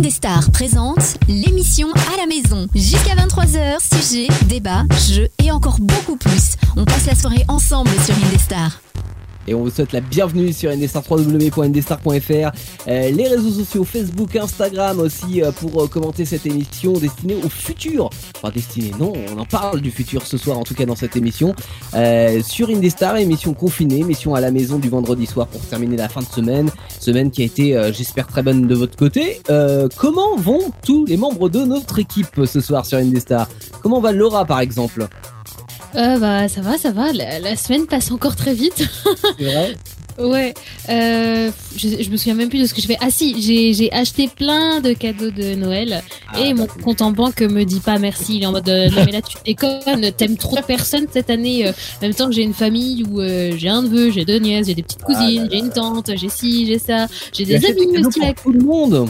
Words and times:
Indestar 0.00 0.50
présente 0.50 1.18
l'émission 1.28 1.88
à 1.92 2.16
la 2.16 2.24
maison. 2.24 2.66
Jusqu'à 2.74 3.14
23h, 3.16 4.00
sujet, 4.00 4.28
débat, 4.46 4.84
jeux 5.10 5.28
et 5.44 5.50
encore 5.50 5.78
beaucoup 5.78 6.16
plus. 6.16 6.56
On 6.78 6.86
passe 6.86 7.04
la 7.04 7.14
soirée 7.14 7.44
ensemble 7.48 7.90
sur 8.06 8.14
Indestar. 8.24 8.80
Et 9.50 9.54
on 9.54 9.64
vous 9.64 9.70
souhaite 9.70 9.92
la 9.92 10.00
bienvenue 10.00 10.52
sur 10.52 10.70
Indestar 10.70 11.02
www.indestar.fr, 11.10 12.06
euh, 12.86 13.10
les 13.10 13.26
réseaux 13.26 13.50
sociaux 13.50 13.82
Facebook, 13.82 14.36
Instagram 14.36 15.00
aussi 15.00 15.42
euh, 15.42 15.50
pour 15.50 15.82
euh, 15.82 15.88
commenter 15.88 16.24
cette 16.24 16.46
émission 16.46 16.92
destinée 16.92 17.34
au 17.34 17.48
futur. 17.48 18.10
Enfin 18.36 18.52
destinée, 18.54 18.92
non, 19.00 19.12
on 19.34 19.40
en 19.40 19.44
parle 19.44 19.80
du 19.80 19.90
futur 19.90 20.24
ce 20.24 20.38
soir 20.38 20.56
en 20.56 20.62
tout 20.62 20.74
cas 20.74 20.86
dans 20.86 20.94
cette 20.94 21.16
émission. 21.16 21.52
Sur 22.44 22.70
Indestar, 22.70 23.16
émission 23.16 23.52
confinée, 23.52 23.98
émission 23.98 24.36
à 24.36 24.40
la 24.40 24.52
maison 24.52 24.78
du 24.78 24.88
vendredi 24.88 25.26
soir 25.26 25.48
pour 25.48 25.62
terminer 25.62 25.96
la 25.96 26.08
fin 26.08 26.20
de 26.20 26.26
semaine. 26.26 26.70
Semaine 27.00 27.32
qui 27.32 27.42
a 27.42 27.44
été, 27.44 27.90
j'espère, 27.92 28.28
très 28.28 28.44
bonne 28.44 28.68
de 28.68 28.74
votre 28.76 28.96
côté. 28.96 29.40
Comment 29.96 30.36
vont 30.36 30.70
tous 30.84 31.06
les 31.06 31.16
membres 31.16 31.48
de 31.48 31.64
notre 31.64 31.98
équipe 31.98 32.40
ce 32.46 32.60
soir 32.60 32.86
sur 32.86 32.98
Indestar? 32.98 33.48
Comment 33.82 34.00
va 34.00 34.12
Laura 34.12 34.44
par 34.44 34.60
exemple? 34.60 35.08
Euh, 35.96 36.18
bah 36.18 36.48
ça 36.48 36.60
va, 36.60 36.78
ça 36.78 36.90
va. 36.92 37.12
La, 37.12 37.38
la 37.40 37.56
semaine 37.56 37.86
passe 37.86 38.10
encore 38.10 38.36
très 38.36 38.54
vite. 38.54 38.88
C'est 39.38 39.44
vrai 39.44 39.76
ouais. 40.18 40.52
Euh, 40.90 41.50
je, 41.76 41.88
je 42.02 42.10
me 42.10 42.16
souviens 42.16 42.34
même 42.34 42.48
plus 42.50 42.60
de 42.60 42.66
ce 42.66 42.74
que 42.74 42.82
je 42.82 42.86
fais. 42.86 42.96
Ah 43.00 43.10
si, 43.10 43.40
j'ai 43.40 43.72
j'ai 43.72 43.90
acheté 43.92 44.28
plein 44.28 44.80
de 44.80 44.92
cadeaux 44.92 45.30
de 45.30 45.54
Noël 45.54 46.02
Ah, 46.32 46.40
et 46.40 46.52
mon 46.52 46.66
compte 46.66 47.00
en 47.00 47.10
banque 47.10 47.40
me 47.40 47.64
dit 47.64 47.80
pas 47.80 47.98
merci. 47.98 48.36
Il 48.36 48.42
est 48.42 48.46
en 48.46 48.52
mode 48.52 48.68
euh, 48.68 48.88
non 48.90 49.04
mais 49.06 49.12
là 49.12 49.22
tu 49.22 49.36
déconnes, 49.46 50.12
t'aimes 50.16 50.36
trop 50.36 50.56
de 50.56 50.62
personnes 50.62 51.06
cette 51.10 51.30
année. 51.30 51.66
euh, 51.66 51.72
en 51.72 52.02
même 52.02 52.14
temps 52.14 52.26
que 52.26 52.32
j'ai 52.34 52.42
une 52.42 52.54
famille 52.54 53.04
où 53.10 53.20
euh, 53.20 53.52
j'ai 53.56 53.68
un 53.68 53.82
neveu, 53.82 54.10
j'ai 54.10 54.24
deux 54.26 54.38
nièces, 54.38 54.66
j'ai 54.66 54.74
des 54.74 54.82
petites 54.82 55.02
cousines, 55.02 55.48
j'ai 55.50 55.58
une 55.58 55.70
tante, 55.70 56.10
j'ai 56.16 56.28
ci, 56.28 56.66
j'ai 56.66 56.78
ça, 56.78 57.06
j'ai 57.32 57.44
des 57.46 57.64
amis 57.64 57.86
aussi 58.06 58.20
pour 58.20 58.42
tout 58.42 58.52
le 58.52 58.60
monde 58.64 59.08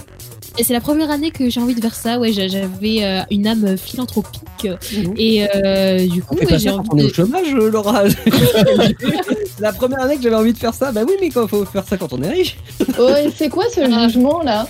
Et 0.60 0.62
c'est 0.62 0.74
la 0.74 0.80
première 0.82 1.10
année 1.10 1.30
que 1.30 1.48
j'ai 1.48 1.59
envie 1.59 1.74
de 1.74 1.80
faire 1.80 1.95
ça. 1.95 2.19
Ouais, 2.19 2.34
j'a- 2.34 2.46
j'avais 2.46 3.02
euh, 3.02 3.23
une 3.30 3.46
âme 3.46 3.78
philanthropique 3.78 4.69
et 5.17 5.47
euh, 5.55 6.06
du 6.06 6.22
coup 6.22 6.34
ouais, 6.34 6.58
j'ai 6.58 6.69
envie 6.69 6.86
de... 6.97 7.05
au 7.06 7.14
chômage, 7.14 7.47
euh, 7.55 7.70
Laura? 7.70 8.02
C'est 8.11 9.61
la 9.61 9.72
première 9.72 10.00
année 10.02 10.17
que 10.17 10.22
j'avais 10.22 10.34
envie 10.36 10.52
de 10.52 10.58
faire 10.58 10.75
ça. 10.75 10.92
Bah 10.92 11.00
oui, 11.08 11.14
mais 11.19 11.30
quand 11.30 11.47
faut 11.48 11.64
faire 11.64 11.84
ça 11.89 11.97
quand 11.97 12.12
on 12.12 12.20
est 12.22 12.28
riche. 12.28 12.58
Oh, 12.98 13.08
c'est 13.34 13.48
quoi 13.48 13.64
ce 13.75 13.80
jugement 13.91 14.42
là? 14.42 14.69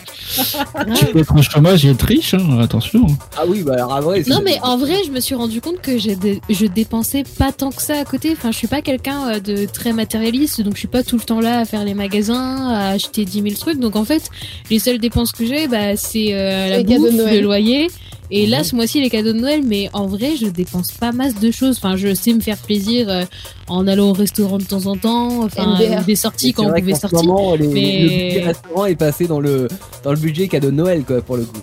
Tu 0.94 1.06
peux 1.06 1.18
être 1.18 1.34
au 1.36 1.42
chômage 1.42 1.84
et 1.84 1.90
être 1.90 2.02
riche, 2.06 2.34
hein, 2.34 2.60
attention. 2.60 3.04
Ah 3.36 3.42
oui, 3.48 3.62
bah 3.64 3.72
alors 3.74 3.92
à 3.94 4.00
vrai. 4.00 4.22
Non 4.28 4.40
mais 4.44 4.60
en 4.62 4.76
vrai, 4.76 4.94
je 5.04 5.10
me 5.10 5.18
suis 5.18 5.34
rendu 5.34 5.60
compte 5.60 5.80
que 5.80 5.98
j'ai 5.98 6.14
dé- 6.14 6.40
je 6.48 6.66
dépensais 6.66 7.24
pas 7.36 7.50
tant 7.50 7.70
que 7.72 7.82
ça 7.82 7.94
à 7.98 8.04
côté. 8.04 8.30
Enfin, 8.30 8.52
je 8.52 8.56
suis 8.58 8.68
pas 8.68 8.80
quelqu'un 8.80 9.40
de 9.40 9.66
très 9.66 9.92
matérialiste, 9.92 10.60
donc 10.60 10.74
je 10.74 10.78
suis 10.78 10.88
pas 10.88 11.02
tout 11.02 11.16
le 11.16 11.22
temps 11.24 11.40
là 11.40 11.58
à 11.58 11.64
faire 11.64 11.84
les 11.84 11.94
magasins, 11.94 12.68
à 12.70 12.90
acheter 12.90 13.24
10 13.24 13.42
000 13.42 13.54
trucs. 13.58 13.80
Donc 13.80 13.96
en 13.96 14.04
fait, 14.04 14.30
les 14.70 14.78
seules 14.78 14.98
dépenses 14.98 15.32
que 15.32 15.44
j'ai, 15.44 15.66
bah, 15.66 15.79
c'est 15.96 16.32
euh, 16.34 16.68
la 16.70 16.78
Les 16.78 16.84
cadeaux 16.84 17.04
de 17.06 17.10
bouffe, 17.10 17.18
Noël. 17.20 17.34
le 17.36 17.40
loyer. 17.42 17.88
Et 18.32 18.46
là, 18.46 18.62
ce 18.62 18.76
mois-ci, 18.76 19.00
les 19.00 19.10
cadeaux 19.10 19.32
de 19.32 19.38
Noël, 19.40 19.62
mais 19.66 19.90
en 19.92 20.06
vrai, 20.06 20.36
je 20.40 20.46
dépense 20.46 20.92
pas 20.92 21.10
masse 21.10 21.40
de 21.40 21.50
choses. 21.50 21.78
Enfin, 21.82 21.96
je 21.96 22.14
sais 22.14 22.32
me 22.32 22.38
faire 22.40 22.58
plaisir 22.58 23.08
euh, 23.08 23.24
en 23.66 23.88
allant 23.88 24.10
au 24.10 24.12
restaurant 24.12 24.58
de 24.58 24.62
temps 24.62 24.86
en 24.86 24.96
temps, 24.96 25.42
enfin, 25.42 25.76
MDR. 25.76 26.04
des 26.04 26.14
sorties 26.14 26.52
quand 26.52 26.66
on 26.70 26.72
pouvait 26.78 26.94
ce 26.94 27.00
sortir. 27.00 27.24
moment, 27.24 27.56
les- 27.56 27.66
mais- 27.66 28.02
le 28.02 28.08
budget 28.08 28.42
restaurant 28.44 28.86
est 28.86 28.94
passé 28.94 29.26
dans 29.26 29.40
le 29.40 29.66
dans 30.04 30.12
le 30.12 30.16
budget 30.18 30.46
cadeau 30.46 30.70
de 30.70 30.76
Noël 30.76 31.02
quoi 31.04 31.20
pour 31.22 31.36
le 31.38 31.42
coup. 31.44 31.58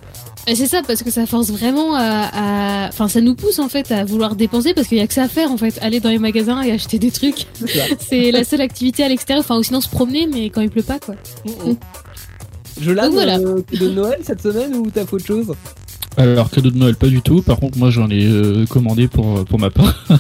Et 0.50 0.56
C'est 0.56 0.66
ça, 0.68 0.82
parce 0.86 1.04
que 1.04 1.12
ça 1.12 1.26
force 1.26 1.52
vraiment 1.52 1.94
à, 1.96 2.86
à- 2.86 2.88
Enfin, 2.90 3.08
ça 3.08 3.20
nous 3.22 3.36
pousse 3.36 3.60
en 3.60 3.68
fait 3.70 3.90
à 3.94 4.04
vouloir 4.04 4.36
dépenser 4.36 4.74
parce 4.74 4.88
qu'il 4.88 4.98
y 4.98 5.02
a 5.02 5.08
que 5.08 5.14
ça 5.14 5.24
à 5.24 5.28
faire 5.30 5.52
en 5.54 5.58
fait. 5.58 5.78
Aller 5.82 6.02
dans 6.02 6.10
les 6.10 6.20
magasins 6.20 6.62
et 6.64 6.72
acheter 6.74 7.00
des 7.00 7.12
trucs. 7.12 7.46
C'est 8.00 8.32
la 8.32 8.44
seule 8.44 8.62
activité 8.62 9.04
à 9.06 9.08
l'extérieur. 9.10 9.44
Enfin, 9.46 9.58
ou 9.58 9.64
sinon 9.64 9.80
se 9.80 9.88
promener, 9.90 10.28
mais 10.28 10.50
quand 10.50 10.60
il 10.62 10.70
pleut 10.70 10.84
pas 10.84 11.00
quoi. 11.00 11.16
Je 12.82 12.92
lave 12.92 13.06
Donc 13.08 13.14
voilà. 13.16 13.38
euh, 13.40 13.62
cadeau 13.72 13.90
de 13.90 13.94
Noël 13.96 14.20
cette 14.24 14.42
semaine 14.42 14.74
ou 14.76 14.90
t'as 14.94 15.06
fait 15.06 15.14
autre 15.16 15.26
chose? 15.26 15.54
Alors, 16.18 16.50
cadeau 16.50 16.72
de 16.72 16.78
Noël, 16.78 16.96
pas 16.96 17.08
du 17.08 17.22
tout. 17.22 17.42
Par 17.42 17.60
contre, 17.60 17.78
moi, 17.78 17.90
j'en 17.92 18.10
ai 18.10 18.26
euh, 18.26 18.66
commandé 18.66 19.08
pour, 19.08 19.46
pour 19.46 19.60
ma 19.60 19.70
part. 19.70 19.94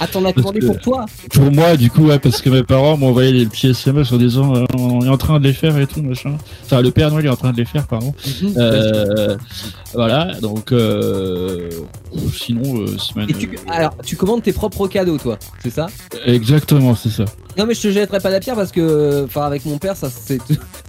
Ah 0.00 0.06
t'en 0.08 0.24
as 0.24 0.32
commandé 0.32 0.60
que- 0.60 0.66
pour 0.66 0.78
toi? 0.80 1.04
pour 1.30 1.52
moi, 1.52 1.76
du 1.76 1.90
coup, 1.90 2.06
ouais, 2.06 2.18
parce 2.18 2.40
que 2.40 2.48
mes 2.48 2.62
parents 2.62 2.96
m'ont 2.96 3.08
envoyé 3.10 3.32
des 3.32 3.44
petits 3.46 3.68
SMS 3.68 4.10
en 4.12 4.16
disant 4.16 4.56
euh, 4.56 4.64
on 4.78 5.02
est 5.04 5.08
en 5.10 5.18
train 5.18 5.38
de 5.38 5.44
les 5.44 5.52
faire 5.52 5.78
et 5.78 5.86
tout, 5.86 6.00
machin. 6.02 6.36
Enfin, 6.64 6.80
le 6.80 6.90
Père 6.90 7.10
Noël 7.10 7.26
est 7.26 7.28
en 7.28 7.36
train 7.36 7.52
de 7.52 7.58
les 7.58 7.66
faire, 7.66 7.86
pardon. 7.86 8.14
Euh, 8.56 9.36
voilà, 9.92 10.40
donc, 10.40 10.72
euh, 10.72 11.68
sinon, 12.34 12.80
euh, 12.80 12.96
semaine. 12.98 13.28
Et 13.28 13.34
tu 13.34 13.50
alors 13.68 13.94
tu 14.04 14.16
commandes 14.16 14.42
tes 14.42 14.52
propres 14.54 14.88
cadeaux 14.88 15.18
toi, 15.18 15.38
c'est 15.62 15.70
ça? 15.70 15.86
Exactement, 16.24 16.94
c'est 16.96 17.10
ça. 17.10 17.26
Non 17.58 17.66
mais 17.66 17.74
je 17.74 17.82
te 17.82 17.90
jetterai 17.90 18.20
pas 18.20 18.30
la 18.30 18.40
pierre 18.40 18.56
parce 18.56 18.72
que 18.72 19.24
enfin 19.26 19.42
avec 19.42 19.64
mon 19.66 19.76
père 19.78 19.96
ça 19.96 20.08
c'est 20.10 20.38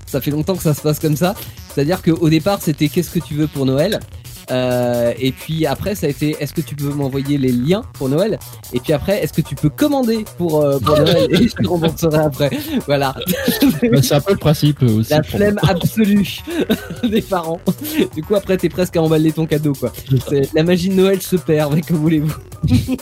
ça 0.05 0.21
fait 0.21 0.31
longtemps 0.31 0.55
que 0.55 0.63
ça 0.63 0.73
se 0.73 0.81
passe 0.81 0.99
comme 0.99 1.15
ça. 1.17 1.35
C'est-à-dire 1.73 2.01
qu'au 2.01 2.29
départ 2.29 2.59
c'était 2.61 2.87
qu'est-ce 2.89 3.11
que 3.11 3.19
tu 3.19 3.33
veux 3.35 3.47
pour 3.47 3.65
Noël. 3.65 3.99
Euh, 4.51 5.11
et 5.17 5.31
puis 5.31 5.65
après 5.65 5.95
ça 5.95 6.05
a 6.05 6.09
été 6.09 6.35
est-ce 6.39 6.53
que 6.53 6.61
tu 6.61 6.75
peux 6.75 6.89
m'envoyer 6.93 7.37
les 7.39 7.51
liens 7.51 7.81
pour 7.93 8.09
Noël? 8.09 8.37
Et 8.73 8.79
puis 8.79 8.93
après 8.93 9.23
est-ce 9.23 9.33
que 9.33 9.41
tu 9.41 9.55
peux 9.55 9.69
commander 9.69 10.23
pour, 10.37 10.61
euh, 10.61 10.77
pour 10.77 10.95
Noël? 10.99 11.27
Et 11.31 11.47
je 11.47 11.55
te 11.55 11.67
rembourserai 11.67 12.17
après. 12.19 12.51
Voilà. 12.85 13.15
Bah, 13.91 14.01
c'est 14.03 14.13
un 14.13 14.21
peu 14.21 14.33
le 14.33 14.37
principe 14.37 14.83
euh, 14.83 14.99
aussi. 14.99 15.09
la 15.09 15.23
flemme 15.23 15.59
absolue 15.67 16.27
des 17.03 17.21
parents. 17.23 17.59
Du 18.15 18.21
coup 18.21 18.35
après 18.35 18.57
t'es 18.57 18.69
presque 18.69 18.95
à 18.97 19.01
emballer 19.01 19.31
ton 19.31 19.47
cadeau 19.47 19.73
quoi. 19.73 19.91
La 20.53 20.63
magie 20.63 20.89
de 20.89 20.95
Noël 20.95 21.21
se 21.21 21.37
perd 21.37 21.73
mais 21.73 21.81
que 21.81 21.93
voulez-vous? 21.93 22.35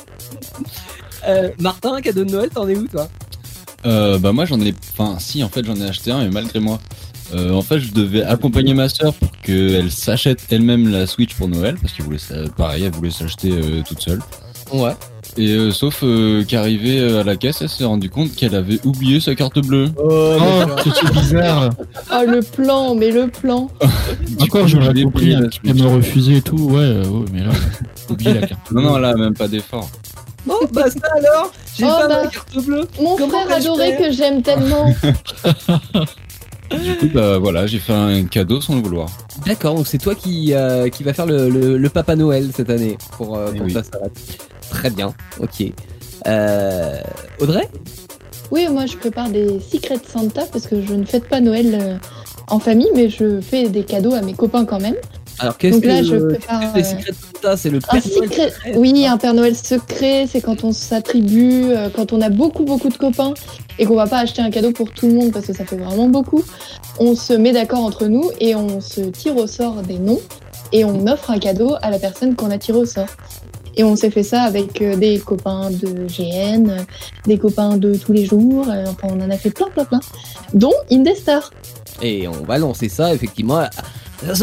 Euh, 1.25 1.51
Martin 1.59 2.01
cadeau 2.01 2.25
de 2.25 2.31
Noël 2.31 2.49
t'en 2.49 2.67
es 2.67 2.75
où 2.75 2.85
toi? 2.85 3.07
Euh, 3.85 4.17
bah 4.17 4.31
moi 4.31 4.45
j'en 4.45 4.59
ai, 4.61 4.73
enfin 4.97 5.17
si 5.19 5.43
en 5.43 5.49
fait 5.49 5.65
j'en 5.65 5.75
ai 5.75 5.83
acheté 5.83 6.11
un 6.11 6.19
mais 6.23 6.29
malgré 6.29 6.59
moi. 6.59 6.79
Euh, 7.33 7.51
en 7.53 7.61
fait 7.61 7.79
je 7.79 7.91
devais 7.93 8.21
accompagner 8.23 8.73
ma 8.73 8.89
sœur 8.89 9.13
pour 9.13 9.29
qu'elle 9.41 9.89
s'achète 9.91 10.41
elle-même 10.51 10.91
la 10.91 11.07
Switch 11.07 11.33
pour 11.35 11.47
Noël 11.47 11.75
parce 11.81 11.93
qu'elle 11.93 12.05
voulait 12.05 12.17
ça, 12.19 12.35
pareil 12.55 12.83
elle 12.83 12.91
voulait 12.91 13.09
s'acheter 13.11 13.49
euh, 13.51 13.81
toute 13.87 14.01
seule. 14.01 14.19
ouais 14.71 14.91
Et 15.37 15.49
euh, 15.53 15.71
sauf 15.71 16.01
euh, 16.03 16.43
qu'arrivée 16.43 16.99
euh, 16.99 17.21
à 17.21 17.23
la 17.23 17.35
caisse 17.35 17.61
elle 17.61 17.69
s'est 17.69 17.85
rendu 17.85 18.09
compte 18.09 18.35
qu'elle 18.35 18.53
avait 18.55 18.79
oublié 18.85 19.19
sa 19.19 19.33
carte 19.35 19.57
bleue. 19.65 19.89
oh, 19.97 20.35
Oh, 20.39 20.89
c'est 20.93 21.11
bizarre. 21.11 21.71
Oh 22.11 22.23
le 22.27 22.41
plan, 22.41 22.93
mais 22.93 23.09
le 23.09 23.27
plan. 23.29 23.67
Coup, 24.51 24.67
j'aurais 24.67 24.67
je 24.67 24.91
l'ai 24.91 25.03
compris 25.03 25.33
oublié, 25.33 25.35
hein, 25.35 25.73
me 25.73 25.87
refuser 25.95 26.37
et 26.37 26.41
tout. 26.41 26.57
Ouais, 26.57 26.81
euh, 26.81 27.05
ouais 27.07 27.25
mais 27.33 27.43
là, 27.43 27.51
oublier 28.09 28.33
la 28.35 28.45
carte. 28.47 28.69
Non 28.71 28.81
non 28.81 28.97
là 28.97 29.15
même 29.15 29.33
pas 29.33 29.47
d'effort. 29.47 29.89
Bon, 30.45 30.55
bah 30.71 30.89
ça 30.89 30.99
alors 31.17 31.51
J'ai 31.75 31.85
Oh, 31.85 31.87
pas 31.87 32.07
bah. 32.07 32.23
ma 32.25 32.29
carte 32.29 32.57
bleue 32.65 32.87
Mon 33.01 33.15
Comment 33.15 33.41
frère 33.45 33.57
adoré 33.57 33.95
que 33.97 34.11
j'aime 34.11 34.41
tellement. 34.41 34.93
Du 36.83 36.97
coup 36.97 37.07
bah 37.13 37.37
voilà 37.37 37.67
j'ai 37.67 37.77
fait 37.77 37.93
un 37.93 38.23
cadeau 38.25 38.59
sans 38.59 38.75
le 38.75 38.81
vouloir. 38.81 39.07
D'accord, 39.45 39.75
donc 39.75 39.85
c'est 39.85 39.99
toi 39.99 40.15
qui, 40.15 40.53
euh, 40.55 40.89
qui 40.89 41.03
va 41.03 41.13
faire 41.13 41.27
le, 41.27 41.47
le, 41.49 41.77
le 41.77 41.89
Papa 41.89 42.15
Noël 42.15 42.49
cette 42.55 42.69
année 42.71 42.97
pour, 43.15 43.37
euh, 43.37 43.51
Eh 43.53 43.57
pour 43.57 43.67
oui. 43.67 43.73
ta 43.73 43.83
salade. 43.83 44.11
Très 44.71 44.89
bien, 44.89 45.13
ok. 45.39 45.65
Euh, 46.25 46.99
Audrey? 47.39 47.69
Oui, 48.49 48.67
moi 48.71 48.87
je 48.87 48.97
prépare 48.97 49.29
des 49.29 49.59
Secret 49.59 49.99
Santa 50.11 50.43
parce 50.51 50.65
que 50.65 50.81
je 50.81 50.93
ne 50.93 51.05
fête 51.05 51.27
pas 51.29 51.41
Noël 51.41 51.77
euh, 51.79 51.97
en 52.47 52.57
famille, 52.59 52.89
mais 52.95 53.07
je 53.09 53.39
fais 53.39 53.69
des 53.69 53.83
cadeaux 53.83 54.13
à 54.15 54.21
mes 54.21 54.33
copains 54.33 54.65
quand 54.65 54.81
même. 54.81 54.95
Alors 55.39 55.57
qu'est-ce 55.57 55.79
que, 55.79 55.87
là, 55.87 56.03
je 56.03 56.15
prépare, 56.15 56.61
les 56.75 56.81
euh, 56.81 56.83
Secret 56.83 57.13
Santa 57.13 57.57
C'est 57.57 57.69
le 57.69 57.77
Un 57.77 57.81
Père 57.81 57.93
Noël 57.93 58.29
secret, 58.29 58.49
secret 58.49 58.75
oui, 58.75 59.05
un 59.07 59.17
Père 59.17 59.33
Noël 59.33 59.55
secret, 59.55 60.27
c'est 60.29 60.41
quand 60.41 60.63
on 60.63 60.71
s'attribue, 60.71 61.71
euh, 61.71 61.89
quand 61.93 62.13
on 62.13 62.21
a 62.21 62.29
beaucoup 62.29 62.63
beaucoup 62.63 62.89
de 62.89 62.97
copains 62.97 63.33
et 63.79 63.85
qu'on 63.85 63.95
va 63.95 64.07
pas 64.07 64.19
acheter 64.19 64.41
un 64.41 64.51
cadeau 64.51 64.71
pour 64.71 64.91
tout 64.91 65.07
le 65.07 65.13
monde 65.13 65.31
parce 65.31 65.47
que 65.47 65.53
ça 65.53 65.65
fait 65.65 65.77
vraiment 65.77 66.07
beaucoup. 66.07 66.43
On 66.99 67.15
se 67.15 67.33
met 67.33 67.51
d'accord 67.51 67.83
entre 67.83 68.05
nous 68.05 68.29
et 68.39 68.55
on 68.55 68.79
se 68.79 69.01
tire 69.01 69.35
au 69.37 69.47
sort 69.47 69.81
des 69.81 69.97
noms 69.97 70.21
et 70.71 70.85
on 70.85 71.07
offre 71.07 71.31
un 71.31 71.39
cadeau 71.39 71.75
à 71.81 71.89
la 71.89 71.99
personne 71.99 72.35
qu'on 72.35 72.51
a 72.51 72.57
tiré 72.57 72.77
au 72.77 72.85
sort. 72.85 73.09
Et 73.75 73.83
on 73.83 73.95
s'est 73.95 74.11
fait 74.11 74.23
ça 74.23 74.43
avec 74.43 74.83
euh, 74.83 74.95
des 74.95 75.17
copains 75.17 75.71
de 75.71 76.05
GN, 76.05 76.77
des 77.25 77.39
copains 77.39 77.77
de 77.77 77.95
tous 77.95 78.13
les 78.13 78.23
jours, 78.25 78.67
enfin 78.69 79.07
on 79.09 79.19
en 79.19 79.31
a 79.31 79.37
fait 79.37 79.49
plein 79.49 79.67
plein 79.69 79.85
plein, 79.85 79.99
dont 80.53 80.73
Indestar. 80.91 81.49
Et 82.01 82.27
on 82.27 82.43
va 82.43 82.57
lancer 82.57 82.89
ça, 82.89 83.13
effectivement. 83.13 83.63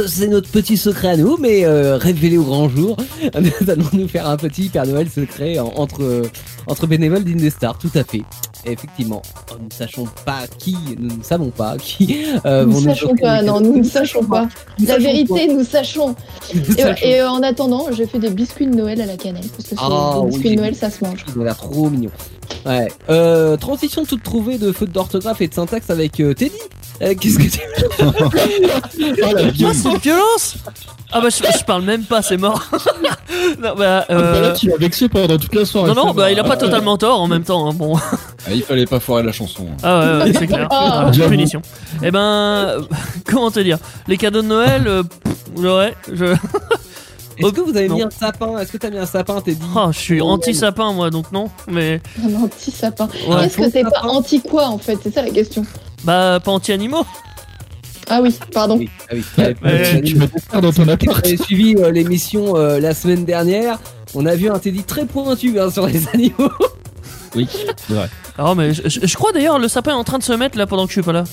C'est 0.07 0.27
notre 0.29 0.51
petit 0.51 0.77
secret 0.77 1.09
à 1.09 1.17
nous, 1.17 1.37
mais 1.39 1.65
euh, 1.65 1.97
révélé 1.97 2.37
au 2.37 2.43
grand 2.45 2.69
jour. 2.69 2.97
Nous 3.41 3.71
allons 3.71 3.87
nous 3.95 4.09
faire 4.09 4.29
un 4.29 4.37
petit 4.37 4.69
Père 4.69 4.87
Noël 4.87 5.09
secret 5.09 5.59
en- 5.59 5.73
entre, 5.77 6.23
entre 6.67 6.87
bénévoles 6.87 7.25
d'Indestar, 7.25 7.79
tout 7.79 7.91
à 7.95 8.05
fait. 8.05 8.23
Et 8.67 8.73
effectivement, 8.73 9.23
nous 9.59 9.65
ne 9.67 9.73
sachons 9.73 10.07
pas 10.27 10.41
qui, 10.59 10.77
nous 10.99 11.17
ne 11.17 11.23
savons 11.23 11.49
pas 11.49 11.77
qui 11.79 12.27
euh, 12.45 12.67
Nous 12.67 12.79
ne 12.83 12.89
sachons 12.91 13.15
pas, 13.17 13.41
non, 13.41 13.59
nous 13.63 13.79
ne 13.79 13.83
sachons 13.83 14.23
pas. 14.23 14.49
La 14.87 14.99
vérité, 14.99 15.49
nous 15.49 15.65
sachons. 15.65 16.15
Et, 17.03 17.21
euh, 17.23 17.31
en 17.31 17.43
attendant, 17.43 17.87
je 17.91 18.05
fais 18.05 18.19
des 18.19 18.29
biscuits 18.29 18.67
de 18.67 18.77
Noël 18.77 19.01
à 19.01 19.07
la 19.07 19.17
cannelle. 19.17 19.47
Parce 19.57 19.67
que 19.71 19.75
Ah, 19.79 20.13
les 20.17 20.21
oui, 20.21 20.29
biscuits 20.31 20.51
de 20.51 20.61
Noël, 20.61 20.75
ça 20.77 20.91
se 20.91 21.03
mange. 21.03 21.25
L'air 21.37 21.57
trop 21.57 21.89
mignons. 21.89 22.11
Ouais. 22.67 22.89
Euh, 23.09 23.57
transition 23.57 24.05
toute 24.05 24.23
trouvée 24.23 24.59
de 24.59 24.71
faute 24.73 24.91
d'orthographe 24.93 25.41
et 25.41 25.49
de 25.49 25.55
syntaxe 25.55 25.89
avec 25.91 26.21
euh, 26.21 26.35
Teddy. 26.35 26.53
Euh, 27.03 27.15
Qu'est-ce 27.19 27.39
que 27.39 27.45
tu 27.45 27.61
Oh, 28.03 28.13
la 29.19 29.29
Ah, 29.29 29.51
violence. 29.51 29.87
violence 30.03 30.55
Ah 31.13 31.21
bah 31.23 31.29
je, 31.31 31.37
je 31.59 31.65
parle 31.65 31.83
même 31.83 32.03
pas, 32.05 32.21
c'est 32.21 32.37
mort. 32.37 32.63
non 32.73 33.75
bah, 33.75 33.75
Ah, 33.77 33.77
bah 33.79 34.05
euh, 34.11 34.41
là, 34.43 34.53
tu 34.53 34.69
l'as 34.69 34.77
vexé 34.77 35.09
pendant 35.09 35.39
toute 35.39 35.55
la 35.55 35.65
soirée. 35.65 35.89
non 35.89 35.95
non, 35.95 36.09
c'est 36.09 36.15
bah 36.17 36.27
bon. 36.27 36.33
il 36.33 36.39
a 36.41 36.45
pas 36.45 36.57
totalement 36.59 36.99
tort 36.99 37.21
en 37.21 37.27
même 37.29 37.45
temps. 37.45 37.71
hein, 37.71 37.75
bon, 37.75 37.97
Ah, 38.47 38.53
il 38.53 38.63
fallait 38.63 38.85
pas 38.87 39.01
foirer 39.01 39.23
la 39.23 39.33
chanson. 39.33 39.67
hein. 39.71 39.77
ah 39.83 40.01
ouais, 40.19 40.25
ouais, 40.25 40.33
c'est 40.39 40.47
clair. 40.47 40.69
Ah, 40.71 41.05
Ah, 41.07 41.13
j'avoue. 41.13 41.31
punition. 41.31 41.63
Eh 42.03 42.11
ben, 42.11 42.21
euh, 42.21 42.83
comment 43.25 43.51
te 43.51 43.61
dire? 43.61 43.79
Les 44.07 44.19
cadeaux 44.19 44.43
de 44.43 44.47
Noël, 44.49 44.87
euh, 44.87 45.03
pff, 45.03 45.65
Ouais, 45.65 45.95
je. 46.13 46.35
Est-ce 47.41 47.53
que 47.53 47.61
vous 47.61 47.77
avez 47.77 47.89
Non. 47.89 47.97
mis 47.97 48.03
un 48.03 48.11
sapin? 48.11 48.59
Est-ce 48.59 48.73
que 48.73 48.77
t'as 48.77 48.91
mis 48.91 48.99
un 48.99 49.07
sapin? 49.07 49.41
T'es 49.41 49.55
dit 49.55 49.67
Oh, 49.77 49.89
je 49.93 49.99
suis 49.99 50.21
anti-sapin, 50.21 50.93
moi, 50.93 51.11
donc 51.11 51.33
non. 51.33 51.51
Mais. 51.69 52.01
Un 52.25 52.35
anti-sapin. 52.43 53.09
Ouais. 53.29 53.47
Est-ce 53.47 53.57
que 53.57 53.71
c'est 53.71 53.83
pas 53.83 54.03
anti 54.05 54.41
quoi 54.41 54.67
en 54.69 54.79
fait? 54.79 54.99
C'est 55.03 55.13
ça 55.15 55.23
la 55.23 55.31
question. 55.31 55.65
Bah, 56.05 56.41
pas 56.43 56.51
anti-animaux. 56.53 57.05
Ah 58.09 58.21
oui, 58.23 58.37
pardon. 58.53 58.77
Oui, 58.79 58.91
ah 59.09 59.13
oui. 59.15 59.23
Ouais, 59.63 60.03
Tu 60.03 60.17
mets 60.17 60.27
des 60.27 60.41
fleurs 60.41 60.63
dans 60.63 60.73
ton 60.73 60.83
Vous 60.85 60.91
appart. 60.91 61.25
avez 61.25 61.37
suivi 61.37 61.77
euh, 61.77 61.91
l'émission 61.93 62.57
euh, 62.57 62.81
la 62.81 62.93
semaine 62.93 63.25
dernière. 63.25 63.79
On 64.15 64.27
a 64.27 64.35
vu 64.35 64.51
un 64.51 64.59
Teddy 64.59 64.83
très 64.83 65.05
pointu 65.07 65.61
hein, 65.61 65.71
sur 65.71 65.87
les 65.87 66.09
animaux. 66.15 66.51
Oui, 67.37 67.47
c'est 67.87 67.95
vrai. 67.95 68.09
Ah, 68.43 68.55
mais 68.57 68.73
je, 68.73 68.89
je- 68.89 69.07
je 69.07 69.15
crois 69.17 69.33
d'ailleurs 69.33 69.59
le 69.59 69.69
sapin 69.69 69.91
est 69.91 69.95
en 69.95 70.03
train 70.05 70.17
de 70.19 70.23
se 70.23 70.33
mettre 70.33 70.57
là 70.57 70.67
pendant 70.67 70.85
que 70.85 70.89
je 70.89 70.95
suis 70.95 71.03
pas 71.03 71.13
là. 71.13 71.25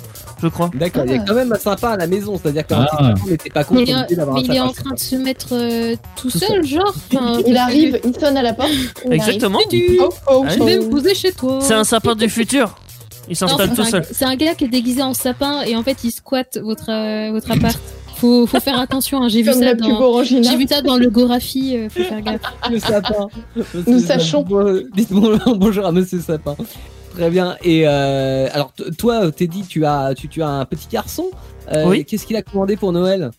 Je 0.44 0.48
crois. 0.50 0.70
D'accord, 0.74 1.04
il 1.06 1.14
y 1.14 1.16
a 1.16 1.22
Ah. 1.22 1.26
quand 1.26 1.36
même 1.36 1.54
un 1.54 1.58
sapin 1.58 1.92
à 1.92 1.98
la 1.98 2.06
maison, 2.08 2.38
c'est-à-dire 2.42 2.68
qu'un 2.68 2.82
Ah. 2.82 2.86
petit 2.86 2.98
sapin 3.16 3.30
n'était 3.32 3.50
pas 3.50 3.60
Mais, 3.72 3.86
content 3.86 4.06
euh, 4.12 4.16
d'avoir 4.16 4.36
mais 4.36 4.42
un 4.42 4.54
il 4.54 4.56
est 4.58 4.60
en 4.60 4.72
train 4.74 4.94
de 4.94 5.00
se 5.00 5.16
mettre 5.16 5.48
euh, 5.54 5.96
tout, 6.18 6.30
seul, 6.30 6.66
genre. 6.66 6.94
enfin, 7.14 7.40
Il 7.48 7.56
arrive, 7.56 8.00
il 8.04 8.14
sonne 8.20 8.36
à 8.36 8.42
la 8.42 8.54
porte. 8.54 8.70
il 9.06 9.14
Exactement. 9.14 9.60
arrive. 9.66 10.02
Oh, 10.02 10.10
oh, 10.30 10.44
Ah, 10.46 10.50
que 10.50 10.56
Je 10.58 10.60
oh. 10.62 10.66
vais 10.66 10.78
me 10.80 10.90
poser 10.90 11.16
chez 11.16 11.32
toi. 11.32 11.60
C'est 11.62 11.74
un 11.76 11.86
sapin 11.86 12.14
du 12.14 12.28
futur. 12.30 12.76
Il 13.30 13.36
s'installe 13.36 13.74
tout 13.74 13.84
seul. 13.86 14.06
C'est 14.12 14.26
un 14.26 14.36
gars 14.36 14.56
qui 14.56 14.66
est 14.66 14.70
déguisé 14.70 15.02
en 15.02 15.14
sapin 15.14 15.62
et 15.64 15.76
en 15.76 15.84
fait 15.84 15.98
il 16.04 16.12
squatte 16.12 16.58
votre, 16.62 16.90
euh, 16.92 17.32
votre 17.32 17.50
appart. 17.52 17.78
Faut, 18.18 18.48
faut 18.48 18.60
faire 18.60 18.80
attention, 18.80 19.22
hein, 19.22 19.28
j'ai 19.30 19.44
vu 19.44 19.54
ça 19.54 19.76
dans. 19.76 20.22
Vu 20.24 20.66
ça 20.68 20.82
dans 20.82 20.98
le 20.98 21.08
Gorafi, 21.10 21.78
euh, 21.78 21.88
faut 21.90 22.02
faire 22.04 22.22
gaffe. 22.22 22.42
Le 22.72 22.80
sapin. 22.80 23.28
Nous 23.56 23.64
Monsieur 23.86 24.00
sachons. 24.08 24.44
Sapin. 24.44 24.80
Dites 24.96 25.12
bon- 25.14 25.38
bonjour 25.56 25.86
à 25.86 25.92
Monsieur 25.92 26.20
Sapin. 26.20 26.56
Très 27.18 27.32
bien. 27.32 27.58
Et 27.64 27.84
euh, 27.88 28.48
alors 28.54 28.72
toi, 28.98 29.32
Teddy, 29.32 29.64
tu 29.68 29.86
as, 29.86 30.14
tu, 30.16 30.28
tu 30.28 30.44
as 30.44 30.50
un 30.50 30.66
petit 30.66 30.88
garçon. 30.88 31.26
Euh, 31.74 31.86
Oui. 31.88 32.06
Qu'est-ce 32.06 32.28
qu'il 32.28 32.36
a 32.36 32.44
commandé 32.44 32.78
pour 32.78 32.92
Noël? 32.92 33.32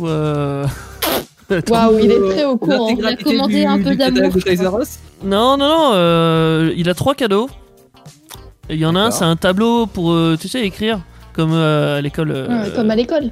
Euh... 0.00 0.66
Waouh, 1.68 1.98
il 1.98 2.10
est 2.10 2.30
très 2.30 2.44
au 2.44 2.56
courant. 2.56 2.88
Il 2.88 3.04
a 3.06 3.14
commandé 3.16 3.60
du- 3.60 3.66
un 3.66 3.78
peu 3.82 3.94
d'amour, 3.94 4.32
Non, 5.22 5.58
non, 5.58 5.68
non. 5.68 5.90
euh, 5.92 6.72
Il 6.76 6.88
a 6.88 6.94
trois 6.94 7.14
cadeaux. 7.14 7.50
Il 8.70 8.76
y 8.76 8.86
en 8.86 8.96
a 8.96 9.00
un, 9.00 9.10
c'est 9.10 9.24
un 9.24 9.36
tableau 9.36 9.84
pour, 9.84 10.12
euh, 10.12 10.38
tu 10.40 10.48
sais, 10.48 10.62
écrire. 10.64 11.00
Comme 11.34 11.52
euh, 11.52 11.98
à 11.98 12.00
l'école. 12.00 12.30
Ouais, 12.30 12.70
Comme 12.74 12.90
à 12.90 12.96
l'école. 12.96 13.28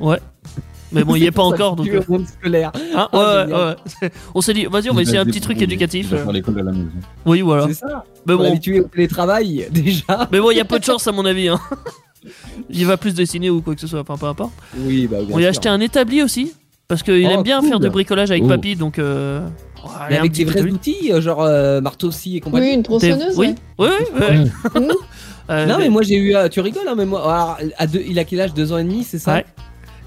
Mais 0.93 1.05
bon, 1.05 1.15
il 1.17 1.23
y 1.23 1.27
est 1.27 1.31
pas 1.31 1.43
encore. 1.43 1.77
Donc, 1.77 1.89
monde 2.09 2.27
scolaire. 2.27 2.73
hein, 2.95 3.09
Ah, 3.13 3.47
ouais, 3.47 3.53
ouais, 3.53 3.75
ouais. 4.03 4.11
On 4.35 4.41
s'est 4.41 4.53
dit, 4.55 4.67
vas-y, 4.67 4.91
on 4.91 4.95
va 4.95 5.03
essayer 5.03 5.19
un 5.19 5.25
petit 5.25 5.41
truc 5.41 5.61
éducatif. 5.63 6.13
Euh. 6.13 6.31
l'école 6.33 6.59
à 6.61 6.63
la 6.65 6.73
maison. 6.73 6.89
Oui, 7.27 7.41
voilà. 7.43 7.67
C'est 7.69 7.75
ça. 7.75 8.05
Mais 8.27 8.35
On 8.35 8.37
est 8.37 8.39
bon, 8.39 8.51
habitué 8.53 8.81
au 8.81 8.85
télétravail 8.85 9.67
déjà. 9.73 10.29
mais 10.33 10.41
bon, 10.41 10.51
il 10.51 10.57
y 10.57 10.61
a 10.61 10.65
peu 10.65 10.79
de 10.79 10.85
chance 10.85 11.07
à 11.07 11.13
mon 11.13 11.25
avis. 11.25 11.49
Hein. 11.49 11.61
Il 12.71 12.85
va 12.87 12.97
plus 12.99 13.15
dessiner 13.15 13.49
ou 13.51 13.63
quoi 13.63 13.75
que 13.75 13.81
ce 13.81 13.87
soit. 13.87 14.01
Enfin, 14.01 14.17
peu 14.19 14.27
importe. 14.27 14.53
Oui, 14.77 15.07
bah 15.07 15.19
bien 15.23 15.35
On 15.35 15.39
lui 15.39 15.47
a 15.47 15.49
acheté 15.51 15.69
un 15.71 15.81
établi 15.81 16.23
aussi. 16.23 16.53
Parce 16.87 17.03
qu'il 17.03 17.25
Oh, 17.27 17.31
aime 17.31 17.43
bien 17.43 17.61
cool. 17.61 17.69
faire 17.69 17.81
du 17.81 17.89
bricolage 17.89 18.31
avec 18.31 18.43
Oh. 18.45 18.49
papy, 18.49 18.75
donc. 18.77 18.99
Euh... 18.99 19.41
Mais 20.11 20.17
un 20.17 20.21
avec 20.21 20.33
des 20.33 20.45
vrais 20.45 20.61
outils, 20.63 21.11
euh, 21.13 21.21
genre 21.23 21.41
euh, 21.43 21.81
marteau-scie 21.81 22.37
et 22.37 22.41
compagnie. 22.41 22.67
Oui, 22.69 22.75
une 22.75 22.83
tronçonneuse. 22.83 23.39
Oui, 23.39 23.55
ouais. 23.79 23.89
oui, 24.15 24.21
oui. 24.75 24.83
Euh, 25.49 25.67
Non 25.67 25.79
mais 25.79 25.89
moi 25.89 26.03
j'ai 26.03 26.17
eu, 26.17 26.35
tu 26.51 26.61
rigoles 26.61 26.87
hein, 26.87 26.95
mais 26.97 27.07
moi, 27.07 27.23
alors, 27.23 27.59
à 27.79 27.87
deux, 27.87 28.03
il 28.07 28.19
a 28.19 28.25
quel 28.25 28.41
âge? 28.43 28.53
Deux 28.55 28.73
ans 28.73 28.79
et 28.79 28.85
demi, 28.85 29.03
c'est 29.05 29.19
ça? 29.19 29.35
Ouais. 29.37 29.47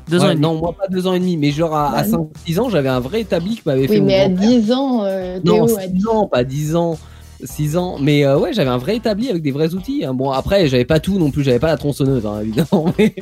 Deux 0.10 0.20
Ouais, 0.20 0.26
ans 0.26 0.30
et 0.30 0.34
demi. 0.36 0.42
Non, 0.42 0.56
moi 0.56 0.74
pas 0.78 0.88
deux 0.90 1.08
ans 1.08 1.14
et 1.14 1.20
demi, 1.20 1.38
mais 1.38 1.52
genre 1.52 1.76
à, 1.76 1.92
Bah, 1.92 2.04
5-6 2.04 2.60
ans, 2.60 2.70
j'avais 2.70 2.90
un 2.90 3.00
vrai 3.00 3.22
établi 3.22 3.56
que 3.56 3.62
m'avait 3.66 3.88
fait 3.88 3.94
Oui, 3.96 4.00
mon 4.02 4.06
mais 4.08 4.20
à 4.20 4.28
grand-père. 4.30 4.50
10 4.50 4.72
ans, 4.74 5.04
euh, 5.06 5.40
Non, 5.44 5.64
a 5.78 5.82
6 5.82 6.08
ans, 6.08 6.28
pas 6.28 6.44
10 6.44 6.76
ans. 6.76 6.98
6 7.44 7.76
ans, 7.78 7.98
mais 8.00 8.26
euh, 8.26 8.38
ouais, 8.40 8.54
j'avais 8.54 8.70
un 8.70 8.78
vrai 8.78 8.96
établi 8.96 9.30
avec 9.30 9.42
des 9.44 9.52
vrais 9.52 9.74
outils. 9.74 10.06
hein. 10.06 10.14
Bon, 10.14 10.32
après, 10.32 10.68
j'avais 10.68 10.86
pas 10.86 11.00
tout 11.02 11.18
non 11.20 11.30
plus, 11.30 11.44
j'avais 11.44 11.60
pas 11.60 11.68
la 11.68 11.78
tronçonneuse, 11.78 12.26
hein, 12.26 12.40
évidemment, 12.42 12.86
mais 12.98 13.14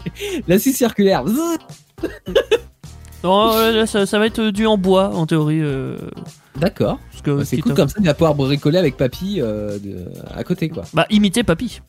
la 0.48 0.60
scie 0.60 0.74
circulaire. 0.74 1.26
Zzz. 1.28 1.58
Non, 3.24 3.52
ça, 3.86 4.06
ça 4.08 4.20
va 4.20 4.26
être 4.26 4.50
du 4.50 4.66
en 4.66 4.78
bois 4.78 5.10
en 5.16 5.26
théorie. 5.28 5.62
euh, 5.62 5.96
D'accord, 6.60 6.98
parce 7.12 7.22
que 7.22 7.32
Bah, 7.38 7.46
c'est 7.46 7.58
cool 7.58 7.72
à- 7.74 7.76
comme 7.76 7.88
ça, 7.90 7.96
il 8.00 8.06
va 8.06 8.14
pouvoir 8.16 8.34
bricoler 8.36 8.78
avec 8.80 8.98
papy 8.98 9.40
euh, 9.40 9.78
de- 9.80 10.06
à 10.36 10.44
côté, 10.44 10.70
quoi. 10.70 10.84
Bah, 10.94 11.06
imiter 11.12 11.44
papy. 11.44 11.82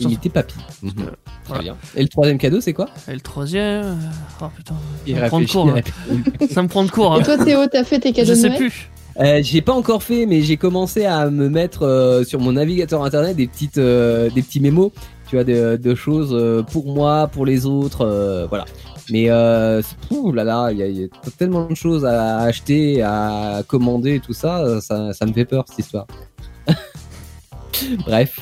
Imiter 0.00 0.28
papy. 0.28 0.54
Mhm. 0.82 0.92
Très 0.94 1.04
voilà. 1.46 1.62
bien. 1.62 1.76
Et 1.96 2.02
le 2.02 2.08
troisième 2.08 2.38
cadeau, 2.38 2.60
c'est 2.60 2.72
quoi 2.72 2.88
Et 3.08 3.12
le 3.14 3.20
troisième. 3.20 3.84
euh, 3.84 3.94
Oh 4.42 4.46
putain. 4.56 4.74
Il 5.06 5.16
Ça 5.16 5.22
me 5.22 5.28
prend 5.28 5.40
de 5.40 5.44
il 5.44 5.78
hein. 5.78 6.46
Ça 6.50 6.62
me 6.62 6.68
prend 6.68 6.84
de 6.84 6.90
court. 6.90 7.14
hein. 7.14 7.20
Et 7.20 7.24
toi, 7.24 7.38
Théo, 7.44 7.66
t'as 7.70 7.84
fait 7.84 7.98
tes 8.00 8.12
cadeaux 8.12 8.26
Je 8.28 8.32
de 8.32 8.38
sais 8.38 8.48
Noël 8.48 8.58
plus. 8.58 8.90
Euh, 9.20 9.40
j'ai 9.42 9.62
pas 9.62 9.72
encore 9.72 10.02
fait, 10.04 10.26
mais 10.26 10.42
j'ai 10.42 10.56
commencé 10.56 11.04
à 11.04 11.28
me 11.30 11.48
mettre 11.48 11.82
euh, 11.84 12.22
sur 12.22 12.38
mon 12.40 12.52
navigateur 12.52 13.02
internet 13.02 13.34
des 13.36 13.48
petites, 13.48 13.78
euh, 13.78 14.30
des 14.30 14.42
petits 14.42 14.60
mémos, 14.60 14.92
tu 15.28 15.34
vois, 15.34 15.42
de, 15.44 15.76
de 15.76 15.94
choses 15.96 16.30
euh, 16.32 16.62
pour 16.62 16.86
moi, 16.86 17.26
pour 17.26 17.44
les 17.44 17.66
autres, 17.66 18.02
euh, 18.06 18.46
voilà. 18.48 18.64
Mais 19.10 19.28
euh, 19.30 19.82
c'est- 19.82 19.96
ouh 20.14 20.30
là 20.32 20.44
là, 20.44 20.68
il 20.70 20.78
y, 20.78 20.82
a- 20.82 20.86
il 20.86 20.96
y 21.00 21.04
a 21.04 21.08
tellement 21.36 21.64
de 21.66 21.74
choses 21.74 22.04
à 22.04 22.38
acheter, 22.40 23.02
à 23.02 23.62
commander, 23.66 24.16
et 24.16 24.20
tout 24.20 24.34
ça, 24.34 24.80
ça, 24.80 25.12
ça 25.12 25.26
me 25.26 25.32
fait 25.32 25.46
peur 25.46 25.64
cette 25.68 25.80
histoire. 25.80 26.06
Bref. 28.06 28.38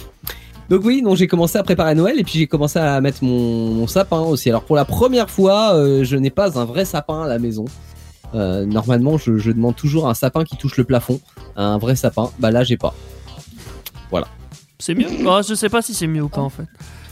Donc 0.68 0.82
oui, 0.84 1.00
donc 1.02 1.16
j'ai 1.16 1.26
commencé 1.28 1.56
à 1.58 1.62
préparer 1.62 1.94
Noël 1.94 2.18
et 2.18 2.24
puis 2.24 2.38
j'ai 2.40 2.46
commencé 2.46 2.78
à 2.78 3.00
mettre 3.00 3.22
mon, 3.22 3.70
mon 3.72 3.86
sapin 3.86 4.20
aussi. 4.20 4.48
Alors 4.48 4.62
pour 4.64 4.74
la 4.76 4.84
première 4.84 5.30
fois, 5.30 5.74
euh, 5.74 6.02
je 6.04 6.16
n'ai 6.16 6.30
pas 6.30 6.58
un 6.58 6.64
vrai 6.64 6.84
sapin 6.84 7.22
à 7.22 7.28
la 7.28 7.38
maison. 7.38 7.64
Euh, 8.34 8.66
normalement, 8.66 9.16
je, 9.18 9.36
je 9.38 9.52
demande 9.52 9.76
toujours 9.76 10.08
un 10.08 10.14
sapin 10.14 10.42
qui 10.44 10.56
touche 10.56 10.76
le 10.76 10.84
plafond, 10.84 11.20
un 11.56 11.78
vrai 11.78 11.94
sapin. 11.94 12.30
Bah 12.40 12.50
là, 12.50 12.64
j'ai 12.64 12.76
pas. 12.76 12.94
C'est 14.78 14.94
mieux? 14.94 15.06
Bah, 15.24 15.40
Je 15.48 15.54
sais 15.54 15.70
pas 15.70 15.80
si 15.80 15.94
c'est 15.94 16.06
mieux 16.06 16.20
ou 16.22 16.28
pas 16.28 16.42
en 16.42 16.50
fait. 16.50 16.64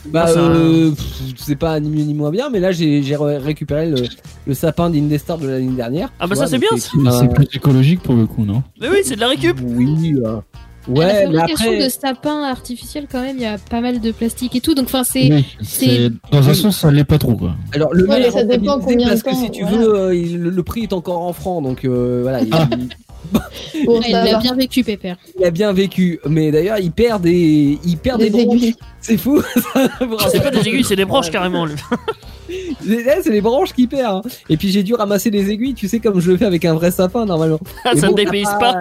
Bah, 0.07 0.25
Ah, 0.27 0.29
ça- 0.29 0.39
euh, 0.39 0.91
c'est 1.39 1.57
pas 1.57 1.81
ni 1.81 1.89
mieux 1.89 2.03
ni 2.05 2.13
moins 2.13 2.31
bien, 2.31 2.51
mais 2.51 2.61
là, 2.61 2.73
j'ai 2.73 3.03
j'ai 3.03 3.17
ré- 3.17 3.39
récupéré 3.39 3.89
le, 3.89 4.03
le 4.47 4.53
sapin 4.55 4.91
d'Indestar 4.91 5.39
de 5.39 5.49
l'année 5.49 5.73
dernière. 5.73 6.11
Ah 6.21 6.27
bah 6.27 6.35
ça, 6.35 6.47
c'est 6.47 6.59
bien, 6.59 6.69
c'est- 6.77 6.91
Mais 6.99 7.09
euh, 7.09 7.19
C'est 7.21 7.29
plus 7.33 7.47
écologique 7.55 8.03
pour 8.03 8.15
le 8.17 8.27
coup, 8.27 8.45
non? 8.45 8.63
Mais 8.83 8.91
oui, 8.91 8.99
c'est 9.03 9.15
de 9.15 9.21
la 9.21 9.29
récup. 9.29 9.59
Oui. 9.63 10.15
La 10.89 10.93
Ouais, 10.95 11.07
mais 11.07 11.39
fabrication 11.39 11.73
après. 11.73 11.85
de 11.85 11.89
sapins 11.89 12.43
artificiels, 12.45 13.07
quand 13.11 13.23
même, 13.23 13.37
il 13.37 13.43
y 13.43 13.47
a 13.47 13.57
pas 13.59 13.81
mal 13.81 14.01
de 14.01 14.13
plastique 14.13 14.55
et 14.57 14.61
tout. 14.61 14.75
Donc, 14.75 14.87
enfin, 14.87 15.05
c'est. 15.05 15.31
Oui, 15.31 16.11
dans 16.31 16.49
un 16.49 16.55
sens 16.55 16.79
ça 16.79 16.91
l'est 16.91 17.05
pas 17.05 17.19
trop 17.19 17.35
quoi. 17.35 17.55
Alors 17.73 17.93
le 17.95 18.07
Ouais, 18.09 18.31
ça 18.31 18.45
dépend 18.45 18.79
combien 18.81 19.07
de 19.07 19.11
parce 19.11 19.23
que 19.23 19.35
si 19.35 19.51
tu 19.51 19.63
voilà. 19.63 19.77
veux, 19.79 19.95
euh, 19.95 20.15
il- 20.15 20.39
le, 20.41 20.51
le 20.51 20.63
prix 20.63 20.83
est 20.83 20.93
encore 20.93 21.23
en 21.23 21.33
francs, 21.33 21.63
donc 21.63 21.85
euh, 21.85 22.21
voilà. 22.23 22.43
il- 22.43 22.51
Ah. 22.53 22.69
Bon, 23.87 24.01
l'a 24.11 24.33
va. 24.33 24.39
bien 24.39 24.55
vécu, 24.55 24.85
Pépère. 24.85 25.17
Il 25.39 25.45
a 25.47 25.51
bien 25.51 25.73
vécu, 25.73 26.21
mais 26.29 26.51
d'ailleurs 26.53 26.79
il 26.79 26.93
perd 26.93 27.23
des, 27.23 27.79
il 27.85 27.97
perd 27.97 28.21
des, 28.21 28.29
Des 28.31 28.45
branches. 28.45 28.57
aiguilles. 28.59 28.75
C'est 29.01 29.17
fou. 29.17 29.43
C'est 30.31 30.43
pas 30.43 30.51
des 30.51 30.61
aiguilles, 30.69 30.85
c'est 30.85 30.95
des 30.95 31.07
branches 31.07 31.31
carrément. 31.31 31.65
lui. 31.65 31.75
C'est 32.87 33.01
eh, 33.01 33.23
c'est 33.23 33.31
les 33.31 33.41
branches 33.41 33.73
qui 33.73 33.87
perdent. 33.87 34.25
hein. 34.27 34.31
Et 34.51 34.57
puis 34.59 34.69
j'ai 34.69 34.83
dû 34.83 34.95
ramasser 34.95 35.31
les 35.31 35.51
aiguilles, 35.51 35.73
tu 35.75 35.89
sais 35.89 35.99
comme 35.99 36.21
je 36.21 36.31
le 36.31 36.37
fais 36.37 36.45
avec 36.45 36.65
un 36.67 36.75
vrai 36.75 36.91
sapin 36.91 37.25
normalement. 37.25 37.59
Ah, 37.85 37.93
ça 37.97 38.07
bon, 38.09 38.13
ne 38.13 38.17
dépayse 38.17 38.51
pas. 38.61 38.75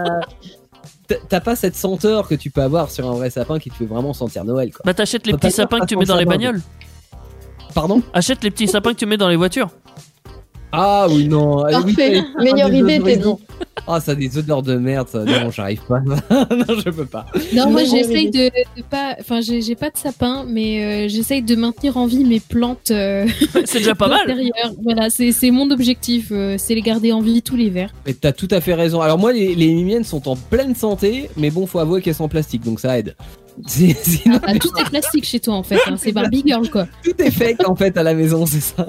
T'as- 1.29 1.39
pas 1.41 1.55
cette 1.55 1.75
senteur 1.75 2.27
que 2.27 2.35
tu 2.35 2.49
peux 2.51 2.61
avoir 2.61 2.89
sur 2.91 3.09
un 3.09 3.13
vrai 3.13 3.29
sapin 3.29 3.59
qui 3.59 3.69
te 3.69 3.75
fait 3.75 3.85
vraiment 3.85 4.13
sentir 4.13 4.45
Noël 4.45 4.71
quoi. 4.71 4.81
Bah 4.85 4.93
t'achètes 4.93 5.27
les 5.27 5.33
petits 5.33 5.51
sapins 5.51 5.79
que 5.79 5.85
tu 5.85 5.95
mets 5.97 6.05
dans 6.05 6.17
les 6.17 6.25
bagnoles. 6.25 6.61
Pardon? 7.73 8.01
Achète 8.13 8.43
les 8.43 8.51
petits 8.51 8.67
sapins 8.67 8.93
que 8.93 8.97
tu 8.99 9.05
mets 9.05 9.17
dans 9.17 9.29
les 9.29 9.35
voitures. 9.35 9.69
Ah 10.75 11.05
oui 11.09 11.27
non. 11.27 11.63
oui, 11.65 11.71
Parfait. 11.71 12.23
t'as- 12.35 12.43
Meilleure 12.43 12.73
idée, 12.73 12.95
odorisants. 12.97 13.35
Teddy. 13.35 13.47
Ah 13.85 13.99
ça 13.99 14.13
a 14.13 14.15
des 14.15 14.37
odeurs 14.37 14.61
de 14.63 14.75
merde 14.77 15.07
ça. 15.09 15.23
Non 15.23 15.51
j'arrive 15.51 15.81
pas. 15.87 15.99
non 16.05 16.15
je 16.83 16.89
peux 16.89 17.05
pas. 17.05 17.25
Non, 17.53 17.69
moi 17.69 17.83
j'essaye 17.83 18.31
de, 18.31 18.45
de 18.47 18.81
pas. 18.89 19.15
Enfin, 19.19 19.41
j'ai 19.41 19.75
pas 19.75 19.89
de 19.89 19.97
sapin, 19.97 20.45
mais 20.47 21.05
euh, 21.05 21.07
j'essaye 21.09 21.41
de 21.43 21.55
maintenir 21.55 21.97
en 21.97 22.05
vie 22.07 22.23
mes 22.23 22.39
plantes 22.39 22.91
euh, 22.91 23.27
C'est 23.65 23.79
déjà 23.79 23.93
pas 23.93 24.07
mal. 24.07 24.33
Voilà, 24.83 25.09
c'est 25.09 25.31
c'est 25.31 25.51
mon 25.51 25.69
objectif, 25.69 26.29
euh, 26.31 26.55
c'est 26.57 26.75
les 26.75 26.81
garder 26.81 27.11
en 27.11 27.19
vie 27.21 27.41
tout 27.41 27.55
l'hiver. 27.57 27.91
Mais 28.05 28.13
t'as 28.13 28.31
tout 28.31 28.47
à 28.51 28.61
fait 28.61 28.73
raison. 28.73 29.01
Alors 29.01 29.19
moi 29.19 29.31
les, 29.33 29.53
les 29.53 29.73
miennes 29.83 30.03
sont 30.05 30.27
en 30.29 30.35
pleine 30.35 30.75
santé, 30.75 31.29
mais 31.37 31.51
bon 31.51 31.67
faut 31.67 31.79
avouer 31.79 32.01
qu'elles 32.01 32.15
sont 32.15 32.23
en 32.25 32.29
plastique 32.29 32.63
donc 32.63 32.79
ça 32.79 32.97
aide. 32.97 33.15
Sinon, 33.67 34.39
Ah, 34.47 34.57
tout 34.57 34.71
est 34.79 34.89
plastique 34.89 35.25
chez 35.25 35.39
toi 35.39 35.53
en 35.53 35.61
fait, 35.61 35.77
hein, 35.85 35.95
c'est 35.97 36.11
Barbie 36.11 36.41
Girl 36.43 36.67
quoi. 36.71 36.87
tout 37.03 37.13
est 37.21 37.29
fake 37.29 37.67
en 37.69 37.75
fait 37.75 37.95
à 37.97 38.01
la 38.03 38.15
maison 38.15 38.47
c'est 38.47 38.61
ça. 38.61 38.87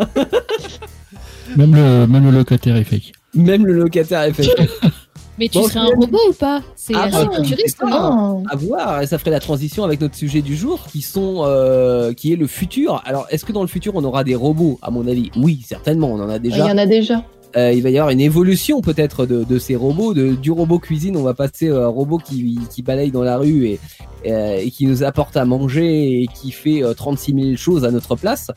Même 1.57 1.75
le 1.75 2.07
même 2.07 2.25
le 2.25 2.31
locataire 2.31 2.77
est 2.77 2.85
fake. 2.85 3.13
Même 3.35 3.67
le 3.67 3.73
locataire 3.75 4.23
est 4.23 4.33
fake. 4.33 4.69
Mais 5.39 5.49
tu 5.49 5.59
Bon, 5.59 5.65
serais 5.67 5.81
un 5.81 5.87
robot 5.87 6.21
ou 6.31 6.33
pas? 6.33 6.63
C'est 6.77 6.95
Ah, 6.95 7.05
assez 7.07 7.27
bah, 7.27 7.31
futuriste, 7.43 7.77
c'est 7.81 7.87
non 7.87 7.91
ça. 7.91 7.99
Non. 7.99 8.43
à 8.49 8.55
voir 8.57 9.03
et 9.03 9.07
ça 9.09 9.19
ferait 9.19 9.33
la 9.33 9.41
transition 9.41 9.83
avec 9.83 10.01
notre 10.01 10.15
sujet 10.15 10.43
du 10.43 10.55
jour 10.55 10.87
qui 10.93 11.03
sont 11.03 11.43
euh, 11.45 12.13
qui 12.13 12.33
est 12.33 12.37
le 12.37 12.47
futur. 12.47 13.03
Alors 13.05 13.27
est-ce 13.31 13.45
que 13.45 13.51
dans 13.51 13.63
le 13.63 13.67
futur 13.69 13.95
on 13.97 14.05
aura 14.05 14.23
des 14.23 14.37
robots? 14.37 14.79
À 14.81 14.91
mon 14.93 15.09
avis, 15.09 15.33
oui, 15.37 15.61
certainement, 15.67 16.13
on 16.13 16.21
en 16.21 16.29
a 16.29 16.37
Il 16.37 16.47
y 16.47 16.51
déjà. 16.51 16.67
en 16.67 16.79
a 16.79 16.87
déjà. 16.87 17.25
Euh, 17.57 17.73
il 17.73 17.83
va 17.83 17.91
y 17.91 17.99
avoir 17.99 18.11
une 18.11 18.21
évolution 18.21 18.81
peut-être 18.81 19.27
de, 19.27 19.45
de 19.45 19.59
ces 19.61 19.77
robots, 19.77 20.13
de, 20.15 20.35
du 20.35 20.51
robot 20.51 20.81
cuisine, 20.81 21.17
on 21.17 21.23
va 21.23 21.35
passer 21.35 21.69
à 21.71 21.85
un 21.85 21.87
robot 21.89 22.19
qui, 22.19 22.59
qui 22.73 22.83
balaye 22.83 23.13
dans 23.13 23.23
la 23.23 23.37
rue 23.39 23.67
et, 23.67 23.81
euh, 24.27 24.59
et 24.61 24.71
qui 24.73 24.87
nous 24.87 25.05
apporte 25.05 25.37
à 25.37 25.45
manger 25.45 26.23
et 26.23 26.27
qui 26.27 26.51
fait 26.51 26.83
euh, 26.83 26.95
36 26.95 27.33
000 27.33 27.57
choses 27.57 27.85
à 27.85 27.93
notre 27.93 28.17
place. 28.17 28.51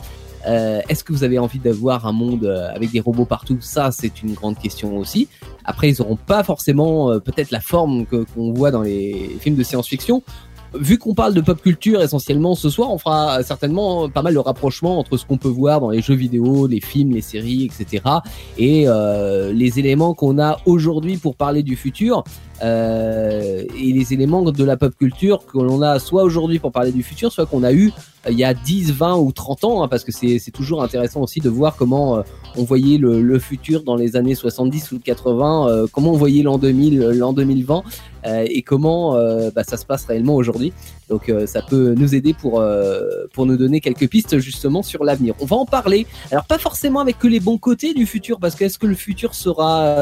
Euh, 0.47 0.81
Est-ce 0.89 1.03
que 1.03 1.13
vous 1.13 1.23
avez 1.23 1.39
envie 1.39 1.59
d'avoir 1.59 2.05
un 2.05 2.11
monde 2.11 2.45
euh, 2.45 2.69
avec 2.73 2.91
des 2.91 2.99
robots 2.99 3.25
partout? 3.25 3.57
Ça, 3.59 3.91
c'est 3.91 4.23
une 4.23 4.33
grande 4.33 4.57
question 4.57 4.97
aussi. 4.97 5.27
Après, 5.65 5.89
ils 5.89 6.01
auront 6.01 6.15
pas 6.15 6.43
forcément 6.43 7.11
euh, 7.11 7.19
peut-être 7.19 7.51
la 7.51 7.59
forme 7.59 8.05
qu'on 8.05 8.53
voit 8.53 8.71
dans 8.71 8.81
les 8.81 9.37
films 9.39 9.55
de 9.55 9.63
science-fiction. 9.63 10.23
vu 10.77 10.97
qu'on 10.97 11.13
parle 11.13 11.33
de 11.33 11.41
pop 11.41 11.61
culture 11.61 12.01
essentiellement 12.01 12.55
ce 12.55 12.69
soir, 12.69 12.91
on 12.91 12.97
fera 12.97 13.41
certainement 13.43 14.09
pas 14.09 14.21
mal 14.21 14.33
de 14.33 14.39
rapprochements 14.39 14.99
entre 14.99 15.17
ce 15.17 15.25
qu'on 15.25 15.37
peut 15.37 15.47
voir 15.49 15.79
dans 15.79 15.89
les 15.89 16.01
jeux 16.01 16.15
vidéo, 16.15 16.67
les 16.67 16.81
films, 16.81 17.11
les 17.11 17.21
séries, 17.21 17.65
etc. 17.65 18.03
et 18.57 18.85
les 19.53 19.79
éléments 19.79 20.13
qu'on 20.13 20.39
a 20.39 20.57
aujourd'hui 20.65 21.17
pour 21.17 21.35
parler 21.35 21.63
du 21.63 21.75
futur. 21.75 22.23
Euh, 22.63 23.63
et 23.77 23.91
les 23.91 24.13
éléments 24.13 24.41
de 24.41 24.63
la 24.63 24.77
pop 24.77 24.93
culture 24.97 25.45
que 25.45 25.59
l'on 25.59 25.81
a 25.81 25.99
soit 25.99 26.23
aujourd'hui 26.23 26.59
pour 26.59 26.71
parler 26.71 26.91
du 26.91 27.03
futur, 27.03 27.31
soit 27.31 27.45
qu'on 27.45 27.63
a 27.63 27.71
eu 27.71 27.91
euh, 28.27 28.31
il 28.31 28.37
y 28.37 28.43
a 28.43 28.53
10, 28.53 28.91
20 28.93 29.17
ou 29.17 29.31
30 29.31 29.63
ans, 29.63 29.83
hein, 29.83 29.87
parce 29.87 30.03
que 30.03 30.11
c'est 30.11 30.51
toujours 30.51 30.83
intéressant 30.83 31.21
aussi 31.21 31.39
de 31.39 31.49
voir 31.49 31.75
comment 31.75 32.17
euh, 32.17 32.21
on 32.55 32.63
voyait 32.63 32.97
le, 32.97 33.21
le, 33.21 33.39
futur 33.39 33.83
dans 33.83 33.95
les 33.95 34.15
années 34.15 34.35
70 34.35 34.91
ou 34.91 34.99
80, 34.99 35.69
euh, 35.69 35.87
comment 35.91 36.11
on 36.11 36.17
voyait 36.17 36.43
l'an 36.43 36.57
2000, 36.57 36.99
l'an 36.99 37.33
2020, 37.33 37.83
et 38.49 38.61
comment 38.61 39.13
bah, 39.55 39.63
ça 39.63 39.77
se 39.77 39.85
passe 39.85 40.03
réellement 40.05 40.35
aujourd'hui. 40.35 40.73
Donc 41.09 41.31
ça 41.45 41.61
peut 41.61 41.93
nous 41.97 42.15
aider 42.15 42.33
pour, 42.33 42.63
pour 43.33 43.45
nous 43.45 43.57
donner 43.57 43.79
quelques 43.79 44.09
pistes 44.09 44.39
justement 44.39 44.83
sur 44.83 45.03
l'avenir. 45.03 45.35
On 45.39 45.45
va 45.45 45.55
en 45.55 45.65
parler, 45.65 46.05
alors 46.31 46.45
pas 46.45 46.57
forcément 46.57 46.99
avec 46.99 47.17
que 47.17 47.27
les 47.27 47.39
bons 47.39 47.57
côtés 47.57 47.93
du 47.93 48.05
futur, 48.05 48.39
parce 48.39 48.55
que 48.55 48.65
est-ce 48.65 48.77
que 48.77 48.87
le 48.87 48.95
futur 48.95 49.33
sera, 49.33 49.95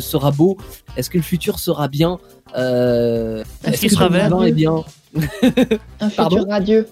sera 0.00 0.30
beau? 0.30 0.56
Est-ce 0.96 1.10
que 1.10 1.18
le 1.18 1.24
futur 1.24 1.58
sera 1.58 1.88
bien? 1.88 2.18
Est-ce 2.54 3.80
qu'il 3.80 3.90
sera 3.90 4.08
vert 4.08 4.30
bien? 4.52 4.84
Un 6.00 6.10
futur 6.10 6.46
radieux. 6.48 6.86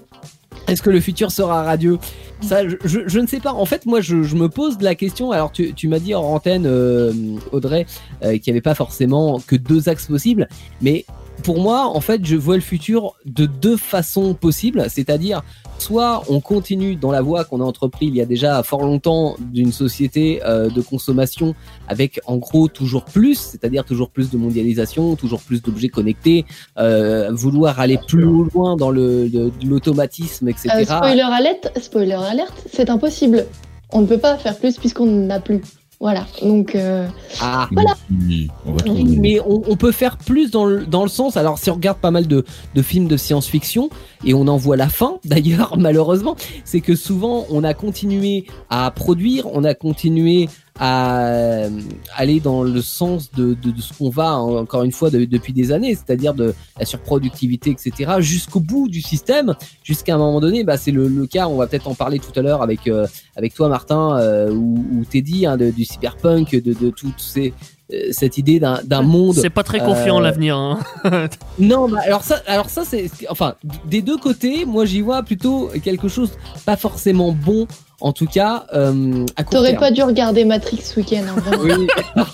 Est-ce 0.66 0.82
que 0.82 0.90
le 0.90 1.00
futur 1.00 1.30
sera 1.30 1.62
radieux? 1.62 1.98
Ça, 2.40 2.66
je, 2.66 2.76
je, 2.84 3.00
je, 3.06 3.18
ne 3.18 3.26
sais 3.26 3.40
pas. 3.40 3.52
En 3.52 3.66
fait, 3.66 3.86
moi, 3.86 4.00
je, 4.00 4.22
je 4.22 4.34
me 4.34 4.48
pose 4.48 4.78
la 4.80 4.94
question. 4.94 5.30
Alors, 5.30 5.52
tu, 5.52 5.74
tu 5.74 5.88
m'as 5.88 5.98
dit 5.98 6.14
en 6.14 6.22
antenne, 6.22 6.64
euh, 6.66 7.12
Audrey, 7.52 7.86
euh, 8.22 8.32
qu'il 8.38 8.52
n'y 8.52 8.56
avait 8.56 8.62
pas 8.62 8.74
forcément 8.74 9.40
que 9.46 9.56
deux 9.56 9.88
axes 9.88 10.06
possibles. 10.06 10.48
Mais 10.80 11.04
pour 11.42 11.60
moi, 11.60 11.86
en 11.86 12.00
fait, 12.00 12.24
je 12.24 12.36
vois 12.36 12.54
le 12.54 12.62
futur 12.62 13.14
de 13.24 13.46
deux 13.46 13.76
façons 13.76 14.34
possibles. 14.34 14.84
C'est-à-dire, 14.88 15.42
soit 15.78 16.22
on 16.28 16.40
continue 16.40 16.96
dans 16.96 17.10
la 17.10 17.22
voie 17.22 17.44
qu'on 17.44 17.60
a 17.60 17.64
entrepris 17.64 18.06
il 18.06 18.16
y 18.16 18.20
a 18.20 18.26
déjà 18.26 18.62
fort 18.62 18.82
longtemps 18.82 19.36
d'une 19.40 19.72
société 19.72 20.40
euh, 20.44 20.70
de 20.70 20.80
consommation 20.80 21.54
avec 21.88 22.20
en 22.26 22.36
gros 22.36 22.68
toujours 22.68 23.04
plus, 23.04 23.38
c'est-à-dire 23.38 23.84
toujours 23.84 24.10
plus 24.10 24.30
de 24.30 24.36
mondialisation, 24.36 25.16
toujours 25.16 25.40
plus 25.40 25.62
d'objets 25.62 25.88
connectés, 25.88 26.44
euh, 26.78 27.30
vouloir 27.32 27.80
aller 27.80 27.98
plus 28.06 28.22
loin 28.22 28.76
dans 28.76 28.90
le, 28.90 29.28
l'automatisme, 29.64 30.48
etc. 30.48 30.70
Euh, 30.74 30.84
spoiler 30.84 31.22
alerte, 31.22 31.78
spoiler 31.80 32.12
alerte, 32.12 32.64
c'est 32.72 32.90
impossible. 32.90 33.46
On 33.92 34.00
ne 34.00 34.06
peut 34.06 34.18
pas 34.18 34.36
faire 34.36 34.56
plus 34.56 34.78
puisqu'on 34.78 35.06
n'a 35.06 35.40
plus. 35.40 35.60
Voilà, 36.04 36.26
donc 36.42 36.74
euh, 36.74 37.08
ah, 37.40 37.66
voilà. 37.72 37.94
Oui, 38.10 38.50
on 38.66 38.76
Oui, 38.92 39.16
mais 39.18 39.40
on, 39.40 39.62
on 39.66 39.74
peut 39.74 39.90
faire 39.90 40.18
plus 40.18 40.50
dans 40.50 40.66
le, 40.66 40.84
dans 40.84 41.02
le 41.02 41.08
sens. 41.08 41.38
Alors, 41.38 41.56
si 41.56 41.70
on 41.70 41.76
regarde 41.76 41.96
pas 41.96 42.10
mal 42.10 42.26
de, 42.26 42.44
de 42.74 42.82
films 42.82 43.08
de 43.08 43.16
science-fiction 43.16 43.88
et 44.22 44.34
on 44.34 44.46
en 44.46 44.58
voit 44.58 44.76
la 44.76 44.90
fin, 44.90 45.18
d'ailleurs, 45.24 45.78
malheureusement, 45.78 46.36
c'est 46.66 46.82
que 46.82 46.94
souvent 46.94 47.46
on 47.48 47.64
a 47.64 47.72
continué 47.72 48.44
à 48.68 48.90
produire, 48.90 49.46
on 49.54 49.64
a 49.64 49.72
continué 49.72 50.50
à 50.78 51.26
euh, 51.28 51.70
aller 52.16 52.40
dans 52.40 52.62
le 52.64 52.82
sens 52.82 53.30
de, 53.30 53.54
de, 53.54 53.70
de 53.70 53.80
ce 53.80 53.92
qu'on 53.92 54.10
va 54.10 54.34
encore 54.36 54.82
une 54.82 54.90
fois 54.92 55.08
de- 55.10 55.24
depuis 55.24 55.52
des 55.52 55.70
années, 55.70 55.94
c'est-à-dire 55.94 56.34
de 56.34 56.52
la 56.78 56.84
surproductivité, 56.84 57.70
etc., 57.70 58.14
jusqu'au 58.18 58.60
bout 58.60 58.88
du 58.88 59.00
système, 59.00 59.54
jusqu'à 59.84 60.14
un 60.14 60.18
moment 60.18 60.40
donné, 60.40 60.64
bah, 60.64 60.76
c'est 60.76 60.90
le, 60.90 61.06
le 61.08 61.26
cas, 61.26 61.46
on 61.46 61.56
va 61.56 61.66
peut-être 61.68 61.86
en 61.88 61.94
parler 61.94 62.18
tout 62.18 62.36
à 62.38 62.42
l'heure 62.42 62.62
avec 62.62 62.88
euh, 62.88 63.06
avec 63.36 63.54
toi 63.54 63.68
Martin 63.68 64.18
euh, 64.18 64.50
ou, 64.52 64.84
ou 64.92 65.04
Teddy, 65.04 65.46
hein, 65.46 65.56
de, 65.56 65.70
du 65.70 65.84
cyberpunk, 65.84 66.50
de, 66.50 66.72
de 66.72 66.90
toutes 66.90 67.20
ces 67.20 67.52
euh, 67.92 68.08
cette 68.12 68.38
idée 68.38 68.58
d'un 68.58 68.80
d'un 68.82 69.02
monde 69.02 69.34
C'est 69.36 69.50
pas 69.50 69.62
très 69.62 69.78
confiant 69.78 70.18
Euh, 70.18 70.22
l'avenir. 70.22 70.56
Hein. 70.56 70.78
non, 71.58 71.88
bah, 71.88 71.98
alors 72.04 72.22
ça, 72.24 72.40
alors 72.46 72.68
ça 72.70 72.82
c'est, 72.84 73.10
enfin, 73.28 73.54
des 73.86 74.02
deux 74.02 74.16
côtés, 74.16 74.64
moi 74.64 74.86
j'y 74.86 75.02
vois 75.02 75.22
plutôt 75.22 75.70
quelque 75.84 76.08
chose 76.08 76.30
pas 76.66 76.76
forcément 76.76 77.30
bon, 77.32 77.66
en 78.00 78.12
tout 78.12 78.26
cas 78.26 78.66
euh, 78.74 79.24
à 79.36 79.44
court 79.44 79.52
T'aurais 79.52 79.70
terme. 79.70 79.80
pas 79.80 79.90
dû 79.90 80.02
regarder 80.02 80.44
Matrix 80.44 80.78
ce 80.82 81.00
week-end, 81.00 81.22
hein, 81.28 81.40
vraiment. 81.40 81.64
Oui, 82.16 82.26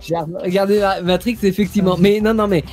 j'ai 0.00 0.16
regardé 0.16 0.80
Ma- 0.80 1.00
Matrix 1.00 1.38
effectivement, 1.42 1.96
mais 1.98 2.20
non, 2.20 2.34
non, 2.34 2.48
mais 2.48 2.64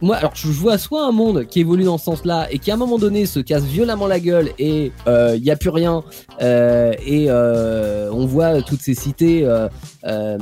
moi, 0.00 0.16
alors 0.16 0.32
je 0.34 0.46
vois 0.48 0.78
soit 0.78 1.04
un 1.06 1.12
monde 1.12 1.46
qui 1.46 1.60
évolue 1.60 1.84
dans 1.84 1.98
ce 1.98 2.04
sens-là 2.04 2.46
et 2.50 2.58
qui 2.58 2.70
à 2.70 2.74
un 2.74 2.76
moment 2.76 2.98
donné 2.98 3.26
se 3.26 3.40
casse 3.40 3.64
violemment 3.64 4.06
la 4.06 4.20
gueule 4.20 4.50
et 4.58 4.92
il 5.06 5.42
y 5.44 5.50
a 5.50 5.56
plus 5.56 5.70
rien 5.70 6.02
euh, 6.42 6.92
et 7.04 7.26
euh, 7.28 8.10
on 8.12 8.26
voit 8.26 8.62
toutes 8.62 8.80
ces 8.80 8.94
cités, 8.94 9.44
euh, 9.44 9.68
euh, 10.04 10.38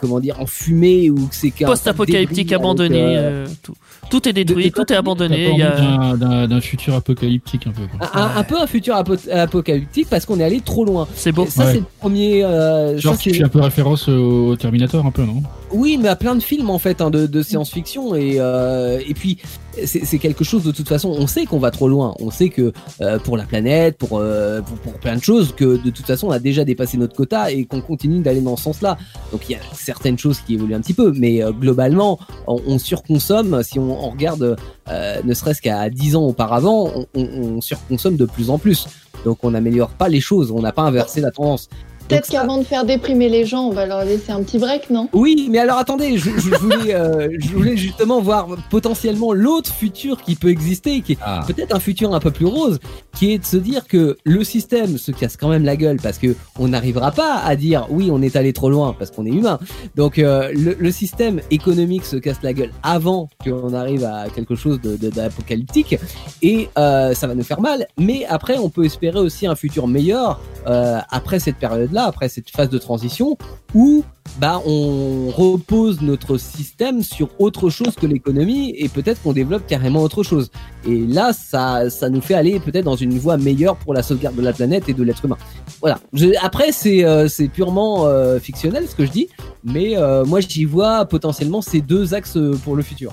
comment 0.00 0.20
dire, 0.20 0.40
en 0.40 0.46
fumée 0.46 1.10
ou 1.10 1.16
que 1.26 1.34
c'est 1.34 1.50
Post-apocalyptique 1.50 2.52
abandonné. 2.52 3.16
euh, 3.16 3.20
euh, 3.20 3.46
tout. 3.62 3.74
Tout 4.10 4.28
est 4.28 4.32
détruit, 4.32 4.70
tout 4.72 4.92
est 4.92 4.96
abandonné. 4.96 5.50
Il 5.52 5.58
y 5.58 5.62
a... 5.62 6.16
d'un- 6.46 6.60
futur 6.60 6.94
apocalyptique 6.94 7.66
un 7.66 7.70
peu. 7.70 7.82
quoi. 7.86 8.08
un, 8.14 8.38
un 8.38 8.42
peu 8.44 8.60
un 8.60 8.66
futur 8.66 8.94
apo- 8.96 9.30
apocalyptique 9.30 10.08
parce 10.10 10.24
qu'on 10.26 10.40
est 10.40 10.44
allé 10.44 10.60
trop 10.60 10.84
loin. 10.84 11.06
C'est 11.14 11.32
beau. 11.32 11.44
Et 11.44 11.50
ça 11.50 11.64
Ouais. 11.64 11.72
c'est 11.72 11.78
le 11.78 11.84
premier. 12.00 12.44
euh, 12.44 12.98
Genre 12.98 13.14
ça, 13.14 13.20
tu 13.20 13.34
fais 13.34 13.44
un 13.44 13.48
peu 13.48 13.60
référence 13.60 14.08
au 14.08 14.56
Terminator 14.56 15.04
un 15.04 15.10
peu, 15.10 15.22
non? 15.22 15.42
Oui, 15.72 15.98
mais 16.00 16.08
à 16.08 16.16
plein 16.16 16.36
de 16.36 16.42
films 16.42 16.70
en 16.70 16.78
fait 16.78 17.00
hein, 17.00 17.10
de, 17.10 17.26
de 17.26 17.42
science-fiction 17.42 18.14
et 18.14 18.36
euh, 18.38 19.00
et 19.06 19.14
puis 19.14 19.38
c'est 19.84 20.18
quelque 20.18 20.44
chose 20.44 20.64
de 20.64 20.72
toute 20.72 20.88
façon. 20.88 21.10
On 21.10 21.26
sait 21.26 21.44
qu'on 21.44 21.58
va 21.58 21.70
trop 21.70 21.88
loin. 21.88 22.14
On 22.20 22.30
sait 22.30 22.48
que 22.48 22.72
euh, 23.00 23.18
pour 23.18 23.36
la 23.36 23.44
planète, 23.44 23.98
pour, 23.98 24.18
euh, 24.18 24.62
pour 24.62 24.94
plein 24.94 25.16
de 25.16 25.22
choses, 25.22 25.54
que 25.54 25.82
de 25.82 25.90
toute 25.90 26.06
façon 26.06 26.28
on 26.28 26.30
a 26.30 26.38
déjà 26.38 26.64
dépassé 26.64 26.96
notre 26.96 27.14
quota 27.14 27.50
et 27.50 27.64
qu'on 27.66 27.80
continue 27.80 28.20
d'aller 28.20 28.40
dans 28.40 28.56
ce 28.56 28.64
sens-là. 28.64 28.96
Donc 29.32 29.48
il 29.48 29.52
y 29.52 29.54
a 29.54 29.60
certaines 29.74 30.18
choses 30.18 30.40
qui 30.40 30.54
évoluent 30.54 30.74
un 30.74 30.80
petit 30.80 30.94
peu, 30.94 31.12
mais 31.14 31.42
euh, 31.42 31.52
globalement 31.52 32.18
on, 32.46 32.60
on 32.66 32.78
surconsomme. 32.78 33.62
Si 33.62 33.78
on, 33.78 34.06
on 34.06 34.10
regarde, 34.10 34.56
euh, 34.88 35.20
ne 35.22 35.34
serait-ce 35.34 35.60
qu'à 35.60 35.90
10 35.90 36.16
ans 36.16 36.24
auparavant, 36.24 36.90
on, 37.14 37.22
on 37.22 37.60
surconsomme 37.60 38.16
de 38.16 38.24
plus 38.24 38.50
en 38.50 38.58
plus. 38.58 38.86
Donc 39.24 39.38
on 39.42 39.50
n'améliore 39.50 39.90
pas 39.90 40.08
les 40.08 40.20
choses. 40.20 40.50
On 40.50 40.60
n'a 40.60 40.72
pas 40.72 40.82
inversé 40.82 41.20
la 41.20 41.30
tendance. 41.30 41.68
Peut-être 42.08 42.28
qu'avant 42.30 42.58
de 42.58 42.64
faire 42.64 42.84
déprimer 42.84 43.28
les 43.28 43.44
gens, 43.44 43.64
on 43.66 43.72
va 43.72 43.86
leur 43.86 44.04
laisser 44.04 44.30
un 44.32 44.42
petit 44.42 44.58
break, 44.58 44.90
non? 44.90 45.08
Oui, 45.12 45.48
mais 45.50 45.58
alors 45.58 45.78
attendez, 45.78 46.18
je, 46.18 46.30
je 46.36 46.54
voulais, 46.56 46.94
euh, 46.94 47.28
je 47.38 47.48
voulais 47.50 47.76
justement 47.76 48.20
voir 48.20 48.46
potentiellement 48.70 49.32
l'autre 49.32 49.72
futur 49.72 50.20
qui 50.22 50.34
peut 50.36 50.48
exister, 50.50 51.00
qui 51.00 51.12
est 51.12 51.18
Ah. 51.22 51.42
peut-être 51.46 51.74
un 51.74 51.80
futur 51.80 52.14
un 52.14 52.20
peu 52.20 52.30
plus 52.30 52.46
rose, 52.46 52.78
qui 53.16 53.32
est 53.32 53.38
de 53.38 53.44
se 53.44 53.56
dire 53.56 53.86
que 53.86 54.16
le 54.24 54.44
système 54.44 54.98
se 54.98 55.10
casse 55.10 55.36
quand 55.36 55.48
même 55.48 55.64
la 55.64 55.76
gueule 55.76 55.96
parce 56.02 56.18
que 56.18 56.34
on 56.58 56.68
n'arrivera 56.68 57.10
pas 57.12 57.40
à 57.44 57.56
dire 57.56 57.86
oui, 57.90 58.08
on 58.12 58.22
est 58.22 58.36
allé 58.36 58.52
trop 58.52 58.70
loin 58.70 58.94
parce 58.98 59.10
qu'on 59.10 59.26
est 59.26 59.30
humain. 59.30 59.58
Donc 59.96 60.18
euh, 60.18 60.50
le, 60.54 60.76
le 60.78 60.90
système 60.92 61.40
économique 61.50 62.04
se 62.04 62.16
casse 62.16 62.38
la 62.42 62.52
gueule 62.52 62.70
avant 62.82 63.28
qu'on 63.42 63.72
arrive 63.74 64.04
à 64.04 64.26
quelque 64.34 64.54
chose 64.54 64.80
de- 64.80 64.96
de- 64.96 65.10
d'apocalyptique 65.10 65.96
et 66.42 66.68
euh, 66.78 67.14
ça 67.14 67.26
va 67.26 67.34
nous 67.34 67.42
faire 67.44 67.60
mal. 67.60 67.86
Mais 67.98 68.24
après, 68.28 68.58
on 68.58 68.68
peut 68.68 68.84
espérer 68.84 69.18
aussi 69.18 69.46
un 69.46 69.54
futur 69.56 69.86
meilleur 69.86 70.40
euh, 70.66 70.98
après 71.10 71.38
cette 71.40 71.58
période-là, 71.96 72.04
après 72.06 72.28
cette 72.28 72.50
phase 72.50 72.68
de 72.68 72.78
transition 72.78 73.36
où 73.74 74.04
bah 74.38 74.60
on 74.66 75.28
repose 75.30 76.00
notre 76.02 76.36
système 76.36 77.02
sur 77.02 77.28
autre 77.38 77.70
chose 77.70 77.94
que 77.94 78.06
l'économie 78.06 78.74
et 78.76 78.88
peut-être 78.88 79.22
qu'on 79.22 79.32
développe 79.32 79.66
carrément 79.66 80.02
autre 80.02 80.22
chose. 80.24 80.50
Et 80.86 80.98
là, 81.06 81.32
ça, 81.32 81.88
ça 81.90 82.08
nous 82.10 82.20
fait 82.20 82.34
aller 82.34 82.58
peut-être 82.60 82.84
dans 82.84 82.96
une 82.96 83.16
voie 83.18 83.36
meilleure 83.36 83.76
pour 83.76 83.94
la 83.94 84.02
sauvegarde 84.02 84.34
de 84.36 84.42
la 84.42 84.52
planète 84.52 84.88
et 84.88 84.94
de 84.94 85.02
l'être 85.02 85.24
humain. 85.24 85.36
Voilà. 85.80 85.98
Je- 86.12 86.34
après, 86.42 86.72
c'est 86.72 87.04
euh, 87.04 87.28
c'est 87.28 87.48
purement 87.48 88.06
euh, 88.06 88.38
fictionnel 88.40 88.86
ce 88.88 88.94
que 88.94 89.06
je 89.06 89.10
dis, 89.12 89.28
mais 89.64 89.96
euh, 89.96 90.24
moi 90.24 90.40
j'y 90.40 90.64
vois 90.64 91.04
potentiellement 91.06 91.62
ces 91.62 91.80
deux 91.80 92.12
axes 92.14 92.38
pour 92.64 92.76
le 92.76 92.82
futur. 92.82 93.12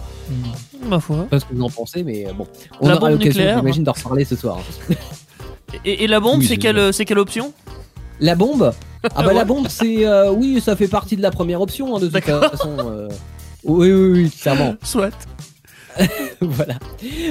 Ma 0.90 1.00
foi. 1.00 1.16
Je 1.18 1.22
sais 1.22 1.28
pas 1.30 1.40
ce 1.40 1.46
que 1.46 1.54
vous 1.54 1.62
en 1.63 1.70
pensez, 1.70 2.04
mais 2.04 2.28
euh, 2.28 2.34
bon, 2.34 2.48
on 2.82 2.90
La 2.90 2.98
aura 2.98 3.12
l'occasion, 3.12 3.44
j'imagine, 3.58 3.84
d'en 3.84 3.94
reparler 3.94 4.25
ce 4.25 4.36
soir. 4.36 4.60
Et, 5.86 6.04
et 6.04 6.08
la 6.08 6.20
bombe, 6.20 6.40
Oui, 6.40 6.44
c'est 6.46 6.54
c'est 6.56 6.58
quelle, 6.58 6.94
c'est 6.94 7.06
quelle 7.06 7.20
option? 7.20 7.54
La 8.20 8.36
bombe 8.36 8.74
Ah 9.03 9.10
bah 9.22 9.27
Ouais. 9.27 9.34
la 9.34 9.46
bombe, 9.46 9.67
c'est 9.70 10.05
euh, 10.05 10.32
oui, 10.32 10.62
ça 10.62 10.75
fait 10.75 10.88
partie 10.88 11.15
de 11.15 11.22
la 11.22 11.32
première 11.32 11.62
option 11.62 11.96
hein, 11.96 12.00
de 12.00 12.05
toute 12.05 12.13
D'accord. 12.13 12.43
façon. 12.46 12.72
euh. 12.79 13.10
Oui, 13.63 13.91
oui, 13.91 14.10
oui, 14.24 14.29
clairement. 14.29 14.75
Soit. 14.84 15.12
voilà. 16.41 16.74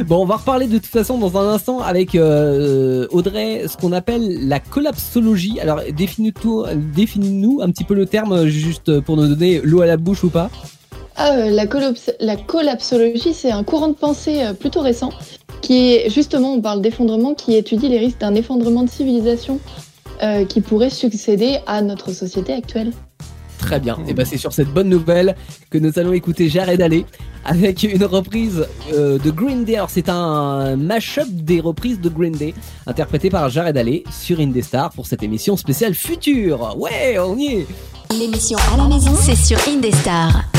Bon, 0.06 0.22
on 0.22 0.24
va 0.24 0.36
reparler 0.36 0.66
de 0.66 0.78
toute 0.78 0.86
façon 0.86 1.18
dans 1.18 1.36
un 1.36 1.48
instant 1.52 1.80
avec 1.80 2.14
euh, 2.14 3.08
Audrey, 3.10 3.64
ce 3.66 3.76
qu'on 3.76 3.90
appelle 3.92 4.46
la 4.48 4.60
collapsologie. 4.60 5.58
Alors, 5.60 5.80
définis-nous 5.96 6.64
définis-nous 6.94 7.60
un 7.60 7.70
petit 7.70 7.82
peu 7.84 7.94
le 7.94 8.06
terme, 8.06 8.46
juste 8.46 9.00
pour 9.00 9.16
nous 9.16 9.26
donner 9.26 9.60
l'eau 9.64 9.80
à 9.80 9.86
la 9.86 9.96
bouche 9.96 10.22
ou 10.22 10.30
pas. 10.30 10.48
Ah, 11.16 11.36
euh, 11.36 11.50
la, 11.50 12.36
collapsologie, 12.36 13.34
c'est 13.34 13.50
un 13.50 13.64
courant 13.64 13.88
de 13.88 13.94
pensée 13.94 14.42
euh, 14.42 14.52
plutôt 14.54 14.80
récent 14.80 15.10
qui 15.60 15.94
est 15.94 16.10
justement, 16.10 16.54
on 16.54 16.60
parle 16.60 16.80
d'effondrement, 16.80 17.34
qui 17.34 17.54
étudie 17.54 17.88
les 17.88 17.98
risques 17.98 18.18
d'un 18.18 18.34
effondrement 18.34 18.82
de 18.82 18.90
civilisation 18.90 19.60
euh, 20.22 20.44
qui 20.44 20.60
pourrait 20.60 20.90
succéder 20.90 21.58
à 21.66 21.82
notre 21.82 22.12
société 22.12 22.52
actuelle. 22.52 22.92
Très 23.58 23.78
bien. 23.78 23.96
Et 24.08 24.14
ben 24.14 24.24
c'est 24.24 24.38
sur 24.38 24.52
cette 24.52 24.68
bonne 24.68 24.88
nouvelle 24.88 25.36
que 25.70 25.78
nous 25.78 25.98
allons 25.98 26.12
écouter 26.12 26.48
Jared 26.48 26.82
Alley 26.82 27.04
avec 27.44 27.84
une 27.84 28.04
reprise 28.04 28.66
euh, 28.92 29.18
de 29.18 29.30
Green 29.30 29.64
Day. 29.64 29.76
Alors 29.76 29.90
c'est 29.90 30.08
un 30.08 30.76
mash-up 30.76 31.28
des 31.28 31.60
reprises 31.60 32.00
de 32.00 32.08
Green 32.08 32.32
Day 32.32 32.54
interprété 32.86 33.30
par 33.30 33.48
Jared 33.50 33.76
Alley 33.76 34.02
sur 34.10 34.40
Indestar 34.40 34.90
pour 34.90 35.06
cette 35.06 35.22
émission 35.22 35.56
spéciale 35.56 35.94
future. 35.94 36.76
Ouais, 36.76 37.18
on 37.18 37.36
y 37.36 37.46
est. 37.46 37.66
L'émission 38.10 38.58
à 38.74 38.76
la 38.76 38.88
maison, 38.88 39.12
c'est 39.14 39.36
sur 39.36 39.58
Indestar. 39.68 40.51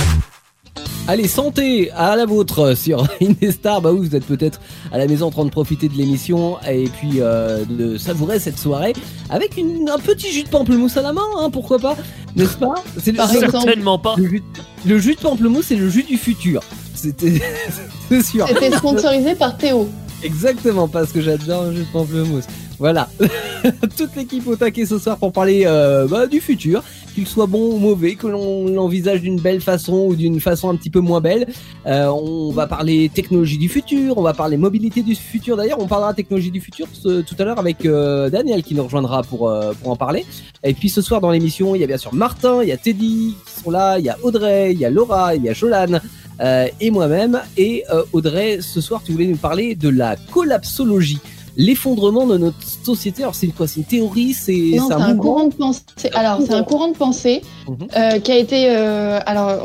Allez, 1.06 1.27
santé 1.27 1.92
à 1.92 2.15
la 2.15 2.25
vôtre 2.25 2.75
sur 2.77 3.06
Indestar. 3.22 3.82
Bah 3.82 3.92
oui, 3.92 4.08
vous 4.08 4.15
êtes 4.15 4.25
peut-être 4.25 4.62
à 4.92 4.98
la 4.98 5.06
maison 5.08 5.27
en 5.27 5.32
train 5.32 5.44
de 5.44 5.50
profiter 5.50 5.89
de 5.89 5.96
l'émission 5.96 6.58
et 6.70 6.86
puis 6.86 7.15
euh, 7.20 7.65
de 7.65 7.98
savourer 7.98 8.39
cette 8.39 8.58
soirée 8.58 8.94
avec 9.30 9.58
une, 9.58 9.89
un 9.89 10.00
petit 10.00 10.32
jus 10.32 10.44
de 10.44 10.50
pamplemousse 10.50 10.96
à 10.96 11.01
la 11.01 11.12
main, 11.12 11.22
hein, 11.39 11.50
pourquoi 11.50 11.77
pas, 11.80 11.98
n'est-ce 12.36 12.58
pas? 12.58 12.75
C'est. 12.98 13.15
Certainement 13.15 14.00
pas. 14.00 14.15
le 14.18 14.27
jus, 14.27 14.44
le 14.86 14.98
jus 14.98 15.15
de 15.15 15.20
pamplemousse, 15.20 15.65
c'est 15.68 15.75
le 15.75 15.89
jus 15.89 16.03
du 16.03 16.18
futur. 16.18 16.62
C'était, 16.94 17.42
c'est 18.10 18.24
sûr. 18.24 18.48
C'était 18.48 18.72
sponsorisé 18.72 19.36
par 19.36 19.58
Théo. 19.58 19.89
Exactement, 20.24 20.88
parce 20.88 21.12
que 21.12 21.20
j'adore 21.22 21.63
le 21.65 21.74
jus 21.75 21.84
de 21.84 21.92
pamplemousse. 21.92 22.46
Voilà, 22.80 23.08
toute 23.98 24.15
l'équipe 24.15 24.46
au 24.48 24.56
taquet 24.56 24.86
ce 24.86 24.98
soir 24.98 25.18
pour 25.18 25.32
parler 25.32 25.63
euh, 25.65 26.08
bah, 26.08 26.27
du 26.27 26.42
futur, 26.42 26.84
qu'il 27.13 27.27
soit 27.27 27.46
bon 27.46 27.74
ou 27.75 27.77
mauvais, 27.77 28.15
que 28.15 28.27
l'on 28.27 28.68
l'envisage 28.68 29.22
d'une 29.22 29.39
belle 29.39 29.62
façon 29.62 30.06
ou 30.08 30.15
d'une 30.15 30.39
façon 30.42 30.70
un 30.70 30.75
petit 30.75 30.89
peu 30.89 31.00
moins 31.00 31.22
belle. 31.22 31.48
Euh, 31.86 32.08
on 32.08 32.51
va 32.51 32.68
parler 32.68 33.10
technologie 33.13 33.58
du 33.58 33.70
futur, 33.70 34.18
on 34.18 34.22
va 34.22 34.34
parler 34.34 34.58
mobilité 34.58 35.01
du 35.01 35.15
futur. 35.15 35.56
D'ailleurs, 35.56 35.80
on 35.80 35.88
parlera 35.88 36.13
technologie 36.13 36.51
du 36.51 36.60
futur 36.60 36.88
ce- 36.92 37.22
tout 37.22 37.36
à 37.39 37.44
l'heure 37.46 37.60
avec 37.60 37.86
euh, 37.86 38.30
Daniel 38.30 38.63
qui 38.63 38.74
nous 38.75 38.84
rejoindra 38.84 39.22
pour, 39.24 39.48
euh, 39.50 39.74
pour 39.82 39.92
en 39.92 39.96
parler. 39.96 40.25
Et 40.63 40.74
puis 40.74 40.89
ce 40.89 41.01
soir 41.01 41.22
dans 41.22 41.32
l'émission, 41.32 41.75
il 41.75 41.82
y 41.82 41.84
a 41.84 41.88
bien 41.88 41.98
sûr 41.98 42.13
Martin, 42.13 42.63
il 42.63 42.70
y 42.70 42.72
a 42.72 42.77
Teddy 42.77 43.36
qui 43.46 43.62
sont 43.63 43.70
là, 43.72 43.98
il 44.00 44.06
y 44.06 44.10
a 44.10 44.18
Audrey, 44.24 44.74
il 44.74 44.80
y 44.80 44.86
a 44.86 44.89
Laura, 44.89 45.36
il 45.36 45.44
y 45.44 45.50
a 45.50 45.53
Jolan. 45.53 46.00
euh, 46.42 46.68
et 46.82 46.89
moi-même. 46.92 47.39
Et 47.56 47.84
euh, 47.94 48.01
Audrey, 48.12 48.60
ce 48.62 48.82
soir, 48.82 49.01
tu 49.06 49.12
voulais 49.12 49.27
nous 49.27 49.38
parler 49.38 49.75
de 49.75 49.89
la 49.89 50.15
collapsologie, 50.32 51.20
l'effondrement 51.56 52.26
de 52.26 52.38
notre 52.38 52.58
société. 52.84 53.24
Alors, 53.24 53.36
c'est 53.36 53.48
quoi 53.48 53.68
C'est 53.68 53.82
une 53.82 53.86
théorie 53.86 54.34
C'est 54.34 54.78
un 54.78 55.16
courant 55.16 55.48
de 55.48 55.54
pensée. 55.54 55.82
Alors, 56.14 56.40
c'est 56.46 56.54
un 56.54 56.64
courant 56.64 56.88
de 56.90 56.96
pensée 56.98 57.42
Mhm. 57.68 57.78
euh, 57.96 58.20
qui 58.20 58.32
a 58.32 58.38
été. 58.38 58.66
euh, 58.70 59.20
alors, 59.26 59.64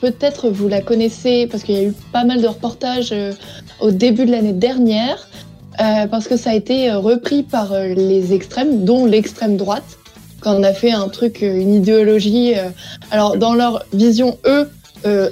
peut-être 0.00 0.48
vous 0.48 0.68
la 0.68 0.80
connaissez 0.80 1.46
parce 1.50 1.62
qu'il 1.62 1.74
y 1.76 1.78
a 1.78 1.84
eu 1.84 1.94
pas 2.12 2.24
mal 2.24 2.40
de 2.42 2.46
reportages 2.46 3.10
euh, 3.12 3.32
au 3.80 3.90
début 3.90 4.24
de 4.26 4.30
l'année 4.30 4.52
dernière, 4.52 5.28
parce 6.10 6.26
que 6.26 6.36
ça 6.36 6.50
a 6.50 6.54
été 6.54 6.90
repris 6.92 7.44
par 7.44 7.72
les 7.72 8.32
extrêmes, 8.32 8.84
dont 8.84 9.06
l'extrême 9.06 9.56
droite, 9.56 9.98
quand 10.40 10.54
on 10.56 10.62
a 10.64 10.72
fait 10.72 10.90
un 10.90 11.08
truc, 11.08 11.40
une 11.42 11.74
idéologie. 11.74 12.54
alors, 13.12 13.36
dans 13.36 13.54
leur 13.54 13.84
vision, 13.92 14.38
eux, 14.46 14.68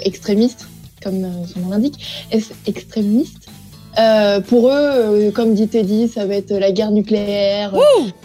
extrémistes, 0.02 0.66
comme 1.02 1.26
son 1.52 1.60
nom 1.60 1.70
l'indique, 1.70 1.98
extrémistes. 2.66 3.45
Euh, 3.98 4.40
pour 4.40 4.68
eux, 4.68 4.72
euh, 4.74 5.30
comme 5.30 5.54
dit 5.54 5.68
Teddy, 5.68 6.08
ça 6.08 6.26
va 6.26 6.34
être 6.34 6.52
la 6.52 6.70
guerre 6.70 6.90
nucléaire. 6.90 7.72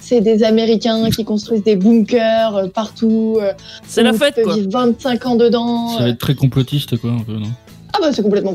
C'est 0.01 0.19
des 0.19 0.43
Américains 0.43 1.09
qui 1.09 1.23
construisent 1.23 1.63
des 1.63 1.77
bunkers 1.77 2.55
euh, 2.57 2.67
partout. 2.67 3.37
euh, 3.41 3.53
C'est 3.87 4.03
la 4.03 4.11
fête 4.13 4.41
quoi. 4.43 4.53
vivre 4.55 4.67
25 4.69 5.25
ans 5.27 5.35
dedans. 5.35 5.97
Ça 5.97 6.03
va 6.03 6.09
être 6.09 6.19
très 6.19 6.35
complotiste, 6.35 6.97
quoi, 6.97 7.11
un 7.11 7.23
peu, 7.23 7.33
non? 7.33 7.47
Ah 7.93 7.99
bah 8.01 8.09
c'est 8.11 8.21
complètement. 8.21 8.53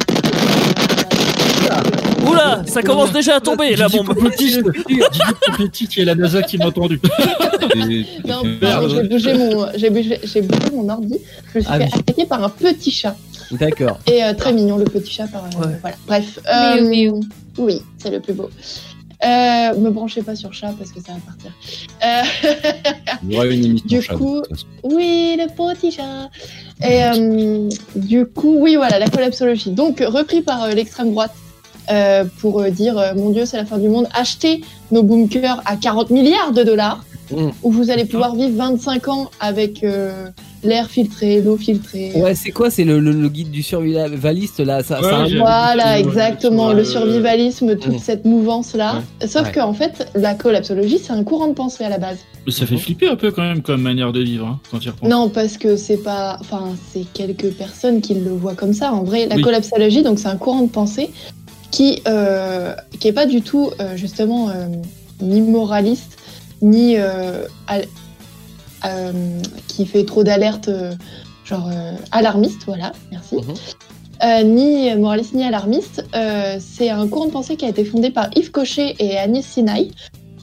Oula, 2.27 2.63
ça 2.67 2.83
commence 2.83 3.13
déjà 3.13 3.37
à 3.37 3.41
tomber 3.41 3.75
la 3.77 3.89
bombe. 3.89 4.07
complotiste 4.07 4.63
complotiste, 5.47 5.97
il 5.97 6.01
y 6.01 6.03
a 6.03 6.05
la 6.07 6.15
NASA 6.15 6.43
qui 6.43 6.59
m'a 6.59 6.67
entendu. 6.67 7.01
Non, 8.27 8.43
j'ai 8.89 9.03
bougé 9.09 9.35
mon, 9.35 9.67
j'ai 9.77 9.91
bougé, 9.91 10.21
j'ai 10.25 10.41
bougé 10.41 10.71
mon 10.73 10.89
ordi. 10.89 11.19
Je 11.53 11.59
me 11.59 11.63
suis 11.63 11.71
Ah 11.73 11.79
fait 11.79 11.85
oui. 11.85 11.91
attaquer 11.99 12.25
par 12.27 12.43
un 12.45 12.49
petit 12.49 12.91
chat. 12.91 13.15
D'accord. 13.59 13.99
Et 14.07 14.23
euh, 14.25 14.35
très 14.35 14.53
mignon 14.53 14.76
le 14.76 14.85
petit 14.85 15.12
chat. 15.12 15.26
Par, 15.29 15.45
euh, 15.45 15.67
Ouais. 15.67 15.79
Voilà. 15.81 15.97
Bref. 16.07 16.38
Euh, 16.53 16.88
miaou. 16.88 17.21
oui, 17.59 17.83
c'est 17.99 18.11
le 18.11 18.21
plus 18.21 18.33
beau. 18.35 18.50
Euh, 19.25 19.75
me 19.79 19.88
branchez 19.91 20.23
pas 20.23 20.37
sur 20.37 20.53
chat 20.53 20.75
parce 20.79 20.93
que 20.93 21.00
ça 21.00 21.12
va 21.12 21.19
partir. 21.26 21.50
Euh, 22.05 23.81
Du 23.87 24.03
chat, 24.03 24.15
coup-. 24.15 24.43
Oui, 24.83 25.38
le 25.38 25.47
petit 25.49 25.91
chat. 25.91 26.29
Et 26.87 27.03
euh, 27.05 27.69
du 27.95 28.26
coup, 28.26 28.57
oui, 28.59 28.76
voilà, 28.76 28.99
la 28.99 29.09
collapsologie. 29.09 29.71
Donc, 29.71 30.00
repris 30.07 30.43
par 30.43 30.65
euh, 30.65 30.71
l'extrême 30.73 31.12
droite 31.12 31.33
euh, 31.91 32.25
pour 32.41 32.61
euh, 32.61 32.71
dire, 32.71 32.99
euh, 32.99 33.15
mon 33.15 33.31
Dieu, 33.31 33.47
c'est 33.47 33.57
la 33.57 33.65
fin 33.65 33.79
du 33.79 33.88
monde. 33.88 34.07
Achetez 34.12 34.61
nos 34.91 35.03
bunkers 35.03 35.62
à 35.65 35.76
40 35.76 36.11
milliards 36.11 36.53
de 36.53 36.62
dollars, 36.62 37.03
Mm. 37.33 37.49
où 37.65 37.73
vous 37.73 37.91
allez 37.91 38.05
pouvoir 38.05 38.37
vivre 38.37 38.57
25 38.57 39.09
ans 39.09 39.31
avec 39.41 39.83
euh, 39.83 40.29
l'air 40.67 40.89
filtré, 40.91 41.41
l'eau 41.41 41.57
filtrée. 41.57 42.13
Ouais, 42.17 42.35
c'est 42.35 42.51
quoi 42.51 42.71
C'est 42.71 42.85
le, 42.85 43.01
le- 43.01 43.13
le 43.13 43.29
guide 43.29 43.50
du 43.50 43.63
survivaliste 43.63 44.61
là 44.61 44.83
ça, 44.83 45.00
Ouais, 45.00 45.09
ça 45.09 45.17
a 45.17 45.21
un- 45.21 45.26
j'ai- 45.26 45.39
Voilà, 45.39 45.99
exactement, 45.99 46.73
le 46.73 46.81
euh, 46.81 46.85
survivalisme, 46.85 47.76
toute 47.76 47.99
cette 48.00 48.25
mouvance-là. 48.25 49.02
Sauf 49.26 49.47
Ouais. 49.47 49.52
qu'en 49.52 49.73
fait, 49.73 50.11
la 50.15 50.35
collapsologie, 50.35 50.99
c'est 50.99 51.13
un 51.13 51.25
courant 51.25 51.49
de 51.49 51.55
pensée 51.55 51.85
à 51.85 51.89
la 51.89 51.99
base. 51.99 52.19
Mais 52.45 52.52
ça 52.52 52.67
fait 52.67 52.76
flipper 52.76 53.09
un 53.09 53.17
peu 53.17 53.31
quand 53.33 53.43
même 53.43 53.63
comme 53.63 53.83
manière 53.83 54.13
de 54.13 54.21
vivre, 54.21 54.47
hein, 54.47 54.61
quand 54.71 54.79
tu 54.79 54.89
y 54.89 54.91
repenses. 54.91 55.09
Non, 55.09 55.29
parce 55.29 55.57
que 55.59 55.76
c'est 55.76 55.97
pas. 56.02 56.37
Enfin, 56.41 56.65
c'est 56.93 57.05
quelques 57.13 57.50
personnes 57.52 58.00
qui 58.00 58.15
le 58.15 58.31
voient 58.31 58.55
comme 58.55 58.73
ça. 58.73 58.93
En 58.93 59.02
vrai, 59.02 59.26
la 59.26 59.37
Oui. 59.37 59.43
collapsologie, 59.43 60.02
donc 60.02 60.19
c'est 60.19 60.29
un 60.29 60.37
courant 60.37 60.63
de 60.63 60.69
pensée 60.71 61.11
qui, 61.73 62.00
euh, 62.07 62.75
qui 63.00 63.09
est 63.09 63.13
pas 63.13 63.26
du 63.26 63.43
tout, 63.43 63.71
euh, 63.81 63.97
justement, 63.97 64.49
euh, 64.50 64.67
ni 65.21 65.41
moraliste, 65.41 66.17
ni. 66.63 66.97
Euh, 68.84 69.12
qui 69.69 69.86
fait 69.86 70.04
trop 70.04 70.25
d'alertes, 70.25 70.69
euh, 70.69 70.93
genre 71.45 71.69
euh, 71.73 71.93
alarmiste, 72.12 72.62
voilà, 72.67 72.93
merci. 73.10 73.36
Mhm. 73.36 73.43
Euh, 74.25 74.43
ni 74.45 74.95
moraliste 74.97 75.34
ni 75.34 75.45
alarmiste. 75.45 76.04
Euh, 76.15 76.56
c'est 76.58 76.89
un 76.89 77.06
courant 77.06 77.26
de 77.26 77.30
pensée 77.32 77.56
qui 77.56 77.67
a 77.67 77.69
été 77.69 77.84
fondé 77.84 78.10
par 78.10 78.28
Yves 78.34 78.50
Cochet 78.50 78.95
et 78.99 79.17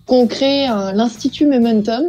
qui 0.06 0.13
ont 0.13 0.28
créé 0.28 0.67
un- 0.67 0.93
l'Institut 0.93 1.48
Momentum, 1.48 2.04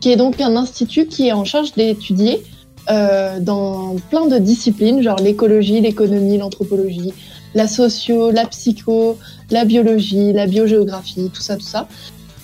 qui 0.00 0.12
est 0.12 0.16
donc 0.16 0.40
un 0.40 0.54
institut 0.56 1.06
qui 1.06 1.28
est 1.28 1.32
en 1.32 1.44
charge 1.44 1.72
d'étudier 1.74 2.42
euh, 2.90 3.40
dans 3.40 3.96
plein 4.10 4.26
de 4.26 4.38
disciplines, 4.38 5.02
genre 5.02 5.18
l'écologie, 5.18 5.80
l'économie, 5.80 6.38
l'anthropologie, 6.38 7.12
la 7.54 7.68
socio, 7.68 8.30
la 8.30 8.44
psycho, 8.46 9.18
la 9.50 9.64
biologie, 9.64 10.32
la 10.32 10.46
biogéographie, 10.46 11.30
tout 11.32 11.42
ça, 11.42 11.56
tout 11.56 11.62
ça, 11.62 11.86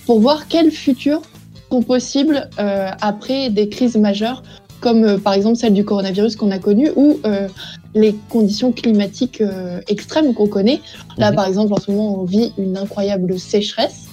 pour 0.06 0.20
voir 0.20 0.48
quels 0.48 0.70
futurs 0.70 1.22
sont 1.70 1.82
possibles 1.82 2.48
euh, 2.58 2.88
après 3.00 3.50
des 3.50 3.68
crises 3.68 3.96
majeures, 3.96 4.42
comme 4.80 5.04
euh, 5.04 5.18
par 5.18 5.32
exemple 5.34 5.56
celle 5.56 5.74
du 5.74 5.84
coronavirus 5.84 6.36
qu'on 6.36 6.50
a 6.50 6.58
connue, 6.58 6.90
ou 6.96 7.18
euh, 7.24 7.48
les 7.94 8.14
conditions 8.28 8.72
climatiques 8.72 9.42
extrêmes 9.88 10.34
qu'on 10.34 10.46
connaît. 10.48 10.80
Là, 11.16 11.32
par 11.32 11.46
exemple, 11.46 11.72
en 11.72 11.80
ce 11.80 11.90
moment, 11.90 12.20
on 12.20 12.24
vit 12.24 12.52
une 12.58 12.76
incroyable 12.76 13.38
sécheresse. 13.38 14.04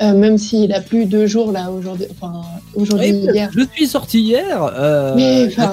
Euh, 0.00 0.14
même 0.14 0.38
s'il 0.38 0.72
a 0.72 0.80
plu 0.80 1.04
deux 1.04 1.26
jours 1.26 1.52
là 1.52 1.70
aujourd'hui, 1.70 2.06
enfin 2.10 2.40
aujourd'hui 2.74 3.12
Oui, 3.12 3.28
hier. 3.34 3.50
Je 3.54 3.62
suis 3.74 3.86
sorti 3.86 4.20
hier. 4.20 4.72
Euh, 4.74 5.12
Mais, 5.14 5.46
enfin, 5.46 5.70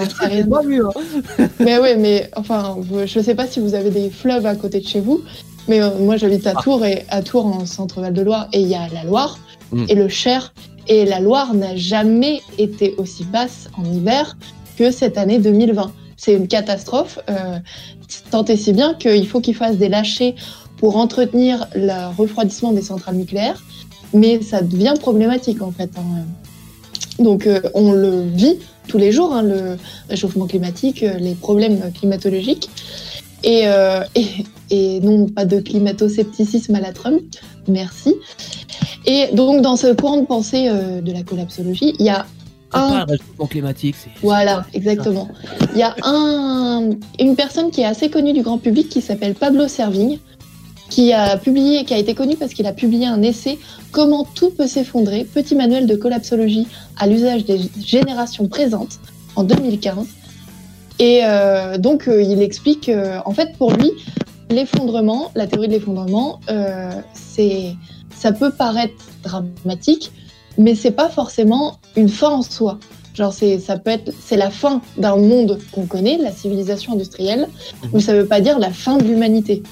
pas 0.49 0.62
vu, 0.62 0.84
hein. 0.86 1.47
Mais 1.60 1.79
ouais, 1.79 1.95
mais 1.95 2.29
enfin, 2.36 2.77
je 3.05 3.19
sais 3.21 3.34
pas 3.34 3.47
si 3.47 3.60
vous 3.62 3.73
avez 3.73 3.89
des 3.89 4.10
fleuves 4.10 4.45
à 4.45 4.55
côté 4.55 4.82
de 4.82 4.88
chez 4.88 4.99
vous, 4.99 5.21
mais 5.67 5.82
euh, 5.82 5.89
moi 5.99 6.17
j'habite 6.17 6.45
à 6.45 6.53
Ah. 6.58 6.62
Tours 6.62 6.86
et 6.86 7.05
à 7.10 7.23
Tours 7.23 7.45
en 7.47 7.65
centre 7.65 8.01
Val 8.01 8.13
de 8.13 8.21
Loire 8.21 8.49
et 8.53 8.60
il 8.60 8.67
y 8.67 8.75
a 8.75 8.88
la 8.93 9.03
Loire 9.05 9.39
Mm. 9.71 9.86
et 9.88 9.95
le 9.95 10.08
Cher 10.08 10.53
et 10.89 11.06
la 11.06 11.19
Loire 11.19 11.54
n'a 11.54 11.78
jamais 11.78 12.41
été 12.58 12.95
aussi 12.97 13.23
basse 13.23 13.69
en 13.78 13.86
hiver 13.86 14.36
que 14.75 14.91
cette 14.91 15.17
année 15.17 15.38
2020. 15.38 15.93
C'est 16.17 16.34
une 16.34 16.47
catastrophe, 16.47 17.19
euh, 17.30 17.60
tant 18.32 18.43
et 18.45 18.58
si 18.58 18.73
bien 18.73 18.95
qu'il 18.95 19.25
faut 19.28 19.39
qu'ils 19.39 19.56
fassent 19.56 19.78
des 19.78 19.88
lâchers 19.88 20.36
pour 20.78 20.97
entretenir 20.97 21.67
le 21.75 22.13
refroidissement 22.17 22.73
des 22.73 22.82
centrales 22.82 23.15
nucléaires, 23.15 23.63
mais 24.13 24.41
ça 24.41 24.62
devient 24.62 24.95
problématique 24.99 25.62
en 25.62 25.71
fait. 25.71 25.91
hein. 25.95 26.25
Donc 27.19 27.45
euh, 27.45 27.62
on 27.75 27.91
le 27.91 28.23
vit 28.28 28.58
tous 28.88 28.97
les 28.97 29.12
jours, 29.12 29.34
hein, 29.34 29.43
le 29.43 29.78
réchauffement 30.10 30.47
climatique, 30.47 31.04
euh, 31.04 31.13
les 31.19 31.36
problèmes 31.36 31.91
climatologiques. 31.93 32.69
Et, 33.43 33.63
et 34.69 34.99
non, 34.99 35.28
pas 35.28 35.45
de 35.45 35.62
climato-scepticisme 35.62 36.75
à 36.75 36.82
la 36.82 36.91
Trump, 36.91 37.21
merci. 37.69 38.15
Et 39.10 39.28
donc 39.34 39.63
dans 39.63 39.76
ce 39.76 39.88
courant 39.88 40.17
de 40.17 40.26
pensée 40.28 40.67
euh, 40.69 41.02
de 41.02 41.12
la 41.12 41.24
collapsologie, 41.24 41.95
il 41.98 42.06
y 42.06 42.10
a 42.10 42.28
un 42.74 43.08
pas 43.08 43.48
climatique, 43.50 43.95
c'est. 43.98 44.12
voilà, 44.22 44.67
exactement. 44.76 45.28
Il 45.74 45.80
y 45.80 45.82
a 45.82 45.95
un, 46.04 46.91
une 47.19 47.36
personne 47.36 47.72
qui 47.72 47.82
est 47.82 47.86
assez 47.86 48.12
connue 48.12 48.34
du 48.34 48.43
grand 48.43 48.60
public 48.60 48.88
qui 48.88 49.02
s'appelle 49.02 49.34
Pablo 49.34 49.67
Servigne, 49.67 50.19
qui 50.91 51.12
a 51.12 51.38
publié, 51.38 51.86
qui 51.86 51.95
a 51.95 51.98
été 51.98 52.13
connu 52.13 52.36
parce 52.36 52.54
qu'il 52.54 52.67
a 52.67 52.72
publié 52.72 53.08
un 53.08 53.24
essai 53.24 53.58
Comment 53.91 54.28
tout 54.36 54.52
peut 54.52 54.67
s'effondrer, 54.67 55.24
petit 55.24 55.56
manuel 55.56 55.88
de 55.88 55.95
collapsologie 55.95 56.67
à 56.95 57.08
l'usage 57.08 57.45
des 57.45 57.60
générations 57.84 58.48
présentes 58.48 59.00
en 59.36 59.43
2015. 59.43 60.06
Et 61.00 61.22
euh, 61.24 61.80
donc 61.80 62.08
euh, 62.08 62.22
il 62.22 62.43
explique, 62.43 62.91
en 63.26 63.32
fait 63.32 63.58
pour 63.58 63.72
lui, 63.72 63.89
l'effondrement, 64.52 65.32
la 65.34 65.48
théorie 65.48 65.69
de 65.69 65.74
l'effondrement, 65.74 66.39
c'est, 67.13 67.74
ça 68.19 68.32
peut 68.32 68.51
paraître 68.51 68.93
dramatique, 69.23 70.12
mais 70.58 70.75
c'est 70.75 70.91
pas 70.91 71.10
forcément 71.10 71.77
une 71.95 72.10
fin 72.10 72.29
en 72.29 72.41
soi. 72.41 72.79
Genre, 73.15 73.34
c'est, 73.34 73.60
ça 73.60 73.77
peut 73.77 73.91
être, 73.91 74.12
c'est 74.25 74.38
la 74.38 74.49
fin 74.49 74.82
d'un 74.97 75.15
monde 75.17 75.58
qu'on 75.71 75.86
connaît, 75.86 76.17
la 76.17 76.32
civilisation 76.32 76.93
industrielle, 76.93 77.47
Mhm. 77.84 77.89
mais 77.93 77.99
ça 78.01 78.13
veut 78.13 78.25
pas 78.25 78.41
dire 78.41 78.60
la 78.60 78.71
fin 78.71 78.97
de 78.97 79.03
l'humanité. 79.03 79.63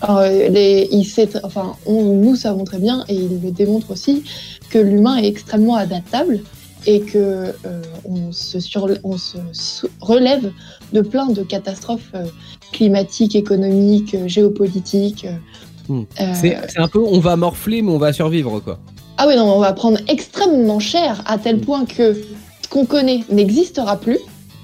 Alors, 0.00 0.20
les, 0.22 0.88
il 0.92 1.04
sait, 1.04 1.26
tr- 1.26 1.40
enfin, 1.42 1.74
on, 1.86 2.02
nous 2.14 2.36
savons 2.36 2.64
très 2.64 2.78
bien, 2.78 3.04
et 3.08 3.14
il 3.14 3.40
le 3.42 3.50
démontre 3.50 3.90
aussi, 3.90 4.22
que 4.70 4.78
l'humain 4.78 5.16
est 5.16 5.26
extrêmement 5.26 5.74
adaptable 5.74 6.40
et 6.86 7.00
que 7.00 7.18
euh, 7.18 7.82
on, 8.04 8.30
se 8.32 8.60
sur- 8.60 8.88
on 9.02 9.16
se 9.18 9.86
relève 10.00 10.52
de 10.92 11.00
plein 11.00 11.26
de 11.26 11.42
catastrophes 11.42 12.12
euh, 12.14 12.24
climatiques, 12.72 13.34
économiques, 13.34 14.14
euh, 14.14 14.28
géopolitiques. 14.28 15.26
Hmm. 15.88 16.02
euh, 16.20 16.32
C'est 16.34 16.56
un 16.78 16.88
peu, 16.88 17.00
on 17.00 17.18
va 17.20 17.36
morfler, 17.36 17.82
mais 17.82 17.90
on 17.92 17.98
va 17.98 18.12
survivre, 18.12 18.60
quoi. 18.60 18.78
ah 19.16 19.26
oui, 19.26 19.36
non, 19.36 19.44
on 19.52 19.58
va 19.60 19.72
prendre 19.72 19.98
extrêmement 20.08 20.78
cher 20.80 21.22
à 21.26 21.38
tel 21.38 21.56
Mm. 21.56 21.60
point 21.60 21.84
que 21.86 22.14
ce 22.14 22.68
qu'on 22.68 22.84
connaît 22.84 23.24
n'existera 23.30 23.96
plus. 23.98 24.18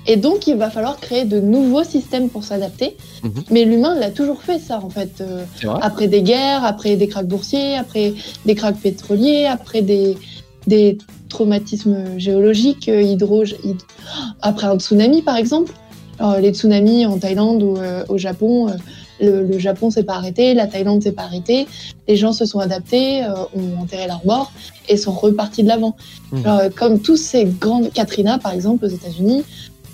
Et 0.07 0.17
donc, 0.17 0.47
il 0.47 0.57
va 0.57 0.69
falloir 0.69 1.01
créer 1.01 1.25
de 1.25 1.41
nouveaux 1.41 1.83
systèmes 1.83 2.29
pour 2.29 2.45
s'adapter. 2.45 2.97
Mhm. 3.23 3.43
Mais 3.51 3.65
l'humain 3.65 3.95
l'a 3.99 4.11
toujours 4.11 4.43
fait, 4.43 4.59
ça, 4.59 4.79
en 4.85 4.91
fait. 4.91 5.23
Euh, 5.23 5.45
après 5.81 6.09
des 6.09 6.21
guerres, 6.23 6.63
après 6.63 6.97
des 6.97 7.09
krachs 7.09 7.27
boursiers, 7.27 7.77
après 7.79 8.13
des 8.45 8.55
krachs 8.55 8.77
pétroliers, 8.77 9.47
après 9.47 9.81
des, 9.81 10.19
des 10.67 10.99
traumatismes 11.31 12.19
géologiques, 12.19 12.89
euh, 12.91 13.01
hydro, 13.01 13.45
hyd- 13.45 13.81
après 14.43 14.67
un 14.67 14.79
tsunami, 14.79 15.23
par 15.23 15.37
exemple. 15.39 15.73
Alors, 16.19 16.37
les 16.39 16.53
tsunamis 16.53 17.07
en 17.07 17.17
Thaïlande 17.19 17.63
ou 17.63 17.77
euh, 17.79 18.05
au 18.11 18.19
Japon, 18.19 18.69
euh, 18.69 18.73
le, 19.21 19.45
le 19.45 19.59
Japon 19.59 19.91
s'est 19.91 20.03
pas 20.03 20.15
arrêté, 20.15 20.55
la 20.55 20.67
Thaïlande 20.67 21.03
s'est 21.03 21.13
pas 21.13 21.23
arrêtée. 21.23 21.67
Les 22.09 22.17
gens 22.17 22.33
se 22.33 22.47
sont 22.47 22.59
adaptés, 22.59 23.25
euh, 23.25 23.35
ont 23.55 23.83
enterré 23.83 24.07
leurs 24.07 24.25
morts 24.27 24.53
et 24.89 24.97
sont 24.97 25.13
repartis 25.13 25.63
de 25.63 25.69
l'avant. 25.69 25.97
Alors, 26.45 26.61
euh, 26.61 26.71
Comme 26.75 27.01
tous 27.01 27.17
ces 27.17 27.45
grandes 27.45 27.93
Katrina, 27.93 28.39
par 28.39 28.53
exemple, 28.53 28.85
aux 28.85 28.89
États-Unis, 28.89 29.45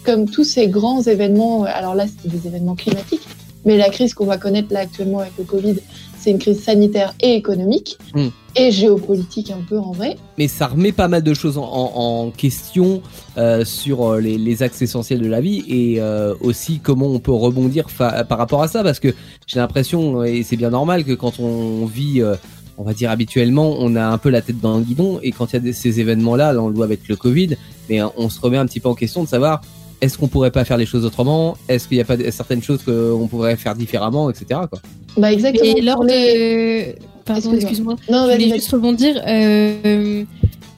comme 0.05 0.29
tous 0.29 0.45
ces 0.45 0.69
grands 0.69 1.03
événements, 1.03 1.65
euh, 1.65 1.69
alors 1.73 1.95
là, 1.95 2.07
c'était 2.07 2.35
des 2.35 2.47
événements 2.47 2.75
climatiques, 2.75 3.27
mais 3.65 3.77
la 3.77 3.91
crise 3.91 4.15
qu'on 4.15 4.27
va 4.27 4.39
connaître 4.39 4.73
là 4.73 4.81
actuellement 4.81 5.21
avec 5.21 5.33
le 5.39 5.45
Covid, 5.45 5.77
c'est 6.21 6.31
une 6.31 6.39
crise 6.39 6.63
sanitaire 6.63 7.15
et 7.21 7.35
économique 7.35 7.97
Mm. 8.15 8.29
et 8.57 8.71
géopolitique 8.73 9.51
un 9.51 9.63
peu 9.69 9.79
en 9.79 9.93
vrai. 9.93 10.17
mais 10.39 10.49
ça 10.49 10.67
remet 10.67 10.93
pas 10.93 11.09
mal 11.09 11.23
de 11.23 11.33
choses 11.35 11.57
en, 11.59 11.63
en- 11.65 11.93
en 12.27 12.31
question 12.31 13.01
euh, 13.39 13.65
sur 13.65 14.05
euh, 14.13 14.21
les, 14.21 14.37
les 14.39 14.63
axes 14.63 14.83
essentiels 14.83 15.21
de 15.21 15.29
la 15.29 15.41
vie 15.41 15.63
et 15.69 16.01
euh, 16.01 16.35
aussi 16.41 16.81
comment 16.81 17.07
on 17.07 17.19
peut 17.21 17.33
rebondir 17.33 17.87
par 17.97 18.39
rapport 18.39 18.63
à 18.63 18.69
ça 18.69 18.83
parce 18.83 18.99
que 19.01 19.09
j'ai 19.47 19.59
l'impression 19.61 20.25
et 20.25 20.43
c'est 20.43 20.57
bien 20.57 20.71
normal 20.71 21.05
que 21.05 21.13
quand 21.13 21.39
on 21.41 21.87
vit 21.87 22.21
euh, 22.21 22.35
on 22.79 22.83
va 22.83 22.93
dire 22.95 23.11
habituellement 23.11 23.77
on 23.79 23.95
a 23.95 24.05
un 24.05 24.19
peu 24.19 24.31
la 24.31 24.43
tête 24.43 24.61
dans 24.61 24.79
le 24.79 24.85
guidon 24.85 25.21
et 25.23 25.31
quand 25.33 25.53
il 25.53 25.55
y 25.55 25.57
a 25.57 25.61
des- 25.61 25.73
ces 25.73 26.01
événements 26.01 26.35
là 26.37 26.55
on 26.59 26.69
le 26.69 26.75
voit 26.75 26.87
avec 26.87 27.07
le 27.09 27.17
Covid 27.17 27.51
mais 27.89 28.01
on 28.17 28.29
se 28.29 28.41
remet 28.41 28.57
un 28.59 28.67
petit 28.67 28.81
peu 28.81 28.89
en 28.89 28.95
question 28.95 29.23
de 29.23 29.29
savoir 29.29 29.61
est-ce 30.01 30.17
qu'on 30.19 30.29
pourrait 30.29 30.51
pas 30.51 30.65
faire 30.65 30.77
les 30.77 30.87
choses 30.87 31.05
autrement? 31.05 31.57
Est-ce 31.69 31.87
qu'il 31.89 31.97
y 31.99 32.01
a 32.01 32.05
pas 32.05 32.17
certaines 32.31 32.63
choses 32.63 32.83
qu'on 32.83 33.27
pourrait 33.29 33.57
faire 33.57 33.75
différemment 33.75 34.31
etc 34.31 34.61
quoi? 34.71 34.81
Bah 35.17 35.33
exactement. 35.33 35.65
Et 35.77 35.81
lors 35.81 36.05
de. 36.05 36.95
Pardon, 37.25 37.53
Excuse-moi. 37.55 37.97
Non, 38.11 38.27
Je 38.29 38.33
voulais 38.33 38.55
juste 38.55 38.71
rebondir. 38.73 39.21
euh, 39.27 40.25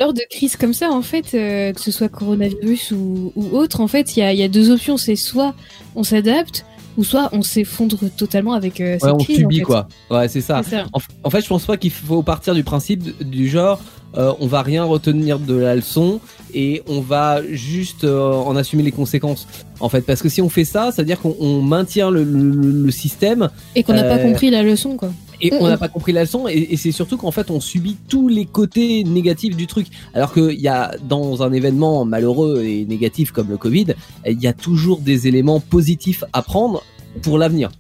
lors 0.00 0.12
de 0.12 0.20
crises 0.30 0.56
comme 0.56 0.74
ça, 0.74 0.90
en 0.90 1.02
fait, 1.02 1.35
euh, 1.35 1.72
que 1.72 1.80
ce 1.80 1.90
soit 1.92 2.08
coronavirus 2.08 2.90
ou, 2.92 3.32
ou 3.37 3.56
autre, 3.56 3.80
en 3.80 3.87
fait, 3.88 4.16
il 4.16 4.20
y 4.20 4.22
a, 4.22 4.32
il 4.32 4.38
y 4.38 4.42
a 4.42 4.48
deux 4.48 4.70
options. 4.70 4.96
C'est 4.96 5.16
soit 5.16 5.54
on 5.94 6.02
s'adapte, 6.02 6.64
ou 6.96 7.04
soit 7.04 7.28
on 7.32 7.42
s'effondre 7.42 7.98
totalement 8.16 8.52
avec 8.54 8.80
euh, 8.80 8.94
cette 8.94 9.04
ouais 9.04 9.11
on 9.14 9.18
crise. 9.18 9.37
subit 9.38 9.56
en 9.56 9.58
fait. 9.58 9.64
quoi 9.64 9.88
ouais 10.11 10.28
c'est 10.28 10.40
ça. 10.40 10.61
En, 10.92 10.98
en 11.24 11.30
fait, 11.30 11.40
je 11.42 11.48
pense 11.48 11.64
pas 11.64 11.76
qu'il 11.76 11.90
faut 11.92 12.22
partir 12.22 12.54
du 12.54 12.64
principe 12.64 13.22
du 13.26 13.48
genre, 13.48 13.80
euh, 14.16 14.33
on 14.40 14.46
va 14.46 14.62
rien 14.62 14.85
retenir 14.85 15.38
de 15.38 15.55
la 15.55 15.75
leçon 15.77 16.20
et 16.55 16.83
on 16.88 17.01
va 17.01 17.40
juste 17.51 18.05
euh, 18.05 18.33
en 18.33 18.57
assumer 18.57 18.83
les 18.83 18.92
conséquences. 18.92 19.46
En 19.81 19.88
fait, 19.88 20.03
parce 20.03 20.22
que 20.22 20.29
si 20.29 20.40
on 20.42 20.48
fait 20.48 20.64
ça, 20.64 20.92
ça 20.92 21.03
veut 21.03 21.07
dire 21.07 21.20
qu'on 21.20 21.35
on 21.40 21.61
maintient 21.62 22.11
le, 22.11 22.22
le- 22.25 22.70
le 22.85 22.90
système 22.90 23.48
Et 23.75 23.83
qu'on 23.83 23.94
n'a 23.94 24.05
pas 24.05 24.18
Euh, 24.18 24.22
compris 24.22 24.51
la 24.51 24.62
leçon, 24.62 24.96
quoi. 24.96 25.11
et 25.40 25.53
on 25.59 25.66
n'a 25.66 25.77
pas 25.79 25.88
compris 25.88 26.12
la 26.12 26.20
leçon 26.22 26.46
et, 26.48 26.68
et 26.70 26.77
c'est 26.77 26.92
surtout 26.92 27.16
qu'en 27.16 27.33
fait 27.33 27.51
on 27.51 27.59
subit 27.59 27.96
tous 28.09 28.29
les 28.29 28.44
côtés 28.46 29.03
négatifs 29.05 29.57
du 29.57 29.66
truc. 29.66 29.87
Alors 30.14 30.33
qu'il 30.33 30.61
y 30.61 30.68
a 30.68 30.92
dans 31.09 31.42
un 31.42 31.53
événement 31.53 32.05
malheureux 32.05 32.62
et 32.64 32.85
négatif 32.85 33.33
comme 33.33 33.48
le 33.51 33.57
Covid, 33.57 33.87
il 34.27 34.40
y 34.40 34.46
a 34.46 34.53
toujours 34.53 34.98
des 35.01 35.27
éléments 35.27 35.59
positifs 35.61 36.22
à 36.33 36.42
prendre 36.42 36.83
pour 37.22 37.38
l'avenir. 37.38 37.70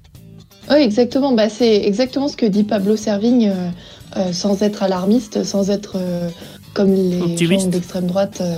Oui, 0.70 0.78
exactement. 0.78 1.32
Bah, 1.32 1.48
c'est 1.48 1.84
exactement 1.84 2.28
ce 2.28 2.36
que 2.36 2.46
dit 2.46 2.62
Pablo 2.64 2.96
Servigne, 2.96 3.48
euh, 3.54 3.68
euh, 4.16 4.32
sans 4.32 4.62
être 4.62 4.82
alarmiste, 4.82 5.44
sans 5.44 5.70
être 5.70 5.94
euh, 5.96 6.28
comme 6.74 6.94
les 6.94 7.20
Optimiste. 7.20 7.64
gens 7.64 7.68
d'extrême 7.70 8.06
droite, 8.06 8.38
euh, 8.40 8.56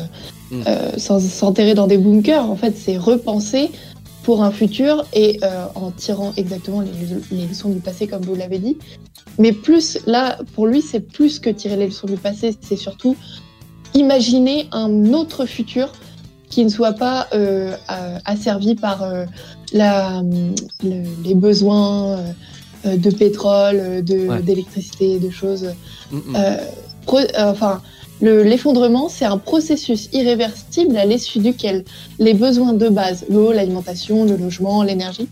Mm. 0.51 0.62
sans 0.99 1.19
s'enterrer 1.21 1.75
dans 1.75 1.87
des 1.87 1.97
bunkers. 1.99 2.49
En 2.49 2.55
fait, 2.55 2.77
c'est 2.77 2.97
repenser 2.99 3.71
pour 4.23 4.45
un 4.45 4.51
futur 4.53 5.05
et 5.14 5.40
euh, 5.43 5.64
en 5.75 5.90
tirant 5.90 6.33
exactement 6.37 6.81
les, 6.83 6.90
les 7.37 7.47
leçons 7.47 7.71
du 7.71 7.81
passé, 7.81 8.07
comme 8.07 8.23
vous 8.23 8.35
l'avez 8.37 8.59
dit. 8.59 8.77
Mais 9.38 9.53
plus, 9.53 9.99
là, 10.07 10.38
pour 10.55 10.67
lui, 10.67 10.81
c'est 10.83 11.01
plus 11.01 11.38
que 11.40 11.49
tirer 11.51 11.77
les 11.77 11.87
leçons 11.87 12.07
du 12.07 12.17
passé, 12.19 12.55
c'est 12.61 12.77
surtout 12.77 13.17
imaginer 13.95 14.69
un 14.73 15.12
autre 15.12 15.47
futur 15.47 15.90
qui 16.51 16.64
ne 16.64 16.69
soit 16.71 16.93
pas 16.93 17.27
asservi 18.25 18.75
par 18.77 19.03
euh, 19.03 19.25
la, 19.73 20.23
le- 20.83 21.03
les 21.25 21.35
besoins 21.35 22.19
de 22.85 23.11
pétrole, 23.11 23.77
euh, 23.81 24.03
de- 24.03 24.29
Ouais. 24.29 24.42
d'électricité, 24.42 25.18
de 25.18 25.31
choses. 25.31 25.66
Mm, 26.11 26.16
mm. 26.16 26.37
Euh, 26.37 26.57
pro- 27.07 27.18
euh, 27.18 27.51
enfin, 27.51 27.81
le- 28.20 28.42
l'effondrement, 28.42 29.09
c'est 29.09 29.25
un 29.25 29.38
processus 29.38 30.09
irréversible 30.12 30.97
à 30.97 31.05
l'issue 31.05 31.38
duquel 31.38 31.85
les 32.18 32.35
besoins 32.35 32.73
de 32.73 32.88
base, 32.88 33.25
l'eau, 33.31 33.53
l'alimentation, 33.53 34.25
le 34.25 34.37
logement, 34.37 34.83
l'énergie, 34.83 35.29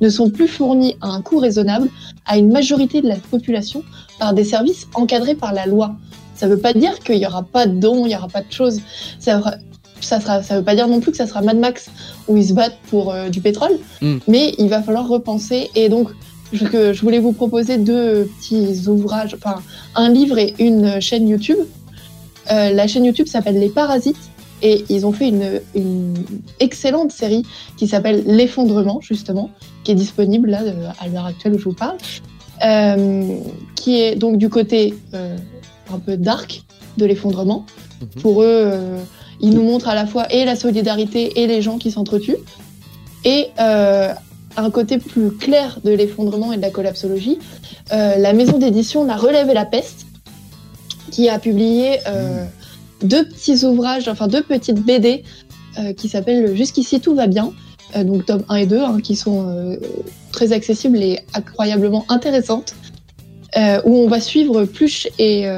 ne 0.00 0.08
sont 0.10 0.28
plus 0.30 0.48
fournis 0.48 0.96
à 1.00 1.08
un 1.08 1.22
coût 1.22 1.38
raisonnable 1.38 1.88
à 2.26 2.36
une 2.38 2.52
majorité 2.52 3.00
de 3.00 3.08
la 3.08 3.16
population 3.16 3.82
par 4.18 4.34
des 4.34 4.44
services 4.44 4.86
encadrés 4.94 5.34
par 5.34 5.52
la 5.54 5.66
loi. 5.66 5.94
Ça 6.34 6.46
ne 6.46 6.52
veut 6.54 6.60
pas 6.60 6.74
dire 6.74 6.98
qu'il 7.00 7.18
n'y 7.18 7.26
aura 7.26 7.42
pas 7.42 7.66
de 7.66 7.78
dons, 7.80 8.04
il 8.04 8.08
n'y 8.08 8.16
aura 8.16 8.28
pas 8.28 8.42
de 8.42 8.52
choses. 8.52 8.80
Ça 9.18 9.38
ne 9.38 9.42
ça 10.02 10.20
sera, 10.20 10.42
ça 10.42 10.58
veut 10.58 10.62
pas 10.62 10.74
dire 10.74 10.86
non 10.88 11.00
plus 11.00 11.10
que 11.12 11.16
ça 11.16 11.26
sera 11.26 11.40
Mad 11.40 11.56
Max 11.58 11.86
où 12.28 12.36
ils 12.36 12.46
se 12.48 12.52
battent 12.52 12.76
pour 12.90 13.10
euh, 13.10 13.30
du 13.30 13.40
pétrole, 13.40 13.78
Mm. 14.02 14.16
mais 14.28 14.52
il 14.58 14.68
va 14.68 14.82
falloir 14.82 15.08
repenser. 15.08 15.70
Et 15.74 15.88
donc, 15.88 16.10
que 16.70 16.92
je 16.92 17.00
voulais 17.00 17.18
vous 17.18 17.32
proposer 17.32 17.78
deux 17.78 18.28
petits 18.38 18.88
ouvrages, 18.88 19.34
enfin 19.34 19.62
un 19.94 20.08
livre 20.08 20.38
et 20.38 20.54
une 20.58 21.00
chaîne 21.00 21.28
YouTube. 21.28 21.58
Euh, 22.50 22.70
la 22.70 22.86
chaîne 22.86 23.04
YouTube 23.04 23.26
s'appelle 23.26 23.58
Les 23.58 23.68
Parasites 23.68 24.30
et 24.62 24.84
ils 24.88 25.06
ont 25.06 25.12
fait 25.12 25.28
une, 25.28 25.60
une 25.74 26.14
excellente 26.60 27.12
série 27.12 27.44
qui 27.76 27.86
s'appelle 27.86 28.24
L'effondrement 28.26 29.00
justement, 29.00 29.50
qui 29.84 29.92
est 29.92 29.94
disponible 29.96 30.50
là 30.50 30.62
euh, 30.62 30.88
à 30.98 31.08
l'heure 31.08 31.26
actuelle 31.26 31.54
où 31.54 31.58
je 31.58 31.64
vous 31.64 31.74
parle, 31.74 31.96
euh, 32.64 33.38
qui 33.74 34.00
est 34.00 34.16
donc 34.16 34.38
du 34.38 34.48
côté 34.48 34.94
euh, 35.14 35.36
un 35.92 35.98
peu 35.98 36.16
dark 36.16 36.62
de 36.96 37.04
l'effondrement. 37.04 37.66
Mhm. 38.00 38.22
Pour 38.22 38.42
eux, 38.42 38.72
ils 39.40 39.50
nous 39.50 39.62
montrent 39.62 39.88
à 39.88 39.94
la 39.94 40.06
fois 40.06 40.32
et 40.32 40.44
la 40.44 40.56
solidarité 40.56 41.42
et 41.42 41.46
les 41.46 41.60
gens 41.62 41.78
qui 41.78 41.90
s'entretuent, 41.90 42.38
et 43.24 43.48
un 44.56 44.70
côté 44.70 44.98
plus 44.98 45.30
clair 45.30 45.78
de 45.84 45.90
l'effondrement 45.90 46.52
et 46.52 46.56
de 46.56 46.62
la 46.62 46.70
collapsologie. 46.70 47.38
Euh, 47.92 48.16
la 48.16 48.32
maison 48.32 48.58
d'édition 48.58 49.04
La 49.04 49.16
Relève 49.16 49.48
et 49.50 49.54
la 49.54 49.64
Peste, 49.64 50.06
qui 51.10 51.28
a 51.28 51.38
publié 51.38 51.98
euh, 52.08 52.44
deux 53.02 53.26
petits 53.28 53.64
ouvrages, 53.64 54.08
enfin 54.08 54.28
deux 54.28 54.42
petites 54.42 54.80
BD 54.80 55.22
euh, 55.78 55.92
qui 55.92 56.08
s'appellent 56.08 56.56
Jusqu'ici 56.56 57.00
tout 57.00 57.14
va 57.14 57.26
bien, 57.26 57.52
donc 57.94 58.26
tome 58.26 58.44
1 58.48 58.56
et 58.56 58.66
2, 58.66 58.80
hein, 58.80 58.98
qui 59.02 59.14
sont 59.14 59.78
très 60.32 60.52
accessibles 60.52 60.98
et 60.98 61.20
incroyablement 61.34 62.04
intéressantes, 62.08 62.74
où 63.56 63.96
on 63.96 64.08
va 64.08 64.20
suivre 64.20 64.64
Pluche 64.64 65.06
et 65.18 65.48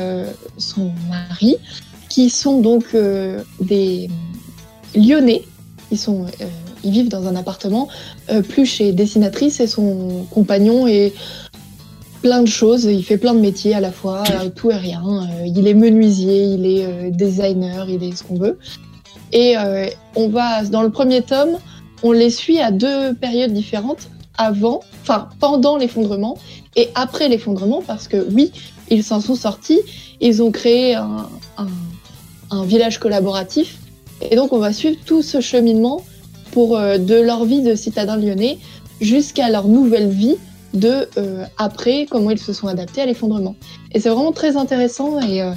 son 0.59 0.93
mari, 1.09 1.57
qui 2.09 2.31
sont 2.31 2.61
donc 2.61 2.95
des 3.61 4.09
Lyonnais. 4.95 5.43
Ils, 5.91 5.99
sont, 5.99 6.27
ils 6.85 6.93
vivent 6.93 7.09
dans 7.09 7.27
un 7.27 7.35
appartement. 7.35 7.89
Euh, 8.31 8.43
Pluche 8.43 8.81
est 8.81 8.93
dessinatrice 8.93 9.61
et 9.61 9.67
son 9.67 10.27
compagnon 10.31 10.87
est 10.87 11.13
plein 12.23 12.43
de 12.43 12.49
choses. 12.49 12.85
Il 12.85 13.05
fait 13.05 13.19
plein 13.19 13.35
de 13.35 13.41
métiers 13.41 13.75
à 13.75 13.81
la 13.81 13.93
fois, 13.93 14.23
euh, 14.31 14.51
tout 14.55 14.71
et 14.71 14.77
rien. 14.77 15.03
Euh, 15.05 15.47
il 15.47 15.67
est 15.67 15.75
menuisier, 15.75 16.45
il 16.45 16.67
est 16.67 17.11
designer, 17.11 17.89
il 17.89 18.03
est 18.03 18.17
ce 18.17 18.25
qu'on 18.25 18.37
veut. 18.37 18.59
Et 19.33 19.57
on 20.17 20.29
va, 20.29 20.65
dans 20.65 20.83
le 20.83 20.91
premier 20.91 21.21
tome, 21.21 21.59
on 22.03 22.13
les 22.13 22.31
suit 22.31 22.61
à 22.61 22.71
deux 22.71 23.13
périodes 23.13 23.53
différentes, 23.53 24.09
avant, 24.39 24.81
enfin 25.03 25.29
pendant 25.39 25.77
l'effondrement 25.77 26.39
et 26.77 26.89
après 26.95 27.29
l'effondrement, 27.29 27.83
parce 27.87 28.09
que 28.09 28.27
oui, 28.33 28.53
ils 28.89 29.05
s'en 29.05 29.21
sont 29.21 29.35
sortis, 29.35 29.81
ils 30.21 30.43
ont 30.43 30.51
créé 30.51 30.95
un, 30.95 31.29
un, 31.59 31.67
un 32.51 32.65
village 32.65 32.99
collaboratif, 32.99 33.79
et 34.31 34.37
donc 34.37 34.53
on 34.53 34.59
va 34.59 34.73
suivre 34.73 34.97
tout 35.05 35.23
ce 35.23 35.41
cheminement 35.41 36.03
pour 36.53 36.77
euh, 36.77 36.99
de 36.99 37.15
leur 37.15 37.45
vie 37.45 37.63
de 37.63 37.75
citadins 37.75 38.17
lyonnais 38.17 38.59
jusqu'à 39.01 39.49
leur 39.51 39.69
nouvelle 39.69 40.09
vie 40.09 40.37
de 40.75 41.09
euh, 41.17 41.45
après 41.57 42.07
comment 42.11 42.31
ils 42.31 42.39
se 42.39 42.53
sont 42.53 42.67
adaptés 42.69 43.01
à 43.01 43.07
l'effondrement. 43.07 43.55
Et 43.93 44.01
c'est 44.01 44.11
vraiment 44.11 44.33
très 44.33 44.57
intéressant 44.57 45.21
et 45.21 45.41
euh, 45.43 45.53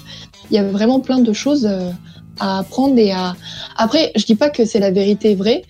il 0.49 0.55
y 0.55 0.59
a 0.59 0.63
vraiment 0.63 0.99
plein 0.99 1.19
de 1.19 1.33
choses 1.33 1.65
euh, 1.65 1.91
à 2.39 2.59
apprendre 2.59 2.97
et 2.97 3.11
à 3.11 3.35
après 3.77 4.11
je 4.15 4.25
dis 4.25 4.35
pas 4.35 4.49
que 4.49 4.63
c'est 4.65 4.79
la 4.79 4.91
vérité 4.91 5.35
vraie, 5.35 5.63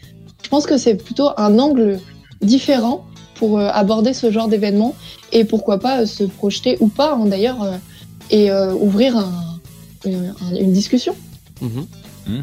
je 0.44 0.50
pense 0.50 0.66
que 0.68 0.78
c'est 0.78 0.96
plutôt 0.96 1.30
un 1.38 1.58
angle 1.60 2.00
différent 2.42 3.06
pour 3.36 3.58
euh, 3.60 3.70
aborder 3.74 4.14
ce 4.14 4.32
genre 4.32 4.48
d'événement 4.48 4.94
et 5.32 5.44
pourquoi 5.44 5.80
pas 5.80 6.02
euh, 6.02 6.06
se 6.06 6.24
projeter 6.24 6.78
ou 6.80 6.88
pas 6.88 7.14
hein, 7.14 7.26
d'ailleurs 7.26 7.64
euh, 7.64 7.78
et 8.30 8.52
euh, 8.52 8.74
ouvrir 8.74 9.18
un- 9.18 9.60
une, 10.06 10.34
un- 10.52 10.56
une 10.56 10.72
discussion. 10.74 11.16
Mhm. 11.62 11.86
Hmm. 12.28 12.42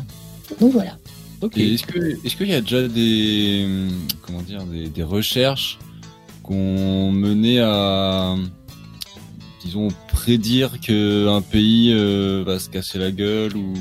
Donc 0.61 0.73
voilà. 0.73 0.93
Est-ce 1.43 1.85
que 1.85 2.27
est-ce 2.27 2.37
qu'il 2.37 2.49
y 2.49 2.55
a 2.55 2.61
déjà 2.61 2.89
des 2.89 3.65
hum, 3.65 3.91
comment 4.23 4.43
dire 4.43 4.65
des, 4.65 4.89
des 4.89 5.03
recherches 5.03 5.79
qu'on 6.43 7.13
menait 7.13 7.61
à 7.61 8.35
disons 9.65 9.89
prédire 10.09 10.81
que 10.81 11.29
un 11.29 11.43
pays 11.43 11.93
euh, 11.93 12.43
va 12.47 12.59
se 12.59 12.69
casser 12.69 12.99
la 12.99 13.11
gueule 13.11 13.57
ou 13.57 13.73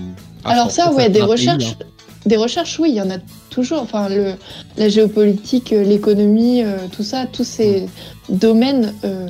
Ah, 0.43 0.51
Alors 0.51 0.71
ça, 0.71 0.91
ouais, 0.93 1.09
des 1.09 1.19
pays, 1.19 1.29
recherches, 1.29 1.75
hein. 1.81 1.85
des 2.25 2.37
recherches, 2.37 2.79
oui, 2.79 2.89
il 2.89 2.95
y 2.95 3.01
en 3.01 3.09
a 3.09 3.17
toujours. 3.49 3.81
Enfin, 3.81 4.09
le, 4.09 4.33
la 4.77 4.89
géopolitique, 4.89 5.73
euh, 5.73 5.83
l'économie, 5.83 6.63
euh, 6.63 6.77
tout 6.91 7.03
ça, 7.03 7.25
tous 7.25 7.43
ces 7.43 7.87
domaines 8.29 8.93
euh, 9.03 9.27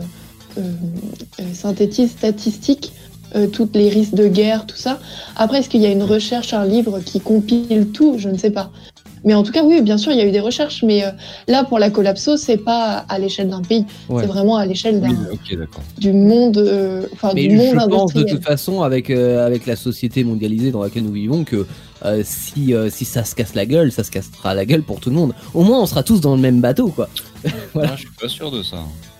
synthétisent, 1.53 2.11
statistiques, 2.11 2.91
euh, 3.35 3.47
tous 3.47 3.69
les 3.73 3.89
risques 3.89 4.13
de 4.15 4.27
guerre, 4.27 4.65
tout 4.65 4.77
ça. 4.77 4.99
Après, 5.35 5.59
est-ce 5.59 5.69
qu'il 5.69 5.81
y 5.81 5.85
a 5.85 5.91
une 5.91 6.03
recherche, 6.03 6.53
un 6.53 6.65
livre 6.65 6.99
qui 6.99 7.19
compile 7.19 7.87
tout? 7.93 8.15
Je 8.17 8.29
ne 8.29 8.37
sais 8.37 8.51
pas. 8.51 8.71
Mais 9.25 9.33
en 9.33 9.43
tout 9.43 9.51
cas, 9.51 9.63
oui, 9.63 9.81
bien 9.81 9.97
sûr, 9.97 10.11
il 10.13 10.17
y 10.19 10.21
a 10.21 10.25
eu 10.25 10.31
des 10.31 10.39
recherches. 10.39 10.83
Mais 10.83 11.03
euh, 11.03 11.09
là, 11.47 11.63
pour 11.65 11.79
la 11.79 11.89
collapso, 11.89 12.37
c'est 12.37 12.57
pas 12.57 13.03
à 13.09 13.19
l'échelle 13.19 13.49
d'un 13.49 13.61
pays. 13.61 13.83
Ouais. 14.09 14.21
C'est 14.21 14.27
vraiment 14.27 14.55
à 14.57 14.65
l'échelle 14.65 15.01
d'un- 15.01 15.09
Oui, 15.09 15.15
ok, 15.33 15.57
d'accord. 15.57 15.83
du 15.97 16.13
monde, 16.13 16.57
euh, 16.59 17.05
enfin 17.13 17.31
Mais 17.35 17.47
du 17.47 17.57
monde 17.57 17.77
je 17.81 17.85
pense 17.87 18.13
de 18.13 18.23
toute 18.23 18.43
façon 18.45 18.83
avec 18.83 19.09
euh, 19.09 19.45
avec 19.45 19.65
la 19.65 19.75
société 19.75 20.23
mondialisée 20.23 20.71
dans 20.71 20.81
laquelle 20.83 21.03
nous 21.03 21.11
vivons 21.11 21.43
que 21.43 21.65
euh, 22.05 22.21
si 22.23 22.73
euh, 22.75 22.89
si 22.91 23.03
ça 23.05 23.23
se 23.25 23.33
casse 23.35 23.55
la 23.55 23.65
gueule, 23.65 23.91
ça 23.91 24.03
se 24.03 24.11
cassera 24.11 24.53
la 24.53 24.65
gueule 24.65 24.83
pour 24.83 24.99
tout 24.99 25.09
le 25.09 25.15
monde. 25.15 25.33
Au 25.55 25.63
moins 25.63 25.81
on 25.81 25.87
sera 25.87 26.03
tous 26.03 26.21
dans 26.21 26.35
le 26.35 26.41
même 26.41 26.61
bateau 26.61 26.89
quoi. 26.89 27.09
Voilà. 27.73 27.89
Ah, 27.93 27.95
je 27.95 28.01
suis 28.01 28.11
pas 28.21 28.29
sûr 28.29 28.51
de 28.51 28.61
ça. 28.63 28.77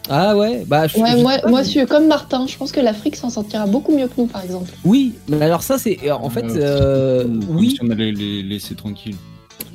Ah 0.09 0.37
ouais, 0.37 0.63
bah 0.67 0.87
je, 0.87 0.97
Ouais, 0.99 1.11
je 1.11 1.17
moi, 1.21 1.37
pas, 1.39 1.49
moi 1.49 1.59
mais- 1.59 1.65
je 1.65 1.69
suis 1.71 1.85
comme 1.85 2.07
Martin. 2.07 2.45
Je 2.47 2.55
pense 2.57 2.71
que 2.71 2.79
l'Afrique 2.79 3.15
s'en 3.15 3.29
sortira 3.29 3.65
beaucoup 3.67 3.95
mieux 3.95 4.07
que 4.07 4.13
nous, 4.17 4.27
par 4.27 4.43
exemple. 4.43 4.69
Oui, 4.85 5.13
mais 5.27 5.41
alors 5.41 5.63
ça 5.63 5.77
c'est 5.77 6.09
en 6.11 6.29
fait 6.29 6.45
euh, 6.45 7.23
Comme 7.23 7.45
oui, 7.49 7.71
si 7.71 7.79
on 7.83 7.89
allait 7.89 8.11
les 8.11 8.41
laisser 8.43 8.75
tranquilles. 8.75 9.15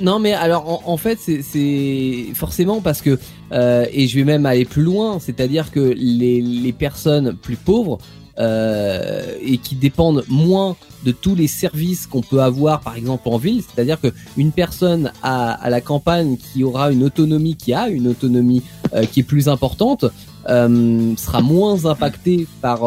Non, 0.01 0.19
mais 0.19 0.33
alors 0.33 0.69
en, 0.87 0.93
en 0.93 0.97
fait, 0.97 1.19
c'est- 1.21 1.43
c'est 1.43 2.27
forcément 2.35 2.81
parce 2.81 3.03
que, 3.03 3.19
euh, 3.53 3.85
et 3.93 4.09
je 4.09 4.17
vais 4.17 4.25
même 4.25 4.47
aller 4.47 4.65
plus 4.65 4.83
loin, 4.83 5.19
c'est-à-dire 5.21 5.71
que 5.71 5.81
les, 5.81 6.41
les 6.41 6.73
personnes 6.73 7.35
plus 7.35 7.57
pauvres 7.57 7.99
euh, 8.39 9.37
et 9.43 9.59
qui 9.59 9.75
dépendent 9.75 10.25
moins 10.27 10.75
de 11.05 11.13
tous 11.13 11.35
les 11.35 11.49
services 11.49 12.07
qu'on 12.07 12.23
peut 12.23 12.41
avoir, 12.41 12.81
par 12.81 12.97
exemple 12.97 13.29
en 13.29 13.37
ville, 13.37 13.63
c'est-à-dire 13.63 14.01
que 14.01 14.09
une 14.39 14.53
personne 14.53 15.13
à, 15.23 15.69
la 15.69 15.83
campagne 15.83 16.39
qui 16.39 16.65
aura 16.65 16.93
une 16.93 17.05
autonomie, 17.05 17.57
qui 17.57 17.75
a 17.75 17.89
une 17.89 18.09
autonomie 18.09 18.63
euh, 18.95 19.05
qui 19.05 19.21
est 19.21 19.25
plus 19.25 19.49
importante, 19.49 20.07
euh, 20.49 21.15
sera 21.17 21.43
moins 21.43 21.85
impactée 21.85 22.47
par 22.63 22.81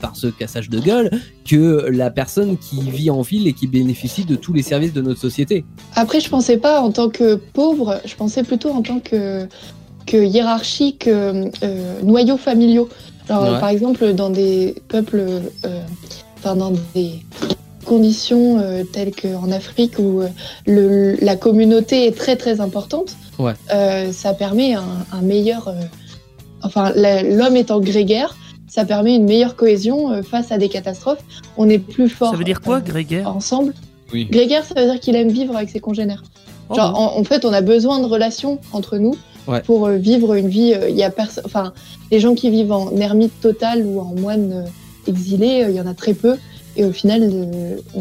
par 0.00 0.16
ce 0.16 0.26
cassage 0.26 0.68
de 0.68 0.80
gueule 0.80 1.10
que 1.46 1.86
la 1.90 2.10
personne 2.10 2.58
qui 2.58 2.82
vit 2.82 3.08
en 3.08 3.22
ville 3.22 3.46
et 3.48 3.54
qui 3.54 3.66
bénéficie 3.66 4.26
de 4.26 4.36
tous 4.36 4.52
les 4.52 4.62
services 4.62 4.92
de 4.92 5.00
notre 5.00 5.20
société. 5.20 5.64
Après, 5.94 6.20
je 6.20 6.28
pensais 6.28 6.58
pas 6.58 6.82
en 6.82 6.92
tant 6.92 7.08
que 7.08 7.36
pauvre, 7.36 8.00
je 8.04 8.14
pensais 8.16 8.42
plutôt 8.42 8.70
en 8.70 8.82
tant 8.82 9.00
que, 9.00 9.48
que 10.06 10.18
hiérarchique, 10.18 11.08
noyaux 12.02 12.36
familiaux. 12.36 12.90
Alors, 13.28 13.52
Ouais. 13.54 13.60
par 13.60 13.68
exemple, 13.68 14.12
dans 14.14 14.30
des 14.30 14.74
peuples, 14.88 15.20
euh, 15.64 15.80
enfin, 16.38 16.56
dans 16.56 16.72
des 16.94 17.24
conditions 17.84 18.58
euh, 18.60 18.84
telles 18.84 19.12
qu'en 19.14 19.50
Afrique 19.50 19.98
où 19.98 20.20
euh, 20.20 20.28
le, 20.66 21.16
la 21.20 21.36
communauté 21.36 22.06
est 22.06 22.16
très 22.16 22.36
très 22.36 22.60
importante, 22.60 23.16
Ouais. 23.38 23.54
euh, 23.72 24.12
ça 24.12 24.34
permet 24.34 24.74
un, 24.74 24.82
un 25.12 25.20
meilleur. 25.22 25.68
euh, 25.68 25.72
enfin, 26.62 26.92
l'homme 26.94 27.56
étant 27.56 27.80
grégaire, 27.80 28.36
ça 28.68 28.84
permet 28.84 29.16
une 29.16 29.24
meilleure 29.24 29.56
cohésion 29.56 30.10
euh, 30.12 30.22
face 30.22 30.52
à 30.52 30.58
des 30.58 30.68
catastrophes. 30.68 31.22
On 31.56 31.68
est 31.68 31.78
plus 31.78 32.08
fort. 32.08 32.30
Ça 32.30 32.36
veut 32.36 32.44
dire 32.44 32.60
quoi, 32.60 32.76
euh, 32.76 32.80
grégaire? 32.80 33.28
Ensemble. 33.28 33.74
Oui. 34.12 34.26
Grégaire, 34.30 34.64
ça 34.64 34.74
veut 34.80 34.86
dire 34.90 35.00
qu'il 35.00 35.16
aime 35.16 35.30
vivre 35.30 35.56
avec 35.56 35.70
ses 35.70 35.80
congénères. 35.80 36.22
Oh, 36.68 36.74
Genre, 36.76 37.16
en 37.18 37.24
fait, 37.24 37.44
on 37.44 37.52
a 37.52 37.60
besoin 37.62 37.98
de 38.00 38.06
relations 38.06 38.58
entre 38.72 38.96
nous 38.98 39.14
Ouais. 39.48 39.60
pour 39.62 39.86
euh, 39.86 39.96
vivre 39.96 40.34
une 40.34 40.48
vie. 40.48 40.72
euh, 40.74 40.88
Il 40.88 40.96
y 40.96 41.02
a 41.02 41.10
personne. 41.10 41.42
Enfin, 41.46 41.72
les 42.10 42.20
gens 42.20 42.34
qui 42.34 42.48
vivent 42.50 42.72
en 42.72 42.94
ermite 42.96 43.32
totale 43.40 43.84
ou 43.84 44.00
en 44.00 44.14
moine 44.14 44.52
euh, 44.52 44.64
exilé, 45.10 45.66
il 45.68 45.74
y 45.74 45.80
en 45.80 45.86
a 45.86 45.94
très 45.94 46.14
peu. 46.14 46.36
Et 46.76 46.84
au 46.84 46.92
final, 46.92 47.30
on- 47.94 48.00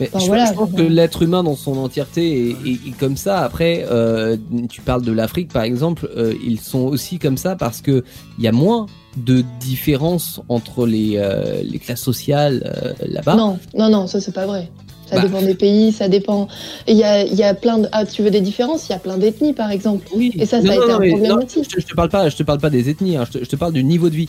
Mais 0.00 0.08
Enfin, 0.08 0.18
je, 0.20 0.26
voilà, 0.28 0.46
je 0.46 0.52
pense 0.54 0.70
que 0.72 0.80
l'être 0.82 1.22
humain 1.22 1.42
dans 1.42 1.56
son 1.56 1.76
entièreté 1.76 2.48
est, 2.50 2.56
est- 2.66 2.88
est 2.88 2.98
comme 2.98 3.16
ça. 3.18 3.40
Après, 3.40 3.84
euh, 3.90 4.36
tu 4.70 4.80
parles 4.80 5.02
de 5.02 5.12
l'Afrique 5.12 5.52
par 5.52 5.62
exemple, 5.62 6.08
euh, 6.16 6.32
ils 6.42 6.58
sont 6.58 6.80
aussi 6.80 7.18
comme 7.18 7.36
ça 7.36 7.54
parce 7.54 7.80
que 7.82 8.02
il 8.38 8.44
y 8.44 8.48
a 8.48 8.52
moins 8.52 8.86
de 9.18 9.44
différence 9.60 10.40
entre 10.48 10.86
les, 10.86 11.14
euh, 11.16 11.62
les 11.62 11.78
classes 11.78 12.00
sociales 12.00 12.96
là-bas. 13.06 13.34
non, 13.36 13.58
non, 13.76 13.90
non, 13.90 14.06
ça 14.06 14.20
c'est 14.22 14.32
pas 14.32 14.46
vrai. 14.46 14.70
Ça 15.10 15.16
Bah. 15.16 15.22
dépend 15.22 15.42
des 15.42 15.54
pays, 15.54 15.90
ça 15.92 16.08
dépend. 16.08 16.46
Il 16.86 16.96
y 16.96 17.02
a, 17.02 17.24
il 17.24 17.34
y 17.34 17.42
a 17.42 17.52
plein 17.52 17.78
de. 17.78 17.88
Ah, 17.90 18.06
tu 18.06 18.22
veux 18.22 18.30
des 18.30 18.40
différences? 18.40 18.88
Il 18.88 18.92
y 18.92 18.94
a 18.94 18.98
plein 19.00 19.18
d'ethnies, 19.18 19.52
par 19.52 19.70
exemple. 19.72 20.06
Oui. 20.14 20.32
Et 20.38 20.46
ça, 20.46 20.62
ça 20.62 20.72
a 20.72 20.76
non, 20.76 20.82
été 20.82 20.86
non, 20.86 20.94
un 20.94 21.08
problème 21.08 21.32
non, 21.32 21.44
aussi. 21.44 21.64
Je, 21.64 21.68
te- 21.68 21.80
je 21.80 21.86
te 21.86 21.94
parle 21.94 22.08
pas, 22.10 22.28
je 22.28 22.36
te 22.36 22.42
parle 22.44 22.60
pas 22.60 22.70
des 22.70 22.88
ethnies. 22.88 23.16
hein, 23.16 23.24
je, 23.26 23.38
te, 23.40 23.44
je 23.44 23.48
te 23.50 23.56
parle 23.56 23.72
du 23.72 23.82
niveau 23.82 24.08
de 24.08 24.14
vie, 24.14 24.28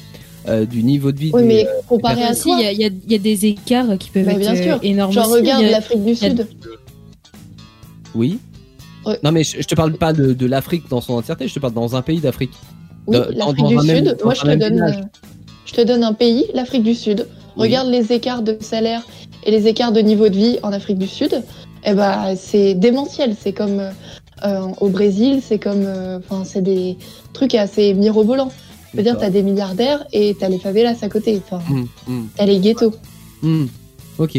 euh, 0.49 0.65
du 0.65 0.81
niveau 0.83 1.11
de 1.11 1.19
vie. 1.19 1.31
Oui, 1.33 1.41
des- 1.43 1.47
mais 1.47 1.67
comparé 1.87 2.23
à 2.23 2.33
toi, 2.35 2.57
il 2.59 2.63
y 2.63 2.67
a, 2.67 2.71
il 2.71 2.79
y 2.81 2.85
a- 2.85 2.87
il 3.05 3.11
y 3.11 3.15
a 3.15 3.19
des 3.19 3.45
écarts 3.45 3.95
qui 3.99 4.09
peuvent 4.09 4.25
Bah, 4.25 4.31
être 4.31 4.39
bien 4.39 4.55
euh, 4.55 4.63
sûr. 4.63 4.79
énormes. 4.81 5.11
genre 5.13 5.29
regarde 5.29 5.63
l'Afrique 5.65 6.03
du 6.03 6.15
Sud. 6.15 6.47
Oui. 8.15 8.39
Ouais. 9.05 9.17
Non 9.23 9.31
mais 9.31 9.43
je, 9.43 9.61
je 9.61 9.67
te 9.67 9.73
parle 9.75 9.93
pas 9.93 10.13
de, 10.13 10.33
de 10.33 10.45
l'Afrique 10.45 10.83
dans 10.89 11.01
son 11.01 11.13
entièreté. 11.13 11.47
Je 11.47 11.53
te 11.53 11.59
parle 11.59 11.73
dans 11.73 11.95
un 11.95 12.01
pays 12.01 12.19
d'Afrique. 12.19 12.51
Oui, 13.07 13.17
l'Afrique 13.35 13.65
du 13.67 13.75
même- 13.75 14.05
Sud. 14.05 14.17
Moi, 14.23 14.33
je 14.35 14.41
te 14.41 14.55
donne, 14.55 14.73
village. 14.73 14.97
euh, 14.97 15.01
je 15.65 15.73
te 15.73 15.81
donne 15.81 16.03
un 16.03 16.13
pays, 16.13 16.45
l'Afrique 16.53 16.83
du 16.83 16.93
Sud. 16.93 17.25
Oui. 17.57 17.63
Regarde 17.67 17.89
les 17.89 18.11
écarts 18.13 18.43
de 18.43 18.57
salaire 18.61 19.01
et 19.43 19.51
les 19.51 19.67
écarts 19.67 19.91
de 19.91 19.99
niveau 20.01 20.30
de 20.30 20.36
vie 20.36 20.60
en 20.63 20.71
Afrique 20.71 20.97
du 20.97 21.08
Sud. 21.08 21.43
Eh 21.86 21.93
ben, 21.93 22.36
c'est 22.36 22.73
démentiel. 22.75 23.36
C'est 23.39 23.54
comme 23.54 23.80
euh, 23.80 23.91
euh, 24.45 24.67
au 24.80 24.89
Brésil, 24.89 25.41
c'est 25.43 25.58
comme, 25.60 25.84
euh, 25.86 26.19
enfin, 26.19 26.43
c'est 26.45 26.62
des 26.62 26.97
trucs 27.34 27.56
assez 27.56 27.93
mirobolants. 27.93 28.51
Je 28.91 28.97
veux 28.97 29.04
dire, 29.04 29.17
t'as 29.17 29.30
des 29.30 29.41
milliardaires 29.41 30.06
et 30.12 30.36
t'as 30.39 30.49
les 30.49 30.60
favelas 30.60 30.95
à 31.01 31.10
côté. 31.10 31.41
Enfin, 31.45 31.62
Hum, 31.71 31.88
hum. 32.08 32.27
t'as 32.36 32.45
les 32.45 32.60
ghettos. 32.60 32.93
Hmm, 33.41 33.65
ok. 34.19 34.36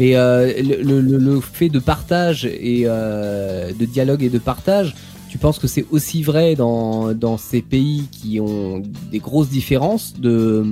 Et 0.00 0.16
euh, 0.16 0.52
le, 0.82 1.00
le- 1.00 1.40
fait 1.40 1.68
de 1.68 1.78
partage 1.78 2.44
et 2.46 2.84
de 2.84 3.84
dialogue 3.84 4.22
et 4.24 4.30
de 4.30 4.38
partage, 4.38 4.96
tu 5.28 5.38
penses 5.38 5.58
que 5.60 5.66
c'est 5.68 5.84
aussi 5.92 6.22
vrai 6.22 6.54
dans, 6.56 7.12
dans 7.12 7.36
ces 7.38 7.60
pays 7.62 8.04
qui 8.10 8.40
ont 8.40 8.82
des 9.12 9.18
grosses 9.18 9.48
différences 9.50 10.14
de, 10.18 10.64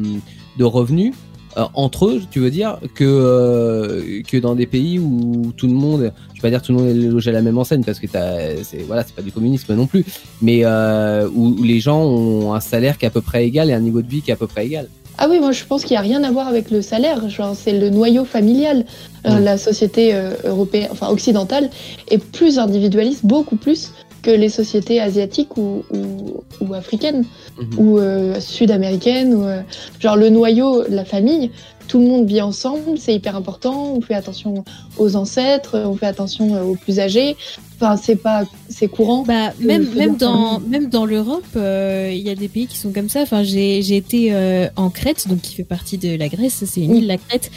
de 0.59 0.65
revenus 0.65 1.15
euh, 1.57 1.65
entre 1.75 2.07
eux, 2.07 2.21
tu 2.31 2.41
veux 2.41 2.51
dire, 2.51 2.79
que, 2.95 3.05
euh, 3.05 4.23
que 4.27 4.37
dans 4.37 4.55
des 4.55 4.67
pays 4.67 4.99
où 4.99 5.53
tout 5.57 5.67
le 5.67 5.75
monde, 5.75 6.13
je 6.35 6.41
vais 6.41 6.43
pas 6.43 6.51
dire 6.51 6.63
tout 6.63 6.73
le 6.73 6.79
monde 6.79 6.89
est 6.89 6.95
logé 6.95 7.31
à 7.31 7.33
la 7.35 7.43
même 7.43 7.59
enseigne 7.59 7.85
parce 7.85 7.99
que 7.99 8.07
t'as- 8.07 8.63
c'est 8.65 8.79
voilà, 8.83 9.05
c'est 9.05 9.15
pas 9.15 9.23
du 9.23 9.33
communisme 9.33 9.75
non 9.75 9.87
plus, 9.87 10.05
mais 10.41 10.61
euh, 10.65 11.29
où, 11.35 11.57
où 11.59 11.63
les 11.63 11.81
gens 11.81 12.03
ont 12.03 12.53
un 12.55 12.61
salaire 12.61 12.99
qui 12.99 13.05
est 13.05 13.09
à 13.09 13.13
peu 13.13 13.21
près 13.21 13.45
égal 13.47 13.71
et 13.71 13.73
un 13.73 13.81
niveau 13.81 14.03
de 14.03 14.09
vie 14.09 14.23
qui 14.23 14.31
est 14.31 14.35
à 14.35 14.37
peu 14.37 14.47
près 14.47 14.67
égal. 14.67 14.89
Ah 15.19 15.27
oui, 15.29 15.39
moi 15.41 15.53
je 15.53 15.63
pense 15.65 15.83
qu'il 15.85 15.93
n'y 15.93 15.99
a 15.99 16.01
rien 16.01 16.25
à 16.25 16.31
voir 16.31 16.49
avec 16.49 16.71
le 16.71 16.81
salaire. 16.81 17.29
Genre, 17.29 17.55
c'est 17.55 17.79
le 17.79 17.91
noyau 17.91 18.25
familial. 18.25 18.85
Euh, 19.27 19.39
Mm. 19.39 19.45
La 19.45 19.57
société 19.59 20.15
euh, 20.15 20.31
européenne, 20.45 20.89
enfin 20.91 21.09
occidentale, 21.09 21.71
est 22.11 22.19
plus 22.19 22.59
individualiste, 22.59 23.25
beaucoup 23.25 23.55
plus 23.55 23.93
que 24.23 24.31
les 24.31 24.49
sociétés 24.49 25.01
asiatiques 25.01 25.57
ou, 25.57 25.85
ou, 25.91 26.45
ou 26.61 26.75
africaines 26.75 27.25
Mhm. 27.59 27.79
ou 27.79 27.99
euh, 27.99 28.41
sud-américaines. 28.41 29.35
Ou, 29.35 29.45
euh, 29.45 29.61
genre 30.01 30.17
le 30.17 30.31
noyau, 30.31 30.85
la 30.89 31.05
famille, 31.05 31.51
tout 31.89 31.99
le 31.99 32.07
monde 32.07 32.27
vit 32.27 32.41
ensemble, 32.41 32.97
c'est 32.97 33.15
hyper 33.15 33.37
important. 33.37 33.93
On 33.95 34.01
fait 34.01 34.15
attention 34.15 34.65
aux 34.99 35.17
ancêtres, 35.17 35.79
on 35.79 35.95
fait 35.97 36.07
attention 36.07 36.55
euh, 36.55 36.63
aux 36.63 36.75
plus 36.77 37.01
âgés. 37.01 37.37
Enfin, 37.77 37.97
c'est 37.97 38.17
pas, 38.17 38.45
c'est 38.69 38.89
courant. 38.89 39.25
Bah, 39.27 39.53
même, 39.61 39.89
même, 39.95 40.17
dans, 40.17 40.55
famille. 40.55 40.69
même 40.71 40.89
dans 40.89 41.05
l'Europe, 41.05 41.45
euh, 41.57 42.11
il 42.13 42.21
y 42.21 42.31
a 42.31 42.35
des 42.35 42.49
pays 42.49 42.67
qui 42.67 42.79
sont 42.79 42.93
comme 42.93 43.09
ça. 43.09 43.21
Enfin, 43.23 43.43
j'ai 43.43 43.83
j'ai 43.83 43.97
été 43.97 44.33
euh, 44.33 44.69
en 44.77 44.89
Crète, 44.89 45.29
donc 45.29 45.41
qui 45.41 45.55
fait 45.55 45.65
partie 45.65 45.99
de 45.99 46.17
la 46.17 46.29
Grèce, 46.29 46.63
c'est 46.65 46.81
une 46.81 46.97
île, 46.97 47.07
la 47.07 47.19
Crète. 47.19 47.51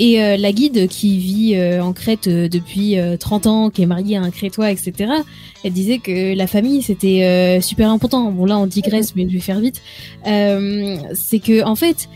Et 0.00 0.22
euh, 0.22 0.36
la 0.36 0.52
guide 0.52 0.88
qui 0.88 1.18
vit 1.18 1.54
euh, 1.54 1.82
en 1.82 1.92
Crète 1.92 2.26
euh, 2.26 2.48
depuis 2.48 2.98
euh, 2.98 3.16
30 3.16 3.46
ans, 3.46 3.70
qui 3.70 3.82
est 3.82 3.86
mariée 3.86 4.16
à 4.16 4.22
un 4.22 4.30
Crétois, 4.30 4.70
etc., 4.70 5.12
elle 5.62 5.72
disait 5.72 5.98
que 5.98 6.34
la 6.34 6.46
famille, 6.46 6.82
c'était 6.82 7.24
euh, 7.24 7.60
super 7.60 7.90
important. 7.90 8.30
Bon, 8.32 8.44
là, 8.44 8.58
on 8.58 8.66
digresse, 8.66 9.14
mais 9.14 9.26
je 9.28 9.34
vais 9.34 9.40
faire 9.40 9.60
vite. 9.60 9.80
Euh, 10.26 10.96
c'est 11.14 11.38
que, 11.38 11.64
en 11.64 11.76
fait, 11.76 12.08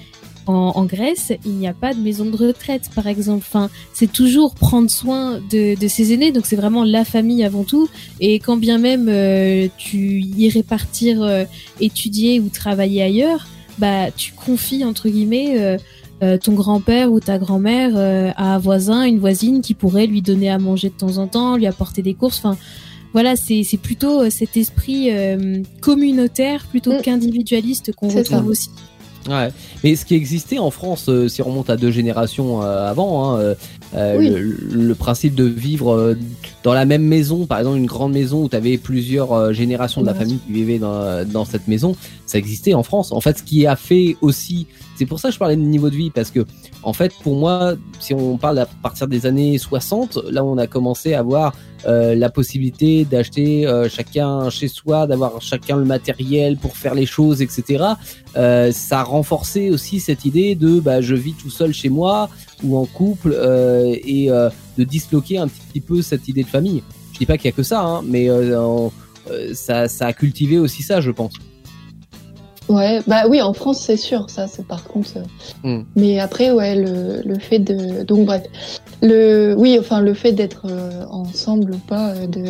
en, 0.49 0.73
en 0.75 0.85
Grèce, 0.87 1.33
il 1.45 1.53
n'y 1.53 1.69
a 1.69 1.73
pas 1.73 1.95
de 1.95 2.01
maison 2.01 2.25
de 2.25 2.37
retraite, 2.37 2.91
par 2.95 3.07
exemple. 3.07 3.45
Enfin, 3.49 3.71
c'est 3.93 4.11
toujours 4.11 4.55
prendre 4.55 4.91
soin 4.91 5.41
de, 5.51 5.79
de 5.79 5.89
ses 5.89 6.13
aînés, 6.13 6.33
donc 6.33 6.47
c'est 6.47 6.57
vraiment 6.57 6.85
la 6.85 7.05
famille 7.05 7.45
avant 7.45 7.65
tout. 7.65 7.89
Et 8.21 8.41
quand 8.41 8.57
bien 8.57 8.79
même 8.79 9.09
euh, 9.09 9.69
tu 9.77 10.21
irais 10.37 10.63
partir 10.63 11.23
euh, 11.23 11.45
étudier 11.81 12.41
ou 12.41 12.49
travailler 12.49 13.03
ailleurs, 13.03 13.47
bah 13.79 14.11
tu 14.11 14.33
confies 14.33 14.85
entre 14.85 15.09
guillemets 15.09 15.79
euh, 16.23 16.37
ton 16.39 16.53
grand-père 16.53 17.13
ou 17.13 17.21
ta 17.21 17.39
grand-mère 17.39 17.93
euh, 17.95 18.31
à 18.37 18.55
un 18.55 18.59
voisin, 18.59 19.05
une 19.05 19.19
voisine 19.21 19.61
qui 19.61 19.75
pourrait 19.75 20.07
lui 20.07 20.23
donner 20.23 20.51
à 20.51 20.59
manger 20.59 20.89
de 20.89 20.95
temps 20.95 21.19
en 21.19 21.27
temps, 21.27 21.57
lui 21.57 21.67
apporter 21.67 22.03
des 22.03 22.15
courses. 22.15 22.39
Enfin, 22.39 22.57
voilà, 23.13 23.37
c'est 23.37 23.63
c'est 23.63 23.77
plutôt 23.79 24.23
euh, 24.23 24.31
cet 24.31 24.57
esprit 24.57 25.11
euh, 25.11 25.63
communautaire 25.81 26.67
plutôt 26.71 26.93
Mm. 26.93 27.03
qu'individualiste 27.03 27.93
qu'on 27.95 28.09
retrouve 28.09 28.25
ça. 28.25 28.45
aussi. 28.45 28.71
Ouais. 29.29 29.49
Mais 29.85 29.95
ce 29.97 30.05
qui 30.07 30.15
existait 30.15 30.59
en 30.59 30.71
France, 30.71 31.09
euh, 31.09 31.29
si 31.29 31.43
on 31.43 31.47
remonte 31.47 31.69
à 31.71 31.77
deux 31.77 31.91
générations 31.91 32.63
euh, 32.63 32.89
avant, 32.89 33.37
hein, 33.37 33.55
euh, 33.95 34.17
Oui. 34.19 34.29
le, 34.29 34.87
le 34.87 34.95
principe 34.95 35.35
de 35.35 35.45
vivre 35.45 35.95
euh, 35.95 36.15
dans 36.63 36.75
la 36.75 36.85
même 36.85 37.03
maison, 37.03 37.47
par 37.47 37.59
exemple 37.59 37.79
une 37.79 37.87
grande 37.87 38.13
maison 38.13 38.45
où 38.45 38.49
tu 38.49 38.57
avais 38.57 38.77
plusieurs 38.79 39.33
euh, 39.33 39.53
générations 39.53 40.01
de 40.01 40.07
la 40.07 40.15
famille 40.15 40.39
qui 40.47 40.53
vivaient 40.53 40.79
dans, 40.79 41.25
dans 41.27 41.45
cette 41.45 41.69
maison, 41.69 41.97
ça 42.27 42.39
existait 42.39 42.75
en 42.75 42.83
France. 42.83 43.13
En 43.13 43.21
fait, 43.21 43.39
ce 43.39 43.43
qui 43.43 43.67
a 43.67 43.77
fait 43.77 44.17
aussi, 44.21 44.67
c'est 44.97 45.07
pour 45.07 45.21
ça 45.21 45.29
que 45.29 45.35
je 45.35 45.39
parlais 45.39 45.57
de 45.57 45.63
niveau 45.63 45.91
de 45.91 45.97
vie, 45.97 46.11
parce 46.11 46.31
que 46.31 46.45
en 46.83 46.93
fait, 46.93 47.13
pour 47.23 47.37
moi, 47.37 47.75
si 48.01 48.15
on 48.15 48.37
parle 48.37 48.59
à 48.59 48.67
partir 48.67 49.09
des 49.09 49.27
années 49.27 49.59
60, 49.59 50.19
là 50.31 50.45
on 50.45 50.59
a 50.59 50.67
commencé 50.67 51.15
à 51.15 51.21
avoir 51.21 51.55
euh, 51.87 52.15
la 52.15 52.29
possibilité 52.29 53.05
d'acheter 53.05 53.67
euh, 53.67 53.89
chacun 53.89 54.51
chez 54.51 54.67
soi, 54.67 55.07
d'avoir 55.07 55.41
chacun 55.41 55.77
le 55.77 55.85
matériel 55.85 56.57
pour 56.57 56.77
faire 56.77 56.95
les 56.95 57.07
choses, 57.07 57.41
etc. 57.41 57.85
Euh, 58.37 58.73
ça 58.73 59.01
a 59.01 59.03
renforcé 59.05 59.71
aussi 59.71 60.01
cette 60.01 60.25
idée 60.25 60.57
de 60.57 60.81
bah, 60.81 61.01
je 61.01 61.15
vis 61.15 61.35
tout 61.35 61.51
seul 61.51 61.73
chez 61.73 61.89
moi 61.89 62.31
ou 62.65 62.77
en 62.77 62.87
couple 62.87 63.35
euh, 63.37 63.95
et 64.05 64.31
euh, 64.31 64.51
de 64.77 64.85
disloquer 64.85 65.39
un 65.39 65.49
petit 65.49 65.81
peu 65.81 66.03
cette 66.03 66.29
idée 66.29 66.43
de 66.43 66.49
famille. 66.49 66.83
Je 67.13 67.19
dis 67.19 67.27
pas 67.27 67.37
qu'il 67.37 67.47
y 67.47 67.53
a 67.53 67.57
que 67.57 67.63
ça, 67.63 67.81
hein, 67.83 68.03
mais 68.05 68.29
euh, 68.31 68.61
en- 68.61 68.93
ça, 69.53 69.89
ça 69.89 70.07
a 70.07 70.13
cultivé 70.13 70.59
aussi 70.59 70.83
ça, 70.83 71.01
je 71.01 71.11
pense. 71.11 71.33
Ouais, 72.69 73.01
bah 73.07 73.23
oui, 73.29 73.41
en 73.41 73.55
France, 73.55 73.81
c'est 73.81 73.97
sûr, 73.97 74.29
ça, 74.29 74.47
c'est 74.47 74.67
par 74.67 74.85
contre. 74.85 75.11
euh, 75.17 75.23
Mm. 75.81 75.85
Mais 75.97 76.19
après, 76.21 76.51
ouais, 76.51 76.77
le, 76.77 77.23
le 77.25 77.39
fait 77.39 77.59
de. 77.59 78.03
Donc, 78.05 78.27
bref. 78.27 78.43
Le, 79.01 79.55
oui, 79.57 79.79
enfin, 79.81 80.01
le 80.03 80.13
fait 80.13 80.33
d'être 80.33 80.67
euh, 80.69 81.05
ensemble 81.11 81.73
ou 81.75 81.79
pas, 81.79 82.11
euh, 82.11 82.27
de, 82.27 82.45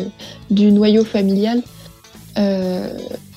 du 0.51 0.71
noyau 0.73 1.05
familial. 1.05 1.61
Euh, 2.37 2.89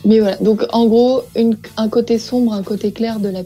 mais 0.04 0.18
voilà. 0.20 0.36
Donc, 0.38 0.64
en 0.72 0.86
gros, 0.86 1.22
une, 1.36 1.56
un 1.76 1.88
côté 1.88 2.18
sombre, 2.18 2.52
un 2.52 2.62
côté 2.64 2.90
clair 2.90 3.20
de 3.20 3.28
la 3.28 3.44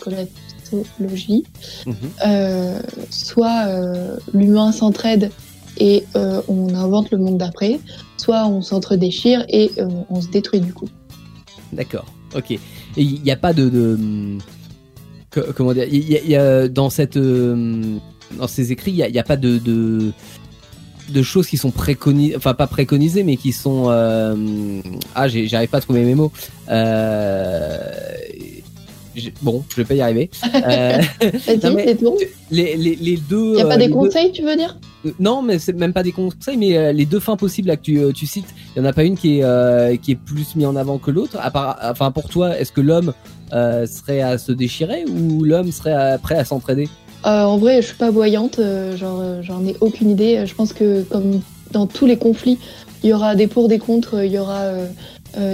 Mhm. 0.73 1.95
Euh, 2.27 2.81
soit 3.11 3.67
euh, 3.67 4.17
l'humain 4.35 4.73
s'entraide 4.73 5.31
et 5.79 6.05
euh, 6.17 6.41
on 6.49 6.75
invente 6.75 7.11
le 7.11 7.19
monde 7.19 7.39
d'après, 7.39 7.79
soit 8.17 8.47
on 8.47 8.63
s'entre-déchire 8.63 9.45
et 9.49 9.71
on 10.09 10.21
se 10.21 10.29
détruit 10.29 10.61
du 10.61 10.73
coup. 10.73 10.89
D'accord, 11.73 12.07
ok. 12.35 12.59
Il 12.97 13.23
n'y 13.23 13.31
a 13.31 13.37
pas 13.37 13.53
de, 13.53 13.69
de 13.69 13.99
que- 15.31 15.53
comment 15.53 15.75
dire, 15.75 15.87
y, 15.93 16.17
a- 16.17 16.23
y 16.25 16.35
a 16.37 16.69
dans 16.69 16.89
cette 16.89 17.17
euh, 17.19 17.99
dans 18.39 18.47
ces 18.49 18.73
écrits, 18.73 18.93
il 18.93 19.13
n'y 19.13 19.19
a, 19.19 19.23
pas 19.23 19.37
de, 19.37 19.59
de 19.59 20.13
de 21.11 21.23
choses 21.23 21.47
qui 21.47 21.57
sont 21.59 21.71
préconisées, 21.71 22.35
enfin 22.37 22.55
pas 22.55 22.67
préconisées, 22.67 23.23
mais 23.23 23.37
qui 23.37 23.53
sont 23.53 23.85
euh, 23.91 24.35
ah 25.15 25.29
j'arrive 25.29 25.69
pas 25.69 25.79
à 25.79 25.81
trouver 25.83 26.05
mes 26.05 26.15
mots. 26.15 26.33
Euh, 26.71 27.79
bon, 29.43 29.63
je 29.71 29.77
vais 29.77 29.85
pas 29.85 29.95
y 29.95 30.01
arriver. 30.01 30.31
Euh, 30.67 31.01
Non, 31.63 31.75
mais- 31.75 31.97
les, 32.51 32.77
les, 32.77 32.97
les 32.97 33.17
deux. 33.17 33.37
Il 33.51 33.53
n'y 33.55 33.61
a 33.61 33.65
euh, 33.65 33.69
pas 33.69 33.77
des 33.77 33.83
les 33.83 33.89
deux- 33.89 33.95
conseils, 33.95 34.33
tu 34.33 34.43
veux 34.43 34.57
dire 34.57 34.77
Euh, 35.05 35.11
Non, 35.21 35.43
mais 35.43 35.59
c'est 35.59 35.73
même 35.75 35.93
pas 35.93 36.03
des 36.03 36.13
conseils, 36.13 36.57
mais 36.57 36.77
euh, 36.77 36.93
les 36.93 37.07
deux 37.07 37.21
fins 37.21 37.37
possibles 37.37 37.69
là 37.69 37.77
que 37.77 37.83
tu, 37.83 37.99
euh, 37.99 38.13
tu 38.13 38.27
cites, 38.27 38.47
il 38.75 38.79
y 38.79 38.83
en 38.83 38.85
a 38.85 38.93
pas 38.93 39.05
une 39.05 39.17
qui 39.17 39.39
est 39.39 39.45
euh, 39.45 39.97
qui 39.97 40.13
est 40.13 40.17
plus 40.17 40.55
mis 40.57 40.67
en 40.67 40.77
avant 40.77 40.99
que 40.99 41.11
l'autre. 41.11 41.37
Enfin, 41.43 42.11
pour 42.11 42.29
toi, 42.29 42.59
est-ce 42.59 42.73
que 42.73 42.81
l'homme 42.81 43.13
euh, 43.53 43.87
serait 43.87 44.21
à 44.23 44.39
se 44.39 44.53
déchirer 44.53 45.05
ou 45.07 45.45
l'homme 45.45 45.71
serait 45.73 45.93
à- 45.93 46.19
prêt 46.19 46.37
à 46.37 46.45
s'entraider? 46.45 46.89
Euh, 47.27 47.43
En 47.43 47.59
vrai, 47.59 47.83
je 47.83 47.89
suis 47.89 47.97
pas 47.97 48.11
voyante, 48.11 48.59
euh, 48.59 48.97
genre, 48.97 49.21
euh, 49.21 49.43
j'en 49.43 49.65
ai 49.67 49.77
aucune 49.81 50.11
idée. 50.11 50.45
Je 50.47 50.55
pense 50.55 50.73
que 50.73 51.03
comme 51.03 51.41
dans 51.73 51.87
tous 51.87 52.07
les 52.07 52.17
conflits, 52.17 52.59
il 53.03 53.11
y 53.11 53.13
aura 53.13 53.35
des 53.35 53.47
pour, 53.47 53.69
des 53.69 53.79
contre, 53.79 54.25
il 54.25 54.33
y 54.33 54.39
aura 54.39 54.61
euh, 54.63 54.87
euh, 54.87 54.87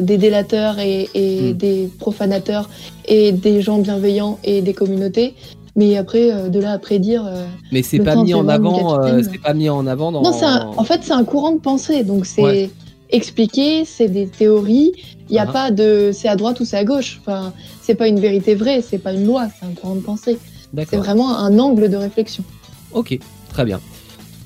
des 0.00 0.16
délateurs 0.18 0.78
et, 0.78 1.08
et 1.14 1.52
Mm. 1.52 1.56
des 1.56 1.90
profanateurs 1.98 2.68
et 3.06 3.32
des 3.32 3.62
gens 3.62 3.78
bienveillants 3.78 4.38
et 4.44 4.60
des 4.62 4.74
communautés. 4.74 5.34
Mais 5.74 5.96
après, 5.96 6.30
euh, 6.30 6.48
de 6.48 6.60
là 6.60 6.72
à 6.72 6.78
prédire. 6.78 7.24
euh, 7.26 7.46
Mais 7.72 7.82
c'est 7.82 7.98
pas 8.00 8.14
mis 8.16 8.34
en 8.34 8.44
31 8.44 8.48
avant. 8.54 9.02
euh, 9.04 9.22
c'est 9.22 9.40
pas 9.40 9.54
mis 9.54 9.68
en 9.70 9.86
avant 9.86 10.12
dans. 10.12 10.20
Non, 10.22 10.32
un- 10.42 10.70
en 10.76 10.84
fait, 10.84 11.00
c'est 11.02 11.12
un 11.14 11.24
courant 11.24 11.52
de 11.52 11.60
pensée. 11.60 12.04
Donc, 12.04 12.26
c'est 12.26 12.42
Ouais. 12.42 12.70
expliqué, 13.10 13.84
c'est 13.84 14.08
des 14.08 14.26
théories. 14.26 14.92
Il 15.28 15.32
n'y 15.32 15.38
a 15.38 15.46
Ah. 15.48 15.52
pas 15.52 15.70
de 15.70 16.10
c'est 16.12 16.28
à 16.28 16.36
droite 16.36 16.60
ou 16.60 16.64
c'est 16.64 16.76
à 16.76 16.84
gauche. 16.84 17.20
Enfin, 17.22 17.52
c'est 17.80 17.94
pas 17.94 18.08
une 18.08 18.20
vérité 18.20 18.54
vraie, 18.54 18.82
c'est 18.82 18.98
pas 18.98 19.12
une 19.12 19.24
loi, 19.26 19.48
c'est 19.58 19.66
un 19.66 19.70
courant 19.72 19.94
de 19.94 20.00
pensée. 20.00 20.38
C'est 20.88 20.96
vraiment 20.96 21.36
un 21.38 21.58
angle 21.58 21.88
de 21.90 21.96
réflexion. 21.96 22.44
Ok, 22.92 23.18
très 23.48 23.64
bien. 23.64 23.80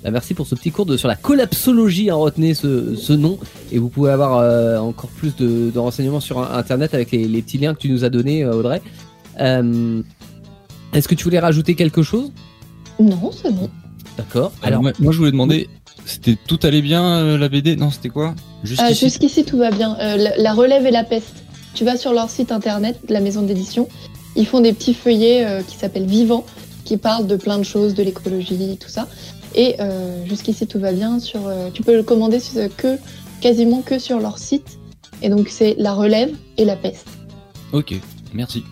Bah, 0.06 0.12
merci 0.12 0.34
pour 0.34 0.46
ce 0.46 0.54
petit 0.54 0.70
cours 0.70 0.86
de, 0.86 0.96
sur 0.96 1.08
la 1.08 1.16
collapsologie. 1.16 2.10
Hein, 2.10 2.14
retenez 2.14 2.54
ce, 2.54 2.94
ce 2.94 3.12
nom 3.12 3.40
et 3.72 3.78
vous 3.78 3.88
pouvez 3.88 4.12
avoir 4.12 4.38
euh, 4.38 4.78
encore 4.78 5.10
plus 5.10 5.34
de, 5.34 5.72
de 5.74 5.78
renseignements 5.80 6.20
sur 6.20 6.38
internet 6.38 6.94
avec 6.94 7.10
les, 7.10 7.26
les 7.26 7.42
petits 7.42 7.58
liens 7.58 7.74
que 7.74 7.80
tu 7.80 7.90
nous 7.90 8.04
as 8.04 8.08
donnés, 8.08 8.44
euh, 8.44 8.54
Audrey. 8.54 8.80
Euh, 9.40 10.02
Est-ce 10.92 11.08
que 11.08 11.16
tu 11.16 11.24
voulais 11.24 11.40
rajouter 11.40 11.74
quelque 11.74 12.04
chose? 12.04 12.30
Non, 13.00 13.32
c'est 13.32 13.52
bon. 13.52 13.68
D'accord. 14.16 14.52
Alors, 14.62 14.80
moi, 14.80 14.92
moi, 15.00 15.10
je 15.12 15.18
voulais 15.18 15.32
demander, 15.32 15.68
c'était 16.04 16.38
tout 16.46 16.60
allait 16.62 16.82
bien 16.82 17.04
euh, 17.18 17.36
la 17.36 17.48
BD 17.48 17.74
Non, 17.74 17.90
c'était 17.90 18.08
quoi? 18.08 18.36
Euh, 18.64 18.94
Jusqu'ici, 18.94 19.44
tout 19.44 19.58
va 19.58 19.72
bien. 19.72 19.96
Euh, 19.98 20.16
la, 20.16 20.36
la 20.36 20.52
relève 20.54 20.86
et 20.86 20.92
la 20.92 21.02
peste. 21.02 21.42
Tu 21.74 21.84
vas 21.84 21.96
sur 21.96 22.12
leur 22.12 22.30
site 22.30 22.52
internet, 22.52 22.96
la 23.08 23.18
maison 23.18 23.42
d'édition. 23.42 23.88
Ils 24.36 24.46
font 24.46 24.60
des 24.60 24.72
petits 24.72 24.94
feuillets 24.94 25.44
euh, 25.44 25.62
qui 25.62 25.76
s'appellent 25.76 26.06
Vivant, 26.06 26.46
qui 26.84 26.96
parlent 26.96 27.26
de 27.26 27.34
plein 27.36 27.58
de 27.58 27.64
choses, 27.64 27.94
de 27.94 28.04
l'écologie, 28.04 28.78
tout 28.80 28.88
ça. 28.88 29.08
Et 29.54 29.76
euh, 29.80 30.24
jusqu'ici, 30.26 30.66
tout 30.66 30.78
va 30.78 30.92
bien. 30.92 31.18
Sur, 31.20 31.46
euh, 31.46 31.68
tu 31.72 31.82
peux 31.82 31.96
le 31.96 32.02
commander 32.02 32.40
sur- 32.40 32.74
que, 32.76 32.96
quasiment 33.40 33.80
que 33.82 33.98
sur 33.98 34.18
leur 34.20 34.38
site. 34.38 34.78
Et 35.22 35.28
donc, 35.28 35.48
c'est 35.48 35.74
la 35.78 35.94
relève 35.94 36.30
et 36.58 36.64
la 36.64 36.76
peste. 36.76 37.06
Ok, 37.72 37.94
merci. 38.34 38.62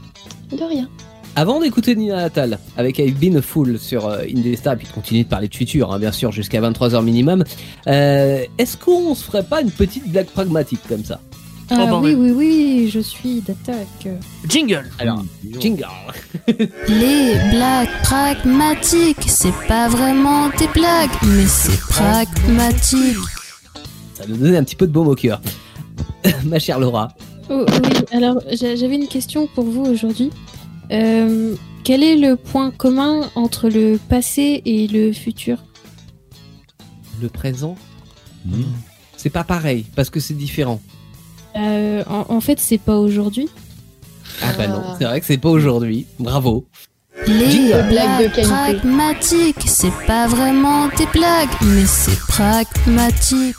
De 0.53 0.63
rien. 0.63 0.89
Avant 1.37 1.59
d'écouter 1.59 1.97
Nina 1.97 2.17
Natal 2.17 2.59
avec 2.77 2.99
I've 2.99 3.19
Been 3.19 3.39
a 3.39 3.43
Fool 3.43 3.79
sur 3.79 4.07
euh, 4.07 4.21
Indestar, 4.23 4.77
puis 4.77 4.87
de 4.87 4.93
continuer 4.93 5.25
de 5.25 5.29
parler 5.29 5.49
de 5.49 5.55
futur, 5.55 5.93
hein, 5.93 5.99
bien 5.99 6.13
sûr, 6.13 6.31
jusqu'à 6.31 6.61
23h 6.61 7.03
minimum, 7.03 7.43
euh, 7.89 8.45
est-ce 8.59 8.77
qu'on 8.77 9.15
se 9.17 9.25
ferait 9.25 9.43
pas 9.43 9.61
une 9.61 9.71
petite 9.73 10.07
blague 10.09 10.27
pragmatique 10.27 10.79
comme 10.89 11.05
ça? 11.05 11.21
Ah 11.71 11.87
bah 11.87 12.01
oui, 12.03 12.15
oui. 12.15 12.31
oui, 12.31 12.33
oui, 12.37 12.91
je 12.93 13.01
suis 13.01 13.41
d'attaque. 13.41 14.09
Jingle 14.49 14.89
Alors, 14.99 15.25
jingle 15.61 15.87
Les 16.89 17.35
blagues 17.51 17.89
pragmatiques, 18.03 19.25
c'est 19.27 19.55
pas 19.67 19.89
vraiment 19.89 20.49
des 20.59 20.69
blagues, 20.69 21.11
mais 21.27 21.47
c'est 21.47 21.79
pragmatique. 21.81 23.17
Ça 24.15 24.25
nous 24.29 24.37
donne 24.37 24.55
un 24.57 24.65
petit 24.65 24.77
peu 24.77 24.87
de 24.87 24.93
baume 24.93 25.09
au 25.09 25.15
cœur. 25.15 25.41
Ma 26.45 26.59
chère 26.59 26.79
Laura. 26.79 27.09
Oh, 27.51 27.65
oui, 27.69 27.91
alors 28.13 28.41
j'a- 28.53 28.77
j'avais 28.77 28.95
une 28.97 29.09
question 29.09 29.47
pour 29.55 29.65
vous 29.65 29.85
aujourd'hui. 29.85 30.31
Euh, 30.93 31.55
quel 31.83 32.03
est 32.03 32.17
le 32.17 32.37
point 32.37 32.71
commun 32.71 33.29
entre 33.35 33.69
le 33.69 33.99
passé 34.09 34.63
et 34.65 34.87
le 34.87 35.13
futur? 35.13 35.65
Le 37.23 37.29
présent, 37.29 37.77
Hmm. 38.47 38.63
c'est 39.17 39.31
pas 39.31 39.45
pareil, 39.45 39.87
parce 39.97 40.11
que 40.11 40.21
c'est 40.21 40.35
différent. 40.35 40.81
Euh, 41.57 42.03
en, 42.09 42.27
en 42.35 42.41
fait, 42.41 42.59
c'est 42.61 42.79
pas 42.79 42.97
aujourd'hui. 42.97 43.49
Ah 44.43 44.53
bah 44.57 44.67
non, 44.67 44.83
Ah. 44.85 44.97
c'est 44.99 45.05
vrai 45.05 45.21
que 45.21 45.27
c'est 45.27 45.39
pas 45.39 45.49
aujourd'hui. 45.51 46.07
Bravo. 46.19 46.67
Les 47.27 47.69
de 47.73 47.89
blagues 47.91 48.33
qualité. 48.33 48.43
pragmatiques, 48.43 49.63
c'est 49.67 49.93
pas 50.07 50.27
vraiment 50.27 50.89
des 50.89 51.07
blagues, 51.13 51.49
mais 51.63 51.87
c'est 51.87 52.19
pragmatique. 52.27 53.55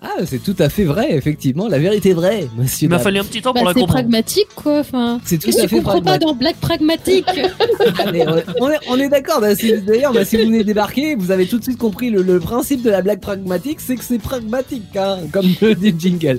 Ah, 0.00 0.24
c'est 0.26 0.40
tout 0.40 0.54
à 0.60 0.68
fait 0.68 0.84
vrai, 0.84 1.12
effectivement. 1.16 1.66
La 1.66 1.80
vérité 1.80 2.10
est 2.10 2.14
vraie, 2.14 2.48
monsieur. 2.56 2.86
Il 2.86 2.90
m'a 2.90 3.00
fallu 3.00 3.18
un 3.18 3.24
petit 3.24 3.42
temps 3.42 3.52
Bah, 3.52 3.60
pour 3.60 3.68
la 3.68 3.74
c'est 3.74 3.80
comprendre. 3.80 4.00
pragmatique, 4.02 4.46
quoi. 4.54 4.78
Enfin, 4.78 5.20
C'est 5.24 5.38
tout 5.38 5.48
à 5.50 5.66
fait 5.66 5.76
comprends 5.76 5.94
pas 5.94 6.00
pragmatique. 6.18 6.28
dans 6.28 6.34
blague 6.34 6.54
pragmatique 6.56 7.26
Allez, 7.98 8.24
on, 8.60 8.70
est, 8.70 8.78
on 8.88 8.96
est 9.00 9.08
d'accord. 9.08 9.40
bah, 9.40 9.56
si- 9.56 9.82
D'ailleurs, 9.82 10.12
bah, 10.12 10.24
si 10.24 10.36
vous 10.36 10.44
venez 10.44 10.62
débarquer, 10.62 11.16
vous 11.16 11.32
avez 11.32 11.46
tout 11.46 11.58
de 11.58 11.64
suite 11.64 11.78
compris 11.78 12.10
le, 12.10 12.22
le 12.22 12.38
principe 12.38 12.82
de 12.82 12.90
la 12.90 13.02
blague 13.02 13.18
pragmatique, 13.20 13.80
c'est 13.80 13.96
que 13.96 14.04
c'est 14.04 14.20
pragmatique, 14.20 14.96
hein, 14.96 15.18
comme 15.32 15.46
le 15.60 15.74
dit 15.74 15.90
le 15.90 15.98
jingle. 15.98 16.38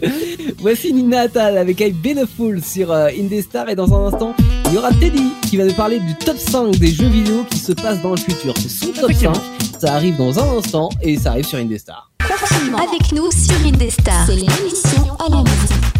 Voici 0.60 0.94
Nina 0.94 1.22
Attal 1.22 1.58
avec 1.58 1.82
I 1.82 1.92
Been 1.92 2.20
a 2.20 2.26
Fool 2.28 2.62
sur 2.64 2.94
euh, 2.94 3.10
Indestar 3.20 3.68
et 3.68 3.76
dans 3.76 3.94
un 3.94 4.08
instant, 4.14 4.36
il 4.68 4.76
y 4.76 4.78
aura 4.78 4.92
Teddy 4.94 5.32
qui 5.50 5.58
va 5.58 5.66
nous 5.66 5.74
parler 5.74 6.00
du 6.00 6.16
top 6.16 6.38
5 6.38 6.78
des 6.78 6.92
jeux 6.92 7.08
vidéo 7.10 7.44
qui 7.52 7.58
se 7.60 7.74
passent 7.74 8.02
dans 8.02 8.12
le 8.12 8.18
futur. 8.18 8.54
C'est 8.58 8.70
son 8.70 8.86
top 8.94 8.96
5. 8.96 9.04
Effectivement. 9.10 9.34
Ça 9.80 9.94
arrive 9.96 10.16
dans 10.18 10.40
un 10.40 10.58
instant 10.60 10.88
et 11.02 11.18
ça 11.18 11.32
arrive 11.32 11.46
sur 11.46 11.58
Indestar. 11.60 12.09
Avec 12.32 13.12
nous 13.12 13.32
sur 13.32 13.56
Indestar. 13.66 14.28
C'est 14.28 14.36
l'émission 14.36 15.18
à 15.18 15.30
la 15.30 15.38
maison. 15.38 15.99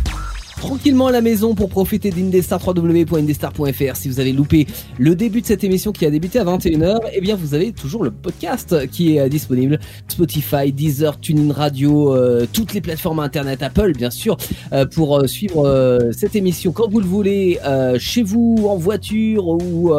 Tranquillement 0.60 1.08
à 1.08 1.12
la 1.12 1.22
maison 1.22 1.56
pour 1.56 1.70
profiter 1.70 2.12
d'Indestar 2.12 2.60
www.indestar.fr. 2.66 3.96
Si 3.96 4.10
vous 4.10 4.20
avez 4.20 4.34
loupé 4.34 4.68
le 4.98 5.16
début 5.16 5.42
de 5.42 5.46
cette 5.46 5.64
émission 5.64 5.92
qui 5.92 6.06
a 6.06 6.12
débuté 6.12 6.38
à 6.38 6.44
21h, 6.44 7.00
eh 7.14 7.22
bien 7.22 7.36
vous 7.36 7.54
avez 7.54 7.72
toujours 7.72 8.04
le 8.04 8.12
podcast 8.12 8.88
qui 8.90 9.16
est 9.16 9.22
euh, 9.22 9.30
disponible. 9.30 9.80
Spotify, 10.08 10.72
Deezer, 10.74 11.20
TuneIn 11.20 11.54
Radio, 11.54 12.14
euh, 12.14 12.46
toutes 12.52 12.74
les 12.74 12.82
plateformes 12.82 13.20
internet, 13.20 13.64
Apple 13.64 13.94
bien 13.94 14.10
sûr, 14.10 14.36
euh, 14.74 14.86
pour 14.86 15.28
suivre 15.28 16.10
cette 16.12 16.36
émission 16.36 16.72
quand 16.72 16.90
vous 16.90 17.00
le 17.00 17.06
voulez, 17.06 17.58
chez 17.98 18.22
vous, 18.22 18.68
en 18.68 18.76
voiture 18.76 19.48
ou 19.48 19.94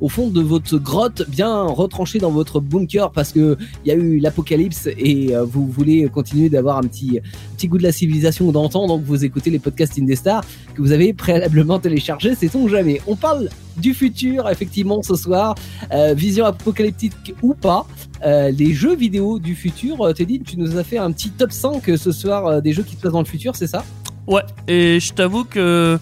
au 0.00 0.08
fond 0.08 0.28
de 0.28 0.40
votre 0.40 0.78
grotte, 0.78 1.22
bien 1.28 1.62
retranché 1.64 2.18
dans 2.18 2.30
votre 2.30 2.60
bunker 2.60 3.12
parce 3.12 3.32
que 3.32 3.56
il 3.84 3.88
y 3.88 3.92
a 3.92 3.94
eu 3.94 4.18
l'apocalypse 4.18 4.88
et 4.98 5.32
vous 5.44 5.66
voulez 5.66 6.08
continuer 6.08 6.48
d'avoir 6.48 6.78
un 6.78 6.82
petit 6.82 7.20
petit 7.60 7.68
goût 7.68 7.76
de 7.76 7.82
la 7.82 7.92
civilisation 7.92 8.50
d'antan, 8.52 8.86
donc 8.86 9.02
vous 9.04 9.22
écoutez 9.22 9.50
les 9.50 9.58
podcasts 9.58 9.98
Indestar 9.98 10.42
que 10.74 10.80
vous 10.80 10.92
avez 10.92 11.12
préalablement 11.12 11.78
téléchargé, 11.78 12.34
c'est 12.34 12.54
on 12.56 12.68
jamais. 12.68 13.02
On 13.06 13.16
parle 13.16 13.50
du 13.76 13.92
futur, 13.92 14.48
effectivement, 14.48 15.02
ce 15.02 15.14
soir, 15.14 15.54
euh, 15.92 16.14
vision 16.14 16.46
apocalyptique 16.46 17.34
ou 17.42 17.52
pas. 17.52 17.86
Euh, 18.24 18.50
les 18.50 18.72
jeux 18.72 18.96
vidéo 18.96 19.38
du 19.38 19.54
futur, 19.54 20.00
euh, 20.00 20.14
Teddy, 20.14 20.40
tu 20.40 20.58
nous 20.58 20.78
as 20.78 20.84
fait 20.84 20.96
un 20.96 21.12
petit 21.12 21.28
top 21.30 21.52
5 21.52 21.86
euh, 21.90 21.96
ce 21.98 22.12
soir 22.12 22.46
euh, 22.46 22.60
des 22.62 22.72
jeux 22.72 22.82
qui 22.82 22.96
se 22.96 23.00
passent 23.02 23.12
dans 23.12 23.20
le 23.20 23.26
futur, 23.26 23.54
c'est 23.54 23.66
ça? 23.66 23.84
Ouais, 24.26 24.42
et 24.66 24.98
je 24.98 25.12
t'avoue 25.12 25.44
que 25.44 25.98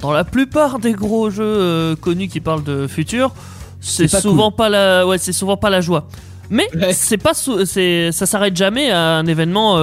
dans 0.00 0.12
la 0.12 0.24
plupart 0.24 0.78
des 0.78 0.92
gros 0.92 1.28
jeux 1.28 1.94
connus 2.00 2.28
qui 2.28 2.40
parlent 2.40 2.64
de 2.64 2.86
futur, 2.86 3.34
c'est 3.80 4.08
souvent 4.08 4.50
pas 4.50 4.70
la, 4.70 5.06
ouais, 5.06 5.18
c'est 5.18 5.32
souvent 5.34 5.58
pas 5.58 5.68
la 5.68 5.82
joie. 5.82 6.08
Mais 6.50 6.66
Ouais. 6.74 6.92
c'est 6.92 7.16
pas, 7.18 7.32
c'est, 7.34 8.12
ça 8.12 8.26
s'arrête 8.26 8.54
jamais 8.56 8.90
à 8.90 9.16
un 9.16 9.26
événement, 9.26 9.76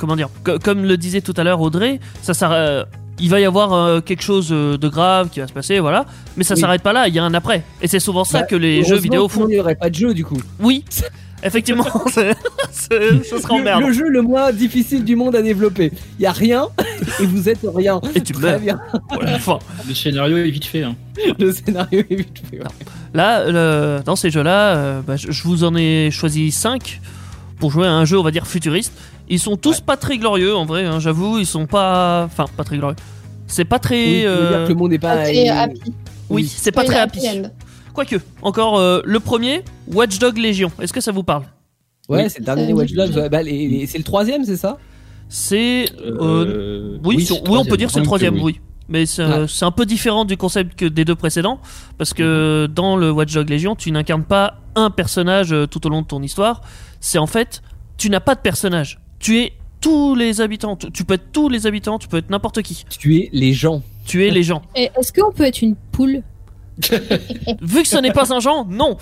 comment 0.00 0.16
dire, 0.16 0.28
co- 0.42 0.58
comme 0.58 0.84
le 0.84 0.96
disait 0.96 1.20
tout 1.20 1.34
à 1.36 1.44
l'heure 1.44 1.60
Audrey, 1.60 2.00
ça 2.22 2.34
s'arrête. 2.34 2.86
Il 3.22 3.28
va 3.28 3.38
y 3.38 3.44
avoir 3.44 3.74
euh, 3.74 4.00
quelque 4.00 4.22
chose 4.22 4.48
euh, 4.50 4.78
de 4.78 4.88
grave 4.88 5.28
qui 5.28 5.40
va 5.40 5.46
se 5.46 5.52
passer, 5.52 5.78
voilà. 5.78 6.06
Mais 6.38 6.42
ça 6.44 6.54
Oui. 6.54 6.60
s'arrête 6.62 6.80
pas 6.82 6.94
là, 6.94 7.06
il 7.06 7.14
y 7.14 7.18
a 7.18 7.22
un 7.24 7.34
après. 7.34 7.62
Et 7.82 7.86
c'est 7.86 8.00
souvent 8.00 8.24
ça 8.24 8.40
Bah, 8.40 8.46
que 8.46 8.56
les 8.56 8.82
jeux 8.82 8.96
vidéo 8.96 9.28
sinon, 9.28 9.44
font. 9.44 9.48
Il 9.50 9.54
n'y 9.56 9.60
aurait 9.60 9.74
pas 9.74 9.90
de 9.90 9.94
jeu 9.94 10.14
du 10.14 10.24
coup. 10.24 10.38
Oui, 10.58 10.84
effectivement, 11.42 11.84
ce 12.72 13.38
sera 13.38 13.54
en 13.54 13.58
Le, 13.80 13.86
le 13.88 13.92
jeu 13.92 14.08
le 14.08 14.22
moins 14.22 14.52
difficile 14.52 15.04
du 15.04 15.16
monde 15.16 15.36
à 15.36 15.42
développer. 15.42 15.92
Il 16.18 16.22
y 16.22 16.26
a 16.26 16.32
rien 16.32 16.68
et 17.20 17.26
vous 17.26 17.48
êtes 17.50 17.60
rien. 17.74 18.00
Et 18.14 18.22
tu 18.22 18.32
Très 18.32 18.58
meurs. 18.58 18.78
enfin, 19.34 19.58
Le 19.86 19.94
scénario 19.94 20.38
est 20.38 20.50
vite 20.50 20.64
fait. 20.64 20.82
Hein. 20.84 20.94
Le 21.38 21.52
scénario 21.52 22.00
est 22.10 22.14
vite 22.14 22.42
fait. 22.50 22.58
ouais. 22.58 22.64
Là, 23.12 23.44
le- 23.50 24.00
dans 24.04 24.16
ces 24.16 24.30
jeux-là, 24.30 24.76
euh, 24.76 25.00
bah, 25.06 25.16
je 25.16 25.30
je 25.30 25.42
vous 25.44 25.64
en 25.64 25.74
ai 25.76 26.10
choisi 26.10 26.50
5 26.50 27.00
pour 27.58 27.70
jouer 27.70 27.86
à 27.86 27.92
un 27.92 28.04
jeu, 28.06 28.18
on 28.18 28.22
va 28.22 28.30
dire, 28.30 28.46
futuriste. 28.46 28.92
Ils 29.30 29.38
sont 29.38 29.56
tous 29.56 29.80
pas 29.80 29.96
très 29.96 30.18
glorieux, 30.18 30.54
en 30.54 30.66
vrai, 30.66 30.84
hein, 30.84 30.98
j'avoue, 31.00 31.38
ils 31.38 31.46
sont 31.46 31.66
pas... 31.66 32.24
Enfin, 32.26 32.44
pas 32.56 32.64
très 32.64 32.76
glorieux. 32.76 32.96
C'est 33.46 33.64
pas 33.64 33.78
très... 33.78 33.94
Oui, 34.04 34.22
euh, 34.26 34.48
dire 34.58 34.64
que 34.64 34.72
le 34.72 34.74
monde 34.74 34.90
n'est 34.90 34.98
pas. 34.98 35.16
Pas 35.16 35.22
très 35.22 35.44
il- 35.44 35.48
happy. 35.48 35.80
Oui, 36.28 36.46
c'est 36.46 36.72
pas 36.72 36.84
très 36.84 36.98
happy. 36.98 37.20
Quoique, 37.94 38.16
encore 38.42 38.78
euh, 38.78 39.00
le 39.04 39.18
premier, 39.20 39.62
Watchdog 39.92 40.36
Légion. 40.36 40.70
Est-ce 40.80 40.92
que 40.92 41.00
ça 41.00 41.10
vous 41.12 41.22
parle? 41.22 41.44
Ouais, 42.08 42.24
Oui. 42.24 42.30
c'est 42.30 42.40
le 42.40 42.44
dernier 42.44 42.66
Ça 42.68 42.74
Watch 42.74 42.90
me 42.92 42.96
Dogs. 42.96 43.10
dit 43.10 43.18
ouais. 43.18 43.28
Bah, 43.28 43.38
c'est 43.88 43.98
le 43.98 44.04
troisième, 44.04 44.44
c'est 44.44 44.56
ça? 44.56 44.78
C'est... 45.28 45.86
euh, 46.04 46.98
oui, 47.04 47.26
oui, 47.30 47.56
on 47.56 47.64
peut 47.64 47.76
dire 47.76 47.90
c'est 47.90 48.00
le 48.00 48.04
troisième, 48.04 48.34
oui. 48.34 48.42
oui. 48.44 48.60
Mais 48.88 49.06
c'est 49.06 49.24
Ouais. 49.24 49.46
c'est 49.48 49.64
un 49.64 49.70
peu 49.70 49.86
différent 49.86 50.24
du 50.24 50.36
concept 50.36 50.76
que 50.76 50.84
des 50.86 51.04
deux 51.04 51.14
précédents, 51.14 51.60
parce 51.98 52.12
que 52.12 52.66
dans 52.72 52.96
le 52.96 53.12
Watchdog 53.12 53.48
Légion, 53.48 53.76
tu 53.76 53.92
n'incarnes 53.92 54.24
pas 54.24 54.54
un 54.74 54.90
personnage 54.90 55.54
tout 55.70 55.86
au 55.86 55.90
long 55.90 56.02
de 56.02 56.06
ton 56.08 56.20
histoire. 56.22 56.62
C'est 56.98 57.18
en 57.18 57.28
fait, 57.28 57.62
tu 57.96 58.10
n'as 58.10 58.18
pas 58.18 58.34
de 58.34 58.40
personnage. 58.40 58.98
Tu 59.20 59.38
es 59.38 59.52
tous 59.80 60.14
les 60.16 60.40
habitants. 60.40 60.76
Tu 60.76 60.90
tu 60.90 61.04
peux 61.04 61.14
être 61.14 61.30
tous 61.32 61.48
les 61.48 61.66
habitants, 61.66 61.98
tu 61.98 62.08
peux 62.08 62.16
être 62.18 62.30
n'importe 62.30 62.62
qui. 62.62 62.84
Tuer 62.88 63.28
les 63.32 63.52
gens. 63.52 63.82
Tu 64.06 64.26
es 64.26 64.30
les 64.30 64.42
gens. 64.42 64.62
Et 64.74 64.90
Est-ce 64.98 65.12
qu'on 65.12 65.30
peut 65.30 65.44
être 65.44 65.62
une 65.62 65.76
poule 65.92 66.22
Vu 67.62 67.82
que 67.82 67.88
ce 67.88 67.98
n'est 67.98 68.12
pas 68.12 68.32
un 68.34 68.40
genre, 68.40 68.66
non. 68.66 68.96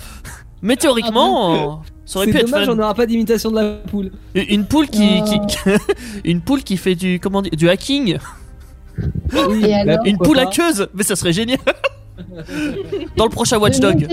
Mais 0.61 0.75
théoriquement, 0.75 1.53
euh, 1.53 1.75
ça 2.05 2.19
aurait 2.19 2.25
C'est 2.27 2.31
pu 2.33 2.37
être 2.39 2.45
dommage, 2.47 2.65
fun. 2.65 2.71
on 2.73 2.75
n'aura 2.75 2.93
pas 2.93 3.05
d'imitation 3.05 3.49
de 3.51 3.55
la 3.55 3.71
poule. 3.89 4.11
Une 4.35 4.65
poule 4.65 4.87
qui, 4.87 5.21
Oh. 5.21 5.45
qui- 5.47 5.69
une 6.29 6.41
poule 6.41 6.63
qui 6.63 6.75
fait 6.77 6.95
du 6.95 7.19
comment 7.21 7.41
dire, 7.41 7.53
du 7.55 7.69
hacking. 7.69 8.17
Oui, 9.47 9.63
Et 9.63 9.69
bah, 9.69 9.77
alors 9.93 10.05
Une 10.05 10.17
pourquoi 10.17 10.27
poule 10.27 10.35
pas. 10.35 10.41
hackeuse, 10.49 10.87
mais 10.93 11.03
ça 11.03 11.15
serait 11.15 11.31
génial. 11.31 11.59
Dans 13.15 13.25
le 13.25 13.29
prochain 13.29 13.57
Watchdog. 13.59 14.07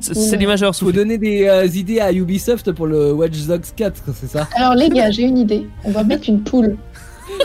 C'est 0.00 0.14
c'est 0.14 0.36
l'imageur 0.36 0.74
Faut 0.74 0.86
sous. 0.86 0.92
donner 0.92 1.18
des 1.18 1.46
euh, 1.46 1.66
idées 1.66 2.00
à 2.00 2.12
Ubisoft 2.12 2.72
pour 2.72 2.86
le 2.86 3.12
Watch 3.12 3.38
Dogs 3.46 3.64
4, 3.76 4.02
c'est 4.14 4.26
ça? 4.28 4.48
Alors 4.56 4.74
les 4.74 4.88
gars, 4.88 5.10
j'ai 5.10 5.22
une 5.22 5.38
idée. 5.38 5.66
On 5.84 5.90
va 5.90 6.04
mettre 6.04 6.28
une 6.28 6.42
poule. 6.42 6.76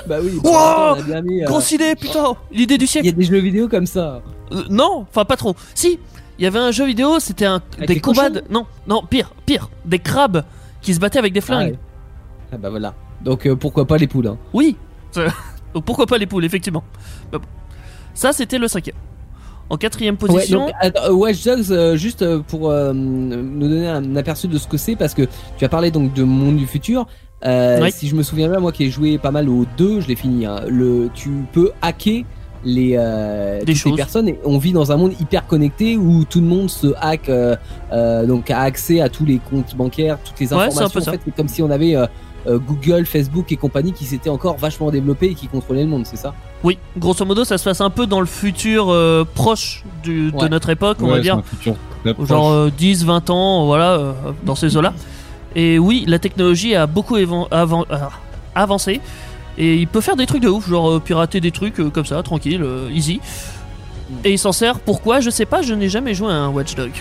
Bah 0.08 0.18
oui. 0.24 0.32
Wow 0.44 0.50
on 0.52 0.94
a 0.94 1.02
bien 1.02 1.22
mis, 1.22 1.44
euh, 1.44 1.46
Grosse 1.46 1.72
idée, 1.72 1.94
putain 1.96 2.36
L'idée 2.52 2.78
du 2.78 2.86
Il 2.86 2.88
y 2.88 2.90
siècle 2.90 3.08
a 3.10 3.12
des 3.12 3.24
jeux 3.24 3.40
vidéo 3.40 3.68
comme 3.68 3.86
ça. 3.86 4.22
Euh, 4.52 4.64
Non, 4.70 5.06
enfin 5.10 5.26
pas 5.26 5.36
trop. 5.36 5.56
Si, 5.76 6.00
il 6.40 6.44
y 6.44 6.48
avait 6.48 6.58
un 6.60 6.72
jeu 6.72 6.86
vidéo, 6.86 7.20
c'était 7.20 7.46
un 7.46 7.62
des 7.80 7.86
des 7.88 8.00
combats. 8.00 8.30
de- 8.30 8.44
Non, 8.50 8.66
non, 8.88 9.02
pire, 9.08 9.34
pire, 9.46 9.70
des 9.86 10.00
crabes 10.00 10.44
qui 10.82 10.94
se 10.94 11.00
battaient 11.02 11.20
avec 11.20 11.34
des 11.34 11.42
Ah, 11.42 11.46
flingues. 11.46 11.72
ouais. 11.72 11.80
Ah 12.54 12.58
bah 12.58 12.70
voilà. 12.70 12.94
Donc 13.22 13.46
euh, 13.46 13.56
pourquoi 13.56 13.86
pas 13.86 13.98
les 13.98 14.08
poules 14.08 14.28
hein? 14.28 14.38
Oui. 14.54 14.78
Donc 15.74 15.84
pourquoi 15.86 16.06
pas 16.06 16.18
les 16.18 16.28
poules, 16.28 16.46
effectivement. 16.46 16.84
Bah 17.32 17.40
bon. 17.40 17.48
Ça, 18.14 18.32
c'était 18.32 18.58
le 18.60 18.68
cinquième. 18.70 18.96
En 19.74 19.78
quatrième 19.78 20.16
Ouais, 20.22 20.28
position, 20.28 20.60
donc, 20.68 20.72
attends, 20.80 21.06
euh, 21.06 21.14
Watch 21.14 21.44
Dogs, 21.44 21.72
euh, 21.72 21.96
juste 21.96 22.22
euh, 22.22 22.40
pour 22.48 22.70
euh, 22.70 22.94
nous 22.94 23.68
donner 23.68 23.88
un 23.88 24.16
aperçu 24.16 24.48
de 24.48 24.58
ce 24.60 24.68
que 24.68 24.78
c'est, 24.78 24.96
parce 24.96 25.14
que 25.16 25.24
tu 25.58 25.66
as 25.66 25.70
parlé 25.70 25.90
donc 25.90 26.14
de 26.14 26.24
Monde 26.24 26.58
du 26.58 26.68
futur. 26.68 27.08
Euh. 27.46 27.90
Si 27.92 28.08
je 28.08 28.16
me 28.16 28.22
souviens 28.24 28.50
bien, 28.50 28.60
moi 28.60 28.72
qui 28.72 28.84
ai 28.84 28.90
joué 28.92 29.18
pas 29.18 29.32
mal 29.32 29.50
au 29.50 29.66
2, 29.78 30.02
je 30.02 30.08
l'ai 30.08 30.16
fini. 30.16 30.46
hein, 30.46 30.62
le, 30.68 31.10
tu 31.16 31.30
peux 31.52 31.72
hacker 31.82 32.24
les, 32.66 32.94
euh, 32.98 33.60
toutes 33.60 33.68
les 33.68 33.76
choses. 33.76 33.96
personnes 33.98 34.30
et 34.30 34.40
on 34.46 34.58
vit 34.58 34.72
dans 34.72 34.92
un 34.92 34.96
monde 34.96 35.14
hyper 35.20 35.46
connecté 35.48 35.98
où 35.98 36.24
tout 36.24 36.40
le 36.40 36.46
monde 36.48 36.70
se 36.70 36.94
hack, 37.02 37.28
euh, 37.28 37.56
euh, 37.92 38.26
donc 38.26 38.50
a 38.52 38.60
accès 38.62 39.02
à 39.02 39.10
tous 39.10 39.26
les 39.26 39.40
comptes 39.40 39.76
bancaires, 39.76 40.18
toutes 40.24 40.40
les 40.40 40.54
Ouais, 40.54 40.62
informations. 40.68 40.86
en 40.86 40.90
fait, 41.12 41.20
c'est 41.26 41.36
comme 41.36 41.50
si 41.50 41.62
on 41.64 41.70
avait 41.72 41.96
euh, 42.48 42.60
Google, 42.60 43.06
Facebook 43.06 43.52
et 43.52 43.58
compagnie 43.58 43.94
qui 43.94 44.06
s'étaient 44.06 44.30
encore 44.30 44.58
vachement 44.58 44.92
développés 44.92 45.28
et 45.28 45.34
qui 45.36 45.48
contrôlaient 45.48 45.84
le 45.84 45.90
monde, 45.90 46.06
c'est 46.06 46.18
ça? 46.18 46.34
Oui, 46.64 46.78
grosso 46.98 47.26
modo, 47.26 47.44
ça 47.44 47.58
se 47.58 47.64
passe 47.64 47.82
un 47.82 47.90
peu 47.90 48.06
dans 48.08 48.20
le 48.20 48.26
futur 48.26 48.90
euh, 48.90 49.26
proche 49.36 49.84
du- 50.04 50.32
de 50.32 50.48
notre 50.48 50.70
époque, 50.70 50.98
on 51.02 51.06
Ouais, 51.08 51.12
va 51.14 51.20
dire. 51.20 51.42
genre 52.28 52.52
euh, 52.52 52.72
10, 52.78 53.06
20 53.06 53.30
ans, 53.30 53.66
voilà, 53.66 53.92
euh, 53.94 54.12
dans 54.46 54.56
ces 54.56 54.76
eaux-là. 54.78 54.94
Et 55.56 55.78
oui, 55.80 56.04
la 56.08 56.20
technologie 56.20 56.76
a 56.76 56.88
beaucoup 56.88 57.16
avan- 57.18 57.48
euh, 57.52 57.98
avancé. 58.56 59.02
Et 59.58 59.76
il 59.76 59.88
peut 59.88 60.02
faire 60.02 60.16
des 60.16 60.26
trucs 60.26 60.42
de 60.42 60.50
ouf, 60.50 60.68
genre 60.68 61.00
pirater 61.00 61.40
des 61.40 61.52
trucs 61.52 61.80
euh, 61.80 61.90
comme 61.92 62.06
ça, 62.06 62.24
tranquille, 62.24 62.64
euh, 62.64 62.90
easy. 62.92 63.20
Et 64.26 64.32
il 64.32 64.40
s'en 64.40 64.52
sert, 64.52 64.80
pourquoi? 64.80 65.20
Je 65.20 65.30
sais 65.30 65.46
pas, 65.46 65.62
je 65.62 65.74
n'ai 65.76 65.90
jamais 65.90 66.14
joué 66.16 66.30
à 66.30 66.36
un 66.36 66.50
Watchdog. 66.50 66.92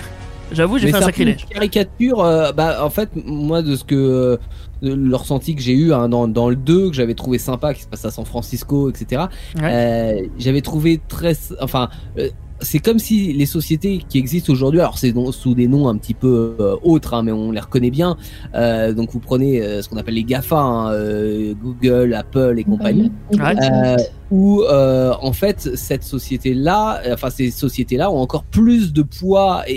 J'avoue, 0.52 0.76
j'ai 0.76 0.88
fait 0.90 0.96
un 0.98 1.00
sacrilège. 1.02 1.46
une 1.48 1.54
caricature, 1.54 2.20
euh, 2.20 2.52
bah, 2.52 2.84
en 2.84 2.90
fait, 2.90 3.08
moi, 3.24 3.62
de 3.62 3.74
ce 3.74 3.84
que. 3.84 4.38
Le 4.82 5.16
ressenti 5.16 5.54
que 5.54 5.62
j'ai 5.62 5.72
eu 5.74 5.92
hein, 5.92 6.08
dans, 6.08 6.28
dans 6.28 6.50
le 6.50 6.56
2, 6.56 6.90
que 6.90 6.94
j'avais 6.94 7.14
trouvé 7.14 7.38
sympa, 7.38 7.72
qui 7.72 7.82
se 7.82 7.88
passe 7.88 8.04
à 8.04 8.10
San 8.10 8.24
Francisco, 8.24 8.90
etc. 8.90 9.22
euh, 9.62 10.22
j'avais 10.38 10.60
trouvé 10.60 11.00
très. 11.08 11.34
Enfin. 11.60 11.88
euh, 12.18 12.28
c'est 12.64 12.78
comme 12.78 13.00
si 13.00 13.32
les 13.32 13.46
sociétés 13.46 14.04
qui 14.08 14.18
existent 14.18 14.52
aujourd'hui, 14.52 14.78
alors 14.80 14.96
c'est 14.96 15.12
sous 15.32 15.54
des 15.54 15.66
noms 15.66 15.88
un 15.88 15.96
petit 15.96 16.14
peu 16.14 16.54
euh, 16.60 16.76
autres, 16.82 17.14
hein, 17.14 17.24
mais 17.24 17.32
on 17.32 17.50
les 17.50 17.58
reconnaît 17.60 17.90
bien. 17.90 18.16
Euh, 18.54 18.92
donc 18.92 19.10
vous 19.10 19.18
prenez 19.18 19.60
euh, 19.60 19.82
ce 19.82 19.88
qu'on 19.88 19.96
appelle 19.96 20.14
les 20.14 20.22
GAFA, 20.22 20.60
hein, 20.60 20.92
euh, 20.92 21.54
Google, 21.60 22.14
Apple 22.14 22.54
et 22.58 22.64
compagnie. 22.64 23.10
Ouais. 23.32 23.96
Où 24.32 24.62
euh, 24.62 25.12
en 25.20 25.34
fait 25.34 25.76
cette 25.76 26.04
société-là, 26.04 27.02
euh, 27.04 27.12
enfin 27.12 27.28
ces 27.28 27.50
sociétés-là 27.50 28.10
ont 28.10 28.16
encore 28.16 28.44
plus 28.44 28.94
de 28.94 29.02
poids 29.02 29.62
et, 29.66 29.74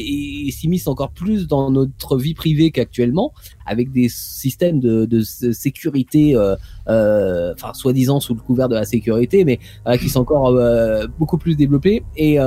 et- 0.48 0.52
s'immiscent 0.52 0.88
encore 0.88 1.12
plus 1.12 1.46
dans 1.46 1.70
notre 1.72 2.18
vie 2.18 2.34
privée 2.34 2.72
qu'actuellement, 2.72 3.34
avec 3.66 3.92
des 3.92 4.08
systèmes 4.08 4.80
de, 4.80 5.22
sécurité, 5.52 6.38
euh, 6.38 6.56
euh, 6.88 7.52
enfin 7.54 7.74
soi-disant 7.74 8.22
sous 8.22 8.34
le 8.34 8.40
couvert 8.40 8.70
de 8.70 8.76
la 8.76 8.86
sécurité, 8.86 9.44
mais 9.44 9.60
qui 10.00 10.08
sont 10.08 10.22
encore 10.22 10.58
beaucoup 11.20 11.38
plus 11.38 11.58
développés. 11.58 12.04
Et 12.16 12.38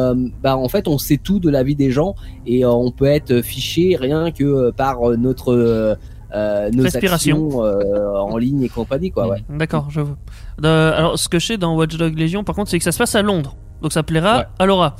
bah 0.43 0.57
en 0.57 0.69
fait 0.71 0.89
on 0.89 0.97
sait 0.97 1.19
tout 1.19 1.41
de 1.41 1.51
la 1.51 1.63
vie 1.63 1.77
des 1.77 1.91
gens 1.91 2.15
et 2.47 2.65
on 2.65 2.91
peut 2.91 3.05
être 3.05 3.43
fiché 3.43 3.97
rien 4.01 4.31
que 4.31 4.71
par 4.71 5.01
notre 5.19 5.99
nos 6.35 6.83
Respiration. 6.83 7.63
actions 7.63 8.31
en 8.33 8.37
ligne 8.39 8.63
et 8.63 8.69
compagnie 8.71 9.11
quoi. 9.11 9.29
Ouais. 9.29 9.45
D'accord, 9.51 9.91
je 9.91 10.01
vois. 10.01 10.17
Euh, 10.65 10.97
alors, 10.97 11.19
ce 11.19 11.29
que 11.29 11.39
je 11.39 11.47
sais 11.47 11.57
dans 11.59 11.75
Watchdog 11.77 12.19
Légion, 12.19 12.43
par 12.45 12.55
contre, 12.57 12.71
c'est 12.71 12.79
que 12.79 12.85
ça 12.85 12.93
se 12.93 12.99
passe 12.99 13.15
à 13.15 13.23
Londres. 13.23 13.57
Donc 13.83 13.93
ça 13.93 14.03
plaira 14.03 14.39
Ouais. 14.39 14.45
à 14.59 14.67
Laura. 14.67 14.97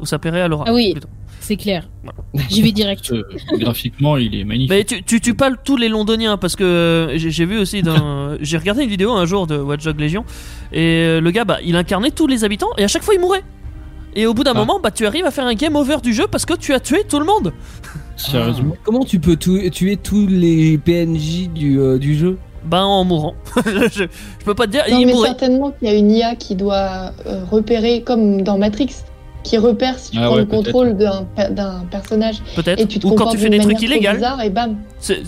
Ou 0.00 0.06
ça 0.06 0.18
plairait 0.18 0.42
à 0.42 0.48
Laura. 0.48 0.64
Ah 0.68 0.74
oui. 0.74 0.92
plutôt. 0.92 1.08
C'est 1.40 1.56
clair. 1.56 1.88
J'y 2.50 2.62
vais 2.62 2.72
direct. 2.72 3.10
Euh, 3.12 3.22
graphiquement, 3.58 4.16
il 4.16 4.34
est 4.34 4.44
magnifique. 4.44 4.70
Mais 4.70 4.84
tu, 4.84 5.02
tu, 5.02 5.20
tu 5.20 5.34
parles 5.34 5.56
tous 5.64 5.76
les 5.76 5.88
londoniens 5.88 6.36
parce 6.36 6.56
que 6.56 6.64
euh, 6.64 7.16
j'ai 7.18 7.30
j'ai 7.30 7.44
vu 7.44 7.58
aussi 7.58 7.82
dans. 7.82 8.36
j'ai 8.40 8.56
regardé 8.58 8.82
une 8.84 8.88
vidéo 8.90 9.12
un 9.12 9.24
jour 9.26 9.46
de 9.46 9.56
Watchdog 9.56 9.98
Légion 10.00 10.24
et 10.72 11.04
euh, 11.04 11.20
le 11.20 11.30
gars 11.30 11.44
bah 11.44 11.58
il 11.64 11.76
incarnait 11.76 12.10
tous 12.10 12.26
les 12.26 12.44
habitants 12.44 12.70
et 12.78 12.84
à 12.84 12.88
chaque 12.88 13.02
fois 13.02 13.14
il 13.14 13.20
mourait. 13.20 13.42
Et 14.16 14.26
au 14.26 14.32
bout 14.34 14.42
d'un 14.44 14.52
Ah. 14.52 14.58
moment 14.58 14.80
bah 14.80 14.90
tu 14.90 15.06
arrives 15.06 15.24
à 15.26 15.30
faire 15.30 15.46
un 15.46 15.54
game 15.54 15.76
over 15.76 15.96
du 16.02 16.12
jeu 16.14 16.26
parce 16.30 16.44
que 16.46 16.54
tu 16.54 16.72
as 16.72 16.80
tué 16.80 17.02
tout 17.08 17.18
le 17.18 17.26
monde. 17.26 17.52
Sérieusement. 18.16 18.74
Comment 18.84 19.04
tu 19.04 19.18
peux 19.20 19.36
tu- 19.36 19.70
tuer 19.70 19.96
tous 19.96 20.26
les 20.26 20.78
PNJ 20.78 21.48
du, 21.48 21.78
euh, 21.78 21.98
du 21.98 22.16
jeu? 22.16 22.38
Bah 22.64 22.84
en 22.84 23.04
mourant. 23.04 23.34
je, 23.66 23.88
je 23.92 24.04
peux 24.44 24.54
pas 24.54 24.66
te 24.66 24.72
dire, 24.72 24.84
Non, 24.90 24.98
il 25.00 25.06
mais 25.06 25.14
certainement 25.14 25.70
qu'il 25.72 25.88
y 25.88 25.90
a 25.90 25.94
une 25.94 26.10
IA 26.10 26.34
qui 26.36 26.54
doit 26.54 27.12
euh, 27.26 27.44
repérer, 27.50 28.02
comme 28.02 28.40
dans 28.42 28.56
Matrix, 28.58 28.90
qui 29.42 29.58
repère 29.58 29.98
si 29.98 30.12
tu 30.12 30.18
Ah 30.18 30.24
prends 30.26 30.34
ouais, 30.36 30.40
le 30.40 30.46
contrôle 30.46 30.96
d'un 30.96 31.24
pe- 31.36 31.52
d'un 31.52 31.84
personnage 31.90 32.36
et 32.52 32.56
Peut-être. 32.62 32.88
tu 32.88 32.98
te 32.98 33.06
Ou 33.06 33.14
quand 33.14 33.28
tu 33.28 33.36
fais 33.36 33.50
des 33.50 33.58
trucs 33.58 33.82
illégaux. 33.82 34.12
bizarre 34.14 34.40
et 34.42 34.48
bam. 34.48 34.76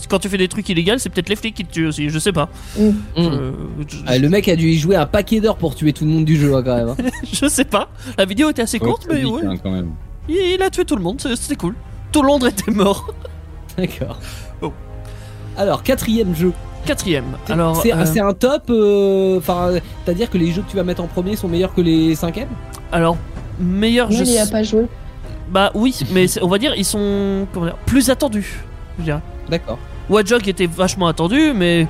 Quand 0.09 0.19
tu 0.19 0.31
fais 0.31 0.39
des 0.39 0.49
trucs 0.49 0.67
illégaux, 0.71 0.95
c'est 0.97 1.11
peut-être 1.11 1.29
les 1.29 1.37
flics 1.37 1.55
qui 1.55 1.65
te 1.67 1.73
tuent 1.75 1.87
aussi, 1.89 2.09
je 2.09 2.19
sais 2.19 2.33
pas. 2.33 2.49
Mm. 2.79 2.91
Je, 3.19 3.23
je- 3.87 3.97
Ah, 4.07 4.17
Le 4.17 4.29
mec 4.31 4.49
a 4.49 4.57
dû 4.57 4.69
y 4.71 4.79
jouer 4.79 4.97
un 4.97 5.05
paquet 5.05 5.41
d'heures 5.41 5.59
pour 5.59 5.75
tuer 5.75 5.93
tout 5.93 6.05
le 6.07 6.11
monde 6.11 6.25
du 6.25 6.37
jeu 6.39 6.55
hein, 6.55 6.63
quand 6.65 6.75
même. 6.77 6.89
hein. 6.89 6.97
je 7.31 7.47
sais 7.49 7.67
pas. 7.67 7.91
La 8.17 8.25
vidéo 8.25 8.49
était 8.49 8.63
assez 8.63 8.79
Ouais, 8.79 8.87
courte, 8.89 9.07
mais 9.11 9.23
ouais. 9.27 9.43
hein, 9.45 9.57
quand 9.63 9.71
même. 9.71 9.91
Il, 10.31 10.37
il 10.37 10.63
a 10.63 10.71
tué 10.71 10.87
tout 10.87 10.97
le 10.97 11.03
monde, 11.03 11.21
c'est- 11.21 11.37
c'était 11.37 11.57
cool. 11.57 11.75
Tout 12.11 12.23
Londres 12.23 12.47
était 12.47 12.71
mort. 12.71 13.13
D'accord. 13.77 14.19
Oh. 14.63 14.73
Alors 15.59 15.83
quatrième 15.83 16.35
jeu. 16.35 16.53
Quatrième. 16.87 17.25
Alors, 17.49 17.77
C'est 17.83 17.93
euh, 17.93 18.05
c'est 18.07 18.21
un 18.21 18.33
top. 18.33 18.65
euh, 18.71 19.39
Enfin, 19.39 19.73
c'est-à-dire 20.05 20.31
que 20.31 20.39
les 20.39 20.51
jeux 20.53 20.63
que 20.63 20.71
tu 20.71 20.77
vas 20.77 20.85
mettre 20.85 21.03
en 21.03 21.07
premier 21.07 21.37
sont 21.37 21.49
meilleurs 21.49 21.75
que 21.75 21.81
les 21.83 22.15
cinquièmes 22.15 22.49
alors 22.93 23.17
meilleur 23.59 24.09
Moi, 24.09 24.19
jeu. 24.19 24.25
il 24.27 24.31
n'y 24.33 24.39
a 24.39 24.47
pas 24.47 24.63
joué. 24.63 24.87
Bah 25.51 25.71
oui, 25.75 25.99
mais 26.13 26.27
on 26.43 26.49
va 26.49 26.59
dire 26.59 26.73
ils 26.77 26.85
sont 26.85 27.47
comment 27.53 27.67
dire, 27.67 27.77
plus 27.87 28.11
attendus. 28.11 28.65
Je 28.99 29.05
dirais. 29.05 29.21
D'accord. 29.51 29.79
Watch 30.09 30.29
Dogs 30.29 30.49
était 30.49 30.67
vachement 30.67 31.07
attendu, 31.09 31.53
mais 31.55 31.87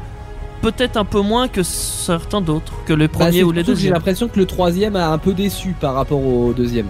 peut-être 0.63 0.97
un 0.97 1.05
peu 1.05 1.21
moins 1.21 1.49
que 1.49 1.63
certains 1.63 2.41
d'autres, 2.41 2.73
que 2.87 2.93
les 2.95 3.09
Bah, 3.09 3.15
premiers 3.21 3.43
ou 3.45 3.53
les 3.53 3.63
que 3.65 3.75
J'ai 3.75 3.91
l'impression 3.91 4.29
que 4.29 4.39
le 4.39 4.47
troisième 4.47 4.97
a 4.97 5.11
un 5.11 5.19
peu 5.19 5.33
déçu 5.35 5.75
par 5.79 5.95
rapport 5.95 6.21
au 6.25 6.53
deuxième. 6.53 6.87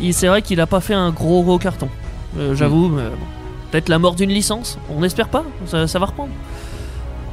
Il- 0.00 0.14
C'est 0.14 0.28
vrai 0.28 0.42
qu'il 0.42 0.60
a 0.60 0.66
pas 0.66 0.80
fait 0.80 0.94
un 0.94 1.10
gros 1.10 1.42
gros 1.42 1.58
carton. 1.58 1.88
Euh, 2.38 2.54
J'avoue, 2.54 2.88
mais 2.88 3.02
bon. 3.02 3.16
peut-être 3.70 3.88
la 3.88 3.98
mort 3.98 4.14
d'une 4.14 4.30
licence. 4.30 4.78
On 4.94 5.00
n'espère 5.00 5.28
pas. 5.28 5.44
Ça, 5.66 5.86
ça 5.88 5.98
va 5.98 6.06
reprendre. 6.06 6.30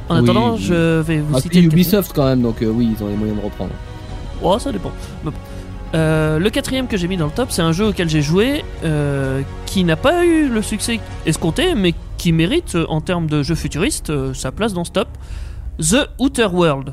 En 0.08 0.16
Oui, 0.18 0.24
attendant, 0.24 0.52
oui. 0.54 0.60
je 0.62 1.00
vais 1.00 1.18
vous 1.18 1.34
Ah, 1.36 1.40
citer 1.40 1.58
puis 1.58 1.60
le. 1.62 1.72
Ubisoft 1.72 2.12
quand 2.14 2.24
même, 2.26 2.42
donc 2.42 2.62
euh, 2.62 2.66
oui, 2.66 2.94
ils 2.96 3.02
ont 3.04 3.08
les 3.08 3.16
moyens 3.16 3.38
de 3.40 3.44
reprendre. 3.44 3.72
Oh, 4.42 4.58
ça 4.58 4.70
dépend. 4.72 4.92
Euh, 5.94 6.38
le 6.38 6.50
quatrième 6.50 6.86
que 6.88 6.96
j'ai 6.96 7.08
mis 7.08 7.16
dans 7.16 7.26
le 7.26 7.32
top, 7.32 7.50
c'est 7.50 7.62
un 7.62 7.72
jeu 7.72 7.86
auquel 7.88 8.08
j'ai 8.08 8.20
joué, 8.22 8.62
euh, 8.84 9.40
qui 9.66 9.82
n'a 9.84 9.96
pas 9.96 10.24
eu 10.24 10.48
le 10.48 10.62
succès 10.62 11.00
escompté, 11.24 11.74
mais 11.74 11.94
qui 12.18 12.32
mérite, 12.32 12.76
en 12.88 13.00
termes 13.00 13.26
de 13.28 13.42
jeu 13.42 13.54
futuriste, 13.54 14.10
euh, 14.10 14.34
sa 14.34 14.52
place 14.52 14.72
dans 14.74 14.84
ce 14.84 14.90
top. 14.92 15.08
The 15.78 16.08
Outer 16.18 16.46
World. 16.52 16.92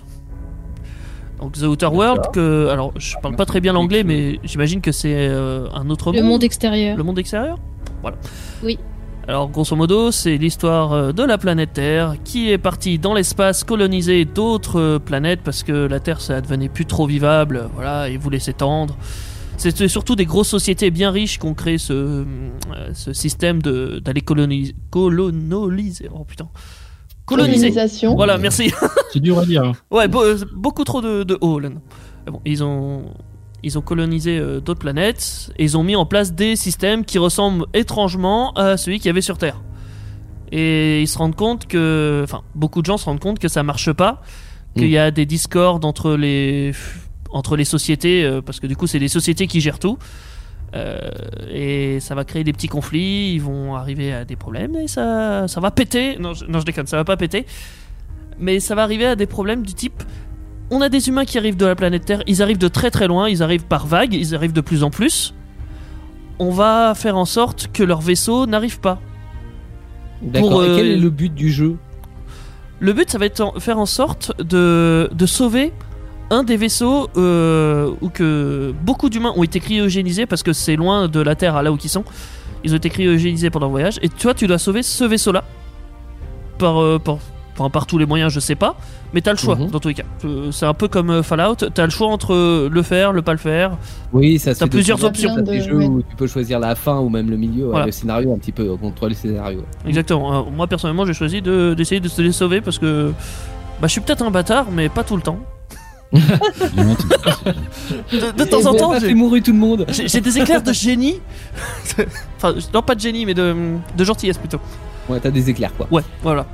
Donc 1.40 1.54
The 1.54 1.64
Outer 1.64 1.88
World, 1.88 2.22
que, 2.34 2.68
alors 2.70 2.94
je 2.96 3.16
parle 3.22 3.36
pas 3.36 3.46
très 3.46 3.60
bien 3.60 3.74
l'anglais, 3.74 4.04
mais 4.04 4.40
j'imagine 4.44 4.80
que 4.82 4.92
c'est 4.92 5.14
euh, 5.30 5.68
un 5.74 5.90
autre 5.90 6.12
Le 6.14 6.22
monde. 6.22 6.30
monde 6.32 6.44
extérieur. 6.44 6.96
Le 6.98 7.04
monde 7.04 7.20
extérieur? 7.20 7.58
Voilà. 8.02 8.18
Oui. 8.64 8.78
Alors, 9.28 9.50
grosso 9.50 9.76
modo, 9.78 10.12
c'est 10.12 10.36
l'histoire 10.38 10.92
euh, 10.92 11.12
de 11.14 11.24
la 11.24 11.38
planète 11.38 11.74
Terre 11.74 12.16
qui 12.26 12.52
est 12.52 12.58
partie 12.58 13.00
dans 13.00 13.14
l'espace 13.14 13.64
coloniser 13.64 14.26
d'autres 14.26 14.80
euh, 14.80 15.00
planètes 15.00 15.40
parce 15.44 15.64
que 15.64 15.72
la 15.88 16.02
Terre, 16.02 16.20
ça 16.20 16.42
devenait 16.42 16.68
plus 16.68 16.86
trop 16.86 17.08
vivable, 17.08 17.70
voilà, 17.74 18.10
et 18.10 18.18
voulait 18.18 18.40
s'étendre. 18.40 18.98
C'était 19.56 19.88
surtout 19.88 20.16
des 20.18 20.26
grosses 20.26 20.50
sociétés 20.50 20.92
bien 20.92 21.10
riches 21.12 21.40
qui 21.40 21.46
ont 21.46 21.54
créé 21.54 21.78
ce, 21.78 21.94
euh, 21.94 22.24
ce 22.94 23.14
système 23.14 23.62
de- 23.62 24.00
d'aller 24.04 24.22
coloniser, 24.22 24.76
coloniser. 24.90 26.10
Oh 26.14 26.26
putain. 26.26 26.50
Coloniser. 27.26 27.70
Colonisation. 27.70 28.16
Voilà, 28.16 28.38
merci. 28.38 28.74
C'est 29.14 29.22
dur 29.22 29.40
à 29.40 29.46
dire. 29.46 29.64
hein. 29.64 29.72
Ouais, 29.90 30.08
be- 30.10 30.44
beaucoup 30.54 30.84
trop 30.84 31.02
de, 31.02 31.24
de 31.24 31.38
là. 31.62 31.70
non. 31.70 31.82
Mais 32.26 32.32
Bon, 32.34 32.42
ils 32.46 32.62
ont 32.64 33.06
ils 33.64 33.78
ont 33.78 33.82
colonisé 33.82 34.38
euh, 34.38 34.60
d'autres 34.60 34.80
planètes 34.80 35.52
et 35.58 35.64
ils 35.64 35.78
ont 35.78 35.84
mis 35.84 35.96
en 35.96 36.06
place 36.06 36.34
des 36.34 36.56
systèmes 36.56 37.06
qui 37.06 37.18
ressemblent 37.18 37.66
étrangement 37.74 38.52
à 38.54 38.78
celui 38.78 38.98
qu'il 39.00 39.08
y 39.08 39.10
avait 39.10 39.22
sur 39.22 39.38
Terre. 39.38 39.62
Et 40.52 41.02
ils 41.02 41.08
se 41.08 41.18
rendent 41.18 41.36
compte 41.36 41.66
que, 41.66 42.22
enfin, 42.24 42.42
beaucoup 42.54 42.82
de 42.82 42.86
gens 42.86 42.98
se 42.98 43.06
rendent 43.06 43.22
compte 43.22 43.40
que 43.40 43.48
ça 43.48 43.64
marche 43.64 43.92
pas, 43.92 44.22
qu'il 44.76 44.90
y 44.90 44.98
a 44.98 45.12
des 45.12 45.26
discords 45.26 45.80
entre 45.84 46.16
les 46.16 46.74
entre 47.32 47.56
les 47.56 47.66
sociétés 47.66 48.24
euh, 48.24 48.42
parce 48.42 48.60
que 48.60 48.68
du 48.68 48.76
coup 48.76 48.86
c'est 48.86 49.00
des 49.00 49.08
sociétés 49.08 49.48
qui 49.48 49.62
gèrent 49.62 49.80
tout. 49.80 49.98
Euh, 50.76 51.10
et 51.52 52.00
ça 52.00 52.16
va 52.16 52.24
créer 52.26 52.44
des 52.44 52.54
petits 52.54 52.68
conflits, 52.68 53.34
ils 53.34 53.42
vont 53.42 53.76
arriver 53.76 54.12
à 54.12 54.26
des 54.26 54.36
problèmes 54.36 54.76
et 54.76 54.88
ça, 54.88 55.48
ça 55.48 55.60
va 55.60 55.72
péter. 55.72 56.18
Non 56.20 56.34
je, 56.34 56.46
non, 56.46 56.60
je 56.60 56.66
déconne, 56.66 56.88
ça 56.88 56.98
va 56.98 57.04
pas 57.04 57.18
péter. 57.18 57.46
Mais 58.40 58.60
ça 58.60 58.76
va 58.76 58.84
arriver 58.84 59.06
à 59.06 59.16
des 59.16 59.28
problèmes 59.28 59.64
du 59.64 59.74
type 59.74 60.04
on 60.74 60.82
a 60.82 60.90
des 60.90 61.08
humains 61.08 61.26
qui 61.26 61.38
arrivent 61.38 61.58
de 61.58 61.66
la 61.66 61.76
planète 61.76 62.06
Terre, 62.06 62.24
ils 62.28 62.42
arrivent 62.42 62.58
de 62.58 62.68
très 62.68 62.92
très 62.92 63.08
loin, 63.08 63.30
ils 63.30 63.42
arrivent 63.44 63.66
par 63.66 63.86
vagues, 63.88 64.14
ils 64.14 64.34
arrivent 64.36 64.54
de 64.54 64.62
plus 64.62 64.84
en 64.84 64.90
plus. 64.90 65.34
On 66.40 66.50
va 66.50 66.94
faire 66.96 67.16
en 67.18 67.26
sorte 67.26 67.70
que 67.72 67.84
leur 67.84 68.02
vaisseau 68.02 68.46
n'arrive 68.48 68.80
pas. 68.80 69.00
D'accord. 70.22 70.62
Euh, 70.62 70.76
quel 70.78 70.88
est 70.88 70.98
le 70.98 71.10
but 71.10 71.34
du 71.34 71.52
jeu? 71.52 71.78
Le 72.80 72.92
but, 72.94 73.10
ça 73.10 73.18
va 73.18 73.26
être 73.26 73.40
en- 73.42 73.60
faire 73.60 73.78
en 73.78 73.86
sorte 73.86 74.32
de, 74.42 75.10
de 75.14 75.26
sauver 75.26 75.72
un 76.32 76.44
des 76.44 76.58
vaisseaux 76.58 77.08
euh, 77.18 77.92
où 78.02 78.10
que 78.10 78.74
beaucoup 78.84 79.10
d'humains 79.10 79.34
ont 79.36 79.44
été 79.44 79.60
cryogénisés 79.60 80.26
parce 80.26 80.42
que 80.44 80.54
c'est 80.54 80.76
loin 80.76 81.08
de 81.08 81.20
la 81.20 81.36
Terre 81.36 81.56
à 81.56 81.62
là 81.64 81.72
où 81.72 81.78
ils 81.82 81.90
sont. 81.90 82.04
Ils 82.64 82.74
ont 82.74 82.78
été 82.78 82.90
cryogénisés 82.90 83.50
pendant 83.50 83.68
le 83.68 83.72
voyage. 83.72 84.00
Et 84.02 84.10
toi, 84.10 84.34
tu 84.34 84.48
dois 84.48 84.58
sauver 84.58 84.82
ce 84.84 85.04
vaisseau-là. 85.04 85.44
Par, 86.58 86.82
euh, 86.82 86.98
par, 86.98 87.18
enfin, 87.58 87.70
par 87.70 87.86
tous 87.86 87.98
les 87.98 88.06
moyens, 88.06 88.32
je 88.34 88.40
sais 88.40 88.56
pas. 88.56 88.76
Mais 89.14 89.22
t'as 89.22 89.32
le 89.32 89.38
choix, 89.38 89.56
Mhm. 89.56 89.70
dans 89.70 89.80
tous 89.80 89.90
les 89.90 89.94
cas. 89.94 90.04
Euh, 90.26 90.52
C'est 90.52 90.66
un 90.66 90.74
peu 90.74 90.88
comme 90.88 91.10
euh, 91.10 91.24
Fallout. 91.24 91.56
T'as 91.56 91.86
le 91.86 91.92
choix 91.92 92.08
entre 92.08 92.68
le 92.68 92.82
faire, 92.82 93.12
le 93.14 93.22
pas 93.22 93.32
le 93.34 93.38
faire. 93.38 93.78
Oui, 94.12 94.40
ça 94.40 94.54
se 94.54 94.60
T'as 94.60 94.68
plusieurs 94.68 95.04
options. 95.04 95.36
des 95.42 95.60
De- 95.60 95.64
jeux 95.64 95.76
ouais. 95.78 95.86
où 95.86 96.02
tu 96.02 96.16
peux 96.16 96.28
choisir 96.28 96.60
la 96.60 96.76
fin 96.76 97.00
ou 97.00 97.10
même 97.10 97.30
le 97.30 97.38
milieu, 97.38 97.66
Voilà. 97.66 97.86
le 97.86 97.92
scénario 97.92 98.34
un 98.34 98.38
petit 98.38 98.52
peu, 98.52 98.76
contrôler 98.76 99.14
le 99.16 99.20
scénario. 99.30 99.64
Exactement. 99.88 100.40
Euh, 100.40 100.42
moi, 100.56 100.68
personnellement, 100.68 101.06
j'ai 101.06 101.14
choisi 101.14 101.42
de- 101.42 101.74
d'essayer 101.76 102.02
de, 102.02 102.08
se 102.08 102.22
les 102.22 102.32
sauver 102.32 102.62
parce 102.62 102.80
que 102.80 103.12
bah, 103.82 103.88
je 103.88 103.92
suis 103.94 104.02
peut-être 104.02 104.24
un 104.24 104.32
bâtard, 104.32 104.68
mais 104.72 104.90
pas 104.90 105.04
tout 105.04 105.16
le 105.16 105.22
temps. 105.22 105.40
De, 108.12 108.32
de 108.38 108.44
temps 108.44 108.66
en 108.68 108.74
temps, 108.76 108.94
j'ai- 109.00 109.08
fait 109.08 109.14
mourir 109.14 109.42
tout 109.44 109.52
le 109.52 109.58
monde. 109.58 109.86
J'ai 109.90 110.08
j'ai 110.08 110.22
des 110.22 110.38
éclairs 110.38 110.62
de 110.62 110.72
génie. 110.74 111.20
enfin, 112.38 112.54
non, 112.74 112.82
pas 112.82 112.96
de 112.96 113.00
génie, 113.00 113.26
mais 113.26 113.34
de, 113.34 113.56
de 113.98 114.04
gentillesse 114.04 114.38
plutôt. 114.38 114.60
Ouais, 115.10 115.20
t'as 115.20 115.32
des 115.32 115.50
éclairs 115.50 115.74
quoi. 115.76 115.88
Ouais, 115.92 116.02
voilà. 116.22 116.46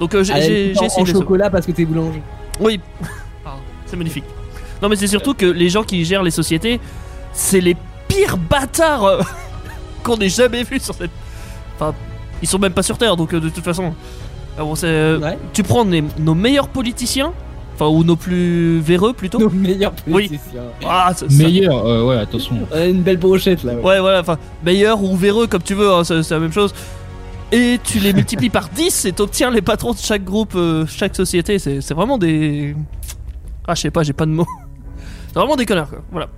Donc 0.00 0.14
euh, 0.14 0.22
j'ai 0.24 0.70
essayé 0.72 0.74
en 0.98 1.04
chocolat 1.04 1.50
parce 1.50 1.66
que 1.66 1.72
t'es 1.72 1.84
boulanger. 1.84 2.22
Oui. 2.60 2.80
Pardon, 3.44 3.60
C'est 3.86 3.96
magnifique. 3.96 4.24
Non, 4.82 4.88
mais 4.88 4.96
c'est 4.96 5.06
surtout 5.06 5.34
que 5.34 5.46
les 5.46 5.68
gens 5.68 5.84
qui 5.84 6.04
gèrent 6.04 6.24
les 6.24 6.30
sociétés, 6.32 6.80
c'est 7.32 7.60
les 7.60 7.76
pires 8.08 8.36
bâtards 8.36 9.04
euh, 9.04 9.20
qu'on 10.02 10.16
ait 10.16 10.28
jamais 10.28 10.64
vus 10.64 10.80
sur 10.80 10.94
cette. 10.94 11.10
Enfin, 11.76 11.94
ils 12.42 12.48
sont 12.48 12.58
même 12.58 12.72
pas 12.72 12.82
sur 12.82 12.98
Terre, 12.98 13.16
donc 13.16 13.32
euh, 13.32 13.40
de 13.40 13.48
toute 13.48 13.64
façon. 13.64 13.94
Ah 14.58 14.62
bon, 14.64 14.74
c'est, 14.74 14.86
euh, 14.88 15.18
Ouais. 15.20 15.38
Tu 15.52 15.62
prends 15.62 15.84
les- 15.84 16.04
nos 16.18 16.34
meilleurs 16.34 16.68
politiciens, 16.68 17.32
enfin, 17.74 17.86
ou 17.86 18.02
nos 18.04 18.16
plus 18.16 18.80
véreux 18.80 19.12
plutôt. 19.12 19.38
Nos 19.38 19.48
meilleurs 19.50 19.92
Oui. 20.08 20.28
politiciens. 20.28 20.62
Ah, 20.84 21.12
ça- 21.14 21.26
ça- 21.30 21.34
Meilleur, 21.42 21.86
euh, 21.86 22.04
ouais, 22.04 22.16
attention. 22.18 22.56
Une 22.76 23.02
belle 23.02 23.16
brochette 23.18 23.62
là. 23.64 23.74
ouais. 23.74 23.80
Ouais, 23.82 24.00
voilà, 24.00 24.20
enfin, 24.20 24.36
meilleur 24.64 25.02
ou 25.02 25.16
véreux 25.16 25.46
comme 25.46 25.62
tu 25.62 25.74
veux, 25.74 25.90
hein, 25.92 26.02
c'est 26.04 26.28
la 26.30 26.38
même 26.40 26.52
chose. 26.52 26.74
Et 27.52 27.78
tu 27.84 27.98
les 27.98 28.12
multiplies 28.14 28.48
par 28.50 28.68
10 28.70 29.04
et 29.04 29.12
t'obtiens 29.12 29.50
les 29.50 29.60
patrons 29.62 29.92
de 29.92 29.98
chaque 29.98 30.24
groupe, 30.24 30.54
euh, 30.56 30.86
chaque 30.86 31.14
société. 31.14 31.58
C'est 31.58 31.80
c'est 31.82 31.94
vraiment 31.94 32.16
des. 32.18 32.74
Ah, 33.68 33.74
je 33.74 33.82
sais 33.82 33.90
pas, 33.90 34.02
j'ai 34.02 34.14
pas 34.14 34.24
de 34.26 34.30
mots. 34.30 34.46
C'est 35.28 35.34
vraiment 35.38 35.56
des 35.56 35.66
connards, 35.66 35.90
quoi. 35.90 36.02
Voilà. 36.10 36.28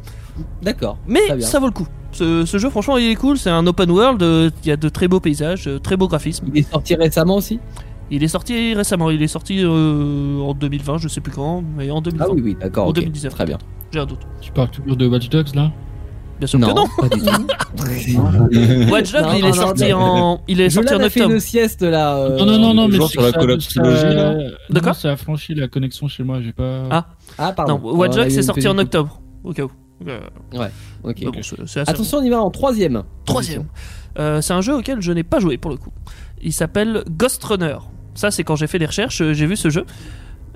D'accord. 0.63 0.99
Mais 1.07 1.21
Très 1.29 1.37
bien. 1.37 1.47
ça 1.47 1.61
vaut 1.61 1.67
le 1.67 1.73
coup. 1.73 1.87
Ce, 2.13 2.45
ce 2.45 2.59
jeu, 2.59 2.69
franchement, 2.71 2.97
il 2.99 3.11
est 3.11 3.15
cool. 3.17 3.39
C'est 3.39 3.51
un 3.51 3.67
open 3.67 3.91
world. 3.91 4.23
euh, 4.23 4.51
Il 4.65 4.69
y 4.69 4.73
a 4.73 4.77
de 4.77 4.89
très 4.89 5.07
beaux 5.09 5.21
paysages, 5.21 5.67
euh, 5.69 5.79
très 5.79 5.97
beaux 5.97 6.09
graphismes. 6.09 6.47
Il 6.53 6.59
est 6.59 6.71
sorti 6.71 6.95
récemment 6.97 7.37
aussi? 7.37 7.61
Il 8.11 8.23
est 8.23 8.29
sorti 8.29 8.75
récemment. 8.75 9.11
Il 9.11 9.23
est 9.23 9.29
sorti 9.29 9.63
euh, 9.65 10.41
en 10.41 10.55
2020, 10.55 10.99
je 10.99 11.09
sais 11.09 11.21
plus 11.21 11.33
quand, 11.33 11.63
mais 11.77 11.91
en 11.91 12.01
2020. 12.01 12.25
Ah 12.29 12.33
oui, 12.33 12.41
oui, 12.45 12.57
d'accord. 12.61 12.87
En 12.87 12.91
ok. 12.91 12.97
2019. 12.97 13.33
Très 13.35 13.45
bien. 13.47 13.59
J'ai 13.93 14.01
un 14.01 14.07
doute. 14.07 14.21
Tu 14.41 14.51
parles 14.53 14.71
toujours 14.71 14.97
de 14.97 15.07
Watch 15.07 15.29
Dogs 15.29 15.55
là? 15.55 15.71
Bien 16.39 16.47
sûr 16.49 16.59
que 16.61 16.65
non. 16.65 16.87
pas 16.99 17.09
du 17.09 17.21
tout. 17.21 17.27
Watch 18.93 19.13
Dogs, 19.13 19.23
Non, 19.23 19.33
il 19.35 19.43
non, 19.43 19.47
est 19.49 19.51
non, 19.51 19.53
sorti 19.53 19.89
non. 19.91 19.99
en, 19.99 20.41
il 20.49 20.61
est 20.61 20.71
sorti 20.71 20.95
en 20.95 20.99
l'ai 20.99 21.11
fait 21.11 21.21
octobre. 21.21 21.35
une 21.35 21.41
sieste 21.41 21.83
là. 21.83 22.17
euh, 22.17 22.39
Non, 22.39 22.47
non, 22.47 22.59
non, 22.59 22.75
non, 22.75 22.89
mais 22.89 22.99
sur 23.07 23.23
la 23.23 23.31
non, 23.33 24.39
D'accord. 24.71 24.95
Ça 24.97 25.13
a 25.13 25.17
franchi 25.17 25.55
la 25.55 25.69
connexion 25.69 26.09
chez 26.09 26.23
moi, 26.25 26.41
j'ai 26.43 26.53
pas. 26.53 26.85
Ah. 26.91 27.07
Ah, 27.39 27.53
pardon. 27.53 27.79
Non, 27.83 27.97
Watch 27.97 28.17
Dogs 28.17 28.27
eu 28.27 28.31
c'est 28.31 28.43
sorti 28.43 28.67
en 28.69 28.79
octobre. 28.79 29.21
Au 29.45 29.53
cas 29.53 29.63
où. 29.65 29.71
Euh, 30.09 30.21
Ok. 31.05 31.23
Attention, 31.87 32.19
on 32.19 32.23
y 32.23 32.31
va 32.31 32.41
en 32.41 32.51
troisième. 32.51 33.03
Troisième. 33.27 33.65
Euh, 34.19 34.41
c'est 34.41 34.53
un 34.53 34.61
jeu 34.61 34.75
auquel 34.75 35.01
je 35.01 35.13
n'ai 35.13 35.23
pas 35.25 35.39
joué 35.41 35.57
pour 35.59 35.71
le 35.71 35.77
coup. 35.77 35.91
Il 36.43 36.53
s'appelle 36.53 37.05
Ghost 37.11 37.43
Runner. 37.45 37.77
Ça, 38.15 38.31
c'est 38.31 38.45
quand 38.45 38.57
j'ai 38.57 38.67
fait 38.67 38.79
des 38.79 38.87
recherches, 38.87 39.21
euh, 39.23 39.33
j'ai 39.35 39.47
vu 39.47 39.57
ce 39.57 39.71
jeu. 39.71 39.85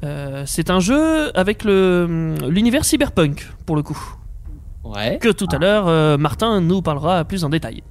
Euh, 0.05 0.45
c'est 0.47 0.71
un 0.71 0.79
jeu 0.81 1.37
avec 1.37 1.65
le 1.65 2.35
l'univers 2.49 2.85
cyberpunk 2.85 3.49
pour 3.67 3.75
le 3.75 3.83
coup. 3.83 3.99
Ouais. 4.95 5.19
Que 5.21 5.29
tout 5.29 5.47
à 5.53 5.59
l'heure, 5.59 5.87
euh, 5.89 6.17
Martin 6.17 6.61
nous 6.61 6.83
parlera 6.83 7.25
plus 7.25 7.45
en 7.45 7.49
détail. 7.49 7.83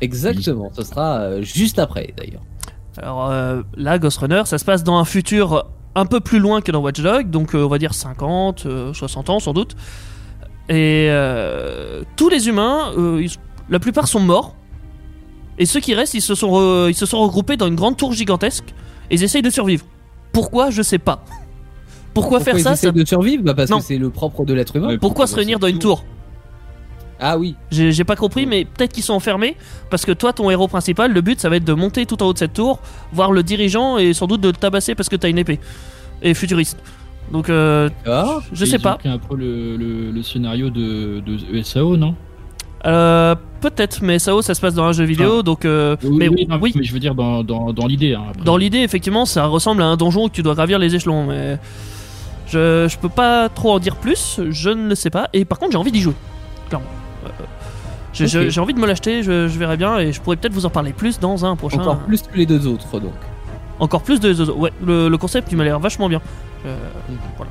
Exactement. 0.00 0.70
Ce 0.74 0.82
sera 0.82 1.18
euh, 1.20 1.42
juste 1.42 1.78
après 1.78 2.14
d'ailleurs. 2.16 2.42
Alors 2.96 3.30
euh, 3.30 3.62
là, 3.76 3.98
Ghost 3.98 4.18
Runner, 4.18 4.42
ça 4.46 4.58
se 4.58 4.64
passe 4.64 4.82
dans 4.84 4.96
un 4.98 5.04
futur 5.04 5.66
un 5.94 6.06
peu 6.06 6.20
plus 6.20 6.38
loin 6.38 6.60
que 6.60 6.70
dans 6.72 6.80
Watch 6.80 7.00
Dogs, 7.00 7.30
donc 7.30 7.54
euh, 7.54 7.64
on 7.64 7.68
va 7.68 7.78
dire 7.78 7.94
50, 7.94 8.64
euh, 8.66 8.92
60 8.94 9.30
ans 9.30 9.40
sans 9.40 9.52
doute. 9.52 9.76
Et 10.68 11.06
euh, 11.10 12.02
tous 12.16 12.28
les 12.28 12.48
humains, 12.48 12.92
euh, 12.96 13.20
ils- 13.22 13.30
la 13.68 13.78
plupart 13.80 14.06
sont 14.08 14.20
morts. 14.20 14.54
Et 15.58 15.66
ceux 15.66 15.80
qui 15.80 15.94
restent, 15.94 16.14
ils 16.14 16.22
se 16.22 16.34
sont, 16.34 16.48
re- 16.50 16.88
ils 16.88 16.94
se 16.94 17.06
sont 17.06 17.20
regroupés 17.20 17.56
dans 17.56 17.66
une 17.66 17.74
grande 17.74 17.96
tour 17.96 18.12
gigantesque 18.12 18.64
et 19.10 19.16
ils 19.16 19.22
essayent 19.24 19.42
de 19.42 19.50
survivre. 19.50 19.84
Pourquoi? 20.32 20.70
Je 20.70 20.80
sais 20.82 20.98
pas. 20.98 21.24
Pourquoi, 22.14 22.40
faire 22.40 22.56
ils 22.56 22.62
ça, 22.62 22.76
ça- 22.76 22.90
de 22.92 23.04
survivre? 23.04 23.42
Bah 23.44 23.54
Parce 23.54 23.70
Non. 23.70 23.78
que 23.78 23.84
c'est 23.84 23.98
le 23.98 24.10
propre 24.10 24.44
de 24.44 24.54
l'être 24.54 24.74
humain. 24.76 24.96
Pourquoi 24.98 25.26
se 25.26 25.34
réunir 25.36 25.58
dans 25.58 25.66
une 25.68 25.78
tour? 25.78 26.04
Ah 27.20 27.36
oui. 27.38 27.54
J'ai 27.70 28.04
pas 28.04 28.16
compris, 28.16 28.46
mais 28.46 28.64
peut-être 28.64 28.92
qu'ils 28.92 29.02
sont 29.02 29.12
enfermés 29.12 29.56
parce 29.90 30.06
que 30.06 30.12
toi, 30.12 30.32
ton 30.32 30.50
héros 30.50 30.68
principal, 30.68 31.12
le 31.12 31.20
but, 31.20 31.38
ça 31.38 31.48
va 31.50 31.56
être 31.56 31.64
de 31.64 31.74
monter 31.74 32.06
tout 32.06 32.22
en 32.22 32.26
haut 32.26 32.32
de 32.32 32.38
cette 32.38 32.54
tour, 32.54 32.80
voir 33.12 33.30
le 33.32 33.42
dirigeant 33.42 33.98
et 33.98 34.14
sans 34.14 34.26
doute 34.26 34.40
de 34.40 34.48
le 34.48 34.54
tabasser 34.54 34.94
parce 34.94 35.08
que 35.08 35.16
t'as 35.16 35.28
une 35.28 35.38
épée 35.38 35.60
et 36.22 36.32
futuriste. 36.34 36.78
Donc, 37.30 37.48
euh, 37.50 37.88
D'accord. 38.04 38.42
je 38.52 38.64
sais 38.64 38.78
pas. 38.78 38.98
un 39.04 39.18
peu 39.18 39.36
le, 39.36 39.76
le, 39.76 40.10
le 40.10 40.22
scénario 40.22 40.70
de, 40.70 41.20
de 41.20 41.56
ESAO, 41.56 41.96
non? 41.96 42.14
Euh, 42.86 43.34
Peut-être, 43.60 44.00
mais 44.02 44.18
SAO 44.18 44.40
ça 44.40 44.54
se 44.54 44.60
passe 44.62 44.72
dans 44.72 44.84
un 44.84 44.92
jeu 44.92 45.04
vidéo, 45.04 45.42
donc. 45.42 45.66
euh, 45.66 45.96
Oui, 46.02 46.16
mais 46.16 46.28
oui, 46.28 46.46
non, 46.48 46.58
oui, 46.62 46.72
mais 46.74 46.82
je 46.82 46.94
veux 46.94 46.98
dire 46.98 47.14
dans, 47.14 47.44
dans, 47.44 47.74
dans 47.74 47.86
l'idée. 47.86 48.14
Hein, 48.14 48.24
dans 48.42 48.56
l'idée, 48.56 48.78
effectivement, 48.78 49.26
ça 49.26 49.44
ressemble 49.44 49.82
à 49.82 49.86
un 49.86 49.98
donjon 49.98 50.24
où 50.24 50.28
tu 50.30 50.42
dois 50.42 50.54
gravir 50.54 50.78
les 50.78 50.94
échelons, 50.94 51.26
mais. 51.26 51.58
Je, 52.46 52.88
je 52.88 52.98
peux 52.98 53.08
pas 53.10 53.48
trop 53.48 53.70
en 53.72 53.78
dire 53.78 53.94
plus, 53.96 54.40
je 54.50 54.70
ne 54.70 54.88
le 54.88 54.94
sais 54.96 55.10
pas, 55.10 55.28
et 55.32 55.44
par 55.44 55.58
contre 55.60 55.70
j'ai 55.70 55.78
envie 55.78 55.92
d'y 55.92 56.00
jouer, 56.00 56.14
clairement. 56.68 56.86
J'ai 58.12 58.60
envie 58.60 58.74
de 58.74 58.80
me 58.80 58.86
l'acheter, 58.86 59.22
je, 59.22 59.46
je 59.48 59.58
verrai 59.58 59.76
bien, 59.76 59.98
et 59.98 60.12
je 60.12 60.20
pourrais 60.20 60.36
peut-être 60.36 60.52
vous 60.52 60.66
en 60.66 60.70
parler 60.70 60.92
plus 60.92 61.18
dans 61.20 61.44
un 61.44 61.54
prochain. 61.56 61.78
Encore 61.80 61.98
plus 62.00 62.22
que 62.22 62.36
les 62.36 62.46
deux 62.46 62.66
autres, 62.66 62.98
donc. 63.00 63.12
Encore 63.78 64.02
plus 64.02 64.20
de 64.20 64.32
Zozo. 64.32 64.54
Ouais, 64.56 64.72
le, 64.84 65.08
le 65.08 65.16
concept 65.18 65.50
il 65.52 65.56
m'a 65.56 65.64
l'air 65.64 65.78
vachement 65.80 66.08
bien. 66.08 66.20
Euh, 66.66 66.76
voilà. 67.36 67.50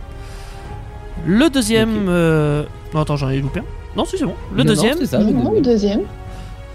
Le 1.25 1.49
deuxième. 1.49 2.05
Euh, 2.07 2.63
Non, 2.93 3.01
attends, 3.01 3.15
j'en 3.15 3.29
ai 3.29 3.39
loupé 3.39 3.61
un. 3.61 3.63
Non, 3.97 4.05
si, 4.05 4.17
c'est 4.17 4.25
bon. 4.25 4.35
Le 4.53 4.57
Non, 4.63 4.63
non, 4.65 4.75
deuxième, 4.75 4.97
c'est 4.99 5.05
ça, 5.07 5.17
le 5.19 5.25
Non, 5.31 5.53
le 5.53 5.61
deuxième. 5.61 6.01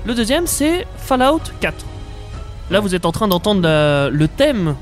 le 0.04 0.14
deuxième, 0.14 0.46
c'est 0.46 0.86
Fallout 0.96 1.40
4. 1.60 1.74
Là, 2.70 2.80
vous 2.80 2.94
êtes 2.94 3.06
en 3.06 3.12
train 3.12 3.28
d'entendre 3.28 3.62
la- 3.62 4.10
le 4.10 4.26
thème. 4.26 4.74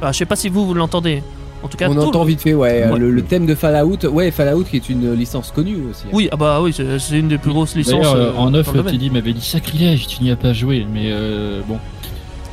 Ah, 0.00 0.12
je 0.12 0.18
sais 0.18 0.26
pas 0.26 0.36
si 0.36 0.48
vous, 0.48 0.64
vous 0.66 0.74
l'entendez. 0.74 1.22
En 1.62 1.68
tout 1.68 1.76
cas, 1.76 1.88
On 1.90 1.94
tout 1.94 2.00
entend 2.00 2.24
vite 2.24 2.40
fait, 2.40 2.54
ouais, 2.54 2.86
Ouais. 2.90 2.98
Le, 2.98 3.10
le 3.10 3.22
thème 3.22 3.44
de 3.46 3.54
Fallout. 3.54 4.06
Ouais, 4.06 4.30
Fallout 4.30 4.64
qui 4.64 4.76
est 4.76 4.88
une 4.88 5.12
licence 5.12 5.50
connue 5.52 5.76
aussi. 5.90 6.04
Oui, 6.12 6.28
ah 6.32 6.36
bah 6.36 6.60
oui, 6.62 6.72
c'est 6.72 7.18
une 7.18 7.28
des 7.28 7.36
plus 7.38 7.52
grosses 7.52 7.76
licences. 7.76 8.00
D'ailleurs, 8.00 8.14
euh, 8.14 8.32
euh, 8.32 8.36
en 8.36 8.50
neuf, 8.50 8.72
le. 8.72 8.82
Teddy 8.82 9.10
m'avait 9.10 9.32
dit 9.34 9.44
sacrilège, 9.44 10.06
tu 10.06 10.22
n'y 10.22 10.30
as 10.30 10.36
pas 10.36 10.52
joué. 10.54 10.86
Mais 10.92 11.08
euh, 11.10 11.60
bon, 11.68 11.78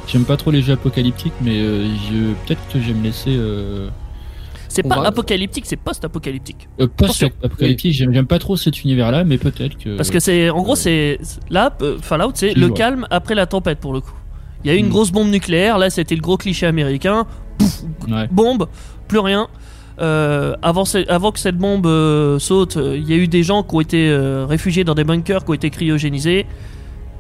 j'aime 0.08 0.26
pas 0.26 0.36
trop 0.38 0.52
les 0.52 0.62
jeux 0.62 0.74
apocalyptiques, 0.74 1.34
mais 1.42 1.56
euh, 1.58 1.86
je- 2.10 2.34
peut-être 2.46 2.62
que 2.74 2.80
je 2.82 2.88
vais 2.88 2.94
me 2.94 3.04
laisser. 3.04 3.30
Euh, 3.38 3.88
C'est 4.68 4.84
pas 4.84 5.00
va- 5.00 5.08
apocalyptique, 5.08 5.66
c'est 5.66 5.78
post-apocalyptique. 5.78 6.68
euh, 6.82 6.88
post-apocalyptique, 6.88 7.94
j'aime 7.94 8.14
j'aime 8.14 8.28
pas 8.28 8.40
trop 8.40 8.58
cet 8.58 8.84
univers-là, 8.84 9.24
mais 9.24 9.38
peut-être 9.38 9.78
que. 9.78 9.96
Parce 9.96 10.10
que 10.12 10.20
c'est. 10.20 10.50
En 10.50 10.62
gros, 10.64 10.76
c'est. 10.76 11.18
Là, 11.50 11.76
Fallout, 12.02 12.32
c'est 12.34 12.54
le 12.54 12.68
vois. 12.68 12.76
calme 12.76 13.08
après 13.10 13.36
la 13.36 13.46
tempête 13.46 13.80
pour 13.80 13.94
le 13.94 14.02
coup. 14.02 14.12
Il 14.66 14.68
y 14.68 14.74
a 14.74 14.76
eu 14.76 14.80
une 14.80 14.88
Hmm. 14.88 14.90
grosse 14.90 15.12
bombe 15.12 15.30
nucléaire, 15.30 15.78
là, 15.78 15.90
c'était 15.90 16.16
le 16.16 16.22
gros 16.22 16.36
cliché 16.36 16.66
américain. 16.66 17.26
Ouais. 18.10 18.28
bombe, 18.32 18.68
plus 19.08 19.20
rien. 19.20 19.48
Euh, 20.00 20.56
avant, 20.62 20.84
que 20.84 21.40
cette 21.40 21.58
bombe 21.58 21.88
euh, 21.88 22.38
saute, 22.38 22.78
euh, 22.78 22.96
il 22.98 23.10
y 23.10 23.14
a 23.14 23.16
eu 23.16 23.28
des 23.28 23.42
gens 23.42 23.64
qui 23.64 23.76
ont 23.76 23.82
été 23.82 24.16
réfugiés 24.48 24.84
dans 24.84 24.96
des 24.96 25.04
bunkers, 25.04 25.44
qui 25.44 25.52
ont 25.52 25.56
été 25.56 25.70
cryogénisés. 25.70 26.46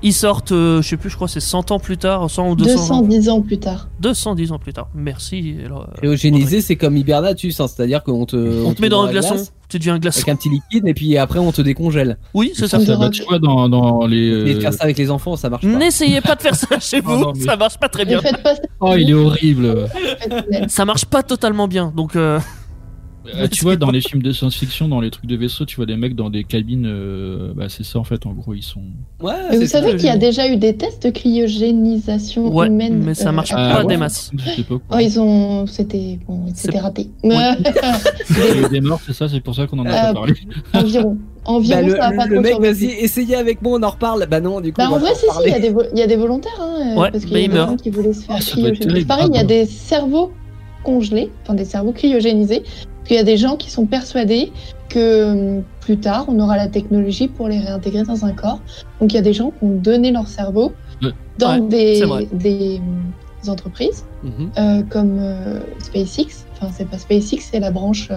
Ils 0.07 0.13
sortent, 0.13 0.53
euh, 0.53 0.81
je 0.81 0.87
sais 0.87 0.95
plus, 0.95 1.09
je 1.09 1.15
crois 1.15 1.27
que 1.27 1.33
c'est 1.33 1.41
100 1.41 1.71
ans 1.71 1.79
plus 1.79 1.97
tard, 1.97 2.29
100 2.29 2.51
ou 2.51 2.55
200 2.55 2.95
ans. 2.95 3.01
210 3.01 3.27
ans 3.29 3.41
plus 3.41 3.57
tard. 3.57 3.89
210 3.99 4.53
ans 4.53 4.57
plus 4.57 4.71
tard. 4.71 4.87
Merci. 4.95 5.57
alors, 5.65 5.81
euh, 5.81 5.97
Cryogénisé, 5.97 6.61
c'est 6.61 6.77
comme 6.77 6.95
hibernatus, 6.95 7.59
hein, 7.59 7.67
c'est-à-dire 7.67 8.03
qu'on 8.03 8.25
te. 8.25 8.63
on 8.65 8.73
te 8.73 8.81
met 8.81 8.87
dans 8.87 9.01
un 9.01 9.07
la 9.07 9.11
glaçon, 9.11 9.35
glace 9.35 9.51
tu 9.67 9.79
deviens 9.79 9.95
un 9.95 9.99
glaçon. 9.99 10.19
Avec 10.19 10.29
un 10.29 10.35
petit 10.37 10.47
liquide, 10.47 10.87
et 10.87 10.93
puis 10.93 11.17
après 11.17 11.39
on 11.39 11.51
te 11.51 11.61
décongèle. 11.61 12.17
Oui, 12.33 12.53
c'est 12.55 12.69
ça. 12.69 12.79
ça. 12.79 12.85
Ça, 12.85 12.95
bah, 12.95 13.09
tu 13.09 13.23
vois, 13.23 13.37
dans, 13.39 13.67
dans 13.67 14.05
les. 14.07 14.29
De 14.29 14.35
euh, 14.57 14.61
faire 14.61 14.71
ça 14.71 14.85
avec 14.85 14.97
les 14.97 15.11
enfants, 15.11 15.35
ça 15.35 15.49
marche 15.49 15.63
pas. 15.65 15.77
N'essayez 15.77 16.21
pas 16.21 16.35
de 16.35 16.41
faire 16.41 16.55
ça 16.55 16.67
chez 16.79 17.01
vous, 17.01 17.11
Non, 17.11 17.19
non, 17.19 17.33
mais- 17.35 17.43
ça 17.43 17.57
marche 17.57 17.77
pas 17.77 17.89
très 17.89 18.05
bien. 18.05 18.21
faites 18.21 18.41
pas 18.41 18.55
ça. 18.55 18.61
Oh, 18.79 18.93
il 18.97 19.09
est 19.09 19.13
horrible. 19.13 19.89
Ça 20.69 20.85
marche 20.85 21.03
pas 21.03 21.21
totalement 21.21 21.67
bien, 21.67 21.91
donc 21.93 22.15
euh, 22.15 22.39
Euh, 23.35 23.47
tu 23.47 23.63
vois, 23.63 23.75
dans 23.75 23.91
les 23.91 24.01
films 24.01 24.21
de 24.21 24.31
science-fiction, 24.31 24.87
dans 24.87 24.99
les 25.01 25.09
trucs 25.11 25.25
de 25.25 25.35
vaisseau, 25.35 25.65
tu 25.65 25.75
vois 25.75 25.85
des 25.85 25.97
mecs 25.97 26.15
dans 26.15 26.29
des 26.29 26.43
cabines. 26.43 26.85
euh, 26.85 27.51
bah, 27.55 27.65
c'est 27.69 27.83
ça 27.83 27.99
en 27.99 28.03
fait, 28.03 28.25
en 28.25 28.31
gros, 28.33 28.53
ils 28.53 28.63
sont. 28.63 28.81
Ouais, 29.21 29.33
Mais 29.49 29.55
vous 29.57 29.61
c'est 29.63 29.67
ça. 29.67 29.81
savez 29.81 29.95
qu'il 29.97 30.05
y 30.05 30.09
a 30.09 30.17
déjà 30.17 30.47
eu 30.47 30.57
des 30.57 30.75
tests 30.75 31.03
de 31.05 31.09
cryogénisation 31.11 32.53
ouais, 32.53 32.67
humaine. 32.67 33.01
mais 33.03 33.13
ça 33.13 33.29
euh, 33.29 33.31
marche 33.33 33.51
Ah, 33.53 33.77
pas 33.77 33.83
des 33.85 33.97
masses. 33.97 34.31
Je 34.37 34.49
sais 34.49 34.63
pas 34.63 34.75
Oh, 34.75 34.81
quoi. 34.87 35.01
ils 35.01 35.19
ont. 35.19 35.65
C'était. 35.67 36.19
Bon, 36.27 36.45
c'était 36.53 36.71
C'est- 36.73 36.79
raté. 36.79 37.09
Il 37.23 38.61
y 38.61 38.65
a 38.65 38.69
des 38.69 38.81
morts, 38.81 38.99
c'est 39.05 39.13
ça, 39.13 39.27
c'est 39.27 39.39
pour 39.41 39.55
ça 39.55 39.67
qu'on 39.67 39.79
en 39.79 39.85
a 39.85 39.89
Euh, 39.89 40.01
pas 40.07 40.13
parlé. 40.13 40.33
environ. 40.73 41.17
Bah, 41.45 41.53
Environ, 41.53 41.81
le, 41.87 41.95
ça 41.95 42.09
le- 42.11 42.17
pas 42.17 42.25
le 42.25 42.33
trop 42.35 42.41
mec, 42.43 42.51
survécu. 42.53 42.85
vas-y, 42.87 42.91
essayez 43.03 43.35
avec 43.35 43.61
moi, 43.61 43.77
on 43.79 43.83
en 43.83 43.89
reparle. 43.89 44.27
Bah 44.29 44.41
non, 44.41 44.59
du 44.59 44.73
coup. 44.73 44.77
Bah 44.81 44.87
on 44.89 44.95
en 44.95 44.99
va 44.99 44.99
vrai, 44.99 45.09
pas 45.11 45.15
si, 45.15 45.25
si, 45.25 45.43
il 45.45 45.51
y, 45.51 45.53
a 45.55 45.59
des 45.59 45.69
vo- 45.69 45.83
il 45.93 45.97
y 45.99 46.01
a 46.01 46.07
des 46.07 46.17
volontaires. 46.17 46.59
Hein, 46.59 46.95
Ouais, 46.97 47.09
parce 47.11 47.23
qu'il 47.23 47.33
mais 47.33 47.39
y 47.39 47.43
a 47.43 47.45
ils 47.45 47.49
des 47.51 47.55
meurent. 47.55 47.69
gens 47.69 47.77
qui 47.77 47.89
voulaient 47.89 48.13
se 48.13 48.23
faire 48.25 48.35
Ah, 48.37 48.41
ça 48.41 48.55
doit 48.57 48.67
être 48.69 48.75
cryogéniser. 48.75 48.87
terrible. 49.05 49.07
Pareil, 49.07 49.27
il 49.29 49.35
y 49.35 49.37
a 49.37 49.41
Ah 49.41 49.43
des 49.45 49.65
cerveaux 49.65 50.31
congelés, 50.83 51.29
enfin 51.43 51.53
des 51.53 51.63
cerveaux 51.65 51.93
cryogénisés. 51.93 52.63
Parce 53.07 53.15
qu'il 53.21 53.25
y 53.25 53.31
a 53.31 53.35
des 53.35 53.37
gens 53.37 53.55
qui 53.55 53.71
sont 53.71 53.85
persuadés 53.85 54.51
que 54.89 55.31
hum, 55.59 55.63
plus 55.79 55.97
tard, 55.97 56.25
on 56.27 56.37
aura 56.41 56.57
la 56.57 56.67
technologie 56.67 57.29
pour 57.29 57.47
les 57.47 57.57
réintégrer 57.57 58.03
dans 58.03 58.25
un 58.25 58.33
corps. 58.33 58.59
Donc 58.99 59.13
il 59.13 59.15
y 59.15 59.17
a 59.17 59.21
des 59.21 59.31
gens 59.31 59.51
qui 59.51 59.63
ont 59.63 59.75
donné 59.75 60.11
leur 60.11 60.27
cerveau 60.27 60.73
Ouais. 61.01 61.11
dans 61.37 61.53
Ouais, 61.53 61.67
des, 61.69 62.27
des 62.33 62.81
hum, 62.81 63.49
entreprises 63.49 64.03
Mhm. 64.23 64.49
euh, 64.57 64.81
comme 64.89 65.19
euh, 65.21 65.61
SpaceX. 65.79 66.45
Enfin, 66.59 66.69
c'est 66.75 66.89
pas 66.89 66.97
SpaceX, 66.97 67.47
c'est 67.49 67.61
la 67.61 67.71
branche. 67.71 68.09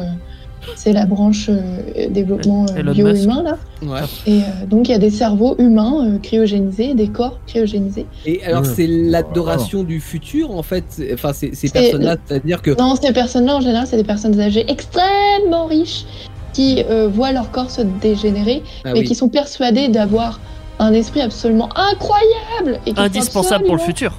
C'est 0.76 0.92
la 0.92 1.06
branche 1.06 1.48
euh, 1.48 2.08
développement 2.10 2.66
euh, 2.76 2.92
bio-humain 2.92 3.42
là. 3.42 3.58
Ouais. 3.82 4.00
Et 4.26 4.38
euh, 4.40 4.66
donc 4.68 4.88
il 4.88 4.92
y 4.92 4.94
a 4.94 4.98
des 4.98 5.10
cerveaux 5.10 5.54
humains 5.58 6.06
euh, 6.06 6.18
cryogénisés, 6.18 6.94
des 6.94 7.08
corps 7.08 7.38
cryogénisés. 7.46 8.06
Et 8.26 8.42
alors, 8.44 8.64
c'est 8.66 8.86
l'adoration 8.86 9.82
du 9.82 10.00
futur, 10.00 10.50
en 10.50 10.62
fait? 10.62 10.84
Enfin, 11.14 11.32
c'est- 11.32 11.54
ces 11.54 11.68
C'est- 11.68 11.72
personnes-là, 11.72 12.16
c'est-à-dire 12.26 12.62
que. 12.62 12.76
Non, 12.78 12.94
ces 13.00 13.12
personnes-là 13.12 13.56
en 13.56 13.60
général, 13.60 13.86
c'est 13.86 13.96
des 13.96 14.04
personnes 14.04 14.38
âgées 14.40 14.64
extrêmement 14.68 15.66
riches 15.66 16.04
qui 16.52 16.82
euh, 16.90 17.08
voient 17.08 17.32
leur 17.32 17.50
corps 17.50 17.70
se 17.70 17.82
dégénérer, 18.00 18.62
Ah 18.84 18.90
mais 18.92 19.00
oui. 19.00 19.04
qui 19.06 19.14
sont 19.14 19.28
persuadés 19.28 19.88
d'avoir 19.88 20.40
un 20.78 20.92
esprit 20.92 21.20
absolument 21.20 21.68
incroyable 21.76 22.80
et 22.86 22.92
Indispensable 22.96 23.64
pour 23.64 23.76
le 23.76 23.80
futur. 23.82 24.18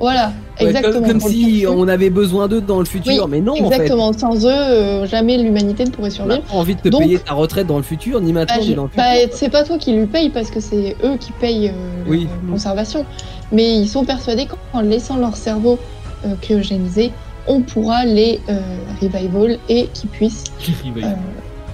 Voilà, 0.00 0.32
Ouais, 0.60 0.66
exactement. 0.68 1.06
Comme, 1.06 1.20
si 1.20 1.44
futur. 1.56 1.74
on 1.76 1.86
avait 1.86 2.08
besoin 2.10 2.48
d'eux 2.48 2.60
dans 2.62 2.78
le 2.78 2.86
futur, 2.86 3.24
Oui, 3.24 3.30
mais 3.30 3.40
non, 3.40 3.52
en 3.52 3.56
fait. 3.68 3.74
Exactement. 3.82 4.12
Sans 4.14 4.46
eux, 4.46 4.50
euh, 4.50 5.06
jamais 5.06 5.36
l'humanité 5.36 5.84
ne 5.84 5.90
pourrait 5.90 6.08
On 6.20 6.24
n'a 6.26 6.34
survivre. 6.36 6.42
pas 6.42 6.54
envie 6.56 6.74
de 6.74 6.80
te 6.80 6.88
Donc- 6.88 7.02
payer 7.02 7.18
ta 7.18 7.34
retraite 7.34 7.66
dans 7.66 7.76
le 7.76 7.82
futur, 7.82 8.20
ni 8.20 8.32
Bah, 8.32 8.40
maintenant, 8.40 8.62
je- 8.62 8.68
ni 8.70 8.74
dans 8.74 8.84
le 8.84 8.88
futur. 8.88 9.04
bah, 9.04 9.28
c'est 9.32 9.50
pas 9.50 9.62
toi 9.64 9.76
qui 9.78 9.92
lui 9.92 10.06
paye 10.06 10.30
parce 10.30 10.50
que 10.50 10.58
c'est 10.60 10.96
eux 11.04 11.16
qui 11.20 11.32
payent 11.32 11.68
euh, 11.68 11.72
Oui. 12.08 12.28
leur 12.46 12.52
conservation. 12.54 13.04
Mais 13.52 13.76
ils 13.78 13.88
sont 13.88 14.04
persuadés 14.04 14.46
qu'en 14.72 14.80
laissant 14.80 15.16
leur 15.18 15.36
cerveau 15.36 15.78
euh, 16.24 16.34
cryogénisé, 16.40 17.12
on 17.46 17.60
pourra 17.60 18.04
les 18.04 18.40
euh, 18.48 18.58
revival 19.02 19.58
et 19.68 19.86
qu'ils 19.94 20.10
puissent 20.10 20.44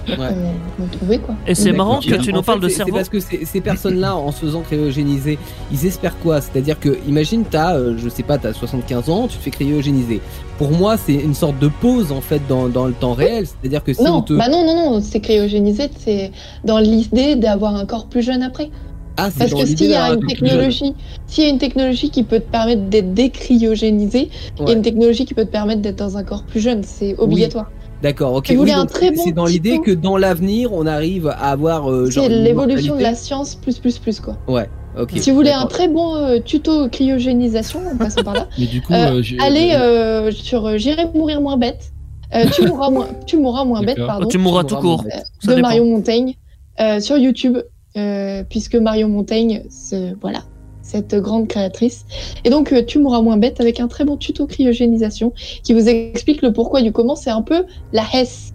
Euh, 0.09 0.15
Ouais. 0.17 0.35
retrouver 0.79 1.19
quoi. 1.19 1.35
Et 1.47 1.53
c'est 1.55 1.71
marrant 1.71 1.99
que 1.99 2.15
tu 2.15 2.31
nous 2.31 2.41
parles 2.41 2.59
de 2.61 2.69
cerveau. 2.69 2.91
C'est 2.93 2.97
parce 2.97 3.09
que 3.09 3.19
ces, 3.45 3.61
personnes-là, 3.61 4.15
en 4.15 4.31
se 4.31 4.39
faisant 4.39 4.61
cryogéniser, 4.61 5.37
ils 5.71 5.85
espèrent 5.85 6.17
quoi? 6.19 6.39
C'est-à-dire 6.41 6.79
que, 6.79 6.97
imagine, 7.07 7.43
t'as, 7.49 7.75
euh, 7.75 7.95
je 7.97 8.07
sais 8.09 8.23
pas, 8.23 8.37
t'as 8.37 8.53
75 8.53 9.09
ans, 9.09 9.27
tu 9.27 9.37
te 9.37 9.43
fais 9.43 9.51
cryogéniser. 9.51 10.21
Pour 10.57 10.71
moi, 10.71 10.95
c'est 10.97 11.13
une 11.13 11.33
sorte 11.35 11.59
de 11.59 11.67
pause, 11.67 12.11
en 12.11 12.21
fait, 12.21 12.41
dans, 12.47 12.67
dans 12.69 12.85
le 12.85 12.93
temps 12.93 13.13
réel. 13.13 13.45
C'est-à-dire 13.47 13.83
que 13.83 13.93
si 13.93 14.01
Non, 14.03 14.17
on 14.17 14.21
te. 14.21 14.33
bah 14.33 14.47
non, 14.49 14.65
non, 14.65 14.75
non, 14.91 15.01
c'est 15.01 15.19
cryogénisé, 15.19 15.89
c'est 15.97 16.31
dans 16.63 16.79
l'idée 16.79 17.35
d'avoir 17.35 17.75
un 17.75 17.85
corps 17.85 18.07
plus 18.07 18.21
jeune 18.23 18.41
après. 18.43 18.69
ah, 19.17 19.29
c'est 19.31 19.39
Parce 19.49 19.53
que 19.61 19.65
s'il 19.67 19.89
y 19.89 19.93
a 19.95 20.13
une 20.13 20.25
technologie, 20.25 20.93
s'il 21.27 21.43
y 21.43 21.47
a 21.47 21.49
une 21.49 21.57
technologie 21.59 22.09
qui 22.11 22.23
peut 22.23 22.39
te 22.39 22.49
permettre 22.49 22.83
d'être 22.83 23.13
décryogénisé, 23.13 24.29
il 24.57 24.61
y 24.61 24.63
Ouais. 24.65 24.69
a 24.71 24.73
une 24.73 24.81
technologie 24.83 25.25
qui 25.25 25.33
peut 25.33 25.45
te 25.45 25.51
permettre 25.51 25.81
d'être 25.81 25.97
dans 25.97 26.17
un 26.17 26.23
corps 26.23 26.43
plus 26.43 26.59
jeune, 26.59 26.83
c'est 26.83 27.15
obligatoire. 27.17 27.69
D'accord, 28.01 28.33
ok. 28.33 28.47
Si 28.47 28.53
vous 28.55 28.59
voulez 28.61 28.71
un 28.73 28.81
donc 28.81 28.89
très 28.91 29.11
bon 29.11 29.21
c'est 29.23 29.31
dans 29.31 29.45
l'idée 29.45 29.79
que 29.79 29.91
dans 29.91 30.17
l'avenir, 30.17 30.71
on 30.73 30.85
arrive 30.85 31.27
à 31.27 31.49
avoir. 31.51 31.89
euh, 31.91 32.09
C'est 32.11 32.29
l'évolution 32.29 32.95
de 32.95 33.01
la 33.01 33.15
science 33.15 33.55
plus 33.55 33.79
plus 33.79 33.97
plus 33.97 34.19
quoi. 34.19 34.37
Ouais, 34.47 34.69
ok. 34.99 35.11
Si 35.15 35.31
vous 35.31 35.35
voulez 35.37 35.51
un 35.51 35.65
très 35.65 35.87
bon 35.87 36.15
euh, 36.15 36.39
tuto 36.39 36.87
cryogénisation, 36.89 37.79
en 37.91 37.97
passant 37.97 38.23
par 38.23 38.33
là, 38.35 38.47
Mais 38.59 38.65
du 38.67 38.81
coup, 38.81 38.93
Euh, 38.93 39.19
euh, 39.21 39.23
allez 39.41 39.71
euh, 39.73 40.31
sur 40.31 40.65
euh, 40.67 40.77
J'irai 40.77 41.05
mourir 41.13 41.41
moins 41.41 41.57
bête. 41.57 41.91
Euh, 42.35 42.45
tu 42.53 42.61
mourras 42.67 42.89
moins, 42.89 43.07
tu 43.25 43.37
mourras 43.37 43.63
moins 43.65 43.81
bête, 43.81 43.97
pardon. 44.05 44.27
tu 44.27 44.37
mourras 44.37 44.63
Tu 44.63 44.75
tout 44.75 44.81
court. 44.81 45.03
de 45.03 45.47
dépend. 45.55 45.61
Mario 45.61 45.85
Montaigne 45.85 46.35
euh, 46.79 46.99
sur 46.99 47.17
YouTube, 47.17 47.57
euh, 47.95 48.43
puisque 48.49 48.75
Mario 48.75 49.07
Montaigne, 49.07 49.63
c'est- 49.69 50.13
voilà, 50.21 50.39
cette 50.87 51.15
grande 51.15 51.47
créatrice. 51.47 52.05
Et 52.45 52.49
donc, 52.49 52.71
euh, 52.71 52.83
tu 52.85 52.99
mourras 52.99 53.21
moins 53.21 53.37
bête 53.37 53.59
avec 53.59 53.79
un 53.79 53.87
très 53.87 54.05
bon 54.05 54.17
tuto 54.17 54.47
cryogénisation 54.47 55.33
qui 55.63 55.73
vous 55.73 55.87
explique 55.89 56.41
le 56.41 56.53
pourquoi 56.53 56.81
du 56.81 56.91
comment. 56.91 57.15
C'est 57.15 57.29
un 57.29 57.41
peu 57.41 57.65
la 57.91 58.03
Hesse. 58.13 58.53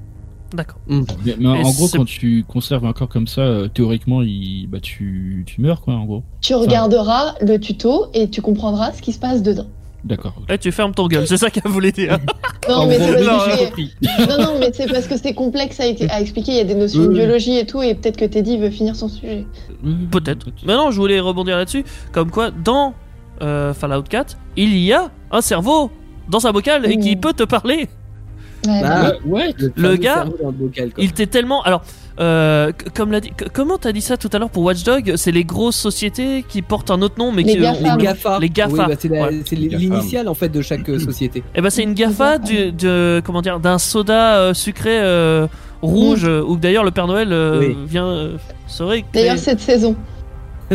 D'accord. 0.55 0.79
Mais, 0.87 1.37
mais 1.39 1.49
en 1.49 1.71
gros, 1.71 1.89
quand 1.89 2.05
tu 2.05 2.45
conserves 2.47 2.85
un 2.85 2.93
corps 2.93 3.09
comme 3.09 3.27
ça, 3.27 3.41
euh, 3.41 3.69
théoriquement, 3.69 4.23
il... 4.23 4.67
bah, 4.67 4.81
tu... 4.81 5.45
tu 5.47 5.61
meurs, 5.61 5.81
quoi, 5.81 5.95
en 5.95 6.05
gros. 6.05 6.23
Tu 6.41 6.55
regarderas 6.55 7.35
le 7.41 7.59
tuto 7.59 8.07
et 8.13 8.29
tu 8.29 8.43
comprendras 8.43 8.93
ce 8.93 9.03
qui 9.03 9.13
se 9.13 9.19
passe 9.19 9.43
dedans. 9.43 9.67
D'accord. 10.05 10.35
Eh, 10.49 10.59
tu 10.59 10.73
fermes 10.73 10.93
ton 10.93 11.07
gueule, 11.07 11.27
c'est 11.27 11.37
ça 11.37 11.51
qu'elle 11.51 11.71
voulait 11.71 11.93
dire. 11.93 12.19
Non, 12.69 12.87
mais 12.87 12.97
c'est 12.97 13.21
non, 14.29 14.39
non, 14.39 14.59
mais 14.61 14.71
c'est 14.73 14.87
parce 14.87 15.09
que 15.09 15.17
c'est 15.17 15.35
complexe 15.35 15.81
à, 15.81 15.83
à 16.11 16.21
expliquer. 16.21 16.53
Il 16.53 16.59
y 16.59 16.61
a 16.61 16.65
des 16.65 16.77
notions 16.77 17.03
de 17.03 17.09
biologie 17.09 17.59
et 17.59 17.67
tout, 17.67 17.83
et 17.83 17.93
peut-être 17.97 18.17
que 18.17 18.25
Teddy 18.25 18.57
veut 18.57 18.71
finir 18.71 18.95
son 18.95 19.09
sujet. 19.09 19.45
Peut-être. 20.13 20.47
Mais 20.65 20.75
non, 20.75 20.93
je 20.93 20.97
voulais 20.97 21.19
rebondir 21.19 21.57
là-dessus. 21.57 21.85
Comme 22.13 22.31
quoi, 22.31 22.53
dans 22.53 22.95
euh, 23.43 23.75
Fallout 23.75 24.05
4, 24.05 24.37
il 24.57 24.79
y 24.79 24.93
a 24.93 25.11
un 25.33 25.41
cerveau 25.41 25.91
dans 26.29 26.47
un 26.47 26.53
bocal 26.53 26.89
et 26.91 26.97
qui 26.99 27.17
peut 27.17 27.33
te 27.33 27.43
parler. 27.43 27.89
Ouais, 28.67 28.81
Bah, 28.81 29.13
Ouais, 29.27 29.55
Le, 29.75 29.97
gars, 29.97 30.27
bocal. 30.41 30.91
Il 30.99 31.13
t'est 31.13 31.27
tellement. 31.27 31.63
Alors, 31.63 31.83
euh, 32.21 32.73
comme 32.95 33.19
dit. 33.21 33.33
Comment 33.55 33.79
t'as 33.79 33.93
dit 33.93 34.01
ça 34.01 34.17
tout 34.17 34.29
à 34.33 34.39
l'heure 34.39 34.51
pour 34.51 34.63
Watchdog? 34.65 35.15
C'est 35.17 35.33
les 35.33 35.45
grosses 35.45 35.77
sociétés 35.77 36.45
qui 36.49 36.63
portent 36.63 36.91
un 36.91 37.01
autre 37.03 37.15
nom, 37.19 37.33
mais 37.33 37.43
Les 37.43 37.55
qui. 37.55 37.61
GAFA. 37.61 37.97
Les 37.97 38.05
GAFA. 38.05 38.39
Les 38.41 38.51
GAFA. 38.51 38.73
Oui, 38.73 38.79
bah, 38.89 38.95
c'est 38.99 39.09
la- 39.09 39.23
Ouais. 39.29 39.41
c'est 39.47 39.57
Les 39.57 39.69
GAFA. 39.69 39.83
l'initiale 39.83 40.29
en 40.29 40.35
fait 40.35 40.49
de 40.49 40.61
chaque 40.63 40.89
euh, 40.89 40.99
société. 40.99 41.43
Eh 41.55 41.61
ben, 41.61 41.71
c'est 41.71 41.83
une 41.83 41.95
GAFA 41.95 42.39
du, 42.39 42.73
de. 42.73 43.23
Comment 43.25 43.43
dire 43.43 43.61
D'un 43.61 43.79
soda 43.79 44.37
euh, 44.37 44.55
sucré 44.55 44.99
euh, 45.01 45.47
rouge, 45.81 46.25
euh, 46.25 46.43
où 46.47 46.57
d'ailleurs 46.57 46.85
le 46.85 46.91
Père 46.91 47.07
Noël 47.07 47.33
euh, 47.33 47.59
Oui. 47.61 47.77
vient. 47.87 48.07
euh, 48.07 48.37
serait. 48.67 49.05
D'ailleurs, 49.13 49.39
cette 49.39 49.61
saison. 49.61 49.97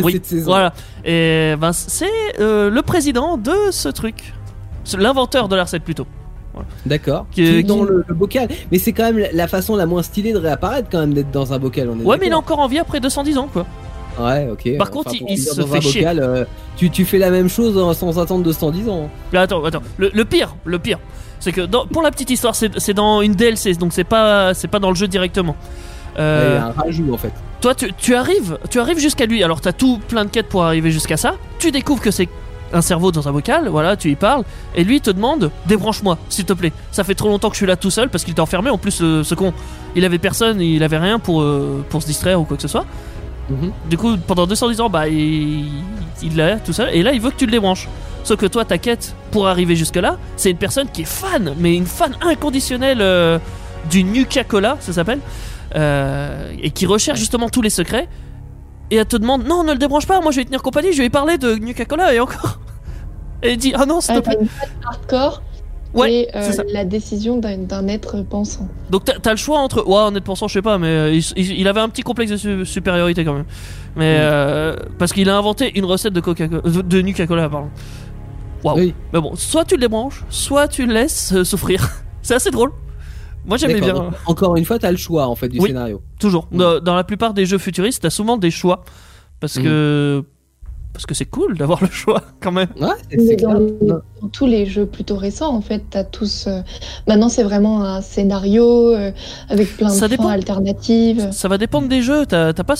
Oui, 0.00 0.12
cette 0.12 0.26
saison. 0.26 0.50
Voilà. 0.50 0.72
Et 1.04 1.54
ben, 1.60 1.72
c'est 1.72 2.06
euh, 2.38 2.70
le 2.70 2.82
président 2.82 3.36
de 3.36 3.52
ce 3.70 3.88
truc. 3.88 4.32
C'est 4.84 4.96
L'inventeur 4.98 5.48
de 5.48 5.56
la 5.56 5.64
recette 5.64 5.82
plutôt. 5.84 6.06
D'accord. 6.86 7.26
Qui- 7.30 7.64
dans 7.64 7.82
le, 7.82 8.04
le 8.06 8.14
bocal. 8.14 8.48
Mais 8.72 8.78
c'est 8.78 8.92
quand 8.92 9.12
même 9.12 9.26
la 9.32 9.48
façon 9.48 9.76
la 9.76 9.86
moins 9.86 10.02
stylée 10.02 10.32
de 10.32 10.38
réapparaître 10.38 10.88
quand 10.90 11.00
même 11.00 11.14
d'être 11.14 11.30
dans 11.30 11.52
un 11.52 11.58
bocal. 11.58 11.88
On 11.90 12.00
est 12.00 12.04
Ouais, 12.04 12.16
mais 12.20 12.26
il 12.26 12.32
est 12.32 12.34
encore 12.34 12.58
en 12.60 12.68
vie 12.68 12.78
après 12.78 13.00
210 13.00 13.38
ans, 13.38 13.48
quoi. 13.52 13.66
Ouais, 14.20 14.48
ok. 14.50 14.76
Par 14.78 14.90
contre, 14.90 15.12
il- 15.14 15.38
se 15.38 15.60
fait 15.64 15.80
chier. 15.80 16.00
bocal, 16.00 16.18
euh, 16.20 16.44
tu, 16.76 16.90
tu 16.90 17.04
fais 17.04 17.18
la 17.18 17.30
même 17.30 17.48
chose 17.48 17.74
sans 17.96 18.18
attendre 18.18 18.42
de 18.42 18.52
110 18.52 18.88
ans. 18.88 19.08
Mais 19.32 19.38
attends, 19.38 19.64
attends. 19.64 19.82
Le, 19.96 20.10
le 20.12 20.24
pire, 20.24 20.56
le 20.64 20.78
pire, 20.80 20.98
c'est 21.38 21.52
que 21.52 21.60
dans- 21.60 21.86
pour 21.86 22.02
la 22.02 22.10
petite 22.10 22.30
histoire, 22.30 22.54
c'est 22.56 22.94
dans 22.94 23.20
une 23.22 23.34
DLC, 23.34 23.74
donc 23.74 23.92
c'est 23.92 24.02
pas, 24.04 24.54
c'est 24.54 24.66
pas 24.68 24.80
dans 24.80 24.88
le 24.90 24.96
jeu 24.96 25.06
directement. 25.06 25.54
Euh, 26.18 26.54
Il 26.54 26.54
y 26.54 26.58
a 26.58 26.66
un 26.66 26.72
rajout 26.72 27.14
en 27.14 27.16
fait. 27.16 27.32
toi, 27.60 27.76
tu, 27.76 27.92
tu 27.92 28.14
arrives, 28.16 28.58
tu 28.70 28.80
arrives 28.80 28.98
jusqu'à 28.98 29.26
lui. 29.26 29.44
Alors, 29.44 29.60
t'as 29.60 29.72
tout 29.72 30.00
plein 30.08 30.24
de 30.24 30.30
quêtes 30.30 30.48
pour 30.48 30.64
arriver 30.64 30.90
jusqu'à 30.90 31.16
ça. 31.16 31.34
Tu 31.60 31.70
découvres 31.70 32.02
que 32.02 32.10
c'est 32.10 32.28
un 32.72 32.80
cerveau 32.80 33.12
dans 33.12 33.28
un 33.28 33.32
bocal. 33.32 33.68
Voilà, 33.68 33.96
tu 33.96 34.10
y 34.10 34.16
parles. 34.16 34.44
Et 34.74 34.84
lui 34.84 34.96
il 34.96 35.00
te 35.00 35.10
demande 35.10 35.50
débranche-moi, 35.66 36.18
s'il 36.28 36.44
te 36.44 36.52
plaît. 36.52 36.72
Ça 36.92 37.04
fait 37.04 37.14
trop 37.14 37.28
longtemps 37.28 37.48
que 37.48 37.54
je 37.54 37.58
suis 37.58 37.66
là 37.66 37.76
tout 37.76 37.90
seul 37.90 38.08
parce 38.08 38.24
qu'il 38.24 38.32
était 38.32 38.40
enfermé. 38.40 38.70
En 38.70 38.78
plus, 38.78 39.00
euh, 39.02 39.22
ce 39.22 39.34
con, 39.34 39.52
il 39.96 40.04
avait 40.04 40.18
personne, 40.18 40.60
il 40.60 40.82
avait 40.82 40.98
rien 40.98 41.18
pour 41.18 41.42
euh, 41.42 41.84
pour 41.88 42.02
se 42.02 42.06
distraire 42.06 42.40
ou 42.40 42.44
quoi 42.44 42.56
que 42.56 42.62
ce 42.62 42.68
soit. 42.68 42.86
Mhm. 43.50 43.72
Du 43.88 43.96
coup, 43.96 44.16
pendant 44.26 44.46
210 44.46 44.80
ans, 44.80 44.90
bah, 44.90 45.08
il, 45.08 45.66
là 46.34 46.56
tout 46.56 46.72
seul. 46.72 46.90
Et 46.92 47.02
là, 47.02 47.12
il 47.12 47.20
veut 47.20 47.30
que 47.30 47.36
tu 47.36 47.46
le 47.46 47.52
débranches. 47.52 47.88
Sauf 48.24 48.38
que 48.38 48.46
toi, 48.46 48.64
ta 48.64 48.76
quête 48.76 49.14
pour 49.30 49.48
arriver 49.48 49.74
jusque-là, 49.74 50.18
c'est 50.36 50.50
une 50.50 50.58
personne 50.58 50.88
qui 50.92 51.02
est 51.02 51.08
fan, 51.08 51.54
mais 51.58 51.74
une 51.74 51.86
fan 51.86 52.14
inconditionnelle 52.20 52.98
euh, 53.00 53.38
du 53.88 54.04
Nuka-Cola, 54.04 54.76
ça 54.80 54.92
s'appelle, 54.92 55.20
et 55.74 56.70
qui 56.70 56.84
recherche 56.84 57.18
justement 57.18 57.48
tous 57.48 57.62
les 57.62 57.70
secrets. 57.70 58.08
Et 58.90 58.96
elle 58.96 59.06
te 59.06 59.16
demande 59.16 59.44
Non, 59.46 59.64
ne 59.64 59.72
le 59.72 59.78
débranche 59.78 60.06
pas, 60.06 60.20
moi 60.20 60.32
je 60.32 60.36
vais 60.38 60.44
tenir 60.44 60.62
compagnie, 60.62 60.92
je 60.92 61.02
vais 61.02 61.10
parler 61.10 61.38
de 61.38 61.54
Nuka-Cola 61.54 62.14
et 62.14 62.20
encore. 62.20 62.58
Et 63.42 63.50
elle 63.52 63.56
dit 63.58 63.72
Ah 63.76 63.86
non, 63.86 64.00
s'il 64.00 64.14
Ah, 64.16 64.20
te 64.20 64.24
plaît. 64.24 64.34
t'as 64.36 64.42
une 64.42 64.48
phase 64.48 64.68
hardcore 64.84 65.42
Ouais, 65.94 66.12
et 66.12 66.36
euh, 66.36 66.42
c'est 66.42 66.52
ça. 66.52 66.64
la 66.70 66.84
décision 66.84 67.38
d'un 67.38 67.88
être 67.88 68.20
pensant. 68.22 68.68
Donc 68.90 69.04
t'as 69.06 69.18
t'as 69.20 69.30
le 69.30 69.38
choix 69.38 69.58
entre. 69.60 69.86
Ouais, 69.88 69.96
en 69.96 70.14
être 70.14 70.22
pensant, 70.24 70.46
je 70.46 70.52
sais 70.52 70.60
pas, 70.62 70.76
mais 70.76 70.86
euh, 70.88 71.14
il, 71.14 71.24
il- 71.36 71.60
il 71.60 71.66
avait 71.66 71.80
un 71.80 71.88
petit 71.88 72.02
complexe 72.02 72.30
de 72.30 72.36
su- 72.36 72.66
supériorité 72.66 73.24
quand 73.24 73.32
même. 73.32 73.46
Mais 73.96 74.16
Mm. 74.18 74.20
euh, 74.20 74.76
parce 74.98 75.14
qu'il 75.14 75.30
a 75.30 75.36
inventé 75.38 75.76
une 75.78 75.86
recette 75.86 76.12
de 76.12 76.20
Coca 76.20 76.46
de, 76.46 76.60
de 76.82 77.00
Nuka-Cola, 77.00 77.48
pardon. 77.48 77.70
Waouh. 78.64 78.76
Oui. 78.76 78.94
Mais 79.14 79.20
bon, 79.20 79.34
soit 79.34 79.64
tu 79.64 79.76
le 79.76 79.80
débranches, 79.80 80.24
soit 80.28 80.68
tu 80.68 80.84
le 80.84 80.92
laisses 80.92 81.32
euh, 81.32 81.42
souffrir. 81.44 81.88
C'est 82.22 82.34
assez 82.34 82.50
drôle. 82.50 82.70
Moi 83.48 83.56
j'aimais 83.56 83.80
bien. 83.80 83.94
donc, 83.94 84.12
Encore 84.26 84.56
une 84.56 84.64
fois, 84.64 84.78
t'as 84.78 84.90
le 84.92 84.96
choix 84.96 85.26
en 85.26 85.34
fait 85.34 85.48
du 85.48 85.58
Oui. 85.58 85.68
scénario. 85.68 86.00
Toujours. 86.20 86.46
Mm. 86.52 86.56
Dans, 86.58 86.80
dans 86.80 86.94
la 86.94 87.02
plupart 87.04 87.34
des 87.34 87.46
jeux 87.46 87.58
futuristes, 87.58 88.02
t'as 88.02 88.10
souvent 88.10 88.36
des 88.36 88.50
choix. 88.50 88.84
Parce 89.40 89.56
Mm. 89.58 89.62
que. 89.62 90.24
Parce 90.92 91.06
que 91.06 91.14
c'est 91.14 91.26
cool 91.26 91.56
d'avoir 91.56 91.80
le 91.84 91.88
choix 91.90 92.22
quand 92.40 92.50
même. 92.50 92.68
Ouais, 92.80 92.88
c'est- 93.10 93.36
dans, 93.36 94.00
tous 94.32 94.46
les 94.46 94.66
jeux 94.66 94.86
plutôt 94.86 95.16
récents, 95.16 95.54
en 95.54 95.60
fait, 95.60 95.82
t'as 95.90 96.02
tous. 96.02 96.46
euh, 96.48 96.60
Maintenant, 97.06 97.28
c'est 97.28 97.44
vraiment 97.44 97.84
un 97.84 98.00
scénario 98.00 98.92
euh, 98.94 99.12
avec 99.48 99.76
plein 99.76 99.88
de 99.88 99.92
Ça 99.92 100.00
fins 100.00 100.08
dépend. 100.08 100.28
alternatives. 100.28 101.28
Ça 101.30 101.46
va 101.48 101.56
dépendre 101.56 101.88
des 101.88 102.02
jeux. 102.02 102.26
T'as 102.26 102.52
t'as 102.52 102.64
pas. 102.64 102.74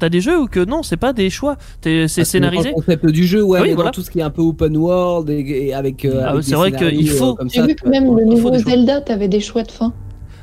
T'as 0.00 0.08
des 0.08 0.22
jeux 0.22 0.40
où 0.40 0.46
que 0.46 0.64
non, 0.64 0.82
c'est 0.82 0.96
pas 0.96 1.12
des 1.12 1.28
choix. 1.28 1.56
T'es- 1.82 2.08
C'est 2.08 2.24
scénarisé. 2.24 2.70
Le 2.70 2.74
concept 2.74 3.06
du 3.06 3.26
jeu, 3.26 3.42
ouais, 3.42 3.60
Oui, 3.60 3.68
mais 3.68 3.74
voilà. 3.74 3.90
dans 3.90 3.94
tout 3.94 4.00
ce 4.02 4.10
qui 4.10 4.18
est 4.18 4.22
un 4.22 4.30
peu 4.30 4.40
open 4.40 4.74
world 4.76 5.28
et, 5.28 5.66
et 5.66 5.74
avec. 5.74 6.04
euh, 6.06 6.24
Ah, 6.26 6.34
c'est 6.40 6.54
vrai 6.54 6.72
qu'il 6.72 7.08
faut- 7.10 7.36
J'ai 7.52 7.62
vu 7.66 7.74
que 7.74 7.86
même 7.88 8.16
le 8.16 8.24
nouveau. 8.24 8.56
Zelda, 8.56 9.00
t'avais 9.02 9.28
des 9.28 9.40
choix 9.40 9.62
de 9.62 9.70
fin. 9.70 9.92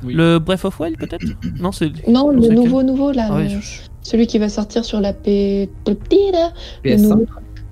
Oui. 0.03 0.13
Le 0.13 0.39
Breath 0.39 0.65
of 0.65 0.79
Wild 0.79 0.97
peut-être 0.97 1.25
Non, 1.59 1.71
c'est. 1.71 1.91
Non, 2.07 2.29
le 2.29 2.37
lequel 2.37 2.53
nouveau, 2.55 2.83
nouveau, 2.83 3.11
là. 3.11 3.27
Ah 3.31 3.35
oui, 3.37 3.55
Celui 4.01 4.27
qui 4.27 4.37
va 4.39 4.49
sortir 4.49 4.85
sur 4.85 4.99
la 5.01 5.13
P. 5.13 5.69
Le 5.87 5.93
petit, 5.95 6.31
là. 6.31 6.51
Le 6.83 6.91
PS5 6.91 7.01
nouveau- 7.01 7.25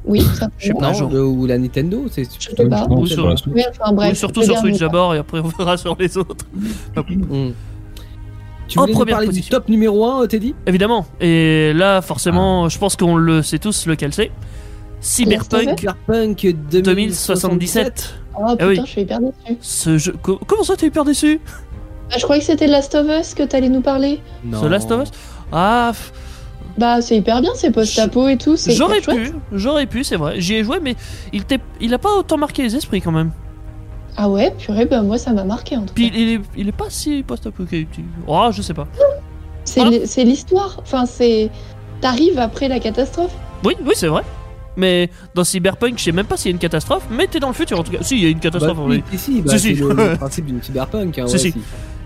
Oui, 0.05 0.21
ça. 0.21 0.47
Je 0.57 0.67
sais 0.67 0.73
pas. 0.73 0.91
Ou 1.01 1.45
la 1.45 1.57
Nintendo, 1.57 2.05
c'est. 2.11 2.23
Je 2.39 2.49
sais 2.55 2.67
pas. 2.67 2.87
Non, 2.87 2.99
Ou 3.01 3.07
c'est 3.07 3.13
sur- 3.15 3.23
pas 3.23 3.29
la 3.31 3.37
suite. 3.37 3.53
Oui, 3.55 3.63
enfin, 3.69 3.91
bref. 3.93 4.09
Oui, 4.11 4.15
surtout 4.15 4.43
sur 4.43 4.57
Switch 4.57 4.79
d'abord 4.79 5.15
et 5.15 5.17
après 5.17 5.39
on 5.39 5.47
verra 5.57 5.77
sur 5.77 5.95
les 5.99 6.17
autres. 6.17 6.45
Hmm. 6.95 7.51
Tu 8.67 8.79
En 8.79 8.81
voulais 8.81 8.93
nous 8.93 8.97
première 8.97 9.15
parler 9.17 9.27
du 9.27 9.31
position. 9.31 9.51
top 9.57 9.69
numéro 9.69 10.05
1, 10.05 10.25
Teddy 10.27 10.55
Évidemment. 10.65 11.05
Et 11.21 11.71
là, 11.75 11.97
Ah. 11.97 12.01
forcément, 12.01 12.67
je 12.67 12.79
pense 12.79 12.95
qu'on 12.95 13.15
le 13.15 13.43
sait 13.43 13.59
tous 13.59 13.85
lequel 13.85 14.11
c'est. 14.11 14.31
Cyberpunk 15.01 15.79
Cyberpunk 15.79 16.47
2077. 16.71 16.83
2077. 16.83 18.15
Ah 18.37 18.39
Ah 18.47 18.51
putain, 18.53 18.67
oui. 18.67 18.79
je 18.83 18.89
suis 18.89 19.01
hyper 19.01 19.19
déçue. 19.19 19.57
Ce 19.61 19.97
jeu. 19.99 20.15
co- 20.21 20.39
Comment 20.47 20.63
ça, 20.63 20.75
t'es 20.75 20.87
hyper 20.87 21.05
déçu 21.05 21.39
Ah, 22.11 22.17
je 22.17 22.23
croyais 22.23 22.39
que 22.41 22.45
c'était 22.47 22.67
Last 22.67 22.93
of 22.95 23.07
Us 23.07 23.33
que 23.33 23.43
t'allais 23.43 23.69
nous 23.69 23.81
parler. 23.81 24.21
Non. 24.43 24.61
The 24.61 24.65
Last 24.65 24.91
of 24.91 25.03
Us 25.03 25.11
Ah, 25.51 25.91
f- 25.93 26.11
Bah, 26.77 27.01
c'est 27.01 27.17
hyper 27.17 27.41
bien, 27.41 27.51
c'est 27.55 27.71
post-apo 27.71 28.27
et 28.27 28.37
tout. 28.37 28.57
c'est 28.57 28.71
j'aurais 28.73 29.01
pu, 29.01 29.31
j'aurais 29.51 29.85
pu, 29.85 30.03
c'est 30.03 30.15
vrai. 30.17 30.39
J'y 30.39 30.55
ai 30.55 30.63
joué, 30.63 30.79
mais 30.81 30.95
il, 31.33 31.45
t'est- 31.45 31.59
il 31.81 31.93
a 31.93 31.97
pas 31.97 32.13
autant 32.17 32.37
marqué 32.37 32.63
les 32.63 32.75
esprits 32.75 33.01
quand 33.01 33.11
même. 33.11 33.31
Ah 34.17 34.29
ouais, 34.29 34.53
purée, 34.57 34.85
bah 34.85 35.01
moi 35.01 35.17
ça 35.17 35.33
m'a 35.33 35.43
marqué 35.43 35.75
en 35.75 35.81
tout 35.81 35.93
Puis 35.93 36.09
cas. 36.09 36.17
il 36.17 36.29
est, 36.35 36.41
il 36.55 36.67
est 36.69 36.71
pas 36.71 36.85
si 36.89 37.21
post-apocalyptique. 37.23 38.05
Oh, 38.27 38.47
je 38.51 38.61
sais 38.61 38.73
pas. 38.73 38.87
C'est 39.65 39.81
Voilà. 39.81 39.97
l'histoire. 40.23 40.77
Enfin, 40.81 41.05
c'est. 41.05 41.49
T'arrives 42.01 42.39
après 42.39 42.67
la 42.67 42.79
catastrophe. 42.79 43.33
Oui, 43.63 43.73
oui, 43.83 43.93
c'est 43.95 44.07
vrai. 44.07 44.21
Mais 44.77 45.09
dans 45.33 45.43
Cyberpunk, 45.43 45.97
je 45.97 46.03
sais 46.03 46.11
même 46.11 46.25
pas 46.27 46.37
s'il 46.37 46.51
y 46.51 46.53
a 46.53 46.55
une 46.55 46.59
catastrophe, 46.59 47.03
mais 47.09 47.27
t'es 47.27 47.39
dans 47.39 47.47
le 47.47 47.53
futur 47.53 47.79
en 47.79 47.83
tout 47.83 47.91
cas. 47.93 47.99
Si, 48.01 48.15
il 48.17 48.23
y 48.23 48.25
a 48.25 48.29
une 48.29 48.35
Bah, 48.37 48.41
catastrophe. 48.43 48.77
si, 48.77 48.83
oui. 48.83 49.03
si, 49.17 49.41
bah, 49.41 49.57
Si, 49.57 49.73
le, 49.73 49.93
le 49.93 50.15
principe 50.17 50.45
du 50.45 50.61
cyberpunk. 50.61 51.17
Hein, 51.19 51.27
Si, 51.27 51.33
ouais, 51.33 51.39
si. 51.39 51.53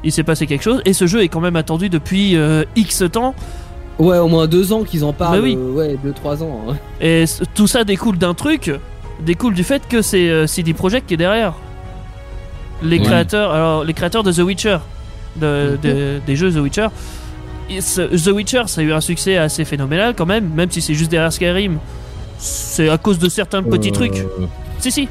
Il 0.03 0.11
s'est 0.11 0.23
passé 0.23 0.47
quelque 0.47 0.63
chose, 0.63 0.81
et 0.85 0.93
ce 0.93 1.07
jeu 1.07 1.21
est 1.23 1.27
quand 1.27 1.41
même 1.41 1.55
attendu 1.57 1.89
depuis 1.89 2.35
euh, 2.37 2.63
X 2.75 3.03
temps. 3.11 3.35
Ouais, 3.97 4.17
au 4.17 4.27
moins 4.29 4.47
deux 4.47 4.71
ans 4.71 4.83
qu'ils 4.83 5.03
en 5.03 5.11
parlent. 5.11 5.39
Bah 5.39 5.43
oui. 5.43 5.57
euh, 5.59 5.71
ouais, 5.73 5.97
deux, 6.01 6.13
trois 6.13 6.41
ans. 6.41 6.61
hein. 6.69 6.75
Et 7.01 7.25
tout 7.53 7.67
ça 7.67 7.83
découle 7.83 8.17
d'un 8.17 8.33
truc, 8.33 8.71
découle 9.25 9.53
du 9.53 9.63
fait 9.65 9.85
que 9.89 10.01
c'est 10.01 10.29
euh, 10.29 10.47
CD 10.47 10.73
Projekt 10.73 11.07
qui 11.07 11.15
est 11.15 11.17
derrière. 11.17 11.53
Les 12.81 12.97
Oui. 12.97 13.03
créateurs, 13.03 13.51
alors 13.51 13.83
les 13.83 13.93
créateurs 13.93 14.23
de 14.23 14.31
The 14.31 14.37
Witcher, 14.39 14.77
de- 15.35 15.77
de- 15.83 16.21
des 16.25 16.35
jeux 16.37 16.49
The 16.51 16.57
Witcher. 16.63 16.87
The 17.69 18.27
Witcher, 18.33 18.63
ça 18.67 18.79
a 18.81 18.83
eu 18.85 18.93
un 18.93 19.01
succès 19.01 19.35
assez 19.37 19.65
phénoménal 19.65 20.13
quand 20.15 20.25
même, 20.25 20.49
même 20.55 20.71
si 20.71 20.81
c'est 20.81 20.93
juste 20.93 21.11
derrière 21.11 21.31
Skyrim. 21.33 21.77
C'est 22.37 22.87
à 22.87 22.97
cause 22.97 23.19
de 23.19 23.27
certains 23.27 23.61
petits 23.61 23.89
Euh, 23.89 23.93
trucs. 23.93 24.23
Si 24.79 24.91
si, 24.93 25.09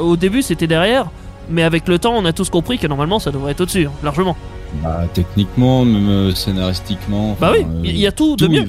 au 0.00 0.16
début 0.16 0.40
c'était 0.40 0.66
derrière, 0.66 1.10
mais 1.50 1.62
avec 1.62 1.88
le 1.88 1.98
temps 1.98 2.14
on 2.16 2.24
a 2.24 2.32
tous 2.32 2.50
compris 2.50 2.78
que 2.78 2.86
normalement 2.86 3.18
ça 3.18 3.30
devrait 3.30 3.52
être 3.52 3.60
au-dessus, 3.62 3.86
hein, 3.86 3.92
largement. 4.02 4.36
Bah, 4.82 5.04
techniquement, 5.14 5.84
même 5.84 6.08
euh, 6.10 6.34
scénaristiquement. 6.34 7.36
Bah 7.40 7.50
oui, 7.52 7.64
euh, 7.64 7.80
il 7.84 7.96
y 7.96 8.06
a 8.06 8.12
tout 8.12 8.36
de 8.36 8.46
mieux. 8.48 8.64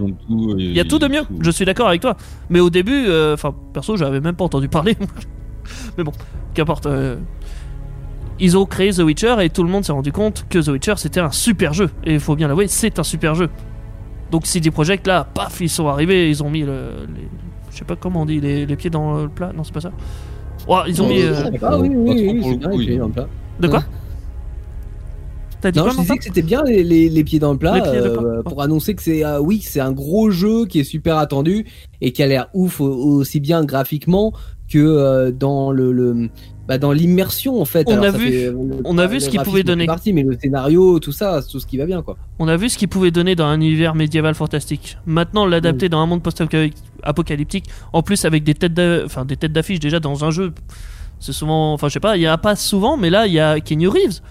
Il 0.58 0.72
y 0.72 0.80
a 0.80 0.86
tout 0.86 0.98
de 1.00 1.08
mieux, 1.08 1.24
je 1.42 1.52
suis 1.52 1.66
d'accord 1.66 1.90
avec 1.90 2.00
toi. 2.02 2.16
Mais 2.50 2.62
au 2.62 2.70
début, 2.70 3.06
euh, 3.08 3.34
enfin, 3.34 3.54
perso, 3.74 3.98
j'avais 3.98 4.22
même 4.22 4.36
pas 4.36 4.46
entendu 4.46 4.70
parler. 4.70 4.96
Mais 5.98 6.04
bon, 6.06 6.14
qu'importe. 6.54 6.86
euh, 6.86 7.18
ils 8.40 8.58
ont 8.58 8.66
créé 8.66 8.92
The 8.94 9.00
Witcher 9.00 9.36
et 9.42 9.50
tout 9.50 9.64
le 9.64 9.70
monde 9.70 9.84
s'est 9.84 9.92
rendu 9.92 10.14
compte 10.14 10.46
que 10.50 10.60
The 10.60 10.70
Witcher 10.70 10.94
c'était 10.96 11.20
un 11.20 11.32
super 11.32 11.74
jeu. 11.74 11.90
Et 12.06 12.14
il 12.14 12.20
faut 12.22 12.38
bien 12.38 12.48
l'avouer, 12.48 12.68
c'est 12.70 12.98
un 12.98 13.04
super 13.04 13.36
jeu. 13.36 13.50
Donc 14.32 14.46
CD 14.46 14.72
Projekt 14.72 15.06
là, 15.08 15.26
paf, 15.34 15.60
ils 15.60 15.68
sont 15.70 15.88
arrivés, 15.90 16.30
ils 16.30 16.42
ont 16.42 16.50
mis 16.50 16.62
le, 16.62 17.06
les, 17.14 17.28
je 17.72 17.78
sais 17.78 17.84
pas 17.84 17.98
comment 17.98 18.22
on 18.22 18.26
dit, 18.26 18.40
les, 18.40 18.66
les 18.66 18.76
pieds 18.78 18.90
dans 18.90 19.24
le 19.24 19.28
plat. 19.28 19.52
Non, 19.54 19.66
c'est 19.66 19.74
pas 19.74 19.82
ça. 19.82 19.92
Ils 20.88 21.02
ont 21.02 21.08
mis. 21.08 21.22
euh, 21.22 21.34
Ah 21.62 21.80
oui, 21.80 21.90
oui, 21.92 22.30
oui, 22.32 22.40
pour 22.40 22.44
c'est 22.46 22.52
le 22.52 22.58
bien, 22.58 22.70
coup, 22.70 22.78
les 22.78 22.86
pieds 22.86 22.94
ils- 22.96 23.00
dans 23.00 23.08
le 23.08 23.12
plat. 23.14 23.28
De 23.60 23.68
quoi 23.68 23.84
T'as 25.62 25.72
dit 25.72 25.80
Non, 25.80 25.86
quoi 25.86 25.94
je 25.94 26.00
disais 26.02 26.18
que 26.18 26.24
c'était 26.24 26.42
bien 26.42 26.64
les, 26.64 26.84
les- 26.84 27.10
les 27.10 27.24
pieds 27.26 27.40
dans 27.40 27.52
le 27.52 27.58
plat 27.58 27.84
euh, 27.86 28.42
pour 28.44 28.62
annoncer 28.62 28.94
que 28.96 29.02
c'est 29.02 29.26
euh, 29.26 29.42
oui 29.42 29.60
c'est 29.62 29.82
un 29.82 29.92
gros 29.92 30.30
jeu 30.32 30.66
qui 30.66 30.80
est 30.80 30.84
super 30.86 31.18
attendu 31.18 31.66
et 32.00 32.14
qui 32.14 32.24
a 32.24 32.28
l'air 32.28 32.48
ouf 32.54 32.80
au- 32.80 32.86
aussi 32.86 33.42
bien 33.42 33.66
graphiquement 33.66 34.32
que 34.72 34.78
euh, 34.78 35.32
dans 35.32 35.72
le, 35.72 35.92
le- 35.92 36.30
bah, 36.70 36.78
dans 36.78 36.92
l'immersion 36.92 37.60
en 37.60 37.66
fait. 37.66 37.86
On 37.90 37.94
Alors, 37.94 38.06
a 38.06 38.12
vu- 38.12 38.32
fait, 38.32 38.54
on 38.86 38.98
a 39.00 39.08
vu 39.08 39.20
ce 39.20 39.28
qu'il 39.30 39.42
pouvait 39.42 39.64
donner. 39.64 39.88
Partie, 39.88 40.14
mais 40.14 40.22
le 40.24 40.38
scénario, 40.40 41.00
tout 41.00 41.12
ça, 41.12 41.42
tout 41.42 41.60
ce 41.60 41.66
qui 41.66 41.78
va 41.78 41.86
bien 41.88 42.04
quoi. 42.04 42.16
On 42.38 42.48
a 42.48 42.56
vu 42.58 42.70
ce 42.70 42.78
qu'il 42.78 42.88
pouvait 42.88 43.10
donner 43.10 43.36
dans 43.36 43.48
un 43.48 43.56
univers 43.56 43.96
médiéval 43.96 44.36
fantastique. 44.36 44.98
Maintenant, 45.08 45.48
l'adapter 45.48 45.90
dans 45.90 45.98
un 46.00 46.06
monde 46.06 46.22
post-apocalyptique, 46.22 47.66
en 47.92 48.04
plus 48.04 48.24
avec 48.24 48.44
des 48.44 48.54
têtes 48.54 48.80
enfin, 49.04 49.26
des 49.26 49.36
têtes 49.36 49.52
d'affiche 49.52 49.80
déjà 49.80 50.00
dans 50.00 50.24
un 50.24 50.30
jeu, 50.30 50.54
c'est 51.20 51.34
souvent. 51.34 51.74
Enfin, 51.74 51.88
je 51.88 51.94
sais 51.94 52.00
pas, 52.00 52.18
il 52.18 52.22
y 52.22 52.28
a 52.28 52.38
pas 52.38 52.56
souvent, 52.56 52.98
mais 52.98 53.10
là, 53.10 53.26
il 53.26 53.34
y 53.34 53.40
a 53.40 53.60
Kenny 53.60 53.88
Reeves. 53.88 54.22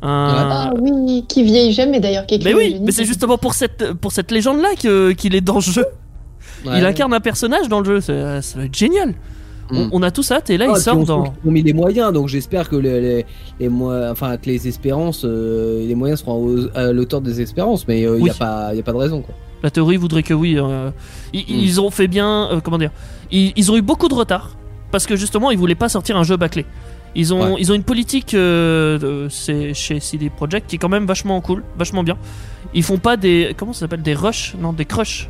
Un- 0.00 0.48
Ah 0.50 0.72
oui, 0.80 1.24
qui 1.28 1.44
vieillit 1.44 1.72
jamais 1.74 2.00
d'ailleurs. 2.00 2.24
Mais 2.44 2.54
oui, 2.54 2.78
mais 2.82 2.90
c'est 2.92 3.04
justement 3.04 3.38
pour 3.38 3.54
cette, 3.54 3.92
pour 3.92 4.10
cette 4.10 4.32
légende-là 4.32 4.70
qu'il 5.14 5.34
est 5.34 5.40
dans 5.42 5.56
le 5.56 5.60
jeu. 5.60 5.84
Il 6.64 6.70
Ouais. 6.70 6.84
incarne 6.84 7.12
un 7.12 7.20
personnage 7.20 7.68
dans 7.68 7.80
le 7.80 7.84
jeu, 7.84 8.00
c'est- 8.00 8.40
ça 8.40 8.58
va 8.58 8.64
être 8.64 8.74
génial. 8.74 9.14
On, 9.70 9.84
Mm. 9.86 9.88
on 9.92 10.02
a 10.02 10.10
tout 10.10 10.22
ça, 10.22 10.40
et 10.48 10.56
là, 10.58 10.66
Ah, 10.68 10.72
il 10.76 10.80
sort 10.80 10.98
on 10.98 11.04
dans. 11.04 11.22
qu'ils 11.22 11.48
ont 11.48 11.52
mis 11.52 11.62
les 11.62 11.72
moyens, 11.72 12.12
donc 12.12 12.28
j'espère 12.28 12.68
que 12.68 12.76
les, 12.76 13.00
les, 13.00 13.26
les 13.60 13.68
enfin 14.10 14.36
que 14.36 14.46
les 14.46 14.68
espérances, 14.68 15.22
euh, 15.24 15.86
les 15.86 15.94
moyens 15.94 16.20
seront 16.20 16.44
aux- 16.44 16.68
à 16.76 16.92
l'auteur 16.92 17.20
des 17.20 17.40
espérances, 17.40 17.86
mais 17.88 18.00
il 18.02 18.08
Oui. 18.08 18.22
n'y 18.24 18.30
a 18.30 18.34
pas, 18.34 18.66
a 18.68 18.82
pas 18.82 18.92
de 18.92 18.96
raison 18.98 19.22
quoi. 19.22 19.34
La 19.62 19.70
théorie 19.70 19.96
voudrait 19.96 20.24
que 20.24 20.34
oui. 20.34 20.56
euh, 20.58 20.90
ils, 21.32 21.44
ils 21.48 21.80
ont 21.80 21.90
fait 21.90 22.08
bien. 22.08 22.48
euh, 22.50 22.60
comment 22.60 22.78
dire 22.78 22.90
ils, 23.30 23.52
ils 23.56 23.70
ont 23.70 23.76
eu 23.76 23.82
beaucoup 23.82 24.08
de 24.08 24.14
retard. 24.14 24.56
Parce 24.90 25.06
que 25.06 25.16
justement, 25.16 25.50
ils 25.50 25.56
voulaient 25.58 25.74
pas 25.76 25.88
sortir 25.88 26.16
un 26.18 26.22
jeu 26.24 26.36
bâclé. 26.36 26.66
Ils 27.14 27.32
ont, 27.32 27.54
Ouais. 27.54 27.60
ils 27.60 27.70
ont 27.70 27.74
une 27.74 27.84
politique 27.84 28.34
euh, 28.34 29.28
c'est 29.30 29.72
chez 29.74 30.00
CD 30.00 30.28
Projekt 30.30 30.68
qui 30.68 30.76
est 30.76 30.78
quand 30.78 30.88
même 30.88 31.06
vachement 31.06 31.40
cool, 31.40 31.62
vachement 31.78 32.02
bien. 32.02 32.16
Ils 32.74 32.82
font 32.82 32.98
pas 32.98 33.16
des. 33.16 33.54
Comment 33.56 33.72
ça 33.72 33.80
s'appelle 33.80 34.02
Des 34.02 34.14
rushs? 34.14 34.54
Non, 34.60 34.72
des 34.72 34.84
crushs. 34.84 35.28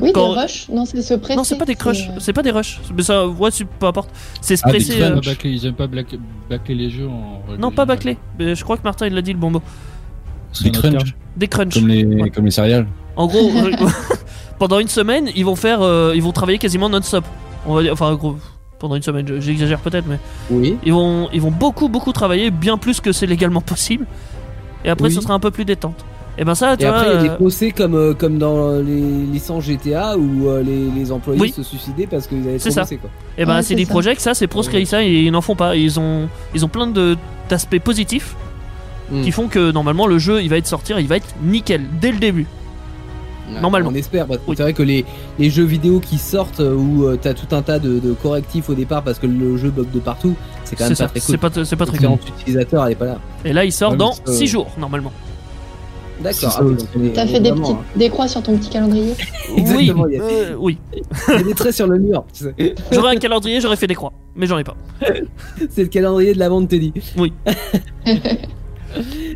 Oui, 0.00 0.10
Quand- 0.12 0.34
des 0.34 0.40
rushs 0.40 0.68
Non, 0.70 0.84
c'est 0.84 1.00
se 1.02 1.14
presser. 1.14 1.36
Non, 1.36 1.44
c'est 1.44 1.56
pas 1.56 1.64
des 1.64 1.76
crushs, 1.76 1.98
c'est, 2.06 2.10
euh, 2.10 2.18
c'est 2.18 2.32
pas 2.32 2.42
des 2.42 2.50
rushs. 2.50 2.80
Mais 2.96 3.02
ça, 3.04 3.26
ouais, 3.28 3.50
c'est- 3.52 3.64
peu 3.64 3.86
importe. 3.86 4.10
C'est 4.40 4.56
se 4.56 4.62
Ah, 4.64 4.68
presser. 4.70 5.00
Euh, 5.00 5.06
aiment 5.08 5.20
pas 5.20 5.30
bâcler, 5.30 5.50
ils 5.50 5.66
aiment 5.66 5.74
pas 5.74 5.86
bâcler 6.50 6.74
les 6.74 6.90
jeux 6.90 7.06
en. 7.08 7.40
Non, 7.58 7.70
pas 7.70 7.84
bâcler. 7.84 8.18
Mais 8.38 8.54
je 8.54 8.64
crois 8.64 8.76
que 8.76 8.82
Martin 8.82 9.06
il 9.06 9.14
l'a 9.14 9.22
dit 9.22 9.32
le 9.32 9.38
bon 9.38 9.50
mot. 9.50 9.62
C'est 10.52 10.64
Des 10.64 10.70
crunchs. 10.72 11.14
Des 11.36 11.48
crunchs. 11.48 11.74
comme 11.74 11.88
les, 11.88 12.04
Ouais. 12.04 12.30
comme 12.30 12.44
les 12.44 12.50
céréales. 12.50 12.86
En 13.16 13.26
gros, 13.26 13.50
pendant 14.58 14.78
une 14.80 14.88
semaine, 14.88 15.30
ils 15.36 15.44
vont 15.44 15.56
faire, 15.56 15.80
euh, 15.82 16.12
ils 16.14 16.22
vont 16.22 16.32
travailler 16.32 16.58
quasiment 16.58 16.88
non-stop. 16.88 17.24
On 17.66 17.74
va 17.74 17.82
dire, 17.82 17.92
enfin, 17.92 18.12
gros, 18.14 18.36
pendant 18.78 18.96
une 18.96 19.02
semaine, 19.02 19.26
je- 19.26 19.40
j'exagère 19.40 19.78
peut-être, 19.80 20.06
mais 20.08 20.18
Oui. 20.50 20.76
ils 20.84 20.92
vont, 20.92 21.28
ils 21.32 21.40
vont 21.40 21.50
beaucoup, 21.52 21.88
beaucoup 21.88 22.12
travailler, 22.12 22.50
bien 22.50 22.78
plus 22.78 23.00
que 23.00 23.12
c'est 23.12 23.26
légalement 23.26 23.60
possible. 23.72 24.06
Et 24.84 24.90
après, 24.90 25.08
Oui. 25.08 25.14
ce 25.14 25.20
sera 25.20 25.34
un 25.34 25.40
peu 25.40 25.50
plus 25.50 25.64
détente. 25.64 26.04
Et 26.36 26.44
ben 26.44 26.54
ça, 26.54 26.76
tu 26.76 26.84
Et 26.84 26.88
vois. 26.88 26.96
après, 26.96 27.08
il 27.10 27.12
y 27.12 27.16
a 27.16 27.20
euh, 27.20 27.22
des 27.22 27.36
procès 27.36 27.70
comme, 27.70 27.94
euh, 27.94 28.12
comme 28.14 28.38
dans 28.38 28.72
les 28.80 29.00
licences 29.32 29.64
GTA 29.64 30.16
où 30.18 30.48
euh, 30.48 30.62
les, 30.62 30.88
les 30.90 31.12
employés 31.12 31.40
Oui. 31.40 31.52
se 31.54 31.62
suicidaient 31.62 32.08
parce 32.08 32.26
qu'ils 32.26 32.46
avaient 32.48 32.58
trop 32.58 32.70
ça. 32.70 32.80
bossé, 32.82 32.96
quoi. 32.96 33.08
Et 33.38 33.44
ben 33.44 33.56
Ouais, 33.56 33.62
c'est 33.62 33.76
des 33.76 33.86
projets 33.86 34.16
que 34.16 34.22
ça, 34.22 34.34
c'est 34.34 34.48
proscrit 34.48 34.84
ça, 34.86 35.02
et 35.04 35.12
ils 35.22 35.30
n'en 35.30 35.40
font 35.42 35.54
pas. 35.54 35.76
Ils 35.76 36.00
ont, 36.00 36.28
ils 36.54 36.64
ont 36.64 36.68
plein 36.68 36.86
de 36.86 37.16
d'aspects 37.48 37.78
positifs 37.78 38.34
Mm. 39.10 39.20
qui 39.20 39.32
font 39.32 39.48
que 39.48 39.70
normalement 39.70 40.06
le 40.06 40.18
jeu, 40.18 40.42
il 40.42 40.48
va 40.48 40.56
être 40.56 40.66
sortir, 40.66 40.98
il 40.98 41.06
va 41.06 41.16
être 41.18 41.26
nickel 41.42 41.82
dès 42.00 42.10
le 42.10 42.16
début. 42.18 42.46
Ouais, 43.52 43.60
Normalement. 43.60 43.90
On 43.92 43.94
espère, 43.94 44.26
parce 44.26 44.38
que 44.40 44.44
Oui. 44.48 44.54
c'est 44.56 44.62
vrai 44.62 44.72
que 44.72 44.82
les, 44.82 45.04
les 45.38 45.50
jeux 45.50 45.64
vidéo 45.64 46.00
qui 46.00 46.16
sortent 46.16 46.60
euh, 46.60 46.74
où 46.74 47.04
euh, 47.04 47.18
t'as 47.20 47.34
tout 47.34 47.54
un 47.54 47.60
tas 47.60 47.78
de, 47.78 47.98
de 47.98 48.14
correctifs 48.14 48.70
au 48.70 48.74
départ 48.74 49.02
parce 49.02 49.18
que 49.18 49.26
le 49.26 49.58
jeu 49.58 49.68
bug 49.68 49.90
de 49.92 49.98
partout, 50.00 50.34
c'est 50.64 50.74
quand 50.74 50.84
même 50.84 50.92
pas 50.92 50.94
ça. 50.96 51.04
très 51.08 51.20
cool. 51.20 51.28
C'est 51.28 51.36
pas, 51.36 51.50
très 51.84 51.98
cool. 51.98 52.16
Elle 52.46 52.56
est 52.60 52.94
pas 52.94 53.04
là. 53.04 53.18
Et 53.44 53.52
là, 53.52 53.66
il 53.66 53.72
sort 53.72 53.90
Ouais, 53.92 53.98
dans 53.98 54.14
mais 54.26 54.32
ça- 54.32 54.38
6 54.38 54.46
jours 54.46 54.70
normalement. 54.78 55.12
D'accord. 56.22 56.54
Ah 56.58 56.62
oui, 56.64 56.74
donc 56.76 56.86
on 56.96 57.08
T'as 57.12 57.24
on 57.24 57.26
fait 57.26 57.34
est 57.36 57.98
des 57.98 58.08
croix 58.08 58.28
sur 58.28 58.42
ton 58.42 58.56
petit 58.56 58.70
calendrier 58.70 59.14
Exactement, 59.56 60.04
oui, 60.04 60.10
il 60.12 60.16
y 60.16 60.20
a- 60.20 60.24
euh, 60.24 60.54
oui. 60.58 60.78
Il 61.28 61.34
y 61.34 61.36
a 61.38 61.42
des 61.42 61.54
traits 61.54 61.74
sur 61.74 61.86
le 61.86 61.98
mur. 61.98 62.24
tu 62.32 62.44
sais. 62.44 62.74
J'aurais 62.92 63.14
un 63.14 63.18
calendrier, 63.18 63.60
j'aurais 63.60 63.76
fait 63.76 63.86
des 63.88 63.94
croix, 63.94 64.12
mais 64.36 64.46
j'en 64.46 64.56
ai 64.58 64.64
pas. 64.64 64.76
C'est 65.70 65.82
le 65.82 65.88
calendrier 65.88 66.32
de 66.34 66.38
la 66.38 66.48
vente 66.48 66.68
Teddy. 66.68 66.92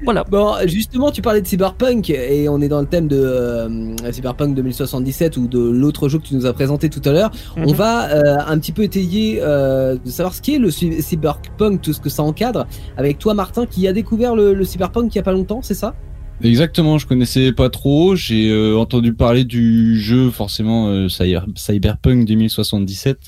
Voilà. 0.04 0.22
Bon, 0.22 0.54
justement, 0.66 1.10
tu 1.10 1.20
parlais 1.20 1.40
de 1.42 1.46
Cyberpunk 1.46 2.10
et 2.10 2.48
on 2.48 2.60
est 2.60 2.68
dans 2.68 2.80
le 2.80 2.86
thème 2.86 3.08
de 3.08 3.16
euh, 3.20 3.96
Cyberpunk 4.12 4.54
2077 4.54 5.36
ou 5.36 5.48
de 5.48 5.58
l'autre 5.58 6.08
jeu 6.08 6.18
que 6.20 6.24
tu 6.24 6.36
nous 6.36 6.46
as 6.46 6.52
présenté 6.52 6.88
tout 6.88 7.02
à 7.04 7.10
l'heure. 7.12 7.30
On 7.56 7.62
Mhm. 7.70 7.72
va 7.74 8.08
euh, 8.10 8.36
un 8.46 8.56
petit 8.58 8.70
peu 8.70 8.84
étayer 8.84 9.40
euh, 9.42 9.96
de 10.02 10.10
savoir 10.10 10.32
ce 10.34 10.42
qu'est 10.42 10.58
le 10.58 10.70
cy- 10.70 11.02
Cyberpunk, 11.02 11.82
tout 11.82 11.92
ce 11.92 12.00
que 12.00 12.08
ça 12.08 12.22
encadre, 12.22 12.66
avec 12.96 13.18
toi, 13.18 13.34
Martin, 13.34 13.66
qui 13.66 13.88
a 13.88 13.92
découvert 13.92 14.36
le, 14.36 14.54
le 14.54 14.64
Cyberpunk 14.64 15.12
il 15.12 15.16
y 15.16 15.20
a 15.20 15.24
pas 15.24 15.32
longtemps, 15.32 15.58
c'est 15.60 15.74
ça? 15.74 15.94
Exactement, 16.42 16.98
je 16.98 17.06
connaissais 17.06 17.52
pas 17.52 17.68
trop. 17.70 18.14
J'ai 18.14 18.50
euh, 18.50 18.76
entendu 18.78 19.12
parler 19.12 19.44
du 19.44 20.00
jeu, 20.00 20.30
forcément, 20.30 20.88
euh, 20.88 21.08
Cyber- 21.08 21.46
Cyberpunk 21.56 22.26
2077. 22.26 23.18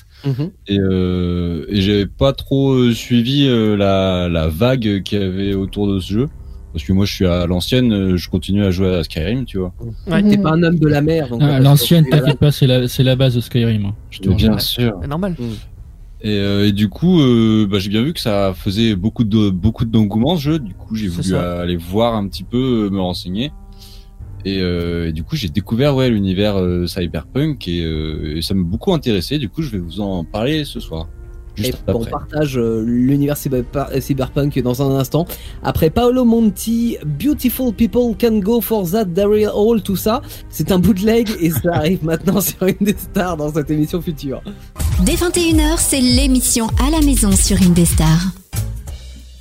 Et, 0.67 0.79
euh, 0.79 1.65
et 1.67 1.81
j'avais 1.81 2.05
pas 2.05 2.31
trop 2.31 2.73
euh, 2.73 2.93
suivi 2.93 3.47
euh, 3.47 3.75
la, 3.75 4.29
la 4.29 4.47
vague 4.47 5.01
qu'il 5.03 5.19
y 5.19 5.23
avait 5.23 5.53
autour 5.55 5.87
de 5.93 5.99
ce 5.99 6.13
jeu. 6.13 6.27
Parce 6.73 6.85
que 6.85 6.93
moi, 6.93 7.03
je 7.05 7.11
suis 7.13 7.25
à 7.25 7.45
l'ancienne, 7.47 8.15
je 8.15 8.29
continue 8.29 8.63
à 8.63 8.71
jouer 8.71 8.95
à 8.95 9.03
Skyrim, 9.03 9.43
tu 9.45 9.57
vois. 9.57 9.73
Ouais. 10.07 10.23
T'es 10.23 10.37
Mhm. 10.37 10.43
pas 10.43 10.51
un 10.51 10.63
homme 10.63 10.79
de 10.79 10.87
la 10.87 11.01
mer. 11.01 11.27
Donc 11.27 11.41
Ah, 11.43 11.59
L'ancienne, 11.59 12.05
t'inquiète 12.09 12.39
pas, 12.39 12.51
c'est 12.53 12.65
la, 12.67 12.87
c'est 12.87 13.03
la 13.03 13.17
base 13.17 13.35
de 13.35 13.41
Skyrim. 13.41 13.87
hein. 13.87 13.95
Je 14.09 14.19
te 14.19 14.29
bien 14.29 14.57
sûr. 14.57 14.93
C'est 15.01 15.07
normal. 15.09 15.35
Et, 16.23 16.37
euh, 16.37 16.67
et 16.67 16.71
du 16.71 16.87
coup, 16.87 17.19
euh, 17.19 17.67
bah, 17.69 17.79
j'ai 17.79 17.89
bien 17.89 18.03
vu 18.03 18.13
que 18.13 18.19
ça 18.19 18.53
faisait 18.55 18.95
beaucoup 18.95 19.23
de 19.23 19.49
beaucoup 19.49 19.85
d'engouement 19.85 20.35
ce 20.37 20.41
jeu. 20.43 20.59
Du 20.59 20.73
coup, 20.75 20.95
j'ai 20.95 21.07
voulu 21.07 21.29
ça. 21.29 21.61
aller 21.61 21.77
voir 21.77 22.13
un 22.15 22.27
petit 22.27 22.43
peu, 22.43 22.85
euh, 22.85 22.89
me 22.89 22.99
renseigner. 23.01 23.51
Et, 24.45 24.59
euh, 24.59 25.09
et 25.09 25.11
du 25.13 25.23
coup, 25.23 25.35
j'ai 25.35 25.49
découvert 25.49 25.95
ouais 25.95 26.09
l'univers 26.09 26.57
euh, 26.57 26.87
cyberpunk 26.87 27.67
et, 27.67 27.83
euh, 27.83 28.37
et 28.37 28.41
ça 28.41 28.53
m'a 28.53 28.63
beaucoup 28.63 28.93
intéressé. 28.93 29.37
Du 29.37 29.49
coup, 29.49 29.61
je 29.61 29.69
vais 29.69 29.77
vous 29.79 29.99
en 29.99 30.23
parler 30.23 30.63
ce 30.63 30.79
soir, 30.79 31.07
Et 31.57 31.63
juste 31.63 31.83
on 31.87 31.99
après. 32.01 32.11
partage 32.11 32.57
euh, 32.57 32.83
l'univers 32.85 33.37
cyberpunk 33.37 34.59
dans 34.61 34.81
un 34.81 34.99
instant. 34.99 35.25
Après 35.63 35.89
Paolo 35.89 36.25
Monti, 36.25 36.97
Beautiful 37.05 37.73
People 37.73 38.15
Can 38.19 38.39
Go 38.39 38.61
For 38.61 38.89
That 38.89 39.05
Daryl 39.05 39.49
Hall, 39.53 39.81
tout 39.81 39.95
ça, 39.95 40.21
c'est 40.49 40.71
un 40.71 40.79
bootleg 40.79 41.29
et 41.39 41.49
ça 41.49 41.59
arrive 41.73 42.03
maintenant 42.03 42.41
sur 42.41 42.63
une 42.63 42.75
des 42.81 42.95
stars 42.97 43.37
dans 43.37 43.53
cette 43.53 43.69
émission 43.69 44.01
future. 44.01 44.41
Dès 45.03 45.15
21h, 45.15 45.77
c'est 45.77 46.01
l'émission 46.01 46.67
à 46.85 46.89
la 46.91 47.01
maison 47.01 47.31
sur 47.31 47.61
Indestar. 47.61 48.40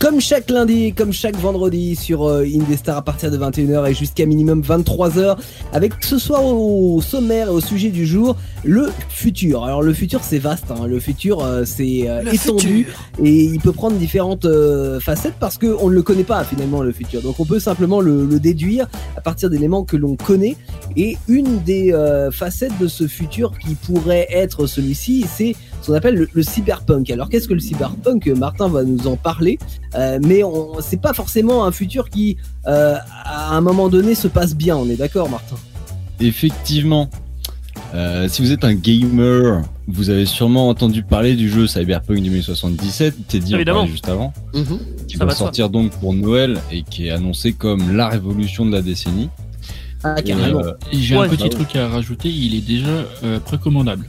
Comme 0.00 0.18
chaque 0.18 0.48
lundi, 0.48 0.94
comme 0.94 1.12
chaque 1.12 1.36
vendredi 1.36 1.94
sur 1.94 2.26
euh, 2.26 2.42
Indestar 2.42 2.96
à 2.96 3.02
partir 3.02 3.30
de 3.30 3.36
21h 3.36 3.90
et 3.90 3.92
jusqu'à 3.92 4.24
minimum 4.24 4.62
23h, 4.62 5.36
avec 5.74 5.92
ce 6.00 6.18
soir 6.18 6.42
au 6.42 7.02
sommaire 7.02 7.48
et 7.48 7.50
au 7.50 7.60
sujet 7.60 7.90
du 7.90 8.06
jour, 8.06 8.34
le 8.64 8.90
futur. 9.10 9.62
Alors 9.62 9.82
le 9.82 9.92
futur 9.92 10.20
c'est 10.24 10.38
vaste, 10.38 10.70
hein. 10.70 10.86
le 10.86 10.98
futur 11.00 11.44
euh, 11.44 11.66
c'est 11.66 12.08
euh, 12.08 12.22
Le 12.22 12.34
étendu 12.34 12.84
futur. 12.84 12.94
et 13.22 13.44
il 13.44 13.60
peut 13.60 13.72
prendre 13.72 13.96
différentes 13.96 14.46
euh, 14.46 15.00
facettes 15.00 15.36
parce 15.38 15.58
que 15.58 15.76
on 15.80 15.90
ne 15.90 15.94
le 15.94 16.02
connaît 16.02 16.24
pas 16.24 16.44
finalement 16.44 16.80
le 16.80 16.92
futur. 16.92 17.20
Donc 17.20 17.38
on 17.38 17.44
peut 17.44 17.60
simplement 17.60 18.00
le, 18.00 18.24
le 18.24 18.40
déduire 18.40 18.86
à 19.18 19.20
partir 19.20 19.50
d'éléments 19.50 19.84
que 19.84 19.98
l'on 19.98 20.16
connaît. 20.16 20.56
Et 20.96 21.18
une 21.28 21.62
des 21.62 21.92
euh, 21.92 22.30
facettes 22.30 22.76
de 22.80 22.88
ce 22.88 23.06
futur 23.06 23.52
qui 23.58 23.74
pourrait 23.74 24.26
être 24.30 24.66
celui-ci, 24.66 25.26
c'est 25.30 25.54
ce 25.80 25.86
qu'on 25.86 25.94
appelle 25.94 26.14
le, 26.14 26.28
le 26.32 26.42
cyberpunk. 26.42 27.10
Alors 27.10 27.28
qu'est-ce 27.28 27.48
que 27.48 27.54
le 27.54 27.60
cyberpunk 27.60 28.26
Martin 28.36 28.68
va 28.68 28.82
nous 28.84 29.06
en 29.06 29.16
parler, 29.16 29.58
Euh, 29.94 30.18
mais 30.24 30.42
on 30.44 30.80
c'est 30.80 31.00
pas 31.00 31.12
forcément 31.14 31.64
un 31.64 31.72
futur 31.72 32.08
qui 32.10 32.36
euh, 32.66 32.96
à 33.24 33.54
un 33.56 33.60
moment 33.60 33.88
donné 33.88 34.14
se 34.14 34.28
passe 34.28 34.54
bien. 34.54 34.76
On 34.76 34.88
est 34.88 34.96
d'accord, 34.96 35.28
Martin? 35.30 35.56
Effectivement. 36.20 37.08
Euh, 37.94 38.28
si 38.28 38.40
vous 38.42 38.52
êtes 38.52 38.62
un 38.64 38.74
gamer, 38.74 39.62
vous 39.88 40.10
avez 40.10 40.26
sûrement 40.26 40.68
entendu 40.68 41.02
parler 41.02 41.34
du 41.34 41.48
jeu 41.50 41.66
Cyberpunk 41.66 42.22
2077, 42.22 43.26
Teddy 43.26 43.52
en 43.54 43.56
Évidemment. 43.56 43.78
parlait 43.80 43.90
juste 43.90 44.08
avant, 44.08 44.32
qui 45.08 45.16
Ça 45.16 45.24
va 45.24 45.34
sortir 45.34 45.70
donc 45.70 45.90
pour 45.98 46.14
Noël 46.14 46.58
et 46.70 46.82
qui 46.82 47.06
est 47.08 47.10
annoncé 47.10 47.52
comme 47.52 47.96
la 47.96 48.08
révolution 48.08 48.64
de 48.64 48.70
la 48.72 48.82
décennie. 48.82 49.28
Ah 50.04 50.22
carrément. 50.22 50.60
euh, 50.60 50.72
Et 50.92 50.98
J'ai 50.98 51.16
Ouais. 51.18 51.26
un 51.26 51.28
petit 51.30 51.42
Bah 51.48 51.48
truc 51.56 51.74
à 51.76 51.88
rajouter, 51.88 52.28
il 52.28 52.54
est 52.54 52.60
déjà 52.66 53.04
euh, 53.24 53.40
précommandable. 53.40 54.06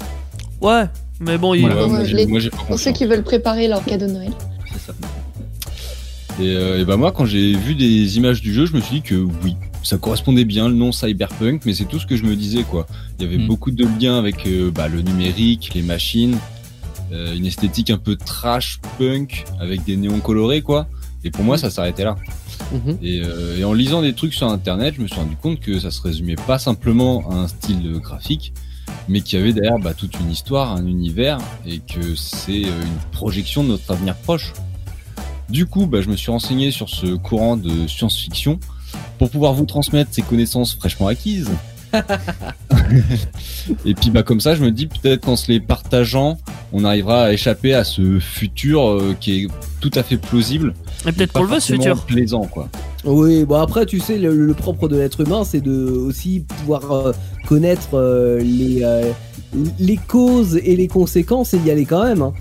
Ouais, 0.62 0.84
mais 1.22 1.38
bon, 1.38 1.54
il... 1.54 1.62
Voilà. 1.62 1.88
moi, 1.88 2.04
les- 2.04 2.26
moi, 2.28 2.40
pas 2.52 2.58
Pour 2.68 2.80
ceux 2.80 2.92
qui 2.92 3.06
veulent 3.06 3.24
préparer 3.24 3.68
leur 3.68 3.84
cadeau 3.86 4.08
de 4.08 4.12
Noël. 4.12 4.32
C'est 4.74 4.80
ça. 4.88 4.94
Et, 6.40 6.56
euh, 6.56 6.80
et 6.82 6.86
bah 6.86 6.98
moi, 6.98 7.12
quand 7.12 7.26
j'ai 7.26 7.54
vu 7.56 7.76
des 7.76 8.18
images 8.18 8.42
du 8.42 8.54
jeu, 8.54 8.66
je 8.66 8.74
me 8.74 8.82
suis 8.82 8.96
dit 8.98 9.02
que 9.02 9.16
oui, 9.44 9.56
ça 9.84 9.98
correspondait 9.98 10.46
bien 10.46 10.68
le 10.70 10.74
nom 10.76 10.92
cyberpunk, 10.92 11.64
mais 11.66 11.74
c'est 11.74 11.86
tout 11.86 12.00
ce 12.00 12.06
que 12.08 12.16
je 12.16 12.24
me 12.24 12.36
disais 12.36 12.64
quoi. 12.64 12.88
Il 13.20 13.26
y 13.26 13.28
avait 13.28 13.38
Mm. 13.38 13.48
beaucoup 13.48 13.72
de 13.72 13.86
liens 14.00 14.18
avec 14.18 14.48
euh, 14.48 14.72
bah, 14.72 14.88
le 14.88 15.02
numérique, 15.02 15.72
les 15.76 15.82
machines, 15.82 16.38
euh, 17.12 17.36
une 17.36 17.46
esthétique 17.46 17.90
un 17.90 17.98
peu 17.98 18.16
trash 18.16 18.80
punk 18.98 19.44
avec 19.60 19.84
des 19.84 19.98
néons 19.98 20.20
colorés 20.20 20.62
quoi. 20.62 20.88
Et 21.24 21.30
pour 21.30 21.44
moi, 21.44 21.58
ça 21.58 21.70
s'arrêtait 21.70 22.06
là. 22.06 22.16
Mhm. 22.72 22.98
Et, 23.04 23.22
euh, 23.24 23.60
et 23.60 23.64
en 23.64 23.74
lisant 23.74 24.02
des 24.02 24.14
trucs 24.14 24.34
sur 24.34 24.48
internet, 24.48 24.96
je 24.98 25.02
me 25.02 25.08
suis 25.08 25.18
rendu 25.18 25.36
compte 25.36 25.60
que 25.60 25.78
ça 25.80 25.92
se 25.92 26.02
résumait 26.02 26.36
pas 26.48 26.58
simplement 26.58 27.30
à 27.30 27.36
un 27.36 27.48
style 27.48 28.00
graphique, 28.02 28.54
mais 29.08 29.22
qu'il 29.22 29.39
y 29.39 29.42
avait 29.42 29.54
derrière 29.54 29.80
bah, 29.80 29.94
toute 29.94 30.20
une 30.20 30.32
histoire, 30.32 30.72
un 30.72 30.86
univers, 30.86 31.39
et 31.66 31.80
que 31.80 32.16
c'est 32.16 32.66
euh, 32.66 32.82
une 32.82 33.12
projection 33.12 33.64
de 33.64 33.70
notre 33.70 33.92
avenir 33.92 34.16
proche. 34.16 34.54
Du 35.50 35.66
coup, 35.66 35.86
bah, 35.86 36.02
je 36.02 36.10
me 36.10 36.16
suis 36.16 36.32
renseigné 36.32 36.72
sur 36.72 36.89
ce 36.89 37.16
courant 37.16 37.58
de 37.58 37.88
science-fiction 37.88 38.60
pour 39.18 39.30
pouvoir 39.30 39.54
vous 39.54 39.66
transmettre 39.66 40.12
ces 40.14 40.22
connaissances 40.22 40.76
fraîchement 40.76 41.08
acquises. 41.08 41.52
et 43.86 43.94
puis 43.94 44.12
bah 44.12 44.24
comme 44.24 44.39
ça, 44.39 44.56
je 44.56 44.64
me 44.64 44.72
dis 44.72 44.88
peut-être 44.88 45.26
qu'en 45.26 45.36
se 45.36 45.52
les 45.52 45.60
partageant, 45.60 46.38
on 46.72 46.84
arrivera 46.84 47.26
à 47.26 47.34
échapper 47.34 47.74
à 47.74 47.84
ce 47.84 48.20
futur 48.20 48.88
euh, 48.88 49.16
qui 49.20 49.44
est 49.44 49.48
tout 49.80 49.92
à 49.96 50.04
fait 50.04 50.18
plausible. 50.18 50.74
Et 51.06 51.12
peut-être 51.12 51.34
pas 51.34 51.39
qu'on 51.39 51.46
le 51.46 51.54
veut 51.56 51.60
ce 51.60 51.74
futur. 51.74 52.02
plaisant 52.06 52.46
quoi. 52.46 52.70
Oui, 53.04 53.44
bon 53.46 53.56
après 53.56 53.86
tu 53.86 54.00
sais 54.00 54.18
le, 54.18 54.46
le 54.46 54.54
propre 54.54 54.88
de 54.88 54.98
l'être 54.98 55.22
humain 55.22 55.44
c'est 55.44 55.62
de 55.62 55.89
aussi 55.92 56.46
pouvoir 56.48 56.92
euh, 56.92 57.12
connaître 57.48 57.89
euh, 57.96 58.39
les 58.39 58.84
euh, 58.84 59.12
les 59.80 59.98
causes 59.98 60.56
et 60.64 60.76
les 60.76 60.88
conséquences 60.88 61.54
et 61.54 61.60
y 61.60 61.72
aller 61.72 61.86
quand 61.86 62.04
même. 62.06 62.22
hein. 62.22 62.34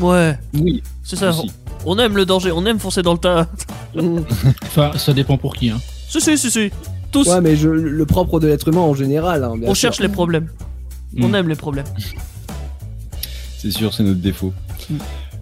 Ouais, 0.00 0.38
Oui, 0.54 0.82
c'est 1.02 1.16
ça. 1.16 1.30
aussi. 1.30 1.50
On 1.86 1.98
aime 1.98 2.16
le 2.16 2.24
danger, 2.24 2.50
on 2.52 2.64
aime 2.66 2.78
foncer 2.78 3.02
dans 3.02 3.12
le 3.12 3.18
tas. 3.18 3.46
Enfin, 4.64 4.92
ça 4.96 5.12
dépend 5.12 5.36
pour 5.36 5.54
qui. 5.54 5.70
Hein. 5.70 5.80
si, 6.08 6.20
si, 6.20 6.36
si, 6.38 6.50
si. 6.50 6.70
Tous, 7.12 7.28
ouais 7.28 7.40
mais 7.40 7.54
je, 7.54 7.68
le 7.68 8.06
propre 8.06 8.40
de 8.40 8.48
l'être 8.48 8.66
humain 8.68 8.80
en 8.80 8.94
général. 8.94 9.44
hein, 9.44 9.56
bien 9.56 9.68
on 9.68 9.74
sûr. 9.74 9.82
cherche 9.92 10.00
les 10.00 10.08
problèmes. 10.08 10.48
On 11.20 11.28
Mm. 11.28 11.34
aime 11.36 11.48
les 11.48 11.54
problèmes. 11.54 11.84
C'est 13.58 13.70
sûr, 13.70 13.94
c'est 13.94 14.02
notre 14.02 14.20
défaut. 14.20 14.52
Mm. 14.90 14.94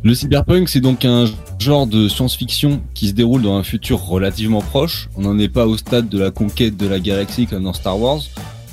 Le 0.04 0.14
cyberpunk, 0.14 0.68
c'est 0.68 0.80
donc 0.80 1.04
un 1.04 1.24
genre 1.60 1.86
de 1.86 2.08
science-fiction 2.08 2.80
qui 2.92 3.08
se 3.08 3.12
déroule 3.12 3.40
dans 3.42 3.56
un 3.56 3.62
futur 3.62 4.00
relativement 4.04 4.60
proche. 4.60 5.08
On 5.16 5.22
n'en 5.22 5.38
est 5.38 5.48
pas 5.48 5.66
au 5.66 5.76
stade 5.76 6.08
de 6.08 6.18
la 6.18 6.30
conquête 6.32 6.76
de 6.76 6.88
la 6.88 6.98
galaxie 7.00 7.46
comme 7.46 7.62
dans 7.64 7.72
Star 7.72 7.98
Wars. 8.00 8.20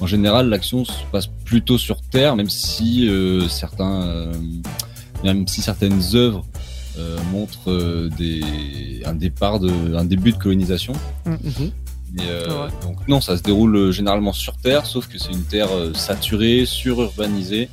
En 0.02 0.08
général, 0.08 0.50
l'action 0.50 0.86
se 0.86 0.92
passe 1.12 1.28
plutôt 1.28 1.78
sur 1.78 2.02
Terre, 2.02 2.36
même 2.36 2.50
si 2.50 3.08
euh, 3.10 3.48
certains, 3.50 4.02
euh, 4.04 4.34
même 5.24 5.48
si 5.48 5.62
certaines 5.62 6.02
œuvres 6.16 6.46
euh, 6.98 7.18
montrent 7.32 8.10
des, 8.18 9.02
un 9.06 9.14
départ 9.14 9.60
de, 9.60 9.96
un 9.96 10.06
début 10.06 10.32
de 10.32 10.38
colonisation. 10.38 10.94
Mais, 11.26 12.24
euh, 12.28 12.48
Ah 12.50 12.66
ouais. 12.66 12.72
Donc 12.82 13.08
non, 13.08 13.20
ça 13.22 13.38
se 13.38 13.44
déroule 13.44 13.92
généralement 13.92 14.34
sur 14.34 14.56
Terre, 14.58 14.86
sauf 14.86 15.08
que 15.08 15.20
c'est 15.20 15.32
une 15.32 15.44
Terre 15.44 15.70
saturée, 15.94 16.66
sururbanisée, 16.66 17.70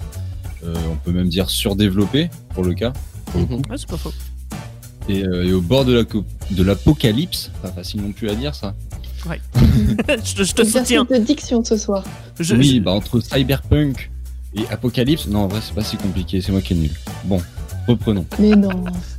on 0.64 0.96
peut 1.04 1.12
même 1.12 1.28
dire 1.28 1.48
surdéveloppée 1.48 2.28
pour 2.54 2.64
le 2.64 2.74
cas. 2.74 2.92
Mhm. 3.34 3.54
Ouais, 3.70 3.76
c'est 3.78 3.86
pas 3.88 3.96
faux. 3.96 4.12
Et, 5.08 5.20
et 5.20 5.52
au 5.52 5.60
bord 5.60 5.84
de 5.84 5.92
la 5.92 6.04
co- 6.04 6.24
de 6.50 6.62
l'apocalypse, 6.64 7.52
pas 7.62 7.70
facile 7.70 8.02
non 8.02 8.10
plus 8.10 8.28
à 8.28 8.34
dire 8.34 8.54
ça. 8.56 8.74
je 10.24 10.34
te, 10.34 10.44
je 10.44 10.54
te 10.54 10.64
soutiens. 10.64 11.02
Exercice 11.02 11.08
de 11.20 11.24
diction 11.26 11.64
ce 11.64 11.76
soir. 11.76 12.04
Je- 12.38 12.54
oui, 12.54 12.76
je- 12.76 12.80
bah 12.80 12.92
entre 12.92 13.20
cyberpunk 13.20 14.10
et 14.54 14.62
apocalypse, 14.70 15.26
non 15.28 15.40
en 15.40 15.48
vrai 15.48 15.60
c'est 15.62 15.74
pas 15.74 15.82
si 15.84 15.96
compliqué, 15.96 16.40
c'est 16.40 16.52
moi 16.52 16.60
qui 16.60 16.72
est 16.74 16.76
nul. 16.76 16.90
Bon, 17.24 17.40
reprenons. 17.88 18.24
Mais 18.38 18.50
non. 18.50 18.70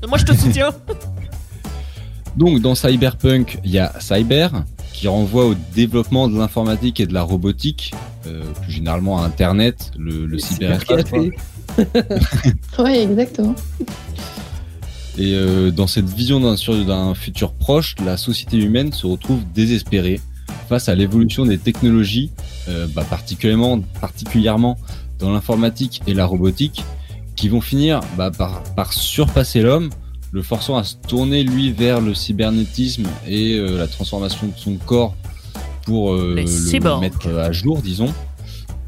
Moi, 0.07 0.17
je 0.17 0.25
te 0.25 0.33
soutiens. 0.35 0.69
Donc 2.37 2.59
dans 2.61 2.75
Cyberpunk, 2.75 3.59
il 3.63 3.71
y 3.71 3.79
a 3.79 3.93
Cyber 3.99 4.63
qui 4.93 5.07
renvoie 5.07 5.45
au 5.47 5.55
développement 5.75 6.27
de 6.27 6.37
l'informatique 6.37 6.99
et 6.99 7.07
de 7.07 7.13
la 7.13 7.23
robotique, 7.23 7.93
euh, 8.27 8.43
plus 8.61 8.71
généralement 8.73 9.21
à 9.21 9.25
Internet, 9.25 9.91
le, 9.97 10.25
le 10.25 10.37
cyberespace. 10.39 11.05
Cybercafé. 11.05 11.31
Ouais, 12.79 13.03
exactement. 13.03 13.55
Et 15.17 15.33
euh, 15.33 15.71
dans 15.71 15.87
cette 15.87 16.09
vision 16.09 16.39
d'un 16.39 17.15
futur 17.15 17.51
proche, 17.53 17.95
la 18.05 18.17
société 18.17 18.57
humaine 18.57 18.93
se 18.93 19.07
retrouve 19.07 19.41
désespérée 19.53 20.21
face 20.67 20.89
à 20.89 20.95
l'évolution 20.95 21.45
des 21.45 21.57
technologies, 21.57 22.31
euh, 22.67 22.87
bah, 22.93 23.05
particulièrement, 23.09 23.79
particulièrement 24.01 24.77
dans 25.19 25.31
l'informatique 25.31 26.01
et 26.07 26.13
la 26.13 26.25
robotique, 26.25 26.83
qui 27.35 27.49
vont 27.49 27.61
finir 27.61 28.01
bah, 28.17 28.31
par, 28.31 28.63
par 28.75 28.93
surpasser 28.93 29.61
l'homme, 29.61 29.89
le 30.31 30.41
forçant 30.41 30.77
à 30.77 30.83
se 30.83 30.95
tourner 30.95 31.43
lui 31.43 31.71
vers 31.71 32.01
le 32.01 32.13
cybernétisme 32.13 33.07
et 33.27 33.53
euh, 33.55 33.77
la 33.77 33.87
transformation 33.87 34.47
de 34.47 34.53
son 34.57 34.75
corps 34.75 35.15
pour 35.83 36.13
euh, 36.13 36.35
le 36.35 36.45
cyborgs. 36.45 37.01
mettre 37.01 37.29
à 37.29 37.51
jour, 37.51 37.81
disons, 37.81 38.13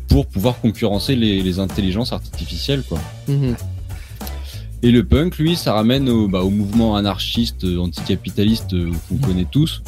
pour 0.10 0.26
pouvoir 0.28 0.60
concurrencer 0.60 1.16
les, 1.16 1.42
les 1.42 1.60
intelligences 1.60 2.12
artificielles, 2.12 2.84
quoi. 2.88 3.00
Mhm. 3.28 3.56
Et 4.82 4.92
le 4.92 5.04
punk, 5.04 5.38
lui, 5.38 5.56
ça 5.56 5.74
ramène 5.74 6.08
au, 6.10 6.28
bah, 6.28 6.42
au 6.42 6.50
mouvement 6.50 6.96
anarchiste, 6.96 7.66
euh, 7.66 7.80
anticapitaliste 7.80 8.74
euh, 8.74 8.92
qu'on 9.10 9.18
connaît 9.18 9.48
tous, 9.50 9.82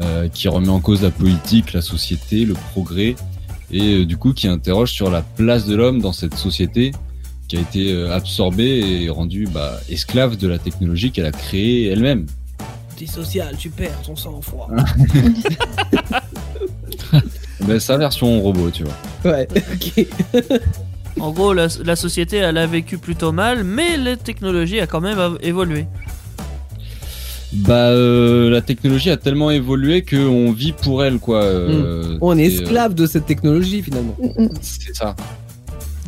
euh, 0.00 0.28
qui 0.28 0.48
remet 0.48 0.70
en 0.70 0.80
cause 0.80 1.02
la 1.02 1.10
politique, 1.10 1.74
la 1.74 1.82
société, 1.82 2.46
le 2.46 2.54
progrès, 2.54 3.14
et 3.70 4.00
euh, 4.00 4.06
du 4.06 4.16
coup 4.16 4.32
qui 4.32 4.48
interroge 4.48 4.90
sur 4.90 5.10
la 5.10 5.22
place 5.22 5.66
de 5.66 5.74
l'homme 5.74 6.00
dans 6.00 6.12
cette 6.12 6.34
société 6.34 6.92
qui 7.48 7.56
a 7.56 7.60
été 7.60 7.92
euh, 7.92 8.14
absorbée 8.14 9.02
et 9.02 9.10
rendue 9.10 9.46
bah, 9.52 9.78
esclave 9.90 10.36
de 10.36 10.48
la 10.48 10.58
technologie 10.58 11.10
qu'elle 11.10 11.26
a 11.26 11.32
créée 11.32 11.88
elle-même. 11.88 12.26
T'es 12.96 13.06
social, 13.06 13.56
tu 13.58 13.68
perds 13.70 14.00
ton 14.02 14.16
sang-froid. 14.16 14.68
Ben, 17.60 17.78
sa 17.78 17.96
version 17.96 18.40
robot, 18.40 18.72
tu 18.72 18.82
vois. 18.82 19.32
Ouais, 19.32 19.46
ok. 19.54 20.06
En 21.20 21.30
gros, 21.30 21.52
la, 21.52 21.68
la 21.84 21.96
société, 21.96 22.38
elle 22.38 22.56
a 22.58 22.66
vécu 22.66 22.98
plutôt 22.98 23.32
mal, 23.32 23.64
mais 23.64 23.96
la 23.96 24.16
technologie 24.16 24.80
a 24.80 24.86
quand 24.86 25.00
même 25.00 25.18
évolué. 25.42 25.86
Bah, 27.52 27.88
euh, 27.90 28.48
la 28.48 28.62
technologie 28.62 29.10
a 29.10 29.18
tellement 29.18 29.50
évolué 29.50 30.02
qu'on 30.02 30.52
vit 30.52 30.72
pour 30.72 31.04
elle, 31.04 31.18
quoi. 31.18 31.42
euh, 31.42 32.16
On 32.22 32.38
est 32.38 32.46
euh, 32.46 32.62
esclave 32.62 32.94
de 32.94 33.04
cette 33.06 33.26
technologie 33.26 33.82
finalement. 33.82 34.16
C'est 34.62 34.94
ça. 34.96 35.14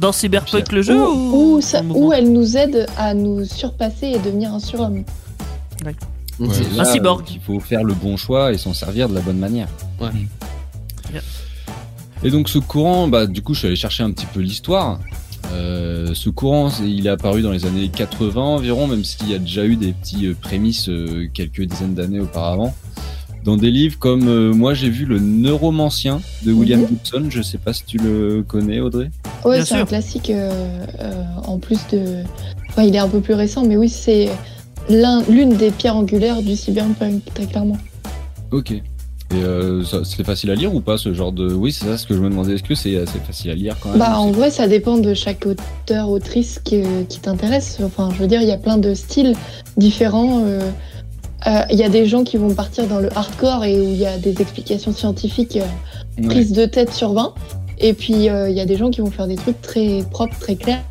Dans 0.01 0.11
Cyberpunk, 0.11 0.73
le 0.73 0.83
jeu 0.83 0.99
ou, 1.07 1.61
ça- 1.61 1.83
elle 2.17 2.33
nous 2.33 2.57
aide 2.57 2.87
à 2.97 3.13
nous 3.15 3.45
surpasser 3.45 4.07
et 4.07 4.19
devenir 4.19 4.55
un 4.55 4.59
surhomme. 4.59 5.05
Ouais, 5.85 5.95
Un 6.41 6.77
là, 6.79 6.85
cyborg. 6.87 7.25
Il 7.31 7.41
faut 7.41 7.61
faire 7.61 7.85
le 7.85 7.93
bon 7.95 8.17
choix 8.17 8.53
et 8.53 8.59
s'en 8.59 8.73
servir 8.75 9.09
de 9.09 9.15
la 9.15 9.21
bonne 9.21 9.39
manière. 9.39 9.69
Ouais. 10.01 10.09
Bien. 11.13 11.21
Et 12.25 12.31
donc 12.31 12.49
ce 12.49 12.59
courant, 12.59 13.07
bah 13.09 13.27
du 13.27 13.43
coup 13.43 13.53
je 13.55 13.59
suis 13.61 13.67
allé 13.69 13.77
chercher 13.77 14.03
un 14.03 14.11
petit 14.11 14.27
peu 14.27 14.41
l'histoire. 14.41 14.99
Euh, 15.53 16.13
ce 16.15 16.31
courant, 16.31 16.71
il 16.83 17.07
est 17.07 17.11
apparu 17.11 17.43
dans 17.43 17.51
les 17.53 17.67
années 17.67 17.89
80 17.89 18.41
environ, 18.41 18.87
même 18.87 19.05
s'il 19.05 19.31
y 19.31 19.35
a 19.35 19.39
déjà 19.39 19.65
eu 19.67 19.77
des 19.77 19.93
petits 19.93 20.27
euh, 20.27 20.35
prémices 20.41 20.89
euh, 20.89 21.29
quelques 21.35 21.61
dizaines 21.63 21.95
d'années 21.95 22.21
auparavant. 22.21 22.75
Dans 23.45 23.59
des 23.59 23.71
livres 23.71 23.99
comme 23.99 24.27
euh, 24.27 24.55
moi 24.55 24.73
j'ai 24.73 24.89
vu 24.89 25.05
le 25.05 25.19
Neuromancien 25.19 26.23
de 26.45 26.53
William 26.53 26.81
Mhm. 26.81 26.89
Gibson, 26.89 27.27
je 27.29 27.43
sais 27.43 27.59
pas 27.59 27.75
si 27.75 27.85
tu 27.85 27.99
le 27.99 28.43
connais 28.49 28.81
Audrey. 28.81 29.11
Bien 29.45 29.65
c'est 29.67 29.75
un 29.75 29.85
classique 29.85 30.31
euh, 30.31 30.87
euh, 31.01 31.23
en 31.47 31.59
plus 31.59 31.79
de. 31.93 32.23
Enfin, 32.71 32.85
il 32.85 32.95
est 32.95 32.99
un 32.99 33.09
peu 33.09 33.21
plus 33.21 33.35
récent, 33.35 33.65
mais 33.67 33.77
oui, 33.77 33.91
c'est 33.91 34.31
l'un- 34.89 35.23
l'une 35.29 35.57
des 35.59 35.71
pierres 35.71 35.97
angulaires 35.97 36.41
du 36.43 36.57
cyberpunk, 36.57 37.23
très 37.35 37.45
clairement. 37.45 37.77
Ok. 38.51 38.73
Et 39.31 39.43
euh, 39.43 39.83
c'est 40.05 40.23
facile 40.25 40.51
à 40.51 40.55
lire 40.55 40.75
ou 40.75 40.81
pas 40.81 40.97
ce 40.99 41.13
genre 41.15 41.33
de... 41.33 41.53
Oui 41.53 41.73
c'est 41.73 41.87
ça 41.87 41.97
ce 41.99 42.07
que 42.07 42.15
je 42.15 42.21
me 42.21 42.29
demandais, 42.29 42.55
est-ce 42.55 42.63
que 42.63 42.75
c'est 42.75 42.97
assez 42.99 43.19
facile 43.19 43.51
à 43.51 43.55
lire 43.55 43.77
quand 43.81 43.89
même 43.89 43.99
Bah, 43.99 44.19
en 44.19 44.31
vrai, 44.31 44.51
ça 44.51 44.69
dépend 44.69 44.99
de 44.99 45.13
chaque 45.15 45.47
auteur, 45.47 46.11
autrice 46.11 46.61
qui, 46.63 46.83
qui 47.09 47.21
t'intéresse. 47.21 47.79
Enfin, 47.85 48.11
je 48.15 48.19
veux 48.21 48.27
dire, 48.29 48.43
il 48.43 48.49
y 48.49 48.53
a 48.53 48.59
plein 48.59 48.77
de 48.79 48.95
styles 48.95 49.35
différents. 49.77 50.43
euh, 50.45 50.61
euh, 51.47 51.61
Il 51.71 51.77
y 51.79 51.83
a 51.83 51.89
des 51.89 52.07
gens 52.07 52.23
qui 52.23 52.37
vont 52.37 52.55
partir 52.55 52.87
dans 52.87 53.01
le 53.01 53.09
hardcore 53.17 53.65
et 53.65 53.81
où 53.81 53.85
il 53.85 53.97
y 53.97 54.07
a 54.07 54.19
des 54.19 54.41
explications 54.41 54.93
scientifiques 54.93 55.57
euh, 55.57 55.65
Ouais. 56.17 56.29
prises 56.29 56.53
de 56.53 56.65
tête 56.67 56.93
sur 56.95 57.13
20. 57.13 57.35
Et 57.79 57.93
puis, 57.93 58.29
euh, 58.29 58.49
il 58.51 58.57
y 58.57 58.61
a 58.61 58.67
des 58.67 58.77
gens 58.77 58.91
qui 58.91 59.01
vont 59.01 59.11
faire 59.11 59.27
des 59.27 59.37
trucs 59.37 59.61
très 59.61 60.03
propres, 60.11 60.39
très 60.39 60.57
clairs. 60.57 60.83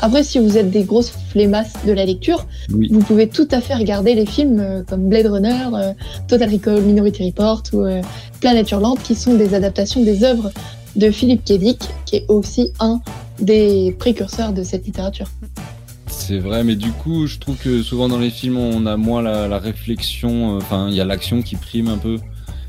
Après, 0.00 0.22
si 0.22 0.38
vous 0.38 0.58
êtes 0.58 0.70
des 0.70 0.82
grosses 0.84 1.12
flemmasses 1.30 1.72
de 1.86 1.92
la 1.92 2.04
lecture, 2.04 2.46
Oui. 2.72 2.88
vous 2.90 3.00
pouvez 3.00 3.28
tout 3.28 3.48
à 3.50 3.60
fait 3.60 3.74
regarder 3.74 4.14
les 4.14 4.26
films 4.26 4.58
euh, 4.60 4.82
comme 4.82 5.08
Blade 5.08 5.26
Runner, 5.26 5.64
euh, 5.74 5.92
Total 6.28 6.50
Recall, 6.50 6.82
Minority 6.82 7.26
Report 7.26 7.62
ou 7.72 7.80
euh, 7.82 8.02
Planète 8.40 8.70
Hurlante, 8.70 9.02
qui 9.02 9.14
sont 9.14 9.34
des 9.34 9.54
adaptations 9.54 10.02
des 10.02 10.24
œuvres 10.24 10.50
de 10.96 11.10
Philippe 11.10 11.44
K. 11.44 11.52
Dick, 11.58 11.78
qui 12.06 12.16
est 12.16 12.24
aussi 12.28 12.72
un 12.80 13.00
des 13.40 13.94
précurseurs 13.98 14.52
de 14.52 14.62
cette 14.62 14.86
littérature. 14.86 15.26
C'est 16.06 16.38
vrai, 16.38 16.62
mais 16.62 16.76
du 16.76 16.92
coup, 16.92 17.26
je 17.26 17.38
trouve 17.38 17.56
que 17.56 17.82
souvent 17.82 18.08
dans 18.08 18.18
les 18.18 18.30
films, 18.30 18.56
on 18.56 18.86
a 18.86 18.96
moins 18.96 19.20
la, 19.22 19.48
la 19.48 19.58
réflexion. 19.58 20.54
euh, 20.54 20.58
Enfin, 20.58 20.88
il 20.88 20.94
y 20.94 21.00
a 21.00 21.04
l'action 21.04 21.42
qui 21.42 21.56
prime 21.56 21.88
un 21.88 21.98
peu, 21.98 22.18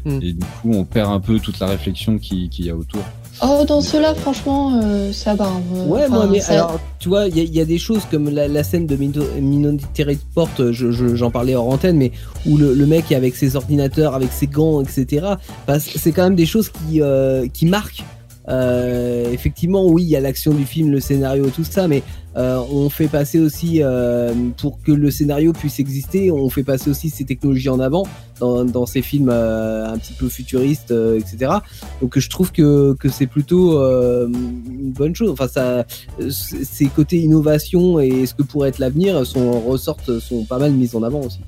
Hmm. 0.06 0.20
et 0.22 0.34
du 0.34 0.46
coup, 0.62 0.72
on 0.72 0.84
perd 0.86 1.12
un 1.12 1.20
peu 1.20 1.40
toute 1.40 1.60
la 1.60 1.66
réflexion 1.66 2.20
qui- 2.20 2.48
qu'il 2.50 2.66
y 2.66 2.70
a 2.70 2.76
autour. 2.76 3.02
Oh, 3.42 3.66
dans 3.68 3.82
ceux-là, 3.82 4.16
franchement, 4.16 4.80
euh, 4.82 5.12
ça 5.12 5.36
va. 5.36 5.50
euh, 5.76 5.86
Ouais, 5.88 6.08
moi, 6.08 6.26
mais 6.32 6.40
ça- 6.40 6.54
alors, 6.54 6.80
tu 7.00 7.10
vois, 7.10 7.28
il 7.28 7.36
y, 7.38 7.42
a- 7.42 7.44
il 7.44 7.54
y 7.54 7.60
a 7.60 7.66
des 7.66 7.78
choses 7.78 8.04
comme 8.10 8.30
la, 8.30 8.48
la 8.48 8.64
scène 8.64 8.88
de 8.88 8.96
Mino- 8.96 9.26
Minority 9.42 10.04
Report, 10.04 10.50
euh, 10.62 10.72
je- 10.72 10.92
je- 10.92 11.16
j'en 11.16 11.32
parlais 11.32 11.54
hors 11.54 11.68
antenne, 11.68 11.98
mais 11.98 12.12
où 12.48 12.58
le, 12.58 12.74
le 12.74 12.86
mec 12.86 13.12
est 13.12 13.16
avec 13.16 13.36
ses 13.36 13.56
ordinateurs, 13.58 14.16
avec 14.16 14.32
ses 14.32 14.48
gants, 14.48 14.82
etc. 14.82 15.26
bah, 15.68 15.80
c'est 15.80 16.12
quand 16.14 16.24
même 16.24 16.36
des 16.36 16.46
choses 16.46 16.70
qui, 16.70 17.02
euh, 17.02 17.46
qui 17.54 17.66
marquent. 17.66 18.04
Euh, 18.48 19.32
effectivement, 19.32 19.86
oui, 19.88 20.04
il 20.04 20.10
y 20.10 20.16
a 20.16 20.20
l'action 20.20 20.54
du 20.54 20.66
film, 20.66 20.92
le 20.92 21.00
scénario, 21.00 21.50
tout 21.50 21.64
ça, 21.64 21.88
mais 21.88 22.04
euh, 22.38 22.62
on 22.72 22.90
fait 22.90 23.08
passer 23.08 23.40
aussi, 23.40 23.82
euh, 23.82 24.34
pour 24.58 24.82
que 24.82 24.92
le 24.92 25.10
scénario 25.10 25.54
puisse 25.54 25.80
exister, 25.80 26.32
on 26.32 26.50
fait 26.50 26.64
passer 26.64 26.90
aussi 26.90 27.10
ces 27.10 27.26
technologies 27.26 27.70
en 27.70 27.80
avant 27.80 28.04
dans, 28.40 28.66
dans 28.66 28.86
ces 28.86 29.02
films 29.02 29.30
euh, 29.32 29.88
un 29.88 29.98
petit 29.98 30.14
peu 30.14 30.30
futuristes, 30.30 30.92
euh, 30.92 31.20
etc. 31.20 31.54
Donc 32.02 32.20
je 32.20 32.30
trouve 32.30 32.52
que, 32.52 32.94
que 33.00 33.10
c'est 33.10 33.28
plutôt 33.28 33.80
euh, 33.80 34.28
une 34.28 34.92
bonne 34.92 35.16
chose. 35.16 35.32
Enfin, 35.32 35.48
ça, 35.48 35.86
ces 36.30 36.88
côtés 36.88 37.18
innovation 37.18 38.00
et 38.00 38.26
ce 38.26 38.34
que 38.34 38.44
pourrait 38.44 38.70
être 38.70 38.80
l'avenir 38.80 39.26
sont 39.26 39.60
ressortent, 39.62 40.20
sont 40.20 40.44
pas 40.44 40.60
mal 40.60 40.72
mis 40.72 40.96
en 40.96 41.04
avant 41.04 41.22
aussi. 41.22 41.40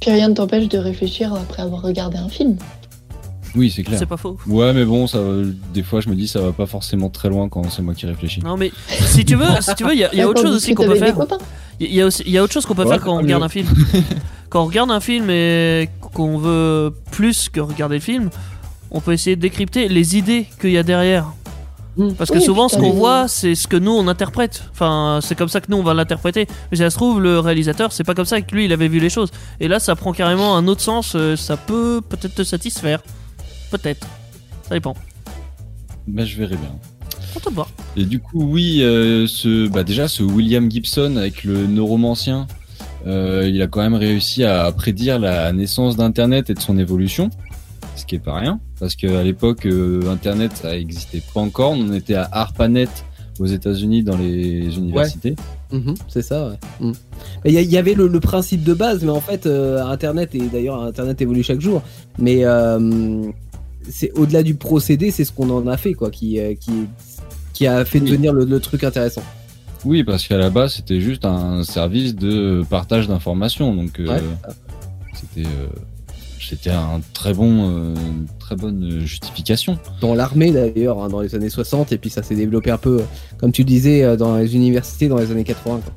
Puis 0.00 0.10
rien 0.10 0.28
ne 0.28 0.34
t'empêche 0.34 0.68
de 0.68 0.78
réfléchir 0.78 1.32
après 1.34 1.62
avoir 1.62 1.82
regardé 1.82 2.18
un 2.18 2.28
film. 2.28 2.56
Oui, 3.54 3.70
c'est 3.74 3.82
clair. 3.84 3.98
C'est 3.98 4.06
pas 4.06 4.16
faux. 4.16 4.36
Ouais, 4.46 4.72
mais 4.72 4.84
bon, 4.84 5.06
ça, 5.06 5.20
va- 5.20 5.42
des 5.72 5.82
fois, 5.82 6.00
je 6.00 6.08
me 6.08 6.14
dis, 6.14 6.26
ça 6.28 6.40
va 6.40 6.52
pas 6.52 6.66
forcément 6.66 7.08
très 7.08 7.28
loin 7.28 7.48
quand 7.48 7.68
c'est 7.70 7.82
moi 7.82 7.94
qui 7.94 8.06
réfléchis. 8.06 8.40
Non, 8.42 8.56
mais 8.56 8.72
si 8.88 9.24
tu 9.24 9.36
veux, 9.36 9.46
si 9.60 9.74
tu 9.74 9.84
veux, 9.84 9.92
il 9.94 10.00
y 10.00 10.04
a, 10.04 10.14
y 10.14 10.24
autre 10.24 10.42
chose 10.42 10.56
aussi 10.56 10.74
qu'on 10.74 10.86
peut 10.86 10.96
faire. 10.96 11.16
Il 11.80 11.94
y 11.94 12.00
a 12.00 12.06
aussi, 12.06 12.22
il 12.26 12.32
y 12.32 12.38
a 12.38 12.42
autre 12.42 12.52
chose 12.52 12.66
qu'on 12.66 12.74
peut 12.74 12.82
Ouais, 12.84 12.88
faire 12.90 13.00
quand 13.00 13.14
on 13.14 13.18
regarde 13.18 13.40
mieux. 13.42 13.46
un 13.46 13.48
film. 13.48 13.66
quand 14.48 14.62
on 14.62 14.66
regarde 14.66 14.90
un 14.90 15.00
film 15.00 15.28
et 15.30 15.88
qu'on 16.14 16.38
veut 16.38 16.92
plus 17.10 17.48
que 17.48 17.60
regarder 17.60 17.96
le 17.96 18.00
film, 18.00 18.30
on 18.90 19.00
peut 19.00 19.12
essayer 19.12 19.34
de 19.36 19.40
décrypter 19.40 19.88
les 19.88 20.16
idées 20.16 20.46
qu'il 20.60 20.70
y 20.70 20.78
a 20.78 20.82
derrière. 20.84 21.26
Mm. 21.96 22.12
Parce 22.14 22.30
que 22.30 22.38
Oui, 22.38 22.42
souvent, 22.44 22.68
ce 22.68 22.76
qu'on 22.76 22.90
voit, 22.92 23.26
c'est 23.28 23.54
ce 23.54 23.66
que 23.68 23.76
nous 23.76 23.92
on 23.92 24.06
interprète. 24.08 24.64
Enfin, 24.72 25.18
c'est 25.22 25.36
comme 25.36 25.48
ça 25.48 25.60
que 25.60 25.66
nous 25.68 25.76
on 25.76 25.82
va 25.82 25.94
l'interpréter. 25.94 26.46
Mais 26.70 26.76
si 26.76 26.82
ça 26.82 26.90
se 26.90 26.96
trouve, 26.96 27.20
le 27.20 27.38
réalisateur, 27.40 27.92
c'est 27.92 28.04
pas 28.04 28.14
comme 28.14 28.24
ça 28.24 28.40
que 28.40 28.52
lui 28.54 28.64
il 28.64 28.72
avait 28.72 28.88
vu 28.88 28.98
les 29.00 29.10
choses. 29.10 29.30
Et 29.60 29.66
là, 29.68 29.78
ça 29.80 29.94
prend 29.96 30.12
carrément 30.12 30.56
un 30.56 30.66
autre 30.68 30.80
sens. 30.80 31.14
euh, 31.16 31.36
Ça 31.36 31.56
peut 31.56 32.00
peut-être 32.08 32.34
te 32.36 32.42
satisfaire. 32.44 33.00
Peut-être. 33.70 34.06
Ça 34.68 34.74
dépend. 34.74 34.94
Bah, 36.06 36.24
je 36.24 36.36
verrai 36.36 36.56
bien. 36.56 36.74
On 37.36 37.40
te 37.40 37.50
voir. 37.50 37.68
Et 37.96 38.04
du 38.04 38.20
coup, 38.20 38.44
oui, 38.44 38.82
euh, 38.82 39.26
ce, 39.26 39.68
bah 39.68 39.82
déjà, 39.82 40.08
ce 40.08 40.22
William 40.22 40.70
Gibson 40.70 41.16
avec 41.16 41.44
le 41.44 41.66
neuromancien, 41.66 42.46
euh, 43.06 43.48
il 43.52 43.60
a 43.60 43.66
quand 43.66 43.80
même 43.82 43.94
réussi 43.94 44.44
à 44.44 44.70
prédire 44.72 45.18
la 45.18 45.52
naissance 45.52 45.96
d'Internet 45.96 46.50
et 46.50 46.54
de 46.54 46.60
son 46.60 46.78
évolution, 46.78 47.30
ce 47.96 48.04
qui 48.04 48.14
est 48.14 48.20
pas 48.20 48.34
rien, 48.34 48.60
parce 48.78 48.94
qu'à 48.94 49.22
l'époque, 49.22 49.66
euh, 49.66 50.10
Internet, 50.10 50.52
ça 50.56 50.76
existait 50.76 51.22
pas 51.32 51.40
encore. 51.40 51.72
On 51.72 51.92
était 51.92 52.14
à 52.14 52.28
ARPANET 52.30 52.88
aux 53.40 53.46
États-Unis 53.46 54.02
dans 54.02 54.16
les 54.16 54.76
universités. 54.76 55.34
Mhm, 55.72 55.94
c'est 56.08 56.22
ça, 56.22 56.48
ouais. 56.50 56.56
Mhm. 56.80 56.94
Il 57.44 57.52
y, 57.52 57.76
avait 57.76 57.94
le, 57.94 58.06
le 58.06 58.20
principe 58.20 58.62
de 58.62 58.74
base, 58.74 59.02
mais 59.02 59.10
en 59.10 59.20
fait, 59.20 59.46
euh, 59.46 59.84
Internet, 59.84 60.34
et 60.34 60.42
d'ailleurs, 60.48 60.82
Internet 60.82 61.20
évolue 61.20 61.42
chaque 61.42 61.60
jour, 61.60 61.82
mais 62.18 62.44
euh, 62.44 63.22
c'est 63.88 64.12
au-delà 64.18 64.42
du 64.42 64.54
procédé, 64.54 65.10
c'est 65.10 65.24
ce 65.24 65.32
qu'on 65.32 65.50
en 65.50 65.66
a 65.66 65.76
fait, 65.76 65.94
quoi, 65.94 66.10
qui, 66.10 66.40
euh, 66.40 66.54
qui, 66.54 66.72
qui 67.52 67.66
a 67.66 67.84
fait 67.84 68.00
devenir 68.00 68.32
le, 68.32 68.44
le 68.44 68.60
truc 68.60 68.84
intéressant. 68.84 69.22
Oui, 69.84 70.02
parce 70.02 70.26
qu'à 70.26 70.38
la 70.38 70.50
base, 70.50 70.74
c'était 70.74 71.00
juste 71.00 71.24
un 71.24 71.62
service 71.62 72.14
de 72.14 72.64
partage 72.68 73.06
d'informations. 73.06 73.74
Donc, 73.74 74.00
euh, 74.00 74.18
c'était 75.12 75.46
euh, 75.46 75.66
c'était 76.40 76.70
un 76.70 77.00
très 77.12 77.34
bon, 77.34 77.70
euh, 77.70 77.94
une 77.94 78.26
très 78.38 78.56
bonne 78.56 79.00
justification. 79.00 79.78
dans 80.00 80.14
l'armée 80.14 80.52
d'ailleurs, 80.52 81.02
hein, 81.02 81.08
dans 81.08 81.20
les 81.20 81.34
années 81.34 81.50
60, 81.50 81.92
et 81.92 81.98
puis 81.98 82.10
ça 82.10 82.22
s'est 82.22 82.34
développé 82.34 82.70
un 82.70 82.78
peu, 82.78 83.02
comme 83.38 83.52
tu 83.52 83.64
disais, 83.64 84.16
dans 84.16 84.36
les 84.36 84.54
universités 84.54 85.08
dans 85.08 85.18
les 85.18 85.30
années 85.30 85.44
80. 85.44 85.80
Quoi. 85.84 85.92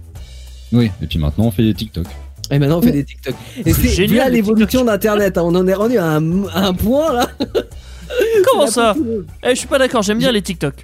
Oui. 0.74 0.92
Et 1.02 1.08
puis 1.08 1.20
maintenant, 1.20 1.46
on 1.46 1.52
fait 1.52 1.64
des 1.64 1.74
TikTok. 1.74 2.08
Et 2.52 2.60
maintenant 2.60 2.80
on 2.80 2.82
fait 2.82 2.91
des 2.91 3.04
TikTok. 3.04 3.36
Et 3.66 3.74
c'est 3.74 3.89
Génial, 3.89 4.32
l'évolution 4.34 4.86
d'Internet, 4.86 5.38
hein, 5.38 5.41
on 5.45 5.54
en 5.56 5.68
est 5.68 5.74
rendu 5.74 5.98
à 5.98 6.06
un, 6.16 6.45
à 6.48 6.68
un 6.68 6.74
point 6.74 7.14
là. 7.14 7.30
Comment 8.45 8.68
ça. 8.68 8.95
Eh, 9.43 9.50
je 9.50 9.56
suis 9.56 9.68
pas 9.68 9.78
d'accord, 9.80 10.02
j'aime 10.02 10.20
bien 10.20 10.32
les 10.32 10.41
TikTok. 10.41 10.76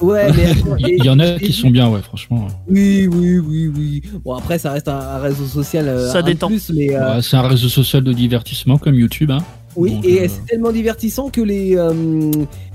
Ouais, 0.00 0.30
mais 0.32 0.52
Il 0.96 1.04
y 1.04 1.08
en 1.08 1.18
a 1.18 1.38
qui 1.38 1.52
sont 1.52 1.70
bien, 1.70 1.88
ouais, 1.88 2.00
franchement. 2.02 2.46
Oui, 2.68 3.08
oui, 3.12 3.38
oui, 3.38 3.66
oui. 3.76 4.02
Bon 4.24 4.34
après 4.34 4.58
ça 4.58 4.72
reste 4.72 4.88
un, 4.88 4.98
un 4.98 5.18
réseau 5.18 5.44
social. 5.46 5.88
euh, 5.88 6.10
Ça 6.12 6.22
détend. 6.22 6.48
Plus, 6.48 6.70
mais 6.70 6.94
euh, 6.94 7.16
Ouais, 7.16 7.22
c'est 7.22 7.36
un 7.36 7.42
réseau 7.42 7.68
social 7.68 8.02
de 8.04 8.12
divertissement 8.12 8.78
comme 8.78 8.94
YouTube. 8.94 9.30
Hein. 9.32 9.38
oui, 9.76 9.94
Donc, 9.94 10.04
et 10.04 10.22
euh, 10.24 10.28
c'est 10.28 10.44
tellement 10.46 10.70
divertissant 10.72 11.30
que 11.30 11.40
les. 11.40 11.76
euh, 11.76 11.92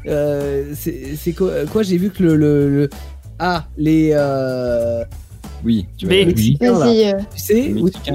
euh, 0.07 0.63
c'est 0.75 1.15
c'est 1.17 1.31
quoi, 1.33 1.51
quoi 1.71 1.83
J'ai 1.83 1.97
vu 1.97 2.09
que 2.09 2.23
le, 2.23 2.35
le, 2.35 2.69
le- 2.69 2.89
ah 3.39 3.65
les 3.77 4.11
euh, 4.13 5.03
Oui, 5.63 5.85
tu 5.97 6.07
Mais- 6.07 6.25
vas 6.25 6.31
là. 6.79 6.85
Vas-y, 6.85 7.05
euh, 7.05 7.13
Tu 7.35 7.39
sais 7.41 7.53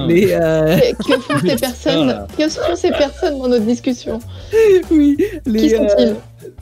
les 0.06 0.32
euh, 0.32 0.76
que 0.98 1.12
que 1.14 1.20
font 1.20 1.38
ces 1.38 1.56
personnes 1.56 2.06
là. 2.06 2.26
Que 2.36 2.48
font 2.48 2.76
ces 2.76 2.90
personnes 2.90 3.38
dans 3.38 3.48
notre 3.48 3.64
discussion? 3.64 4.18
Oui 4.90 5.16
les. 5.46 5.68
Qui 5.68 5.74
euh, 5.74 5.78
sont-ils 5.88 6.16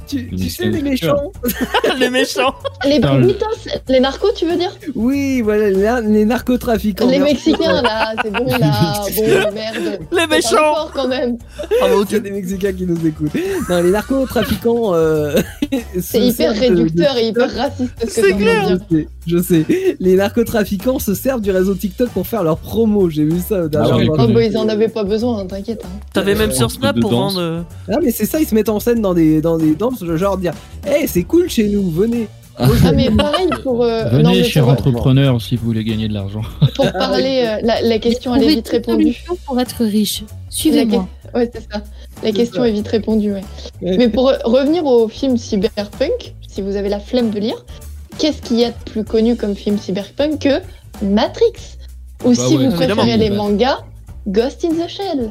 tu, 0.07 0.28
Les 0.32 0.37
tu 0.45 0.51
sais 0.51 0.66
les 0.70 0.82
méchants 0.82 1.32
les 1.99 2.11
méchants. 2.11 2.55
Les. 2.84 2.99
Britos, 3.01 3.47
les 3.89 4.01
narcos, 4.01 4.32
tu 4.34 4.47
veux 4.47 4.57
dire 4.57 4.74
Oui, 4.95 5.41
voilà 5.43 5.70
les, 6.03 6.09
les 6.12 6.24
narcotrafiquants. 6.24 7.09
Les. 7.09 7.18
Mexicains, 7.18 7.82
là, 7.82 8.14
c'est 8.22 8.30
bon, 8.32 8.45
là. 8.47 8.57
Bon, 9.16 9.53
merde. 9.55 9.99
Les 10.12 10.26
méchants. 10.26 10.51
fort, 10.57 10.91
quand 10.95 11.09
même. 11.09 11.39
Ah, 11.61 11.64
bah, 11.82 11.87
Il 12.09 12.12
y 12.12 12.16
a 12.16 12.20
des 12.20 12.30
Mexicains 12.30 12.72
qui 12.72 12.87
nous 12.87 13.07
écoutent. 13.07 13.34
Non, 13.68 13.82
les 13.82 13.91
narcotrafiquants. 13.91 14.95
Euh, 14.95 15.37
C'est 16.01 16.20
hyper 16.20 16.53
réducteur 16.55 17.16
et 17.16 17.28
hyper 17.28 17.53
raciste 17.55 17.93
C'est 18.09 18.32
clair. 18.37 18.66
dire. 18.66 18.78
Je 18.91 18.97
sais, 18.97 19.09
je 19.26 19.39
sais. 19.66 19.97
Les 20.01 20.14
narcotrafiquants 20.16 20.99
se 20.99 21.14
servent 21.14 21.41
du 21.41 21.51
réseau 21.51 21.74
TikTok 21.74 22.11
pour 22.11 22.26
faire 22.26 22.43
leur 22.45 22.59
promo. 22.59 23.09
J'ai 23.11 23.24
vu 23.24 23.39
ça 23.41 23.62
au 23.64 23.68
dernier 23.68 23.91
Ah 23.93 23.97
oui. 23.97 24.09
Oh, 24.12 24.26
bah, 24.28 24.45
ils 24.45 24.57
en 24.57 24.68
avaient 24.68 24.89
pas 24.89 25.05
besoin, 25.05 25.39
hein, 25.41 25.47
t'inquiète. 25.47 25.82
hein. 25.84 25.89
T'avais 26.12 26.34
même 26.34 26.51
Euh, 26.51 26.55
sur 26.55 26.66
un 26.66 26.68
peu 26.68 26.74
Snap 26.74 27.01
pour 27.01 27.11
danse. 27.11 27.34
vendre. 27.34 27.41
euh, 27.41 27.61
Ah, 27.93 27.97
mais 28.03 28.11
c'est 28.12 28.26
ça, 28.26 28.41
ils 28.41 28.47
se 28.47 28.55
mettent 28.55 28.68
en 28.68 28.80
scène 28.80 29.01
dans 29.01 29.14
des, 29.14 29.41
dans 29.41 29.59
des 29.59 29.74
danses, 29.77 30.05
genre 30.16 30.37
dire 30.39 30.53
Hey, 30.85 31.07
c'est 31.09 31.22
cool 31.24 31.49
chez 31.49 31.68
nous, 31.68 31.91
venez. 31.91 32.29
Ah, 32.59 32.68
mais 32.95 33.11
pareil 33.11 33.49
pour. 33.62 33.83
euh, 33.85 34.05
Venez, 34.09 34.22
non, 34.22 34.31
mais 34.31 34.43
cher 34.45 34.66
entrepreneur, 34.66 35.41
si 35.43 35.57
vous 35.57 35.66
voulez 35.66 35.85
gagner 35.85 36.09
de 36.09 36.14
l'argent. 36.14 36.41
pour 36.74 36.91
parler, 36.93 37.45
euh, 37.47 37.61
la, 37.62 37.83
la 37.83 37.99
question 37.99 38.35
elle 38.35 38.45
est 38.45 38.49
vite 38.49 38.68
répondue. 38.68 39.14
pour 39.45 39.61
être 39.61 39.85
riche. 39.85 40.24
Suivez-moi. 40.49 41.07
Ouais, 41.35 41.51
c'est 41.55 41.70
ça. 41.70 41.83
La 42.22 42.33
question 42.33 42.62
ça. 42.62 42.68
est 42.68 42.72
vite 42.72 42.89
répondue, 42.89 43.33
ouais. 43.35 43.43
Mais 43.83 44.09
pour 44.09 44.31
euh, 44.31 44.37
revenir 44.45 44.87
au 44.87 45.07
film 45.09 45.37
Cyberpunk, 45.37 46.35
si 46.49 46.62
vous 46.62 46.77
avez 46.77 46.89
la 46.89 46.99
flemme 46.99 47.29
de 47.31 47.41
lire, 47.41 47.62
qu'est-ce 48.16 48.41
qu'il 48.41 48.59
y 48.59 48.64
a 48.64 48.70
de 48.70 48.91
plus 48.91 49.05
connu 49.05 49.37
comme 49.37 49.55
film 49.55 49.77
Cyberpunk 49.77 50.39
que 50.39 51.05
Matrix? 51.05 51.77
Ou 52.24 52.31
Bah 52.31 52.35
si 52.49 52.57
ouais, 52.57 52.68
vous 52.68 52.74
préférez 52.74 53.18
les 53.18 53.29
Ouais. 53.29 53.37
mangas, 53.37 53.81
Ghost 54.27 54.64
in 54.64 54.70
the 54.83 54.89
Shell. 54.89 55.31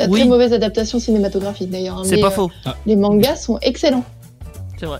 Euh, 0.00 0.06
Oui. 0.08 0.20
Très 0.20 0.28
mauvaise 0.28 0.52
adaptation 0.52 0.98
cinématographique 0.98 1.70
d'ailleurs. 1.70 1.98
hein, 1.98 2.02
C'est 2.04 2.20
pas 2.20 2.28
euh, 2.28 2.30
faux, 2.30 2.50
Les 2.86 2.96
mangas 2.96 3.36
sont 3.36 3.58
excellents. 3.62 4.04
c'est 4.78 4.86
vrai. 4.86 4.98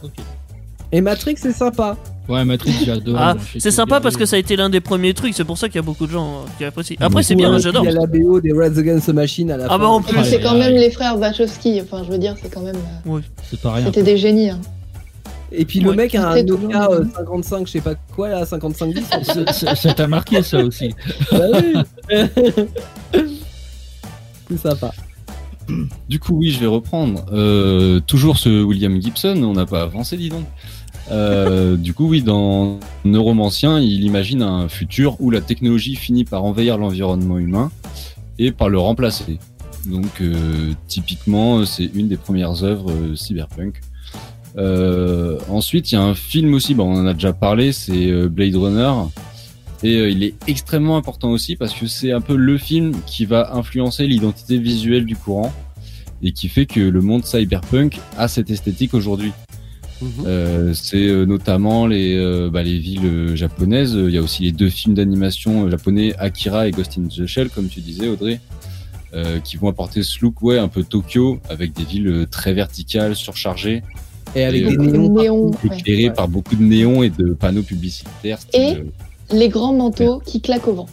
Et 0.92 1.00
Matrix, 1.00 1.34
c'est 1.38 1.52
sympa. 1.52 1.96
Ouais, 2.28 2.44
Matrix, 2.44 2.72
j'ai 2.84 2.92
adoré. 2.92 3.18
Ah, 3.20 3.34
c'est 3.58 3.70
sympa 3.70 4.00
parce 4.00 4.16
que 4.16 4.24
ça 4.24 4.36
a 4.36 4.38
été 4.38 4.56
l'un 4.56 4.70
des 4.70 4.80
premiers 4.80 5.12
trucs, 5.12 5.34
c'est 5.34 5.44
pour 5.44 5.58
ça 5.58 5.68
qu'il 5.68 5.76
y 5.76 5.78
a 5.80 5.82
beaucoup 5.82 6.06
de 6.06 6.12
gens 6.12 6.36
euh, 6.36 6.46
qui 6.56 6.64
apprécient. 6.64 6.96
Après, 7.00 7.22
c'est 7.22 7.34
bien, 7.34 7.58
j'adore. 7.58 7.84
Il 7.84 7.92
y 7.92 7.96
a 7.96 8.00
la 8.00 8.06
BO 8.06 8.40
des 8.40 8.52
Red 8.52 8.78
Against 8.78 9.06
the 9.08 9.12
Machine 9.12 9.50
à 9.50 9.56
la 9.58 9.64
Ah 9.66 9.68
fin. 9.70 9.78
bah, 9.78 9.88
en 9.88 10.00
plus. 10.00 10.24
c'est 10.24 10.40
quand 10.40 10.54
même 10.56 10.72
les 10.74 10.90
frères 10.90 11.18
Wachowski. 11.18 11.82
Enfin, 11.82 12.02
je 12.06 12.10
veux 12.12 12.18
dire, 12.18 12.34
c'est 12.40 12.48
quand 12.48 12.62
même. 12.62 12.76
euh, 13.08 13.20
C'est 13.50 13.60
pas 13.60 13.72
rien. 13.74 13.86
C'était 13.86 14.02
des 14.04 14.16
génies. 14.16 14.50
hein. 14.50 14.60
Et 15.56 15.64
puis 15.66 15.80
le 15.80 15.92
mec 15.92 16.14
a 16.16 16.30
un 16.30 16.42
Nokia 16.42 16.88
le 16.90 16.94
euh, 16.96 16.98
même. 17.00 17.10
55, 17.14 17.66
je 17.66 17.72
sais 17.72 17.80
pas 17.80 17.94
quoi 18.16 18.28
là, 18.28 18.46
5510. 18.46 19.04
Ça- 19.22 19.52
ça 19.52 19.74
ça 19.76 19.94
t'a 19.94 20.06
marqué, 20.08 20.42
ça 20.42 20.58
aussi. 20.64 20.94
bah 21.30 21.38
oui. 22.10 22.24
sympa. 24.58 24.92
Du 26.08 26.18
coup, 26.18 26.34
oui, 26.36 26.50
je 26.50 26.60
vais 26.60 26.66
reprendre. 26.66 27.24
Euh, 27.32 28.00
toujours 28.00 28.38
ce 28.38 28.62
William 28.62 29.00
Gibson, 29.00 29.42
on 29.42 29.54
n'a 29.54 29.66
pas 29.66 29.82
avancé, 29.82 30.16
dis 30.16 30.28
donc. 30.28 30.44
Euh, 31.10 31.76
du 31.76 31.92
coup, 31.92 32.08
oui, 32.08 32.22
dans 32.22 32.78
Neuromancien, 33.04 33.78
il 33.78 34.04
imagine 34.04 34.42
un 34.42 34.68
futur 34.68 35.16
où 35.20 35.30
la 35.30 35.40
technologie 35.40 35.96
finit 35.96 36.24
par 36.24 36.44
envahir 36.44 36.78
l'environnement 36.78 37.38
humain 37.38 37.70
et 38.38 38.52
par 38.52 38.68
le 38.68 38.78
remplacer. 38.78 39.38
Donc, 39.86 40.20
euh, 40.20 40.72
typiquement, 40.88 41.64
c'est 41.66 41.90
une 41.94 42.08
des 42.08 42.16
premières 42.16 42.64
œuvres 42.64 43.14
cyberpunk. 43.14 43.80
Ensuite, 45.48 45.92
il 45.92 45.94
y 45.96 45.98
a 45.98 46.02
un 46.02 46.14
film 46.14 46.54
aussi, 46.54 46.74
bon, 46.74 46.94
on 46.94 47.00
en 47.00 47.06
a 47.06 47.14
déjà 47.14 47.32
parlé, 47.32 47.72
c'est 47.72 48.12
Blade 48.28 48.56
Runner. 48.56 48.92
Et 49.84 49.96
euh, 49.98 50.08
il 50.10 50.22
est 50.24 50.34
extrêmement 50.48 50.96
important 50.96 51.30
aussi 51.30 51.54
parce 51.56 51.72
que 51.74 51.86
c'est 51.86 52.10
un 52.10 52.20
peu 52.20 52.34
le 52.36 52.56
film 52.58 52.94
qui 53.06 53.24
va 53.26 53.54
influencer 53.54 54.06
l'identité 54.06 54.58
visuelle 54.58 55.04
du 55.04 55.14
courant 55.14 55.52
et 56.22 56.32
qui 56.32 56.48
fait 56.48 56.64
que 56.66 56.80
le 56.80 57.00
monde 57.02 57.24
cyberpunk 57.24 58.00
a 58.16 58.26
cette 58.28 58.50
esthétique 58.50 58.94
aujourd'hui. 58.94 59.32
Euh, 60.26 60.74
c'est 60.74 61.06
euh, 61.06 61.24
notamment 61.24 61.86
les, 61.86 62.14
euh, 62.16 62.50
bah, 62.50 62.62
les 62.62 62.78
villes 62.78 63.06
euh, 63.06 63.36
japonaises. 63.36 63.92
Il 63.94 64.10
y 64.10 64.18
a 64.18 64.22
aussi 64.22 64.42
les 64.42 64.52
deux 64.52 64.68
films 64.68 64.94
d'animation 64.94 65.70
japonais, 65.70 66.14
Akira 66.18 66.66
et 66.68 66.72
Ghost 66.72 66.98
in 66.98 67.04
the 67.08 67.26
Shell, 67.26 67.48
comme 67.48 67.68
tu 67.68 67.80
disais, 67.80 68.08
Audrey, 68.08 68.40
euh, 69.14 69.38
qui 69.40 69.56
vont 69.56 69.68
apporter 69.68 70.02
ce 70.02 70.18
look, 70.20 70.42
ouais, 70.42 70.58
un 70.58 70.68
peu 70.68 70.82
Tokyo, 70.82 71.40
avec 71.48 71.72
des 71.72 71.84
villes 71.84 72.26
très 72.30 72.52
verticales, 72.52 73.16
surchargées, 73.16 73.82
Et 74.34 74.44
avec 74.44 74.62
Et, 74.62 74.76
des 74.76 74.88
euh, 74.88 75.08
néons. 75.08 75.50
Ouais. 75.62 75.84
Ouais. 75.86 76.10
par 76.10 76.28
beaucoup 76.28 76.56
de 76.56 76.62
néons 76.62 77.02
et 77.02 77.08
de 77.10 77.32
panneaux 77.32 77.62
publicitaires. 77.62 78.40
style, 78.40 78.60
Et- 78.60 78.74
euh, 78.76 78.84
Les 79.32 79.48
grands 79.48 79.72
manteaux 79.72 80.20
qui 80.24 80.40
claquent 80.40 80.68
au 80.68 80.74
vent. 80.74 80.86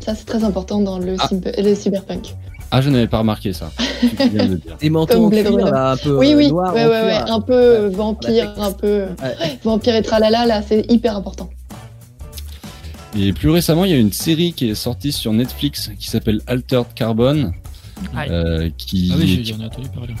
Ça, 0.00 0.14
c'est 0.14 0.24
très 0.24 0.44
important 0.44 0.80
dans 0.80 0.98
le, 0.98 1.16
Ah. 1.18 1.26
cyber- 1.28 1.54
le 1.62 1.74
cyberpunk. 1.74 2.34
Ah, 2.70 2.80
je 2.80 2.88
n'avais 2.90 3.06
pas 3.06 3.18
remarqué 3.18 3.52
ça. 3.52 3.70
De 4.18 4.54
dire. 4.56 4.76
Des 4.80 4.88
manteaux 4.90 5.14
Comme 5.14 5.24
en 5.26 5.30
cuir, 5.30 5.66
là, 5.70 5.92
un 5.92 5.96
peu 5.96 6.16
oui, 6.18 6.32
euh, 6.32 6.36
oui, 6.38 6.48
noir 6.48 6.74
ouais, 6.74 6.84
en 6.84 6.88
ouais, 6.88 7.00
cuir. 7.02 7.24
ouais, 7.24 7.30
un 7.30 7.40
peu 7.40 7.52
euh, 7.52 7.88
Ouais. 7.88 7.94
vampire, 7.94 8.54
un 8.58 8.72
peu 8.72 9.02
Ouais. 9.22 9.58
vampire 9.64 9.94
et 9.96 10.02
tralala, 10.02 10.46
là, 10.46 10.62
c'est 10.66 10.90
hyper 10.90 11.16
important. 11.16 11.50
Et 13.18 13.32
plus 13.34 13.50
récemment, 13.50 13.84
il 13.84 13.90
y 13.90 13.94
a 13.94 13.98
une 13.98 14.12
série 14.12 14.54
qui 14.54 14.70
est 14.70 14.74
sortie 14.74 15.12
sur 15.12 15.32
Netflix 15.34 15.90
qui 15.98 16.08
s'appelle 16.08 16.40
Altered 16.46 16.86
Carbon, 16.94 17.52
euh, 18.28 18.70
qui, 18.78 19.10
Ah 19.12 19.16
oui, 19.18 19.26
j'ai- 19.26 19.42
qui- 19.42 19.52
j'en 19.52 19.60
ai 19.60 19.66
entendu 19.66 19.88
parler. 19.90 20.14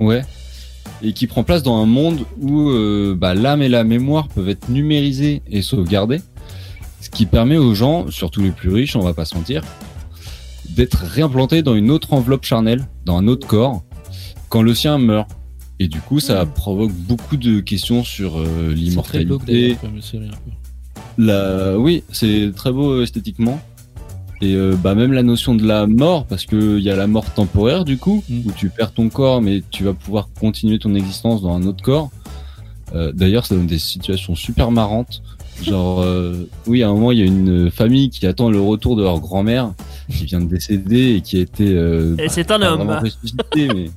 ouais, 0.00 0.22
et 1.02 1.12
qui 1.12 1.26
prend 1.26 1.44
place 1.44 1.62
dans 1.62 1.76
un 1.76 1.84
monde 1.86 2.20
où 2.40 2.70
euh, 2.70 3.14
bah, 3.16 3.34
l'âme 3.34 3.60
et 3.60 3.68
la 3.68 3.84
mémoire 3.84 4.28
peuvent 4.28 4.48
être 4.48 4.70
numérisées 4.70 5.42
et 5.50 5.60
sauvegardées, 5.60 6.22
ce 7.04 7.10
qui 7.10 7.26
permet 7.26 7.58
aux 7.58 7.74
gens, 7.74 8.10
surtout 8.10 8.40
les 8.40 8.50
plus 8.50 8.70
riches, 8.70 8.96
on 8.96 9.00
va 9.00 9.12
pas 9.12 9.26
se 9.26 9.34
mentir, 9.34 9.62
d'être 10.70 11.04
réimplantés 11.04 11.62
dans 11.62 11.74
une 11.74 11.90
autre 11.90 12.14
enveloppe 12.14 12.44
charnelle, 12.46 12.86
dans 13.04 13.18
un 13.18 13.28
autre 13.28 13.46
corps, 13.46 13.84
quand 14.48 14.62
le 14.62 14.74
sien 14.74 14.96
meurt. 14.96 15.28
Et 15.78 15.88
du 15.88 16.00
coup, 16.00 16.18
ça 16.18 16.46
provoque 16.46 16.92
beaucoup 16.92 17.36
de 17.36 17.60
questions 17.60 18.04
sur 18.04 18.38
euh, 18.38 18.72
l'immortalité, 18.72 19.76
la, 21.18 21.78
oui, 21.78 22.04
c'est 22.10 22.52
très 22.56 22.72
beau 22.72 22.92
euh, 22.92 23.02
esthétiquement. 23.02 23.60
Et 24.40 24.54
euh, 24.54 24.74
bah 24.82 24.94
même 24.94 25.12
la 25.12 25.22
notion 25.22 25.54
de 25.54 25.64
la 25.66 25.86
mort, 25.86 26.24
parce 26.26 26.46
que 26.46 26.78
il 26.78 26.82
y 26.82 26.90
a 26.90 26.96
la 26.96 27.06
mort 27.06 27.30
temporaire 27.34 27.84
du 27.84 27.98
coup, 27.98 28.24
Mm. 28.30 28.40
où 28.46 28.52
tu 28.52 28.70
perds 28.70 28.92
ton 28.92 29.10
corps, 29.10 29.42
mais 29.42 29.62
tu 29.70 29.84
vas 29.84 29.92
pouvoir 29.92 30.28
continuer 30.40 30.78
ton 30.78 30.94
existence 30.94 31.42
dans 31.42 31.54
un 31.54 31.64
autre 31.64 31.84
corps. 31.84 32.10
Euh, 32.94 33.12
D'ailleurs, 33.12 33.44
ça 33.44 33.54
donne 33.56 33.66
des 33.66 33.78
situations 33.78 34.34
super 34.34 34.70
marrantes. 34.70 35.22
Genre, 35.62 36.00
euh, 36.02 36.48
oui, 36.66 36.82
à 36.82 36.88
un 36.88 36.92
moment, 36.92 37.12
il 37.12 37.18
y 37.18 37.22
a 37.22 37.26
une 37.26 37.70
famille 37.70 38.10
qui 38.10 38.26
attend 38.26 38.50
le 38.50 38.60
retour 38.60 38.96
de 38.96 39.02
leur 39.02 39.20
grand-mère, 39.20 39.72
qui 40.10 40.24
vient 40.26 40.40
de 40.40 40.46
décéder 40.46 41.14
et 41.16 41.20
qui 41.20 41.38
a 41.38 41.40
été 41.40 41.64
euh, 41.74 42.14
Et 42.18 42.26
bah, 42.26 42.28
c'est 42.28 42.50
un 42.50 42.58
pas 42.58 42.70
homme. 42.72 42.78
vraiment 42.82 43.00
ressuscité, 43.00 43.68
mais 43.74 43.90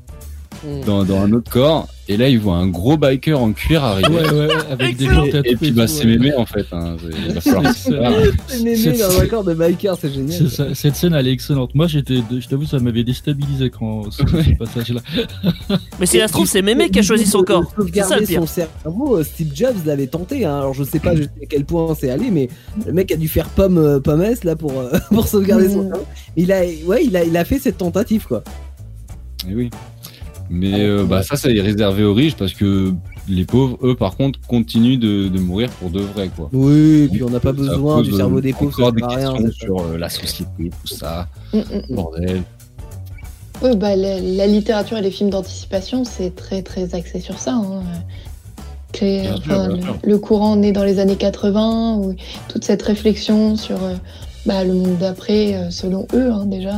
Mm. 0.63 0.85
dans, 0.85 1.03
dans 1.03 1.19
un 1.21 1.31
autre 1.33 1.51
corps. 1.51 1.87
Et 2.09 2.15
là, 2.15 2.29
il 2.29 2.39
voit 2.39 2.55
un 2.55 2.67
gros 2.67 2.95
biker 2.95 3.37
en 3.37 3.51
cuir 3.51 3.83
arriver. 3.83 4.07
Ouais, 4.07 4.29
ouais, 4.29 4.47
avec 4.71 4.95
des 4.95 5.07
tatous 5.07 5.41
Et 5.43 5.55
puis, 5.57 5.67
et 5.67 5.71
bah, 5.71 5.87
c'est 5.87 6.05
ouais. 6.05 6.11
mémé 6.17 6.33
en 6.35 6.45
fait. 6.45 6.65
Hein. 6.71 6.95
C'est- 7.01 7.17
Il 7.27 7.33
va 7.33 7.41
falloir 7.41 7.73
C'est 7.75 7.89
que 7.91 7.97
ça. 7.97 8.11
C'est 8.47 8.63
mémé 8.63 8.97
dans 8.97 9.19
un 9.19 9.25
corps 9.27 9.43
de 9.43 9.53
biker, 9.53 9.97
c'est 9.99 10.13
génial. 10.13 10.49
Ça, 10.49 10.73
cette 10.73 10.95
scène 10.95 11.13
elle 11.13 11.27
est 11.27 11.33
excellente. 11.33 11.75
Moi 11.75 11.87
j'étais, 11.87 12.19
je 12.39 12.47
t'avoue, 12.47 12.65
ça 12.65 12.79
m'avait 12.79 13.03
déstabilisé 13.03 13.69
quand 13.69 14.09
ce, 14.09 14.23
ce 14.25 14.57
passage-là. 14.57 15.01
Mais 15.99 16.05
si 16.05 16.17
ça 16.19 16.27
se 16.29 16.33
trouve, 16.33 16.47
c'est 16.47 16.61
Mémé 16.61 16.89
qui 16.89 16.99
a 16.99 17.01
choisi 17.01 17.25
son 17.25 17.43
corps. 17.43 17.65
C'est 17.93 18.03
ça 18.03 18.17
le 18.19 18.25
pire. 18.25 18.39
son 18.39 18.47
cerveau, 18.47 19.17
euh, 19.17 19.23
Steve 19.25 19.51
Jobs 19.53 19.75
l'avait 19.85 20.07
tenté. 20.07 20.45
Hein. 20.45 20.59
Alors 20.59 20.73
je 20.73 20.85
sais 20.85 20.99
pas 20.99 21.13
jusqu'à 21.13 21.45
quel 21.49 21.65
point 21.65 21.93
c'est 21.99 22.09
allé, 22.09 22.31
mais 22.31 22.47
le 22.85 22.93
mec 22.93 23.11
a 23.11 23.17
dû 23.17 23.27
faire 23.27 23.49
pomme 23.49 23.77
euh, 23.79 23.99
pomme 23.99 24.21
S 24.21 24.45
là 24.45 24.55
pour 24.55 24.71
euh, 24.79 24.91
pour 25.09 25.27
sauvegarder 25.27 25.67
son 25.69 25.83
Mm. 25.83 25.89
cerveau. 25.89 26.05
Il 26.37 26.51
a 26.53 26.61
ouais, 26.85 27.03
il 27.05 27.17
a 27.17 27.25
il 27.25 27.35
a 27.35 27.43
fait 27.43 27.59
cette 27.59 27.77
tentative 27.79 28.25
quoi. 28.27 28.43
Et 29.49 29.53
oui. 29.53 29.69
Mais 30.49 30.73
euh, 30.81 31.03
bah, 31.03 31.23
ça, 31.23 31.35
ça 31.35 31.49
est 31.51 31.59
réservé 31.61 32.03
aux 32.03 32.13
riches 32.13 32.35
parce 32.35 32.53
que 32.53 32.93
les 33.27 33.43
pauvres, 33.43 33.77
eux, 33.83 33.95
par 33.95 34.15
contre, 34.15 34.39
continuent 34.47 34.97
de, 34.99 35.27
de 35.27 35.39
mourir 35.39 35.69
pour 35.71 35.89
de 35.89 35.99
vrai, 35.99 36.29
quoi. 36.35 36.49
Oui, 36.53 37.03
et 37.03 37.07
puis 37.09 37.23
on 37.23 37.29
n'a 37.29 37.39
pas 37.41 37.51
besoin 37.51 38.01
du 38.01 38.13
euh, 38.13 38.17
cerveau 38.17 38.39
des 38.39 38.53
pauvres, 38.53 38.71
Encore 38.79 38.93
des 38.93 39.03
rien. 39.03 39.33
c'est 39.37 39.51
sur 39.53 39.79
euh, 39.79 39.97
la 39.97 40.07
société, 40.09 40.71
tout 40.81 40.87
ça, 40.87 41.27
Mm, 41.53 41.57
mm. 41.59 41.95
bordel. 41.95 42.43
Ouais, 43.61 43.75
bah, 43.75 43.95
la, 43.95 44.19
la 44.21 44.47
littérature 44.47 44.97
et 44.97 45.01
les 45.01 45.11
films 45.11 45.29
d'anticipation, 45.31 46.03
c'est 46.05 46.35
très 46.35 46.61
très 46.61 46.93
axé 46.95 47.19
sur 47.19 47.39
ça. 47.39 47.53
hein. 47.55 47.81
Créer- 48.93 49.25
sûr, 49.43 49.43
bien 49.43 49.97
le, 50.03 50.17
courant 50.17 50.55
né 50.55 50.71
dans 50.71 50.83
les 50.83 50.99
années 50.99 51.17
80, 51.17 51.97
où 51.97 52.15
toute 52.47 52.63
cette 52.63 52.81
réflexion 52.83 53.55
sur 53.57 53.83
euh, 53.83 53.95
bah, 54.45 54.63
le 54.63 54.73
monde 54.73 54.97
d'après, 54.97 55.55
euh, 55.55 55.69
selon 55.71 56.07
eux 56.13 56.31
hein, 56.31 56.45
déjà. 56.45 56.77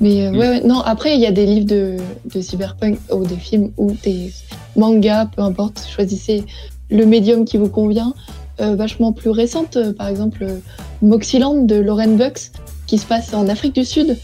Mais 0.00 0.26
euh, 0.26 0.30
Mm. 0.30 0.36
ouais, 0.38 0.48
ouais, 0.48 0.60
non, 0.64 0.80
après 0.80 1.14
il 1.14 1.20
y 1.20 1.26
a 1.26 1.32
des 1.32 1.46
livres 1.46 1.66
de, 1.66 1.96
de 2.34 2.40
cyberpunk 2.40 2.98
ou 3.12 3.24
des 3.24 3.36
films 3.36 3.70
ou 3.76 3.92
des 4.02 4.32
mangas, 4.76 5.26
peu 5.26 5.42
importe, 5.42 5.86
choisissez 5.94 6.44
le 6.90 7.04
médium 7.06 7.44
qui 7.44 7.56
vous 7.58 7.68
convient. 7.68 8.14
euh, 8.60 8.74
vachement 8.76 9.12
plus 9.14 9.30
récentes, 9.30 9.76
euh, 9.78 9.94
par 9.94 10.08
exemple 10.08 10.42
euh, 10.42 10.58
Moxyland 11.00 11.62
de 11.64 11.76
Lauren 11.76 12.16
Bucks, 12.18 12.50
qui 12.86 12.98
se 12.98 13.06
passe 13.06 13.32
en 13.32 13.48
Afrique 13.48 13.74
du 13.74 13.86
Sud. 13.86 14.18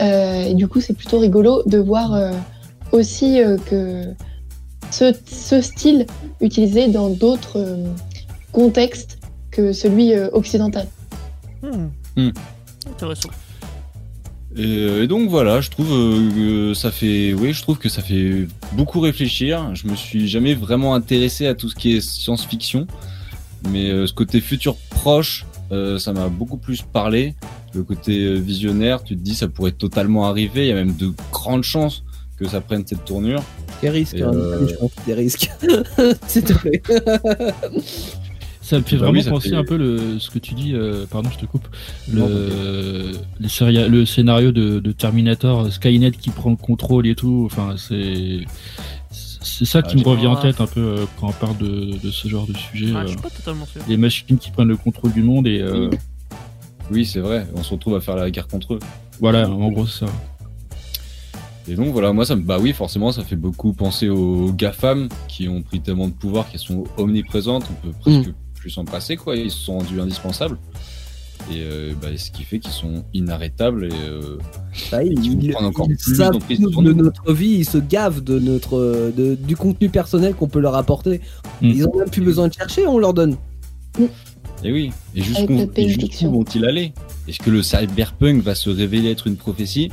Euh, 0.00 0.44
et 0.48 0.54
du 0.54 0.68
coup, 0.68 0.80
c'est 0.80 0.94
plutôt 0.94 1.18
rigolo 1.18 1.62
de 1.66 1.76
voir 1.78 2.14
euh, 2.14 2.32
aussi 2.92 3.42
euh, 3.42 3.58
que 3.66 4.04
ce, 4.90 5.12
ce 5.26 5.60
style 5.60 6.06
utilisé 6.40 6.88
dans 6.88 7.10
d'autres 7.10 7.58
euh, 7.58 7.84
contextes 8.52 9.18
que 9.50 9.74
celui 9.74 10.14
euh, 10.14 10.28
occidental. 10.32 10.86
Hmm. 12.16 12.30
Intéressant. 12.90 13.28
Et, 14.56 14.64
euh, 14.64 15.02
et 15.02 15.06
donc 15.06 15.28
voilà, 15.28 15.60
je 15.60 15.70
trouve 15.70 15.92
euh, 15.92 16.30
que 16.70 16.74
ça 16.74 16.90
fait, 16.90 17.34
oui, 17.34 17.52
je 17.52 17.62
trouve 17.62 17.78
que 17.78 17.88
ça 17.88 18.02
fait 18.02 18.46
beaucoup 18.72 19.00
réfléchir. 19.00 19.74
Je 19.74 19.88
me 19.88 19.96
suis 19.96 20.28
jamais 20.28 20.54
vraiment 20.54 20.94
intéressé 20.94 21.46
à 21.46 21.54
tout 21.54 21.68
ce 21.68 21.74
qui 21.74 21.96
est 21.96 22.00
science-fiction, 22.00 22.86
mais 23.70 23.90
euh, 23.90 24.06
ce 24.06 24.12
côté 24.12 24.40
futur 24.40 24.76
proche, 24.90 25.44
euh, 25.72 25.98
ça 25.98 26.12
m'a 26.12 26.28
beaucoup 26.28 26.56
plus 26.56 26.82
parlé. 26.82 27.34
Le 27.74 27.82
côté 27.82 28.34
visionnaire, 28.38 29.02
tu 29.02 29.16
te 29.16 29.20
dis 29.20 29.34
ça 29.34 29.48
pourrait 29.48 29.72
totalement 29.72 30.28
arriver. 30.28 30.66
Il 30.66 30.68
y 30.68 30.72
a 30.72 30.76
même 30.76 30.94
de 30.94 31.12
grandes 31.32 31.64
chances 31.64 32.04
que 32.38 32.46
ça 32.46 32.60
prenne 32.60 32.86
cette 32.86 33.04
tournure. 33.04 33.42
Des 33.82 33.90
risques, 33.90 34.20
hein, 34.20 34.30
euh, 34.32 34.68
je 34.68 34.74
pense, 34.74 34.90
des 35.06 35.14
risques. 35.14 35.50
S'il 36.28 36.44
te 36.44 36.52
plaît. 36.52 36.82
Ça 38.64 38.78
me 38.78 38.82
fait 38.82 38.96
Bah 38.96 39.04
vraiment 39.08 39.20
oui, 39.20 39.28
penser 39.28 39.50
fait- 39.50 39.56
un 39.56 39.62
peu 39.62 39.76
le, 39.76 40.18
ce 40.18 40.30
que 40.30 40.38
tu 40.38 40.54
dis, 40.54 40.72
euh, 40.72 41.04
pardon, 41.10 41.28
je 41.30 41.36
te 41.38 41.44
coupe, 41.44 41.68
Non, 42.10 42.26
le, 42.26 44.04
scénario 44.06 44.52
de, 44.52 44.80
de 44.80 44.92
Terminator, 44.92 45.70
Skynet 45.70 46.12
qui 46.12 46.30
prend 46.30 46.48
le 46.48 46.56
contrôle 46.56 47.06
et 47.06 47.14
tout. 47.14 47.42
Enfin, 47.44 47.74
c'est 47.76 48.40
c'est 49.10 49.66
ça 49.66 49.80
Ah, 49.84 49.86
qui 49.86 49.98
me 49.98 50.02
revient 50.02 50.28
en 50.28 50.36
tête 50.36 50.62
un 50.62 50.66
peu 50.66 50.80
euh, 50.80 51.04
quand 51.20 51.28
on 51.28 51.32
parle 51.32 51.58
de, 51.58 51.98
de 52.02 52.10
ce 52.10 52.26
genre 52.26 52.46
de 52.46 52.56
sujet. 52.56 52.86
Ah, 52.96 53.00
euh, 53.00 53.02
je 53.02 53.08
suis 53.08 53.16
pas 53.18 53.28
totalement 53.28 53.66
sûr. 53.66 53.82
les 53.86 53.98
machines 53.98 54.38
qui 54.38 54.50
prennent 54.50 54.68
le 54.68 54.78
contrôle 54.78 55.12
du 55.12 55.22
monde 55.22 55.46
et 55.46 55.60
euh, 55.60 55.90
Oui, 56.90 57.04
c'est 57.04 57.20
vrai. 57.20 57.46
On 57.54 57.62
se 57.62 57.74
retrouve 57.74 57.96
à 57.96 58.00
faire 58.00 58.16
la 58.16 58.30
guerre 58.30 58.48
contre 58.48 58.74
eux. 58.74 58.78
voilà, 59.20 59.46
en 59.46 59.68
gros 59.70 59.86
c'est 59.86 60.06
ça. 60.06 60.12
Et 61.68 61.74
donc 61.74 61.88
voilà, 61.92 62.12
moi 62.14 62.24
ça 62.24 62.34
me 62.36 62.42
bah 62.42 62.58
oui, 62.60 62.72
forcément, 62.72 63.12
ça 63.12 63.24
fait 63.24 63.36
beaucoup 63.36 63.74
penser 63.74 64.08
aux 64.08 64.52
GAFAM 64.52 65.08
qui 65.28 65.48
ont 65.48 65.60
pris 65.62 65.80
tellement 65.80 66.08
de 66.08 66.12
pouvoir 66.14 66.48
qu'elles 66.50 66.60
sont 66.60 66.84
omniprésentes, 66.96 67.64
on 67.70 67.86
peut 67.86 67.94
presque 68.00 68.30
plus 68.64 68.70
s'en 68.70 68.86
passer 68.86 69.16
quoi, 69.16 69.36
ils 69.36 69.50
se 69.50 69.58
sont 69.58 69.76
rendus 69.78 70.00
indispensables. 70.00 70.56
Et 71.52 71.56
euh, 71.60 71.92
bah, 72.00 72.08
ce 72.16 72.30
qui 72.30 72.42
fait 72.44 72.58
qu'ils 72.58 72.70
sont 72.72 73.04
inarrêtables 73.12 73.86
et 73.92 73.96
euh, 74.08 74.38
Bah, 74.90 75.02
ils, 75.04 75.42
ils- 75.42 75.50
prendre 75.50 75.68
encore 75.68 75.86
ils 75.90 75.96
plus 75.98 76.16
d'emprise 76.16 76.60
de 76.60 76.68
nous. 76.70 76.94
notre 76.94 77.30
vie, 77.34 77.56
ils 77.58 77.64
se 77.68 77.76
gavent 77.76 78.24
de 78.24 78.38
notre 78.38 79.12
de- 79.14 79.34
du 79.34 79.54
contenu 79.54 79.90
personnel 79.90 80.32
qu'on 80.34 80.48
peut 80.48 80.60
leur 80.60 80.74
apporter. 80.76 81.20
Mm. 81.60 81.66
Ils 81.66 81.86
ont 81.86 81.94
même 81.98 82.08
plus 82.08 82.22
besoin 82.22 82.48
de 82.48 82.54
chercher, 82.54 82.86
on 82.86 82.96
leur 82.98 83.12
donne. 83.12 83.36
et 84.64 84.72
oui, 84.72 84.92
et 85.14 85.20
jusqu'où 85.20 85.66
bénédiction. 85.66 86.32
vont-ils 86.32 86.64
aller? 86.64 86.94
Est-ce 87.28 87.40
que 87.40 87.50
le 87.50 87.62
cyberpunk 87.62 88.42
va 88.42 88.54
se 88.54 88.70
révéler 88.70 89.10
être 89.10 89.26
une 89.26 89.36
prophétie? 89.36 89.90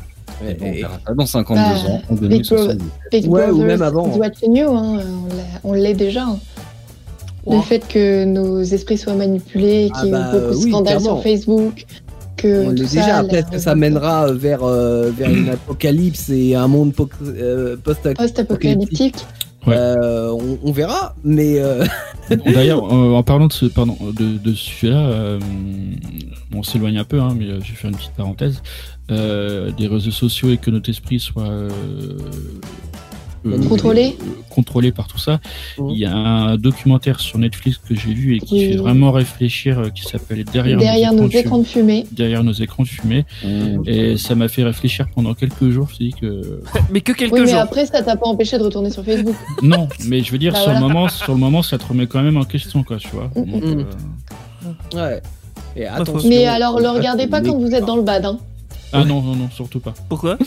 Et- 0.48 0.56
On 0.61 0.65
et- 0.68 0.72
verra 0.81 0.99
ça 1.06 1.14
dans 1.14 1.26
52 1.26 1.61
Bah, 1.61 1.89
ans, 1.91 2.02
en 2.10 2.14
Big 2.14 2.22
2070. 2.30 2.85
Big 3.11 3.27
Ouais, 3.30 3.49
ou 3.49 3.61
même 3.64 3.81
avant, 3.81 4.07
hein. 4.07 4.11
hein, 4.73 4.99
on 5.65 5.73
l'est 5.73 5.93
déjà. 5.95 6.23
hein. 6.27 6.39
Le 7.48 7.56
Ouais. 7.56 7.62
fait 7.64 7.88
que 7.88 8.24
nos 8.26 8.62
esprits 8.62 8.98
soient 8.98 9.16
manipulés, 9.16 9.90
Ah 9.94 10.00
qu'il 10.02 10.06
y 10.08 10.10
ait 10.10 10.12
bah, 10.14 10.30
eu 10.30 10.40
beaucoup 10.40 10.52
de 10.54 10.56
oui, 10.64 10.70
scandales 10.72 10.98
clairement. 10.98 11.16
sur 11.22 11.24
Facebook, 11.24 11.86
que 12.38 12.68
on 12.68 12.76
tout 12.76 12.78
ça, 12.86 12.90
déjà. 12.96 13.08
la- 13.08 13.18
Après, 13.18 13.38
est-ce 13.40 13.52
que 13.52 13.58
ça 13.58 13.76
mènera 13.76 14.28
euh, 14.28 14.34
vers 14.34 14.64
euh, 14.64 15.10
vers 15.10 15.30
une 15.30 15.50
apocalypse 15.50 16.30
et 16.30 16.54
un 16.56 16.68
monde 16.68 16.94
po- 16.94 17.10
euh, 17.26 17.78
post 17.84 18.14
post-apocalyptique. 18.16 19.16
Ouais. 19.68 19.76
Euh, 19.78 20.32
on, 20.32 20.58
on 20.64 20.72
verra, 20.72 21.16
mais 21.24 21.60
euh, 21.60 21.86
D'ailleurs, 22.46 22.84
euh, 22.94 23.14
en 23.14 23.22
parlant 23.24 23.46
de 23.48 23.54
ce, 23.54 23.68
pardon, 23.68 23.96
de, 24.02 24.38
de 24.40 24.54
ce 24.56 24.64
sujet-là, 24.64 25.06
euh, 25.06 25.40
on 26.56 26.64
s'éloigne 26.64 26.98
un 26.98 27.04
peu, 27.04 27.20
hein, 27.22 27.36
mais 27.38 27.46
je 27.46 27.54
vais 27.54 27.62
faire 27.76 27.92
une 27.92 27.96
petite 27.96 28.14
parenthèse. 28.14 28.62
Euh, 29.12 29.72
des 29.78 29.86
réseaux 29.88 30.10
sociaux 30.12 30.50
et 30.52 30.58
que 30.58 30.72
notre 30.72 30.90
esprit 30.90 31.20
soit 31.20 31.44
euh, 33.46 33.58
Contrôlé. 33.68 34.16
euh, 34.22 34.26
contrôlé 34.50 34.92
par 34.92 35.08
tout 35.08 35.18
ça. 35.18 35.40
Mhm. 35.78 35.90
Il 35.90 35.98
y 35.98 36.06
a 36.06 36.14
un 36.16 36.58
documentaire 36.58 37.20
sur 37.20 37.38
Netflix 37.40 37.78
que 37.78 37.96
j'ai 37.96 38.14
vu 38.14 38.36
et 38.36 38.40
qui 38.40 38.54
Oui. 38.56 38.72
fait 38.72 38.78
vraiment 38.78 39.12
réfléchir, 39.12 39.80
euh, 39.80 39.90
qui 39.90 40.04
s'appelle 40.04 40.44
Derrière, 40.46 40.78
Derrière 40.78 41.14
nos 41.14 41.28
écrans 41.28 41.58
de 41.60 41.64
fumée. 41.64 42.06
Derrière 42.12 42.44
nos 42.44 42.52
écrans 42.54 42.84
de 42.84 42.88
fumée. 42.88 43.26
Mmh. 43.44 43.82
Et 43.88 44.18
ça 44.18 44.36
m'a 44.36 44.48
fait 44.48 44.64
réfléchir 44.64 45.08
pendant 45.16 45.34
quelques 45.34 45.70
jours. 45.70 45.88
Je 45.88 45.92
me 45.92 45.96
suis 45.96 46.06
dit 46.10 46.14
que 46.20 46.62
Mais 46.92 47.02
que 47.02 47.12
quelques 47.14 47.34
Oui, 47.34 47.42
mais 47.42 47.48
jours. 47.52 47.60
après, 47.60 47.86
ça 47.86 48.02
t'a 48.04 48.16
pas 48.16 48.28
empêché 48.28 48.58
de 48.58 48.64
retourner 48.64 48.90
sur 48.90 49.04
Facebook. 49.04 49.36
non, 49.64 49.88
mais 50.08 50.22
je 50.22 50.32
veux 50.32 50.38
dire 50.38 50.54
Bah 50.54 50.60
sur 50.60 50.72
voilà. 50.72 50.80
le 50.82 50.88
moment, 50.88 51.10
sur 51.10 51.34
le 51.34 51.40
moment, 51.40 51.62
ça 51.64 51.78
te 51.78 51.86
remet 51.88 52.08
quand 52.08 52.22
même 52.22 52.38
en 52.38 52.44
question, 52.44 52.84
quoi, 52.84 52.98
tu 52.98 53.08
vois. 53.10 53.30
Donc, 53.36 53.48
Mhm. 53.64 53.86
euh, 54.96 55.10
ouais. 55.10 55.22
Et 55.76 55.86
attention. 55.88 56.28
Mais 56.30 56.46
alors, 56.46 56.80
le 56.80 56.90
regardez 56.90 57.28
pas 57.28 57.42
quand 57.42 57.58
vous 57.58 57.74
êtes 57.74 57.86
dans 57.86 57.96
le 57.96 58.02
bad. 58.04 58.26
Hein. 58.26 58.38
Ah 58.94 59.06
non, 59.06 59.22
non, 59.22 59.36
non, 59.36 59.50
surtout 59.50 59.80
pas. 59.80 59.94
Pourquoi 60.10 60.38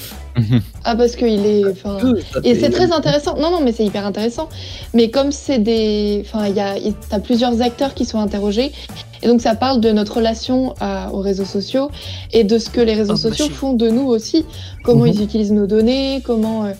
Ah, 0.85 0.97
parce 0.97 1.16
qu'il 1.16 1.47
est. 1.47 1.65
enfin, 1.71 1.99
Et 2.43 2.55
c'est 2.55 2.71
très 2.71 2.93
intéressant. 2.93 3.37
Non, 3.37 3.51
non, 3.51 3.61
mais 3.62 3.73
c'est 3.73 3.85
hyper 3.85 4.05
intéressant. 4.07 4.49
Mais 4.93 5.11
comme 5.11 5.33
c'est 5.33 5.59
des. 5.59 6.23
Enfin, 6.27 6.47
il 6.49 6.55
y 6.55 6.61
a, 6.61 6.75
t'as 7.09 7.21
plusieurs 7.21 7.62
acteurs 7.62 7.95
qui 7.95 8.05
sont 8.05 8.19
interrogés. 8.19 8.73
Et 9.23 9.27
donc, 9.29 9.41
ça 9.41 9.55
parle 9.55 9.81
de 9.81 9.91
notre 9.91 10.16
relation 10.16 10.75
à- 10.81 11.11
aux 11.12 11.21
réseaux 11.21 11.47
sociaux 11.47 11.91
et 12.33 12.45
de 12.45 12.59
ce 12.59 12.69
que 12.69 12.81
les 12.83 12.93
réseaux 12.95 13.15
Oh, 13.15 13.16
sociaux 13.16 13.47
machine. 13.47 13.57
font 13.57 13.73
de 13.73 13.89
nous 13.89 14.07
aussi. 14.07 14.45
Comment 14.85 15.05
Mhm. 15.05 15.12
ils 15.15 15.23
utilisent 15.23 15.53
nos 15.53 15.66
données, 15.66 16.21
comment. 16.25 16.65
euh, 16.65 16.73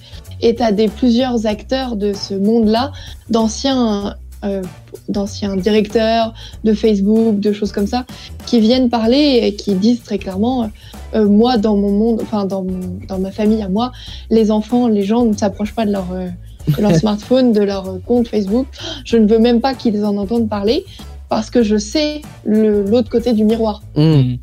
Et 0.43 0.55
t'as 0.57 0.73
des 0.73 0.89
plusieurs 0.89 1.47
acteurs 1.47 1.97
de 1.97 2.13
ce 2.13 2.35
monde-là, 2.35 2.93
d'anciens. 3.31 4.17
Euh, 4.45 4.63
d'anciens 5.09 5.57
directeurs 5.57 6.35
de 6.65 6.73
Facebook, 6.75 7.41
de 7.41 7.53
choses 7.53 7.73
comme 7.73 7.87
ça, 7.87 8.05
qui 8.47 8.61
viennent 8.61 8.91
parler 8.91 9.41
et 9.43 9.55
qui 9.57 9.75
disent 9.75 10.03
très 10.03 10.19
clairement, 10.19 10.71
euh, 11.15 11.29
moi 11.29 11.57
dans 11.59 11.77
mon 11.77 11.91
monde, 11.91 12.21
enfin 12.23 12.45
dans, 12.45 12.63
mon- 12.63 12.99
dans 13.09 13.19
ma 13.19 13.31
famille 13.31 13.63
à 13.63 13.69
moi, 13.69 13.93
les 14.31 14.51
enfants, 14.51 14.89
les 14.89 15.03
gens 15.03 15.25
ne 15.25 15.35
s'approchent 15.37 15.75
pas 15.75 15.87
de 15.87 15.93
leur, 15.93 16.07
euh, 16.13 16.29
de 16.77 16.83
leur 16.83 16.95
smartphone, 17.03 17.53
de 17.53 17.61
leur 17.63 17.89
euh, 17.89 17.99
compte 18.07 18.29
Facebook. 18.29 18.67
Je 19.05 19.17
ne 19.17 19.27
veux 19.27 19.39
même 19.39 19.61
pas 19.61 19.75
qu'ils 19.75 20.05
en 20.05 20.17
entendent 20.17 20.49
parler 20.49 20.85
parce 21.29 21.51
que 21.51 21.63
je 21.63 21.77
sais 21.79 22.23
l'autre 22.45 23.11
côté 23.11 23.33
du 23.33 23.45
miroir. 23.45 23.83
Mmh. 23.97 24.35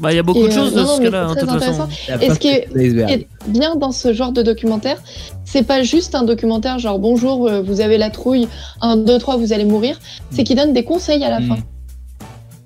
Bah, 0.00 0.12
il 0.12 0.16
y 0.16 0.18
a 0.18 0.22
beaucoup 0.24 0.40
Et, 0.40 0.48
de 0.48 0.52
euh, 0.52 0.54
choses 0.56 0.72
de 0.74 0.80
non, 0.80 0.86
non, 0.86 0.96
ce 0.96 1.02
cas-là, 1.02 1.26
c'est 1.34 1.40
hein, 1.40 1.44
de 1.44 1.46
très 1.46 1.56
toute 1.56 1.64
façon. 1.76 1.88
Et 2.20 2.30
ce 2.30 2.38
qui 2.38 2.48
est- 2.48 2.68
de 2.74 3.50
bien 3.50 3.76
dans 3.76 3.92
ce 3.92 4.12
genre 4.12 4.32
de 4.32 4.42
documentaire, 4.42 5.00
c'est 5.44 5.62
pas 5.62 5.82
juste 5.84 6.14
un 6.16 6.24
documentaire 6.24 6.78
genre 6.80 6.98
bonjour, 6.98 7.46
euh, 7.46 7.62
vous 7.62 7.80
avez 7.80 7.96
la 7.98 8.10
trouille, 8.10 8.48
1, 8.80 8.96
2, 8.96 9.18
3, 9.18 9.36
vous 9.36 9.52
allez 9.52 9.64
mourir. 9.64 10.00
C'est 10.30 10.42
qu'il 10.42 10.56
donne 10.56 10.72
des 10.72 10.82
conseils 10.84 11.22
à 11.22 11.30
la 11.30 11.40
Mm. 11.40 11.46
fin 11.48 11.56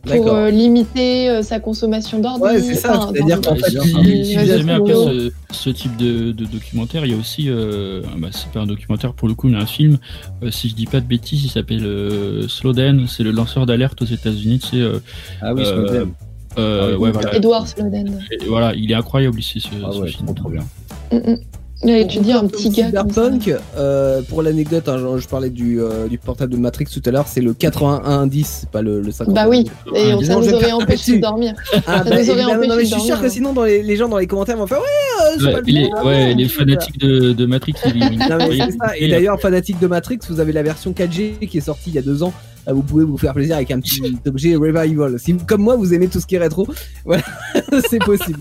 pour 0.07 0.29
euh, 0.29 0.49
limiter 0.51 1.29
euh, 1.29 1.43
sa 1.43 1.61
consommation 1.61 2.19
d'ordi. 2.19 2.41
Ouais, 2.41 2.63
c'est 2.63 2.77
ça, 2.77 2.97
enfin, 2.97 3.13
c'est-à-dire 3.15 3.41
qu'en 3.43 3.57
fait, 3.57 3.71
si, 3.73 4.35
vous 4.37 4.51
aimez 4.53 4.73
un 4.73 4.81
peu 4.81 4.95
ce, 4.95 5.31
ce 5.51 5.69
type 5.71 5.97
de, 5.99 6.33
de 6.33 6.45
documentaire, 6.47 7.05
il 7.05 7.11
y 7.13 7.15
a 7.15 7.19
aussi, 7.19 7.51
euh, 7.51 8.01
bah, 8.17 8.29
c'est 8.31 8.51
pas 8.51 8.61
un 8.61 8.67
documentaire 8.67 9.13
pour 9.13 9.29
le 9.29 9.35
coup, 9.35 9.49
mais 9.49 9.59
un 9.59 9.67
film. 9.67 9.99
euh, 10.43 10.51
si 10.51 10.71
je 10.71 10.75
dis 10.75 10.87
pas 10.87 11.01
de 11.01 11.07
bêtises, 11.07 11.45
il 11.45 11.51
s'appelle 11.51 11.85
euh, 11.85 12.49
Slowden. 12.49 13.07
C'est 13.07 13.23
le 13.25 13.33
lanceur 13.33 13.67
d'alerte 13.67 14.01
aux 14.01 14.07
États-Unis. 14.07 14.61
Tu 14.61 14.69
sais, 14.69 14.77
euh, 14.77 14.99
Ah 15.43 15.53
oui, 15.53 15.63
Euh, 15.67 15.87
Snowden. 15.87 16.13
Euh, 16.59 16.81
Ah 16.83 16.87
oui, 16.97 17.05
ouais, 17.05 17.11
voilà. 17.13 17.35
Edward 17.37 17.67
Snowden. 17.67 18.21
Et 18.31 18.47
voilà, 18.47 18.75
il 18.75 18.91
est 18.91 18.95
incroyable 18.95 19.39
ici 19.39 19.61
ce, 19.61 19.69
Ah 19.85 19.91
ce 19.93 19.99
ouais, 20.01 20.09
film. 20.09 20.27
trop 20.27 20.35
trop 20.35 20.49
bien. 20.51 20.65
Mm, 21.13 21.17
mm. 21.33 21.37
Ouais, 21.85 22.09
tu 22.09 22.19
dis 22.19 22.33
un 22.33 22.45
petit 22.49 22.71
gars. 22.71 22.91
ça. 22.91 23.05
Cyberpunk, 23.05 23.55
euh, 23.77 24.21
pour 24.23 24.43
l'anecdote, 24.43 24.89
hein, 24.89 24.97
je, 24.99 25.19
je 25.23 25.29
parlais 25.29 25.49
du, 25.49 25.81
euh, 25.81 26.09
du 26.09 26.19
portable 26.19 26.53
de 26.53 26.59
Matrix 26.59 26.87
tout 26.87 27.01
à 27.07 27.13
l'heure, 27.13 27.29
c'est 27.29 27.41
le 27.41 27.55
8110, 27.55 28.45
c'est 28.63 28.69
pas 28.71 28.83
le, 28.83 29.01
le 29.01 29.13
50. 29.13 29.33
Bah 29.33 29.47
oui, 29.49 29.65
et 29.95 30.13
on- 30.13 30.21
ça 30.21 30.35
Non, 30.35 30.43
je 30.43 30.51
nous 30.51 30.59
vais 30.59 30.73
aurait 30.73 30.73
empêché 30.73 31.17
de 31.19 31.23
dormir. 31.23 31.55
Ah, 31.87 31.99
Ça 31.99 32.11
bah, 32.11 32.21
nous 32.21 32.31
aurait 32.31 32.45
empêché 32.47 32.67
non, 32.69 32.77
mais 32.77 32.85
je 32.85 32.91
suis 32.91 33.01
sûr 33.01 33.21
que 33.21 33.29
sinon, 33.29 33.53
dans 33.53 33.63
les, 33.63 33.85
les 33.85 33.95
gens 33.95 34.09
dans 34.09 34.19
les 34.19 34.27
commentaires 34.27 34.57
vont 34.57 34.67
faire 34.67 34.81
Ouais, 34.81 34.85
euh, 34.87 35.37
c'est 35.39 35.45
Ouais, 35.47 35.53
pas 35.53 35.61
le 35.61 35.67
les, 35.67 35.85
ouais, 35.85 36.31
non, 36.33 36.37
les 36.37 36.45
non, 36.45 36.51
fanatiques 36.51 36.99
de, 36.99 37.33
de 37.33 37.47
Matrix, 37.47 37.75
ils 37.95 37.99
Non, 38.29 38.39
mais 38.39 38.57
ils- 38.57 38.63
c'est 38.73 38.77
ça. 38.77 38.97
Et 38.99 39.07
d'ailleurs, 39.09 39.41
fanatique 39.41 39.79
de 39.79 39.87
Matrix, 39.87 40.19
vous 40.29 40.41
avez 40.41 40.51
la 40.53 40.65
version 40.65 40.91
4G 40.93 41.47
qui 41.47 41.59
est 41.59 41.61
sortie 41.61 41.91
il 41.91 41.95
y 41.95 41.99
a 41.99 42.03
deux 42.03 42.25
ans. 42.25 42.33
Euh, 42.69 42.73
Vous 42.75 42.83
pouvez 42.83 43.05
vous 43.05 43.17
faire 43.19 43.33
plaisir 43.35 43.57
avec 43.57 43.71
un 43.71 43.81
petit 43.81 44.01
objet 44.27 44.55
Revival. 44.57 45.19
Si, 45.19 45.35
comme 45.37 45.63
moi, 45.63 45.77
vous 45.77 45.95
aimez 45.95 46.09
tout 46.09 46.21
ce 46.21 46.27
qui 46.27 46.35
est 46.37 46.39
rétro, 46.39 46.67
voilà, 47.05 47.23
c'est 47.89 47.99
possible. 47.99 48.41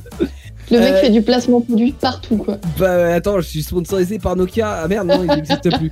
Le 0.69 0.79
mec 0.79 0.93
Euh, 0.95 0.99
fait 1.01 1.09
du 1.11 1.21
placement 1.21 1.61
produit 1.61 1.93
partout, 1.93 2.35
quoi. 2.37 2.57
Bah 2.77 3.13
attends, 3.15 3.39
je 3.39 3.47
suis 3.47 3.63
sponsorisé 3.63 4.19
par 4.19 4.35
Nokia. 4.35 4.81
Ah 4.83 4.87
merde, 4.89 5.07
non, 5.07 5.23
il 5.23 5.27
n'existe 5.29 5.69
plus. 5.77 5.89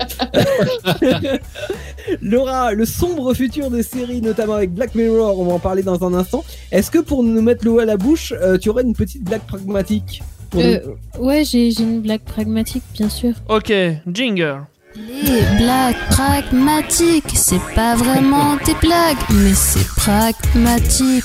Laura, 2.22 2.74
le 2.74 2.86
sombre 2.86 3.34
futur 3.34 3.72
des 3.72 3.84
séries, 3.84 4.22
notamment 4.22 4.54
avec 4.56 4.74
Black 4.74 4.94
Mirror, 4.96 5.40
on 5.40 5.46
va 5.46 5.54
en 5.54 5.60
parler 5.60 5.82
dans 5.82 6.04
un 6.06 6.14
instant. 6.14 6.44
Est-ce 6.72 6.92
que 6.92 7.00
pour 7.00 7.24
nous 7.24 7.42
mettre 7.42 7.66
l'eau 7.66 7.80
à 7.80 7.86
la 7.86 7.98
bouche, 7.98 8.34
euh, 8.42 8.58
tu 8.58 8.70
aurais 8.70 8.84
une 8.84 8.94
petite 8.94 9.24
blague 9.24 9.42
pragmatique 9.44 10.22
pour 10.50 10.62
Euh, 10.62 10.80
nous 11.20 11.26
Ouais, 11.26 11.44
j'ai 11.46 11.72
j'ai 11.72 11.84
une 11.84 12.02
blague 12.02 12.22
pragmatique, 12.22 12.84
bien 12.94 13.10
sûr. 13.10 13.34
Ok, 13.50 13.74
jingle. 14.12 14.62
Les 14.96 15.58
blagues 15.58 15.96
pragmatiques, 16.10 17.32
c'est 17.36 17.60
pas 17.76 17.96
vraiment 17.96 18.56
des 18.66 18.74
blagues, 18.76 19.18
mais 19.34 19.54
c'est 19.54 19.86
pragmatique. 19.98 21.24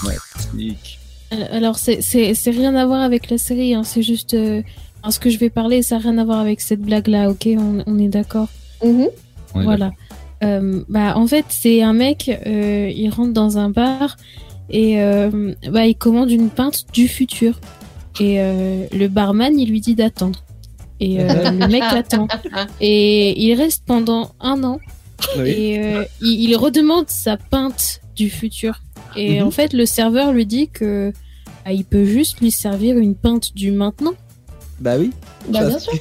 Euh, 1.33 1.45
Alors, 1.53 1.79
c'est- 1.79 2.01
c'est 2.03 2.35
c'est 2.35 2.51
rien 2.51 2.75
à 2.75 2.85
voir 2.87 3.01
avec 3.03 3.31
la 3.31 3.39
série, 3.39 3.75
hein, 3.75 3.85
c'est 3.85 4.03
juste. 4.03 4.35
euh, 4.35 4.63
ce 5.09 5.19
que 5.21 5.31
je 5.31 5.39
vais 5.39 5.51
parler, 5.51 5.83
ça 5.83 5.97
n'a 5.97 6.03
rien 6.03 6.19
à 6.19 6.25
voir 6.25 6.41
avec 6.41 6.61
cette 6.61 6.81
blague-là, 6.81 7.31
ok? 7.31 7.49
On, 7.57 7.83
on 7.87 7.99
est 7.99 8.09
d'accord? 8.09 8.49
Mhm. 8.85 9.07
On 9.55 9.61
est 9.61 9.65
Voilà. 9.65 9.93
Euh, 10.43 10.83
bah, 10.89 11.17
en 11.17 11.27
fait, 11.27 11.45
c'est 11.49 11.83
un 11.83 11.93
mec, 11.93 12.29
euh, 12.47 12.91
il 12.95 13.09
rentre 13.11 13.33
dans 13.33 13.57
un 13.59 13.71
bar 13.71 14.17
et 14.69 15.01
euh, 15.03 15.55
bah, 15.71 15.87
il 15.87 15.95
commande 15.95 16.31
une 16.31 16.49
pinte 16.51 16.87
du 16.93 17.07
futur. 17.09 17.61
Et 18.19 18.41
euh, 18.41 18.87
le 18.93 19.07
barman, 19.09 19.59
il 19.59 19.71
lui 19.71 19.81
dit 19.81 19.95
d'attendre. 19.95 20.43
Et 21.01 21.19
euh, 21.21 21.51
le 21.51 21.67
mec 21.69 21.83
attend. 21.83 22.29
Et 22.81 23.41
il 23.43 23.55
reste 23.55 23.83
pendant 23.87 24.33
un 24.41 24.63
an. 24.65 24.79
Oui. 25.39 25.49
Et 25.51 25.79
euh, 25.81 26.05
il, 26.21 26.49
il 26.51 26.57
redemande 26.57 27.09
sa 27.09 27.37
pinte 27.37 28.01
du 28.17 28.31
futur. 28.31 28.81
Et 29.17 29.41
Mhm. 29.41 29.47
en 29.47 29.51
fait, 29.51 29.73
le 29.73 29.87
serveur 29.87 30.33
lui 30.33 30.47
dit 30.47 30.69
que 30.69 31.13
bah, 31.65 31.73
il 31.73 31.85
peut 31.85 32.05
juste 32.05 32.41
lui 32.41 32.51
servir 32.51 32.97
une 32.99 33.15
pinte 33.15 33.55
du 33.55 33.71
maintenant. 33.73 34.13
Bah 34.79 34.97
oui. 34.99 35.11
Bah, 35.49 35.67
bien 35.67 35.79
sûr. 35.79 35.93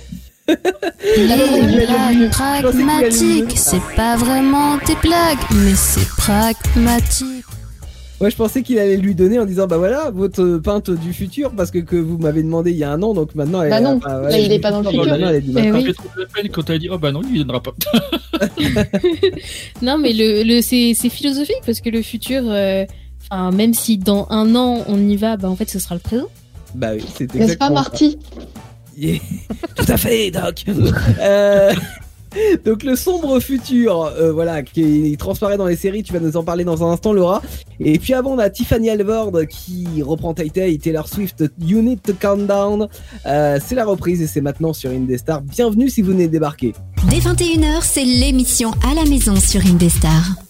Les 0.48 1.26
blagues 1.28 1.86
blagues 1.86 2.30
pragmatiques, 2.32 3.54
c'est 3.58 3.82
pas 3.96 4.16
vraiment 4.16 4.78
des 4.78 4.96
blagues, 5.02 5.38
mais 5.54 5.76
c'est 5.76 6.08
pragmatique. 6.18 7.46
Ouais, 8.22 8.30
je 8.30 8.36
pensais 8.36 8.64
qu'il 8.64 8.78
allait 8.80 8.98
lui 8.98 9.16
donner 9.16 9.40
en 9.40 9.46
disant 9.46 9.66
bah 9.66 9.78
voilà 9.78 10.12
votre 10.12 10.58
peinte 10.58 10.90
du 10.92 11.14
futur 11.14 11.52
parce 11.52 11.72
que, 11.72 11.80
que 11.80 11.96
vous 11.96 12.18
m'avez 12.18 12.44
demandé 12.44 12.72
il 12.72 12.78
y 12.78 12.84
a 12.84 12.92
un 12.92 13.02
an 13.02 13.14
donc 13.14 13.34
maintenant 13.34 13.62
elle, 13.62 13.70
Bah 13.70 13.80
non, 13.80 14.00
ah, 14.04 14.20
là, 14.24 14.38
il 14.38 14.52
est 14.52 14.60
pas 14.60 14.72
dans 14.72 14.80
le 14.80 14.84
maintenant, 14.86 15.04
futur. 15.04 15.28
elle 15.30 15.36
est 15.36 15.42
du 15.42 15.52
matin. 15.52 15.72
oui. 15.74 15.84
J'ai 15.88 15.94
trouvé 15.94 16.10
la 16.18 16.26
peine 16.26 16.50
quand 16.50 16.70
elle 16.70 16.76
a 16.76 16.80
dit 16.80 16.90
Oh 16.92 16.98
bah 16.98 17.12
non, 17.14 17.22
lui 17.22 17.40
il 17.40 17.46
donnera 17.46 17.62
pas. 17.62 17.72
Non, 19.82 19.98
mais 19.98 20.14
le, 20.14 20.44
le 20.44 20.62
c'est 20.62 20.94
c'est 20.96 21.10
philosophique 21.10 21.62
parce 21.66 21.80
que 21.82 21.90
le 21.90 22.02
futur, 22.02 22.44
euh, 22.46 22.86
enfin, 23.32 23.52
même 23.52 23.74
si 23.74 23.98
dans 23.98 24.28
un 24.30 24.56
an 24.56 24.84
on 24.88 24.98
y 25.08 25.16
va, 25.16 25.38
bah 25.38 25.50
en 25.50 25.56
fait 25.56 25.70
ce 25.70 25.80
sera 25.80 25.96
le 25.96 26.02
présent. 26.02 26.28
Bah 26.76 26.90
oui, 26.94 27.04
c'est 27.16 27.24
N'est-ce 27.34 27.38
pas, 27.58 27.68
exactement. 27.68 27.74
Marty? 27.74 28.20
Yeah. 28.98 29.20
Tout 29.76 29.86
à 29.92 29.98
fait, 29.98 30.30
Doc. 30.32 30.66
Euh, 31.22 31.72
Donc 32.66 32.84
le 32.84 32.96
sombre 32.96 33.40
futur, 33.40 34.04
euh, 34.04 34.32
voilà, 34.32 34.64
qui 34.64 35.16
transparaît 35.18 35.58
dans 35.58 35.66
les 35.66 35.76
séries, 35.76 36.04
tu 36.04 36.14
vas 36.14 36.20
nous 36.20 36.38
en 36.38 36.44
parler 36.44 36.64
dans 36.64 36.84
un 36.84 36.92
instant, 36.92 37.14
Laura. 37.14 37.42
Et 37.80 37.98
puis 38.00 38.14
avant, 38.14 38.32
on 38.32 38.40
a 38.40 38.50
Tiffany 38.50 38.90
Alvord 38.90 39.32
qui 39.50 40.02
reprend 40.02 40.34
Tay 40.34 40.50
Tay, 40.50 40.78
Taylor 40.78 41.08
Swift, 41.08 41.44
You 41.60 41.82
Need 41.82 42.02
to 42.02 42.14
Calm 42.14 42.46
Down. 42.46 42.88
Euh, 43.26 43.60
c'est 43.66 43.76
la 43.76 43.86
reprise 43.86 44.22
et 44.22 44.28
c'est 44.28 44.42
maintenant 44.42 44.74
sur 44.74 44.92
Indestar. 44.92 45.42
Bienvenue 45.42 45.90
si 45.90 46.02
vous 46.02 46.12
venez 46.12 46.28
de 46.28 46.32
débarquer. 46.32 46.74
Dès 47.10 47.20
21h, 47.20 47.82
c'est 47.82 48.06
l'émission 48.06 48.72
à 48.90 48.94
la 48.94 49.06
maison 49.06 49.36
sur 49.36 49.66
Indestar. 49.66 50.49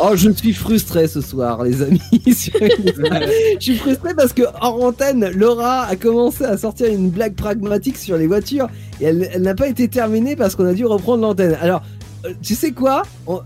Oh, 0.00 0.10
je 0.16 0.30
suis 0.30 0.52
frustré 0.52 1.06
ce 1.06 1.20
soir, 1.20 1.62
les 1.62 1.80
amis. 1.82 2.00
je 2.26 3.56
suis 3.60 3.76
frustré 3.76 4.12
parce 4.14 4.32
que 4.32 4.42
hors 4.60 4.82
antenne, 4.82 5.30
Laura 5.36 5.84
a 5.84 5.94
commencé 5.96 6.44
à 6.44 6.56
sortir 6.58 6.88
une 6.88 7.10
blague 7.10 7.34
pragmatique 7.34 7.96
sur 7.96 8.16
les 8.16 8.26
voitures 8.26 8.66
et 9.00 9.04
elle, 9.04 9.28
elle 9.32 9.42
n'a 9.42 9.54
pas 9.54 9.68
été 9.68 9.86
terminée 9.88 10.34
parce 10.34 10.56
qu'on 10.56 10.66
a 10.66 10.74
dû 10.74 10.84
reprendre 10.84 11.22
l'antenne. 11.22 11.56
Alors, 11.60 11.82
euh, 12.26 12.30
tu 12.42 12.54
sais 12.56 12.72
quoi? 12.72 13.02
On- 13.28 13.36
euh, 13.36 13.40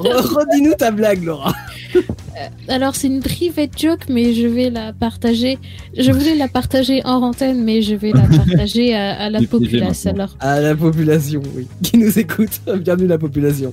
re- 0.00 0.26
Redis-nous 0.50 0.74
ta 0.74 0.90
blague, 0.90 1.22
Laura. 1.22 1.52
Alors 2.68 2.94
c'est 2.96 3.08
une 3.08 3.20
private 3.20 3.78
joke, 3.78 4.04
mais 4.08 4.32
je 4.32 4.46
vais 4.46 4.70
la 4.70 4.94
partager. 4.94 5.58
Je 5.98 6.10
voulais 6.12 6.34
la 6.34 6.48
partager 6.48 7.02
hors 7.04 7.22
antenne, 7.22 7.62
mais 7.62 7.82
je 7.82 7.94
vais 7.94 8.12
la 8.12 8.22
partager 8.36 8.94
à, 8.94 9.20
à 9.20 9.28
la 9.28 9.42
populace. 9.42 10.06
Alors, 10.06 10.34
À 10.40 10.60
la 10.60 10.74
population, 10.74 11.42
oui, 11.54 11.66
qui 11.82 11.98
nous 11.98 12.18
écoute. 12.18 12.60
Bienvenue 12.78 13.06
la 13.08 13.18
population. 13.18 13.72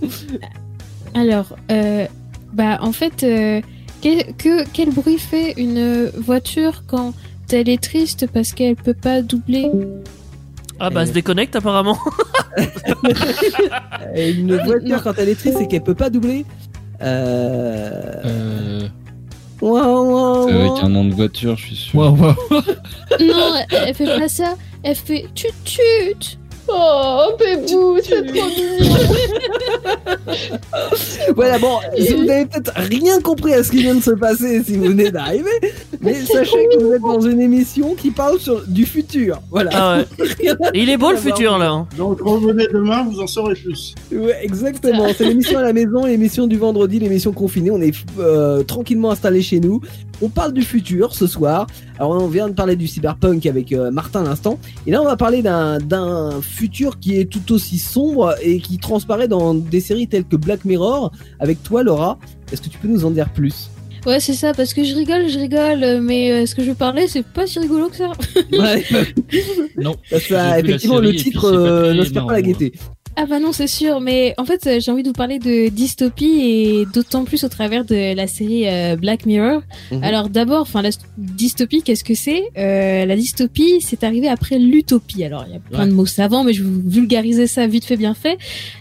Alors, 1.14 1.56
euh, 1.72 2.06
bah 2.54 2.78
en 2.82 2.92
fait, 2.92 3.24
euh, 3.24 3.62
quel, 4.02 4.34
que, 4.36 4.68
quel 4.70 4.92
bruit 4.92 5.18
fait 5.18 5.54
une 5.58 6.10
voiture 6.18 6.84
quand 6.88 7.14
elle 7.52 7.70
est 7.70 7.82
triste 7.82 8.28
parce 8.34 8.54
qu'elle 8.54 8.76
peut 8.76 8.94
pas 8.94 9.22
doubler 9.22 9.70
Ah 10.80 10.90
bah, 10.90 11.02
elle 11.02 11.08
se 11.08 11.14
déconnecte 11.14 11.56
apparemment. 11.56 11.98
Euh, 14.16 14.34
Une 14.34 14.58
voiture, 14.58 15.04
quand 15.04 15.14
elle 15.20 15.30
est 15.30 15.36
triste, 15.36 15.58
c'est 15.60 15.68
qu'elle 15.68 15.84
peut 15.84 15.94
pas 15.94 16.10
doubler. 16.10 16.44
Euh... 17.04 18.02
Euh... 18.26 18.88
C'est 19.60 19.66
ouin. 19.66 20.48
avec 20.48 20.84
un 20.84 20.90
nom 20.90 21.06
de 21.06 21.14
voiture, 21.14 21.56
je 21.58 21.66
suis 21.66 21.76
sûr. 21.76 22.00
Waouh, 22.00 22.16
waouh. 22.16 22.36
Non, 23.20 23.54
elle, 23.70 23.84
elle 23.88 23.94
fait 23.94 24.06
pas 24.06 24.28
ça. 24.28 24.56
Elle 24.82 24.96
fait 24.96 25.28
tut 25.36 25.48
tut. 25.66 26.40
Oh, 26.69 27.31
Pébou, 27.38 27.98
c'est 28.03 28.26
trop 28.26 28.48
mignon. 28.48 28.95
Voilà, 31.35 31.57
bon, 31.60 31.77
si 31.98 32.14
vous 32.14 32.23
n'avez 32.26 32.45
peut-être 32.45 32.72
rien 32.76 33.19
compris 33.22 33.53
à 33.53 33.64
ce 33.64 33.72
qui 33.72 33.81
vient 33.81 33.95
de 33.95 34.02
se 34.02 34.11
passer 34.11 34.64
si 34.64 34.76
vous 34.77 34.85
venez 34.85 35.11
d'arriver, 35.11 35.49
mais 36.02 36.14
sachez 36.26 36.68
que 36.72 36.81
vous 36.84 36.94
êtes 36.94 37.02
dans 37.02 37.19
une 37.22 37.41
émission 37.41 37.95
qui 37.95 38.11
parle 38.11 38.39
sur, 38.39 38.61
du 38.68 38.85
futur. 38.85 39.41
Voilà. 39.52 39.69
Ah 39.73 39.98
ouais. 39.98 40.06
Il 40.73 40.89
est 40.89 40.98
beau 40.98 41.11
le 41.11 41.18
futur 41.18 41.57
là. 41.57 41.69
hein. 41.69 41.88
Donc 41.98 42.19
revenez 42.22 42.68
demain, 42.73 43.06
vous 43.10 43.19
en 43.22 43.27
saurez 43.27 43.56
plus. 43.56 43.94
Ouais, 44.11 44.38
exactement. 44.41 45.07
C'est 45.18 45.26
l'émission 45.26 45.60
à 45.60 45.64
la 45.64 45.73
maison, 45.73 46.06
l'émission 46.06 46.48
du 46.48 46.57
vendredi, 46.57 46.99
l'émission 46.99 47.31
confinée. 47.34 47.72
On 47.72 47.81
est 47.81 47.94
euh, 48.19 48.64
tranquillement 48.64 49.11
installé 49.11 49.41
chez 49.41 49.60
nous. 49.60 49.81
On 50.22 50.30
parle 50.30 50.53
du 50.53 50.61
futur 50.64 51.14
ce 51.14 51.27
soir. 51.27 51.68
Alors 51.99 52.11
on 52.11 52.27
vient 52.27 52.48
de 52.49 52.53
parler 52.53 52.76
du 52.76 52.88
cyberpunk 52.88 53.45
avec 53.45 53.72
euh, 53.72 53.91
Martin 53.91 54.22
à 54.22 54.30
l'instant. 54.30 54.60
Et 54.85 54.91
là 54.91 55.02
on 55.02 55.06
va 55.06 55.15
parler 55.18 55.41
d'un 55.41 56.41
futur 56.41 56.99
qui 56.99 57.18
est 57.19 57.26
tout 57.26 57.52
aussi 57.53 57.77
sombre 57.77 58.35
et 58.41 58.60
qui 58.60 58.77
transparaît 58.77 59.27
dans 59.27 59.53
des 59.53 59.80
séries 59.80 60.07
telles 60.07 60.26
que 60.26 60.35
Black 60.35 60.65
Mirror. 60.65 61.11
Avec 61.39 61.61
toi 61.64 61.84
Laura, 61.84 62.18
est-ce 62.52 62.61
que 62.61 62.69
tu 62.69 62.77
peux 62.77 62.88
nous 62.88 63.06
en 63.06 63.11
dire 63.11 63.30
plus? 63.30 63.69
Ouais, 64.06 64.22
c'est 64.22 64.34
ça, 64.35 64.53
parce 64.53 64.73
que 64.73 64.85
je 64.85 64.95
rigole, 64.95 65.27
je 65.27 65.38
rigole, 65.38 65.99
mais 66.02 66.31
euh, 66.31 66.45
ce 66.45 66.56
que 66.56 66.64
je 66.64 66.69
veux 66.69 66.76
parler, 66.76 67.07
c'est 67.10 67.26
pas 67.26 67.45
si 67.45 67.60
rigolo 67.60 67.89
que 67.89 67.98
ça. 67.98 68.11
Ouais, 68.53 68.85
Non. 69.77 69.95
parce 70.10 70.23
que, 70.27 70.60
effectivement 70.60 70.99
le 70.99 71.14
titre 71.14 71.41
pas 71.52 71.57
euh, 71.57 71.94
n'inspire 71.94 72.26
pas 72.26 72.34
la 72.38 72.41
marrant. 72.41 72.48
gaieté. 72.60 72.73
Ah 73.19 73.26
bah 73.26 73.39
non, 73.39 73.52
c'est 73.52 73.65
sûr, 73.65 73.99
mais 73.99 74.35
en 74.38 74.45
fait, 74.45 74.68
euh, 74.68 74.80
j'ai 74.80 74.91
envie 74.91 75.02
de 75.02 75.07
vous 75.07 75.14
parler 75.14 75.39
de 75.39 75.69
dystopie 75.69 76.39
et 76.39 76.85
d'autant 76.94 77.26
plus 77.26 77.44
au 77.44 77.48
travers 77.49 77.84
de 77.84 78.14
la 78.15 78.27
série 78.27 78.68
euh, 78.68 78.95
Black 78.95 79.26
Mirror. 79.26 79.61
Mhm. 79.91 80.03
Alors 80.03 80.30
d'abord, 80.30 80.61
enfin 80.61 80.84
la 80.84 80.91
dystopie, 81.18 81.81
qu'est-ce 81.81 82.03
que 82.03 82.14
c'est? 82.14 82.44
Euh, 82.60 83.06
La 83.07 83.15
dystopie, 83.15 83.81
c'est 83.81 84.03
arrivé 84.03 84.27
après 84.27 84.60
l'utopie. 84.60 85.23
Alors 85.23 85.45
il 85.48 85.53
y 85.53 85.56
a 85.56 85.60
plein 85.60 85.80
Ouais. 85.80 85.88
de 85.88 85.94
mots 85.94 86.06
savants, 86.06 86.44
mais 86.44 86.53
je 86.53 86.61
vais 86.64 86.69
vous 86.69 86.88
vulgariser 86.88 87.48
ça 87.48 87.65
vite 87.65 87.85
fait, 87.85 87.98
bien 87.98 88.14
fait. 88.14 88.38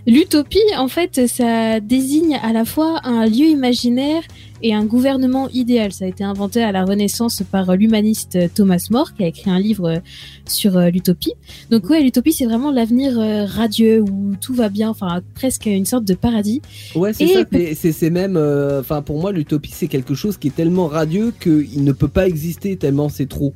L'utopie, 0.06 0.60
en 0.76 0.88
fait, 0.88 1.26
ça 1.28 1.80
désigne 1.80 2.38
à 2.42 2.52
la 2.52 2.66
fois 2.66 3.00
un 3.04 3.24
lieu 3.24 3.46
imaginaire 3.46 4.22
et 4.62 4.74
un 4.74 4.84
gouvernement 4.84 5.48
idéal. 5.50 5.92
Ça 5.92 6.04
a 6.04 6.08
été 6.08 6.24
inventé 6.24 6.62
à 6.62 6.72
la 6.72 6.84
Renaissance 6.84 7.42
par 7.50 7.76
l'humaniste 7.76 8.38
Thomas 8.54 8.86
More, 8.90 9.14
qui 9.14 9.24
a 9.24 9.26
écrit 9.26 9.50
un 9.50 9.58
livre 9.58 10.00
sur 10.48 10.76
euh, 10.76 10.90
l'utopie. 10.90 11.32
Donc 11.70 11.88
ouais, 11.90 12.00
l'utopie, 12.02 12.32
c'est 12.32 12.46
vraiment 12.46 12.70
l'avenir 12.70 13.18
euh, 13.18 13.44
radieux 13.44 14.00
où 14.02 14.34
tout 14.40 14.54
va 14.54 14.68
bien, 14.68 14.88
enfin 14.90 15.20
presque 15.34 15.66
une 15.66 15.86
sorte 15.86 16.04
de 16.04 16.14
paradis. 16.14 16.62
Ouais, 16.94 17.12
c'est 17.12 17.26
ça. 17.28 17.44
peut- 17.44 17.58
c'est- 17.74 18.10
même. 18.10 18.36
euh, 18.36 18.80
Enfin, 18.80 19.02
pour 19.02 19.20
moi, 19.20 19.32
l'utopie, 19.32 19.72
c'est 19.74 19.88
quelque 19.88 20.14
chose 20.14 20.36
qui 20.36 20.48
est 20.48 20.54
tellement 20.54 20.86
radieux 20.86 21.32
qu'il 21.40 21.82
ne 21.84 21.92
peut 21.92 22.08
pas 22.08 22.26
exister 22.28 22.76
tellement 22.76 23.08
c'est 23.08 23.26
trop. 23.28 23.52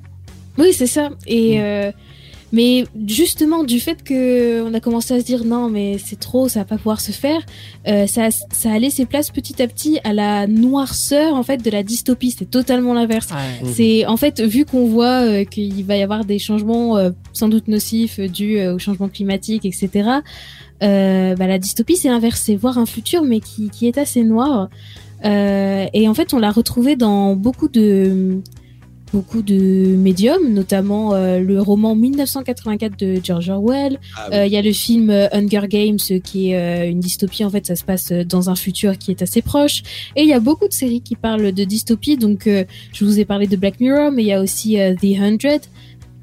Oui, 0.58 0.72
c'est 0.72 0.86
ça. 0.86 1.10
Et 1.26 1.58
Mm. 1.58 1.60
euh, 1.62 1.92
Mais 2.52 2.84
justement, 3.06 3.62
du 3.62 3.78
fait 3.78 4.02
que 4.02 4.62
on 4.62 4.74
a 4.74 4.80
commencé 4.80 5.14
à 5.14 5.20
se 5.20 5.24
dire 5.24 5.44
non, 5.44 5.68
mais 5.68 5.98
c'est 5.98 6.18
trop, 6.18 6.48
ça 6.48 6.60
va 6.60 6.64
pas 6.64 6.76
pouvoir 6.76 7.00
se 7.00 7.12
faire, 7.12 7.40
euh, 7.86 8.06
ça, 8.06 8.28
ça 8.30 8.72
a 8.72 8.78
laissé 8.78 9.06
place 9.06 9.30
petit 9.30 9.62
à 9.62 9.68
petit 9.68 10.00
à 10.04 10.12
la 10.12 10.46
noirceur 10.46 11.34
en 11.34 11.42
fait 11.42 11.58
de 11.58 11.70
la 11.70 11.82
dystopie. 11.82 12.34
C'est 12.36 12.50
totalement 12.50 12.94
l'inverse. 12.94 13.28
C'est 13.72 14.06
en 14.06 14.16
fait 14.16 14.40
vu 14.40 14.64
qu'on 14.64 14.86
voit 14.86 15.22
euh, 15.22 15.44
qu'il 15.44 15.84
va 15.84 15.96
y 15.96 16.02
avoir 16.02 16.24
des 16.24 16.38
changements 16.38 16.96
euh, 16.96 17.10
sans 17.32 17.48
doute 17.48 17.68
nocifs 17.68 18.18
euh, 18.18 18.28
dus 18.28 18.58
euh, 18.58 18.74
au 18.74 18.78
changement 18.78 19.08
climatique, 19.08 19.64
etc. 19.64 20.08
Euh, 20.82 21.36
bah, 21.36 21.46
la 21.46 21.58
dystopie 21.58 21.96
c'est 21.96 22.08
l'inverse, 22.08 22.40
c'est 22.44 22.56
voir 22.56 22.78
un 22.78 22.86
futur 22.86 23.22
mais 23.22 23.40
qui, 23.40 23.70
qui 23.70 23.86
est 23.86 23.98
assez 23.98 24.24
noir. 24.24 24.68
Euh, 25.24 25.86
et 25.92 26.08
en 26.08 26.14
fait, 26.14 26.32
on 26.32 26.38
l'a 26.38 26.50
retrouvé 26.50 26.96
dans 26.96 27.36
beaucoup 27.36 27.68
de 27.68 28.40
beaucoup 29.12 29.42
de 29.42 29.94
médiums, 29.96 30.52
notamment 30.52 31.14
euh, 31.14 31.40
le 31.40 31.60
roman 31.60 31.94
1984 31.94 32.98
de 32.98 33.20
George 33.22 33.50
Orwell. 33.50 33.98
Ah 34.16 34.28
Euh, 34.32 34.46
Il 34.46 34.52
y 34.52 34.56
a 34.56 34.62
le 34.62 34.72
film 34.72 35.10
euh, 35.10 35.28
Hunger 35.32 35.66
Games 35.68 35.98
euh, 36.10 36.20
qui 36.20 36.50
est 36.50 36.56
euh, 36.56 36.90
une 36.90 37.00
dystopie. 37.00 37.44
En 37.44 37.50
fait, 37.50 37.66
ça 37.66 37.76
se 37.76 37.84
passe 37.84 38.12
dans 38.12 38.50
un 38.50 38.54
futur 38.54 38.96
qui 38.98 39.10
est 39.10 39.22
assez 39.22 39.42
proche. 39.42 39.82
Et 40.16 40.22
il 40.22 40.28
y 40.28 40.32
a 40.32 40.40
beaucoup 40.40 40.68
de 40.68 40.72
séries 40.72 41.00
qui 41.00 41.16
parlent 41.16 41.52
de 41.52 41.64
dystopie. 41.64 42.16
Donc, 42.16 42.46
euh, 42.46 42.64
je 42.92 43.04
vous 43.04 43.18
ai 43.18 43.24
parlé 43.24 43.46
de 43.46 43.56
Black 43.56 43.80
Mirror, 43.80 44.10
mais 44.12 44.22
il 44.22 44.28
y 44.28 44.32
a 44.32 44.40
aussi 44.40 44.76
The 44.76 45.18
Hundred, 45.20 45.62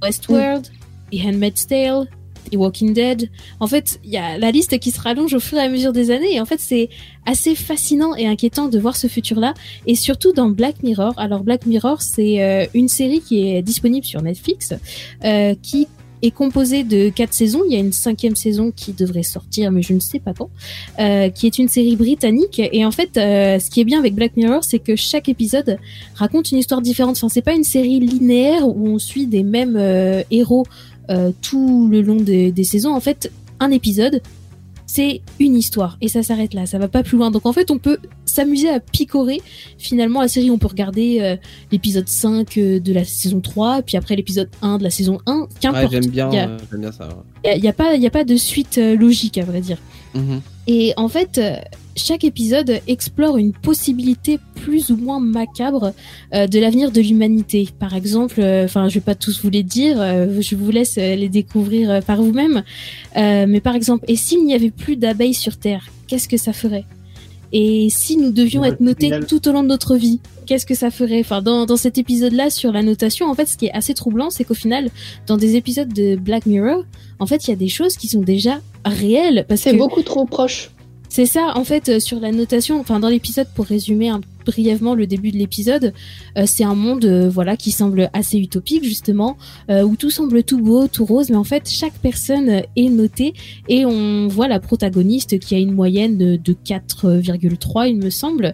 Westworld, 0.02 0.68
The 1.12 1.26
Handmaid's 1.26 1.68
Tale, 1.68 2.08
The 2.50 2.56
Walking 2.56 2.94
Dead. 2.94 3.30
En 3.60 3.68
fait, 3.68 4.00
il 4.04 4.12
y 4.12 4.18
a 4.18 4.38
la 4.38 4.52
liste 4.52 4.78
qui 4.80 4.92
se 4.92 5.02
rallonge 5.02 5.34
au 5.34 5.40
fur 5.40 5.58
et 5.58 5.62
à 5.62 5.70
mesure 5.70 5.94
des 5.94 6.12
années. 6.12 6.36
Et 6.36 6.42
en 6.42 6.46
fait, 6.46 6.60
c'est 6.60 6.90
assez 7.26 7.56
fascinant 7.56 8.16
et 8.16 8.28
inquiétant 8.28 8.68
de 8.68 8.80
voir 8.80 8.96
ce 8.96 9.08
futur-là. 9.08 9.54
Et 9.86 9.96
surtout 9.96 10.34
dans 10.34 10.50
Black 10.50 10.84
Mirror. 10.84 11.14
Alors, 11.18 11.44
Black 11.44 11.66
Mirror, 11.66 12.02
c'est 12.02 12.42
euh, 12.42 12.66
une 12.74 12.88
série 12.88 13.22
qui 13.22 13.48
est 13.48 13.62
disponible 13.62 14.06
sur 14.06 14.22
Netflix, 14.22 14.74
euh, 15.24 15.56
qui 15.62 15.88
est 16.24 16.32
composée 16.32 16.84
de 16.84 17.10
quatre 17.10 17.34
saisons. 17.34 17.62
Il 17.68 17.74
y 17.74 17.76
a 17.76 17.80
une 17.80 17.94
cinquième 17.94 18.36
saison 18.36 18.72
qui 18.76 18.92
devrait 18.94 19.24
sortir, 19.24 19.72
mais 19.72 19.84
je 19.84 19.94
ne 19.94 20.00
sais 20.00 20.20
pas 20.20 20.34
quand, 20.34 20.50
euh, 21.00 21.30
qui 21.30 21.46
est 21.46 21.60
une 21.60 21.68
série 21.68 21.96
britannique. 21.96 22.60
Et 22.60 22.84
en 22.86 22.92
fait, 22.92 23.12
ce 23.14 23.70
qui 23.70 23.82
est 23.82 23.86
bien 23.86 24.00
avec 24.00 24.16
Black 24.16 24.36
Mirror, 24.36 24.64
c'est 24.64 24.80
que 24.80 24.96
chaque 24.96 25.30
épisode 25.30 25.78
raconte 26.16 26.52
une 26.52 26.58
histoire 26.58 26.82
différente. 26.82 27.18
Enfin, 27.18 27.30
c'est 27.30 27.44
pas 27.44 27.54
une 27.54 27.64
série 27.64 28.00
linéaire 28.00 28.68
où 28.68 28.88
on 28.88 28.98
suit 28.98 29.28
des 29.28 29.44
mêmes 29.44 29.78
héros 30.32 30.66
euh, 31.10 31.32
tout 31.42 31.88
le 31.90 32.02
long 32.02 32.16
des, 32.18 32.52
des 32.52 32.64
saisons. 32.64 32.94
En 32.94 33.00
fait, 33.00 33.32
un 33.60 33.72
épisode, 33.72 34.22
c'est 34.86 35.22
une 35.40 35.56
histoire 35.56 35.98
et 36.00 36.08
ça 36.08 36.24
s'arrête 36.24 36.54
là, 36.54 36.66
ça 36.66 36.78
va 36.80 36.88
pas 36.88 37.04
plus 37.04 37.18
loin. 37.18 37.30
Donc 37.32 37.46
en 37.46 37.54
fait, 37.54 37.72
on 37.72 37.78
peut 37.78 37.98
s'amuser 38.26 38.70
à 38.70 38.80
picorer 38.80 39.42
finalement 39.78 40.22
la 40.22 40.28
série. 40.28 40.50
On 40.52 40.58
peut 40.58 40.68
regarder 40.68 41.18
euh, 41.22 41.36
l'épisode 41.72 42.08
5 42.08 42.58
euh, 42.58 42.80
de 42.80 42.94
la 42.94 43.04
saison 43.04 43.40
3, 43.42 43.82
puis 43.82 43.98
après 43.98 44.16
l'épisode 44.16 44.50
1 44.62 44.78
de 44.78 44.84
la 44.84 44.90
saison 44.90 45.20
1, 45.26 45.40
Ouais, 45.42 45.48
qu'importe. 45.60 45.92
j'aime 45.92 46.06
bien, 46.08 46.30
Il 46.32 46.36
y 46.36 46.40
a- 46.40 46.58
bien 46.78 46.92
ça. 46.92 47.08
ouais. 47.10 47.14
il 47.44 47.48
y 47.50 47.52
a, 47.52 47.56
il 47.58 47.64
y 47.64 47.68
a 47.68 47.74
pas, 47.74 47.96
il 47.96 48.02
y 48.02 48.08
a 48.08 48.12
pas 48.12 48.24
de 48.24 48.36
suite 48.38 48.78
logique 48.78 49.38
à 49.38 49.44
vrai 49.44 49.60
dire. 49.62 49.78
Mhm. 50.14 50.42
Et 50.68 50.94
en 50.98 51.08
fait, 51.10 51.40
chaque 51.98 52.24
épisode 52.24 52.80
explore 52.88 53.38
une 53.38 53.52
possibilité 53.52 54.40
plus 54.56 54.92
ou 54.92 54.98
moins 54.98 55.20
macabre 55.20 55.94
euh, 56.34 56.48
de 56.48 56.60
l'avenir 56.60 56.92
de 56.92 57.02
l'humanité. 57.02 57.70
Par 57.80 57.96
exemple, 57.96 58.40
euh, 58.40 58.66
enfin, 58.66 58.88
je 58.88 58.96
vais 58.96 59.02
pas 59.02 59.16
tous 59.16 59.42
vous 59.44 59.50
les 59.50 59.64
dire, 59.64 60.00
euh, 60.00 60.40
je 60.40 60.56
vous 60.56 60.72
laisse 60.72 60.98
euh, 60.98 61.16
les 61.16 61.30
découvrir 61.30 61.90
euh, 61.90 62.02
par 62.02 62.22
vous-même. 62.22 62.64
Euh, 63.18 63.46
mais 63.48 63.60
par 63.60 63.76
exemple, 63.76 64.06
et 64.08 64.16
s'il 64.16 64.46
n'y 64.46 64.54
avait 64.54 64.72
plus 64.72 64.96
d'abeilles 64.96 65.34
sur 65.34 65.58
Terre, 65.58 65.90
qu'est-ce 66.08 66.28
que 66.30 66.38
ça 66.38 66.54
ferait? 66.54 66.86
Et 67.54 67.88
si 67.90 68.18
nous 68.18 68.32
devions 68.32 68.62
Ouais, 68.62 68.70
être 68.70 68.82
notés 68.82 69.12
tout 69.28 69.48
au 69.48 69.54
long 69.54 69.64
de 69.64 69.70
notre 69.70 69.96
vie, 69.96 70.20
qu'est-ce 70.46 70.66
que 70.66 70.76
ça 70.76 70.92
ferait? 70.92 71.22
Enfin, 71.22 71.42
dans, 71.42 71.66
dans 71.66 71.78
cet 71.78 71.98
épisode-là 71.98 72.50
sur 72.50 72.74
la 72.74 72.84
notation, 72.84 73.28
en 73.30 73.34
fait, 73.36 73.46
ce 73.46 73.56
qui 73.58 73.68
est 73.68 73.74
assez 73.74 73.94
troublant, 73.94 74.30
c'est 74.30 74.44
qu'au 74.44 74.54
final, 74.54 74.90
dans 75.28 75.38
des 75.38 75.56
épisodes 75.56 75.92
de 75.92 76.18
Black 76.18 76.46
Mirror, 76.46 76.84
en 77.20 77.26
fait, 77.26 77.48
il 77.48 77.52
y 77.52 77.54
a 77.54 77.58
des 77.58 77.70
choses 77.70 77.96
qui 77.96 78.10
sont 78.10 78.22
déjà 78.22 78.60
réelles 78.84 79.46
C'est 79.56 79.72
que 79.72 79.78
beaucoup 79.78 80.02
trop 80.02 80.26
proche. 80.26 80.72
C'est 81.10 81.26
ça, 81.26 81.54
en 81.56 81.64
fait, 81.64 81.90
euh, 81.90 82.00
sur 82.00 82.20
la 82.20 82.32
notation, 82.32 82.80
enfin 82.80 83.00
dans 83.00 83.10
l'épisode, 83.10 83.48
pour 83.56 83.66
résumer 83.66 84.10
un- 84.10 84.22
brièvement 84.46 84.96
le 84.96 85.08
début 85.08 85.32
de 85.32 85.38
l'épisode, 85.38 85.92
euh, 86.38 86.44
c'est 86.46 86.64
un 86.64 86.74
monde, 86.74 87.04
euh, 87.04 87.28
voilà, 87.30 87.58
qui 87.58 87.72
semble 87.72 88.10
assez 88.14 88.38
utopique 88.38 88.84
justement, 88.86 89.36
euh, 89.70 89.84
où 89.84 89.98
tout 89.98 90.10
semble 90.10 90.42
tout 90.44 90.60
beau, 90.60 90.88
tout 90.88 91.04
rose, 91.04 91.30
mais 91.30 91.36
en 91.36 91.44
fait 91.44 91.70
chaque 91.70 91.96
personne 91.96 92.62
est 92.78 92.90
notée 92.90 93.34
et 93.68 93.86
on 93.86 94.30
voit 94.30 94.48
la 94.48 94.62
protagoniste 94.62 95.38
qui 95.40 95.54
a 95.54 95.58
une 95.58 95.74
moyenne 95.74 96.18
de, 96.18 96.38
de 96.38 96.54
4,3 96.66 97.90
il 97.90 97.98
me 97.98 98.10
semble, 98.10 98.54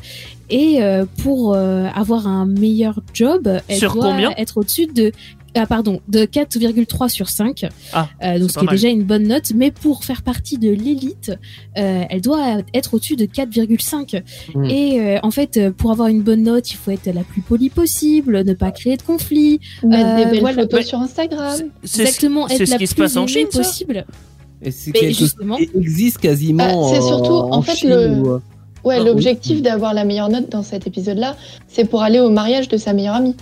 et 0.49 0.81
euh, 0.81 1.05
pour 1.21 1.53
euh, 1.53 1.85
avoir 1.93 2.27
un 2.27 2.47
meilleur 2.47 2.99
job, 3.13 3.47
elle 3.67 3.77
Sur 3.77 3.93
doit 3.93 4.05
combien? 4.11 4.31
être 4.37 4.57
au-dessus 4.57 4.87
de 4.87 5.11
ah 5.55 5.65
pardon, 5.67 5.99
de 6.07 6.25
4,3 6.25 7.09
sur 7.09 7.29
5. 7.29 7.65
Ah, 7.93 8.07
Euh, 8.23 8.39
donc 8.39 8.49
c'est 8.49 8.55
ce 8.55 8.59
qui 8.59 8.65
est 8.65 8.69
déjà 8.71 8.87
une 8.89 9.03
bonne 9.03 9.27
note, 9.27 9.51
mais 9.55 9.71
pour 9.71 10.03
faire 10.03 10.21
partie 10.21 10.57
de 10.57 10.69
l'élite, 10.69 11.31
euh, 11.77 12.03
elle 12.09 12.21
doit 12.21 12.57
être 12.73 12.93
au-dessus 12.95 13.15
de 13.15 13.25
4,5. 13.25 14.21
Mm. 14.55 14.65
Et 14.65 14.99
euh, 14.99 15.19
en 15.23 15.31
fait, 15.31 15.69
pour 15.77 15.91
avoir 15.91 16.07
une 16.07 16.21
bonne 16.21 16.43
note, 16.43 16.71
il 16.71 16.75
faut 16.77 16.91
être 16.91 17.05
la 17.13 17.23
plus 17.23 17.41
polie 17.41 17.69
possible, 17.69 18.43
ne 18.43 18.53
pas 18.53 18.71
créer 18.71 18.97
de 18.97 19.01
conflits, 19.03 19.59
Mettre 19.83 20.05
Euh, 20.07 20.17
des 20.25 20.31
belles 20.31 20.39
voilà. 20.41 20.61
photos 20.63 20.79
Ouais. 20.79 20.85
sur 20.85 20.99
Instagram. 20.99 21.55
C'est 21.83 22.01
exactement 22.01 22.47
c'est 22.47 22.55
être 22.55 22.65
ce 22.65 22.71
la 22.71 22.77
qui 22.77 22.87
se 22.87 22.93
plus 22.95 23.03
passe 23.03 23.17
en 23.17 23.27
Chine, 23.27 23.47
possible. 23.51 24.05
Et 24.61 25.13
justement- 25.13 25.57
qui 25.57 25.69
existe 25.75 26.17
quasiment. 26.19 26.89
Bah, 26.91 26.95
c'est 26.95 27.01
surtout, 27.05 27.33
en 27.33 27.61
fait, 27.61 27.75
Chine 27.75 27.89
le- 27.89 28.09
ou, 28.21 28.39
Ouais, 28.85 28.97
Ah, 28.99 29.03
l'objectif 29.03 29.55
oui. 29.57 29.61
d'avoir 29.61 29.93
la 29.93 30.03
meilleure 30.03 30.27
note 30.27 30.49
dans 30.51 30.61
cet 30.61 30.87
épisode-là, 30.87 31.37
c'est 31.69 31.85
pour 31.85 32.01
aller 32.03 32.19
au 32.19 32.29
mariage 32.29 32.67
de 32.67 32.75
sa 32.75 32.91
meilleure 32.91 33.15
amie. 33.15 33.33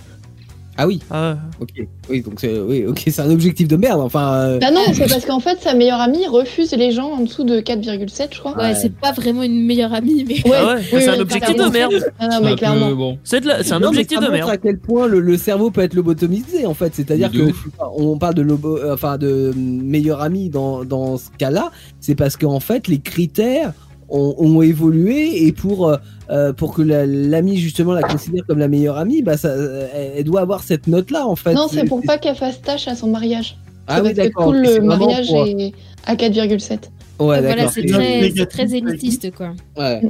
Ah 0.82 0.86
oui, 0.88 0.98
Ah, 1.12 1.36
ok. 1.60 1.68
Oui, 2.10 2.22
donc 2.22 2.40
c'est 2.40 2.58
oui, 2.58 2.84
ok, 2.86 3.00
c'est 3.06 3.20
un 3.20 3.30
objectif 3.30 3.68
de 3.68 3.76
merde. 3.76 4.00
Enfin, 4.00 4.32
euh, 4.34 4.58
Bah 4.58 4.72
non, 4.72 4.80
c'est 4.92 5.08
parce 5.08 5.24
qu'en 5.24 5.38
fait, 5.38 5.58
sa 5.60 5.74
meilleure 5.74 6.00
amie 6.00 6.26
refuse 6.26 6.72
les 6.72 6.90
gens 6.90 7.08
en 7.12 7.20
dessous 7.20 7.44
de 7.44 7.60
4,7, 7.60 8.34
je 8.34 8.40
crois. 8.40 8.56
Ouais, 8.56 8.62
Ouais. 8.70 8.74
c'est 8.74 8.92
pas 8.92 9.12
vraiment 9.12 9.44
une 9.44 9.64
meilleure 9.64 9.92
amie, 9.94 10.24
mais 10.26 10.34
Ouais, 10.50 10.56
Ah 10.58 10.66
ouais, 10.74 10.80
oui, 10.92 10.98
c'est 11.02 11.08
un 11.08 11.14
oui, 11.14 11.20
objectif 11.20 11.54
de 11.56 11.64
merde. 11.68 11.92
Non, 11.92 11.98
non, 11.98 12.04
C'est 12.18 12.26
Ah, 12.32 12.40
mais 12.42 12.50
un 12.50 12.56
clairement. 12.56 12.90
bon. 12.96 13.18
C'est 13.22 13.40
de 13.42 13.46
la- 13.46 13.62
c'est 13.62 13.70
un 13.74 13.76
non, 13.76 13.80
mais 13.92 13.98
objectif 13.98 14.18
ça 14.18 14.24
de 14.24 14.30
montre 14.30 14.38
merde. 14.46 14.50
à 14.50 14.56
quel 14.56 14.78
point 14.80 15.06
le, 15.06 15.20
le 15.20 15.36
cerveau 15.36 15.70
peut 15.70 15.82
être 15.82 15.94
lobotomisé 15.94 16.66
en 16.66 16.74
fait. 16.74 16.92
C'est-à-dire 16.96 17.30
que 17.30 17.50
ouf. 17.50 17.68
on 17.96 18.18
parle 18.18 18.34
de 18.34 18.42
lobo, 18.42 18.76
euh, 18.78 18.94
enfin 18.94 19.18
de 19.18 19.52
meilleur 19.56 20.20
ami 20.20 20.48
dans, 20.50 20.84
dans 20.84 21.16
ce 21.16 21.28
cas-là, 21.38 21.70
c'est 22.00 22.16
parce 22.16 22.36
qu'en 22.36 22.58
fait 22.58 22.88
les 22.88 22.98
critères 22.98 23.72
ont, 24.12 24.34
ont 24.38 24.62
évolué 24.62 25.46
et 25.46 25.52
pour 25.52 25.88
euh, 25.88 25.96
euh, 26.30 26.52
pour 26.52 26.74
que 26.74 26.82
la- 26.82 27.06
l'ami 27.06 27.56
justement 27.56 27.92
la 27.92 28.02
considère 28.02 28.44
comme 28.46 28.58
la 28.58 28.68
meilleure 28.68 28.96
amie, 28.98 29.22
bah 29.22 29.36
ça, 29.36 29.48
euh, 29.48 29.88
elle, 29.94 30.12
elle 30.18 30.24
doit 30.24 30.40
avoir 30.42 30.62
cette 30.62 30.86
note-là 30.86 31.26
en 31.26 31.34
fait. 31.36 31.54
Non, 31.54 31.66
c'est 31.70 31.84
pour 31.84 32.00
pas 32.02 32.18
qu'elle 32.18 32.36
fasse 32.36 32.60
tâche 32.62 32.86
à 32.88 32.94
son 32.94 33.08
mariage. 33.08 33.56
Ah 33.88 33.96
oui, 33.96 34.02
parce 34.02 34.12
que 34.14 34.16
d'accord. 34.22 34.44
tout 34.46 34.52
le 34.52 34.80
mariage 34.82 35.26
pour- 35.28 35.46
est 35.46 35.72
à 36.06 36.14
4,7. 36.14 36.90
Ouais, 37.18 37.40
voilà, 37.40 37.42
d'accord. 37.56 37.72
c'est 37.72 37.84
très, 37.86 38.46
très 38.46 38.74
élitiste, 38.74 39.30
quoi. 39.34 39.52
Ouais. 39.76 40.00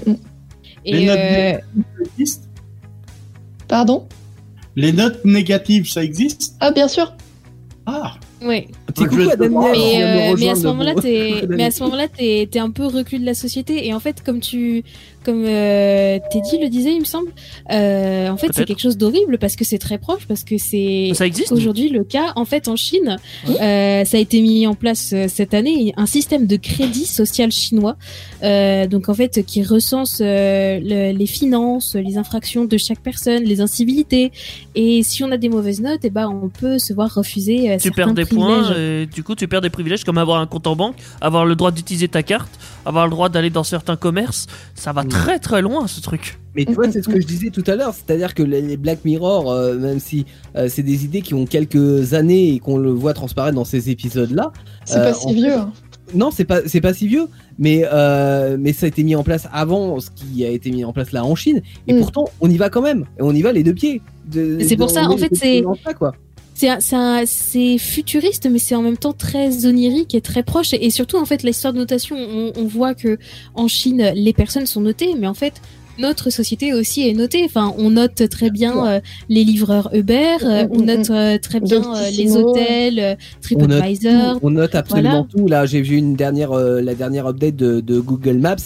Et 0.84 0.92
Les 0.92 1.06
notes 1.06 1.18
euh, 1.18 2.24
Pardon? 3.68 4.06
Les 4.76 4.92
notes 4.92 5.24
négatives, 5.24 5.90
ça 5.90 6.02
existe? 6.02 6.54
Ah, 6.60 6.70
bien 6.70 6.88
sûr. 6.88 7.14
Ah 7.86 8.14
Coucou 8.96 9.14
à 9.14 9.16
Mais, 9.18 9.24
vient 9.26 9.36
de 9.36 10.32
euh, 10.32 10.36
mais 10.38 10.48
à 10.50 10.54
ce 10.54 10.66
moment-là, 10.66 10.92
pour- 10.94 11.02
t'es, 11.02 11.34
pour 11.40 11.48
mais 11.56 11.64
à 11.64 11.70
ce 11.70 11.82
moment-là, 11.84 12.08
t'es, 12.08 12.48
t'es 12.50 12.58
un 12.58 12.70
peu 12.70 12.86
reclus 12.86 13.18
de 13.18 13.26
la 13.26 13.34
société. 13.34 13.86
Et 13.86 13.94
en 13.94 14.00
fait, 14.00 14.22
comme 14.24 14.40
tu, 14.40 14.82
comme 15.24 15.44
euh, 15.46 16.18
Teddy 16.30 16.58
le 16.60 16.68
disait, 16.68 16.92
il 16.94 17.00
me 17.00 17.04
semble, 17.04 17.28
euh, 17.70 18.28
en 18.28 18.36
fait, 18.36 18.48
c'est 18.48 18.64
quelque 18.66 18.80
chose 18.80 18.96
d'horrible 18.98 19.38
parce 19.38 19.56
que 19.56 19.64
c'est 19.64 19.78
très 19.78 19.98
proche, 19.98 20.26
parce 20.26 20.44
que 20.44 20.58
c'est 20.58 21.08
aujourd'hui 21.54 21.88
le 21.88 22.04
cas. 22.04 22.32
En 22.36 22.44
fait, 22.44 22.68
en 22.68 22.76
Chine, 22.76 23.16
euh, 23.48 24.04
ça 24.04 24.16
a 24.16 24.20
été 24.20 24.40
mis 24.40 24.66
en 24.66 24.74
place 24.74 25.14
cette 25.28 25.54
année 25.54 25.92
un 25.96 26.06
système 26.06 26.46
de 26.46 26.56
crédit 26.56 27.06
social 27.06 27.50
chinois, 27.52 27.96
donc 28.42 29.08
en 29.08 29.14
fait 29.14 29.44
qui 29.46 29.62
recense 29.62 30.20
le- 30.20 31.12
les 31.12 31.26
finances, 31.26 31.94
les 31.94 32.16
infractions 32.18 32.64
de 32.64 32.76
chaque 32.76 33.00
personne, 33.00 33.44
les 33.44 33.60
incivilités. 33.60 34.32
Et 34.74 35.02
si 35.02 35.22
on 35.24 35.30
a 35.30 35.36
des 35.36 35.48
mauvaises 35.48 35.80
notes, 35.80 36.00
eh 36.04 36.10
ben 36.10 36.28
on 36.28 36.48
peut 36.48 36.78
se 36.78 36.92
voir 36.92 37.12
refuser 37.14 37.76
Tu 37.80 37.90
perds 37.90 38.14
des 38.14 38.24
privilèges. 38.24 38.48
points 38.66 38.76
et 38.76 39.06
du 39.06 39.22
coup 39.22 39.34
tu 39.34 39.46
perds 39.48 39.60
des 39.60 39.70
privilèges 39.70 40.04
comme 40.04 40.18
avoir 40.18 40.40
un 40.40 40.46
compte 40.46 40.66
en 40.66 40.76
banque, 40.76 40.96
avoir 41.20 41.44
le 41.46 41.54
droit 41.56 41.70
d'utiliser 41.70 42.08
ta 42.08 42.22
carte, 42.22 42.50
avoir 42.84 43.06
le 43.06 43.10
droit 43.10 43.28
d'aller 43.28 43.50
dans 43.50 43.64
certains 43.64 43.96
commerces. 43.96 44.46
Ça 44.74 44.92
va. 44.92 45.02
Très 45.12 45.38
très 45.38 45.62
loin 45.62 45.86
ce 45.86 46.00
truc. 46.00 46.38
Mais 46.54 46.64
tu 46.66 46.72
vois, 46.74 46.90
c'est 46.90 47.02
ce 47.02 47.08
que 47.08 47.20
je 47.20 47.26
disais 47.26 47.48
tout 47.50 47.64
à 47.66 47.76
l'heure, 47.76 47.94
c'est-à-dire 47.94 48.34
que 48.34 48.42
les 48.42 48.76
Black 48.76 49.04
Mirror, 49.04 49.50
euh, 49.50 49.74
même 49.78 50.00
si 50.00 50.26
euh, 50.56 50.68
c'est 50.68 50.82
des 50.82 51.04
idées 51.04 51.22
qui 51.22 51.32
ont 51.34 51.46
quelques 51.46 52.12
années 52.14 52.54
et 52.54 52.58
qu'on 52.58 52.76
le 52.76 52.90
voit 52.90 53.14
transparaître 53.14 53.54
dans 53.54 53.64
ces 53.64 53.88
épisodes-là, 53.90 54.52
C'est 54.84 54.98
Euh, 54.98 55.10
pas 55.12 55.16
en 55.18 55.28
si 55.28 55.34
vieux. 55.34 55.52
hein. 55.54 55.72
non, 56.14 56.30
c'est 56.30 56.44
pas 56.44 56.60
c'est 56.66 56.80
pas 56.82 56.92
si 56.92 57.06
vieux, 57.08 57.26
mais 57.58 57.84
euh, 57.90 58.56
mais 58.60 58.72
ça 58.74 58.84
a 58.86 58.88
été 58.88 59.02
mis 59.02 59.14
en 59.16 59.22
place 59.22 59.48
avant 59.52 59.98
ce 60.00 60.10
qui 60.10 60.44
a 60.44 60.50
été 60.50 60.70
mis 60.70 60.84
en 60.84 60.92
place 60.92 61.12
là 61.12 61.24
en 61.24 61.34
Chine, 61.34 61.62
et 61.86 61.94
Mm. 61.94 61.98
pourtant 62.00 62.24
on 62.42 62.50
y 62.50 62.56
va 62.58 62.68
quand 62.68 62.82
même, 62.82 63.06
et 63.18 63.22
on 63.22 63.32
y 63.32 63.40
va 63.42 63.52
les 63.52 63.62
deux 63.62 63.74
pieds. 63.74 64.02
De- 64.30 64.58
C'est 64.60 64.76
pour 64.76 64.90
ça, 64.90 65.04
en 65.08 65.16
fait, 65.16 65.30
c'est- 65.34 65.62
C'est 67.26 67.78
futuriste, 67.78 68.48
mais 68.50 68.58
c'est 68.58 68.74
en 68.74 68.82
même 68.82 68.96
temps 68.96 69.12
très 69.12 69.66
onirique 69.66 70.14
et 70.14 70.20
très 70.20 70.42
proche. 70.42 70.74
Et 70.74 70.90
surtout, 70.90 71.16
en 71.16 71.24
fait, 71.24 71.42
l'histoire 71.42 71.72
de 71.72 71.78
notation, 71.78 72.16
on, 72.16 72.52
on 72.56 72.64
voit 72.64 72.94
que 72.94 73.18
en 73.54 73.68
Chine, 73.68 74.12
les 74.14 74.32
personnes 74.32 74.66
sont 74.66 74.80
notées, 74.80 75.14
mais 75.18 75.26
en 75.26 75.34
fait, 75.34 75.54
notre 75.98 76.30
société 76.30 76.72
aussi 76.72 77.08
est 77.08 77.12
notée. 77.14 77.42
Enfin, 77.44 77.74
on 77.76 77.90
note 77.90 78.28
très 78.30 78.50
bien 78.50 78.86
euh, 78.86 79.00
les 79.28 79.44
livreurs 79.44 79.90
Uber, 79.94 80.36
euh, 80.42 80.66
on 80.70 80.80
note 80.82 81.10
euh, 81.10 81.38
très 81.38 81.60
bien 81.60 81.82
euh, 81.82 82.10
les 82.10 82.34
hôtels, 82.36 82.98
euh, 82.98 83.14
On 83.14 83.40
TripAdvisor. 83.40 84.38
on 84.42 84.50
note 84.50 84.74
absolument 84.74 85.24
tout. 85.24 85.46
Là, 85.48 85.66
j'ai 85.66 85.82
vu 85.82 85.96
une 85.96 86.14
dernière, 86.16 86.52
euh, 86.52 86.80
la 86.80 86.94
dernière 86.94 87.26
update 87.26 87.56
de, 87.56 87.80
de 87.80 88.00
Google 88.00 88.38
Maps 88.38 88.56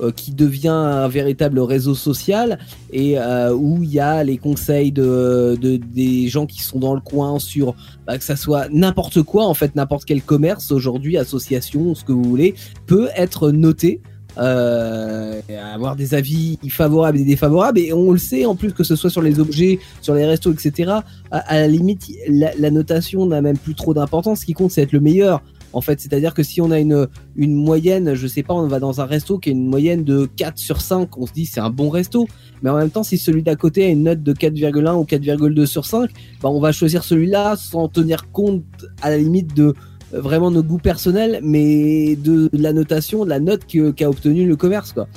euh, 0.00 0.10
qui 0.10 0.32
devient 0.32 0.68
un 0.68 1.06
véritable 1.06 1.60
réseau 1.60 1.94
social 1.94 2.58
et 2.92 3.16
euh, 3.16 3.54
où 3.54 3.82
il 3.84 3.92
y 3.92 4.00
a 4.00 4.24
les 4.24 4.38
conseils 4.38 4.90
de, 4.90 5.56
de 5.60 5.76
des 5.76 6.26
gens 6.26 6.46
qui 6.46 6.62
sont 6.62 6.80
dans 6.80 6.94
le 6.94 7.00
coin 7.00 7.38
sur 7.38 7.76
bah, 8.04 8.18
que 8.18 8.24
ça 8.24 8.34
soit 8.34 8.68
n'importe 8.70 9.22
quoi 9.22 9.46
en 9.46 9.54
fait, 9.54 9.76
n'importe 9.76 10.04
quel 10.04 10.20
commerce 10.20 10.72
aujourd'hui, 10.72 11.16
association, 11.16 11.94
ce 11.94 12.02
que 12.02 12.12
vous 12.12 12.24
voulez, 12.24 12.54
peut 12.86 13.08
être 13.14 13.52
noté. 13.52 14.00
Euh, 14.36 15.40
avoir 15.72 15.94
des 15.94 16.12
avis 16.14 16.58
favorables 16.68 17.18
et 17.18 17.24
défavorables 17.24 17.78
et 17.78 17.92
on 17.92 18.10
le 18.10 18.18
sait 18.18 18.46
en 18.46 18.56
plus 18.56 18.72
que 18.72 18.82
ce 18.82 18.96
soit 18.96 19.08
sur 19.08 19.22
les 19.22 19.38
objets 19.38 19.78
sur 20.00 20.12
les 20.12 20.26
restos 20.26 20.52
etc 20.52 20.90
à, 21.30 21.60
la 21.60 21.68
limite 21.68 22.10
la 22.28 22.70
notation 22.72 23.26
n'a 23.26 23.40
même 23.40 23.56
plus 23.56 23.76
trop 23.76 23.94
d'importance 23.94 24.40
ce 24.40 24.46
qui 24.46 24.52
compte 24.52 24.72
c'est 24.72 24.82
être 24.82 24.90
le 24.90 24.98
meilleur 24.98 25.40
en 25.76 25.80
fait. 25.80 26.00
C'est 26.00 26.12
à 26.12 26.20
dire 26.20 26.34
que 26.34 26.42
si 26.42 26.60
on 26.60 26.70
a 26.70 26.78
une 26.78 27.08
moyenne 27.36 28.14
je 28.14 28.26
sais 28.26 28.42
pas 28.42 28.54
on 28.54 28.66
va 28.66 28.80
dans 28.80 29.00
un 29.00 29.04
resto 29.04 29.38
qui 29.38 29.50
a 29.50 29.52
une 29.52 29.66
moyenne 29.66 30.04
de 30.04 30.26
4 30.36 30.58
sur 30.58 30.80
5 30.80 31.16
on 31.18 31.26
se 31.26 31.32
dit 31.32 31.46
c'est 31.46 31.60
un 31.60 31.70
bon 31.70 31.90
resto. 31.90 32.26
Mais 32.62 32.70
en 32.70 32.76
même 32.76 32.90
temps 32.90 33.02
si 33.02 33.18
celui 33.18 33.42
d'à 33.42 33.56
côté 33.56 33.84
a 33.84 33.88
une 33.88 34.04
note 34.04 34.22
de 34.22 34.32
4,1 34.32 34.94
ou 34.94 35.04
4,2 35.04 35.66
sur 35.66 35.84
5 35.84 36.10
bah 36.42 36.48
on 36.48 36.60
va 36.60 36.72
choisir 36.72 37.04
celui-là 37.04 37.56
sans 37.56 37.88
tenir 37.88 38.30
compte 38.30 38.64
à 39.02 39.10
la 39.10 39.18
limite 39.18 39.54
de 39.54 39.74
euh, 40.14 40.20
vraiment 40.20 40.50
nos 40.50 40.62
goûts 40.62 40.78
personnels 40.78 41.40
mais 41.42 42.16
de, 42.16 42.50
la 42.52 42.72
notation 42.72 43.24
de 43.24 43.30
la 43.30 43.40
note 43.40 43.66
qu'a 43.66 44.08
obtenu 44.08 44.46
le 44.46 44.56
commerce 44.56 44.92
quoi 44.92 45.08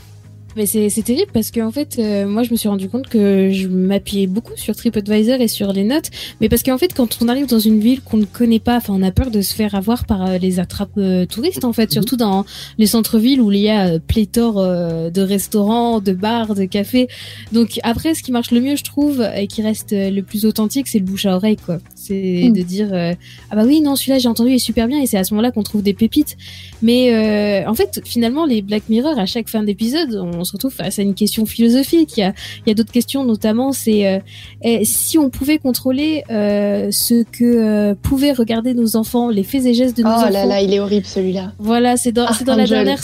Mais 0.57 0.65
c'est 0.65 1.03
terrible 1.03 1.31
parce 1.31 1.51
que 1.51 1.61
en 1.61 1.69
fait, 1.71 1.99
euh, 1.99 2.25
moi, 2.25 2.41
je 2.41 2.49
me 2.49 2.55
suis 2.55 2.67
rendu 2.67 2.89
compte 2.89 3.07
que 3.09 3.51
je 3.51 3.67
m'appuyais 3.67 4.25
beaucoup 4.25 4.53
sur 4.55 4.75
TripAdvisor 4.75 5.39
et 5.39 5.47
sur 5.47 5.71
les 5.71 5.83
notes, 5.83 6.09
mais 6.41 6.49
parce 6.49 6.63
qu'en 6.63 6.79
fait, 6.79 6.95
quand 6.95 7.19
on 7.21 7.27
arrive 7.27 7.45
dans 7.45 7.59
une 7.59 7.79
ville 7.79 8.01
qu'on 8.01 8.17
ne 8.17 8.25
connaît 8.25 8.59
pas, 8.59 8.77
enfin, 8.77 8.95
on 8.97 9.03
a 9.03 9.11
peur 9.11 9.29
de 9.29 9.41
se 9.41 9.53
faire 9.53 9.75
avoir 9.75 10.05
par 10.05 10.25
euh, 10.25 10.37
les 10.39 10.59
attrapes 10.59 10.97
euh, 10.97 11.27
touristes, 11.27 11.63
en 11.63 11.73
fait, 11.73 11.91
surtout 11.91 12.17
dans 12.17 12.43
les 12.79 12.87
centres-villes 12.87 13.39
où 13.39 13.51
il 13.51 13.59
y 13.59 13.69
a 13.69 13.85
euh, 13.87 13.99
pléthore 13.99 14.55
de 14.55 15.21
restaurants, 15.21 16.01
de 16.01 16.13
bars, 16.13 16.55
de 16.55 16.65
cafés. 16.65 17.07
Donc 17.51 17.79
après, 17.83 18.15
ce 18.15 18.23
qui 18.23 18.31
marche 18.31 18.49
le 18.49 18.59
mieux, 18.59 18.75
je 18.75 18.83
trouve, 18.83 19.21
et 19.35 19.45
qui 19.45 19.61
reste 19.61 19.91
le 19.91 20.21
plus 20.21 20.45
authentique, 20.45 20.87
c'est 20.87 20.97
le 20.97 21.05
bouche 21.05 21.27
à 21.27 21.35
oreille, 21.35 21.57
quoi. 21.57 21.77
C'est 22.07 22.47
Mm. 22.49 22.53
de 22.53 22.61
dire 22.61 22.89
euh, 22.93 23.13
ah 23.51 23.55
bah 23.55 23.63
oui, 23.65 23.81
non, 23.81 23.95
celui-là 23.95 24.19
j'ai 24.19 24.27
entendu, 24.29 24.49
il 24.51 24.55
est 24.55 24.59
super 24.59 24.87
bien, 24.87 24.99
et 25.01 25.05
c'est 25.07 25.17
à 25.17 25.23
ce 25.23 25.33
moment-là 25.33 25.51
qu'on 25.51 25.63
trouve 25.63 25.81
des 25.83 25.93
pépites. 25.93 26.37
Mais 26.81 27.13
euh, 27.13 27.69
en 27.69 27.73
fait, 27.73 28.01
finalement, 28.05 28.45
les 28.45 28.61
Black 28.61 28.83
Mirror, 28.89 29.17
à 29.19 29.25
chaque 29.25 29.49
fin 29.49 29.63
d'épisode, 29.63 30.15
on 30.15 30.43
se 30.43 30.53
retrouve 30.53 30.73
face 30.73 30.99
à 30.99 31.01
une 31.01 31.13
question 31.15 31.45
philosophique. 31.45 32.17
Il 32.17 32.21
y 32.21 32.23
a, 32.23 32.33
il 32.65 32.69
y 32.69 32.71
a 32.71 32.75
d'autres 32.75 32.91
questions, 32.91 33.23
notamment, 33.25 33.71
c'est 33.71 34.07
euh, 34.07 34.19
eh, 34.63 34.85
si 34.85 35.17
on 35.17 35.29
pouvait 35.29 35.57
contrôler 35.57 36.23
ce 36.29 37.23
que 37.23 37.93
pouvaient 37.93 38.31
regarder 38.33 38.73
nos 38.73 38.95
enfants, 38.95 39.29
les 39.29 39.43
faits 39.43 39.65
et 39.65 39.73
gestes 39.73 39.97
de 39.97 40.03
nos 40.03 40.09
Oh 40.09 40.13
enfants. 40.13 40.29
là 40.29 40.45
là, 40.45 40.61
il 40.61 40.73
est 40.73 40.79
horrible 40.79 41.05
celui-là. 41.05 41.53
Voilà, 41.59 41.97
c'est 41.97 42.11
dans, 42.11 42.25
la 42.55 42.65
dernière. 42.65 42.99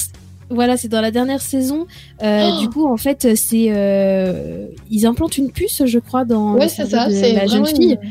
Voilà, 0.50 0.78
c'est 0.78 0.88
dans 0.88 1.02
la 1.02 1.12
dernière 1.12 1.42
saison. 1.42 1.88
Euh, 2.22 2.50
Oh. 2.54 2.60
Du 2.62 2.70
coup, 2.70 2.86
en 2.86 2.98
fait, 2.98 3.36
c'est 3.36 3.68
euh, 3.70 4.68
ils 4.92 5.06
implantent 5.06 5.38
une 5.38 5.52
puce, 5.52 5.82
je 5.86 6.00
crois, 6.00 6.26
dans 6.26 6.54
Ouais, 6.56 6.68
ça. 6.68 6.86
de 6.86 7.36
la 7.36 7.48
jeune 7.48 7.66
fille. 7.66 7.98
une- 8.02 8.10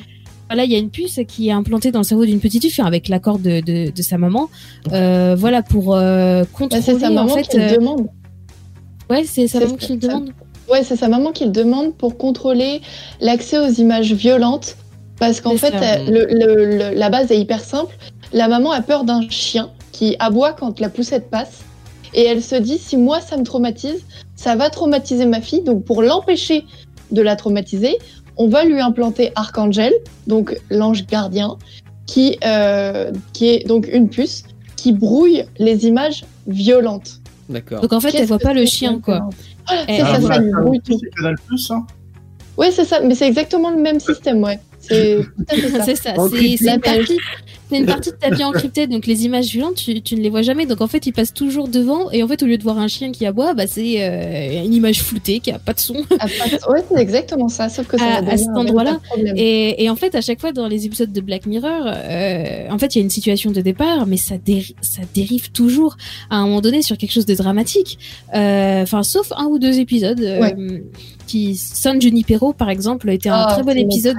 Voilà, 0.53 0.65
il 0.67 0.71
y 0.71 0.75
a 0.75 0.79
une 0.79 0.91
puce 0.91 1.19
qui 1.27 1.49
est 1.49 1.53
implantée 1.53 1.93
dans 1.93 2.01
le 2.01 2.05
cerveau 2.05 2.27
d'une 2.27 2.39
petite 2.39 2.69
fille, 2.71 2.85
avec 2.87 3.09
l'accord 3.09 3.39
de, 3.39 3.61
de, 3.61 3.91
de 3.91 4.03
sa 4.03 4.19
maman. 4.19 4.51
Euh, 4.93 5.35
voilà, 5.35 5.63
pour 5.63 5.95
euh, 5.97 6.43
Bah, 6.43 6.49
contrôler. 6.53 6.83
c'est 6.83 6.99
sa 6.99 7.09
maman 7.09 7.33
en 7.33 7.37
fait, 7.37 7.49
qui 7.49 7.57
le 7.57 7.63
euh, 7.63 7.77
demande. 7.79 8.07
Ouais, 9.09 9.25
c'est 9.25 9.49
sa 9.49 9.61
maman 9.61 9.77
qui 9.77 9.95
le 9.95 10.01
ça. 10.03 10.09
demande. 10.09 10.31
Ouais, 10.71 10.83
c'est 10.85 10.97
sa 10.97 11.09
maman 11.09 11.33
qui 11.33 11.47
le 11.47 11.53
demande 11.53 11.95
pour 11.95 12.19
contrôler 12.19 12.83
l'accès 13.23 13.59
aux 13.59 13.71
images 13.73 14.13
violentes. 14.13 14.77
Parce 15.19 15.41
qu'en 15.41 15.57
fait, 15.57 15.71
ça. 15.73 16.03
le- 16.05 16.27
le- 16.27 16.77
le- 16.91 16.95
la 16.99 17.09
base 17.09 17.31
est 17.33 17.39
hyper 17.41 17.61
simple. 17.65 17.97
La 18.35 18.47
maman 18.47 18.73
a 18.73 18.83
peur 18.83 19.05
d'un 19.05 19.27
chien 19.31 19.71
qui 19.93 20.17
aboie 20.19 20.53
quand 20.53 20.81
la 20.81 20.91
poussette 20.91 21.31
passe. 21.31 21.61
Et 22.13 22.25
elle 22.27 22.43
se 22.43 22.57
dit, 22.57 22.77
si 22.77 22.99
moi 22.99 23.23
ça 23.23 23.39
me 23.39 23.43
traumatise, 23.43 24.05
ça 24.37 24.55
va 24.55 24.69
traumatiser 24.69 25.25
ma 25.25 25.41
fille. 25.41 25.63
Donc 25.63 25.87
pour 25.87 26.03
l'empêcher 26.03 26.65
de 27.11 27.23
la 27.23 27.37
traumatiser, 27.37 27.97
on 28.37 28.49
va 28.49 28.65
lui 28.65 28.81
implanter 28.81 29.33
Archangel, 29.35 29.93
donc 30.27 30.59
l'ange 30.71 31.07
gardien, 31.07 31.57
qui, 32.07 32.39
euh, 32.45 33.11
qui 33.33 33.49
est 33.49 33.67
donc 33.67 33.89
une 33.93 34.09
puce 34.09 34.45
qui 34.77 34.93
brouille 34.93 35.45
les 35.59 35.87
images 35.87 36.25
violentes. 36.47 37.21
d'accord 37.49 37.81
Donc 37.81 37.93
en 37.93 38.01
fait, 38.01 38.15
elle 38.15 38.27
voit 38.27 38.39
pas 38.39 38.55
le 38.55 38.67
chien, 38.67 39.01
quoi. 39.01 39.29
ça 39.69 39.75
Ah, 39.75 39.85
Eh, 39.89 39.93
c'est 39.97 40.01
ça, 40.03 40.13
ah, 40.15 40.21
ça 40.21 40.39
lui 40.39 40.51
brouille 40.51 40.81
tout. 40.81 40.99
C'est 41.01 41.11
Canal 41.17 41.37
Plus, 41.47 41.71
hein 41.71 41.87
Oui, 42.57 42.67
c'est 42.73 42.85
ça, 42.85 43.01
mais 43.01 43.15
c'est 43.15 43.29
exactement 43.29 43.71
le 43.71 43.81
même 43.81 44.01
système, 44.01 44.43
ouais. 44.43 44.59
C'est 44.81 45.19
ça. 45.49 45.85
c'est 45.85 45.95
ça, 45.97 46.15
c'est 46.31 47.17
c'est 47.73 47.81
une 47.81 47.87
partie, 47.87 48.11
de 48.11 48.17
ta 48.17 48.31
vie 48.35 48.45
encryptée, 48.45 48.87
donc 48.87 49.07
les 49.07 49.25
images 49.25 49.47
violentes, 49.47 49.77
tu, 49.77 50.01
tu 50.03 50.15
ne 50.17 50.21
les 50.21 50.31
vois 50.31 50.43
jamais, 50.43 50.67
donc 50.67 50.81
en 50.81 50.87
fait 50.87 51.07
ils 51.07 51.13
passent 51.13 51.35
toujours 51.35 51.69
devant, 51.69 52.11
et 52.11 52.23
en 52.23 52.29
fait 52.29 52.43
au 52.43 52.47
lieu 52.47 52.59
de 52.59 52.63
voir 52.63 52.79
un 52.79 52.89
chien 52.89 53.11
qui 53.13 53.27
aboie, 53.27 53.55
bah 53.55 53.67
c'est 53.67 53.97
euh, 54.03 54.65
une 54.65 54.75
image 54.75 55.03
floutée 55.03 55.41
qui 55.41 55.51
a 55.51 55.59
pas 55.59 55.73
de 55.73 55.81
son. 55.81 55.97
Ah, 56.21 56.27
pas- 56.27 56.73
ouais, 56.73 56.85
c'est 56.89 57.01
exactement 57.01 57.49
ça, 57.49 57.69
sauf 57.69 57.87
que 57.87 57.99
ça 57.99 58.05
À- 58.05 58.31
à 58.33 58.37
cet 58.37 58.49
endroit-là. 58.55 59.01
Et, 59.37 59.83
et 59.85 59.91
en 59.91 59.97
fait, 59.97 60.15
à 60.15 60.21
chaque 60.21 60.41
fois 60.41 60.53
dans 60.53 60.69
les 60.69 60.87
épisodes 60.87 61.13
de 61.13 61.21
Black 61.21 61.47
Mirror, 61.47 61.83
euh, 61.87 62.69
en 62.71 62.79
fait, 62.79 62.95
il 62.95 62.99
y 62.99 63.01
a 63.01 63.05
une 63.05 63.11
situation 63.11 63.51
de 63.51 63.61
départ, 63.61 64.07
mais 64.07 64.17
ça, 64.17 64.37
déri- 64.37 64.75
ça 64.83 65.03
dérive 65.15 65.51
toujours 65.53 65.97
à 66.31 66.37
un 66.37 66.47
moment 66.47 66.61
donné 66.61 66.83
sur 66.83 66.97
quelque 66.99 67.13
chose 67.13 67.27
de 67.27 67.35
dramatique. 67.35 67.99
Euh, 68.35 68.83
Enfin, 68.83 69.03
sauf 69.03 69.33
un 69.37 69.45
ou 69.47 69.59
deux 69.59 69.79
épisodes. 69.79 70.21
euh, 70.21 70.79
qui 71.27 71.57
San 71.57 72.01
Junipero, 72.03 72.53
par 72.53 72.69
exemple, 72.69 73.09
était 73.11 73.29
un 73.29 73.47
Oh, 73.49 73.53
très 73.53 73.63
bon 73.63 73.77
épisode. 73.79 74.17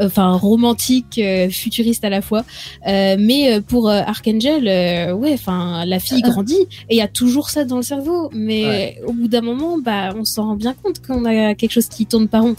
Euh, 0.00 0.06
Enfin, 0.06 0.32
romantique, 0.32 1.18
euh, 1.18 1.48
futuriste 1.50 2.04
à 2.04 2.10
la 2.10 2.20
fois. 2.20 2.44
Euh, 2.86 3.16
mais 3.18 3.52
euh, 3.54 3.60
pour 3.60 3.88
euh, 3.88 4.00
Archangel, 4.06 4.68
euh, 4.68 5.12
ouais, 5.12 5.32
enfin, 5.32 5.84
la 5.86 5.98
fille 5.98 6.20
grandit 6.22 6.60
et 6.88 6.94
il 6.94 6.96
y 6.96 7.00
a 7.00 7.08
toujours 7.08 7.50
ça 7.50 7.64
dans 7.64 7.76
le 7.76 7.82
cerveau. 7.82 8.30
Mais 8.34 9.00
au 9.06 9.12
bout 9.12 9.28
d'un 9.28 9.40
moment, 9.40 9.78
bah, 9.78 10.10
on 10.16 10.24
s'en 10.24 10.44
rend 10.48 10.56
bien 10.56 10.74
compte 10.80 11.00
qu'on 11.04 11.24
a 11.24 11.54
quelque 11.54 11.72
chose 11.72 11.88
qui 11.88 12.06
tourne 12.06 12.28
pas 12.28 12.40
rond. 12.40 12.54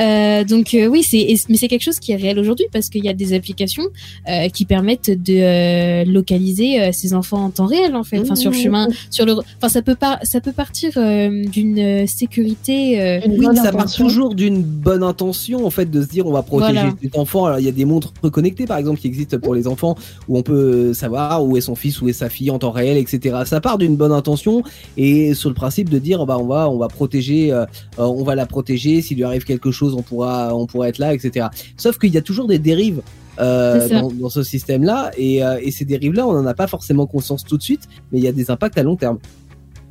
Euh, 0.00 0.44
donc 0.44 0.74
euh, 0.74 0.86
oui, 0.86 1.02
c'est 1.02 1.26
mais 1.48 1.56
c'est 1.56 1.68
quelque 1.68 1.82
chose 1.82 1.98
qui 2.00 2.12
est 2.12 2.16
réel 2.16 2.38
aujourd'hui 2.38 2.66
parce 2.72 2.88
qu'il 2.88 3.04
y 3.04 3.08
a 3.08 3.14
des 3.14 3.32
applications 3.34 3.84
euh, 4.28 4.48
qui 4.48 4.64
permettent 4.64 5.10
de 5.10 5.34
euh, 5.36 6.04
localiser 6.04 6.80
euh, 6.80 6.90
ces 6.92 7.14
enfants 7.14 7.44
en 7.44 7.50
temps 7.50 7.66
réel 7.66 7.94
en 7.94 8.04
fait, 8.04 8.18
enfin 8.20 8.34
sur 8.36 8.50
le 8.50 8.56
Mmh. 8.56 8.60
chemin, 8.62 8.88
sur 9.10 9.26
le, 9.26 9.34
enfin 9.58 9.68
ça 9.68 9.82
peut 9.82 9.94
pas, 9.96 10.18
ça 10.22 10.40
peut 10.40 10.52
partir 10.52 10.90
euh, 10.96 11.44
d'une 11.46 11.78
euh, 11.78 12.06
sécurité. 12.06 13.00
euh, 13.00 13.20
Une 13.26 13.38
Oui, 13.38 13.56
ça 13.56 13.70
part 13.72 13.92
toujours 13.92 14.34
d'une 14.34 14.62
bonne 14.62 15.02
intention 15.02 15.66
en 15.66 15.70
fait 15.70 15.90
de 15.90 16.00
se 16.02 16.06
dire 16.08 16.26
on 16.26 16.32
va 16.32 16.42
protéger 16.42 16.75
Voilà. 16.76 17.20
enfant. 17.20 17.46
Alors 17.46 17.58
il 17.58 17.64
y 17.64 17.68
a 17.68 17.72
des 17.72 17.84
montres 17.84 18.12
connectées 18.30 18.66
par 18.66 18.78
exemple 18.78 19.00
qui 19.00 19.06
existent 19.06 19.38
pour 19.38 19.54
les 19.54 19.66
enfants 19.66 19.94
où 20.28 20.36
on 20.38 20.42
peut 20.42 20.92
savoir 20.94 21.44
où 21.44 21.56
est 21.56 21.60
son 21.60 21.74
fils, 21.74 22.00
où 22.00 22.08
est 22.08 22.12
sa 22.12 22.28
fille 22.28 22.50
en 22.50 22.58
temps 22.58 22.70
réel, 22.70 22.96
etc. 22.96 23.42
Ça 23.44 23.60
part 23.60 23.78
d'une 23.78 23.96
bonne 23.96 24.12
intention 24.12 24.62
et 24.96 25.34
sur 25.34 25.48
le 25.48 25.54
principe 25.54 25.88
de 25.88 25.98
dire 25.98 26.24
bah 26.26 26.38
on 26.38 26.46
va 26.46 26.68
on 26.68 26.78
va 26.78 26.88
protéger, 26.88 27.52
euh, 27.52 27.64
euh, 27.98 28.04
on 28.04 28.24
va 28.24 28.34
la 28.34 28.46
protéger. 28.46 29.02
S'il 29.02 29.16
lui 29.16 29.24
arrive 29.24 29.44
quelque 29.44 29.70
chose, 29.70 29.94
on 29.94 30.02
pourra 30.02 30.54
on 30.54 30.66
pourra 30.66 30.88
être 30.88 30.98
là, 30.98 31.14
etc. 31.14 31.48
Sauf 31.76 31.98
qu'il 31.98 32.12
y 32.12 32.18
a 32.18 32.22
toujours 32.22 32.46
des 32.46 32.58
dérives. 32.58 33.02
euh, 33.38 33.86
dans, 33.90 34.10
dans 34.10 34.30
ce 34.30 34.42
système-là 34.42 35.10
et, 35.18 35.44
euh, 35.44 35.58
et 35.62 35.70
ces 35.70 35.84
dérives-là, 35.84 36.26
on 36.26 36.32
n'en 36.32 36.46
a 36.46 36.54
pas 36.54 36.66
forcément 36.66 37.06
conscience 37.06 37.44
tout 37.44 37.58
de 37.58 37.62
suite, 37.62 37.82
mais 38.10 38.18
il 38.18 38.24
y 38.24 38.28
a 38.28 38.32
des 38.32 38.50
impacts 38.50 38.78
à 38.78 38.82
long 38.82 38.96
terme. 38.96 39.18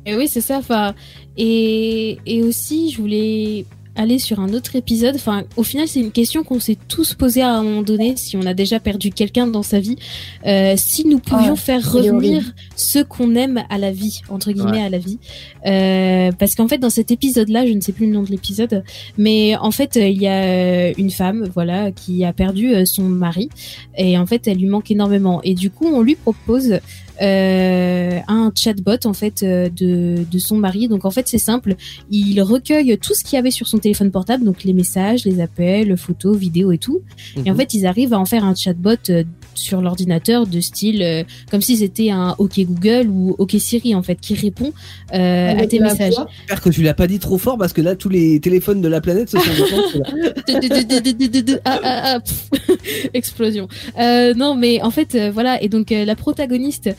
Et 0.04 0.16
oui, 0.16 0.26
c'est 0.26 0.40
ça. 0.40 0.58
Enfin, 0.58 0.94
et, 1.36 2.18
et 2.26 2.42
aussi, 2.42 2.90
je 2.90 3.00
voulais 3.00 3.64
aller 3.96 4.18
sur 4.18 4.40
un 4.40 4.52
autre 4.52 4.76
épisode. 4.76 5.16
Enfin, 5.16 5.44
au 5.56 5.62
final, 5.62 5.88
c'est 5.88 6.00
une 6.00 6.12
question 6.12 6.44
qu'on 6.44 6.60
s'est 6.60 6.78
tous 6.88 7.14
posée 7.14 7.42
à 7.42 7.50
un 7.50 7.62
moment 7.62 7.82
donné, 7.82 8.14
si 8.16 8.36
on 8.36 8.42
a 8.42 8.54
déjà 8.54 8.80
perdu 8.80 9.10
quelqu'un 9.10 9.46
dans 9.46 9.62
sa 9.62 9.80
vie, 9.80 9.96
euh, 10.46 10.74
si 10.76 11.06
nous 11.06 11.18
pouvions 11.18 11.54
Ah, 11.54 11.56
faire 11.56 11.92
revenir 11.92 12.42
ce 12.76 13.00
qu'on 13.00 13.34
aime 13.34 13.64
à 13.70 13.78
la 13.78 13.90
vie, 13.90 14.20
entre 14.28 14.52
guillemets 14.52 14.82
à 14.82 14.88
la 14.88 14.98
vie. 14.98 15.18
Euh, 15.66 16.30
parce 16.38 16.54
qu'en 16.54 16.68
fait, 16.68 16.78
dans 16.78 16.90
cet 16.90 17.10
épisode-là, 17.10 17.66
je 17.66 17.72
ne 17.72 17.80
sais 17.80 17.92
plus 17.92 18.06
le 18.06 18.12
nom 18.12 18.22
de 18.22 18.30
l'épisode, 18.30 18.84
mais 19.18 19.56
en 19.56 19.70
fait, 19.70 19.96
euh, 19.96 20.06
il 20.06 20.20
y 20.20 20.26
a 20.26 20.42
euh, 20.44 20.92
une 20.96 21.10
femme, 21.10 21.48
voilà, 21.54 21.90
qui 21.90 22.24
a 22.24 22.32
perdu 22.32 22.74
euh, 22.74 22.84
son 22.84 23.02
mari, 23.02 23.48
et 23.96 24.18
en 24.18 24.26
fait, 24.26 24.46
elle 24.46 24.58
lui 24.58 24.66
manque 24.66 24.90
énormément. 24.90 25.40
Et 25.42 25.54
du 25.54 25.70
coup, 25.70 25.86
on 25.86 26.02
lui 26.02 26.14
propose 26.14 26.80
euh, 27.22 28.18
un 28.28 28.52
chatbot 28.54 29.04
en 29.06 29.12
fait 29.12 29.42
euh, 29.42 29.68
de, 29.68 30.24
de 30.30 30.38
son 30.38 30.56
mari. 30.56 30.88
Donc 30.88 31.04
en 31.04 31.10
fait 31.10 31.26
c'est 31.28 31.38
simple, 31.38 31.74
il 32.10 32.40
recueille 32.42 32.96
tout 32.98 33.14
ce 33.14 33.24
qu'il 33.24 33.36
y 33.36 33.38
avait 33.38 33.50
sur 33.50 33.66
son 33.68 33.78
téléphone 33.78 34.10
portable, 34.10 34.44
donc 34.44 34.64
les 34.64 34.72
messages, 34.72 35.24
les 35.24 35.40
appels, 35.40 35.96
photos, 35.96 36.36
vidéos 36.36 36.72
et 36.72 36.78
tout. 36.78 37.00
Et 37.36 37.50
en 37.50 37.54
Mhm. 37.54 37.60
fait 37.60 37.74
ils 37.74 37.86
arrivent 37.86 38.12
à 38.14 38.18
en 38.18 38.24
faire 38.26 38.44
un 38.44 38.54
chatbot 38.54 38.90
euh, 39.10 39.24
sur 39.58 39.80
l'ordinateur 39.80 40.46
de 40.46 40.60
style 40.60 41.02
euh, 41.02 41.24
comme 41.50 41.62
si 41.62 41.76
c'était 41.76 42.10
un 42.10 42.34
OK 42.38 42.58
Google 42.60 43.08
ou 43.08 43.34
OK 43.38 43.54
Siri 43.58 43.94
en 43.94 44.02
fait 44.02 44.18
qui 44.20 44.34
répond 44.34 44.72
euh, 45.14 45.48
à 45.48 45.50
Avec 45.50 45.70
tes 45.70 45.80
messages. 45.80 46.14
J'espère 46.14 46.60
que 46.60 46.70
tu 46.70 46.82
l'as 46.82 46.94
pas 46.94 47.06
dit 47.06 47.18
trop 47.18 47.38
fort 47.38 47.58
parce 47.58 47.72
que 47.72 47.80
là 47.80 47.96
tous 47.96 48.08
les 48.08 48.40
téléphones 48.40 48.80
de 48.80 48.88
la 48.88 49.00
planète 49.00 49.30
se 49.30 49.38
sont. 49.38 49.44
Ah, 51.64 51.80
ah, 51.82 52.18
ah, 52.18 52.18
Explosion. 53.14 53.68
Euh, 53.98 54.34
non, 54.34 54.54
mais 54.54 54.82
en 54.82 54.90
fait, 54.90 55.14
euh, 55.14 55.30
voilà. 55.30 55.62
Et 55.62 55.68
donc, 55.68 55.90
la 55.90 56.14
protagoniste 56.14 56.90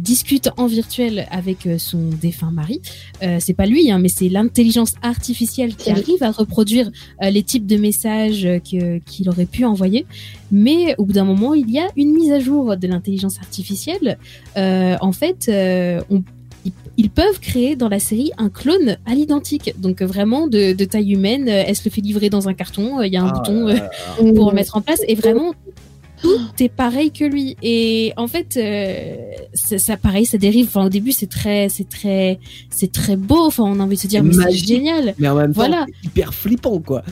discute 0.00 0.50
en 0.56 0.66
virtuel 0.66 1.26
avec 1.30 1.68
son 1.78 2.10
défunt 2.20 2.50
mari. 2.50 2.80
C'est 3.38 3.54
pas 3.54 3.66
lui, 3.66 3.90
hein, 3.90 3.98
mais 3.98 4.08
c'est 4.08 4.28
l'intelligence 4.28 4.94
artificielle 5.02 5.76
qui 5.76 5.90
arrive 5.90 6.22
à 6.22 6.30
reproduire 6.30 6.90
les 7.22 7.42
types 7.42 7.66
de 7.66 7.76
messages 7.76 8.48
qu'il 8.64 9.28
aurait 9.28 9.46
pu 9.46 9.64
envoyer. 9.64 10.06
Mais 10.50 10.94
au 10.98 11.04
bout 11.04 11.12
d'un 11.12 11.24
moment, 11.24 11.54
il 11.58 11.70
y 11.70 11.78
a 11.78 11.88
une 11.96 12.12
mise 12.12 12.32
à 12.32 12.40
jour 12.40 12.76
de 12.76 12.86
l'intelligence 12.86 13.38
artificielle. 13.38 14.18
Euh, 14.56 14.96
en 15.00 15.12
fait, 15.12 15.46
euh, 15.48 16.00
on 16.10 16.22
ils- 16.96 17.10
peuvent 17.10 17.40
créer 17.40 17.74
dans 17.76 17.88
la 17.88 17.98
série 17.98 18.30
un 18.38 18.48
clone 18.48 18.96
à 19.06 19.14
l'identique, 19.14 19.74
donc 19.78 20.02
vraiment 20.02 20.46
de, 20.46 20.72
de 20.72 20.84
taille 20.84 21.12
humaine. 21.12 21.48
euh, 21.48 21.64
Elle 21.66 21.74
se 21.76 21.84
le 21.84 21.90
fait 21.90 22.00
livrer 22.00 22.30
dans 22.30 22.48
un 22.48 22.54
carton, 22.54 23.00
il 23.02 23.12
y 23.12 23.16
a 23.16 23.22
un 23.22 23.28
Ah, 23.28 23.32
bouton 23.38 23.68
euh, 23.68 23.76
euh, 24.22 24.32
pour 24.34 24.52
mettre 24.52 24.76
en 24.76 24.80
place, 24.80 25.00
et 25.08 25.14
vraiment 25.14 25.52
tout 26.20 26.36
est 26.60 26.68
pareil 26.68 27.12
que 27.12 27.24
lui. 27.24 27.56
Et 27.62 28.12
en 28.16 28.26
fait, 28.26 28.56
euh, 28.56 29.14
ça, 29.54 29.78
ça 29.78 29.96
pareil, 29.96 30.26
ça 30.26 30.36
dérive. 30.38 30.66
Enfin, 30.66 30.84
au 30.86 30.88
début, 30.88 31.12
c'est 31.12 31.28
très, 31.28 31.68
c'est 31.68 31.88
très, 31.88 32.40
c'est 32.70 32.90
très 32.90 33.14
beau. 33.16 33.46
Enfin, 33.46 33.62
on 33.64 33.78
a 33.78 33.84
envie 33.84 33.94
de 33.96 34.00
se 34.00 34.08
dire, 34.08 34.22
mais 34.24 34.32
c'est 34.34 34.50
génial. 34.52 35.14
mais 35.18 35.28
en 35.28 35.36
même 35.36 35.52
temps 35.54 35.60
Voilà. 35.60 35.86
c'est 35.86 36.08
hyper 36.08 36.34
flippant 36.34 36.80
quoi. 36.80 37.02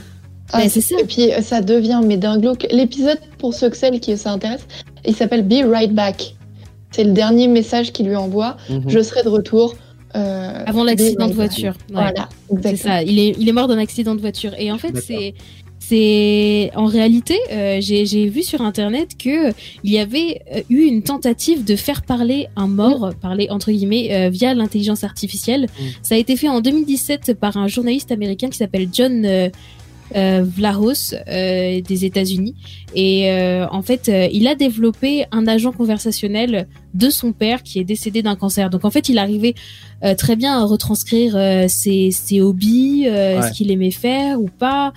Ah, 0.52 0.58
Mais 0.58 0.68
c'est 0.68 0.80
ça. 0.80 0.94
Et 1.00 1.04
puis 1.04 1.32
euh, 1.32 1.40
ça 1.42 1.60
devient 1.60 2.00
mais 2.04 2.16
d'un 2.16 2.38
glauque. 2.38 2.66
L'épisode 2.70 3.18
pour 3.38 3.52
ceux 3.54 3.68
que 3.70 3.76
celles 3.76 3.98
qui 4.00 4.16
ça 4.16 4.30
intéresse, 4.32 4.66
il 5.04 5.14
s'appelle 5.14 5.42
Be 5.46 5.64
Right 5.68 5.92
Back. 5.92 6.34
C'est 6.92 7.04
le 7.04 7.12
dernier 7.12 7.48
message 7.48 7.92
qu'il 7.92 8.06
lui 8.06 8.16
envoie. 8.16 8.56
Mhm. 8.70 8.84
Je 8.88 9.00
serai 9.02 9.22
de 9.22 9.28
retour. 9.28 9.74
euh, 10.14 10.62
Avant 10.66 10.82
be 10.84 10.86
l'accident 10.86 11.26
de 11.28 11.32
voiture. 11.34 11.72
Ouais. 11.90 11.94
Voilà, 11.94 12.28
C'est 12.62 12.76
ça. 12.76 13.02
Il 13.02 13.18
est, 13.18 13.34
il 13.38 13.48
est 13.48 13.52
mort 13.52 13.68
d'un 13.68 13.78
accident 13.78 14.14
de 14.14 14.20
voiture. 14.20 14.52
Et 14.56 14.70
en 14.72 14.78
fait, 14.78 14.96
c'est, 14.96 15.34
c'est, 15.78 16.70
en 16.74 16.86
réalité, 16.86 17.36
euh, 17.52 17.78
j'ai, 17.80 18.06
j'ai 18.06 18.28
vu 18.28 18.42
sur 18.42 18.62
internet 18.62 19.10
que 19.18 19.50
il 19.84 19.92
y 19.92 19.98
avait 19.98 20.40
euh, 20.54 20.62
eu 20.70 20.84
une 20.84 21.02
tentative 21.02 21.64
de 21.64 21.76
faire 21.76 22.02
parler 22.02 22.48
un 22.56 22.66
mort, 22.66 23.10
parler 23.20 23.48
entre 23.50 23.70
guillemets, 23.70 24.08
euh, 24.12 24.30
via 24.30 24.54
l'intelligence 24.54 25.04
artificielle. 25.04 25.64
Mm. 25.78 25.82
Ça 26.02 26.14
a 26.14 26.18
été 26.18 26.36
fait 26.36 26.48
en 26.48 26.60
2017 26.60 27.34
par 27.34 27.56
un 27.56 27.68
journaliste 27.68 28.10
américain 28.10 28.48
qui 28.48 28.56
s'appelle 28.56 28.88
John 28.92 29.24
euh, 29.26 29.48
Vlahos 30.14 31.14
euh, 31.28 31.80
des 31.80 32.04
États-Unis. 32.04 32.54
Et 32.94 33.30
euh, 33.30 33.66
en 33.70 33.82
fait, 33.82 34.08
euh, 34.08 34.28
il 34.32 34.46
a 34.46 34.54
développé 34.54 35.24
un 35.32 35.46
agent 35.46 35.72
conversationnel 35.72 36.66
de 36.94 37.10
son 37.10 37.32
père 37.32 37.62
qui 37.62 37.78
est 37.78 37.84
décédé 37.84 38.22
d'un 38.22 38.36
cancer. 38.36 38.70
Donc 38.70 38.84
en 38.84 38.90
fait, 38.90 39.08
il 39.08 39.18
arrivait 39.18 39.54
euh, 40.04 40.14
très 40.14 40.36
bien 40.36 40.58
à 40.58 40.64
retranscrire 40.64 41.34
euh, 41.36 41.66
ses, 41.68 42.10
ses 42.10 42.40
hobbies, 42.40 43.04
euh, 43.06 43.40
Ouais. 43.40 43.48
ce 43.48 43.52
qu'il 43.52 43.70
aimait 43.70 43.90
faire 43.90 44.40
ou 44.40 44.48
pas. 44.48 44.92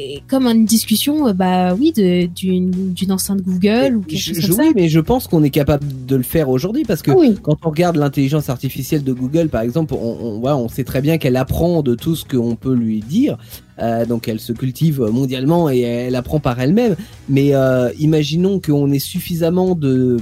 Et 0.00 0.22
comme 0.28 0.46
une 0.46 0.64
discussion, 0.64 1.26
euh, 1.26 1.32
bah 1.32 1.74
oui, 1.74 1.92
d'une 1.92 2.72
enceinte 3.10 3.42
Google 3.42 3.96
ou 3.96 4.00
quelque 4.02 4.16
Je- 4.20 4.34
chose 4.34 4.46
comme 4.46 4.56
ça. 4.56 4.62
oui, 4.62 4.72
mais 4.76 4.88
je 4.88 5.00
pense 5.00 5.26
qu'on 5.26 5.42
est 5.42 5.50
capable 5.50 5.84
de 6.06 6.14
le 6.14 6.22
faire 6.22 6.48
aujourd'hui 6.50 6.84
parce 6.84 7.02
que 7.02 7.10
oui. 7.10 7.34
quand 7.42 7.56
on 7.64 7.70
regarde 7.70 7.96
l'intelligence 7.96 8.48
artificielle 8.48 9.02
de 9.02 9.12
Google, 9.12 9.48
par 9.48 9.62
exemple, 9.62 9.94
on, 9.94 10.16
on, 10.20 10.38
voilà, 10.38 10.56
on 10.56 10.68
sait 10.68 10.84
très 10.84 11.00
bien 11.00 11.18
qu'elle 11.18 11.34
apprend 11.36 11.82
de 11.82 11.96
tout 11.96 12.14
ce 12.14 12.24
qu'on 12.24 12.54
peut 12.54 12.74
lui 12.74 13.00
dire. 13.00 13.38
Euh, 13.80 14.06
donc 14.06 14.26
elle 14.28 14.40
se 14.40 14.52
cultive 14.52 15.00
mondialement 15.02 15.68
et 15.70 15.80
elle 15.80 16.14
apprend 16.16 16.38
par 16.40 16.60
elle-même. 16.60 16.94
Mais 17.28 17.54
euh, 17.54 17.90
imaginons 17.98 18.60
qu'on 18.60 18.90
ait 18.92 18.98
suffisamment 19.00 19.74
de, 19.74 20.16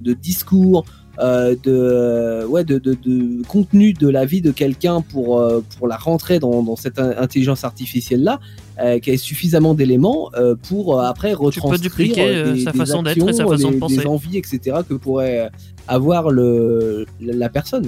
de 0.00 0.12
discours, 0.14 0.84
euh, 1.18 1.54
de, 1.62 2.44
ouais, 2.46 2.64
de, 2.64 2.78
de, 2.78 2.94
de 2.94 3.42
contenu 3.46 3.92
de 3.92 4.08
la 4.08 4.24
vie 4.24 4.40
de 4.40 4.50
quelqu'un 4.50 5.02
pour, 5.02 5.38
euh, 5.38 5.62
pour 5.78 5.86
la 5.88 5.96
rentrer 5.96 6.38
dans, 6.38 6.62
dans 6.62 6.76
cette 6.76 6.98
in- 6.98 7.14
intelligence 7.18 7.64
artificielle-là, 7.64 8.40
euh, 8.80 8.98
qu'elle 8.98 9.14
ait 9.14 9.18
suffisamment 9.18 9.74
d'éléments 9.74 10.30
euh, 10.34 10.54
pour 10.68 10.98
euh, 10.98 11.04
après 11.04 11.34
retranscrire 11.34 11.80
dupliquer, 11.80 12.44
des- 12.54 12.60
sa 12.64 12.72
des 12.72 12.78
façon 12.78 13.02
d'être 13.02 13.18
et 13.18 13.20
actions, 13.22 13.36
sa 13.36 13.46
façon 13.46 13.68
de 13.68 13.74
des- 13.74 13.78
penser. 13.78 13.96
des 13.98 14.06
envies, 14.06 14.38
etc. 14.38 14.78
que 14.88 14.94
pourrait 14.94 15.50
avoir 15.88 16.30
le, 16.30 17.06
la 17.20 17.34
la 17.34 17.48
personne. 17.48 17.86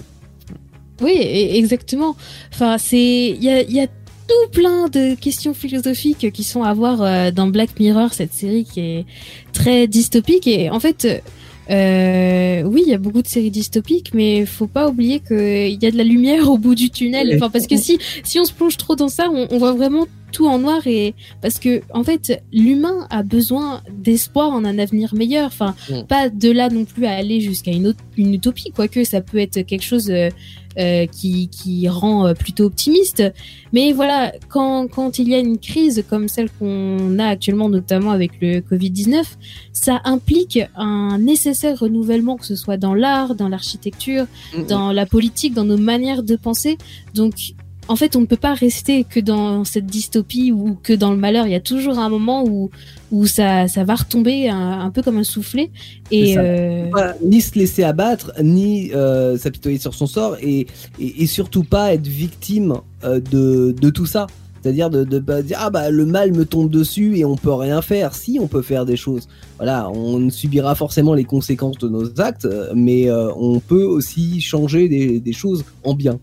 Oui, 1.00 1.12
e- 1.16 1.56
exactement. 1.56 2.14
Enfin, 2.52 2.76
c'est 2.78 3.30
il 3.30 3.42
y 3.42 3.48
a, 3.48 3.62
y 3.62 3.80
a 3.80 3.86
tout 3.86 4.50
plein 4.52 4.88
de 4.88 5.14
questions 5.14 5.52
philosophiques 5.54 6.30
qui 6.32 6.44
sont 6.44 6.62
à 6.62 6.72
voir 6.72 7.32
dans 7.32 7.46
Black 7.48 7.78
Mirror, 7.78 8.12
cette 8.14 8.32
série 8.32 8.64
qui 8.64 8.80
est 8.80 9.06
très 9.52 9.86
dystopique. 9.86 10.46
Et 10.46 10.70
en 10.70 10.80
fait, 10.80 11.22
euh, 11.70 12.62
oui, 12.62 12.82
il 12.86 12.90
y 12.90 12.94
a 12.94 12.98
beaucoup 12.98 13.22
de 13.22 13.26
séries 13.26 13.50
dystopiques, 13.50 14.12
mais 14.14 14.44
faut 14.46 14.66
pas 14.66 14.88
oublier 14.88 15.20
qu'il 15.20 15.82
y 15.82 15.86
a 15.86 15.90
de 15.90 15.96
la 15.96 16.04
lumière 16.04 16.50
au 16.50 16.58
bout 16.58 16.74
du 16.74 16.90
tunnel. 16.90 17.32
Enfin, 17.34 17.50
parce 17.50 17.66
que 17.66 17.76
si 17.76 17.98
si 18.22 18.38
on 18.38 18.44
se 18.44 18.52
plonge 18.52 18.76
trop 18.76 18.96
dans 18.96 19.08
ça, 19.08 19.28
on, 19.32 19.46
on 19.50 19.58
voit 19.58 19.72
vraiment 19.72 20.06
tout 20.34 20.46
en 20.46 20.58
noir 20.58 20.86
et 20.86 21.14
parce 21.40 21.58
que 21.58 21.80
en 21.92 22.04
fait 22.04 22.42
l'humain 22.52 23.06
a 23.10 23.22
besoin 23.22 23.82
d'espoir 23.90 24.50
en 24.50 24.64
un 24.64 24.78
avenir 24.78 25.14
meilleur 25.14 25.46
enfin 25.46 25.74
Mm. 25.90 26.02
pas 26.04 26.28
de 26.28 26.50
là 26.50 26.68
non 26.68 26.84
plus 26.84 27.06
à 27.06 27.12
aller 27.12 27.40
jusqu'à 27.40 27.70
une, 27.70 27.94
une 28.16 28.34
utopie 28.34 28.70
quoique 28.70 29.04
ça 29.04 29.20
peut 29.20 29.38
être 29.38 29.62
quelque 29.62 29.82
chose 29.82 30.10
euh, 30.10 30.30
euh, 30.76 31.06
qui, 31.06 31.48
qui 31.48 31.88
rend 31.88 32.26
euh, 32.26 32.34
plutôt 32.34 32.64
optimiste. 32.64 33.22
Mais 33.72 33.92
voilà, 33.92 34.32
quand, 34.48 34.88
quand 34.88 35.20
il 35.20 35.28
y 35.28 35.34
a 35.36 35.38
une 35.38 35.58
crise 35.58 36.04
comme 36.10 36.26
celle 36.26 36.50
qu'on 36.50 37.20
a 37.20 37.26
actuellement, 37.26 37.68
notamment 37.68 38.10
avec 38.10 38.32
le 38.40 38.58
Covid-19, 38.58 39.22
ça 39.72 40.00
implique 40.04 40.58
un 40.74 41.18
nécessaire 41.18 41.78
renouvellement, 41.78 42.36
que 42.36 42.44
ce 42.44 42.56
soit 42.56 42.76
dans 42.76 42.94
l'art, 42.94 43.36
dans 43.36 43.48
l'architecture, 43.48 44.26
dans 44.68 44.90
la 44.90 45.06
politique, 45.06 45.54
dans 45.54 45.64
nos 45.64 45.78
manières 45.78 46.24
de 46.24 46.34
penser. 46.34 46.76
Donc, 47.14 47.34
en 47.88 47.96
fait, 47.96 48.16
on 48.16 48.20
ne 48.20 48.26
peut 48.26 48.36
pas 48.36 48.54
rester 48.54 49.04
que 49.04 49.20
dans 49.20 49.64
cette 49.64 49.86
dystopie 49.86 50.52
ou 50.52 50.78
que 50.82 50.92
dans 50.92 51.10
le 51.10 51.16
malheur. 51.16 51.46
Il 51.46 51.52
y 51.52 51.56
a 51.56 51.60
toujours 51.60 51.98
un 51.98 52.08
moment 52.08 52.44
où, 52.44 52.70
où 53.12 53.26
ça, 53.26 53.68
ça 53.68 53.84
va 53.84 53.94
retomber 53.94 54.48
un, 54.48 54.80
un 54.80 54.90
peu 54.90 55.02
comme 55.02 55.18
un 55.18 55.24
soufflet. 55.24 55.70
Et 56.10 56.38
euh, 56.38 56.88
Pas 56.90 57.14
ni 57.22 57.40
se 57.40 57.58
laisser 57.58 57.82
abattre, 57.82 58.32
ni 58.42 58.92
euh, 58.92 59.36
s'apitoyer 59.36 59.78
sur 59.78 59.94
son 59.94 60.06
sort, 60.06 60.36
et, 60.40 60.66
et, 60.98 61.22
et 61.22 61.26
surtout 61.26 61.64
pas 61.64 61.92
être 61.94 62.06
victime 62.06 62.74
euh, 63.04 63.20
de, 63.20 63.74
de 63.78 63.90
tout 63.90 64.06
ça. 64.06 64.26
C'est-à-dire 64.62 64.88
de, 64.88 65.04
de 65.04 65.18
pas 65.18 65.42
dire 65.42 65.58
ah 65.60 65.68
bah 65.68 65.90
le 65.90 66.06
mal 66.06 66.32
me 66.32 66.46
tombe 66.46 66.70
dessus 66.70 67.18
et 67.18 67.26
on 67.26 67.36
peut 67.36 67.52
rien 67.52 67.82
faire. 67.82 68.14
Si 68.14 68.38
on 68.40 68.46
peut 68.46 68.62
faire 68.62 68.86
des 68.86 68.96
choses, 68.96 69.28
voilà, 69.58 69.90
on 69.90 70.30
subira 70.30 70.74
forcément 70.74 71.12
les 71.12 71.24
conséquences 71.24 71.76
de 71.76 71.88
nos 71.90 72.18
actes, 72.18 72.48
mais 72.74 73.10
on 73.10 73.60
peut 73.60 73.84
aussi 73.84 74.40
changer 74.40 74.88
des, 74.88 75.20
des 75.20 75.32
choses 75.34 75.66
en 75.84 75.92
bien. 75.92 76.18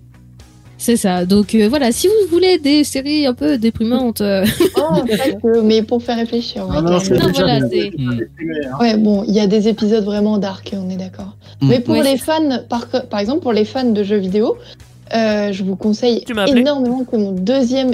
C'est 0.83 0.97
ça. 0.97 1.25
Donc 1.25 1.53
euh, 1.53 1.69
voilà, 1.69 1.91
si 1.91 2.07
vous 2.07 2.27
voulez 2.31 2.57
des 2.57 2.83
séries 2.83 3.27
un 3.27 3.35
peu 3.35 3.59
déprimantes, 3.59 4.21
euh, 4.21 4.43
Oh, 4.77 4.95
pas 4.95 5.31
que, 5.43 5.61
mais 5.61 5.83
pour 5.83 6.01
faire 6.01 6.17
réfléchir. 6.17 6.67
ouais, 6.67 6.75
Ah 6.77 6.81
non, 6.81 6.97
voilà, 7.33 7.59
des- 7.59 7.91
hein. 7.99 8.17
Ouais, 8.79 8.97
bon, 8.97 9.23
il 9.27 9.33
y 9.35 9.39
a 9.39 9.45
des 9.45 9.67
épisodes 9.67 10.03
vraiment 10.03 10.39
dark, 10.39 10.73
on 10.75 10.89
est 10.89 10.95
d'accord. 10.97 11.37
Mm. 11.61 11.67
Mais 11.69 11.79
pour 11.81 11.95
Ouais, 11.95 12.03
les 12.03 12.17
fans, 12.17 12.49
par, 12.67 12.87
par 12.87 13.19
exemple, 13.19 13.41
pour 13.41 13.53
les 13.53 13.63
fans 13.63 13.91
de 13.91 14.03
jeux 14.03 14.17
vidéo, 14.17 14.57
euh, 15.13 15.51
je 15.51 15.63
vous 15.63 15.75
conseille 15.75 16.23
énormément 16.47 17.03
que 17.03 17.15
mon 17.15 17.31
deuxième, 17.31 17.91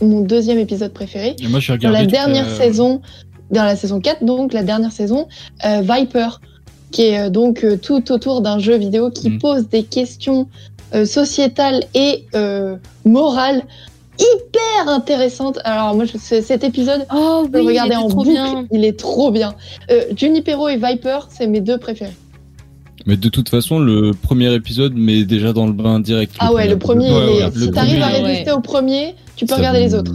mon 0.00 0.22
deuxième 0.22 0.58
épisode 0.58 0.92
préféré, 0.94 1.36
Et 1.42 1.46
moi, 1.48 1.60
je 1.60 1.72
suis 1.72 1.78
dans 1.78 1.90
la 1.90 2.06
dernière 2.06 2.48
euh, 2.48 2.56
saison, 2.56 3.02
dans 3.50 3.64
la 3.64 3.76
saison 3.76 4.00
4, 4.00 4.24
donc 4.24 4.54
la 4.54 4.62
dernière 4.62 4.92
saison, 4.92 5.28
euh, 5.66 5.82
Viper, 5.82 6.40
qui 6.90 7.02
est 7.02 7.18
euh, 7.26 7.28
donc 7.28 7.64
euh, 7.64 7.76
tout 7.76 8.10
autour 8.12 8.40
d'un 8.40 8.58
jeu 8.58 8.76
vidéo 8.78 9.10
qui 9.10 9.28
Mm. 9.28 9.38
pose 9.40 9.68
des 9.68 9.82
questions 9.82 10.48
euh, 10.94 11.04
sociétales 11.04 11.84
et 11.94 12.24
euh, 12.34 12.76
morales 13.04 13.62
hyper 14.18 14.88
intéressantes. 14.92 15.58
Alors 15.64 15.94
moi, 15.94 16.04
je, 16.04 16.18
ce- 16.18 16.42
cet 16.42 16.62
épisode, 16.64 17.06
oh 17.14 17.46
oui, 17.52 17.78
était 17.82 17.96
en 17.96 18.08
trop 18.08 18.18
boucle, 18.18 18.30
bien. 18.30 18.66
il 18.70 18.84
est 18.84 18.98
trop 18.98 19.30
bien. 19.30 19.54
Euh, 19.90 20.02
Junipero 20.16 20.68
et 20.68 20.76
Viper, 20.76 21.20
c'est 21.30 21.46
mes 21.46 21.60
deux 21.60 21.78
préférés. 21.78 22.12
Mais 23.06 23.16
de 23.16 23.30
toute 23.30 23.48
façon, 23.48 23.78
le 23.78 24.12
premier 24.12 24.52
épisode 24.54 24.94
met 24.94 25.24
déjà 25.24 25.54
dans 25.54 25.66
le 25.66 25.72
bain 25.72 26.00
direct. 26.00 26.34
Ah 26.38 26.52
ouais, 26.52 26.68
le 26.68 26.78
premier, 26.78 27.10
ouais, 27.10 27.50
si 27.56 27.70
t'arrives 27.70 28.02
à 28.02 28.08
résister 28.08 28.50
ouais. 28.50 28.52
au 28.52 28.60
premier, 28.60 29.14
tu 29.36 29.46
peux 29.46 29.54
Ça 29.54 29.56
regarder 29.56 29.80
les 29.80 29.94
autres. 29.94 30.12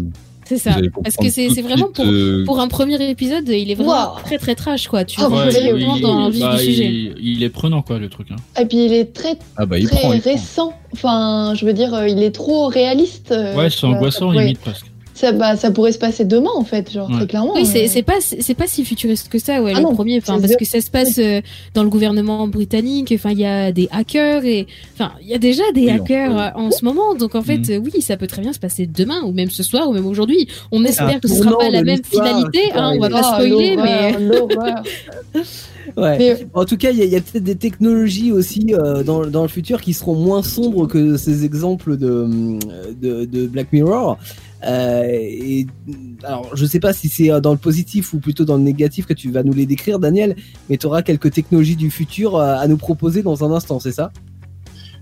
C'est 0.48 0.58
ça. 0.58 0.76
Parce 1.04 1.18
que 1.18 1.30
c'est 1.30 1.50
vraiment 1.62 1.90
pour, 1.92 2.06
euh, 2.06 2.44
pour 2.46 2.60
un 2.60 2.68
premier 2.68 3.02
épisode, 3.10 3.48
il 3.50 3.72
est 3.72 3.76
vraiment 3.76 4.14
Wow. 4.14 4.20
très 4.24 4.38
très 4.38 4.56
trash 4.56 4.88
quoi. 4.88 5.04
Tu 5.04 5.20
Ah, 5.22 5.28
oui, 5.28 6.02
dans 6.02 6.26
le 6.28 6.32
vif 6.32 6.42
bah, 6.42 6.56
du 6.58 6.64
sujet. 6.64 6.86
il, 6.86 7.16
il 7.20 7.44
est 7.44 7.50
prenant, 7.50 7.82
quoi, 7.82 7.98
le 7.98 8.10
truc. 8.10 8.28
Hein. 8.32 8.36
Et 8.62 8.66
puis 8.66 8.86
il 8.86 8.94
est 8.94 9.12
très 9.14 9.38
Ah 9.58 9.66
bah 9.66 9.78
il 9.80 9.88
très 9.88 9.98
prend. 10.00 10.14
il 10.14 10.22
prend. 10.22 10.32
récent. 10.32 10.74
Enfin, 10.94 11.54
je 11.56 11.66
veux 11.66 11.74
dire, 11.74 11.94
euh, 11.94 12.08
il 12.08 12.22
est 12.24 12.32
trop 12.32 12.68
réaliste. 12.68 13.32
euh, 13.32 13.56
Ouais, 13.56 13.70
c'est 13.70 13.86
angoissant, 13.86 14.32
limite, 14.32 14.60
presque. 14.60 14.86
Ça, 15.16 15.32
bah, 15.32 15.56
ça 15.56 15.72
pourrait 15.72 15.94
se 15.94 15.98
passer 15.98 16.26
demain 16.26 16.52
en 16.56 16.64
fait, 16.66 16.92
genre 16.92 17.10
Ouais. 17.10 17.16
très 17.16 17.28
clairement. 17.28 17.54
Oui, 17.56 17.66
c'est 17.66 17.88
c'est 17.88 18.04
pas 18.04 18.20
c'est 18.20 18.54
pas 18.54 18.68
si 18.68 18.84
futuriste 18.86 19.30
que 19.30 19.40
ça, 19.40 19.64
ouais, 19.64 19.72
Ah 19.74 19.78
le 19.80 19.84
non, 19.84 19.94
premier, 19.96 20.18
enfin 20.20 20.40
parce 20.40 20.56
que 20.58 20.66
ça 20.66 20.82
se 20.82 20.92
passe 20.92 21.18
euh, 21.20 21.42
dans 21.74 21.84
le 21.84 21.90
gouvernement 21.90 22.48
britannique, 22.48 23.12
enfin 23.16 23.32
il 23.32 23.40
y 23.40 23.46
a 23.46 23.72
des 23.72 23.88
hackers 23.92 24.44
et 24.46 24.68
enfin 24.94 25.14
il 25.22 25.28
y 25.30 25.34
a 25.34 25.38
déjà 25.38 25.64
des 25.74 25.86
Oui, 25.86 25.90
hackers 25.90 26.32
on- 26.32 26.40
euh, 26.40 26.50
en 26.68 26.72
ce 26.72 26.84
moment, 26.84 27.16
donc 27.16 27.34
en 27.34 27.42
fait 27.42 27.58
Mhm. 27.58 27.72
euh, 27.72 27.78
oui, 27.94 28.02
ça 28.02 28.18
peut 28.18 28.28
très 28.28 28.42
bien 28.42 28.52
se 28.54 28.60
passer 28.60 28.86
demain 28.88 29.22
ou 29.24 29.32
même 29.32 29.50
ce 29.50 29.64
soir 29.64 29.90
ou 29.90 29.94
même 29.94 30.06
aujourd'hui. 30.06 30.48
On 30.72 30.84
espère 30.84 31.20
que 31.22 31.28
ce 31.30 31.36
sera 31.36 31.58
pas 31.58 31.70
la 31.70 31.82
même 31.84 32.04
finalité, 32.04 32.60
hein, 32.76 32.92
on 32.96 33.00
va 33.00 33.10
pas 33.10 33.22
Ah, 33.24 33.34
spoiler, 33.36 33.78
mais. 33.78 34.16
Ouais. 35.98 36.18
Mais- 36.18 36.48
En 36.54 36.66
tout 36.66 36.78
cas, 36.78 36.90
il 36.92 36.98
y 36.98 37.16
a, 37.16 37.22
peut-être 37.22 37.44
des 37.44 37.56
technologies 37.56 38.32
aussi 38.32 38.74
euh, 38.74 39.04
dans, 39.04 39.26
dans 39.28 39.44
le 39.44 39.48
futur 39.48 39.82
qui 39.82 39.94
seront 39.94 40.16
moins 40.16 40.42
sombres 40.44 40.88
que 40.88 41.16
ces 41.16 41.46
exemples 41.46 41.96
de, 41.96 42.28
de, 43.00 43.26
de 43.26 43.48
Black 43.48 43.72
Mirror. 43.72 44.18
Euh, 44.66 45.04
et 45.12 45.68
alors, 46.24 46.56
je 46.56 46.66
sais 46.66 46.80
pas 46.80 46.94
si 46.94 47.08
c'est 47.08 47.32
euh, 47.32 47.40
dans 47.40 47.52
le 47.52 47.58
positif 47.58 48.14
ou 48.14 48.20
plutôt 48.20 48.46
dans 48.46 48.58
le 48.58 48.64
négatif 48.64 49.06
que 49.06 49.14
tu 49.14 49.30
vas 49.32 49.44
nous 49.44 49.54
les 49.54 49.66
décrire, 49.66 50.00
Daniel, 50.00 50.36
mais 50.70 50.78
tu 50.78 50.88
auras 50.88 51.02
quelques 51.02 51.32
technologies 51.32 51.76
du 51.76 51.92
futur 51.92 52.36
euh, 52.36 52.56
à 52.56 52.68
nous 52.68 52.78
proposer 52.78 53.22
dans 53.22 53.44
un 53.44 53.52
instant, 53.52 53.80
c'est 53.80 53.92
ça? 53.92 54.12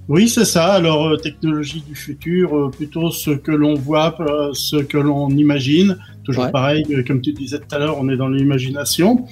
Oui, 0.10 0.27
c'est 0.27 0.45
ça. 0.45 0.73
Alors, 0.73 1.07
euh, 1.07 1.15
technologie 1.15 1.81
du 1.88 1.95
futur, 1.95 2.57
euh, 2.57 2.69
plutôt 2.69 3.10
ce 3.10 3.31
que 3.31 3.52
l'on 3.52 3.76
voit, 3.76 4.15
euh, 4.19 4.49
ce 4.53 4.76
que 4.76 4.98
l'on 4.98 5.30
imagine. 5.30 5.98
Toujours 6.26 6.45
Ouais. 6.45 6.52
pareil, 6.52 6.84
comme 7.07 7.22
tu 7.22 7.31
disais 7.31 7.60
tout 7.60 7.73
à 7.73 7.80
l'heure, 7.80 7.98
on 7.99 8.10
est 8.10 8.18
dans 8.18 8.27
l'imagination. 8.30 9.26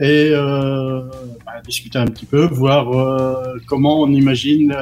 Et 0.00 0.30
bah, 0.30 1.60
discuter 1.66 1.98
un 1.98 2.06
petit 2.06 2.24
peu, 2.24 2.46
voir 2.46 2.86
comment 3.66 4.00
on 4.00 4.10
imagine 4.10 4.74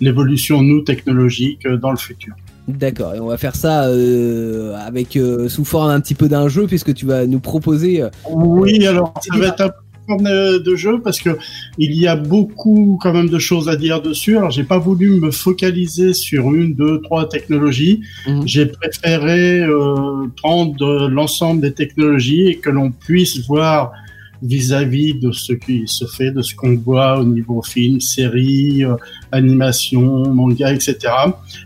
l'évolution, 0.00 0.62
nous, 0.62 0.80
technologique, 0.80 1.68
dans 1.68 1.92
le 1.92 1.96
futur. 1.96 2.34
D'accord, 2.68 3.14
et 3.14 3.20
on 3.20 3.26
va 3.26 3.38
faire 3.38 3.54
ça 3.54 3.84
euh, 3.84 4.74
avec 4.76 5.16
euh, 5.16 5.48
sous 5.48 5.64
forme 5.64 5.90
un 5.90 6.00
petit 6.00 6.14
peu 6.14 6.28
d'un 6.28 6.48
jeu, 6.48 6.66
puisque 6.66 6.94
tu 6.94 7.06
vas 7.06 7.26
nous 7.26 7.38
proposer. 7.38 8.02
euh, 8.02 8.08
Oui, 8.30 8.86
alors 8.86 9.14
ça 9.22 9.38
va 9.38 9.46
être 9.46 9.60
un 9.60 9.68
peu 9.68 9.74
forme 10.06 10.22
de 10.24 10.58
de 10.58 10.76
jeu 10.76 11.00
parce 11.00 11.20
que 11.20 11.30
il 11.78 11.94
y 11.94 12.06
a 12.06 12.16
beaucoup 12.16 12.98
quand 13.02 13.12
même 13.12 13.28
de 13.28 13.38
choses 13.38 13.68
à 13.68 13.76
dire 13.76 14.00
dessus. 14.02 14.36
Alors 14.36 14.50
j'ai 14.50 14.64
pas 14.64 14.78
voulu 14.78 15.20
me 15.20 15.30
focaliser 15.30 16.14
sur 16.14 16.54
une, 16.54 16.74
deux, 16.74 17.00
trois 17.02 17.28
technologies. 17.28 18.00
Mhm. 18.26 18.46
J'ai 18.46 18.66
préféré 18.66 19.60
euh, 19.60 20.26
prendre 20.42 21.08
l'ensemble 21.08 21.60
des 21.60 21.72
technologies 21.72 22.46
et 22.48 22.56
que 22.56 22.70
l'on 22.70 22.90
puisse 22.90 23.46
voir 23.46 23.92
vis-à-vis 24.42 25.14
de 25.14 25.32
ce 25.32 25.52
qui 25.52 25.82
se 25.86 26.04
fait, 26.06 26.30
de 26.30 26.42
ce 26.42 26.54
qu'on 26.54 26.76
voit 26.76 27.18
au 27.18 27.24
niveau 27.24 27.62
film, 27.62 28.00
série, 28.00 28.84
euh, 28.84 28.94
animation, 29.32 30.28
manga, 30.32 30.72
etc. 30.72 30.96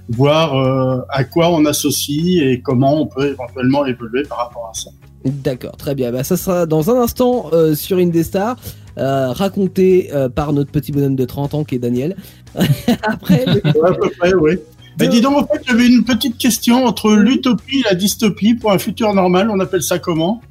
Voir 0.08 0.54
euh, 0.56 1.00
à 1.08 1.24
quoi 1.24 1.50
on 1.50 1.64
associe 1.66 2.42
et 2.42 2.60
comment 2.60 3.00
on 3.02 3.06
peut 3.06 3.28
éventuellement 3.30 3.86
évoluer 3.86 4.22
par 4.24 4.38
rapport 4.38 4.70
à 4.72 4.74
ça. 4.78 4.90
D'accord, 5.24 5.76
très 5.76 5.94
bien. 5.94 6.12
Bah, 6.12 6.24
ça 6.24 6.36
sera 6.36 6.66
dans 6.66 6.90
un 6.90 7.00
instant 7.00 7.50
euh, 7.52 7.74
sur 7.74 7.98
Indestar, 7.98 8.56
euh, 8.98 9.32
raconté 9.32 10.10
euh, 10.14 10.28
par 10.28 10.52
notre 10.52 10.70
petit 10.72 10.92
bonhomme 10.92 11.16
de 11.16 11.24
30 11.24 11.54
ans 11.54 11.64
qui 11.64 11.74
est 11.74 11.78
Daniel. 11.78 12.16
Après, 13.02 13.44
le- 13.46 13.62
Ouais, 13.80 13.88
à 13.90 13.92
peu 13.92 14.10
près, 14.18 14.34
oui. 14.34 14.52
Mais 14.98 15.08
dis 15.08 15.20
donc, 15.20 15.36
en 15.36 15.46
fait, 15.46 15.62
j'avais 15.66 15.86
une 15.86 16.04
petite 16.04 16.36
question 16.36 16.84
entre 16.84 17.12
l'utopie 17.12 17.78
et 17.80 17.82
la 17.84 17.94
dystopie 17.94 18.54
pour 18.54 18.72
un 18.72 18.78
futur 18.78 19.14
normal. 19.14 19.48
On 19.50 19.58
appelle 19.60 19.82
ça 19.82 19.98
comment? 19.98 20.42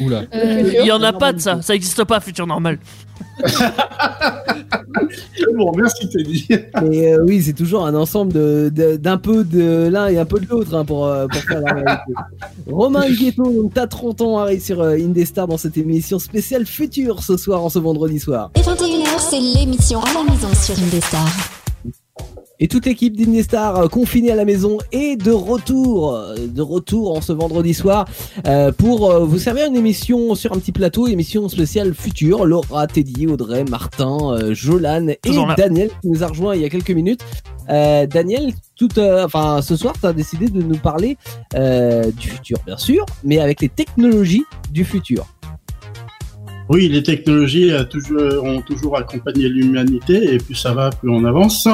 Oula. 0.00 0.22
euh, 0.34 0.72
Il 0.80 0.86
y 0.86 0.92
en 0.92 1.02
a 1.02 1.12
pas 1.12 1.32
de 1.32 1.40
ça, 1.40 1.60
ça 1.62 1.74
existe 1.74 2.04
pas, 2.04 2.20
futur 2.20 2.46
normal. 2.46 2.78
C'est 3.44 3.64
Bon, 5.56 5.72
merci 5.76 6.08
Teddy. 6.08 6.46
mais, 6.82 7.12
euh, 7.14 7.24
oui, 7.24 7.42
c'est 7.42 7.52
toujours 7.52 7.86
un 7.86 7.94
ensemble 7.94 8.32
de- 8.32 8.70
de- 8.74 8.96
d'un 8.96 9.18
peu 9.18 9.44
de 9.44 9.88
l'un 9.90 10.08
et 10.08 10.18
un 10.18 10.24
peu 10.24 10.40
de 10.40 10.46
l'autre 10.48 10.74
hein, 10.74 10.84
pour, 10.84 11.06
euh, 11.06 11.26
pour 11.26 11.40
faire 11.42 11.60
la 11.60 11.72
réalité. 11.72 12.12
Romain 12.70 13.06
Huguetto, 13.08 13.44
donc 13.44 13.74
t'as 13.74 13.86
30 13.86 14.20
ans, 14.20 14.38
arrive 14.38 14.62
sur 14.62 14.80
euh, 14.80 14.94
Indestar 14.96 15.46
dans 15.46 15.56
cette 15.56 15.76
émission 15.76 16.18
spéciale 16.18 16.66
future 16.66 17.22
ce 17.22 17.36
soir, 17.36 17.62
en 17.64 17.68
ce 17.68 17.78
vendredi 17.78 18.18
soir. 18.20 18.50
Et 18.56 18.60
21h, 18.60 19.18
c'est 19.18 19.40
l'émission 19.40 20.00
à 20.00 20.12
la 20.14 20.22
maison 20.30 20.48
sur 20.54 20.78
Indestar. 20.78 21.26
Et 22.60 22.66
toute 22.68 22.86
l'équipe 22.86 23.16
d'Indestar 23.16 23.76
euh, 23.76 23.88
confinée 23.88 24.32
à 24.32 24.34
la 24.34 24.44
maison 24.44 24.78
est 24.90 25.16
de 25.16 25.30
retour, 25.30 26.14
euh, 26.14 26.34
de 26.46 26.62
retour 26.62 27.16
en 27.16 27.20
ce 27.20 27.32
vendredi 27.32 27.72
soir 27.72 28.06
euh, 28.46 28.72
pour 28.72 29.12
vous 29.26 29.38
servir 29.38 29.66
une 29.66 29.76
émission 29.76 30.34
sur 30.34 30.52
un 30.52 30.58
petit 30.58 30.72
plateau, 30.72 31.06
émission 31.06 31.48
spéciale 31.48 31.94
future. 31.94 32.46
Laura, 32.46 32.86
Teddy, 32.86 33.26
Audrey, 33.26 33.64
Martin, 33.64 34.32
euh, 34.32 34.54
Jolan 34.54 35.08
et. 35.08 35.18
Daniel 35.56 35.90
qui 36.02 36.08
nous 36.08 36.22
a 36.22 36.26
rejoint 36.26 36.54
il 36.54 36.62
y 36.62 36.64
a 36.64 36.68
quelques 36.68 36.90
minutes. 36.90 37.20
Euh, 37.70 38.06
Daniel, 38.06 38.52
tout, 38.76 38.98
euh, 38.98 39.24
enfin 39.24 39.60
ce 39.62 39.76
soir, 39.76 39.94
tu 40.00 40.06
as 40.06 40.12
décidé 40.12 40.48
de 40.48 40.62
nous 40.62 40.78
parler 40.78 41.16
euh, 41.54 42.10
du 42.10 42.28
futur, 42.28 42.58
bien 42.64 42.76
sûr, 42.76 43.04
mais 43.24 43.38
avec 43.38 43.60
les 43.60 43.68
technologies 43.68 44.44
du 44.72 44.84
futur. 44.84 45.26
Oui, 46.70 46.88
les 46.88 47.02
technologies 47.02 47.72
toujours, 47.88 48.44
ont 48.44 48.60
toujours 48.60 48.96
accompagné 48.96 49.48
l'humanité 49.48 50.34
et 50.34 50.38
plus 50.38 50.54
ça 50.54 50.74
va, 50.74 50.90
plus 50.90 51.10
on 51.10 51.24
avance. 51.24 51.66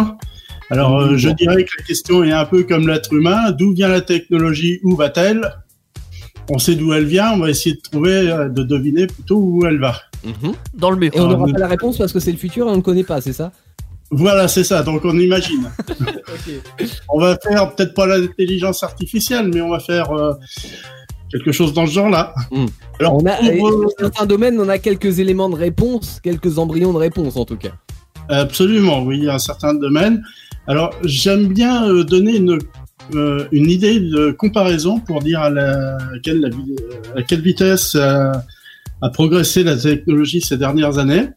Alors, 0.75 0.99
euh, 0.99 1.17
je 1.17 1.29
dirais 1.29 1.63
que 1.63 1.71
la 1.79 1.85
question 1.85 2.25
est 2.25 2.33
un 2.33 2.45
peu 2.47 2.65
comme 2.65 2.89
l'être 2.89 3.13
humain. 3.13 3.53
D'où 3.53 3.73
vient 3.75 3.87
la 3.87 4.01
technologie? 4.01 4.81
Où 4.83 4.97
va-t-elle? 4.97 5.55
On 6.51 6.59
sait 6.59 6.75
d'où 6.75 6.93
elle 6.93 7.05
vient. 7.05 7.33
On 7.35 7.39
va 7.39 7.51
essayer 7.51 7.77
de 7.77 7.81
trouver, 7.81 8.29
euh, 8.29 8.49
de 8.49 8.65
deviner 8.65 9.07
plutôt 9.07 9.37
où 9.37 9.65
elle 9.67 9.79
va. 9.79 9.95
Dans 10.75 10.91
le 10.91 10.97
mur. 10.97 11.13
Et 11.15 11.21
on 11.21 11.29
n'aura 11.29 11.45
oui. 11.45 11.53
pas 11.53 11.61
la 11.61 11.69
réponse 11.69 11.97
parce 11.97 12.13
que 12.13 12.19
c'est 12.19 12.33
le 12.33 12.39
futur 12.39 12.67
et 12.67 12.71
on 12.71 12.77
ne 12.79 12.83
connaît 12.83 13.05
pas, 13.05 13.21
c'est 13.21 13.33
ça? 13.33 13.53
Voilà, 14.11 14.49
c'est 14.49 14.65
ça. 14.65 14.83
Donc, 14.83 15.05
on 15.05 15.17
imagine. 15.17 15.71
On 17.09 17.21
va 17.21 17.37
faire 17.37 17.73
peut-être 17.73 17.95
pas 17.95 18.07
l'intelligence 18.07 18.83
artificielle, 18.83 19.51
mais 19.55 19.61
on 19.61 19.71
va 19.71 19.79
faire 19.79 20.11
euh, 20.11 20.33
quelque 21.31 21.53
chose 21.53 21.73
dans 21.73 21.87
ce 21.87 21.93
genre-là. 21.93 22.35
Mm. 22.51 22.67
Alors, 22.99 23.15
On 23.15 23.27
a, 23.27 23.37
pour, 23.37 23.69
euh, 23.69 23.83
dans 23.85 23.89
certains 23.97 24.27
domaines, 24.27 24.59
on 24.59 24.69
a 24.69 24.79
quelques 24.79 25.21
éléments 25.21 25.49
de 25.49 25.55
réponse, 25.55 26.19
quelques 26.21 26.59
embryons 26.59 26.93
de 26.93 26.99
réponse 26.99 27.37
en 27.37 27.45
tout 27.45 27.57
cas. 27.57 27.73
Absolument, 28.29 29.05
oui, 29.05 29.19
il 29.19 29.25
y 29.25 29.29
a 29.29 29.35
un 29.35 29.39
certain 29.39 29.75
domaine. 29.75 30.25
Alors, 30.66 30.95
j'aime 31.05 31.49
bien 31.49 31.89
euh, 31.89 32.05
donner 32.05 32.36
une, 32.36 32.59
euh, 33.15 33.47
une 33.53 33.70
idée 33.70 34.01
de 34.01 34.31
comparaison 34.31 34.99
pour 34.99 35.20
dire 35.20 35.41
à, 35.41 35.51
la, 35.51 35.97
à 35.97 36.19
quelle, 36.23 36.41
la 36.41 36.49
à 37.20 37.23
quelle 37.23 37.43
vitesse 37.43 37.95
euh, 37.95 38.32
a 39.03 39.11
progressé 39.11 39.62
la 39.62 39.77
technologie 39.77 40.41
ces 40.41 40.57
dernières 40.57 40.99
années. 40.99 41.28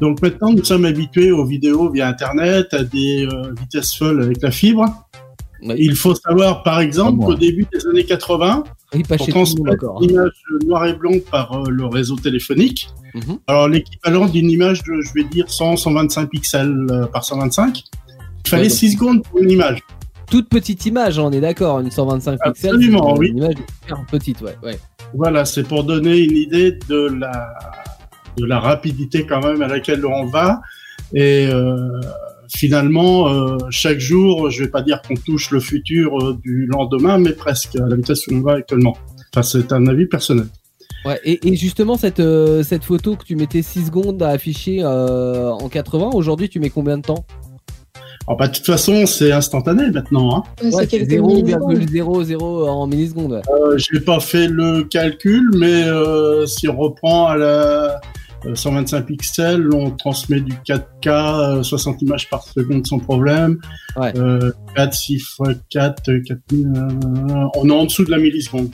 Donc 0.00 0.20
maintenant, 0.20 0.52
nous 0.52 0.64
sommes 0.64 0.84
habitués 0.84 1.32
aux 1.32 1.46
vidéos 1.46 1.90
via 1.90 2.08
Internet, 2.08 2.74
à 2.74 2.82
des 2.82 3.26
euh, 3.26 3.54
vitesses 3.58 3.94
folles 3.94 4.22
avec 4.22 4.42
la 4.42 4.50
fibre. 4.50 4.84
Oui. 5.62 5.76
Il 5.78 5.94
faut 5.94 6.14
savoir, 6.14 6.62
par 6.62 6.80
exemple, 6.80 7.24
qu'au 7.24 7.34
début 7.34 7.66
des 7.72 7.86
années 7.86 8.04
80, 8.04 8.64
Oui, 8.94 9.02
pas 9.04 9.16
pour 9.16 9.28
transmettre 9.28 9.84
encore. 9.84 10.02
une 10.02 10.10
image 10.10 10.30
noir 10.66 10.86
et 10.86 10.94
blanc 10.94 11.12
par 11.30 11.52
euh, 11.52 11.70
le 11.70 11.86
réseau 11.86 12.16
téléphonique. 12.16 12.88
Mhm. 13.14 13.38
Alors 13.46 13.68
l'équivalent 13.68 14.26
d'une 14.26 14.50
image 14.50 14.82
de, 14.82 15.00
je 15.00 15.12
vais 15.14 15.24
dire, 15.24 15.46
100-125 15.46 16.26
pixels 16.26 16.86
euh, 16.90 17.06
par 17.06 17.24
125, 17.24 17.82
il 18.44 18.48
fallait 18.50 18.62
Ouais, 18.64 18.68
donc- 18.68 18.78
6 18.78 18.92
secondes 18.92 19.22
pour 19.24 19.40
une 19.40 19.50
image. 19.50 19.78
Toute 20.30 20.48
petite 20.48 20.86
image, 20.86 21.18
on 21.18 21.30
est 21.30 21.40
d'accord, 21.40 21.80
une 21.80 21.90
125 21.90 22.38
pixels. 22.42 22.70
Absolument, 22.70 23.14
oui. 23.18 23.28
Une 23.28 23.38
image 23.38 23.54
petite, 24.10 24.40
ouais. 24.40 24.56
ouais. 24.62 24.78
Voilà, 25.14 25.44
c'est 25.44 25.62
pour 25.62 25.84
donner 25.84 26.18
une 26.18 26.36
idée 26.36 26.78
de 26.88 27.08
la, 27.18 27.52
de 28.38 28.46
la 28.46 28.58
rapidité 28.60 29.26
quand 29.26 29.40
même 29.42 29.60
à 29.60 29.68
laquelle 29.68 30.06
on 30.06 30.24
va. 30.24 30.62
Et 31.12 31.48
euh, 31.52 32.00
finalement, 32.48 33.28
euh, 33.28 33.58
chaque 33.70 33.98
jour, 33.98 34.48
je 34.50 34.64
vais 34.64 34.70
pas 34.70 34.80
dire 34.80 35.02
qu'on 35.02 35.16
touche 35.16 35.50
le 35.50 35.60
futur 35.60 36.18
euh, 36.18 36.38
du 36.42 36.64
lendemain, 36.66 37.18
mais 37.18 37.32
presque 37.32 37.76
à 37.76 37.86
la 37.86 37.96
vitesse 37.96 38.26
où 38.28 38.34
on 38.36 38.40
va 38.40 38.54
actuellement. 38.54 38.96
Enfin, 39.34 39.42
c'est 39.42 39.70
un 39.72 39.86
avis 39.86 40.06
personnel. 40.06 40.46
Ouais, 41.04 41.20
et, 41.24 41.46
et 41.46 41.56
justement, 41.56 41.96
cette, 41.98 42.20
euh, 42.20 42.62
cette 42.62 42.84
photo 42.84 43.16
que 43.16 43.24
tu 43.24 43.36
mettais 43.36 43.60
6 43.60 43.86
secondes 43.86 44.22
à 44.22 44.28
afficher 44.30 44.78
euh, 44.82 45.50
en 45.50 45.68
80, 45.68 46.10
aujourd'hui, 46.14 46.48
tu 46.48 46.58
mets 46.60 46.70
combien 46.70 46.96
de 46.96 47.02
temps? 47.02 47.26
Alors, 48.26 48.38
bah, 48.38 48.46
de 48.48 48.52
toute 48.54 48.66
façon, 48.66 49.06
c'est 49.06 49.32
instantané 49.32 49.90
maintenant. 49.90 50.36
Hein. 50.36 50.42
Ouais, 50.62 50.66
Ouais, 50.74 50.84
c'est 50.88 50.98
c'est 51.00 51.06
quelques 51.06 51.20
millisecondes. 51.22 51.74
0,00 51.74 52.68
en 52.68 52.86
millisecondes. 52.86 53.42
Euh, 53.50 53.76
j'ai 53.78 54.00
pas 54.00 54.20
fait 54.20 54.48
le 54.48 54.84
calcul, 54.84 55.50
mais 55.56 55.84
euh, 55.84 56.46
si 56.46 56.68
on 56.68 56.76
reprend 56.76 57.26
à 57.26 57.36
la 57.36 58.00
euh, 58.46 58.54
125 58.54 59.06
pixels, 59.06 59.70
on 59.74 59.90
transmet 59.90 60.40
du 60.40 60.52
4K, 60.66 61.58
euh, 61.58 61.62
60 61.62 62.02
images 62.02 62.28
par 62.28 62.42
seconde 62.44 62.86
sans 62.86 62.98
problème. 62.98 63.58
Ouais. 63.96 64.12
Euh, 64.16 64.52
4, 64.76 64.94
6 64.94 65.12
x 65.14 65.38
4, 65.70 66.02
4000, 66.26 66.66
euh, 66.76 67.44
on 67.56 67.68
est 67.68 67.72
en 67.72 67.84
dessous 67.84 68.04
de 68.04 68.10
la 68.10 68.18
milliseconde. 68.18 68.70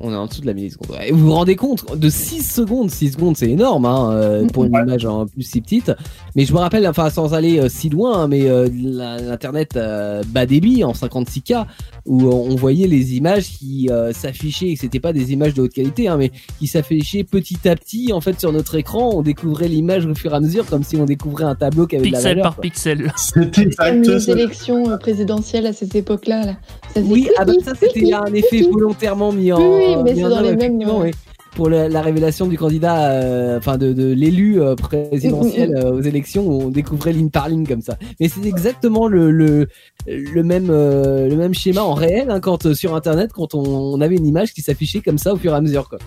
On 0.00 0.12
est 0.12 0.16
en 0.16 0.26
dessous 0.26 0.40
de 0.40 0.46
la 0.46 0.54
milliseconde. 0.54 0.96
Et 1.06 1.12
vous 1.12 1.26
vous 1.26 1.32
rendez 1.32 1.56
compte 1.56 1.96
de 1.96 2.08
6 2.08 2.42
secondes 2.42 2.90
6 2.90 3.12
secondes, 3.12 3.36
c'est 3.36 3.50
énorme 3.50 3.84
hein, 3.84 4.12
euh, 4.12 4.46
pour 4.46 4.64
une 4.64 4.74
image 4.74 5.04
en 5.04 5.26
plus 5.26 5.42
si 5.42 5.60
petite. 5.60 5.92
Mais 6.36 6.44
je 6.44 6.52
me 6.52 6.58
rappelle, 6.58 6.86
enfin, 6.86 7.10
sans 7.10 7.34
aller 7.34 7.58
euh, 7.58 7.68
si 7.68 7.88
loin, 7.88 8.22
hein, 8.22 8.28
mais 8.28 8.48
euh, 8.48 8.68
l'internet 8.72 9.76
euh, 9.76 10.22
bas 10.28 10.46
débit 10.46 10.84
en 10.84 10.92
56K, 10.92 11.66
où 12.06 12.28
on 12.28 12.54
voyait 12.56 12.86
les 12.86 13.16
images 13.16 13.48
qui 13.58 13.88
euh, 13.90 14.12
s'affichaient, 14.12 14.68
et 14.68 14.74
que 14.74 14.80
c'était 14.80 15.00
pas 15.00 15.12
des 15.12 15.32
images 15.32 15.54
de 15.54 15.62
haute 15.62 15.72
qualité, 15.72 16.08
hein, 16.08 16.16
mais 16.16 16.30
qui 16.58 16.66
s'affichaient 16.66 17.24
petit 17.24 17.68
à 17.68 17.74
petit 17.76 18.12
en 18.12 18.20
fait 18.20 18.38
sur 18.38 18.52
notre 18.52 18.74
écran. 18.76 19.10
On 19.14 19.22
découvrait 19.22 19.68
l'image 19.68 20.06
au 20.06 20.14
fur 20.14 20.32
et 20.32 20.36
à 20.36 20.40
mesure, 20.40 20.66
comme 20.66 20.82
si 20.82 20.96
on 20.96 21.04
découvrait 21.04 21.44
un 21.44 21.54
tableau 21.54 21.86
qui 21.86 21.96
avait 21.96 22.08
de 22.08 22.12
la 22.12 22.18
Pixel 22.18 22.36
valeur. 22.36 22.44
par 22.44 22.54
quoi. 22.54 22.62
pixel. 22.62 23.12
C'était 23.16 23.68
les 23.92 24.30
élections 24.30 24.98
présidentielles 24.98 25.66
à 25.66 25.72
cette 25.72 25.94
époque-là. 25.94 26.46
Là. 26.46 26.56
Ça 26.94 27.00
Oui, 27.00 27.28
ah 27.38 27.44
bah 27.44 27.52
ça 27.64 27.72
c'était 27.74 28.12
un 28.12 28.32
effet 28.32 28.62
volontairement 28.62 29.32
mis 29.32 29.52
en. 29.52 29.76
Oui, 29.76 29.89
oui, 29.96 30.02
mais 30.04 30.14
c'est 30.14 30.22
dans 30.28 30.40
les 30.40 30.56
mêmes, 30.56 30.78
oui. 30.88 31.10
Pour 31.56 31.68
la, 31.68 31.88
la 31.88 32.00
révélation 32.00 32.46
du 32.46 32.56
candidat, 32.56 33.10
euh, 33.10 33.58
enfin 33.58 33.76
de, 33.76 33.92
de 33.92 34.12
l'élu 34.12 34.62
euh, 34.62 34.76
présidentiel 34.76 35.74
euh, 35.84 35.90
aux 35.94 36.00
élections, 36.00 36.46
où 36.46 36.62
on 36.62 36.68
découvrait 36.68 37.12
ligne 37.12 37.28
par 37.30 37.48
ligne 37.48 37.66
comme 37.66 37.82
ça. 37.82 37.96
Mais 38.20 38.28
c'est 38.28 38.46
exactement 38.46 39.08
le, 39.08 39.32
le, 39.32 39.66
le 40.06 40.42
même 40.44 40.68
euh, 40.70 41.28
le 41.28 41.36
même 41.36 41.52
schéma 41.52 41.82
en 41.82 41.94
réel 41.94 42.30
hein, 42.30 42.38
quand 42.38 42.66
euh, 42.66 42.74
sur 42.74 42.94
internet 42.94 43.32
quand 43.32 43.54
on, 43.54 43.64
on 43.66 44.00
avait 44.00 44.14
une 44.14 44.26
image 44.26 44.54
qui 44.54 44.62
s'affichait 44.62 45.00
comme 45.00 45.18
ça 45.18 45.32
au 45.34 45.36
fur 45.36 45.52
et 45.52 45.56
à 45.56 45.60
mesure 45.60 45.88
quoi. 45.88 45.98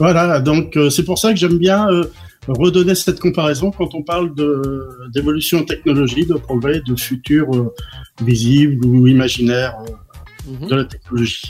Voilà, 0.00 0.40
donc 0.40 0.76
euh, 0.76 0.90
c'est 0.90 1.04
pour 1.04 1.18
ça 1.18 1.30
que 1.32 1.38
j'aime 1.38 1.58
bien 1.58 1.88
euh, 1.88 2.04
redonner 2.48 2.96
cette 2.96 3.20
comparaison 3.20 3.70
quand 3.70 3.94
on 3.94 4.02
parle 4.02 4.34
d'évolution 5.14 5.60
en 5.60 5.64
technologie, 5.64 6.26
de 6.26 6.34
progrès, 6.34 6.80
de 6.86 6.96
futur 6.96 7.46
euh, 7.54 7.72
visible 8.22 8.84
ou 8.84 9.06
imaginaire 9.06 9.76
euh, 9.88 9.92
Mhm. 10.48 10.68
de 10.68 10.74
la 10.76 10.84
technologie. 10.84 11.42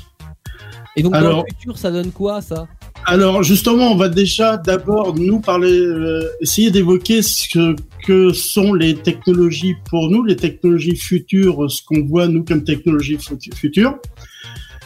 Et 0.96 1.02
donc 1.02 1.12
dans 1.12 1.18
Alors- 1.18 1.44
le 1.48 1.54
futur 1.54 1.76
ça 1.78 1.90
donne 1.90 2.10
quoi 2.10 2.40
ça? 2.40 2.66
Alors 3.04 3.42
justement, 3.42 3.92
on 3.92 3.96
va 3.96 4.08
déjà 4.08 4.56
d'abord 4.56 5.14
nous 5.14 5.38
parler, 5.40 5.70
euh, 5.78 6.28
essayer 6.40 6.70
d'évoquer 6.72 7.22
ce 7.22 7.46
que, 7.52 7.76
que 8.04 8.32
sont 8.32 8.72
les 8.74 8.96
technologies 8.96 9.74
pour 9.90 10.10
nous, 10.10 10.24
les 10.24 10.34
technologies 10.36 10.96
futures, 10.96 11.70
ce 11.70 11.82
qu'on 11.84 12.02
voit 12.04 12.26
nous 12.26 12.44
comme 12.44 12.64
technologies 12.64 13.18
fut- 13.18 13.38
futures. 13.54 13.96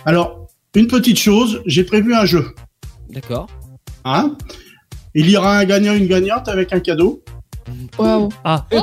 Alors, 0.05 0.49
une 0.75 0.87
petite 0.87 1.19
chose, 1.19 1.63
j'ai 1.67 1.85
prévu 1.85 2.15
un 2.15 2.25
jeu. 2.27 2.55
D'accord. 3.11 3.47
Hein? 4.05 4.37
Il 5.15 5.31
y 5.31 5.37
aura 5.37 5.59
un 5.59 5.65
gagnant, 5.65 5.95
une 5.95 6.07
gagnante 6.07 6.49
avec 6.49 6.73
un 6.73 6.81
cadeau. 6.81 7.23
Waouh. 7.99 8.29
Ah, 8.45 8.67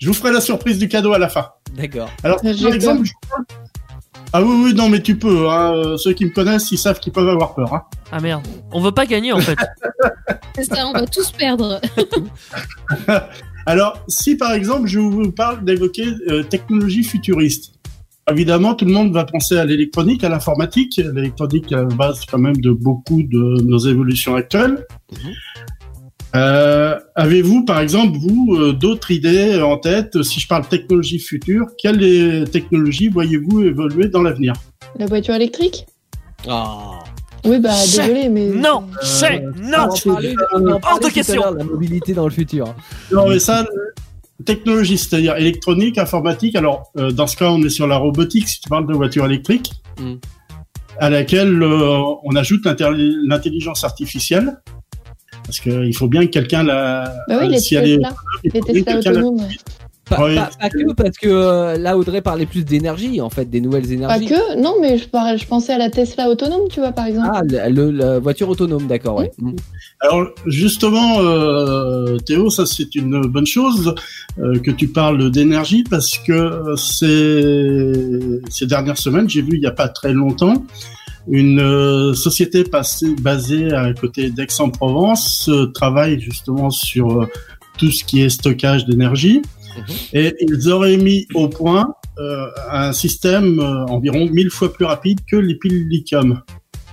Je 0.00 0.08
vous 0.08 0.14
ferai 0.14 0.32
la 0.32 0.40
surprise 0.40 0.78
du 0.78 0.88
cadeau 0.88 1.12
à 1.14 1.18
la 1.18 1.28
fin. 1.28 1.48
D'accord. 1.74 2.10
Alors, 2.22 2.38
J'ai 2.44 2.64
par 2.64 2.74
exemple, 2.74 3.04
je- 3.06 3.12
ah 4.32 4.42
oui, 4.42 4.64
oui, 4.64 4.74
non, 4.74 4.88
mais 4.88 5.00
tu 5.00 5.18
peux. 5.18 5.48
Hein. 5.48 5.74
euh, 5.74 5.96
Ceux 5.96 6.12
qui 6.12 6.24
me 6.24 6.30
connaissent, 6.30 6.70
ils 6.72 6.78
savent 6.78 7.00
qu'ils 7.00 7.12
peuvent 7.12 7.28
avoir 7.28 7.54
peur. 7.54 7.72
Hein. 7.72 7.82
ah 8.12 8.20
merde. 8.20 8.46
On 8.72 8.80
veut 8.80 8.92
pas 8.92 9.06
gagner 9.06 9.32
en 9.32 9.40
fait. 9.40 9.56
C'est 10.56 10.64
ça, 10.64 10.86
on 10.86 10.92
va 10.92 11.06
tous 11.06 11.30
perdre. 11.32 11.80
Alors, 13.66 14.00
si 14.08 14.36
par 14.36 14.52
exemple, 14.52 14.86
je 14.86 14.98
vous 14.98 15.32
parle 15.32 15.64
d'évoquer 15.64 16.06
euh, 16.28 16.42
technologie 16.42 17.02
futuriste, 17.02 17.72
évidemment, 18.30 18.74
tout 18.74 18.84
le 18.84 18.92
monde 18.92 19.12
va 19.12 19.24
penser 19.24 19.56
à 19.56 19.64
l'électronique, 19.64 20.24
à 20.24 20.28
l'informatique. 20.28 21.00
L'électronique 21.14 21.72
est 21.72 21.76
la 21.76 21.84
base 21.84 22.24
quand 22.30 22.38
même 22.38 22.56
de 22.56 22.70
beaucoup 22.70 23.22
de 23.22 23.62
nos 23.62 23.78
évolutions 23.78 24.34
actuelles. 24.34 24.86
Mhm. 25.12 25.32
Euh, 26.36 26.98
Avez-vous, 27.14 27.64
par 27.64 27.80
exemple, 27.80 28.18
vous, 28.18 28.54
euh, 28.56 28.72
d'autres 28.74 29.10
idées 29.10 29.60
en 29.62 29.78
tête 29.78 30.22
Si 30.22 30.38
je 30.38 30.46
parle 30.46 30.66
technologie 30.68 31.18
future, 31.18 31.64
quelles 31.78 32.48
technologies 32.50 33.08
voyez-vous 33.08 33.62
évoluer 33.62 34.08
dans 34.08 34.22
l'avenir? 34.22 34.52
La 34.98 35.06
voiture 35.06 35.34
électrique? 35.34 35.86
Ah. 36.46 36.98
Oui, 37.44 37.58
bah 37.60 37.70
C'est- 37.72 38.02
désolé, 38.02 38.28
mais. 38.28 38.48
Non, 38.48 38.84
Euh, 38.92 38.98
c'est 39.02 39.42
On 40.54 40.58
non. 40.60 40.78
tout 41.00 41.06
à 41.06 41.10
question. 41.10 41.42
La 41.54 41.64
mobilité 41.64 42.12
dans 42.12 42.24
le 42.24 42.30
futur. 42.30 42.74
Non, 43.12 43.28
mais 43.28 43.38
ça, 43.38 43.60
euh, 43.62 43.64
technologie, 44.44 44.98
c'est-à-dire 44.98 45.36
électronique, 45.36 45.96
informatique. 45.96 46.54
Alors, 46.56 46.90
euh, 46.98 47.12
dans 47.12 47.26
ce 47.26 47.36
cas, 47.36 47.48
on 47.50 47.62
est 47.62 47.68
sur 47.70 47.86
la 47.86 47.96
robotique, 47.96 48.48
si 48.48 48.60
tu 48.60 48.68
parles 48.68 48.86
de 48.86 48.92
voiture 48.94 49.24
électrique, 49.24 49.70
Mm. 49.98 50.14
à 50.98 51.08
laquelle 51.08 51.62
euh, 51.62 51.98
on 52.24 52.34
ajoute 52.36 52.64
l'intelli- 52.66 53.16
l'intelligence 53.26 53.84
artificielle. 53.84 54.58
Parce 55.46 55.60
qu'il 55.60 55.96
faut 55.96 56.08
bien 56.08 56.22
que 56.26 56.30
quelqu'un 56.32 56.62
la. 56.64 57.14
Bah 57.28 57.38
oui, 57.40 57.48
les 57.48 57.58
si 57.58 57.76
elle 57.76 57.88
est- 57.90 57.96
Tesla, 57.96 58.14
il 58.44 58.52
les 58.52 58.84
Tesla 58.84 58.98
autonomes. 58.98 59.48
Pas, 60.08 60.24
Oui. 60.24 60.36
pas- 60.36 60.50
pas 60.60 60.70
que 60.70 60.92
parce 60.92 61.18
que 61.18 61.26
euh, 61.28 61.76
là 61.78 61.98
Audrey 61.98 62.20
parlait 62.20 62.46
plus 62.46 62.64
d'énergie 62.64 63.20
en 63.20 63.28
fait, 63.28 63.44
des 63.46 63.60
nouvelles 63.60 63.86
Pas 63.86 63.90
énergies. 63.92 64.26
que, 64.26 64.60
non, 64.62 64.74
mais 64.80 64.98
je, 64.98 65.08
parlais- 65.08 65.36
je 65.36 65.44
pensais 65.48 65.72
à 65.72 65.78
la 65.78 65.90
Tesla 65.90 66.28
autonome, 66.30 66.68
tu 66.70 66.78
vois, 66.78 66.92
par 66.92 67.06
exemple. 67.06 67.28
Ah, 67.32 67.42
le, 67.68 67.90
la 67.90 68.20
voiture 68.20 68.48
autonome, 68.48 68.86
d'accord, 68.86 69.16
ouais. 69.16 69.32
Mm. 69.38 69.56
Alors, 70.02 70.28
justement, 70.46 71.18
euh, 71.22 72.18
Théo, 72.18 72.50
ça 72.50 72.66
c'est 72.66 72.94
une 72.94 73.20
bonne 73.22 73.46
chose 73.48 73.96
euh, 74.38 74.60
que 74.60 74.70
tu 74.70 74.86
parles 74.86 75.28
d'énergie 75.32 75.82
parce 75.90 76.18
que 76.18 76.74
ces, 76.76 78.40
ces 78.48 78.66
dernières 78.66 78.98
semaines, 78.98 79.28
j'ai 79.28 79.42
vu 79.42 79.54
il 79.54 79.60
n'y 79.60 79.66
a 79.66 79.72
pas 79.72 79.88
très 79.88 80.12
longtemps 80.12 80.64
une 81.28 81.60
euh, 81.60 82.14
société 82.14 82.64
passée, 82.64 83.14
basée 83.20 83.72
à 83.72 83.92
côté 83.94 84.30
d'Aix-en-Provence 84.30 85.48
euh, 85.48 85.66
travaille 85.72 86.20
justement 86.20 86.70
sur 86.70 87.22
euh, 87.22 87.26
tout 87.78 87.90
ce 87.90 88.04
qui 88.04 88.22
est 88.22 88.28
stockage 88.30 88.86
d'énergie 88.86 89.42
Mhm. 89.76 89.84
et 90.14 90.34
ils 90.40 90.70
auraient 90.70 90.96
mis 90.96 91.26
au 91.34 91.48
point 91.48 91.92
euh, 92.18 92.46
un 92.70 92.92
système 92.92 93.60
euh, 93.60 93.84
environ 93.86 94.26
mille 94.30 94.48
fois 94.48 94.72
plus 94.72 94.86
rapide 94.86 95.18
que 95.30 95.36
les 95.36 95.54
piles 95.56 95.86
lithium, 95.88 96.40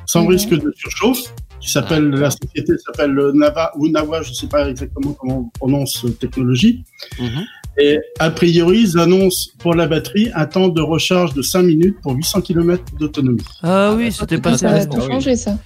sans 0.05 0.23
Mhm. 0.23 0.27
risque 0.29 0.49
de 0.49 0.73
surchauffe 0.75 1.33
qui 1.61 1.71
s'appelle 1.71 2.09
la 2.09 2.29
société 2.29 2.73
s'appelle 2.85 3.15
Nava 3.33 3.71
ou 3.77 3.87
Nawa, 3.87 4.21
je 4.21 4.33
sais 4.33 4.47
pas 4.47 4.69
exactement 4.69 5.13
comment 5.13 5.39
on 5.45 5.49
prononce 5.57 6.03
euh, 6.03 6.09
technologie. 6.09 6.83
Mhm. 7.21 7.45
Et 7.77 7.99
a 8.19 8.29
priori, 8.29 8.81
ils 8.81 8.99
annoncent 8.99 9.49
pour 9.57 9.73
la 9.73 9.87
batterie 9.87 10.29
un 10.35 10.45
temps 10.45 10.67
de 10.67 10.81
recharge 10.81 11.33
de 11.33 11.41
5 11.41 11.63
minutes 11.63 11.95
pour 12.01 12.13
800 12.13 12.41
km 12.41 12.83
d'autonomie. 12.99 13.41
Ah 13.63 13.93
oui, 13.97 14.11
c'était 14.11 14.37
pas 14.37 14.57
ça 14.57 14.69
va 14.69 14.81
ça. 14.81 14.85
tout 14.87 15.01
changer, 15.01 15.35
ça. 15.35 15.57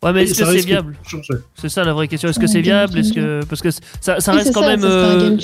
Ouais, 0.00 0.12
mais 0.12 0.22
est-ce 0.22 0.38
que 0.38 0.44
c'est 0.46 0.64
viable. 0.64 0.94
C'est 1.56 1.68
ça 1.68 1.82
la 1.82 1.92
vraie 1.92 2.06
question. 2.06 2.28
Est-ce 2.28 2.38
que 2.38 2.44
Un 2.44 2.48
c'est 2.48 2.60
viable 2.60 2.96
Est-ce 3.00 3.12
que 3.12 3.40
parce 3.46 3.60
que 3.60 3.70
ça, 4.00 4.20
ça 4.20 4.30
reste 4.30 4.54
quand 4.54 4.60
ça, 4.60 4.68
même. 4.68 4.80
ça 4.80 4.86
euh. 4.86 5.36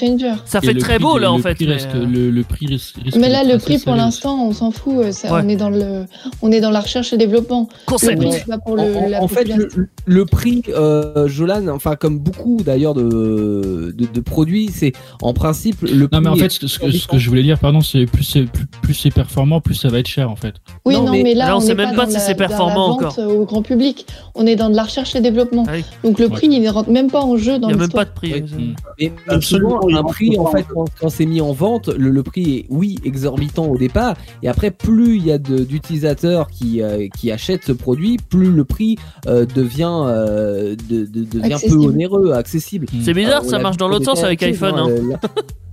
Ça 0.44 0.60
fait 0.60 0.72
le 0.74 0.80
très 0.80 0.94
prix 0.94 1.02
beau 1.02 1.16
de- 1.16 1.22
là 1.22 1.32
en 1.32 1.38
le 1.38 1.42
fait. 1.42 1.54
prix 1.56 1.66
mais, 1.66 1.84
euh, 1.96 2.06
le, 2.06 2.30
le 2.30 2.42
prix 2.44 2.66
risque, 2.68 2.94
risque 3.02 3.16
Mais 3.18 3.28
là, 3.30 3.42
le 3.42 3.58
prix, 3.58 3.78
pour 3.78 3.96
l'instant, 3.96 4.46
on 4.46 4.52
s'en 4.52 4.70
fout. 4.70 4.94
euh, 4.98 5.10
ça- 5.10 5.32
Ouais. 5.34 5.40
On 5.44 5.48
est 5.48 5.56
dans 5.56 5.70
le, 5.70 6.04
on 6.40 6.52
est 6.52 6.60
dans 6.60 6.70
la 6.70 6.78
recherche 6.80 7.12
et 7.12 7.16
développement. 7.16 7.68
Le 7.68 7.90
Concept. 7.90 8.16
prix, 8.20 8.30
c'est 8.32 8.46
pas 8.46 8.58
pour 8.58 8.76
le, 8.76 8.96
En, 8.96 9.08
la 9.08 9.22
en 9.24 9.26
fait, 9.26 9.44
le, 9.48 9.68
le 10.06 10.24
prix, 10.24 10.62
euh, 10.68 11.26
Jolan, 11.26 11.66
enfin 11.68 11.96
comme 11.96 12.20
beaucoup 12.20 12.58
d'ailleurs 12.64 12.94
de, 12.94 13.92
de, 13.96 14.06
de 14.06 14.20
produits, 14.20 14.70
c'est 14.72 14.92
en 15.20 15.32
principe 15.32 15.82
le 15.82 16.06
prix. 16.06 16.08
Non 16.12 16.20
mais 16.20 16.28
en 16.30 16.36
fait 16.36 16.50
ce 16.50 16.78
que, 16.78 16.90
ce 16.92 17.08
que- 17.08 17.18
je 17.18 17.28
voulais 17.28 17.42
dire 17.42 17.58
pardon 17.58 17.80
c'est 17.80 18.06
plus 18.06 18.22
c'est 18.22 18.42
plus, 18.44 18.66
plus 18.82 18.94
c'est 18.94 19.10
performant 19.10 19.60
plus 19.60 19.74
ça 19.74 19.88
va 19.88 19.98
être 19.98 20.06
cher 20.06 20.30
en 20.30 20.36
fait. 20.36 20.54
Oui, 20.84 20.94
Non, 20.94 21.10
mais 21.10 21.34
là, 21.34 21.56
on 21.56 21.60
sait 21.60 21.74
même 21.74 21.96
pas, 21.96 22.06
si 22.08 22.20
c'est 22.20 22.36
performant 22.36 22.98
vente 22.98 23.18
au 23.18 23.44
grand 23.44 23.62
public. 23.62 24.03
On 24.34 24.46
est 24.46 24.56
dans 24.56 24.68
de 24.70 24.74
la 24.76 24.82
recherche 24.84 25.14
et 25.14 25.20
développement. 25.20 25.64
Ah 25.68 25.72
oui. 25.74 25.84
Donc 26.02 26.18
le 26.18 26.28
prix, 26.28 26.48
il 26.50 26.60
ne 26.62 26.68
rentre 26.70 26.90
même 26.90 27.10
pas 27.10 27.22
en 27.22 27.36
jeu 27.36 27.58
dans 27.58 27.68
Il 27.68 27.72
y 27.72 27.74
a 27.74 27.78
même 27.78 27.90
pas 27.90 28.04
de 28.04 28.10
prix. 28.10 28.32
Oui. 28.34 28.74
euh, 29.00 29.08
Mm. 29.08 29.10
Absolument, 29.28 29.80
un 29.96 30.02
prix, 30.04 30.38
en 30.38 30.46
fait, 30.46 30.64
quand, 30.72 30.84
quand 31.00 31.08
c'est 31.08 31.26
mis 31.26 31.40
en 31.40 31.52
vente, 31.52 31.88
le, 31.88 32.10
le 32.10 32.22
prix 32.22 32.58
est, 32.58 32.66
oui, 32.70 32.98
exorbitant 33.04 33.66
au 33.66 33.76
départ. 33.76 34.16
Et 34.42 34.48
après, 34.48 34.70
plus 34.70 35.16
il 35.16 35.26
y 35.26 35.32
a 35.32 35.38
d'utilisateurs 35.38 36.48
qui, 36.48 36.80
euh, 36.82 37.08
qui 37.08 37.30
achètent 37.32 37.64
ce 37.64 37.72
produit, 37.72 38.16
plus 38.28 38.50
le 38.50 38.64
prix 38.64 38.96
euh, 39.26 39.46
devient, 39.46 40.02
euh, 40.06 40.76
de, 40.88 41.04
de- 41.06 41.24
devient 41.24 41.56
peu 41.68 41.76
onéreux, 41.76 42.32
accessible. 42.32 42.86
C'est 43.02 43.14
bizarre, 43.14 43.38
Alors, 43.40 43.50
ça 43.50 43.58
marche 43.58 43.76
dans 43.76 43.88
l'autre 43.88 44.04
sens 44.04 44.22
avec 44.22 44.42
iPhone. 44.42 44.74
hein, 44.76 44.86
hein. 44.88 44.90
euh, 45.02 45.10
là- 45.12 45.20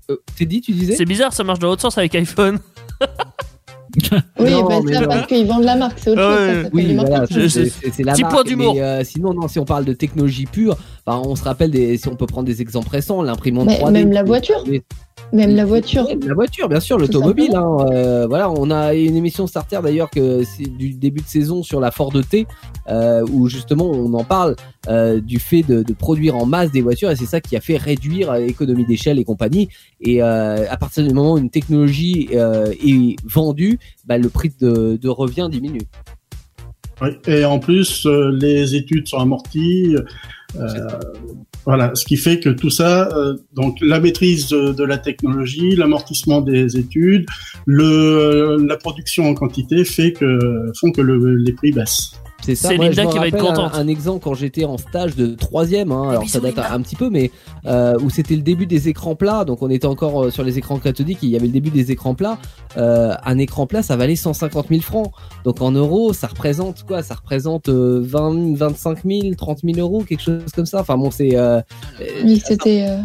Euh, 0.09 0.15
T'es 0.37 0.45
dit, 0.45 0.61
tu 0.61 0.71
disais? 0.73 0.95
C'est 0.95 1.05
bizarre, 1.05 1.31
ça 1.31 1.43
marche 1.43 1.59
dans 1.59 1.67
l'autre 1.67 1.81
sens 1.83 1.97
avec 1.97 2.13
iPhone. 2.15 2.57
Oui, 4.39 4.51
Non, 4.51 4.67
bah, 4.67 4.79
mais 4.85 4.93
ça 4.93 5.07
parce 5.07 5.27
qu'ils 5.27 5.45
vendent 5.47 5.63
la 5.63 5.75
marque, 5.75 5.99
c'est 5.99 6.11
autre 6.11 6.21
Ah 6.21 6.53
chose. 6.53 6.63
Ça 6.63 6.69
Oui, 6.73 6.95
voilà, 6.95 7.25
c'est 7.27 8.03
la 8.03 8.13
Petit 8.13 8.21
marque. 8.23 8.33
point 8.33 8.43
d'humour. 8.43 8.73
Mais, 8.75 8.81
euh, 8.81 9.03
sinon, 9.03 9.33
non, 9.33 9.47
si 9.47 9.59
on 9.59 9.65
parle 9.65 9.85
de 9.85 9.93
technologie 9.93 10.45
pure, 10.45 10.77
enfin, 11.05 11.21
on 11.27 11.35
se 11.35 11.43
rappelle 11.43 11.71
des, 11.71 11.97
si 11.97 12.07
on 12.07 12.15
peut 12.15 12.27
prendre 12.27 12.45
des 12.47 12.61
exemples 12.61 12.89
récents, 12.89 13.21
l'imprimante 13.21 13.65
Mais 13.67 13.79
3D. 13.79 13.91
même 13.91 14.11
la 14.11 14.23
voiture. 14.23 14.63
Même 15.33 15.55
la 15.55 15.65
voiture. 15.65 16.05
Ouais, 16.07 16.17
La 16.27 16.33
voiture, 16.33 16.67
bien 16.67 16.79
sûr, 16.79 16.97
l'automobile. 16.97 17.55
Hein, 17.55 17.77
euh, 17.91 18.27
voilà, 18.27 18.51
on 18.51 18.69
a 18.69 18.93
une 18.93 19.15
émission 19.15 19.47
Starter 19.47 19.79
d'ailleurs 19.81 20.09
que 20.09 20.43
c'est 20.43 20.67
du 20.67 20.93
début 20.93 21.21
de 21.21 21.27
saison 21.27 21.63
sur 21.63 21.79
la 21.79 21.91
Ford 21.91 22.11
T, 22.29 22.47
euh, 22.89 23.25
où 23.31 23.47
justement 23.47 23.89
on 23.89 24.13
en 24.13 24.23
parle 24.23 24.55
euh, 24.87 25.21
du 25.21 25.39
fait 25.39 25.63
de, 25.63 25.83
de 25.83 25.93
produire 25.93 26.35
en 26.35 26.45
masse 26.45 26.71
des 26.71 26.81
voitures 26.81 27.11
et 27.11 27.15
c'est 27.15 27.25
ça 27.25 27.39
qui 27.39 27.55
a 27.55 27.61
fait 27.61 27.77
réduire 27.77 28.33
l'économie 28.33 28.85
d'échelle 28.85 29.19
et 29.19 29.23
compagnie. 29.23 29.69
Et 30.01 30.21
euh, 30.21 30.65
à 30.69 30.77
partir 30.77 31.07
du 31.07 31.13
moment 31.13 31.33
où 31.33 31.37
une 31.37 31.49
technologie 31.49 32.29
euh, 32.33 32.73
est 32.83 33.15
vendue, 33.25 33.79
bah, 34.05 34.17
le 34.17 34.29
prix 34.29 34.51
de, 34.59 34.97
de 35.01 35.09
revient 35.09 35.47
diminue. 35.49 35.87
Oui. 37.01 37.09
Et 37.27 37.45
en 37.45 37.59
plus, 37.59 38.05
euh, 38.05 38.31
les 38.31 38.75
études 38.75 39.07
sont 39.07 39.17
amorties. 39.17 39.95
Voilà, 41.65 41.91
ce 41.93 42.05
qui 42.05 42.17
fait 42.17 42.39
que 42.39 42.49
tout 42.49 42.71
ça, 42.71 43.09
euh, 43.15 43.35
donc 43.53 43.77
la 43.81 43.99
maîtrise 43.99 44.47
de, 44.49 44.73
de 44.73 44.83
la 44.83 44.97
technologie, 44.97 45.75
l'amortissement 45.75 46.41
des 46.41 46.77
études, 46.77 47.25
le, 47.65 48.57
la 48.67 48.77
production 48.77 49.29
en 49.29 49.35
quantité 49.35 49.85
fait 49.85 50.13
que 50.13 50.39
font 50.79 50.91
que 50.91 51.01
le, 51.01 51.35
les 51.35 51.53
prix 51.53 51.71
baissent. 51.71 52.13
C'est 52.41 52.55
ça. 52.55 52.69
C'est 52.69 52.77
Moi, 52.77 52.89
Linda 52.89 53.03
je 53.03 53.07
me 53.07 53.11
qui 53.11 53.19
va 53.19 53.27
être 53.27 53.35
rappelle 53.35 53.55
contente. 53.55 53.75
Un, 53.75 53.79
un 53.79 53.87
exemple 53.87 54.23
quand 54.23 54.33
j'étais 54.33 54.65
en 54.65 54.77
stage 54.77 55.15
de 55.15 55.35
troisième, 55.35 55.91
hein, 55.91 56.09
alors 56.09 56.23
bisous, 56.23 56.33
ça 56.33 56.39
date 56.39 56.57
un, 56.57 56.73
un 56.73 56.81
petit 56.81 56.95
peu, 56.95 57.09
mais 57.09 57.31
euh, 57.65 57.97
où 58.01 58.09
c'était 58.09 58.35
le 58.35 58.41
début 58.41 58.65
des 58.65 58.89
écrans 58.89 59.15
plats. 59.15 59.45
Donc 59.45 59.61
on 59.61 59.69
était 59.69 59.87
encore 59.87 60.25
euh, 60.25 60.31
sur 60.31 60.43
les 60.43 60.57
écrans 60.57 60.79
cathodiques. 60.79 61.19
Il 61.21 61.29
y 61.29 61.35
avait 61.35 61.47
le 61.47 61.53
début 61.53 61.69
des 61.69 61.91
écrans 61.91 62.15
plats. 62.15 62.37
Euh, 62.77 63.13
un 63.23 63.37
écran 63.37 63.67
plat, 63.67 63.83
ça 63.83 63.95
valait 63.95 64.15
150 64.15 64.67
000 64.69 64.81
francs. 64.81 65.11
Donc 65.43 65.61
en 65.61 65.71
euros, 65.71 66.13
ça 66.13 66.27
représente 66.27 66.83
quoi? 66.83 67.03
Ça 67.03 67.15
représente 67.15 67.69
euh, 67.69 68.01
20, 68.03 68.55
25 68.55 68.99
000, 69.05 69.35
30 69.37 69.59
000 69.63 69.77
euros, 69.79 70.03
quelque 70.03 70.21
chose 70.21 70.43
comme 70.55 70.65
ça. 70.65 70.81
Enfin 70.81 70.97
bon, 70.97 71.11
c'est 71.11 71.35
euh, 71.35 71.61
Oui, 72.23 72.41
c'était 72.43 72.85
euh, 72.89 72.97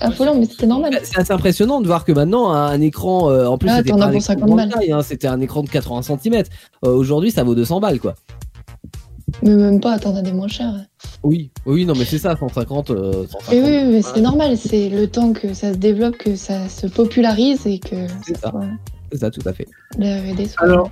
affolant, 0.00 0.34
mais 0.34 0.46
c'était 0.46 0.66
normal. 0.66 0.98
c'est 1.02 1.18
assez 1.18 1.32
impressionnant 1.32 1.80
de 1.80 1.86
voir 1.86 2.04
que 2.04 2.12
maintenant 2.12 2.50
un, 2.52 2.80
écran, 2.80 3.30
euh, 3.30 3.46
en 3.46 3.56
plus 3.58 3.68
Ah, 3.70 3.78
c'était 3.78 3.92
un 3.92 3.96
pour 3.96 4.02
écran 4.08 4.18
de 4.18 4.22
50 4.22 4.44
grande 4.46 4.56
balles. 4.58 4.68
taille, 4.70 4.92
hein, 4.92 5.02
c'était 5.02 5.26
un 5.28 5.40
écran 5.40 5.62
de 5.62 5.68
80 5.68 6.02
cm. 6.02 6.42
Aujourd'hui, 6.82 7.30
ça 7.30 7.42
vaut 7.44 7.54
200 7.54 7.80
balles 7.80 8.00
quoi. 8.00 8.14
Mais 9.42 9.54
même 9.56 9.80
pas, 9.80 9.98
t'en 9.98 10.14
as 10.14 10.22
des 10.22 10.32
moins 10.32 10.48
chers. 10.48 10.74
Oui, 11.22 11.50
oui, 11.66 11.86
non 11.86 11.94
mais 11.96 12.04
c'est 12.04 12.18
ça, 12.18 12.36
150. 12.36 12.90
euh, 12.90 13.26
150. 13.26 13.52
Et 13.54 13.62
oui, 13.62 13.84
mais 13.92 14.02
c'est 14.02 14.20
normal, 14.20 14.56
c'est 14.58 14.88
le 14.90 15.06
temps 15.08 15.32
que 15.32 15.54
ça 15.54 15.72
se 15.72 15.78
développe, 15.78 16.16
que 16.18 16.36
ça 16.36 16.68
se 16.68 16.86
popularise 16.86 17.66
et 17.66 17.78
que 17.78 17.96
C'est 18.26 18.36
ça. 18.36 18.52
ça, 19.14 19.30
tout 19.30 19.40
à 19.46 19.52
fait. 19.52 19.66
Alors, 20.58 20.90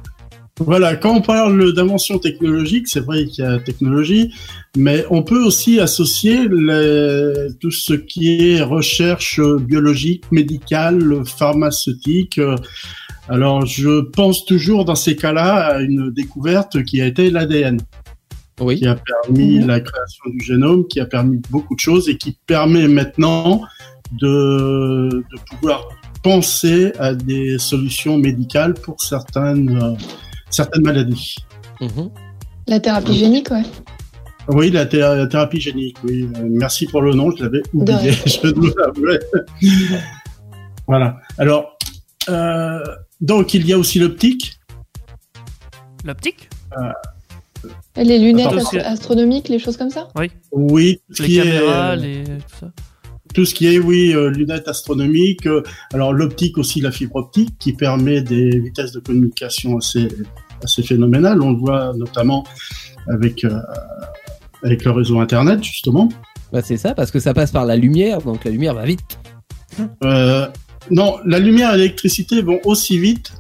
voilà, 0.65 0.97
quand 0.97 1.17
on 1.17 1.21
parle 1.21 1.73
d'invention 1.75 2.19
technologique, 2.19 2.89
c'est 2.89 3.01
vrai 3.01 3.27
qu'il 3.27 3.45
y 3.45 3.47
a 3.47 3.59
technologie, 3.59 4.33
mais 4.77 5.05
on 5.11 5.23
peut 5.23 5.43
aussi 5.43 5.81
associer 5.81 6.49
les- 6.49 7.49
tout 7.61 7.71
ce 7.71 7.95
qui 7.95 8.51
est 8.53 8.63
recherche 8.63 9.41
biologique, 9.61 10.25
médicale, 10.31 11.23
pharmaceutique. 11.25 12.41
Alors, 13.29 13.65
je 13.67 14.01
pense 14.01 14.45
toujours 14.45 14.85
dans 14.85 14.95
ces 14.95 15.17
cas-là 15.17 15.77
à 15.77 15.81
une 15.81 16.11
découverte 16.11 16.83
qui 16.85 17.01
a 17.01 17.07
été 17.07 17.31
l'ADN, 17.31 17.81
Oui. 18.61 18.79
qui 18.79 18.87
a 18.87 18.97
permis 18.97 19.59
Mhm. 19.61 19.67
la 19.69 19.81
création 19.81 20.25
du 20.35 20.45
génome, 20.45 20.87
qui 20.89 21.01
a 21.01 21.07
permis 21.07 21.41
beaucoup 21.51 21.75
de 21.75 21.81
choses 21.81 22.09
et 22.09 22.17
qui 22.17 22.37
permet 22.47 22.89
maintenant 22.89 23.63
de, 24.21 25.09
de 25.09 25.39
pouvoir 25.51 25.89
penser 26.23 26.93
à 26.99 27.15
des 27.15 27.59
solutions 27.59 28.17
médicales 28.19 28.75
pour 28.75 29.01
certaines, 29.01 29.77
euh, 29.83 29.95
certaines 30.53 30.83
maladies. 30.83 31.35
Mhm. 31.81 32.11
La 32.69 32.79
thérapie 32.81 33.15
génique, 33.15 33.51
ouais. 33.51 33.63
Oui, 34.49 34.71
la, 34.71 34.87
thé- 34.87 34.99
la 34.99 35.27
thérapie 35.27 35.61
génique, 35.61 35.97
oui. 36.05 36.29
Euh, 36.37 36.47
merci 36.51 36.87
pour 36.87 37.03
le 37.03 37.15
nom, 37.15 37.31
je 37.37 37.45
l'avais 37.45 37.63
oublié, 37.73 38.13
je 38.27 38.49
dois 38.49 38.71
l'avouer. 38.79 39.19
voilà. 40.87 41.17
Alors, 41.39 41.77
euh, 42.29 42.81
donc 43.21 43.55
il 43.55 43.67
y 43.67 43.73
a 43.73 43.79
aussi 43.79 43.99
l'optique. 43.99 44.59
L'optique? 46.05 46.49
Et 47.97 48.05
les 48.05 48.19
lunettes 48.19 48.53
astro- 48.53 48.79
astronomiques, 48.85 49.49
les 49.49 49.59
choses 49.59 49.77
comme 49.77 49.91
ça? 49.91 50.09
Oui, 50.53 51.01
ce 51.11 51.23
Les 51.23 51.29
qui 51.29 51.37
caméras, 51.37 51.91
euh, 51.93 51.97
les... 51.97 52.25
tout 52.25 52.57
ça. 52.61 52.71
Tout 53.33 53.45
ce 53.45 53.55
qui 53.55 53.67
est, 53.67 53.79
oui, 53.79 54.13
euh, 54.15 54.31
lunettes 54.31 54.69
astronomiques. 54.69 55.47
euh, 55.47 55.63
alors 55.93 56.13
l'optique 56.13 56.59
aussi, 56.59 56.81
la 56.81 56.91
fibre 56.91 57.17
optique, 57.17 57.57
qui 57.59 57.73
permet 57.73 58.23
des 58.23 58.59
vitesses 58.59 58.93
de 58.93 59.01
communication 59.01 59.79
assez, 59.79 60.09
assez 60.63 60.83
phénoménales. 60.83 61.41
On 61.43 61.53
le 61.53 61.59
voit 61.59 61.93
notamment 61.97 62.45
avec 63.09 63.45
euh, 63.45 63.59
avec 64.63 64.85
le 64.85 64.93
réseau 64.93 65.19
Internet, 65.21 65.63
justement. 65.65 66.09
Bah, 66.53 66.63
c'est 66.63 66.77
ça, 66.77 66.95
parce 66.95 67.11
que 67.11 67.19
ça 67.19 67.35
passe 67.35 67.51
par 67.51 67.65
la 67.67 67.77
lumière, 67.77 68.21
donc 68.23 68.45
la 68.45 68.51
lumière 68.51 68.75
va 68.75 68.85
vite. 68.85 69.19
Euh, 70.05 70.47
non, 70.91 71.17
la 71.25 71.39
lumière 71.39 71.75
et 71.75 71.79
l'électricité 71.79 72.43
vont 72.43 72.61
aussi 72.65 72.99
vite. 72.99 73.33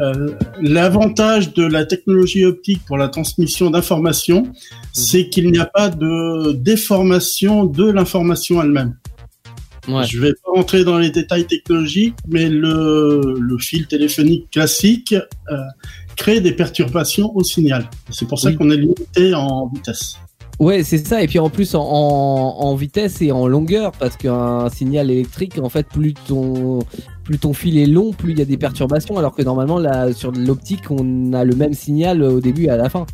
Euh, 0.00 0.30
L'avantage 0.60 1.54
de 1.54 1.64
la 1.64 1.84
technologie 1.84 2.44
optique 2.44 2.84
pour 2.86 2.96
la 2.96 3.08
transmission 3.08 3.70
d'informations, 3.70 4.52
c'est 4.92 5.28
qu'il 5.28 5.50
n'y 5.50 5.58
a 5.58 5.66
pas 5.66 5.88
de 5.88 6.52
déformation 6.52 7.64
de 7.64 7.90
l'information 7.90 8.62
elle-même. 8.62 8.96
Ouais. 9.88 10.04
Je 10.04 10.18
vais 10.20 10.32
pas 10.32 10.50
rentrer 10.54 10.84
dans 10.84 10.98
les 10.98 11.10
détails 11.10 11.46
technologiques, 11.46 12.14
mais 12.28 12.48
le, 12.48 13.36
le 13.38 13.58
fil 13.58 13.86
téléphonique 13.86 14.50
classique 14.50 15.14
euh, 15.14 15.56
crée 16.16 16.40
des 16.40 16.52
perturbations 16.52 17.30
au 17.36 17.42
signal. 17.44 17.88
C'est 18.10 18.26
pour 18.26 18.38
ça 18.40 18.48
Oui. 18.48 18.56
qu'on 18.56 18.70
est 18.70 18.76
limité 18.76 19.34
en 19.34 19.66
vitesse. 19.68 20.16
Ouais, 20.58 20.82
c'est 20.82 21.06
ça. 21.06 21.22
Et 21.22 21.26
puis 21.26 21.38
en 21.38 21.50
plus 21.50 21.74
en, 21.74 21.82
en, 21.82 22.60
en 22.60 22.74
vitesse 22.74 23.20
et 23.20 23.30
en 23.30 23.46
longueur, 23.46 23.92
parce 23.92 24.16
qu'un 24.16 24.70
signal 24.70 25.10
électrique, 25.10 25.58
en 25.62 25.68
fait, 25.68 25.86
plus 25.86 26.14
ton, 26.14 26.78
plus 27.24 27.38
ton 27.38 27.52
fil 27.52 27.76
est 27.76 27.84
long, 27.86 28.12
plus 28.12 28.32
il 28.32 28.38
y 28.38 28.42
a 28.42 28.46
des 28.46 28.56
perturbations, 28.56 29.18
alors 29.18 29.34
que 29.34 29.42
normalement, 29.42 29.78
là, 29.78 30.12
sur 30.14 30.32
l'optique, 30.32 30.90
on 30.90 31.34
a 31.34 31.44
le 31.44 31.54
même 31.54 31.74
signal 31.74 32.22
au 32.22 32.40
début 32.40 32.64
et 32.64 32.70
à 32.70 32.78
la 32.78 32.88
fin. 32.88 33.04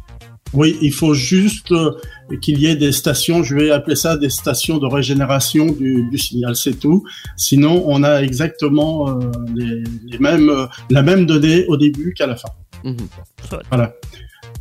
Oui, 0.55 0.77
il 0.83 0.93
faut 0.93 1.15
juste 1.15 1.73
euh, 1.73 1.93
qu'il 2.41 2.59
y 2.59 2.67
ait 2.67 2.77
des 2.77 2.93
stations, 2.93 3.43
je 3.43 3.55
vais 3.55 3.71
appeler 3.71 3.97
ça 3.97 4.17
des 4.17 4.29
stations 4.29 4.79
de 4.79 4.87
régénération 4.87 5.67
du, 5.67 6.09
du 6.11 6.19
signal, 6.19 6.57
c'est 6.57 6.79
tout. 6.79 7.05
Sinon, 7.37 7.85
on 7.87 8.03
a 8.03 8.23
exactement 8.23 9.09
euh, 9.09 9.31
les, 9.55 9.83
les 10.07 10.19
mêmes, 10.19 10.51
euh, 10.51 10.67
la 10.91 11.03
même 11.03 11.27
donnée 11.27 11.65
au 11.67 11.77
début 11.77 12.13
qu'à 12.15 12.27
la 12.27 12.37
fin. 12.37 12.51
Mhm. 12.85 12.97
Voilà. 13.71 13.95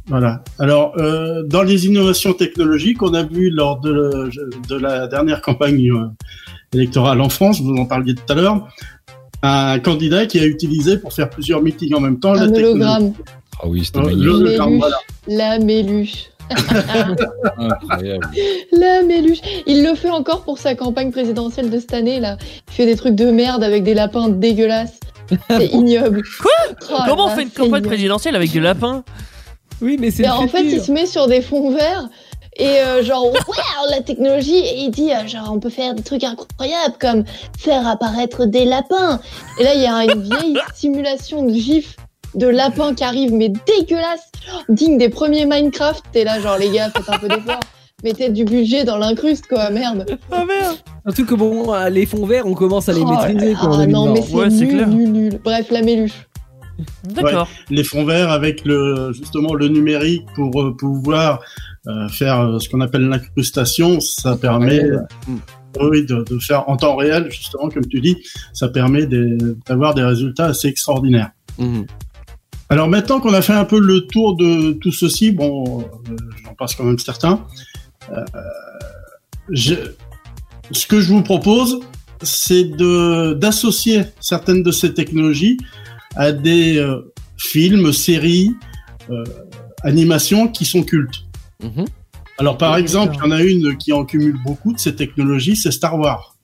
Voilà. 0.08 0.44
Alors, 0.60 0.94
euh, 0.98 1.44
dans 1.44 1.64
les 1.64 1.86
innovations 1.86 2.34
technologiques, 2.34 3.02
on 3.02 3.14
a 3.14 3.24
vu 3.24 3.50
lors 3.50 3.80
de, 3.80 4.30
de 4.68 4.76
la 4.76 5.08
dernière 5.08 5.42
campagne 5.42 5.90
euh, 5.92 6.08
électorale 6.74 7.22
en 7.22 7.30
France, 7.30 7.62
vous 7.62 7.76
en 7.76 7.86
parliez 7.86 8.16
tout 8.16 8.24
à 8.30 8.36
l'heure, 8.36 8.68
un 9.44 9.80
candidat 9.80 10.26
qui 10.26 10.40
a 10.40 10.46
utilisé 10.46 10.98
pour 10.98 11.14
faire 11.14 11.30
plusieurs 11.30 11.62
meetings 11.62 11.94
en 11.94 12.00
même 12.00 12.20
temps 12.20 12.34
la 12.34 12.50
technologie. 12.50 13.14
Ah 13.64 13.68
oui, 13.68 13.84
c'était 13.86 14.00
Euh, 14.00 14.04
magnifique. 14.04 14.26
le- 14.26 14.40
Méluche. 14.40 14.80
voilà. 14.80 14.98
la 15.28 15.60
méluche. 15.60 16.26
Incroyable. 17.58 18.30
La 18.72 19.04
méluche. 19.04 19.40
Il 19.68 19.84
le 19.84 19.96
fait 19.96 20.10
encore 20.10 20.42
pour 20.44 20.58
sa 20.58 20.76
campagne 20.76 21.12
présidentielle 21.12 21.70
de 21.70 21.80
cette 21.80 21.94
année, 21.94 22.20
là. 22.20 22.38
Il 22.70 22.74
fait 22.74 22.86
des 22.86 22.96
trucs 22.96 23.16
de 23.16 23.30
merde 23.32 23.64
avec 23.64 23.84
des 23.84 23.94
lapins 23.94 24.30
dégueulasses. 24.30 25.00
C'est 25.50 25.68
ignoble. 25.74 26.24
Quoi? 26.42 26.52
Oh 26.90 26.94
là 26.94 27.06
Comment 27.08 27.26
on 27.28 27.30
fait 27.30 27.44
une 27.44 27.50
campagne 27.50 27.68
ignoble. 27.70 27.88
présidentielle 27.88 28.36
avec 28.36 28.52
des 28.52 28.60
lapins? 28.60 29.04
Oui, 29.82 29.98
mais 30.00 30.12
c'est 30.12 30.24
le 30.24 30.30
en 30.30 30.48
fait, 30.48 30.64
il 30.64 30.82
se 30.82 30.92
met 30.92 31.06
sur 31.06 31.28
des 31.28 31.42
fonds 31.42 31.72
verts 31.72 32.08
et 32.58 32.68
euh, 32.68 33.02
genre, 33.04 33.24
waouh, 33.32 33.90
la 33.90 34.02
technologie, 34.02 34.58
et 34.58 34.80
il 34.82 34.92
dit, 34.92 35.12
euh, 35.12 35.26
genre, 35.26 35.50
on 35.54 35.60
peut 35.60 35.70
faire 35.70 35.96
des 35.96 36.04
trucs 36.04 36.24
incroyables 36.24 36.96
comme 37.00 37.24
faire 37.58 37.88
apparaître 37.88 38.46
des 38.46 38.66
lapins. 38.66 39.20
Et 39.60 39.64
là, 39.64 39.74
il 39.74 39.82
y 39.82 39.86
a 39.88 40.04
une 40.04 40.22
vieille 40.24 40.58
simulation 40.76 41.44
de 41.46 41.54
gif 41.54 41.96
de 42.36 42.48
lapins 42.48 42.94
qui 42.94 43.04
arrive, 43.04 43.34
mais 43.34 43.50
dégueulasse, 43.50 44.32
digne 44.70 44.98
des 44.98 45.10
premiers 45.10 45.46
Minecraft. 45.46 46.04
T'es 46.12 46.24
là, 46.24 46.40
genre, 46.40 46.58
les 46.58 46.70
gars, 46.70 46.90
faites 46.90 47.10
un 47.10 47.18
peu 47.20 47.28
d'effort. 47.28 47.60
Mettez 48.04 48.30
du 48.30 48.46
budget 48.46 48.84
dans 48.84 48.98
l'incruste, 48.98 49.46
quoi, 49.48 49.70
merde. 49.70 50.06
Ah 50.32 50.44
merde 50.44 50.76
Surtout 51.06 51.26
que 51.26 51.36
bon, 51.36 51.72
euh, 51.74 51.88
les 51.90 52.08
fonds 52.08 52.26
verts, 52.26 52.48
on 52.48 52.56
commence 52.56 52.90
à 52.90 52.94
les 52.94 53.02
Oh 53.06 53.10
maîtriser. 53.12 53.54
quoi, 53.54 53.78
là, 53.78 53.86
non, 53.86 54.14
2020. 54.14 54.14
mais 54.14 54.22
c'est 54.22 54.34
Ouais, 54.36 54.50
nul, 54.50 54.70
clair. 54.76 54.88
nul, 54.88 55.12
nul. 55.12 55.40
Bref, 55.44 55.68
la 55.70 55.82
méluche. 55.84 56.28
D'accord. 57.04 57.48
les 57.70 57.84
fonds 57.84 58.06
verts 58.06 58.32
avec 58.32 58.66
le 58.66 59.12
justement 59.14 59.54
le 59.54 59.68
numérique 59.68 60.24
pour 60.34 60.60
euh, 60.64 60.76
pouvoir 60.76 61.40
euh, 61.86 62.08
faire 62.10 62.40
euh, 62.40 62.58
ce 62.60 62.70
qu'on 62.70 62.82
appelle 62.82 63.08
l'incrustation, 63.08 64.00
ça 64.00 64.36
permet 64.36 64.84
euh, 64.84 64.98
oui, 65.80 66.04
de, 66.04 66.24
de 66.28 66.40
faire 66.40 66.68
en 66.68 66.78
temps 66.78 66.96
réel 66.96 67.28
justement 67.30 67.70
comme 67.70 67.86
tu 67.86 68.00
dis, 68.02 68.18
ça 68.54 68.68
permet 68.68 69.06
d'avoir 69.68 69.94
des 69.94 70.02
résultats 70.04 70.46
assez 70.46 70.70
extraordinaires. 70.70 71.30
Mhm. 71.60 71.86
Alors 72.72 72.88
maintenant 72.88 73.20
qu'on 73.20 73.34
a 73.34 73.42
fait 73.42 73.54
un 73.54 73.66
peu 73.66 73.80
le 73.80 74.08
tour 74.08 74.36
de 74.38 74.72
tout 74.74 74.92
ceci, 74.94 75.32
bon, 75.32 75.82
euh, 75.82 76.16
j'en 76.44 76.54
passe 76.56 76.74
quand 76.76 76.86
même 76.86 76.98
certains. 77.00 77.46
euh, 78.12 78.24
je- 79.50 79.76
ce 80.72 80.88
que 80.88 81.00
je 81.02 81.10
vous 81.10 81.22
propose, 81.22 81.80
c'est 82.24 82.64
de 82.64 83.34
d'associer 83.34 84.04
certaines 84.20 84.64
de 84.64 84.72
ces 84.72 84.94
technologies 84.94 85.58
à 86.16 86.32
des 86.32 86.78
euh, 86.78 87.14
films, 87.38 87.92
séries, 87.92 88.52
euh, 89.10 89.24
animations 89.84 90.48
qui 90.48 90.66
sont 90.66 90.84
cultes. 90.84 91.26
Mhm. 91.62 91.86
Alors 92.38 92.58
par 92.58 92.74
Oui, 92.76 92.80
exemple, 92.80 93.14
il 93.16 93.20
y 93.20 93.28
en 93.28 93.32
a 93.32 93.42
une 93.44 93.78
qui 93.78 93.92
en 93.94 94.06
cumule 94.06 94.38
beaucoup 94.46 94.72
de 94.74 94.80
ces 94.80 94.96
technologies, 94.96 95.56
c'est 95.56 95.72
Star 95.72 95.98
Wars. 96.00 96.36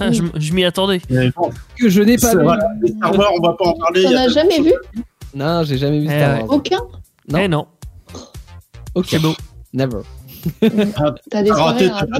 Ah, 0.00 0.10
je, 0.10 0.22
je 0.36 0.52
m'y 0.52 0.64
attendais. 0.64 1.00
Bon, 1.36 1.50
Que 1.78 1.88
je 1.88 2.02
n'ai 2.02 2.16
pas 2.16 2.34
vu. 2.34 2.42
voilà, 2.42 2.66
Star 2.98 3.16
Wars, 3.16 3.30
on 3.38 3.42
va 3.46 3.52
pas 3.54 3.66
en 3.66 3.74
parler. 3.74 4.02
T'en 4.02 4.10
il 4.10 4.12
y 4.12 4.16
a 4.16 4.20
as 4.22 4.32
tellement 4.32 4.50
jamais 4.50 4.62
vu 4.62 4.70
choses. 4.70 5.02
Non, 5.34 5.62
j'ai 5.64 5.78
jamais 5.78 6.00
vu 6.00 6.06
Eh 6.06 6.10
Star 6.10 6.34
ouais. 6.34 6.42
Wars. 6.42 6.52
Aucun? 6.52 6.80
Non. 7.28 7.38
Eh 7.38 7.48
non. 7.48 7.66
Ok. 8.94 9.06
C'est 9.08 9.18
beau. 9.18 9.34
Never. 9.72 10.02
T'as 10.60 11.42
des 11.42 11.50
T'as 11.50 11.54
raté 11.54 11.86
soirées 11.88 11.90
à 11.90 12.06
ta 12.06 12.18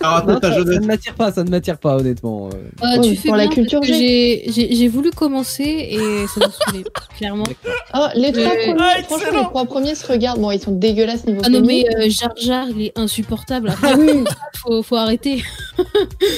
raté 0.00 0.32
Non, 0.32 0.38
ça, 0.42 0.64
ne 0.80 0.86
m'attire 0.86 1.14
pas, 1.14 1.32
ça 1.32 1.44
ne 1.44 1.50
m'attire 1.50 1.78
pas, 1.78 1.96
honnêtement. 1.96 2.48
euh. 2.48 2.58
Ah, 2.82 2.98
tu 3.02 3.16
fais 3.16 3.28
pour 3.28 3.36
la 3.36 3.44
bien, 3.46 3.52
culture 3.54 3.80
parce 3.80 3.90
que 3.92 3.96
G. 3.98 4.42
J'ai 4.46 4.52
j'ai- 4.52 4.74
j'ai 4.74 4.88
voulu 4.88 5.10
commencer 5.10 5.62
et 5.64 6.26
ça 6.26 6.40
m'a 6.40 6.50
saoulé, 6.50 6.84
clairement. 7.16 7.44
Ah, 7.92 8.10
les 8.14 8.32
trois 8.32 8.44
Euh, 8.44 8.66
premiers, 8.66 8.80
ah, 8.80 9.02
franchement, 9.04 9.38
les 9.40 9.44
trois 9.44 9.64
premiers 9.64 9.94
se 9.94 10.06
regardent. 10.06 10.40
Bon, 10.40 10.50
ils 10.50 10.60
sont 10.60 10.72
dégueulasses 10.72 11.26
niveau 11.26 11.40
Ah 11.44 11.48
non, 11.48 11.60
mais 11.64 11.84
euh, 11.96 12.08
Jar 12.08 12.32
Jar, 12.36 12.66
il 12.68 12.82
est 12.86 12.98
insupportable. 12.98 13.70
Après, 13.70 13.92
Ah 13.92 13.96
oui, 13.98 14.24
faut, 14.62 14.82
faut 14.82 14.96
arrêter. 14.96 15.42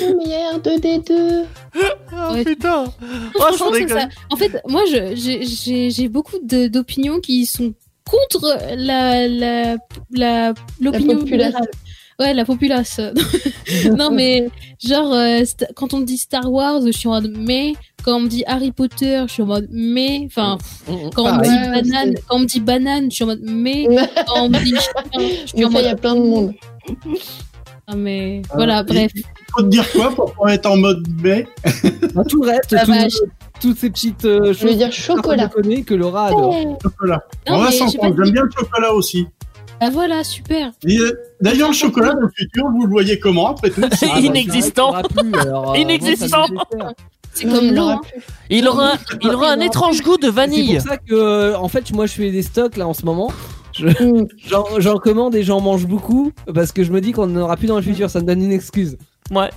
lumière 0.08 0.58
2D2. 0.60 1.44
Oh 1.76 2.32
Ouais. 2.34 2.44
putain 2.44 2.84
Oh, 3.36 3.42
ça. 3.88 4.08
En 4.30 4.36
fait, 4.36 4.60
moi, 4.66 4.82
je- 4.90 5.14
j'ai- 5.14 6.08
beaucoup 6.08 6.36
d'opinions 6.42 7.20
qui 7.20 7.46
sont 7.46 7.72
contre 8.08 8.56
la 8.76 9.28
la 9.28 9.76
la 10.12 10.54
l'opinion 10.80 11.18
populace. 11.18 11.54
Ouais, 12.20 12.34
la 12.34 12.44
populace. 12.44 13.00
non, 13.96 14.10
mais 14.10 14.48
genre, 14.84 15.12
euh, 15.12 15.42
quand 15.76 15.94
on 15.94 15.98
me 16.00 16.04
dit 16.04 16.18
Star 16.18 16.50
Wars, 16.50 16.80
je 16.84 16.90
suis 16.90 17.06
en 17.08 17.12
mode 17.20 17.32
mais. 17.38 17.74
Quand 18.04 18.16
on 18.16 18.20
me 18.20 18.28
dit 18.28 18.42
Harry 18.46 18.72
Potter, 18.72 19.22
je 19.28 19.32
suis 19.32 19.42
en 19.42 19.46
mode 19.46 19.68
mais. 19.70 20.22
Enfin, 20.26 20.58
quand 21.14 21.22
on 21.24 21.34
me 21.36 21.42
Pareil. 21.42 21.50
dit 21.50 21.56
Ouais, 21.56 21.82
banane, 21.82 22.14
quand 22.28 22.36
on 22.36 22.38
me 22.40 22.44
dit 22.46 22.60
banane, 22.60 23.10
je 23.10 23.14
suis 23.14 23.24
en 23.24 23.28
mode 23.28 23.42
mais. 23.44 23.86
Quand 24.26 24.42
on 24.44 24.48
me 24.48 24.58
dit 24.64 24.74
je 25.14 25.46
suis 25.46 25.58
Mais 25.58 25.64
en 25.64 25.70
ça, 25.70 25.78
il 25.80 25.84
y 25.84 25.84
mode 25.84 25.92
a 25.92 25.94
plein 25.96 26.14
de 26.16 26.20
monde. 26.20 26.54
ah, 27.86 27.94
mais 27.96 28.42
Ah, 28.50 28.54
voilà, 28.56 28.82
bref. 28.82 29.12
Faut 29.54 29.62
te 29.62 29.68
dire 29.68 29.88
quoi 29.92 30.12
pour 30.14 30.48
être 30.48 30.66
en 30.66 30.76
mode 30.76 31.06
mais? 31.22 31.46
Bah, 32.14 32.22
tout 32.28 32.42
le 32.42 32.48
reste, 32.50 32.72
La 32.72 32.84
tout- 32.84 32.90
vache. 32.92 33.12
toutes 33.60 33.78
ces 33.78 33.90
petites 33.90 34.24
euh, 34.24 34.52
Je 34.52 34.62
veux 34.64 34.68
choses 34.70 34.76
dire 34.78 34.92
chocolat. 34.92 35.48
que 35.86 35.94
Laura 35.94 36.26
adore. 36.26 36.78
chocolat. 36.82 37.22
Non, 37.48 37.56
On 37.56 37.58
va 37.62 37.70
s'entendre. 37.70 38.16
J'aime 38.24 38.32
bien 38.34 38.42
le 38.42 38.50
chocolat 38.50 38.92
aussi. 38.92 39.26
Ah 39.80 39.90
voilà, 39.90 40.24
super. 40.24 40.72
Euh, 40.86 41.12
D'ailleurs, 41.40 41.68
le 41.68 41.74
chocolat 41.74 42.12
dans 42.14 42.20
le 42.20 42.30
futur, 42.36 42.64
vous 42.70 42.84
le 42.86 42.90
voyez 42.90 43.18
comment 43.18 43.50
après 43.50 43.70
tout? 43.70 43.80
Ah, 43.84 43.88
bah, 44.00 44.20
Inexistant. 44.20 44.92
plus, 45.02 45.34
alors, 45.40 45.72
euh, 45.72 45.76
Inexistant. 45.78 46.46
C'est 47.32 47.44
comme 47.46 47.72
l'eau. 47.72 47.82
aura 47.82 47.92
hein. 47.94 48.00
Il 48.50 48.66
aura, 48.66 48.92
il 49.20 49.28
aura 49.30 49.50
un 49.52 49.60
étrange 49.60 50.02
goût 50.02 50.16
de 50.16 50.24
C'est 50.26 50.30
vanille. 50.30 50.74
pour 50.78 50.88
ça 50.88 50.96
que, 50.96 51.14
euh, 51.14 51.56
en 51.58 51.68
fait, 51.68 51.92
moi, 51.92 52.06
je 52.06 52.12
fais 52.14 52.30
des 52.32 52.42
stocks 52.42 52.76
là 52.76 52.88
en 52.88 52.94
ce 52.94 53.04
moment. 53.04 53.30
Mm. 53.78 54.24
J'en 54.48 54.64
j'en 54.78 54.98
commande 54.98 55.36
et 55.36 55.44
j'en 55.44 55.60
mange 55.60 55.86
beaucoup 55.86 56.32
parce 56.52 56.72
que 56.72 56.82
je 56.82 56.90
me 56.90 57.00
dis 57.00 57.12
qu'on 57.12 57.28
n'en 57.28 57.42
aura 57.42 57.56
plus 57.56 57.68
dans 57.68 57.76
le 57.76 57.82
futur. 57.82 58.10
Ça 58.10 58.20
me 58.20 58.26
donne 58.26 58.42
une 58.42 58.50
excuse. 58.50 58.96
Ouais. 59.30 59.50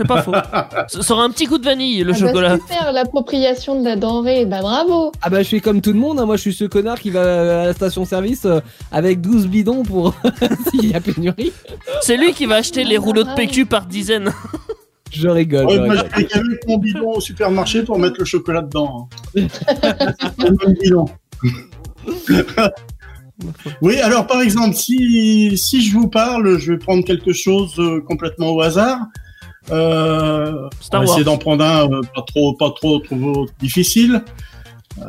C'est 0.00 0.06
pas 0.08 0.22
faux. 0.22 0.32
Ça 0.88 1.02
ça 1.02 1.14
aura 1.14 1.24
un 1.24 1.30
petit 1.30 1.44
goût 1.44 1.58
de 1.58 1.64
vanille, 1.64 2.02
le 2.04 2.12
Ah 2.14 2.18
bah, 2.20 2.26
chocolat. 2.26 2.58
super, 2.58 2.92
l'appropriation 2.92 3.78
de 3.78 3.84
la 3.84 3.96
denrée. 3.96 4.46
Bah 4.46 4.60
bravo. 4.62 5.12
Ah 5.20 5.28
bah, 5.28 5.42
je 5.42 5.48
fais 5.48 5.60
comme 5.60 5.82
tout 5.82 5.92
le 5.92 5.98
monde. 5.98 6.18
hein. 6.18 6.24
Moi, 6.26 6.36
je 6.36 6.40
suis 6.42 6.54
ce 6.54 6.64
connard 6.64 6.98
qui 6.98 7.10
va 7.10 7.62
à 7.62 7.66
la 7.66 7.72
station-service 7.74 8.46
euh, 8.46 8.60
avec 8.90 9.20
12 9.20 9.46
bidons 9.48 9.82
pour 9.82 10.14
s'il 10.70 10.90
y 10.90 10.94
a 10.94 11.00
pénurie. 11.00 11.52
C'est 12.00 12.16
lui 12.16 12.32
qui 12.32 12.46
va 12.46 12.56
acheter 12.56 12.84
les 12.84 12.96
rouleaux 12.96 13.24
de 13.24 13.34
PQ 13.34 13.66
par 13.66 13.84
dizaines. 13.86 14.32
Je 15.12 15.28
rigole. 15.28 15.66
Ouais, 15.66 15.74
je 15.74 15.80
moi, 15.80 15.94
rigole. 16.14 16.40
avec 16.48 16.68
mon 16.68 16.78
bidon 16.78 17.10
au 17.16 17.20
supermarché 17.20 17.82
pour 17.82 17.98
mettre 17.98 18.16
le 18.20 18.24
chocolat 18.24 18.62
dedans. 18.62 19.08
hein. 19.36 19.46
Même 20.38 20.56
bidon. 20.80 21.04
oui, 23.82 23.98
alors 24.00 24.26
par 24.26 24.40
exemple, 24.42 24.74
si, 24.76 25.56
si 25.58 25.82
je 25.82 25.92
vous 25.94 26.08
parle, 26.08 26.58
je 26.58 26.72
vais 26.72 26.78
prendre 26.78 27.04
quelque 27.04 27.32
chose 27.32 27.74
euh, 27.78 28.00
complètement 28.06 28.50
au 28.50 28.60
hasard. 28.60 28.98
Euh, 29.72 30.68
Star 30.80 31.00
on 31.00 31.04
va 31.04 31.10
essayer 31.10 31.24
d'en 31.24 31.38
prendre 31.38 31.64
un 31.64 31.90
euh, 31.90 32.00
pas 32.14 32.22
trop, 32.26 32.54
pas 32.54 32.70
trop, 32.70 32.98
trop 33.00 33.46
difficile. 33.60 34.22
Euh, 35.00 35.04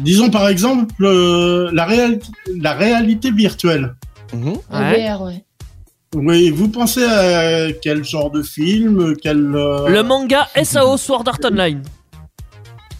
disons 0.00 0.28
par 0.30 0.48
exemple 0.48 0.92
euh, 1.04 1.70
la, 1.72 1.84
réal- 1.86 2.20
la 2.60 2.72
réalité 2.74 3.30
virtuelle. 3.30 3.94
En 4.34 4.80
Ouais. 4.80 5.08
VR, 5.10 5.22
ouais. 5.22 5.44
Oui, 6.14 6.50
vous 6.50 6.68
pensez 6.68 7.04
à 7.04 7.72
quel 7.82 8.04
genre 8.04 8.30
de 8.30 8.42
film, 8.42 9.14
quel 9.22 9.54
euh, 9.56 9.88
Le 9.88 10.02
manga 10.02 10.46
SAO 10.62 10.96
Sword 10.98 11.24
Art 11.26 11.38
Online. 11.44 11.82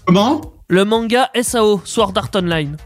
comment? 0.06 0.40
Le 0.68 0.84
manga 0.86 1.28
SAO 1.42 1.82
Sword 1.84 2.14
Art 2.16 2.30
Online. 2.34 2.76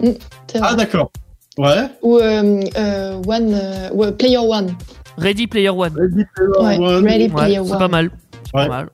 C'est 0.00 0.60
Ah 0.62 0.74
d'accord. 0.74 1.10
Ouais. 1.58 1.88
Ou 2.02 2.18
euh, 2.18 2.62
euh, 2.78 3.20
One, 3.26 3.52
euh, 3.54 4.12
Player 4.12 4.38
One. 4.38 4.74
Ready 5.20 5.46
Player 5.46 5.68
One. 5.70 5.94
Ouais, 5.94 6.78
One. 6.78 7.04
Ready 7.06 7.24
Ouais, 7.24 7.28
Player 7.28 7.60
c'est 7.64 7.72
One. 7.72 7.78
pas 7.78 7.88
mal. 7.88 8.10
C'est 8.44 8.56
Ouais. 8.56 8.64
pas 8.68 8.68
mal. 8.68 8.88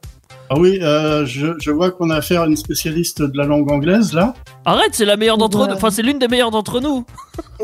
Ah 0.49 0.55
oui, 0.59 0.79
euh, 0.81 1.27
je, 1.27 1.49
je 1.61 1.71
vois 1.73 1.91
qu'on 1.91 2.09
a 2.11 2.17
affaire 2.17 2.43
à 2.43 2.47
une 2.47 2.57
spécialiste 2.57 3.21
de 3.21 3.37
la 3.37 3.45
langue 3.47 3.69
anglaise 3.69 4.13
là. 4.13 4.33
Arrête, 4.65 4.91
c'est 4.93 5.05
la 5.05 5.17
meilleure 5.17 5.39
d'entre 5.39 5.61
Ouais. 5.63 5.67
nous. 5.69 5.75
Enfin, 5.75 5.91
c'est 5.91 6.03
l'une 6.03 6.21
des 6.21 6.29
meilleures 6.29 6.53
d'entre 6.53 6.81
nous. 6.81 7.05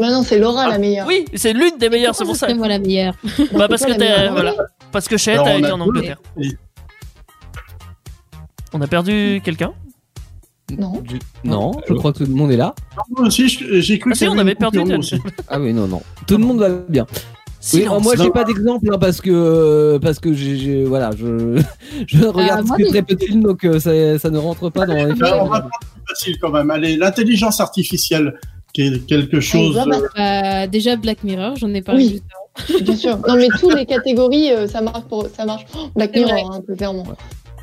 Bah 0.01 0.11
non, 0.11 0.25
c'est 0.25 0.39
Laura 0.41 0.65
Ah, 0.67 0.71
la 0.71 0.79
meilleure. 0.79 1.07
Oui, 1.07 1.25
c'est 1.35 1.53
l'une 1.53 1.79
des 1.79 1.89
meilleures, 1.89 2.17
c'est 2.17 2.25
pour 2.25 2.35
ça. 2.35 2.49
C'est 2.49 2.55
moi 2.55 2.67
la 2.67 2.81
meilleure. 2.81 3.15
Bah, 3.53 3.69
parce 3.69 3.85
que 3.87 3.93
t'es. 3.93 4.29
Voilà. 4.31 4.55
Parce 4.91 5.07
que 5.07 5.17
Chet 5.17 5.37
a 5.37 5.45
on 5.45 5.59
été 5.59 5.67
a 5.69 5.75
en. 5.77 5.81
Angleterre. 5.81 6.19
Et- 6.41 6.49
On 8.73 8.81
a 8.81 8.87
perdu 8.87 9.41
quelqu'un 9.45 9.73
Non. 10.77 11.03
Non, 11.45 11.73
je 11.87 11.95
crois 11.95 12.13
que 12.13 12.19
tout 12.19 12.27
le 12.27 12.35
monde 12.35 12.51
est 12.51 12.57
là. 12.57 12.75
Moi 13.11 13.27
aussi, 13.29 13.49
j'ai 13.49 13.99
cru 13.99 14.11
Ah 14.13 14.17
qu'il 14.19 14.27
si, 14.27 14.33
on 14.33 14.39
avait 14.39 14.55
perdu. 14.55 14.81
Ah 15.49 15.61
oui, 15.61 15.73
non, 15.73 15.87
non. 15.87 16.03
Tout 16.27 16.37
le 16.39 16.45
monde 16.45 16.59
va 16.59 16.69
bien. 16.89 17.07
Oui, 17.75 17.85
moi 18.03 18.15
j'ai 18.17 18.31
pas 18.31 18.45
d'exemple 18.45 18.89
hein, 18.93 18.99
parce 18.99 19.21
que 19.21 19.99
parce 19.99 20.19
que 20.19 20.33
j'ai 20.33 20.85
voilà 20.85 21.11
je 21.17 21.63
je 22.07 22.25
regarde 22.25 22.67
moi, 22.67 22.77
que 22.77 22.89
très 22.89 23.03
peu 23.03 23.15
de 23.15 23.23
films 23.23 23.43
donc 23.43 23.65
euh, 23.65 23.79
ça, 23.79 24.19
ça 24.19 24.31
ne 24.31 24.39
rentre 24.39 24.71
pas 24.71 24.85
dans 24.85 24.95
les 24.95 25.23
Alors, 25.23 25.45
on 25.45 25.49
va 25.49 25.69
facile 26.09 26.39
quand 26.39 26.51
même. 26.51 26.71
Allez, 26.71 26.97
l'intelligence 26.97 27.61
artificielle, 27.61 28.39
qui 28.73 28.83
est 28.83 29.07
quelque 29.07 29.41
chose. 29.41 29.75
bah, 29.75 29.85
bah, 29.87 30.63
euh, 30.63 30.67
déjà 30.67 30.97
Black 30.97 31.25
Mirror, 31.25 31.57
j'en 31.57 31.73
ai 31.75 31.83
parlé 31.83 32.05
Oui. 32.05 32.11
juste 32.11 32.25
avant. 32.33 32.85
Bien 32.85 32.97
sûr. 32.97 33.19
Non, 33.29 33.37
mais 33.37 33.49
toutes 33.59 33.75
les 33.75 33.87
catégories, 33.87 34.53
euh, 34.53 34.69
ça 34.69 34.81
marche 34.81 35.05
pour, 35.05 35.27
ça 35.35 35.45
marche. 35.45 35.65
Oh, 35.75 35.89
Black 35.97 36.15
Mirror, 36.15 36.53
hein, 36.53 36.57
un 36.59 36.61
peu 36.61 36.75
clairement. 36.75 37.05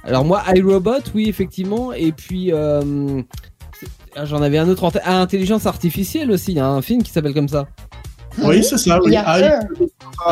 Alors 0.06 0.24
moi 0.24 0.42
iRobot 0.56 1.02
oui 1.14 1.28
effectivement 1.28 1.92
et 1.92 2.14
puis 2.14 2.54
euh, 2.54 3.22
ah, 4.16 4.24
j'en 4.24 4.42
avais 4.42 4.58
un 4.58 4.70
autre 4.70 4.86
en 4.86 4.92
tête. 4.92 5.02
Ah, 5.06 5.20
intelligence 5.20 5.66
artificielle 5.66 6.32
aussi, 6.32 6.52
il 6.52 6.58
y 6.58 6.62
a 6.62 6.68
un 6.68 6.82
film 6.82 7.04
qui 7.04 7.12
s'appelle 7.12 7.34
comme 7.34 7.50
ça. 7.50 7.68
Oui, 8.44 8.64
c'est 8.64 8.78
ça. 8.78 9.00
Oui. 9.04 9.16
Ah, 9.16 9.40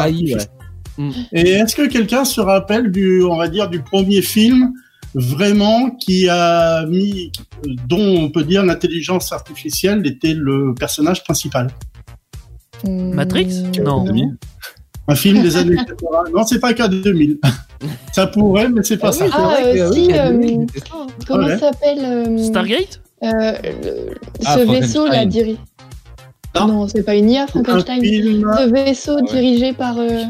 ouais. 0.07 0.37
Et 1.31 1.49
est-ce 1.51 1.75
que 1.75 1.87
quelqu'un 1.87 2.25
se 2.25 2.41
rappelle 2.41 2.91
du, 2.91 3.23
on 3.23 3.37
va 3.37 3.47
dire, 3.47 3.69
du 3.69 3.79
premier 3.81 4.21
film 4.21 4.71
vraiment 5.13 5.91
qui 5.91 6.27
a 6.29 6.85
mis, 6.85 7.31
dont 7.87 8.23
on 8.23 8.29
peut 8.29 8.43
dire 8.43 8.65
l'intelligence 8.65 9.31
artificielle 9.31 10.05
était 10.05 10.33
le 10.33 10.73
personnage 10.73 11.23
principal? 11.23 11.67
Hmm, 12.83 13.13
Matrix? 13.13 13.63
Non. 13.83 14.05
Un 15.07 15.15
film 15.15 15.41
des 15.41 15.55
années 15.57 15.75
80. 15.75 16.23
Non, 16.33 16.45
c'est 16.45 16.59
pas 16.59 16.73
qu'à 16.73 16.87
2000. 16.87 17.39
ça 18.11 18.27
pourrait, 18.27 18.69
mais 18.69 18.81
c'est 18.83 18.97
pas 18.97 19.09
Ah 19.09 19.11
ça. 19.11 19.25
oui, 19.25 19.31
Ah, 19.33 19.57
euh, 19.63 19.89
oui, 19.89 19.95
si, 19.95 20.03
il 20.05 20.09
y 20.11 20.13
a 20.17 20.31
deux 20.31 20.37
euh, 20.47 20.65
comment 21.27 21.47
s'appelle 21.59 21.99
euh, 22.03 22.43
Stargate? 22.43 23.01
euh, 23.23 23.29
le- 23.63 24.15
Ah, 24.45 24.55
Ce 24.57 24.59
vaisseau 24.71 25.05
là 25.07 25.13
Frankenstein. 25.21 25.57
Non. 26.61 26.67
Non, 26.67 26.87
c'est 26.87 27.03
pas 27.03 27.15
une 27.15 27.29
IA, 27.29 27.43
Un 27.43 27.47
Frankenstein. 27.47 28.01
film, 28.01 28.51
Ce 28.57 28.69
vaisseau 28.69 29.15
ouais. 29.17 29.21
dirigé 29.31 29.73
par. 29.73 29.97
euh, 29.97 30.23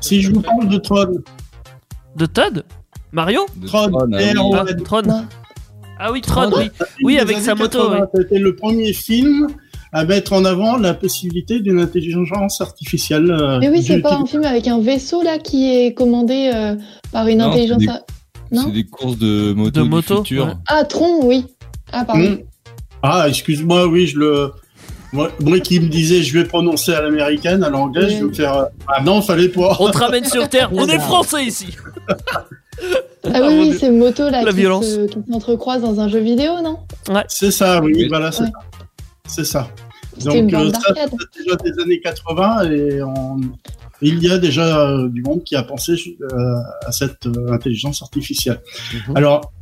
si 0.00 0.22
je 0.22 0.32
vous 0.32 0.40
parle 0.40 0.68
de 0.68 0.78
Tron, 0.78 1.06
De 2.16 2.26
Todd 2.26 2.64
Mario 3.12 3.40
De 3.56 3.66
Tron, 3.66 3.88
Tron, 3.90 4.08
ah 4.14 4.22
et 4.22 4.32
oui. 4.32 4.38
on 4.38 4.54
Ah, 4.54 4.64
Tron. 4.84 5.02
Ah 5.98 6.12
oui, 6.12 6.20
Tron, 6.20 6.50
Tron. 6.50 6.68
oui. 7.02 7.18
Avec 7.18 7.38
sa 7.38 7.54
moto, 7.54 7.78
80, 7.90 8.06
C'était 8.14 8.38
le 8.38 8.54
premier 8.54 8.92
film 8.92 9.48
à 9.92 10.04
mettre 10.04 10.32
en 10.34 10.44
avant 10.44 10.76
la 10.76 10.94
possibilité 10.94 11.58
d'une 11.60 11.80
intelligence 11.80 12.60
artificielle. 12.60 13.30
euh, 13.30 13.58
Mais 13.58 13.68
oui, 13.70 13.82
c'est 13.82 14.00
pas 14.00 14.14
un 14.16 14.26
film 14.26 14.44
avec 14.44 14.68
un 14.68 14.80
vaisseau 14.80 15.22
là 15.22 15.38
qui 15.38 15.68
est 15.74 15.94
commandé 15.94 16.50
euh, 16.54 16.76
par 17.10 17.26
une 17.26 17.38
Non, 17.38 17.46
intelligence. 17.50 17.80
c'est 17.80 17.86
des- 17.86 18.58
C'est 18.60 18.70
des 18.72 18.84
courses 18.84 19.18
de 19.18 19.52
moto 19.54 19.70
De 19.80 19.82
du 19.82 19.88
moto, 19.88 20.16
futur. 20.18 20.46
ouais. 20.46 20.52
Ah, 20.68 20.84
Tron, 20.84 21.20
oui. 21.26 21.46
Ah, 21.92 22.04
pardon. 22.04 22.22
Hmm. 22.22 22.36
Ah, 23.02 23.26
excuse-moi, 23.28 23.86
oui, 23.86 24.06
je 24.06 24.18
le. 24.18 24.52
Moi, 25.12 25.30
moi 25.40 25.58
qui 25.60 25.80
me 25.80 25.88
disais, 25.88 26.22
je 26.22 26.36
vais 26.38 26.44
prononcer 26.44 26.92
à 26.92 27.00
l'américaine, 27.00 27.62
à 27.64 27.70
l'anglais, 27.70 28.10
je 28.10 28.16
vais 28.16 28.22
me 28.22 28.32
faire. 28.32 28.54
euh, 28.58 28.64
Ah 28.88 29.02
non, 29.02 29.22
fallait 29.22 29.48
pas. 29.48 29.74
On 29.80 29.90
te 29.90 29.96
ramène 29.98 30.24
sur 30.26 30.46
Terre. 30.48 30.68
On 30.72 30.86
est 30.86 30.98
français 30.98 31.44
ici. 31.44 31.68
Ah 33.24 33.40
oui, 33.42 33.54
oui, 33.58 33.68
Dieu. 33.70 33.78
c'est 33.80 33.90
moto 33.90 34.28
là 34.30 34.42
La 34.42 34.50
qui 34.50 34.58
violence. 34.58 34.86
se- 34.86 35.06
qui 35.06 35.18
s'entrecroisent 35.30 35.82
dans 35.82 35.98
un 36.00 36.08
jeu 36.08 36.20
vidéo, 36.20 36.60
non? 36.62 36.78
C'est 37.28 37.50
ça, 37.50 37.80
oui, 37.82 37.92
Oui. 37.94 38.08
voilà, 38.08 38.30
c'est 38.32 38.44
Ouais. 38.44 38.50
ça. 38.50 38.78
C'est 39.26 39.44
ça. 39.44 39.68
Donc, 40.24 40.50
bande 40.50 40.66
euh, 40.68 40.72
ça, 40.72 40.94
c'est 41.34 41.42
déjà 41.44 41.56
des 41.56 41.82
années 41.82 42.00
80 42.00 42.70
et 42.70 43.02
on- 43.02 43.40
il 44.02 44.22
y 44.22 44.30
a 44.30 44.38
déjà 44.38 44.80
euh, 44.88 45.08
du 45.08 45.22
monde 45.22 45.42
qui 45.44 45.56
a 45.56 45.62
pensé 45.62 45.92
euh, 46.20 46.26
à 46.86 46.92
cette 46.92 47.26
intelligence 47.50 48.00
artificielle. 48.02 48.60
Mhm. 49.08 49.16
Alors, 49.16 49.52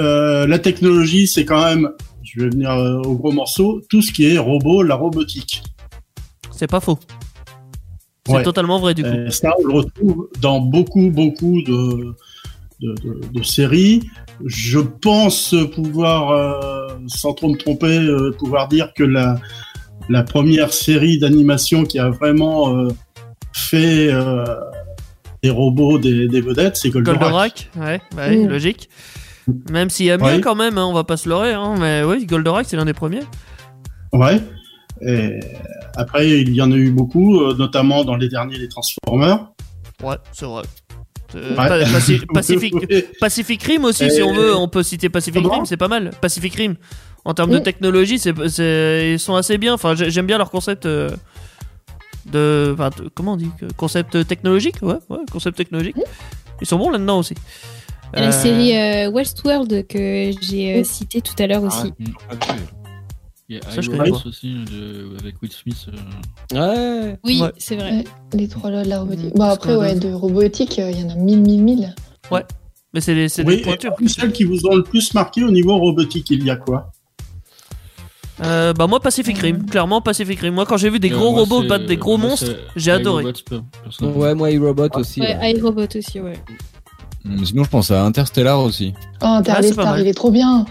euh, 0.00 0.46
la 0.46 0.58
technologie, 0.58 1.26
c'est 1.28 1.44
quand 1.44 1.62
même, 1.64 1.90
je 2.24 2.40
vais 2.42 2.50
venir 2.50 2.70
euh, 2.70 2.98
au 3.02 3.14
gros 3.14 3.32
morceau, 3.32 3.80
tout 3.88 4.02
ce 4.02 4.12
qui 4.12 4.26
est 4.26 4.38
robot, 4.38 4.82
la 4.82 4.94
robotique. 4.96 5.62
C'est 6.50 6.66
pas 6.70 6.80
faux. 6.80 6.98
C'est 8.26 8.32
Ouais. 8.32 8.42
totalement 8.42 8.78
vrai 8.78 8.94
du 8.94 9.02
coup. 9.02 9.08
Euh, 9.08 9.28
ça, 9.30 9.52
on 9.62 9.66
le 9.66 9.74
retrouve 9.74 10.28
dans 10.40 10.60
beaucoup, 10.60 11.10
beaucoup 11.10 11.60
de, 11.62 12.14
de, 12.80 12.94
de- 13.02 13.20
de 13.32 13.42
séries. 13.42 14.08
Je 14.46 14.78
pense 14.78 15.54
pouvoir, 15.74 16.30
euh, 16.30 16.96
sans 17.06 17.34
trop 17.34 17.48
me 17.50 17.56
tromper, 17.58 17.98
euh, 17.98 18.30
pouvoir 18.38 18.68
dire 18.68 18.92
que 18.94 19.04
la, 19.04 19.38
la 20.08 20.22
première 20.22 20.72
série 20.72 21.18
d'animation 21.18 21.84
qui 21.84 21.98
a 21.98 22.08
vraiment 22.08 22.74
euh, 22.78 22.88
fait 23.52 24.08
euh, 24.10 24.44
des 25.42 25.50
robots 25.50 25.98
des, 25.98 26.26
des 26.26 26.40
vedettes, 26.40 26.76
c'est 26.76 26.88
Goldorak. 26.90 27.20
Goldorak, 27.20 27.70
ouais, 27.76 28.00
oui, 28.16 28.38
Mm. 28.44 28.48
logique. 28.48 28.88
Même 29.70 29.90
s'il 29.90 30.06
y 30.06 30.10
a 30.10 30.16
mieux 30.18 30.40
quand 30.40 30.54
même, 30.54 30.78
hein, 30.78 30.86
on 30.86 30.92
va 30.94 31.04
pas 31.04 31.16
se 31.16 31.28
leurrer, 31.28 31.52
hein, 31.52 31.74
mais 31.78 32.02
oui, 32.02 32.24
Goldorak 32.26 32.66
c'est 32.68 32.76
l'un 32.76 32.84
des 32.86 32.94
premiers. 32.94 33.22
Ouais. 34.12 34.40
Et 35.06 35.40
après, 35.96 36.40
il 36.40 36.54
y 36.54 36.62
en 36.62 36.70
a 36.72 36.76
eu 36.76 36.90
beaucoup, 36.90 37.40
euh, 37.42 37.54
notamment 37.54 38.04
dans 38.04 38.16
les 38.16 38.28
derniers 38.28 38.56
les 38.58 38.68
Transformers. 38.68 39.48
Ouais, 40.02 40.16
c'est 40.32 40.46
vrai. 40.46 40.62
Euh, 41.34 41.56
Ouais. 41.56 41.84
Pacific. 42.32 42.74
Pacific 43.20 43.62
Rim 43.64 43.84
aussi, 43.84 44.04
Et- 44.04 44.10
si 44.10 44.22
on 44.22 44.32
veut, 44.32 44.54
on 44.56 44.68
peut 44.68 44.82
citer 44.84 45.08
Pacific 45.08 45.44
Rim, 45.46 45.64
c'est 45.66 45.76
pas 45.76 45.88
mal. 45.88 46.10
Pacific 46.20 46.54
Rim, 46.54 46.76
en 47.24 47.34
termes 47.34 47.50
de 47.50 47.58
Mm. 47.58 47.62
technologie, 47.64 48.18
c'est, 48.20 48.34
c'est- 48.48 49.12
ils 49.14 49.18
sont 49.18 49.34
assez 49.34 49.58
bien. 49.58 49.74
Enfin, 49.74 49.94
j'ai- 49.96 50.10
j'aime 50.10 50.26
bien 50.26 50.38
leur 50.38 50.50
concept 50.50 50.86
euh, 50.86 51.10
de, 52.26 52.70
enfin, 52.74 52.90
de- 52.96 53.10
comment 53.12 53.32
on 53.32 53.36
dit, 53.36 53.50
concept 53.76 54.26
technologique, 54.26 54.76
ouais, 54.82 54.94
ouais, 55.10 55.18
concept 55.30 55.56
technologique. 55.56 55.96
Ils 56.60 56.66
sont 56.66 56.78
bons 56.78 56.90
là-dedans 56.90 57.18
aussi. 57.18 57.34
La 58.14 58.28
Euh, 58.28 58.32
série 58.32 58.76
euh, 58.76 59.10
Westworld 59.10 59.86
que 59.86 60.30
j'ai 60.40 60.80
euh, 60.80 60.84
citée 60.84 61.20
tout 61.20 61.34
à 61.38 61.46
l'heure 61.46 61.62
aussi. 61.64 61.92
Il 63.48 63.56
y 63.56 63.58
a 63.58 63.70
Ça, 63.70 63.80
je 63.82 63.90
connais 63.90 64.10
aussi 64.10 64.54
de, 64.70 65.16
avec 65.20 65.34
Will 65.42 65.52
Smith. 65.52 65.86
euh. 66.54 67.10
Ouais. 67.10 67.18
Oui, 67.24 67.40
Ouais. 67.42 67.52
c'est 67.58 67.76
vrai. 67.76 67.92
Ouais, 67.92 68.04
les 68.34 68.48
trois 68.48 68.70
lois 68.70 68.84
de 68.84 68.88
la 68.88 69.00
robotique. 69.00 69.34
Mm, 69.34 69.38
Bon, 69.38 69.44
c'est 69.46 69.52
après, 69.52 69.76
ouais, 69.76 69.94
de 69.96 70.12
robotique, 70.12 70.78
euh, 70.78 70.90
il 70.90 71.00
y 71.00 71.04
en 71.04 71.10
a 71.10 71.14
mille, 71.16 71.40
mille, 71.42 71.62
mille. 71.62 71.94
mais 72.92 73.00
c'est 73.00 73.14
des, 73.14 73.28
c'est 73.28 73.44
Oui, 73.44 73.56
des 73.56 73.60
et 73.60 73.64
pointures. 73.64 73.92
celles 74.06 74.32
qui 74.32 74.44
vous 74.44 74.64
ont 74.66 74.76
le 74.76 74.82
plus 74.82 75.12
marqué 75.14 75.42
au 75.44 75.50
niveau 75.50 75.76
robotique, 75.76 76.30
il 76.30 76.44
y 76.44 76.50
a 76.50 76.56
quoi? 76.56 76.90
Euh, 78.42 78.72
bah 78.72 78.88
moi 78.88 78.98
Pacific 78.98 79.38
Rim, 79.38 79.64
clairement 79.66 80.00
Pacific 80.00 80.40
Rim. 80.40 80.54
Moi 80.54 80.66
quand 80.66 80.76
j'ai 80.76 80.90
vu 80.90 80.98
des 80.98 81.08
gros 81.08 81.30
moi, 81.30 81.40
robots 81.42 81.62
battre 81.68 81.86
des 81.86 81.96
gros 81.96 82.16
moi, 82.18 82.30
monstres, 82.30 82.50
j'ai 82.74 82.90
adoré. 82.90 83.24
Ouais, 84.00 84.34
moi, 84.34 84.50
iRobot 84.50 84.88
aussi. 84.94 85.20
Ouais, 85.20 85.36
ouais. 85.36 85.52
iRobot 85.52 85.86
aussi, 85.94 86.18
ouais. 86.20 86.32
Sinon, 87.44 87.64
je 87.64 87.70
pense 87.70 87.90
à 87.90 88.02
Interstellar 88.04 88.60
aussi. 88.60 88.92
Oh, 89.22 89.26
Interstellar, 89.26 89.98
il 89.98 90.06
est 90.06 90.14
trop 90.14 90.30
bien. 90.30 90.66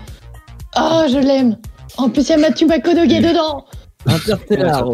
Oh, 0.78 1.04
je 1.10 1.18
l'aime. 1.18 1.58
En 1.98 2.10
plus, 2.10 2.28
il 2.28 2.30
y 2.30 2.34
a 2.34 2.38
Matthew 2.38 2.64
McConaughey 2.68 3.18
Oui. 3.18 3.22
dedans. 3.22 3.66
Interstellar. 4.06 4.86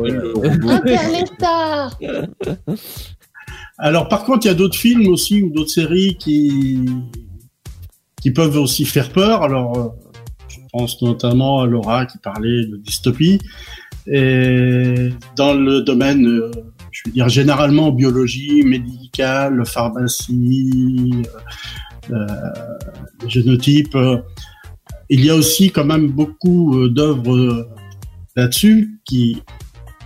Interstellar. 0.70 1.98
Alors, 3.78 4.08
par 4.10 4.24
contre, 4.26 4.46
il 4.46 4.50
y 4.50 4.52
a 4.52 4.56
d'autres 4.56 4.78
films 4.78 5.08
aussi 5.08 5.42
ou 5.44 5.52
d'autres 5.52 5.70
séries 5.72 6.16
qui 6.20 6.80
qui 8.22 8.32
peuvent 8.32 8.58
aussi 8.58 8.84
faire 8.84 9.12
peur. 9.12 9.44
Alors, 9.44 9.78
euh, 9.78 9.88
je 10.50 10.58
pense 10.74 11.02
notamment 11.02 11.62
à 11.62 11.66
Laura 11.66 12.06
qui 12.06 12.18
parlait 12.18 12.66
de 12.66 12.76
dystopie. 12.78 13.40
Et 14.08 15.10
dans 15.38 15.54
le 15.54 15.82
domaine, 15.82 16.28
euh, 16.28 16.52
je 16.92 17.04
veux 17.06 17.12
dire 17.12 17.30
généralement 17.30 17.92
biologie, 17.92 18.64
médicale, 18.64 19.66
pharmacie, 19.66 21.24
euh, 22.12 22.16
euh, 22.16 22.28
génotype, 23.28 23.96
euh, 23.96 24.18
il 25.10 25.24
y 25.26 25.30
a 25.30 25.36
aussi 25.36 25.72
quand 25.72 25.86
même 25.86 26.08
beaucoup 26.08 26.78
euh, 26.78 26.90
d'œuvres 26.90 27.68
là-dessus 28.36 29.00
qui 29.06 29.42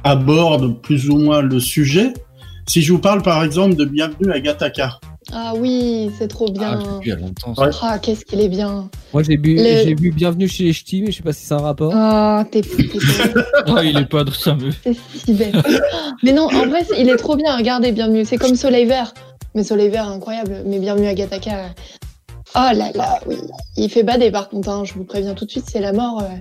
abordent 0.04 0.82
plus 0.82 1.10
ou 1.10 1.18
moins 1.18 1.42
le 1.42 1.60
sujet. 1.60 2.14
Si 2.68 2.82
je 2.82 2.94
vous 2.94 3.00
parle 3.00 3.22
par 3.22 3.44
exemple 3.44 3.76
de 3.76 3.86
Bienvenue 3.86 4.32
à 4.32 4.40
Gattaca, 4.40 5.00
Ah 5.32 5.54
oui, 5.58 6.12
c'est 6.18 6.28
trop 6.28 6.48
Ah, 6.50 6.52
bien. 6.52 7.00
il 7.04 7.08
y 7.08 7.12
a 7.12 7.16
longtemps. 7.16 7.56
ça. 7.56 7.70
Ah, 7.82 8.00
qu'est-ce 8.00 8.26
qu'il 8.26 8.42
est 8.42 8.50
bien. 8.50 8.90
Moi, 9.14 9.24
j'ai 9.24 9.38
vu, 9.38 9.56
Le- 9.56 9.64
j'ai 9.84 9.96
vu 9.96 10.12
Bienvenue 10.12 10.48
chez 10.48 10.66
les 10.66 10.74
Ch'tis, 10.74 11.02
mais 11.02 11.12
je 11.12 11.18
sais 11.18 11.24
pas 11.24 11.34
si 11.34 11.46
c'est 11.46 11.54
un 11.54 11.58
rapport. 11.60 11.92
Ah, 11.96 12.46
t'es 12.52 12.62
t'es- 12.62 12.68
Ah, 13.68 13.84
il 13.84 13.98
est 13.98 14.06
pas 14.06 14.24
ça 14.38 14.56
me. 14.56 14.72
c'est 14.84 14.96
si 15.16 15.34
belle. 15.34 15.62
Mais 16.24 16.34
non, 16.34 16.46
en 16.46 16.68
vrai, 16.68 16.86
il 16.98 17.10
est 17.10 17.16
trop 17.18 17.36
bien. 17.36 17.56
Regardez, 17.58 17.92
bienvenue. 17.92 18.26
C'est 18.26 18.38
comme 18.38 18.56
Soleil 18.56 18.86
Vert. 18.86 19.14
Mais 19.56 19.64
Soleil 19.64 19.90
Vert, 19.90 20.08
incroyable. 20.10 20.64
Mais 20.66 20.80
bienvenue 20.80 21.08
à 21.08 21.14
Gataka. 21.14 21.70
Oh 22.56 22.70
là 22.76 22.92
là, 22.94 23.20
oui. 23.26 23.38
Il 23.78 23.90
fait 23.90 24.04
bader 24.04 24.30
par 24.30 24.50
contre, 24.50 24.70
hein. 24.70 24.84
je 24.86 24.94
vous 24.94 25.04
préviens 25.06 25.34
tout 25.34 25.46
de 25.46 25.50
suite, 25.50 25.66
c'est 25.72 25.80
la 25.80 25.92
mort. 25.94 26.22
euh. 26.22 26.36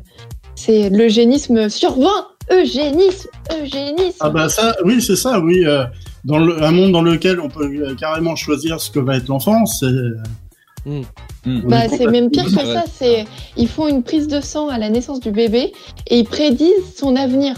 C'est 0.55 0.91
l'eugénisme 0.91 1.71
sur 1.71 1.99
20 1.99 2.07
Eugénisme 2.51 3.29
Eugénisme 3.63 4.17
Ah 4.21 4.29
bah 4.29 4.49
ça, 4.51 4.75
oui, 4.85 5.01
c'est 5.01 5.17
ça, 5.17 5.41
oui. 5.41 5.65
euh, 5.65 5.85
dans 6.25 6.39
le, 6.39 6.63
un 6.63 6.71
monde 6.73 6.93
dans 6.93 7.03
lequel 7.03 7.41
on 7.41 7.49
peut 7.49 7.65
euh, 7.67 7.95
carrément 7.95 8.37
choisir 8.37 8.81
ce 8.81 8.91
que 8.91 8.99
va 9.01 9.17
être 9.17 9.29
l'enfant, 9.29 9.67
c'est. 9.67 9.87
Hmm. 10.85 11.03
Hum. 11.47 11.63
on 11.65 11.69
Bah, 11.69 11.85
est 11.87 11.97
c'est 11.97 12.07
même 12.07 12.31
pire 12.31 12.45
que 12.45 12.51
ça. 12.51 12.85
C'est 12.93 13.25
ils 13.57 13.69
font 13.69 13.87
une 13.89 14.03
prise 14.03 14.27
de 14.29 14.41
sang 14.41 14.69
à 14.69 14.79
la 14.79 14.89
naissance 14.91 15.21
du 15.21 15.31
bébé 15.31 15.73
et 16.09 16.19
ils 16.19 16.25
prédisent 16.25 16.95
son 16.97 17.15
avenir. 17.17 17.57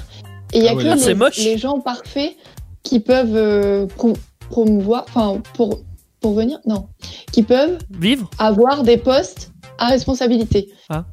Et 0.52 0.58
il 0.58 0.64
y 0.64 0.68
a 0.68 0.72
Ah 0.72 0.74
ouais, 0.74 0.84
que 0.84 1.06
les, 1.08 1.14
moche. 1.14 1.38
les 1.38 1.56
gens 1.58 1.80
parfaits 1.80 2.36
qui 2.82 3.00
peuvent 3.00 3.34
euh, 3.34 3.86
pro- 3.86 4.12
promouvoir, 4.50 5.04
enfin 5.08 5.40
pour 5.54 5.80
pour 6.20 6.34
venir, 6.34 6.58
non, 6.66 6.88
qui 7.32 7.42
peuvent 7.42 7.78
Vivre 7.90 8.28
avoir 8.38 8.82
des 8.82 8.96
postes 8.98 9.52
à 9.78 9.88
responsabilité. 9.88 10.68
Ah. 10.90 11.04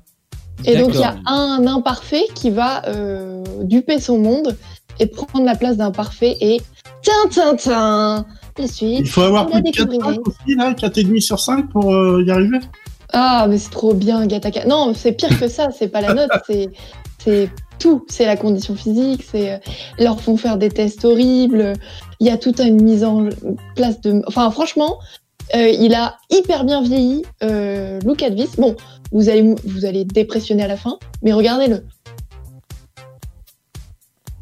Et 0.66 0.78
donc 0.78 0.92
il 0.94 1.00
y 1.00 1.04
a 1.04 1.16
un 1.26 1.66
imparfait 1.66 2.24
qui 2.36 2.50
va 2.50 2.86
euh, 2.88 3.44
duper 3.64 4.00
son 4.00 4.20
monde 4.20 4.56
et 5.00 5.08
prendre 5.08 5.46
la 5.46 5.56
place 5.56 5.76
d'un 5.78 5.92
parfait 5.92 6.38
et 6.40 6.62
tin 7.04 7.30
tin 7.30 7.56
tin. 7.56 8.26
La 8.58 8.68
suite. 8.68 9.00
Il 9.00 9.10
faut 9.10 9.22
avoir 9.22 9.48
plus 9.48 9.62
de 9.62 9.72
4 9.72 9.90
découvrirez. 9.90 10.20
aussi, 10.20 10.56
là, 10.56 10.74
4,5 10.74 11.22
sur 11.22 11.40
5 11.40 11.70
pour 11.70 11.94
euh, 11.94 12.22
y 12.26 12.32
arriver. 12.32 12.60
Ah, 13.14 13.48
mais 13.50 13.58
c'est 13.58 13.70
trop 13.70 13.94
bien, 13.94 14.26
Gataka. 14.26 14.66
Non, 14.66 14.94
c'est 14.94 15.14
pire 15.14 15.40
que 15.40 15.48
ça, 15.48 15.70
c'est 15.72 15.88
pas 15.88 16.02
la 16.02 16.14
note, 16.14 16.32
c'est 17.24 17.50
tout. 17.80 18.06
C'est 18.10 18.26
la 18.26 18.38
condition 18.38 18.76
physique, 18.76 19.24
c'est 19.30 19.54
euh, 19.54 19.58
ils 19.98 20.04
leur 20.04 20.22
font 20.22 20.38
faire 20.38 20.58
des 20.58 20.70
tests 20.70 21.04
horribles. 21.04 21.74
Il 22.20 22.28
y 22.28 22.30
a 22.30 22.38
toute 22.38 22.60
une 22.60 22.82
mise 22.82 23.04
en 23.04 23.28
place 23.76 24.00
de. 24.02 24.22
Enfin, 24.28 24.50
franchement, 24.52 25.00
euh, 25.56 25.68
il 25.68 25.94
a 25.94 26.18
hyper 26.30 26.64
bien 26.64 26.82
vieilli, 26.82 27.24
euh, 27.44 28.00
Luke 28.06 28.24
Advis. 28.24 28.50
Bon, 28.58 28.76
vous 29.12 29.30
allez 29.30 29.56
vous 29.66 29.86
allez 29.86 30.06
dépressionner 30.06 30.64
à 30.64 30.68
la 30.68 30.78
fin, 30.78 30.98
mais 31.24 31.34
regardez-le. 31.34 31.84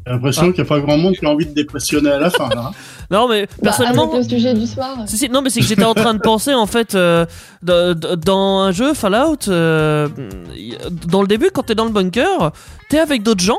J'ai 0.06 0.12
l'impression 0.12 0.52
qu'il 0.52 0.62
n'y 0.62 0.68
a 0.68 0.68
pas 0.68 0.80
grand 0.80 0.96
monde 0.96 1.14
qui 1.14 1.24
a 1.26 1.28
envie 1.30 1.46
de 1.46 1.52
dépressionner 1.54 2.10
à 2.10 2.18
la 2.18 2.30
fin, 2.30 2.48
là. 2.48 2.66
hein. 2.68 2.70
Non 3.10 3.28
mais 3.28 3.46
Bah, 3.46 3.48
personnellement, 3.64 4.12
avec 4.12 4.24
le 4.24 4.28
sujet 4.36 4.54
du 4.54 4.66
soir. 4.66 4.96
Si, 5.06 5.18
si, 5.18 5.28
non, 5.28 5.42
mais 5.42 5.50
c'est 5.50 5.60
que 5.60 5.66
j'étais 5.66 5.84
en 5.84 5.94
train 5.94 6.14
de 6.14 6.20
penser 6.20 6.54
en 6.54 6.66
fait 6.66 6.94
euh, 6.94 7.26
dans 7.62 8.60
un 8.60 8.72
jeu 8.72 8.94
Fallout, 8.94 9.48
euh, 9.48 10.08
dans 11.06 11.22
le 11.22 11.28
début, 11.28 11.50
quand 11.52 11.64
t'es 11.64 11.74
dans 11.74 11.84
le 11.84 11.90
bunker, 11.90 12.52
t'es 12.88 12.98
avec 12.98 13.22
d'autres 13.22 13.42
gens 13.42 13.58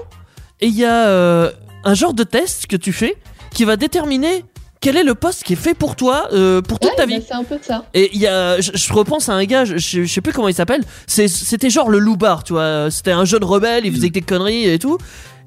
et 0.62 0.68
il 0.68 0.76
y 0.78 0.86
a 0.86 1.08
euh, 1.08 1.52
un 1.84 1.94
genre 1.94 2.14
de 2.14 2.24
test 2.24 2.68
que 2.68 2.76
tu 2.76 2.94
fais 2.94 3.18
qui 3.54 3.66
va 3.66 3.76
déterminer 3.76 4.46
quel 4.80 4.98
est 4.98 5.04
le 5.04 5.14
poste 5.14 5.44
qui 5.44 5.54
est 5.54 5.58
fait 5.58 5.76
pour 5.76 5.96
toi 5.96 6.28
euh, 6.34 6.62
pour 6.62 6.80
toute 6.80 6.90
Ouais, 6.92 6.96
ta 6.96 7.06
bah, 7.06 7.16
vie. 7.16 7.24
c'est 7.28 7.36
un 7.36 7.44
peu 7.44 7.58
ça. 7.62 7.86
Et 7.94 8.10
il 8.14 8.20
y 8.20 8.26
a, 8.28 8.60
je, 8.62 8.72
je 8.74 8.94
repense 8.94 9.30
à 9.30 9.34
un 9.34 9.44
gars, 9.46 9.64
je, 9.64 9.78
je 9.78 10.06
sais 10.06 10.22
plus 10.22 10.34
comment 10.34 10.48
il 10.48 10.56
s'appelle. 10.56 10.82
C'est- 11.06 11.28
C'était 11.28 11.70
genre 11.70 11.90
le 11.90 12.00
loubar, 12.00 12.44
tu 12.44 12.54
vois. 12.54 12.90
C'était 12.90 13.12
un 13.12 13.26
jeune 13.26 13.44
rebelle, 13.44 13.86
il 13.86 13.94
faisait 13.94 14.08
que 14.10 14.14
des 14.16 14.22
conneries 14.22 14.68
et 14.68 14.80
tout. 14.80 14.98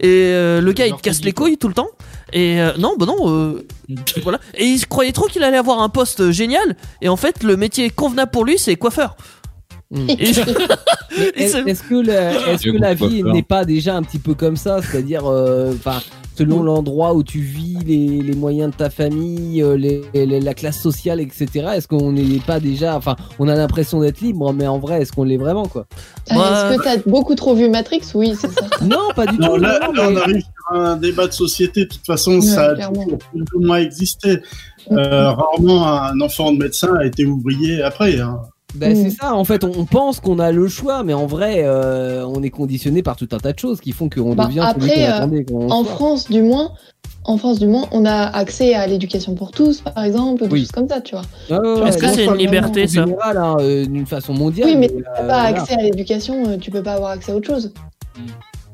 Et 0.01 0.31
euh, 0.33 0.61
le 0.61 0.73
gars, 0.73 0.87
il 0.87 0.95
te 0.95 1.01
casse 1.03 1.23
les 1.23 1.33
couilles 1.33 1.57
tout 1.59 1.69
le 1.69 1.75
temps. 1.75 1.89
Et 2.33 2.61
euh, 2.61 2.73
non, 2.79 2.95
bah 2.99 3.07
non. 3.07 3.17
euh, 3.31 3.67
voilà. 4.23 4.41
Et 4.55 4.65
il 4.65 4.79
se 4.79 4.87
croyait 4.87 5.13
trop 5.13 5.27
qu'il 5.27 5.43
allait 5.45 5.57
avoir 5.57 5.81
un 5.81 5.89
poste 5.89 6.31
génial. 6.31 6.77
Et 7.01 7.09
en 7.09 7.17
fait, 7.17 7.43
le 7.43 7.57
métier 7.57 7.91
convenable 7.91 8.31
pour 8.31 8.45
lui, 8.45 8.59
c'est 8.59 8.77
coiffeur. 8.77 9.17
Et 10.09 10.31
Est-ce 11.37 11.83
que, 11.83 12.05
la, 12.07 12.33
est-ce 12.53 12.63
Dieu 12.63 12.73
que 12.73 12.79
la 12.79 12.95
vie 12.95 13.23
n'est 13.23 13.43
pas 13.45 13.65
déjà 13.65 13.95
un 13.97 14.03
petit 14.03 14.19
peu 14.19 14.35
comme 14.35 14.57
ça? 14.57 14.81
C'est-à-dire, 14.83 15.23
euh, 15.31 15.73
selon 16.37 16.65
l'endroit 16.65 17.15
où 17.15 17.23
tu 17.23 17.39
vis, 17.39 17.77
les, 17.87 18.21
les 18.21 18.35
moyens 18.35 18.73
de 18.73 18.77
ta 18.77 18.91
famille, 18.91 19.63
euh, 19.63 19.77
les, 19.77 20.03
les- 20.13 20.41
la 20.41 20.55
classe 20.55 20.81
sociale, 20.81 21.21
etc. 21.21 21.47
Est-ce 21.77 21.87
qu'on 21.87 22.11
n'est 22.11 22.41
pas 22.45 22.59
déjà, 22.59 22.97
enfin, 22.97 23.15
on 23.39 23.47
a 23.47 23.55
l'impression 23.55 24.01
d'être 24.01 24.21
libre, 24.21 24.53
mais 24.53 24.67
en 24.67 24.79
vrai, 24.81 25.03
est-ce 25.03 25.13
qu'on 25.13 25.23
l'est 25.23 25.37
vraiment, 25.37 25.67
quoi? 25.67 25.87
Euh, 26.33 26.35
Moi- 26.35 26.49
Est-ce 26.73 26.77
que 26.79 26.83
t'as 26.83 26.97
beaucoup 27.09 27.37
trop 27.37 27.55
vu 27.55 27.69
Matrix? 27.69 28.03
Oui, 28.17 28.33
c'est 28.37 28.51
ça. 28.51 28.67
Non, 28.83 28.99
pas 29.15 29.27
du 29.27 29.39
Non, 29.39 29.51
tout. 29.55 29.57
là, 29.59 29.79
non, 29.87 29.93
là, 29.93 30.09
on 30.11 30.17
arrive 30.17 30.43
sur 30.43 30.77
un 30.81 30.97
débat 30.97 31.29
de 31.29 31.33
société. 31.33 31.85
De 31.85 31.91
toute 31.91 32.05
façon, 32.07 32.33
Ouais, 32.37 32.41
ça 32.41 32.71
a 32.73 32.75
toujours 32.75 33.19
plus 33.19 33.45
ou 33.55 33.61
moins 33.65 33.79
existé. 33.79 34.41
Euh, 34.91 35.31
rarement 35.31 35.87
un 35.87 36.21
enfant 36.21 36.53
de 36.53 36.59
médecin 36.59 36.93
a 37.01 37.07
été 37.07 37.25
ouvrier 37.25 37.81
après. 37.83 38.19
Hein. 38.19 38.41
Ben, 38.75 38.93
Mm. 38.93 39.03
c'est 39.03 39.11
ça, 39.11 39.35
en 39.35 39.45
fait, 39.45 39.63
on, 39.65 39.71
on 39.79 39.85
pense 39.85 40.21
qu'on 40.21 40.39
a 40.39 40.51
le 40.51 40.67
choix, 40.69 41.03
mais 41.05 41.15
en 41.15 41.27
vrai, 41.27 41.63
euh, 41.65 42.27
on 42.27 42.43
est 42.43 42.51
conditionné 42.51 43.03
par 43.03 43.17
tout 43.17 43.29
un 43.33 43.39
tas 43.39 43.53
de 43.53 43.59
choses 43.59 43.81
qui 43.81 43.93
font 43.93 44.09
qu'on 44.09 44.35
Bah, 44.35 44.47
devient 44.47 44.67
celui 44.75 44.91
après, 45.05 45.45
qu'on 45.45 45.63
euh, 45.67 45.69
En 45.73 45.85
soit. 45.85 45.95
France, 45.95 46.29
du 46.31 46.43
moins, 46.43 46.73
en 47.25 47.39
France, 47.39 47.59
du 47.61 47.67
moins, 47.69 47.85
on 47.93 48.05
a 48.05 48.27
accès 48.27 48.75
à 48.75 48.87
l'éducation 48.87 49.35
pour 49.35 49.53
tous, 49.53 49.81
par 49.81 50.03
exemple, 50.05 50.43
ou 50.43 50.47
des 50.49 50.53
Oui. 50.53 50.61
choses 50.63 50.73
comme 50.73 50.89
ça, 50.89 51.01
tu 51.01 51.15
vois. 51.15 51.25
Ouais, 51.83 51.89
Est-ce 51.89 51.99
que 51.99 52.09
c'est 52.09 52.27
pas 52.27 52.33
une 52.33 52.39
liberté, 52.39 52.87
ça 52.89 53.05
général, 53.05 53.37
hein, 53.37 53.57
euh, 53.61 53.87
d'une 53.87 54.07
façon 54.07 54.35
mondiale. 54.35 54.69
Oui, 54.71 54.77
mais 54.77 54.91
euh, 54.91 55.01
T'as 55.05 55.11
pas 55.21 55.25
voilà. 55.25 55.43
accès 55.61 55.75
à 55.75 55.83
l'éducation, 55.83 56.45
euh, 56.49 56.57
tu 56.59 56.71
peux 56.71 56.83
pas 56.83 56.95
avoir 56.95 57.11
accès 57.13 57.33
à 57.33 57.37
autre 57.37 57.47
chose. 57.47 57.73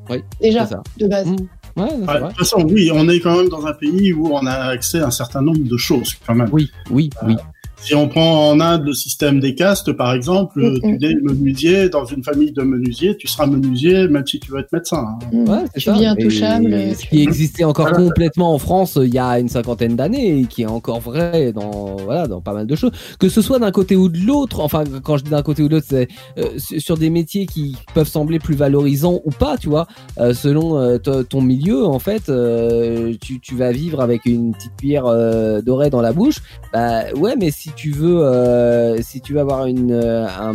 Oui, 0.09 0.23
Déjà, 0.41 0.67
ça. 0.67 0.83
de 0.99 1.07
base. 1.07 1.27
Mm. 1.27 1.37
Ouais, 1.77 1.87
c'est 1.89 1.95
Ouais, 1.99 2.05
vrai. 2.05 2.21
de 2.21 2.27
toute 2.29 2.39
façon, 2.39 2.63
oui, 2.69 2.91
on 2.93 3.09
est 3.09 3.21
quand 3.21 3.37
même 3.37 3.49
dans 3.49 3.65
un 3.67 3.73
pays 3.75 4.13
où 4.13 4.29
on 4.33 4.45
a 4.47 4.53
accès 4.71 5.01
à 5.01 5.07
un 5.07 5.11
certain 5.13 5.41
nombre 5.41 5.63
de 5.69 5.77
choses, 5.77 6.15
quand 6.27 6.35
même. 6.35 6.49
Oui, 6.53 6.69
oui, 6.91 7.11
oui. 7.27 7.37
Si 7.83 7.95
on 7.95 8.09
prend 8.09 8.51
en 8.51 8.61
Inde 8.61 8.85
le 8.85 8.93
système 8.93 9.41
des 9.41 9.55
castes, 9.55 9.93
par 9.93 10.13
exemple, 10.13 10.61
Mm, 10.61 10.99
tu 10.99 11.07
es 11.07 11.15
menuisier 11.23 11.89
dans 11.89 12.05
une 12.05 12.23
famille 12.23 12.53
de 12.53 12.63
menuisiers, 12.63 13.17
tu 13.17 13.27
seras 13.27 13.47
menuisier 13.47 14.07
même 14.09 14.27
si 14.27 14.39
tu 14.39 14.53
veux 14.53 14.59
être 14.61 14.73
médecin. 14.73 15.07
hein. 15.09 15.19
Mm. 15.33 15.49
Ouais, 15.49 15.59
c'est 15.75 15.81
tu 15.81 15.87
ça. 15.87 15.93
vis 15.95 16.03
Et 16.03 16.07
intouchable. 16.07 16.71
Ce 16.95 17.07
qui 17.09 17.23
existait 17.23 17.65
encore 17.65 17.89
Voilà. 17.89 18.05
complètement 18.05 18.53
en 18.55 18.59
France 18.59 18.97
euh, 18.99 19.07
il 19.07 19.15
y 19.15 19.19
a 19.19 19.39
une 19.39 19.49
cinquantaine 19.49 19.97
d'années 19.97 20.41
et 20.41 20.45
qui 20.45 20.63
est 20.63 20.67
encore 20.67 21.01
vrai 21.01 21.53
dans 21.53 21.97
voilà 22.05 22.27
dans 22.29 22.41
pas 22.41 22.53
mal 22.53 22.67
de 22.67 22.77
choses. 22.77 22.91
Que 23.19 23.29
ce 23.29 23.41
soit 23.41 23.59
d'un 23.59 23.71
côté 23.71 23.97
ou 23.97 24.09
de 24.09 24.19
l'autre. 24.19 24.61
Enfin, 24.61 24.85
quand 25.03 25.17
je 25.17 25.25
dis 25.25 25.31
d'un 25.31 25.43
côté 25.43 25.63
ou 25.63 25.69
de 25.69 25.75
l'autre, 25.77 25.87
c'est 25.89 26.09
euh, 26.39 26.45
sur 26.59 26.97
des 26.99 27.09
métiers 27.11 27.47
qui 27.47 27.77
peuvent 27.95 28.09
sembler 28.09 28.39
plus 28.39 28.55
valorisants 28.55 29.21
ou 29.25 29.31
pas, 29.31 29.57
tu 29.57 29.69
vois, 29.69 29.87
euh, 30.19 30.35
selon 30.35 30.77
euh, 30.79 30.99
to- 30.99 31.23
ton 31.25 31.41
milieu. 31.41 31.87
En 31.87 31.99
fait, 31.99 32.29
euh, 32.29 33.15
tu 33.23 33.41
tu 33.41 33.55
vas 33.57 33.73
vivre 33.73 34.01
avec 34.01 34.27
une 34.27 34.53
petite 34.53 34.77
cuillère 34.77 35.07
euh, 35.07 35.61
dorée 35.63 35.89
dans 35.91 36.03
la 36.03 36.13
bouche. 36.13 36.41
Bah 36.73 37.05
ouais, 37.17 37.35
mais 37.39 37.51
si 37.51 37.70
tu 37.77 37.91
veux 37.93 38.23
euh, 38.25 39.01
si 39.03 39.21
tu 39.21 39.35
veux 39.35 39.41
avoir 39.41 39.67
une 39.67 39.93
euh, 39.93 40.27
un, 40.27 40.53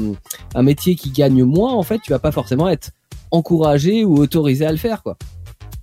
un 0.55 0.61
métier 0.63 0.95
qui 0.95 1.09
gagne 1.11 1.43
moins, 1.43 1.73
en 1.73 1.83
fait, 1.83 1.99
tu 2.03 2.11
vas 2.11 2.19
pas 2.19 2.31
forcément 2.31 2.69
être 2.69 2.91
encouragé 3.31 4.05
ou 4.05 4.17
autorisé 4.17 4.65
à 4.65 4.71
le 4.71 4.77
faire, 4.77 5.03
quoi. 5.03 5.17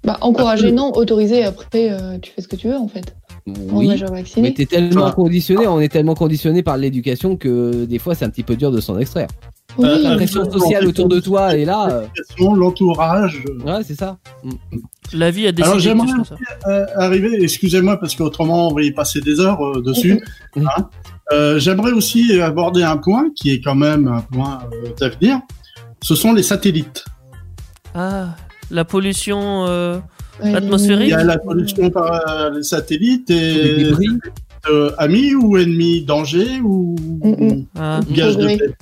Bah, 0.04 0.18
encourager, 0.20 0.72
non, 0.72 0.90
autoriser, 0.96 1.44
après, 1.44 1.90
euh, 1.92 2.18
tu 2.20 2.32
fais 2.32 2.42
ce 2.42 2.48
que 2.48 2.56
tu 2.56 2.68
veux, 2.68 2.76
en 2.76 2.88
fait. 2.88 3.14
Oui, 3.46 3.88
majeur 3.88 4.10
mais 4.36 4.52
t'es 4.54 4.66
tellement 4.66 5.10
conditionné, 5.10 5.66
on 5.66 5.80
est 5.80 5.88
tellement 5.88 6.14
conditionné 6.14 6.62
par 6.62 6.76
l'éducation 6.76 7.36
que 7.36 7.86
des 7.86 7.98
fois 7.98 8.14
c'est 8.14 8.24
un 8.24 8.30
petit 8.30 8.44
peu 8.44 8.54
dur 8.54 8.70
de 8.70 8.80
s'en 8.80 8.96
extraire. 8.98 9.26
Oui, 9.78 9.88
Euh, 9.88 9.98
La 9.98 10.14
pression 10.14 10.48
sociale 10.48 10.86
autour 10.86 11.08
de 11.08 11.18
toi 11.18 11.56
est 11.56 11.64
là. 11.64 12.02
L'entourage. 12.38 13.42
Ouais, 13.64 13.82
c'est 13.84 13.96
ça. 13.98 14.18
La 15.12 15.30
vie 15.32 15.46
a 15.46 15.48
Alors, 15.48 15.54
décidé 15.54 15.72
que 15.76 15.82
j'aimerais- 15.82 16.88
arriver, 16.96 17.42
excusez-moi 17.42 17.96
parce 17.98 18.14
qu'autrement 18.14 18.68
on 18.68 18.74
va 18.74 18.82
y 18.82 18.92
passer 18.92 19.20
des 19.20 19.40
heures 19.40 19.60
euh, 19.60 19.82
dessus. 19.82 20.22
Hein. 20.56 20.88
Euh, 21.32 21.58
J'aimerais 21.58 21.92
aussi 21.92 22.40
aborder 22.40 22.82
un 22.82 22.96
point 22.96 23.30
qui 23.34 23.50
est 23.52 23.60
quand 23.60 23.74
même 23.76 24.08
un 24.08 24.20
point 24.22 24.60
euh, 24.72 24.88
d'avenir. 24.98 25.40
Ce 26.02 26.14
sont 26.14 26.32
les 26.32 26.42
satellites. 26.42 27.04
Ah, 27.94 28.34
la 28.70 28.84
pollution. 28.84 29.66
euh, 29.66 29.98
atmosphérique. 30.42 31.08
Il 31.08 31.10
y 31.10 31.14
a 31.14 31.22
la 31.24 31.38
pollution 31.38 31.90
par 31.90 32.28
euh, 32.28 32.50
les 32.56 32.62
satellites 32.62 33.28
Les 33.28 33.36
et 33.36 33.84
débris. 33.84 34.08
euh, 34.70 34.90
amis 34.98 35.34
ou 35.34 35.56
ennemis, 35.56 36.02
danger 36.04 36.60
ou 36.64 36.96
Mhm. 37.22 37.66
ah, 37.78 38.00
gage 38.10 38.36
de 38.38 38.46
paix. 38.46 38.74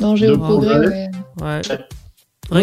Danger 0.00 0.26
de 0.28 0.32
au 0.32 0.38
progrès, 0.38 0.70
progrès. 0.78 1.10
ouais. 1.40 1.46
ouais. 1.70 1.78
Moi, 2.50 2.60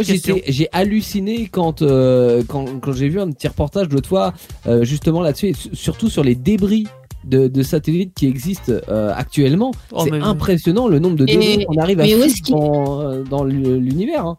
j'ai 0.48 0.70
halluciné 0.72 1.48
quand, 1.52 1.82
euh, 1.82 2.41
quand, 2.48 2.66
quand 2.80 2.94
j'ai 2.94 3.10
vu 3.10 3.20
un 3.20 3.30
petit 3.32 3.48
reportage 3.48 3.88
fois, 4.07 4.34
euh, 4.68 4.84
justement 4.84 5.22
là-dessus, 5.22 5.48
et 5.49 5.53
su- 5.53 5.70
surtout 5.76 6.10
sur 6.10 6.24
les 6.24 6.34
débris 6.36 6.88
de, 7.26 7.47
de 7.47 7.64
satellites 7.64 8.14
qui 8.15 8.27
existent 8.27 8.72
euh, 8.89 9.14
actuellement. 9.15 9.72
Oh, 9.91 10.03
c'est 10.03 10.14
impressionnant 10.14 10.88
le 10.88 10.99
nombre 10.99 11.15
de 11.15 11.26
débris 11.26 11.65
qu'on 11.65 11.77
arrive 11.77 11.99
à 11.99 12.03
mais 12.03 12.15
où 12.15 12.23
dans, 12.49 13.02
euh, 13.02 13.23
dans 13.23 13.43
l'univers. 13.43 14.26
Hein. 14.26 14.38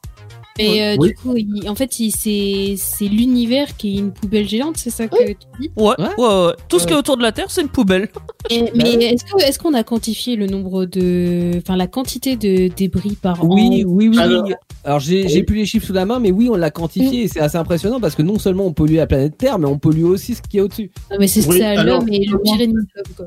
Mais 0.59 0.95
euh, 0.95 0.97
Oui. 0.99 1.09
du 1.09 1.15
coup, 1.17 1.35
il- 1.37 1.69
en 1.69 1.75
fait, 1.75 1.99
il- 2.01 2.11
c'est 2.13 2.75
c'est 2.77 3.07
l'univers 3.09 3.77
qui 3.77 3.97
est 3.97 3.99
une 4.01 4.13
poubelle 4.13 4.49
géante, 4.49 4.77
c'est 4.77 4.91
ça 4.91 5.07
que 5.09 5.17
tu 5.29 5.35
dis? 5.61 5.71
Ouais, 5.77 5.95
Ouais. 5.99 6.07
ouais, 6.19 6.47
ouais. 6.47 6.53
Tout 6.69 6.79
ce 6.79 6.87
qui 6.87 6.93
est 6.93 6.97
autour 6.97 7.17
de 7.17 7.23
la 7.23 7.33
Terre, 7.33 7.51
c'est 7.51 7.61
une 7.63 7.69
poubelle. 7.69 8.09
Et- 8.51 8.71
Mais 8.75 8.93
est-ce 8.95 9.25
que- 9.25 9.43
est-ce 9.43 9.59
qu'on 9.59 9.75
a 9.75 9.83
quantifié 9.83 10.37
le 10.37 10.47
nombre 10.47 10.85
de, 10.85 11.53
enfin 11.59 11.77
la 11.77 11.87
quantité 11.89 12.37
de 12.37 12.69
débris 12.75 13.17
par 13.21 13.45
Oui, 13.45 13.85
an? 13.85 13.89
Oui, 13.89 14.09
oui. 14.09 14.19
Alors- 14.19 14.45
oui. 14.47 14.55
Alors 14.85 15.01
j'ai 15.01 15.27
j'ai 15.29 15.43
plus 15.43 15.57
les 15.57 15.67
chiffres 15.67 15.87
sous 15.89 15.93
la 15.93 16.05
main, 16.07 16.21
mais 16.21 16.31
oui, 16.31 16.49
on 16.49 16.55
l'a 16.55 16.71
quantifié 16.71 17.25
et 17.25 17.29
c'est 17.29 17.41
assez 17.41 17.57
impressionnant 17.57 17.99
parce 18.01 18.15
que 18.15 18.23
non 18.23 18.39
seulement 18.39 18.67
on 18.67 18.73
pollue 18.73 18.95
la 18.95 19.07
planète 19.09 19.37
Terre, 19.37 19.59
mais 19.59 19.67
on 19.67 19.79
pollue 19.79 20.05
aussi 20.05 20.35
ce 20.37 20.43
qui 20.43 20.59
est 20.59 20.61
au-dessus. 20.61 20.91
Non, 21.11 21.17
mais 21.19 21.27
c'est 21.27 21.45
Oui, 21.49 21.59
ça, 21.59 21.71
alors, 21.71 21.99
l'homme 22.01 22.09
et 22.13 22.25
le 22.25 22.39
pire 22.39 22.61
ennemi 22.61 22.75
de 22.75 22.89
l'homme, 22.95 23.15
quoi. 23.17 23.27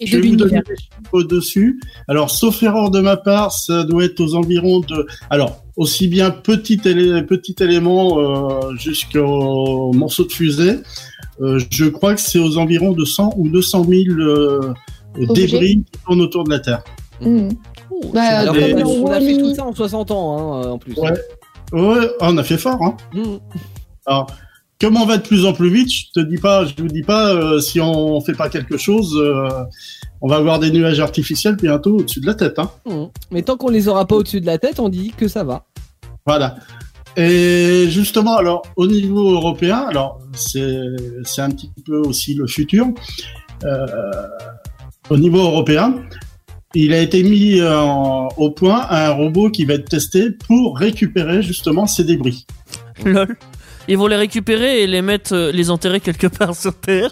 Et 0.00 0.06
Je 0.06 0.16
de 0.16 0.22
vais 0.22 0.28
vous 0.28 0.36
donner 0.36 0.50
l'univers. 0.52 0.76
au-dessus. 1.12 1.80
Alors, 2.08 2.30
sauf 2.30 2.62
erreur 2.62 2.90
de 2.90 3.00
ma 3.00 3.16
part, 3.16 3.52
ça 3.52 3.84
doit 3.84 4.04
être 4.04 4.20
aux 4.20 4.34
environs 4.34 4.80
de... 4.80 5.06
Alors, 5.30 5.62
aussi 5.76 6.08
bien 6.08 6.30
petit, 6.30 6.76
élé- 6.84 7.22
petit 7.24 7.54
élément 7.60 8.18
euh, 8.18 8.74
jusqu'au 8.76 9.92
morceau 9.92 10.24
de 10.24 10.32
fusée, 10.32 10.76
euh, 11.40 11.58
je 11.70 11.86
crois 11.86 12.14
que 12.14 12.20
c'est 12.20 12.38
aux 12.38 12.58
environs 12.58 12.92
de 12.92 13.04
100 13.04 13.34
ou 13.36 13.48
200 13.48 13.84
000 13.88 14.18
euh, 14.20 14.72
débris 15.34 15.82
qui 15.90 15.98
tournent 16.04 16.20
autour 16.20 16.44
de 16.44 16.50
la 16.50 16.60
Terre. 16.60 16.82
Mhm. 17.20 17.50
Oh, 17.90 18.00
Bah, 18.12 18.20
Alors 18.22 18.54
des- 18.54 18.74
on 18.74 18.78
a- 18.78 18.82
comme 18.82 18.90
on 19.04 19.10
a 19.10 19.20
fait 19.20 19.38
tout 19.38 19.54
ça 19.54 19.64
en 19.64 19.74
60 19.74 20.10
ans, 20.10 20.62
hein, 20.62 20.70
en 20.72 20.78
plus. 20.78 20.94
Ouais. 20.94 21.12
Ouais, 21.72 22.06
on 22.20 22.36
a 22.36 22.42
fait 22.44 22.58
fort, 22.58 22.82
hein. 22.82 22.96
Mmh. 23.14 23.22
Alors, 24.06 24.26
comme 24.82 24.96
on 24.96 25.06
va 25.06 25.16
de 25.18 25.22
plus 25.22 25.46
en 25.46 25.52
plus 25.52 25.70
vite, 25.70 25.90
je 25.90 26.06
te 26.12 26.20
dis 26.20 26.36
pas, 26.38 26.66
je 26.66 26.74
vous 26.76 26.88
dis 26.88 27.02
pas, 27.04 27.32
euh, 27.34 27.60
si 27.60 27.80
on 27.80 28.20
fait 28.20 28.34
pas 28.34 28.48
quelque 28.48 28.76
chose, 28.76 29.16
euh, 29.16 29.48
on 30.20 30.28
va 30.28 30.36
avoir 30.36 30.58
des 30.58 30.70
nuages 30.72 30.98
artificiels 30.98 31.54
bientôt 31.54 31.98
au-dessus 31.98 32.20
de 32.20 32.26
la 32.26 32.34
tête, 32.34 32.58
hein. 32.58 32.68
Mmh. 32.84 33.04
Mais 33.30 33.42
tant 33.42 33.56
qu'on 33.56 33.70
les 33.70 33.86
aura 33.86 34.06
pas 34.06 34.16
au-dessus 34.16 34.40
de 34.40 34.46
la 34.46 34.58
tête, 34.58 34.80
on 34.80 34.88
dit 34.88 35.12
que 35.16 35.28
ça 35.28 35.44
va. 35.44 35.64
Voilà. 36.26 36.56
Et 37.16 37.86
justement, 37.90 38.36
alors 38.36 38.62
au 38.76 38.86
niveau 38.86 39.30
européen, 39.32 39.84
alors 39.88 40.18
c'est 40.34 40.80
c'est 41.24 41.42
un 41.42 41.50
petit 41.50 41.70
peu 41.86 41.98
aussi 41.98 42.34
le 42.34 42.46
futur. 42.46 42.86
Euh, 43.64 43.86
au 45.10 45.16
niveau 45.16 45.38
européen, 45.42 45.94
il 46.74 46.92
a 46.94 46.98
été 47.00 47.22
mis 47.22 47.62
en- 47.62 48.28
au 48.36 48.50
point 48.50 48.86
un 48.90 49.10
robot 49.10 49.50
qui 49.50 49.64
va 49.64 49.74
être 49.74 49.88
testé 49.90 50.30
pour 50.30 50.78
récupérer 50.78 51.42
justement 51.42 51.86
ces 51.86 52.02
débris. 52.04 52.46
Lol. 53.04 53.36
Ils 53.88 53.98
vont 53.98 54.06
les 54.06 54.16
récupérer 54.16 54.82
et 54.82 54.86
les 54.86 55.02
mettre, 55.02 55.34
euh, 55.34 55.52
les 55.52 55.70
enterrer 55.70 56.00
quelque 56.00 56.26
part 56.26 56.54
sur 56.54 56.74
Terre. 56.74 57.10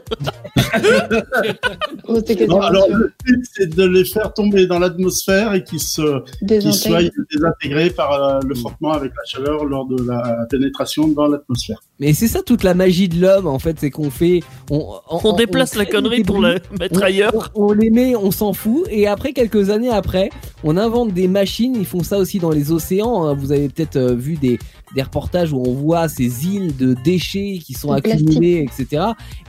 Oh, 2.09 2.21
Non, 2.49 2.61
alors 2.61 2.89
le 2.89 3.13
but 3.25 3.45
c'est 3.53 3.75
de 3.75 3.85
les 3.85 4.05
faire 4.05 4.33
tomber 4.35 4.67
dans 4.67 4.79
l'atmosphère 4.79 5.55
et 5.55 5.63
qu'ils 5.63 5.81
se 5.81 6.23
qu'ils 6.47 6.75
soient 6.75 7.03
désintégrés 7.31 7.91
par 7.91 8.13
euh, 8.13 8.41
le 8.47 8.55
frottement 8.55 8.93
avec 8.93 9.13
la 9.17 9.25
chaleur 9.25 9.65
lors 9.65 9.87
de 9.87 10.03
la 10.05 10.47
pénétration 10.51 11.09
dans 11.09 11.29
l'atmosphère. 11.29 11.81
Mais 12.01 12.15
c'est 12.15 12.29
ça 12.29 12.41
toute 12.43 12.65
la 12.65 12.73
magie 12.73 13.09
de 13.11 13.21
l'homme, 13.21 13.47
en 13.47 13.59
fait, 13.59 13.77
c'est 13.79 13.91
qu'on 13.91 14.11
fait. 14.11 14.41
On, 14.71 14.95
On 15.23 15.33
déplace 15.35 15.75
la 15.77 15.85
connerie 15.85 16.25
pour 16.25 16.41
la 16.41 16.55
mettre 16.81 16.99
on- 17.01 17.03
ailleurs. 17.03 17.53
On, 17.55 17.67
on 17.69 17.73
les 17.73 17.91
met, 17.91 18.17
on 18.17 18.31
s'en 18.31 18.55
fout, 18.55 18.85
et 18.91 19.07
après, 19.07 19.33
quelques 19.35 19.69
années 19.69 19.91
après, 19.91 20.31
on 20.65 20.77
invente 20.79 21.13
des 21.13 21.29
machines, 21.29 21.75
ils 21.79 21.85
font 21.85 22.03
ça 22.03 22.17
aussi 22.19 22.39
dans 22.39 22.51
les 22.51 22.73
océans. 22.73 23.25
hein. 23.27 23.35
Vous 23.35 23.53
avez 23.53 23.69
peut-être 23.69 23.97
euh, 23.97 24.15
vu 24.15 24.37
des, 24.37 24.59
des 24.95 25.03
reportages 25.03 25.53
où 25.53 25.63
on 25.65 25.75
voit 25.75 26.09
ces 26.09 26.47
îles 26.47 26.75
de 26.77 26.95
déchets 27.05 27.59
qui 27.63 27.75
sont 27.75 27.91
De 27.93 27.99
accumulés, 27.99 28.67
etc. 28.67 29.05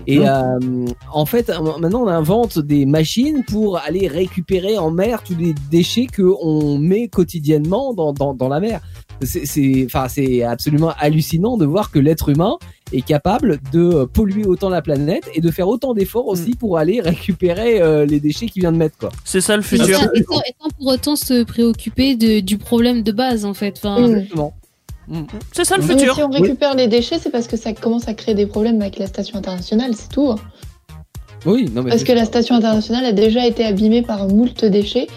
Et 0.07 0.19
Mmh. 0.19 0.23
euh, 0.25 0.85
en 1.13 1.25
fait, 1.25 1.49
maintenant, 1.79 2.03
on 2.03 2.07
invente 2.09 2.59
des 2.59 2.85
machines 2.85 3.43
pour 3.47 3.77
aller 3.77 4.07
récupérer 4.09 4.77
en 4.77 4.91
mer 4.91 5.23
tous 5.23 5.35
les 5.37 5.53
déchets 5.71 6.07
qu'on 6.13 6.77
met 6.77 7.07
quotidiennement 7.07 7.93
dans, 7.93 8.11
dans, 8.11 8.33
dans 8.33 8.49
la 8.49 8.59
mer. 8.59 8.81
C'est- 9.23 9.85
enfin, 9.85 10.07
c'est 10.09 10.43
absolument 10.43 10.93
hallucinant 10.99 11.57
de 11.57 11.65
voir 11.65 11.91
que 11.91 11.99
l'être 11.99 12.29
humain 12.29 12.57
est 12.93 13.01
capable 13.03 13.59
de 13.71 14.05
polluer 14.05 14.45
autant 14.45 14.69
la 14.69 14.81
planète 14.81 15.23
et 15.35 15.41
de 15.41 15.51
faire 15.51 15.67
autant 15.67 15.93
d'efforts 15.93 16.27
aussi 16.27 16.55
pour 16.55 16.77
aller 16.77 16.99
récupérer 17.01 17.81
euh, 17.81 18.05
les 18.05 18.19
déchets 18.19 18.47
qu'il 18.47 18.61
vient 18.61 18.71
de 18.71 18.77
mettre. 18.77 18.97
Quoi. 18.97 19.09
C'est 19.23 19.41
ça 19.41 19.55
le 19.55 19.61
futur. 19.61 19.97
ça- 19.97 20.09
et 20.15 20.23
sans, 20.23 20.39
et 20.39 20.53
sans 20.61 20.69
pour 20.77 20.87
autant 20.87 21.15
se 21.15 21.43
préoccuper 21.43 22.15
de, 22.15 22.39
du 22.39 22.57
problème 22.57 23.03
de 23.03 23.11
base, 23.11 23.45
en 23.45 23.53
fait. 23.53 23.75
Enfin. 23.77 23.97
Exactement. 24.05 24.53
C'est 25.51 25.65
ça 25.65 25.77
le 25.77 25.83
Oui, 25.83 25.89
futur. 25.89 26.15
si 26.15 26.23
on 26.23 26.29
récupère 26.29 26.73
les 26.75 26.87
déchets, 26.87 27.19
c'est 27.19 27.31
parce 27.31 27.47
que 27.47 27.57
ça 27.57 27.73
commence 27.73 28.07
à 28.07 28.13
créer 28.13 28.33
des 28.35 28.45
problèmes 28.45 28.79
avec 28.81 28.97
la 28.97 29.07
station 29.07 29.37
internationale, 29.37 29.91
c'est 29.95 30.09
tout. 30.09 30.29
hein. 30.31 30.37
Oui, 31.45 31.69
non, 31.73 31.81
mais 31.81 31.89
Parce 31.89 32.03
que 32.03 32.09
ça. 32.09 32.15
la 32.15 32.25
station 32.25 32.55
internationale 32.55 33.03
a 33.03 33.11
déjà 33.13 33.47
été 33.47 33.65
abîmée 33.65 34.03
par 34.03 34.27
moult 34.27 34.63
déchets. 34.65 35.07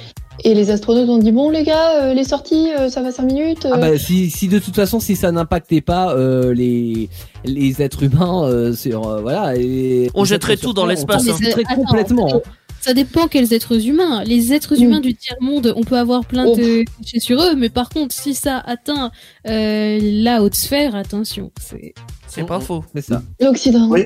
Et 0.43 0.55
les 0.55 0.70
astronautes 0.70 1.09
ont 1.09 1.19
dit 1.19 1.31
bon 1.32 1.48
les 1.51 1.62
gars, 1.62 2.02
euh, 2.02 2.15
les 2.15 2.24
sorties, 2.24 2.69
euh, 2.78 2.89
ça 2.89 3.02
va 3.02 3.12
5 3.12 3.23
minutes. 3.23 3.66
euh. 3.66 3.70
Ah 3.74 3.78
bah, 3.78 3.98
si, 3.98 4.31
si 4.31 4.48
de 4.48 4.59
toute 4.59 4.74
façon 4.74 4.98
si 5.01 5.15
ça 5.16 5.31
n'impactait 5.32 5.81
pas 5.81 6.15
euh, 6.15 6.52
les 6.52 7.09
les 7.44 7.81
êtres 7.82 8.02
humains 8.02 8.44
euh, 8.44 8.73
sur 8.74 9.06
euh, 9.09 9.20
voilà 9.20 9.56
et 9.56 10.11
On 10.15 10.23
les 10.24 10.28
jetterait 10.28 10.56
tout 10.56 10.73
dans 10.73 10.86
l'espace, 10.86 11.24
on 11.28 11.31
hein. 11.31 11.36
foutrait 11.40 11.62
Attends, 11.69 11.82
complètement. 11.82 12.35
hein. 12.36 12.40
ça 12.81 12.93
dépend 12.94 13.28
quels 13.28 13.55
êtres 13.55 13.86
humains. 13.86 14.24
Les 14.24 14.52
êtres 14.52 14.74
Mm. 14.77 14.82
humains 14.82 15.01
du 15.01 15.15
tiers-monde, 15.15 15.73
on 15.77 15.82
peut 15.85 15.97
avoir 15.98 16.24
plein 16.27 16.47
Oh. 16.48 16.56
de 16.56 16.85
déchets 17.01 17.20
sur 17.20 17.40
eux, 17.40 17.55
mais 17.55 17.69
par 17.70 17.89
contre, 17.89 18.15
si 18.15 18.35
ça 18.35 18.59
atteint 18.59 19.11
euh, 19.48 19.98
la 20.02 20.43
haute 20.43 20.55
sphère, 20.56 20.94
attention. 20.97 21.51
C'est 21.61 21.94
C'est 22.27 22.44
pas 22.44 22.59
faux. 22.61 22.85
C'est 22.94 23.02
ça. 23.05 23.23
L'Occident. 23.40 23.89
Oui. 23.89 24.05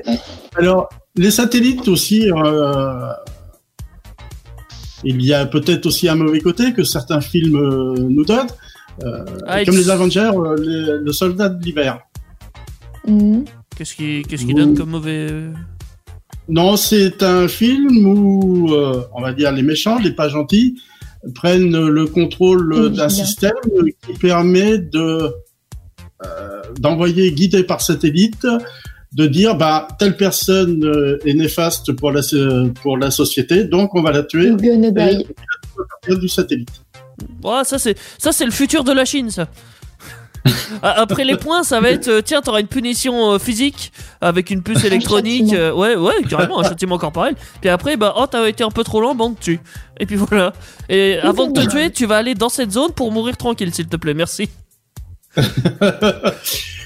Alors, 0.57 0.87
les 1.17 1.31
satellites 1.31 1.87
aussi, 1.87 2.31
euh, 2.31 3.09
il 5.03 5.21
y 5.23 5.33
a 5.33 5.45
peut-être 5.45 5.85
aussi 5.85 6.07
un 6.09 6.15
mauvais 6.15 6.39
côté 6.39 6.73
que 6.73 6.83
certains 6.83 7.21
films 7.21 7.55
euh, 7.57 7.95
nous 7.97 8.25
donnent, 8.25 8.47
euh, 9.03 9.23
Ah, 9.47 9.63
comme 9.65 9.75
les 9.77 9.89
Avengers, 9.89 10.31
euh, 10.35 10.55
les- 10.57 11.03
le 11.03 11.11
soldat 11.13 11.49
de 11.49 11.63
l'hiver. 11.63 11.99
Mhm. 13.07 13.45
Qu'est-ce 13.75 13.95
qui, 13.95 14.23
qu'est-ce 14.27 14.45
qui 14.45 14.53
donne 14.53 14.77
comme 14.77 14.89
mauvais. 14.89 15.29
Non, 16.49 16.75
c'est 16.75 17.23
un 17.23 17.47
film 17.47 18.05
où, 18.05 18.73
euh, 18.73 19.03
on 19.13 19.21
va 19.21 19.31
dire, 19.33 19.51
les 19.51 19.61
méchants, 19.61 19.99
les 19.99 20.11
pas 20.11 20.27
gentils, 20.27 20.81
prennent 21.35 21.87
le 21.87 22.05
contrôle 22.07 22.91
d'un 22.93 23.09
système 23.09 23.53
qui 24.05 24.13
permet 24.13 24.77
de 24.79 25.31
euh, 26.25 26.61
d'envoyer, 26.79 27.31
guidé 27.31 27.63
par 27.63 27.79
satellite, 27.81 28.45
de 29.13 29.25
dire 29.27 29.55
bah 29.55 29.87
telle 29.97 30.15
personne 30.15 30.83
euh, 30.85 31.17
est 31.25 31.33
néfaste 31.33 31.91
pour 31.93 32.11
la 32.11 32.21
pour 32.81 32.97
la 32.97 33.09
société, 33.11 33.63
donc 33.63 33.95
on 33.95 34.01
va 34.01 34.11
la 34.11 34.23
tuer. 34.23 34.51
Et 36.07 36.15
du 36.15 36.27
satellite. 36.27 36.69
Ouais, 37.43 37.63
ça 37.63 37.79
c'est 37.79 37.97
ça 38.17 38.31
c'est 38.31 38.45
le 38.45 38.51
futur 38.51 38.83
de 38.83 38.91
la 38.91 39.05
Chine 39.05 39.29
ça. 39.29 39.47
A- 40.81 40.91
Après 41.01 41.25
les 41.25 41.35
points, 41.35 41.63
ça 41.63 41.81
va 41.81 41.89
être 41.89 42.07
euh, 42.07 42.21
tiens, 42.21 42.41
t'auras 42.41 42.61
une 42.61 42.67
punition 42.67 43.33
euh, 43.33 43.39
physique 43.39 43.91
avec 44.21 44.51
une 44.51 44.63
puce 44.63 44.83
électronique, 44.85 45.51
euh, 45.53 45.73
ouais, 45.73 45.95
ouais, 45.97 46.23
carrément 46.29 46.59
un 46.59 46.63
châtiment 46.63 46.97
corporel. 46.97 47.35
Puis 47.59 47.69
après, 47.69 47.97
bah 47.97 48.13
oh 48.15 48.25
t'as 48.25 48.47
été 48.47 48.63
un 48.63 48.69
peu 48.71 48.83
trop 48.85 49.01
lent, 49.01 49.15
bon 49.15 49.25
on 49.25 49.33
te 49.33 49.41
tue. 49.41 49.59
Et 49.99 50.05
puis 50.05 50.15
voilà. 50.15 50.53
Et 50.87 51.17
avant 51.19 51.47
de 51.47 51.59
te 51.61 51.67
tuer, 51.67 51.91
tu 51.91 52.05
vas 52.05 52.17
aller 52.17 52.35
dans 52.35 52.47
cette 52.49 52.71
zone 52.71 52.91
pour 52.93 53.11
mourir 53.11 53.35
tranquille, 53.35 53.73
s'il 53.73 53.87
te 53.87 53.97
plaît, 53.97 54.13
merci. 54.13 54.49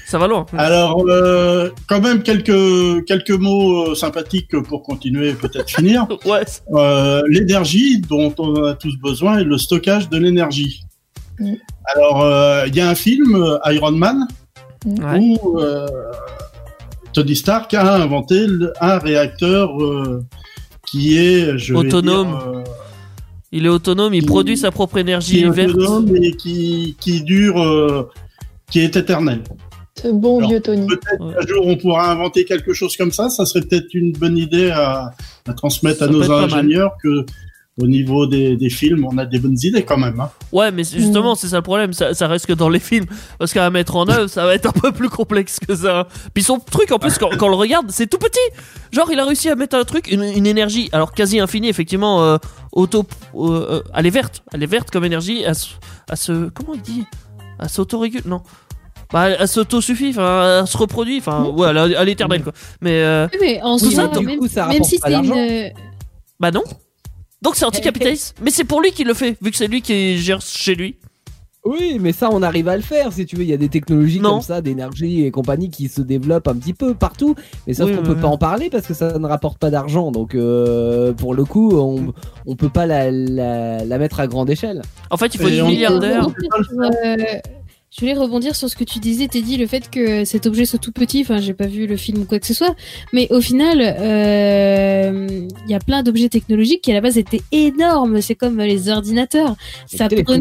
Ça 0.06 0.18
va 0.18 0.26
loin. 0.26 0.44
Alors 0.58 1.02
euh, 1.08 1.70
quand 1.88 2.00
même 2.00 2.22
quelques 2.22 3.04
quelques 3.06 3.30
mots 3.30 3.90
euh, 3.90 3.94
sympathiques 3.94 4.54
pour 4.62 4.82
continuer 4.82 5.30
et 5.30 5.34
peut-être 5.34 5.70
finir. 5.76 6.06
Ouais. 6.26 6.44
Euh, 6.74 7.22
l'énergie 7.28 8.00
dont 8.00 8.34
on 8.38 8.64
a 8.64 8.74
tous 8.74 8.96
besoin 8.98 9.38
et 9.38 9.44
le 9.44 9.56
stockage 9.58 10.08
de 10.10 10.18
l'énergie. 10.18 10.82
Mm. 11.40 11.54
Alors, 11.96 12.22
euh, 12.22 12.64
il 12.66 12.74
y 12.76 12.80
a 12.80 12.88
un 12.88 12.94
film, 12.94 13.58
Iron 13.66 13.92
Man, 13.92 14.26
où 14.86 15.58
euh, 15.58 15.86
Tony 17.12 17.36
Stark 17.36 17.72
a 17.74 17.94
inventé 17.96 18.46
un 18.80 18.98
réacteur 18.98 19.80
euh, 19.82 20.24
qui 20.86 21.16
est 21.18 21.56
je 21.58 21.72
vais 21.72 21.78
Autonome. 21.80 22.28
dire, 22.28 22.48
euh, 22.48 22.62
Il 23.52 23.66
est 23.66 23.68
autonome, 23.68 24.14
il 24.14 24.20
Qui- 24.20 24.26
produit 24.26 24.56
sa 24.56 24.70
propre 24.70 24.94
qui 24.94 25.00
énergie 25.00 25.40
est 25.40 25.48
verte. 25.50 25.74
autonome 25.76 26.14
et 26.16 26.32
qui, 26.32 26.96
qui 27.00 27.22
dure, 27.22 27.60
euh, 27.62 28.08
qui 28.70 28.80
est 28.80 28.96
éternel. 28.96 29.42
Ce 30.00 30.08
bon 30.08 30.38
Alors, 30.38 30.50
vieux 30.50 30.60
Tony. 30.60 30.86
Peut-être 30.86 31.20
Ouais. 31.24 31.34
qu'un 31.34 31.46
jour 31.46 31.66
on 31.66 31.76
pourra 31.76 32.10
inventer 32.10 32.44
quelque 32.44 32.72
chose 32.72 32.96
comme 32.96 33.12
ça. 33.12 33.28
Ça 33.30 33.46
serait 33.46 33.60
peut-être 33.62 33.94
une 33.94 34.12
bonne 34.12 34.36
idée 34.36 34.70
à, 34.70 35.10
à 35.46 35.52
transmettre 35.54 36.00
Ça 36.00 36.04
à 36.06 36.08
nos 36.08 36.30
ingénieurs 36.30 36.92
que 37.02 37.24
au 37.82 37.88
niveau 37.88 38.26
des, 38.28 38.56
des 38.56 38.70
films, 38.70 39.04
on 39.04 39.18
a 39.18 39.26
des 39.26 39.40
bonnes 39.40 39.56
idées 39.62 39.82
quand 39.84 39.96
même. 39.96 40.20
Hein. 40.20 40.30
Ouais, 40.52 40.70
mais 40.70 40.84
c'est- 40.84 40.96
justement, 41.00 41.34
c'est 41.34 41.48
ça 41.48 41.56
le 41.56 41.62
problème, 41.62 41.92
ça, 41.92 42.14
ça 42.14 42.28
reste 42.28 42.46
que 42.46 42.52
dans 42.52 42.68
les 42.68 42.78
films. 42.78 43.06
Parce 43.36 43.52
qu'à 43.52 43.68
mettre 43.70 43.96
en 43.96 44.08
œuvre, 44.08 44.28
ça 44.28 44.46
va 44.46 44.54
être 44.54 44.66
un 44.66 44.72
peu 44.72 44.92
plus 44.92 45.08
complexe 45.08 45.58
que 45.58 45.74
ça. 45.74 46.06
Puis 46.34 46.44
son 46.44 46.60
truc, 46.60 46.92
en 46.92 47.00
plus, 47.00 47.18
quand, 47.18 47.30
quand 47.36 47.46
on 47.46 47.50
le 47.50 47.56
regarde, 47.56 47.86
c'est 47.90 48.06
tout 48.08 48.18
petit. 48.18 48.38
Genre, 48.92 49.08
il 49.10 49.18
a 49.18 49.24
réussi 49.24 49.48
à 49.48 49.56
mettre 49.56 49.76
un 49.76 49.82
truc, 49.82 50.08
une, 50.10 50.22
une 50.22 50.46
énergie, 50.46 50.88
alors 50.92 51.12
quasi 51.12 51.40
infinie, 51.40 51.68
effectivement, 51.68 52.22
euh, 52.22 52.36
auto. 52.70 53.06
euh, 53.34 53.66
euh, 53.78 53.82
elle 53.92 54.06
est 54.06 54.10
verte. 54.10 54.44
Elle 54.52 54.62
est 54.62 54.66
verte 54.66 54.92
comme 54.92 55.04
énergie. 55.04 55.44
À, 55.44 55.54
se- 55.54 55.70
à 56.08 56.14
se. 56.14 56.50
Comment 56.50 56.74
il 56.74 56.82
dit? 56.82 57.04
À 57.58 57.66
s'autorégule 57.68 58.22
Non. 58.26 58.42
Bah, 59.12 59.28
elle 59.30 59.46
s'auto-suffit, 59.48 60.10
enfin, 60.10 60.60
elle 60.62 60.66
se 60.66 60.76
reproduit, 60.76 61.18
enfin, 61.18 61.44
ouais, 61.44 61.68
elle, 61.70 61.76
est- 61.92 61.94
elle 61.98 62.08
est 62.08 62.12
éternelle, 62.12 62.42
quoi. 62.42 62.52
Mais, 62.80 63.02
euh, 63.02 63.26
Oui, 63.32 63.38
mais 63.40 63.62
en 63.62 63.76
Tout 63.78 63.90
soi, 63.90 64.10
ça, 64.12 64.18
du 64.18 64.26
même, 64.26 64.38
coup, 64.38 64.48
ça 64.48 64.62
même 64.62 64.72
rapporte 64.72 64.90
si 64.90 64.98
pas 64.98 65.10
d'argent. 65.10 65.36
euh, 65.36 65.68
bah 66.40 66.50
non. 66.50 66.62
Donc 67.42 67.56
c'est 67.56 67.64
anticapitaliste. 67.66 68.36
Mais 68.42 68.50
c'est 68.50 68.64
pour 68.64 68.80
lui 68.80 68.90
qu'il 68.92 69.06
le 69.06 69.14
fait, 69.14 69.36
vu 69.42 69.50
que 69.50 69.56
c'est 69.56 69.66
lui 69.68 69.82
qui 69.82 70.18
gère 70.18 70.40
chez 70.40 70.74
lui. 70.74 70.96
Oui, 71.66 71.96
mais 71.98 72.12
ça, 72.12 72.28
on 72.30 72.42
arrive 72.42 72.68
à 72.68 72.76
le 72.76 72.82
faire, 72.82 73.10
si 73.10 73.24
tu 73.24 73.36
veux. 73.36 73.42
Il 73.42 73.48
y 73.48 73.52
a 73.54 73.56
des 73.56 73.70
technologies 73.70 74.20
Non. 74.20 74.32
comme 74.32 74.40
ça, 74.42 74.60
d'énergie 74.60 75.24
et 75.24 75.30
compagnie 75.30 75.70
qui 75.70 75.88
se 75.88 76.02
développent 76.02 76.46
un 76.48 76.54
petit 76.56 76.74
peu 76.74 76.92
partout. 76.94 77.34
Mais 77.66 77.72
sauf 77.72 77.88
Oui, 77.88 77.92
qu'on 77.96 78.02
oui, 78.02 78.08
peut 78.08 78.14
oui. 78.16 78.20
pas 78.20 78.28
en 78.28 78.36
parler 78.36 78.68
parce 78.68 78.86
que 78.86 78.92
ça 78.92 79.18
ne 79.18 79.26
rapporte 79.26 79.56
pas 79.58 79.70
d'argent. 79.70 80.10
Donc, 80.12 80.34
euh, 80.34 81.14
pour 81.14 81.32
le 81.34 81.46
coup, 81.46 81.74
on, 81.74 82.12
on 82.44 82.54
peut 82.56 82.68
pas 82.68 82.84
la, 82.84 83.10
la, 83.10 83.82
la 83.82 83.98
mettre 83.98 84.20
à 84.20 84.26
grande 84.26 84.50
échelle. 84.50 84.82
En 85.10 85.16
fait, 85.16 85.34
il 85.34 85.40
faut 85.40 85.48
Et 85.48 85.52
10 85.52 85.62
on- 85.62 85.68
milliardaires. 85.68 86.26
Euh, 86.28 87.16
je 87.94 88.00
voulais 88.00 88.14
rebondir 88.14 88.56
sur 88.56 88.68
ce 88.68 88.74
que 88.74 88.82
tu 88.82 88.98
disais, 88.98 89.28
Teddy, 89.28 89.56
le 89.56 89.68
fait 89.68 89.88
que 89.88 90.24
cet 90.24 90.46
objet 90.46 90.64
soit 90.64 90.80
tout 90.80 90.90
petit. 90.90 91.20
Enfin, 91.22 91.38
j'ai 91.38 91.54
pas 91.54 91.66
vu 91.68 91.86
le 91.86 91.96
film 91.96 92.22
ou 92.22 92.24
quoi 92.24 92.40
que 92.40 92.46
ce 92.46 92.54
soit, 92.54 92.74
mais 93.12 93.28
au 93.30 93.40
final, 93.40 93.78
euh, 93.80 95.28
il 95.64 95.70
y 95.70 95.74
a 95.74 95.78
plein 95.78 96.02
d'objets 96.02 96.28
technologiques 96.28 96.82
qui 96.82 96.90
à 96.90 96.94
la 96.94 97.00
base 97.00 97.18
étaient 97.18 97.42
énormes. 97.52 98.20
C'est 98.20 98.34
comme 98.34 98.58
les 98.58 98.88
ordinateurs. 98.88 99.54
Ça 99.86 100.08
prenait, 100.24 100.40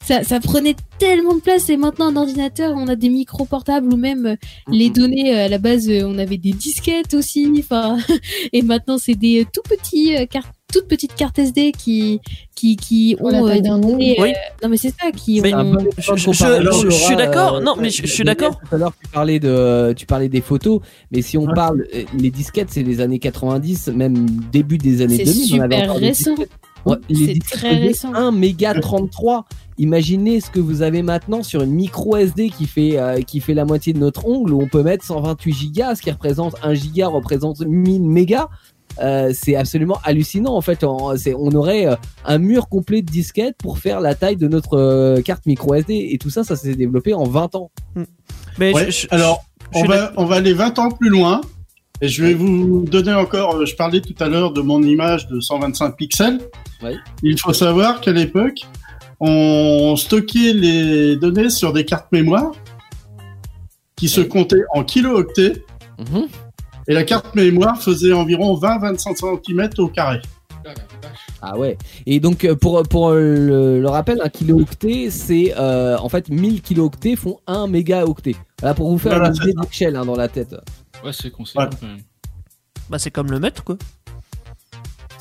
ça, 0.00 0.22
ça 0.22 0.40
prenait 0.40 0.76
tellement 0.98 1.34
de 1.34 1.40
place. 1.40 1.68
Et 1.68 1.76
maintenant, 1.76 2.06
un 2.06 2.16
ordinateur, 2.16 2.72
on 2.76 2.88
a 2.88 2.96
des 2.96 3.10
micros 3.10 3.44
portables 3.44 3.92
ou 3.92 3.96
même 3.96 4.26
euh, 4.26 4.36
les 4.70 4.88
données. 4.90 5.34
euh, 5.34 5.44
À 5.46 5.48
la 5.48 5.58
base, 5.58 5.88
on 5.90 6.16
avait 6.18 6.38
des 6.38 6.52
disquettes 6.52 7.12
aussi. 7.14 7.50
Enfin, 7.58 7.98
et 8.52 8.62
maintenant, 8.62 8.96
c'est 8.96 9.14
des 9.14 9.46
tout 9.52 9.62
petits 9.68 10.16
euh, 10.16 10.24
cartes 10.26 10.53
toutes 10.72 10.88
petites 10.88 11.14
cartes 11.14 11.38
SD 11.38 11.72
qui 11.72 12.20
qui 12.54 12.76
qui 12.76 13.14
Pour 13.18 13.28
ont 13.32 13.46
euh, 13.48 13.54
Oui. 13.96 14.14
euh, 14.18 14.26
non 14.62 14.68
mais 14.68 14.76
c'est 14.76 14.90
ça 14.90 15.10
qui 15.14 15.40
Mais- 15.40 15.54
ont 15.54 15.76
Je- 15.98 16.90
suis 16.90 17.16
d'accord. 17.16 17.56
euh, 17.56 17.60
Non, 17.60 17.74
mais 17.78 17.90
je- 17.90 18.02
je 18.02 18.12
suis 18.12 18.24
d'accord. 18.24 18.58
Tout 18.68 18.74
à 18.74 18.78
l'heure, 18.78 18.92
tu 19.00 19.08
parlais 19.08 19.38
de, 19.38 19.92
tu 19.96 20.06
parlais 20.06 20.28
des 20.28 20.40
photos, 20.40 20.80
mais 21.12 21.22
si 21.22 21.38
on 21.38 21.44
Ouais. 21.46 21.54
parle, 21.54 21.84
les 22.18 22.30
disquettes, 22.30 22.68
c'est 22.70 22.82
les 22.82 23.00
années 23.00 23.18
90, 23.18 23.88
même 23.88 24.26
début 24.52 24.78
des 24.78 25.02
années 25.02 25.18
C'est 25.18 25.24
2000. 25.24 25.60
on 25.60 25.64
avait 25.64 25.82
encore 25.82 25.96
récent. 25.98 26.34
Ouais, 26.86 26.96
les 27.08 27.34
C'est 27.34 27.38
très 27.56 27.76
récent. 27.76 28.12
1 28.14 28.30
méga 28.32 28.74
33. 28.74 29.46
Imaginez 29.78 30.40
ce 30.40 30.50
que 30.50 30.60
vous 30.60 30.82
avez 30.82 31.02
maintenant 31.02 31.42
sur 31.42 31.62
une 31.62 31.70
micro 31.72 32.16
SD 32.16 32.50
qui 32.50 32.66
fait, 32.66 32.98
euh, 32.98 33.22
qui 33.22 33.40
fait 33.40 33.54
la 33.54 33.64
moitié 33.64 33.92
de 33.94 33.98
notre 33.98 34.26
ongle, 34.26 34.52
où 34.52 34.60
on 34.62 34.68
peut 34.68 34.82
mettre 34.82 35.04
128 35.04 35.52
gigas, 35.52 35.94
ce 35.96 36.02
qui 36.02 36.10
représente 36.10 36.54
1 36.62 36.74
giga 36.74 37.08
représente 37.08 37.60
1000 37.60 38.02
mégas. 38.02 38.48
Euh, 39.00 39.32
c'est 39.34 39.56
absolument 39.56 39.98
hallucinant 40.04 40.54
en 40.54 40.60
fait. 40.60 40.84
On, 40.84 41.10
aurait 41.54 41.86
euh, 41.86 41.96
un 42.24 42.38
mur 42.38 42.68
complet 42.68 43.02
de 43.02 43.10
disquettes 43.10 43.56
pour 43.58 43.78
faire 43.78 44.00
la 44.00 44.14
taille 44.14 44.36
de 44.36 44.46
notre 44.48 44.78
euh, 44.78 45.20
carte 45.22 45.46
micro 45.46 45.74
SD 45.74 46.08
et 46.12 46.18
tout 46.18 46.30
ça, 46.30 46.44
ça 46.44 46.54
s'est 46.56 46.74
développé 46.76 47.12
en 47.14 47.24
20 47.24 47.54
ans. 47.56 47.70
Mais 48.58 48.72
Ouais, 48.72 48.86
je- 48.90 49.02
je- 49.02 49.06
Alors, 49.10 49.44
je 49.74 49.80
on 49.80 49.84
va, 49.84 50.12
on 50.16 50.24
va 50.26 50.36
aller 50.36 50.52
20 50.52 50.78
ans 50.78 50.90
plus 50.90 51.08
loin. 51.08 51.40
Et 52.00 52.08
je 52.08 52.24
vais 52.24 52.34
vous 52.34 52.84
donner 52.90 53.14
encore, 53.14 53.64
je 53.64 53.74
parlais 53.76 54.00
tout 54.00 54.14
à 54.18 54.28
l'heure 54.28 54.52
de 54.52 54.60
mon 54.60 54.82
image 54.82 55.28
de 55.28 55.40
125 55.40 55.96
pixels. 55.96 56.40
Ouais. 56.82 56.96
Il 57.22 57.38
faut 57.38 57.52
savoir 57.52 58.00
qu'à 58.00 58.10
l'époque, 58.12 58.60
on 59.20 59.94
stockait 59.96 60.52
les 60.52 61.16
données 61.16 61.50
sur 61.50 61.72
des 61.72 61.84
cartes 61.84 62.10
mémoire 62.12 62.50
qui 63.96 64.08
se 64.08 64.20
comptaient 64.20 64.64
en 64.74 64.82
kilo-octets. 64.84 65.64
Mhm. 65.98 66.26
Et 66.88 66.94
la 66.94 67.04
carte 67.04 67.34
mémoire 67.34 67.80
faisait 67.80 68.12
environ 68.12 68.58
20-25 68.58 69.42
cm 69.44 69.70
au 69.78 69.88
carré. 69.88 70.20
Ah 71.42 71.58
ouais. 71.58 71.76
Et 72.06 72.20
donc 72.20 72.44
euh, 72.44 72.54
pour 72.54 72.82
pour 72.84 73.10
euh, 73.10 73.20
le, 73.20 73.80
le 73.80 73.88
rappel, 73.88 74.20
un 74.22 74.30
kilo-octet, 74.30 75.10
c'est 75.10 75.52
euh, 75.58 75.96
en 75.98 76.08
fait 76.08 76.28
1000 76.30 76.62
kilo-octets 76.62 77.16
font 77.16 77.38
1 77.46 77.66
méga-octet. 77.66 78.34
Voilà 78.60 78.74
pour 78.74 78.90
vous 78.90 78.98
faire 78.98 79.22
une 79.22 79.34
idée 79.34 79.52
d'échelle 79.52 79.96
hein, 79.96 80.06
dans 80.06 80.16
la 80.16 80.28
tête. 80.28 80.56
Ouais, 81.04 81.12
c'est 81.12 81.30
conséquent 81.30 81.64
Ouais. 81.64 81.68
quand 81.80 81.86
même. 81.86 81.98
Bah, 82.88 82.98
c'est 82.98 83.10
comme 83.10 83.30
le 83.30 83.40
mètre, 83.40 83.62
quoi. 83.64 83.76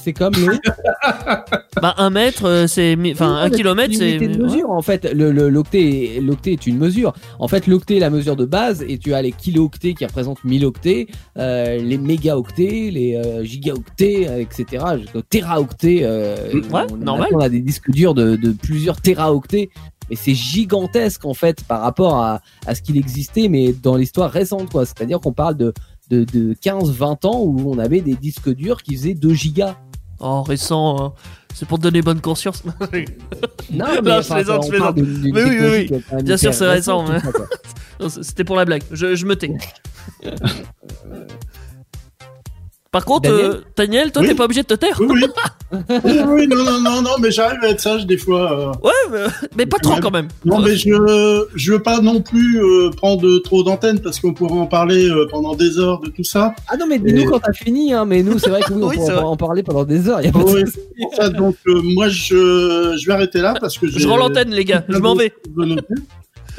C'est 0.03 0.13
comme 0.13 0.33
le 0.35 0.57
Bah, 1.81 1.95
un 1.97 2.09
mètre, 2.09 2.45
euh, 2.45 2.67
c'est. 2.67 2.95
Enfin, 3.11 3.35
un 3.35 3.49
kilomètre, 3.49 3.91
une 3.93 3.97
c'est. 3.99 4.17
ouais. 4.19 4.37
mesure 4.37 4.69
en 4.69 4.81
fait. 4.81 5.11
Le 5.13 5.31
le- 5.31 5.49
l'octet 5.49 6.19
l'octet 6.21 6.53
est 6.53 6.67
une 6.67 6.77
mesure. 6.77 7.13
En 7.39 7.47
fait, 7.47 7.67
l'octet 7.67 7.97
est 7.97 7.99
la 7.99 8.09
mesure 8.09 8.35
de 8.35 8.45
base 8.45 8.83
et 8.87 8.97
tu 8.97 9.13
as 9.13 9.21
les 9.21 9.31
kilo-octets 9.31 9.93
qui 9.93 10.05
représentent 10.05 10.43
1000 10.43 10.65
octets, 10.65 11.07
euh, 11.37 11.77
les 11.77 11.97
mégaoctets, 11.97 12.89
les 12.91 13.15
euh, 13.15 13.43
gigaoctets, 13.43 14.27
euh, 14.27 14.39
etc. 14.41 14.83
téraoctets. 15.29 16.01
Euh, 16.03 16.35
Ouais, 16.71 16.81
on, 16.91 16.97
normal. 16.97 17.29
On 17.33 17.39
a 17.39 17.49
des 17.49 17.61
disques 17.61 17.91
durs 17.91 18.13
de, 18.13 18.35
de 18.35 18.51
plusieurs 18.51 18.99
téraoctets. 19.01 19.69
Mais 20.09 20.15
c'est 20.17 20.33
gigantesque 20.35 21.23
en 21.25 21.33
fait 21.33 21.63
par 21.63 21.81
rapport 21.81 22.17
à, 22.17 22.41
à 22.65 22.75
ce 22.75 22.81
qu'il 22.81 22.97
existait, 22.97 23.47
mais 23.47 23.71
dans 23.71 23.95
l'histoire 23.95 24.29
récente, 24.31 24.69
quoi. 24.69 24.85
C'est-à-dire 24.85 25.19
qu'on 25.21 25.31
parle 25.31 25.55
de, 25.55 25.73
de, 26.09 26.25
de 26.25 26.53
15-20 26.55 27.25
ans 27.25 27.39
où 27.41 27.71
on 27.73 27.79
avait 27.79 28.01
des 28.01 28.15
disques 28.15 28.53
durs 28.53 28.83
qui 28.83 28.95
faisaient 28.97 29.13
2 29.13 29.33
gigas. 29.33 29.77
Oh, 30.19 30.41
récent, 30.43 31.03
hein. 31.03 31.13
c'est 31.53 31.67
pour 31.67 31.77
te 31.79 31.83
donner 31.83 32.01
bonne 32.01 32.21
conscience. 32.21 32.63
Non, 32.69 32.75
Non, 34.03 34.21
je 34.21 34.33
plaisante, 34.33 34.65
je 34.71 34.93
d'une 34.93 35.33
Mais 35.33 35.43
oui, 35.43 35.57
oui, 35.59 35.87
oui. 35.91 36.23
Bien 36.23 36.37
sûr, 36.37 36.53
c'est 36.53 36.67
récent. 36.69 37.03
Non, 37.99 38.09
c- 38.09 38.19
C'était 38.23 38.43
pour 38.43 38.55
la 38.55 38.65
blague, 38.65 38.83
je, 38.91 39.15
je 39.15 39.25
me 39.25 39.35
tais. 39.35 39.51
Par 42.93 43.03
contre, 43.05 43.27
Daniel 43.27 43.45
euh, 43.51 43.61
Daniel, 43.75 44.11
toi 44.11 44.21
Oui. 44.21 44.27
t'es 44.29 44.35
pas 44.35 44.45
obligé 44.45 44.61
de 44.61 44.67
te 44.67 44.75
taire. 44.75 44.97
Oui, 45.01 45.07
oui. 45.11 45.25
oui, 46.05 46.11
oui, 46.27 46.47
non, 46.47 46.63
non, 46.63 46.79
non, 46.79 47.01
non, 47.01 47.09
mais 47.19 47.31
j'arrive 47.31 47.59
à 47.63 47.69
être 47.69 47.81
sage 47.81 48.05
des 48.05 48.17
fois. 48.17 48.51
euh. 48.51 48.87
Ouais, 48.87 48.91
mais, 49.11 49.47
mais 49.57 49.65
pas 49.65 49.79
trop 49.79 49.95
quand 49.99 50.11
même. 50.11 50.27
Non, 50.45 50.59
mais 50.59 50.75
je 50.75 51.45
je 51.55 51.71
veux 51.73 51.81
pas 51.81 51.99
non 52.01 52.21
plus 52.21 52.63
euh, 52.63 52.91
prendre 52.91 53.39
trop 53.39 53.63
d'antenne 53.63 53.99
parce 53.99 54.19
qu'on 54.19 54.33
pourrait 54.35 54.59
en 54.59 54.67
parler 54.67 55.09
euh, 55.09 55.27
pendant 55.29 55.55
des 55.55 55.79
heures 55.79 55.99
de 56.01 56.09
tout 56.09 56.23
ça. 56.23 56.53
Ah 56.69 56.77
non, 56.77 56.85
mais 56.87 57.01
Et- 57.03 57.25
quand 57.25 57.39
t'as 57.39 57.51
fini, 57.53 57.93
hein, 57.93 58.05
mais 58.05 58.21
nous, 58.21 58.37
c'est 58.37 58.51
vrai 58.51 58.61
que 58.61 58.71
oui, 58.73 58.81
on 58.83 58.87
Oui, 58.89 58.95
pourrait 58.97 59.17
en 59.17 59.37
parler 59.37 59.63
pendant 59.63 59.83
des 59.85 60.07
heures. 60.07 60.21
Y 60.21 60.27
a 60.27 60.31
pas 60.31 60.43
de 60.43 60.65
ça, 61.15 61.29
donc 61.29 61.55
euh, 61.67 61.81
moi 61.83 62.07
je 62.09 62.95
je 62.95 63.07
vais 63.07 63.13
arrêter 63.13 63.39
là 63.41 63.55
parce 63.59 63.77
que 63.79 63.87
Je 63.87 64.07
rends 64.07 64.17
l'antenne, 64.17 64.51
les 64.51 64.65
gars, 64.65 64.83
je 64.87 64.99
m'en 64.99 65.15
vais. 65.15 65.33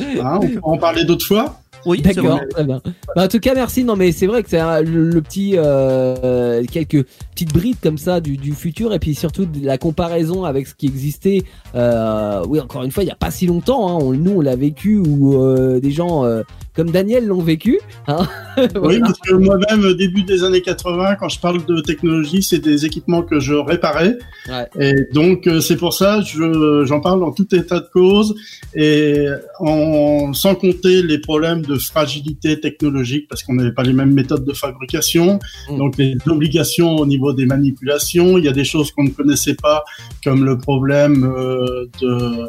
Hein, 0.00 0.40
on 0.42 0.48
peut 0.48 0.58
en 0.64 0.76
parler 0.78 1.04
d'autres 1.04 1.24
fois. 1.26 1.60
Oui, 1.86 2.00
D'accord, 2.02 2.40
très 2.50 2.64
bien. 2.64 2.80
Bah, 3.16 3.24
en 3.24 3.28
tout 3.28 3.40
cas, 3.40 3.54
merci. 3.54 3.84
Non, 3.84 3.96
mais 3.96 4.12
c'est 4.12 4.26
vrai 4.26 4.42
que 4.42 4.50
c'est 4.50 4.60
le, 4.82 5.10
le 5.10 5.20
petit, 5.22 5.52
euh, 5.56 6.62
quelques 6.70 7.04
petites 7.32 7.52
brides 7.52 7.76
comme 7.82 7.98
ça 7.98 8.20
du, 8.20 8.36
du 8.36 8.52
futur, 8.52 8.92
et 8.94 8.98
puis 8.98 9.14
surtout 9.14 9.44
de 9.46 9.64
la 9.64 9.78
comparaison 9.78 10.44
avec 10.44 10.66
ce 10.66 10.74
qui 10.74 10.86
existait. 10.86 11.42
euh, 11.74 12.42
oui, 12.48 12.60
encore 12.60 12.82
une 12.84 12.90
fois, 12.90 13.02
il 13.02 13.06
y 13.08 13.12
a 13.12 13.16
pas 13.16 13.30
si 13.30 13.46
longtemps. 13.46 13.88
Hein, 13.88 13.98
on- 14.02 14.12
nous, 14.12 14.32
on 14.36 14.40
l'a 14.40 14.56
vécu 14.56 14.96
ou 14.98 15.40
euh, 15.42 15.80
des 15.80 15.90
gens 15.90 16.24
euh, 16.24 16.42
comme 16.74 16.90
Daniel 16.90 17.26
l'ont 17.26 17.42
vécu. 17.42 17.78
Hein 18.08 18.26
Oui, 18.80 19.00
parce 19.00 19.18
que 19.18 19.34
moi-même, 19.34 19.84
au 19.84 19.94
début 19.94 20.22
des 20.22 20.44
années 20.44 20.62
80, 20.62 21.16
quand 21.16 21.28
je 21.28 21.40
parle 21.40 21.64
de 21.66 21.80
technologie, 21.80 22.42
c'est 22.42 22.58
des 22.60 22.86
équipements 22.86 23.22
que 23.22 23.40
je 23.40 23.54
réparais. 23.54 24.16
Ouais. 24.48 24.68
Et 24.80 24.94
donc, 25.12 25.48
c'est 25.60 25.76
pour 25.76 25.92
ça 25.92 26.20
je 26.22 26.84
j'en 26.86 27.00
parle 27.00 27.22
en 27.24 27.32
tout 27.32 27.52
état 27.54 27.80
de 27.80 27.88
cause 27.92 28.34
et 28.74 29.26
en, 29.58 30.32
sans 30.32 30.54
compter 30.54 31.02
les 31.02 31.18
problèmes 31.18 31.62
de 31.62 31.73
fragilité 31.78 32.60
technologique 32.60 33.26
parce 33.28 33.42
qu'on 33.42 33.54
n'avait 33.54 33.72
pas 33.72 33.82
les 33.82 33.92
mêmes 33.92 34.12
méthodes 34.12 34.44
de 34.44 34.52
fabrication. 34.52 35.38
Mm. 35.70 35.78
Donc, 35.78 35.96
les 35.98 36.16
obligations 36.26 36.96
au 36.96 37.06
niveau 37.06 37.32
des 37.32 37.46
manipulations. 37.46 38.38
Il 38.38 38.44
y 38.44 38.48
a 38.48 38.52
des 38.52 38.64
choses 38.64 38.90
qu'on 38.92 39.04
ne 39.04 39.10
connaissait 39.10 39.54
pas, 39.54 39.84
comme 40.22 40.44
le 40.44 40.58
problème 40.58 41.24
euh, 41.24 41.86
de 42.00 42.48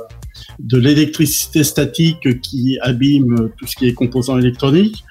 de 0.59 0.77
l'électricité 0.77 1.63
statique 1.63 2.41
qui 2.41 2.77
abîme 2.81 3.49
tout 3.57 3.67
ce 3.67 3.75
qui 3.75 3.87
est 3.87 3.93
composants 3.93 4.37
électroniques. 4.37 5.03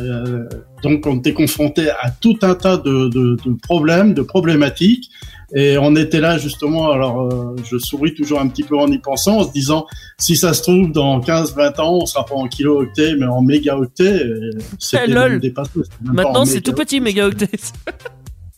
Euh, 0.00 0.44
donc 0.82 1.06
on 1.06 1.16
était 1.18 1.32
confronté 1.32 1.90
à 1.90 2.10
tout 2.10 2.36
un 2.42 2.54
tas 2.54 2.76
de, 2.76 3.08
de, 3.08 3.36
de 3.44 3.56
problèmes, 3.62 4.14
de 4.14 4.22
problématiques, 4.22 5.10
et 5.54 5.76
on 5.78 5.94
était 5.96 6.20
là 6.20 6.38
justement. 6.38 6.90
Alors 6.92 7.22
euh, 7.22 7.56
je 7.64 7.78
souris 7.78 8.14
toujours 8.14 8.40
un 8.40 8.48
petit 8.48 8.62
peu 8.62 8.76
en 8.78 8.86
y 8.88 8.98
pensant, 8.98 9.38
en 9.38 9.44
se 9.44 9.52
disant 9.52 9.86
si 10.18 10.36
ça 10.36 10.54
se 10.54 10.62
trouve 10.62 10.92
dans 10.92 11.20
15-20 11.20 11.80
ans, 11.80 11.98
on 12.02 12.06
sera 12.06 12.24
pas 12.24 12.34
en 12.34 12.46
kilo-octets, 12.48 13.14
mais 13.18 13.26
en 13.26 13.42
mégaoctets. 13.42 14.16
et 14.26 14.50
C'était 14.78 15.04
Eh, 15.08 15.14
même 15.14 15.38
dépassé, 15.40 15.70
même 15.76 15.84
pas 16.16 16.22
Maintenant, 16.22 16.40
en 16.40 16.44
c'est 16.44 16.60
tout 16.60 16.72
petit 16.72 17.00
mégaoctet. 17.00 17.48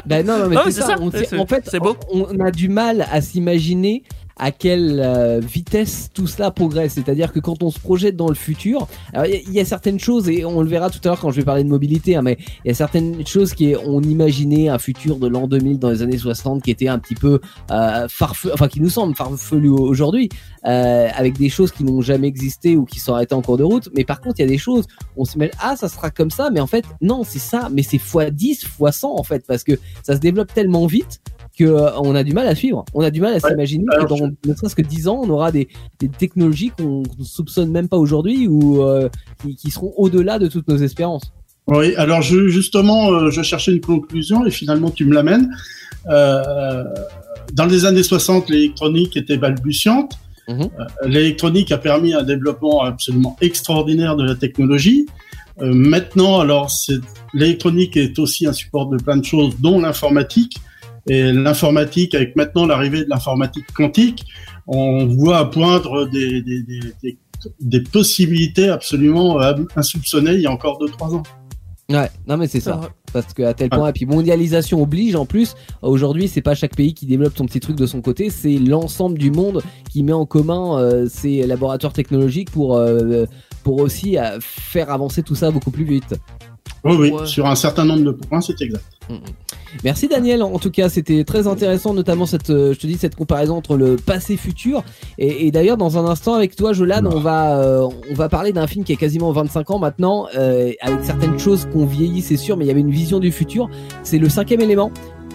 Ben 0.06 0.26
non, 0.26 0.38
non, 0.38 0.48
mais 0.48 0.56
c'est 0.66 0.72
ça. 0.80 0.86
ça. 0.88 0.96
On 1.00 1.10
C'est- 1.10 1.24
sait- 1.24 1.38
en 1.38 1.46
fait, 1.46 1.62
c'est 1.70 1.78
beau. 1.78 1.96
On, 2.12 2.26
on 2.36 2.40
a 2.44 2.50
du 2.50 2.68
mal 2.68 3.06
à 3.12 3.20
s'imaginer 3.20 4.02
à 4.38 4.52
quelle 4.52 5.00
euh, 5.04 5.40
vitesse 5.40 6.10
tout 6.14 6.26
cela 6.26 6.50
progresse. 6.50 6.92
C'est-à-dire 6.94 7.32
que 7.32 7.40
quand 7.40 7.62
on 7.62 7.70
se 7.70 7.78
projette 7.78 8.16
dans 8.16 8.28
le 8.28 8.34
futur, 8.34 8.86
il 9.14 9.52
y, 9.52 9.60
a- 9.60 9.64
certaines 9.64 9.98
choses 9.98 10.28
et 10.28 10.44
on 10.44 10.60
le 10.62 10.68
verra 10.68 10.90
tout 10.90 11.00
à 11.04 11.08
l'heure 11.08 11.20
quand 11.20 11.30
je 11.30 11.36
vais 11.36 11.44
parler 11.44 11.64
de 11.64 11.68
mobilité, 11.68 12.16
hein, 12.16 12.22
mais 12.22 12.38
il 12.64 12.68
y 12.68 12.70
a 12.70 12.74
certaines 12.74 13.26
choses 13.26 13.52
qui 13.54 13.74
on 13.84 14.00
imaginait 14.02 14.68
un 14.68 14.78
futur 14.78 15.16
de 15.16 15.26
l'an 15.26 15.46
2000 15.46 15.78
dans 15.78 15.90
les 15.90 16.02
années 16.02 16.18
60 16.18 16.62
qui 16.62 16.70
était 16.70 16.88
un 16.88 16.98
petit 16.98 17.14
peu 17.14 17.40
euh, 17.70 18.06
farfelu, 18.08 18.52
enfin 18.54 18.68
qui 18.68 18.80
nous 18.80 18.88
semble 18.90 19.14
farfelu 19.14 19.68
aujourd'hui, 19.68 20.28
euh, 20.66 21.08
avec 21.14 21.36
des 21.38 21.48
choses 21.48 21.72
qui 21.72 21.84
n'ont 21.84 22.00
jamais 22.00 22.28
existé 22.28 22.76
ou 22.76 22.84
qui 22.84 23.00
sont 23.00 23.14
arrêtées 23.14 23.34
en 23.34 23.42
cours 23.42 23.58
de 23.58 23.64
route. 23.64 23.88
Mais 23.94 24.04
par 24.04 24.20
contre, 24.20 24.36
il 24.38 24.42
y 24.42 24.44
a 24.44 24.48
des 24.48 24.58
choses 24.58 24.86
on 25.16 25.24
se 25.24 25.36
met 25.38 25.50
ah 25.60 25.74
ça 25.76 25.88
sera 25.88 26.10
comme 26.10 26.30
ça, 26.30 26.50
mais 26.50 26.60
en 26.60 26.66
fait 26.66 26.84
non 27.00 27.22
c'est 27.24 27.38
ça, 27.38 27.68
mais 27.72 27.82
c'est 27.82 27.96
x 27.96 28.16
10, 28.32 28.62
x 28.80 28.96
100 28.98 29.18
en 29.18 29.22
fait 29.22 29.44
parce 29.46 29.64
que 29.64 29.72
ça 30.02 30.14
se 30.14 30.20
développe 30.20 30.52
tellement 30.54 30.86
vite 30.86 31.20
que 31.58 31.64
euh, 31.64 31.90
on 31.98 32.14
a 32.14 32.22
du 32.22 32.32
mal 32.32 32.46
à 32.46 32.54
suivre. 32.54 32.84
On 32.94 33.02
a 33.02 33.10
du 33.10 33.20
mal 33.20 33.32
à 33.32 33.36
Ouais, 33.36 33.50
s'imaginer 33.50 33.84
que 33.84 34.06
dans 34.06 34.30
ne 34.46 34.54
serait-ce 34.54 34.76
que 34.76 34.82
10 34.82 35.08
ans, 35.08 35.20
on 35.24 35.30
aura 35.30 35.52
des, 35.52 35.68
des 35.98 36.08
technologies 36.08 36.70
qu'on 36.70 37.02
ne 37.02 37.24
soupçonne 37.24 37.70
même 37.70 37.88
pas 37.88 37.96
aujourd'hui 37.96 38.46
ou 38.48 38.82
euh, 38.82 39.08
qui, 39.42 39.56
qui 39.56 39.70
seront 39.70 39.92
au-delà 39.96 40.38
de 40.38 40.48
toutes 40.48 40.68
nos 40.68 40.76
espérances. 40.76 41.32
Oui, 41.68 41.94
alors 41.96 42.22
je, 42.22 42.48
justement, 42.48 43.12
euh, 43.12 43.30
je 43.30 43.42
cherchais 43.42 43.72
une 43.72 43.80
conclusion 43.80 44.46
et 44.46 44.50
finalement 44.50 44.90
tu 44.90 45.04
me 45.04 45.14
l'amènes. 45.14 45.54
Euh, 46.08 46.82
dans 47.52 47.66
les 47.66 47.84
années 47.84 48.02
60, 48.02 48.48
l'électronique 48.48 49.16
était 49.16 49.36
balbutiante. 49.36 50.18
Mhm. 50.48 50.70
L'électronique 51.04 51.70
a 51.72 51.78
permis 51.78 52.14
un 52.14 52.22
développement 52.22 52.82
absolument 52.82 53.36
extraordinaire 53.42 54.16
de 54.16 54.24
la 54.24 54.34
technologie. 54.34 55.06
Euh, 55.60 55.72
maintenant, 55.74 56.40
alors, 56.40 56.70
l'électronique 57.34 57.98
est 57.98 58.18
aussi 58.18 58.46
un 58.46 58.54
support 58.54 58.88
de 58.88 58.96
plein 58.96 59.18
de 59.18 59.24
choses, 59.24 59.56
dont 59.60 59.80
l'informatique. 59.80 60.56
Et 61.08 61.32
l'informatique, 61.32 62.14
avec 62.14 62.36
maintenant 62.36 62.66
l'arrivée 62.66 63.04
de 63.04 63.10
l'informatique 63.10 63.66
quantique, 63.74 64.24
on 64.66 65.06
voit 65.06 65.50
poindre 65.50 66.06
des, 66.06 66.42
des, 66.42 66.62
des, 66.62 66.80
des, 67.02 67.18
des 67.60 67.80
possibilités 67.80 68.68
absolument 68.68 69.40
euh, 69.40 69.54
insoupçonnées 69.76 70.34
il 70.34 70.42
y 70.42 70.46
a 70.46 70.52
encore 70.52 70.78
2-3 70.80 71.16
ans. 71.16 71.22
Ouais, 71.90 72.10
non 72.26 72.36
mais 72.36 72.48
c'est 72.48 72.60
ça. 72.60 72.82
Parce 73.14 73.32
que 73.32 73.42
à 73.44 73.54
tel 73.54 73.70
point, 73.70 73.88
et 73.88 73.92
puis 73.94 74.04
mondialisation 74.04 74.82
oblige 74.82 75.16
en 75.16 75.24
plus. 75.24 75.54
Aujourd'hui, 75.80 76.28
c'est 76.28 76.42
pas 76.42 76.54
chaque 76.54 76.76
pays 76.76 76.92
qui 76.92 77.06
développe 77.06 77.34
son 77.34 77.46
petit 77.46 77.60
truc 77.60 77.76
de 77.76 77.86
son 77.86 78.02
côté, 78.02 78.28
c'est 78.28 78.58
l'ensemble 78.58 79.16
du 79.16 79.30
monde 79.30 79.62
qui 79.90 80.02
met 80.02 80.12
en 80.12 80.26
commun 80.26 80.78
euh, 80.78 81.08
ses 81.08 81.46
laboratoires 81.46 81.94
technologiques 81.94 82.50
pour 82.50 82.76
euh, 82.76 83.24
pour 83.64 83.80
aussi 83.80 84.18
euh, 84.18 84.38
faire 84.40 84.90
avancer 84.90 85.22
tout 85.22 85.34
ça 85.34 85.50
beaucoup 85.50 85.70
plus 85.70 85.84
vite. 85.84 86.14
Oui, 86.84 86.96
oui, 86.98 87.12
sur 87.26 87.46
un 87.46 87.54
certain 87.54 87.84
nombre 87.84 88.04
de 88.04 88.10
points, 88.12 88.40
c'est 88.40 88.60
exact. 88.62 88.84
Merci 89.84 90.08
Daniel, 90.08 90.42
en 90.42 90.58
tout 90.58 90.70
cas 90.70 90.88
c'était 90.88 91.24
très 91.24 91.46
intéressant 91.46 91.94
notamment 91.94 92.26
cette, 92.26 92.50
euh, 92.50 92.72
je 92.72 92.78
te 92.78 92.86
dis 92.86 92.96
cette 92.96 93.16
comparaison 93.16 93.56
entre 93.56 93.76
le 93.76 93.96
passé 93.96 94.34
et 94.34 94.36
futur. 94.36 94.82
Et, 95.18 95.46
et 95.46 95.50
d'ailleurs 95.50 95.76
dans 95.76 95.98
un 95.98 96.06
instant 96.06 96.34
avec 96.34 96.56
toi 96.56 96.72
Jolan 96.72 97.04
on 97.04 97.20
va 97.20 97.58
euh, 97.58 97.88
on 98.10 98.14
va 98.14 98.28
parler 98.28 98.52
d'un 98.52 98.66
film 98.66 98.84
qui 98.84 98.92
a 98.92 98.96
quasiment 98.96 99.30
25 99.32 99.70
ans 99.70 99.78
maintenant 99.78 100.26
euh, 100.36 100.72
avec 100.80 101.04
certaines 101.04 101.38
choses 101.38 101.68
qu'on 101.72 101.86
vieillit 101.86 102.22
c'est 102.22 102.36
sûr 102.36 102.56
mais 102.56 102.64
il 102.64 102.68
y 102.68 102.70
avait 102.70 102.80
une 102.80 102.90
vision 102.90 103.18
du 103.18 103.30
futur. 103.32 103.68
C'est 104.02 104.18
le 104.18 104.28
cinquième 104.28 104.60
élément. 104.60 104.90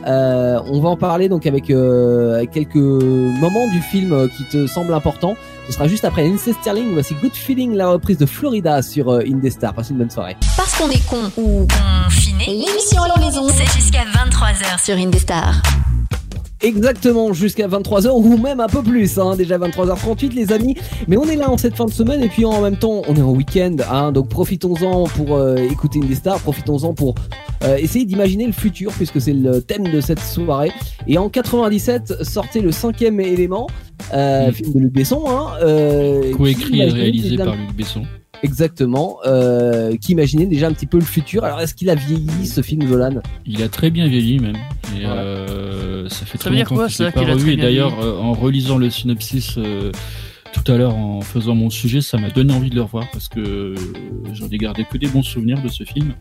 Euh, 0.05 0.59
on 0.67 0.81
va 0.81 0.89
en 0.89 0.97
parler 0.97 1.29
donc 1.29 1.45
avec, 1.45 1.65
quelques 1.65 2.75
moments 2.75 3.67
du 3.71 3.79
film 3.79 4.29
qui 4.35 4.43
te 4.51 4.67
semblent 4.67 4.93
importants 4.93 5.35
ce 5.67 5.73
sera 5.73 5.87
juste 5.87 6.05
après 6.05 6.23
Lindsay 6.23 6.53
Sterling 6.53 6.93
voici 6.93 7.15
Good 7.15 7.35
Feeling 7.35 7.75
la 7.75 7.89
reprise 7.89 8.17
de 8.17 8.25
Florida 8.25 8.81
sur 8.81 9.09
euh, 9.09 9.23
Indestar. 9.25 9.73
Passez 9.73 9.91
une 9.91 9.99
bonne 9.99 10.09
soirée. 10.09 10.35
Parce 10.57 10.77
qu'on 10.77 10.89
est 10.89 11.05
con 11.07 11.31
ou 11.37 11.67
confiné, 11.67 12.45
l'émission 12.47 13.03
à 13.03 13.07
la 13.07 13.17
maison, 13.17 13.47
c'est 13.49 13.71
jusqu'à 13.71 14.03
23h 14.03 14.83
sur 14.83 14.95
Indestar. 14.95 15.61
Exactement, 16.63 17.33
jusqu'à 17.33 17.67
23h 17.67 18.09
ou 18.11 18.37
même 18.37 18.61
un 18.61 18.67
peu 18.67 18.81
plus, 18.81 19.19
hein, 19.19 19.35
déjà 19.35 19.57
23h38 19.57 20.33
les 20.33 20.53
amis. 20.53 20.75
Mais 21.09 21.17
on 21.17 21.25
est 21.25 21.35
là 21.35 21.49
en 21.49 21.57
cette 21.57 21.75
fin 21.75 21.83
de 21.85 21.91
semaine 21.91 22.23
et 22.23 22.29
puis 22.29 22.45
en 22.45 22.61
même 22.61 22.77
temps 22.77 23.01
on 23.09 23.15
est 23.15 23.21
en 23.21 23.31
week-end, 23.31 23.75
hein, 23.91 24.13
donc 24.13 24.29
profitons-en 24.29 25.03
pour 25.09 25.35
euh, 25.35 25.57
écouter 25.57 25.99
une 25.99 26.07
des 26.07 26.15
stars, 26.15 26.39
profitons-en 26.39 26.93
pour 26.93 27.15
euh, 27.65 27.75
essayer 27.75 28.05
d'imaginer 28.05 28.45
le 28.45 28.53
futur 28.53 28.91
puisque 28.93 29.19
c'est 29.19 29.33
le 29.33 29.61
thème 29.61 29.83
de 29.91 29.99
cette 29.99 30.21
soirée. 30.21 30.71
Et 31.05 31.17
en 31.17 31.27
97 31.29 32.23
sortait 32.23 32.61
le 32.61 32.71
cinquième 32.71 33.19
élément, 33.19 33.67
euh, 34.13 34.47
Mm. 34.47 34.53
film 34.53 34.73
de 34.73 34.79
Luc 34.79 34.93
Besson, 34.93 35.23
hein, 35.27 35.47
euh, 35.63 36.33
Coécrit 36.35 36.79
et 36.81 36.85
réalisé 36.85 37.35
par 37.37 37.55
Luc 37.55 37.75
Besson. 37.75 38.03
Exactement, 38.43 39.19
euh, 39.25 39.95
qui 39.97 40.11
imaginait 40.11 40.45
déjà 40.45 40.67
un 40.67 40.73
petit 40.73 40.85
peu 40.85 40.99
le 40.99 41.05
futur. 41.05 41.45
Alors 41.45 41.61
est-ce 41.61 41.73
qu'il 41.73 41.89
a 41.89 41.95
vieilli 41.95 42.45
ce 42.45 42.61
film, 42.61 42.85
Jolan 42.87 43.21
Il 43.45 43.63
a 43.63 43.69
très 43.69 43.89
bien 43.89 44.07
vieilli 44.07 44.39
même. 44.39 44.57
Et 44.97 45.05
Voilà. 45.05 45.21
euh, 45.21 46.09
ça 46.09 46.25
fait 46.25 46.37
Ça 46.37 46.41
très 46.41 46.49
veut 46.49 46.55
dire 46.57 46.67
quoi, 46.67 46.89
ça, 46.89 47.11
qu'il 47.11 47.23
a 47.29 47.31
Et 47.33 47.35
bien 47.55 47.63
d'ailleurs, 47.63 47.93
euh, 48.03 48.17
en 48.19 48.33
relisant 48.33 48.77
le 48.77 48.89
synopsis 48.89 49.55
euh, 49.57 49.91
tout 50.53 50.71
à 50.71 50.77
l'heure, 50.77 50.95
en 50.95 51.21
faisant 51.21 51.55
mon 51.55 51.69
sujet, 51.69 52.01
ça 52.01 52.17
m'a 52.17 52.29
donné 52.29 52.53
envie 52.53 52.69
de 52.69 52.75
le 52.75 52.83
revoir 52.83 53.05
parce 53.11 53.27
que 53.27 53.73
j'en 54.33 54.47
ai 54.47 54.57
gardé 54.57 54.85
que 54.89 54.97
des 54.97 55.07
bons 55.07 55.23
souvenirs 55.23 55.61
de 55.61 55.67
ce 55.67 55.83
film. 55.83 56.13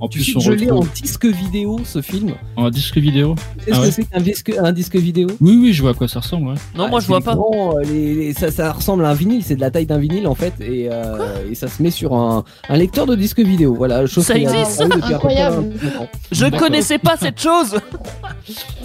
En 0.00 0.08
plus, 0.08 0.34
on 0.36 0.40
je 0.40 0.52
l'ai 0.52 0.70
en 0.70 0.80
disque 0.80 1.26
vidéo 1.26 1.80
ce 1.84 2.00
film. 2.02 2.32
en 2.56 2.70
disque 2.70 2.96
vidéo. 2.98 3.34
Sais 3.64 3.70
Ah 3.72 3.80
ouais 3.80 3.88
que 3.88 3.94
c'est 3.94 4.04
qu'un 4.04 4.20
disque, 4.20 4.52
un 4.58 4.72
disque 4.72 4.96
vidéo? 4.96 5.28
Oui, 5.40 5.58
oui, 5.60 5.72
je 5.72 5.82
vois 5.82 5.92
à 5.92 5.94
quoi 5.94 6.08
ça 6.08 6.20
ressemble. 6.20 6.48
Ouais. 6.48 6.54
Non, 6.76 6.84
Ah, 6.86 6.88
moi 6.88 7.00
je 7.00 7.06
vois 7.06 7.18
les 7.18 7.24
pas. 7.24 7.34
euh, 7.36 7.82
les- 7.84 8.14
les- 8.14 8.32
ça, 8.32 8.50
ça 8.50 8.72
ressemble 8.72 9.04
à 9.04 9.10
un 9.10 9.14
vinyle, 9.14 9.42
c'est 9.44 9.56
de 9.56 9.60
la 9.60 9.70
taille 9.70 9.86
d'un 9.86 9.98
vinyle 9.98 10.26
en 10.26 10.34
fait, 10.34 10.54
et, 10.60 10.88
euh, 10.90 11.50
et 11.50 11.54
ça 11.54 11.68
se 11.68 11.82
met 11.82 11.90
sur 11.90 12.14
un, 12.14 12.44
un 12.68 12.76
lecteur 12.76 13.06
de 13.06 13.14
disque 13.14 13.40
vidéo. 13.40 13.74
Voilà, 13.74 14.06
chose 14.06 14.24
Ça 14.24 14.34
a 14.34 14.36
existe 14.36 14.80
Incroyable. 14.80 15.72
25 15.82 16.00
ans. 16.00 16.08
Je 16.32 16.46
connaissais 16.58 16.98
pas 16.98 17.16
cette 17.16 17.40
chose. 17.40 17.76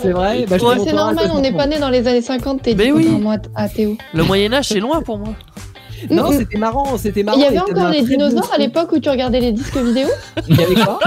C'est 0.01 0.11
vrai? 0.11 0.45
Bah, 0.49 0.57
Ouais. 0.61 0.75
C'est 0.83 0.93
normal, 0.93 1.29
on 1.33 1.39
n'est 1.41 1.51
pas 1.53 1.65
né 1.67 1.79
dans 1.79 1.89
les 1.89 2.05
années 2.07 2.21
50, 2.21 2.61
t'es 2.63 2.75
Mais 2.75 2.85
dit 2.87 2.91
oui. 2.91 3.07
à 3.55 3.67
Théo. 3.69 3.95
Le 4.13 4.23
Moyen 4.23 4.51
Âge 4.53 4.67
c'est 4.69 4.79
loin 4.81 5.01
pour 5.01 5.17
moi. 5.19 5.29
Non, 6.09 6.31
c'était 6.31 6.57
marrant, 6.57 6.97
c'était 6.97 7.21
marrant. 7.21 7.37
Il 7.37 7.43
y 7.43 7.45
avait 7.45 7.59
encore 7.59 7.89
les 7.89 8.01
dinosaures 8.01 8.51
à 8.51 8.57
l'époque 8.57 8.91
où 8.91 8.99
tu 8.99 9.07
regardais 9.07 9.39
les 9.39 9.51
disques 9.51 9.77
vidéo? 9.77 10.07
Il 10.49 10.57
y 10.59 10.63
avait 10.63 10.73
quoi? 10.73 10.99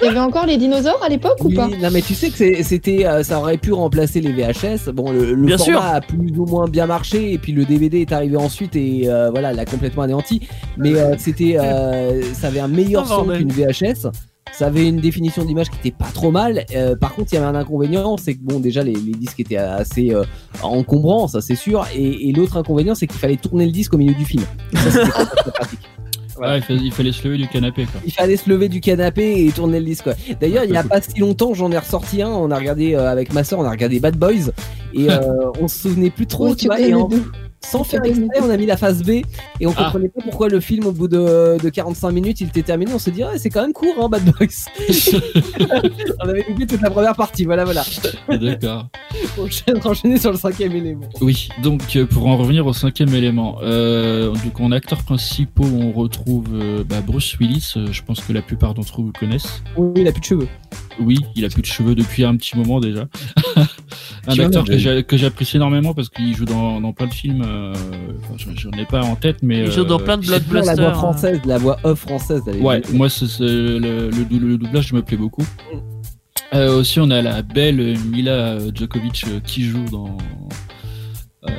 Il 0.00 0.06
y 0.06 0.08
avait 0.08 0.18
encore 0.20 0.46
les 0.46 0.56
dinosaures 0.56 1.02
à 1.04 1.10
l'époque 1.10 1.36
ou 1.44 1.50
pas? 1.52 1.68
non 1.68 1.90
mais 1.92 2.00
tu 2.00 2.14
sais 2.14 2.30
que 2.30 2.62
c'était, 2.62 3.04
euh, 3.06 3.22
ça 3.22 3.38
aurait 3.38 3.58
pu 3.58 3.74
remplacer 3.74 4.22
les 4.22 4.32
VHS. 4.32 4.90
Bon, 4.94 5.12
le, 5.12 5.34
le 5.34 5.46
Bien 5.46 5.58
format 5.58 5.72
sûr. 5.72 5.82
a 5.82 6.00
plus 6.00 6.32
ou 6.38 6.46
moins 6.46 6.66
bien 6.66 6.86
marché 6.86 7.34
et 7.34 7.38
puis 7.38 7.52
le 7.52 7.66
DVD 7.66 8.00
est 8.00 8.12
arrivé 8.12 8.38
ensuite 8.38 8.74
et 8.74 9.02
euh, 9.06 9.28
voilà, 9.30 9.52
l'a 9.52 9.66
complètement 9.66 10.04
anéanti. 10.04 10.48
Mais 10.78 10.94
euh, 10.94 11.14
c'était, 11.18 11.58
euh, 11.58 12.22
ça 12.32 12.46
avait 12.46 12.60
un 12.60 12.68
meilleur 12.68 13.04
Oh, 13.10 13.24
son 13.26 13.26
qu'une 13.36 13.52
VHS. 13.52 14.06
Ça 14.52 14.68
avait 14.68 14.88
une 14.88 14.96
définition 15.00 15.44
d'image 15.44 15.68
qui 15.70 15.76
était 15.88 15.96
pas 15.96 16.08
trop 16.14 16.30
mal. 16.30 16.64
Euh, 16.74 16.96
par 16.96 17.14
contre, 17.14 17.32
il 17.32 17.34
y 17.34 17.38
avait 17.38 17.46
un 17.46 17.54
inconvénient, 17.54 18.16
c'est 18.16 18.34
que 18.34 18.40
bon, 18.42 18.58
déjà 18.58 18.82
les, 18.82 18.92
les 18.94 19.12
disques 19.12 19.40
étaient 19.40 19.56
assez 19.58 20.14
euh, 20.14 20.24
encombrants, 20.62 21.28
ça 21.28 21.40
c'est 21.42 21.56
sûr. 21.56 21.86
Et, 21.94 22.28
et 22.28 22.32
l'autre 22.32 22.56
inconvénient, 22.56 22.94
c'est 22.94 23.06
qu'il 23.06 23.18
fallait 23.18 23.36
tourner 23.36 23.66
le 23.66 23.72
disque 23.72 23.92
au 23.92 23.98
milieu 23.98 24.14
du 24.14 24.24
film. 24.24 24.44
Ça, 24.72 24.90
c'était 24.90 25.10
pas 25.10 25.26
très 25.26 25.50
pratique. 25.52 25.80
Voilà. 26.38 26.52
Ouais, 26.52 26.58
il, 26.58 26.62
fallait, 26.64 26.80
il 26.84 26.92
fallait 26.92 27.12
se 27.12 27.24
lever 27.26 27.38
du 27.38 27.48
canapé. 27.48 27.84
Quoi. 27.86 27.98
Il 28.04 28.12
fallait 28.12 28.36
se 28.36 28.50
lever 28.50 28.68
du 28.68 28.82
canapé 28.82 29.46
et 29.46 29.52
tourner 29.52 29.78
le 29.78 29.86
disque. 29.86 30.04
quoi. 30.04 30.12
D'ailleurs, 30.38 30.64
il 30.64 30.70
y 30.70 30.76
a 30.76 30.82
pas 30.84 31.00
si 31.00 31.18
longtemps, 31.18 31.54
j'en 31.54 31.72
ai 31.72 31.78
ressorti 31.78 32.20
un. 32.20 32.28
On 32.28 32.50
a 32.50 32.58
regardé 32.58 32.94
euh, 32.94 33.10
avec 33.10 33.32
ma 33.32 33.42
soeur, 33.42 33.60
on 33.60 33.64
a 33.64 33.70
regardé 33.70 34.00
Bad 34.00 34.18
Boys. 34.18 34.50
et 34.92 35.08
euh, 35.10 35.20
on 35.58 35.66
se 35.66 35.78
souvenait 35.78 36.10
plus 36.10 36.26
trop, 36.26 36.48
Oh, 36.50 36.54
tu 36.54 36.66
vois, 36.66 36.78
et 36.78 36.92
en- 36.92 37.08
sans 37.64 37.84
faire 37.84 38.04
exprès, 38.04 38.40
on 38.42 38.50
a 38.50 38.56
mis 38.56 38.66
la 38.66 38.76
phase 38.76 39.02
B 39.02 39.10
et 39.60 39.66
on 39.66 39.72
Ah. 39.76 39.84
comprenait 39.84 40.08
pas 40.08 40.22
pourquoi 40.22 40.48
le 40.48 40.60
film, 40.60 40.86
au 40.86 40.92
bout 40.92 41.08
de, 41.08 41.58
de 41.62 41.68
45 41.68 42.10
minutes, 42.12 42.40
il 42.40 42.48
était 42.48 42.62
terminé. 42.62 42.92
On 42.94 42.98
se 42.98 43.10
dit, 43.10 43.24
ouais, 43.24 43.38
c'est 43.38 43.50
quand 43.50 43.62
même 43.62 43.72
court, 43.72 43.94
hein, 44.00 44.08
Bad 44.08 44.24
Boys. 44.24 44.46
on 46.22 46.28
avait 46.28 46.44
oublié 46.48 46.66
toute 46.66 46.80
la 46.80 46.90
première 46.90 47.14
partie, 47.16 47.44
voilà, 47.44 47.64
voilà. 47.64 47.84
D'accord. 48.28 48.88
Enchaîne, 49.40 49.78
enchaîner 49.84 50.18
sur 50.18 50.30
le 50.32 50.38
cinquième 50.38 50.72
élément. 50.72 51.08
Oui, 51.20 51.48
donc 51.62 51.96
euh, 51.96 52.06
pour 52.06 52.26
en 52.26 52.36
revenir 52.36 52.66
au 52.66 52.72
cinquième 52.72 53.14
élément, 53.14 53.58
euh, 53.62 54.30
donc 54.44 54.60
en 54.60 54.72
acteurs 54.72 55.02
principaux, 55.02 55.64
on 55.64 55.92
retrouve 55.92 56.46
euh, 56.54 56.84
bah, 56.84 57.00
Bruce 57.06 57.36
Willis. 57.38 57.72
euh, 57.76 57.88
je 57.92 58.02
pense 58.02 58.20
que 58.20 58.32
la 58.32 58.42
plupart 58.42 58.74
d'entre 58.74 59.00
vous 59.00 59.06
le 59.08 59.18
connaissent. 59.18 59.62
Oui, 59.76 59.92
il 59.96 60.08
a 60.08 60.12
plus 60.12 60.20
de 60.20 60.24
cheveux. 60.26 60.48
Oui, 61.00 61.18
il 61.34 61.44
a 61.44 61.48
plus 61.48 61.62
de 61.62 61.66
cheveux 61.66 61.94
depuis 61.94 62.24
un 62.24 62.36
petit 62.36 62.56
moment 62.56 62.80
déjà. 62.80 63.06
un 64.26 64.38
acteur 64.38 64.64
que 64.64 65.16
j'apprécie 65.16 65.56
énormément 65.56 65.92
parce 65.94 66.08
qu'il 66.08 66.34
joue 66.34 66.44
dans, 66.46 66.80
dans 66.80 66.92
plein 66.92 67.06
de 67.06 67.14
films. 67.14 67.42
Euh, 67.46 67.74
j'en- 68.56 68.70
ai 68.72 68.84
pas 68.86 69.02
en 69.02 69.16
tête, 69.16 69.38
mais 69.42 69.60
Il 69.64 69.70
joue 69.70 69.84
dans 69.84 70.00
euh, 70.00 70.04
plein 70.04 70.16
de 70.18 70.22
toujours 70.22 70.38
la 70.38 70.62
voix 70.62 70.74
blockbusters. 70.74 70.96
française, 70.96 71.40
la 71.46 71.58
voix 71.58 71.76
off 71.84 71.98
française. 72.00 72.42
Ouais, 72.60 72.82
moi 72.92 73.08
le, 73.40 73.78
le, 73.78 74.10
le 74.10 74.58
doublage 74.58 74.92
me 74.92 75.02
plaît 75.02 75.16
beaucoup. 75.16 75.42
Mm. 75.42 75.76
Euh, 76.54 76.78
aussi, 76.78 77.00
on 77.00 77.10
a 77.10 77.22
la 77.22 77.42
belle 77.42 77.96
Mila 78.10 78.58
Djokovic 78.74 79.24
qui 79.44 79.64
joue 79.64 79.84
dans 79.90 80.16
euh, 81.48 81.50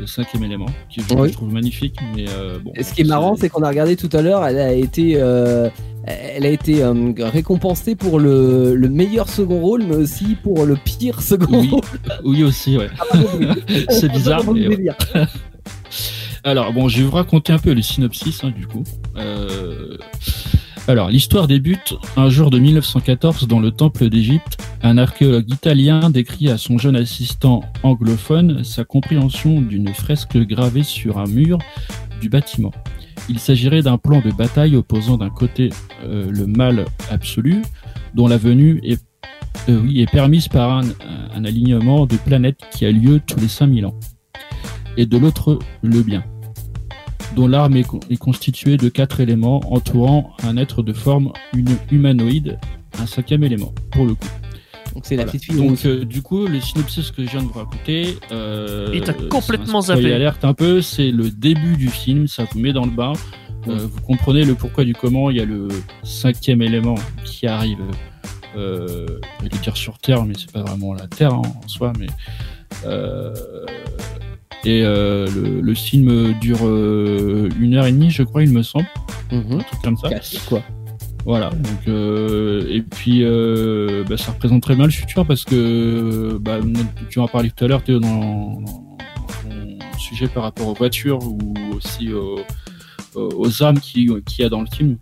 le 0.00 0.06
cinquième 0.06 0.42
élément, 0.44 0.66
qui 0.88 1.00
Oui. 1.14 1.28
je 1.28 1.32
trouve 1.34 1.52
magnifique. 1.52 1.96
Mais 2.16 2.24
euh, 2.30 2.58
bon. 2.58 2.72
Et 2.74 2.82
ce 2.82 2.92
qui 2.94 3.02
est 3.02 3.04
marrant, 3.04 3.36
c'est 3.36 3.48
qu'on 3.48 3.62
a 3.62 3.68
regardé 3.68 3.96
tout 3.96 4.08
à 4.12 4.22
l'heure, 4.22 4.44
elle 4.46 4.58
a 4.58 4.72
été, 4.72 5.12
euh, 5.16 5.68
elle 6.04 6.46
a 6.46 6.48
été 6.48 6.82
euh, 6.82 7.12
récompensée 7.18 7.94
pour 7.96 8.18
le, 8.18 8.74
le 8.74 8.88
meilleur 8.88 9.28
second 9.28 9.60
rôle, 9.60 9.82
mais 9.84 9.96
aussi 9.96 10.36
pour 10.42 10.64
le 10.64 10.76
pire 10.76 11.20
second 11.22 11.60
Oui, 11.60 11.68
rôle. 11.70 11.80
oui 12.24 12.42
aussi, 12.44 12.78
ouais. 12.78 12.88
c'est 13.90 14.10
bizarre. 14.10 14.42
Mais 14.52 14.66
ouais. 14.68 14.88
Alors 16.42 16.72
bon, 16.72 16.88
je 16.88 16.98
vais 16.98 17.04
vous 17.04 17.10
raconter 17.16 17.52
un 17.52 17.58
peu 17.58 17.74
le 17.74 17.82
synopsis 17.82 18.42
hein, 18.44 18.52
du 18.56 18.66
coup. 18.66 18.82
Euh, 19.18 19.98
Alors 20.88 21.08
l'histoire 21.08 21.46
débute 21.46 21.94
un 22.16 22.28
jour 22.30 22.50
de 22.50 22.58
1914 22.58 23.46
dans 23.46 23.60
le 23.60 23.70
temple 23.70 24.08
d'Égypte. 24.08 24.58
Un 24.82 24.98
archéologue 24.98 25.48
italien 25.48 26.10
décrit 26.10 26.50
à 26.50 26.58
son 26.58 26.78
jeune 26.78 26.96
assistant 26.96 27.62
anglophone 27.82 28.64
sa 28.64 28.84
compréhension 28.84 29.60
d'une 29.60 29.92
fresque 29.94 30.36
gravée 30.38 30.82
sur 30.82 31.18
un 31.18 31.26
mur 31.26 31.58
du 32.20 32.28
bâtiment. 32.28 32.72
Il 33.28 33.38
s'agirait 33.38 33.82
d'un 33.82 33.98
plan 33.98 34.20
de 34.20 34.30
bataille 34.30 34.74
opposant 34.74 35.16
d'un 35.16 35.30
côté 35.30 35.70
euh, 36.02 36.30
le 36.30 36.46
mal 36.46 36.86
absolu, 37.10 37.62
dont 38.14 38.26
la 38.26 38.38
venue 38.38 38.80
est, 38.82 39.00
euh, 39.68 39.80
oui, 39.82 40.00
est 40.00 40.10
permise 40.10 40.48
par 40.48 40.78
un, 40.78 41.44
alignement 41.44 42.06
de 42.06 42.16
planètes 42.16 42.60
qui 42.72 42.84
a 42.84 42.90
lieu 42.90 43.20
tous 43.24 43.38
les 43.38 43.48
5000 43.48 43.86
ans, 43.86 43.94
et 44.96 45.06
de 45.06 45.16
l'autre 45.16 45.58
le 45.82 46.02
bien 46.02 46.22
dont 47.36 47.46
l'arme 47.48 47.76
est, 47.76 47.84
co- 47.84 48.00
est 48.10 48.16
constituée 48.16 48.76
de 48.76 48.88
quatre 48.88 49.20
éléments 49.20 49.60
entourant 49.72 50.32
un 50.42 50.56
être 50.56 50.82
de 50.82 50.92
forme 50.92 51.32
une 51.54 51.76
humanoïde, 51.90 52.58
un 52.98 53.06
cinquième 53.06 53.44
élément, 53.44 53.72
pour 53.92 54.04
le 54.06 54.14
coup. 54.14 54.28
Donc 54.94 55.04
c'est 55.06 55.14
la 55.14 55.22
Voilà. 55.22 55.38
petite 55.38 55.52
fille 55.52 55.56
Donc 55.68 55.84
euh, 55.86 56.04
du 56.04 56.20
coup, 56.20 56.46
le 56.46 56.60
synopsis 56.60 57.12
que 57.12 57.24
je 57.24 57.30
viens 57.30 57.42
de 57.42 57.46
vous 57.46 57.58
raconter, 57.58 58.18
euh, 58.32 58.90
Il 58.92 59.02
t'a 59.02 59.12
c'est 59.12 59.24
un 59.24 59.28
complètement 59.28 59.80
zappé. 59.82 60.12
alerte 60.12 60.44
un 60.44 60.54
peu, 60.54 60.82
c'est 60.82 61.12
le 61.12 61.30
début 61.30 61.76
du 61.76 61.88
film, 61.88 62.26
ça 62.26 62.44
vous 62.50 62.58
met 62.58 62.72
dans 62.72 62.84
le 62.84 62.90
bain. 62.90 63.12
Euh, 63.68 63.86
vous 63.86 64.00
comprenez 64.00 64.44
le 64.44 64.54
pourquoi 64.54 64.84
du 64.84 64.94
comment. 64.94 65.30
Il 65.30 65.36
y 65.36 65.40
a 65.40 65.44
le 65.44 65.68
cinquième 66.02 66.62
élément 66.62 66.94
qui 67.24 67.46
arrive. 67.46 67.78
Euh, 68.56 69.06
je 69.38 69.44
vais 69.44 69.58
dire 69.62 69.76
sur 69.76 69.98
Terre, 69.98 70.24
mais 70.24 70.32
c'est 70.36 70.50
pas 70.50 70.62
vraiment 70.62 70.92
la 70.94 71.06
Terre 71.06 71.34
hein, 71.34 71.42
en 71.64 71.68
soi, 71.68 71.92
mais 72.00 72.06
euh, 72.86 73.32
et 74.64 74.82
euh, 74.84 75.26
le, 75.34 75.60
le 75.60 75.74
film 75.74 76.34
dure 76.40 76.58
euh, 76.66 77.48
une 77.58 77.74
heure 77.74 77.86
et 77.86 77.92
demie, 77.92 78.10
je 78.10 78.22
crois, 78.22 78.42
il 78.42 78.50
me 78.52 78.62
semble, 78.62 78.86
Mhm. 79.32 79.52
un 79.60 79.62
truc 79.62 79.82
comme 79.82 79.96
ça. 79.96 80.08
Classique, 80.08 80.42
quoi. 80.46 80.62
Voilà. 81.24 81.50
Donc 81.50 81.86
euh, 81.88 82.66
et 82.68 82.80
puis 82.82 83.20
euh, 83.22 84.04
bah, 84.08 84.16
ça 84.16 84.32
représente 84.32 84.62
très 84.62 84.74
bien 84.74 84.86
le 84.86 84.90
futur 84.90 85.26
parce 85.26 85.44
que 85.44 86.38
bah, 86.40 86.58
tu 87.10 87.18
en 87.18 87.28
parlais 87.28 87.50
tout 87.50 87.64
à 87.64 87.68
l'heure, 87.68 87.82
Théo, 87.84 87.98
dans, 88.00 88.62
ton 89.42 89.98
sujet 89.98 90.28
par 90.28 90.42
rapport 90.44 90.68
aux 90.68 90.74
voitures 90.74 91.18
ou 91.22 91.38
aussi 91.76 92.10
aux, 92.12 92.40
aux 93.14 93.62
armes 93.62 93.78
qui 93.80 94.08
qu'il 94.26 94.42
y 94.42 94.46
a 94.46 94.48
dans 94.48 94.62
le 94.62 94.66
film. 94.74 94.96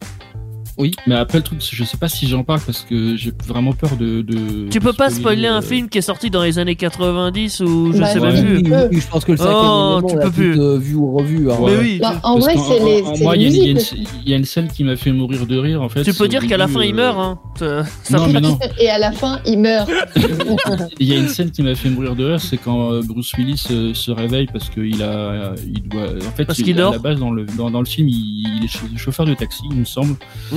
Oui. 0.78 0.92
Mais 1.06 1.16
après 1.16 1.38
le 1.38 1.44
truc, 1.44 1.58
je 1.60 1.84
sais 1.84 1.96
pas 1.96 2.08
si 2.08 2.28
j'en 2.28 2.44
parle 2.44 2.60
parce 2.60 2.82
que 2.88 3.16
j'ai 3.16 3.32
vraiment 3.46 3.72
peur 3.72 3.96
de. 3.96 4.22
de 4.22 4.68
Tu 4.70 4.78
de 4.78 4.84
peux 4.84 4.92
pas 4.92 5.10
spoiler 5.10 5.46
euh, 5.48 5.56
un 5.56 5.62
film 5.62 5.88
qui 5.88 5.98
est 5.98 6.02
sorti 6.02 6.30
dans 6.30 6.42
les 6.42 6.58
années 6.60 6.76
90 6.76 7.60
ou 7.60 7.92
je 7.92 7.98
Bah, 7.98 8.06
sais 8.06 8.18
ouais. 8.20 8.32
même 8.32 8.62
plus. 8.62 8.72
Oui, 8.72 8.78
oui, 8.92 9.00
je 9.00 9.06
pense 9.08 9.24
que 9.24 9.32
le 9.32 9.38
cinquième 9.38 9.54
Oh, 9.58 10.00
tu 10.08 10.16
peux 10.18 10.30
plus. 10.30 10.60
euh, 10.60 10.78
vu 10.78 10.94
ou 10.94 11.12
revu. 11.16 11.50
hein. 11.50 11.56
Ouais. 11.58 11.72
Mais 11.72 11.78
oui. 11.80 11.98
Bah, 12.00 12.20
en 12.22 12.34
parce 12.38 12.44
vrai, 12.44 12.54
c'est 12.68 12.84
les, 12.84 13.02
moi, 13.24 13.36
il 13.36 13.42
y, 13.42 13.46
a- 13.46 13.64
y 13.66 13.70
une- 13.70 13.76
aussi. 13.78 14.04
il 14.24 14.30
y 14.30 14.34
a 14.34 14.36
une 14.36 14.44
scène 14.44 14.68
qui 14.68 14.84
m'a 14.84 14.94
fait 14.96 15.10
mourir 15.10 15.46
de 15.46 15.58
rire 15.58 15.82
en 15.82 15.88
fait. 15.88 16.04
Tu 16.04 16.14
peux 16.14 16.28
dire 16.28 16.46
qu'à 16.46 16.56
la 16.56 16.68
fin 16.68 16.82
il 16.82 16.92
euh, 16.92 16.96
meurt. 16.96 17.18
Hein. 17.18 17.38
Ça- 17.58 17.84
ça 18.04 18.16
Non, 18.18 18.26
peut- 18.26 18.32
mais 18.34 18.40
non. 18.40 18.58
Et 18.78 18.88
à 18.88 18.98
la 18.98 19.10
fin, 19.12 19.40
il 19.46 19.58
meurt. 19.58 19.90
Il 21.00 21.08
y 21.08 21.12
a 21.14 21.16
une 21.18 21.28
scène 21.28 21.50
qui 21.50 21.62
m'a 21.62 21.74
fait 21.74 21.90
mourir 21.90 22.14
de 22.14 22.24
rire, 22.24 22.40
c'est 22.40 22.56
quand 22.56 22.92
euh, 22.92 23.02
Bruce 23.04 23.32
Willis 23.36 23.58
se 23.94 24.10
réveille 24.10 24.46
parce 24.52 24.68
qu'il 24.70 25.02
a, 25.02 25.54
il 25.66 25.82
doit, 25.88 26.02
en 26.26 26.30
fait, 26.36 26.44
Parce 26.44 26.58
il- 26.60 26.64
qu'il 26.66 26.80
à 26.80 26.90
la 26.90 26.98
base 26.98 27.18
dans 27.18 27.30
le 27.30 27.46
dans, 27.56 27.70
dans 27.70 27.80
le 27.80 27.86
film, 27.86 28.08
il, 28.08 28.44
il 28.58 28.64
est 28.64 28.68
ch- 28.68 28.84
chauffeur 28.96 29.26
de 29.26 29.34
taxi, 29.34 29.62
il 29.70 29.76
me 29.78 29.84
semble, 29.84 30.14
Mmh. 30.52 30.56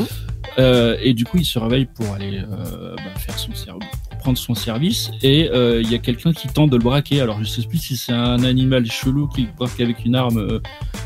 Euh, 0.60 0.98
et 1.02 1.14
du 1.14 1.24
coup, 1.26 1.38
il 1.38 1.46
se 1.46 1.60
réveille 1.60 1.86
pour 1.86 2.14
aller 2.14 2.40
euh, 2.40 2.96
bah, 2.98 3.04
faire 3.18 3.38
son 3.40 3.54
service, 3.54 3.88
pour 4.10 4.18
prendre 4.18 4.38
son 4.38 4.54
service, 4.54 5.12
et 5.24 5.50
euh, 5.50 5.82
il 5.82 5.90
y 5.90 5.96
a 5.96 5.98
quelqu'un 5.98 6.34
qui 6.34 6.48
tente 6.48 6.70
de 6.70 6.78
le 6.78 6.84
braquer. 6.84 7.22
Alors, 7.22 7.42
je 7.42 7.50
sais 7.50 7.64
plus 7.64 7.78
si 7.78 7.96
c'est 7.96 8.12
un 8.12 8.44
animal 8.44 8.86
chelou 8.86 9.28
qui 9.28 9.48
braque 9.58 9.80
avec 9.80 10.04
une 10.06 10.16
arme. 10.16 10.60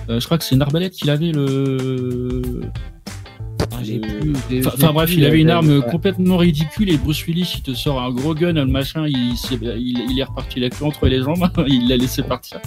je 0.09 0.25
crois 0.25 0.37
que 0.37 0.43
c'est 0.43 0.55
une 0.55 0.61
arbalète 0.61 0.93
qu'il 0.93 1.09
avait 1.09 1.31
le. 1.31 2.61
Ah, 3.71 3.77
plus- 3.81 4.65
Enfin, 4.67 4.93
bref, 4.93 5.09
plus, 5.09 5.17
il 5.19 5.25
avait 5.25 5.41
une 5.41 5.49
arme 5.49 5.69
ouais. 5.69 5.91
complètement 5.91 6.37
ridicule 6.37 6.89
et 6.89 6.97
Bruce 6.97 7.25
Willis 7.25 7.55
il 7.57 7.61
te 7.61 7.73
sort 7.73 8.01
un 8.01 8.09
gros 8.11 8.33
gun, 8.33 8.53
le 8.53 8.65
machin, 8.65 9.05
il, 9.05 9.35
il 9.51 10.19
est 10.19 10.23
reparti 10.23 10.59
la 10.61 10.69
queue 10.69 10.85
entre 10.85 11.07
les 11.07 11.21
jambes, 11.21 11.49
il 11.67 11.87
l'a 11.89 11.97
laissé 11.97 12.23
partir. 12.23 12.59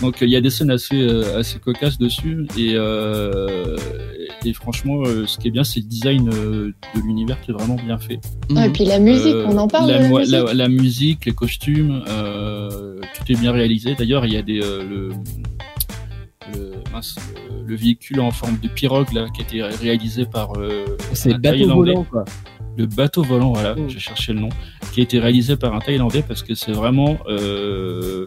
Donc 0.00 0.16
il 0.20 0.30
y 0.30 0.36
a 0.36 0.40
des 0.40 0.50
scènes 0.50 0.70
assez 0.70 0.96
euh, 1.00 1.38
assez 1.38 1.58
cocasses 1.58 1.98
dessus 1.98 2.46
et 2.58 2.72
euh, 2.74 3.76
et 4.44 4.52
franchement 4.52 5.02
euh, 5.04 5.26
ce 5.26 5.38
qui 5.38 5.48
est 5.48 5.50
bien 5.50 5.62
c'est 5.64 5.80
le 5.80 5.86
design 5.86 6.28
euh, 6.32 6.72
de 6.94 7.00
l'univers 7.04 7.40
qui 7.40 7.50
est 7.50 7.54
vraiment 7.54 7.76
bien 7.76 7.98
fait. 7.98 8.18
Ah, 8.56 8.66
et 8.66 8.70
puis 8.70 8.84
la 8.84 8.98
musique, 8.98 9.34
Euh, 9.34 9.46
on 9.48 9.58
en 9.58 9.68
parle 9.68 9.90
la, 9.90 9.98
de 9.98 10.02
la 10.04 10.08
mo- 10.08 10.18
musique. 10.18 10.32
la- 10.34 10.54
la 10.54 10.68
musique, 10.68 11.24
les 11.26 11.32
costumes, 11.32 12.02
euh, 12.08 12.98
tout 13.14 13.32
est 13.32 13.38
bien 13.40 13.52
réalisé. 13.52 13.94
D'ailleurs, 13.94 14.24
il 14.26 14.32
y 14.32 14.36
a 14.36 14.42
des 14.42 14.60
euh, 14.62 14.82
le, 14.82 15.08
le, 16.52 16.72
mince, 16.92 17.16
le- 17.50 17.66
le 17.66 17.76
véhicule 17.76 18.20
en 18.20 18.30
forme 18.30 18.58
de 18.60 18.68
pirogue 18.68 19.12
là 19.12 19.26
qui 19.34 19.42
a 19.42 19.44
été 19.44 19.62
réalisé 19.76 20.24
par 20.26 20.52
euh, 20.58 20.84
C'est 21.12 21.38
bateau 21.38 21.74
volant, 21.74 22.04
quoi. 22.04 22.24
Le 22.76 22.86
bateau 22.86 23.22
volant, 23.22 23.52
voilà, 23.52 23.74
Oh. 23.76 23.82
j'ai 23.88 23.98
cherché 23.98 24.32
le 24.32 24.40
nom, 24.40 24.48
qui 24.92 25.00
a 25.00 25.02
été 25.02 25.18
réalisé 25.18 25.56
par 25.56 25.74
un 25.74 25.78
Thaïlandais 25.80 26.24
parce 26.26 26.42
que 26.42 26.54
c'est 26.54 26.72
vraiment 26.72 27.18
euh, 27.28 28.26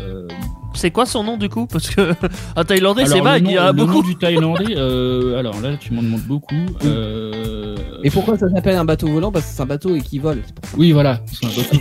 euh, 0.00 0.26
C'est 0.74 0.90
quoi 0.90 1.06
son 1.06 1.22
nom 1.22 1.36
du 1.36 1.48
coup? 1.48 1.66
Parce 1.66 1.88
que 1.88 2.12
un 2.56 2.64
Thaïlandais 2.64 3.06
c'est 3.06 3.20
vague, 3.20 3.44
nom- 3.44 3.50
il 3.50 3.54
y 3.54 3.58
en 3.58 3.62
a 3.66 3.72
le 3.72 3.78
nom 3.78 3.86
beaucoup. 3.86 4.02
du 4.02 4.16
Thaïlandais. 4.16 4.74
euh, 4.76 5.38
alors 5.38 5.60
là, 5.60 5.76
tu 5.76 5.92
m'en 5.92 6.02
demandes 6.02 6.22
beaucoup. 6.22 6.54
Euh, 6.84 7.76
Et 8.02 8.10
pourquoi 8.10 8.36
ça 8.36 8.48
s'appelle 8.50 8.76
un 8.76 8.84
bateau 8.84 9.06
volant? 9.08 9.30
Parce 9.30 9.46
que 9.46 9.52
c'est 9.54 9.62
un 9.62 9.66
bateau 9.66 9.96
qui 9.98 10.18
vole. 10.18 10.42
oui, 10.76 10.90
voilà, 10.92 11.20
c'est 11.32 11.46
un 11.46 11.48
bateau, 11.50 11.78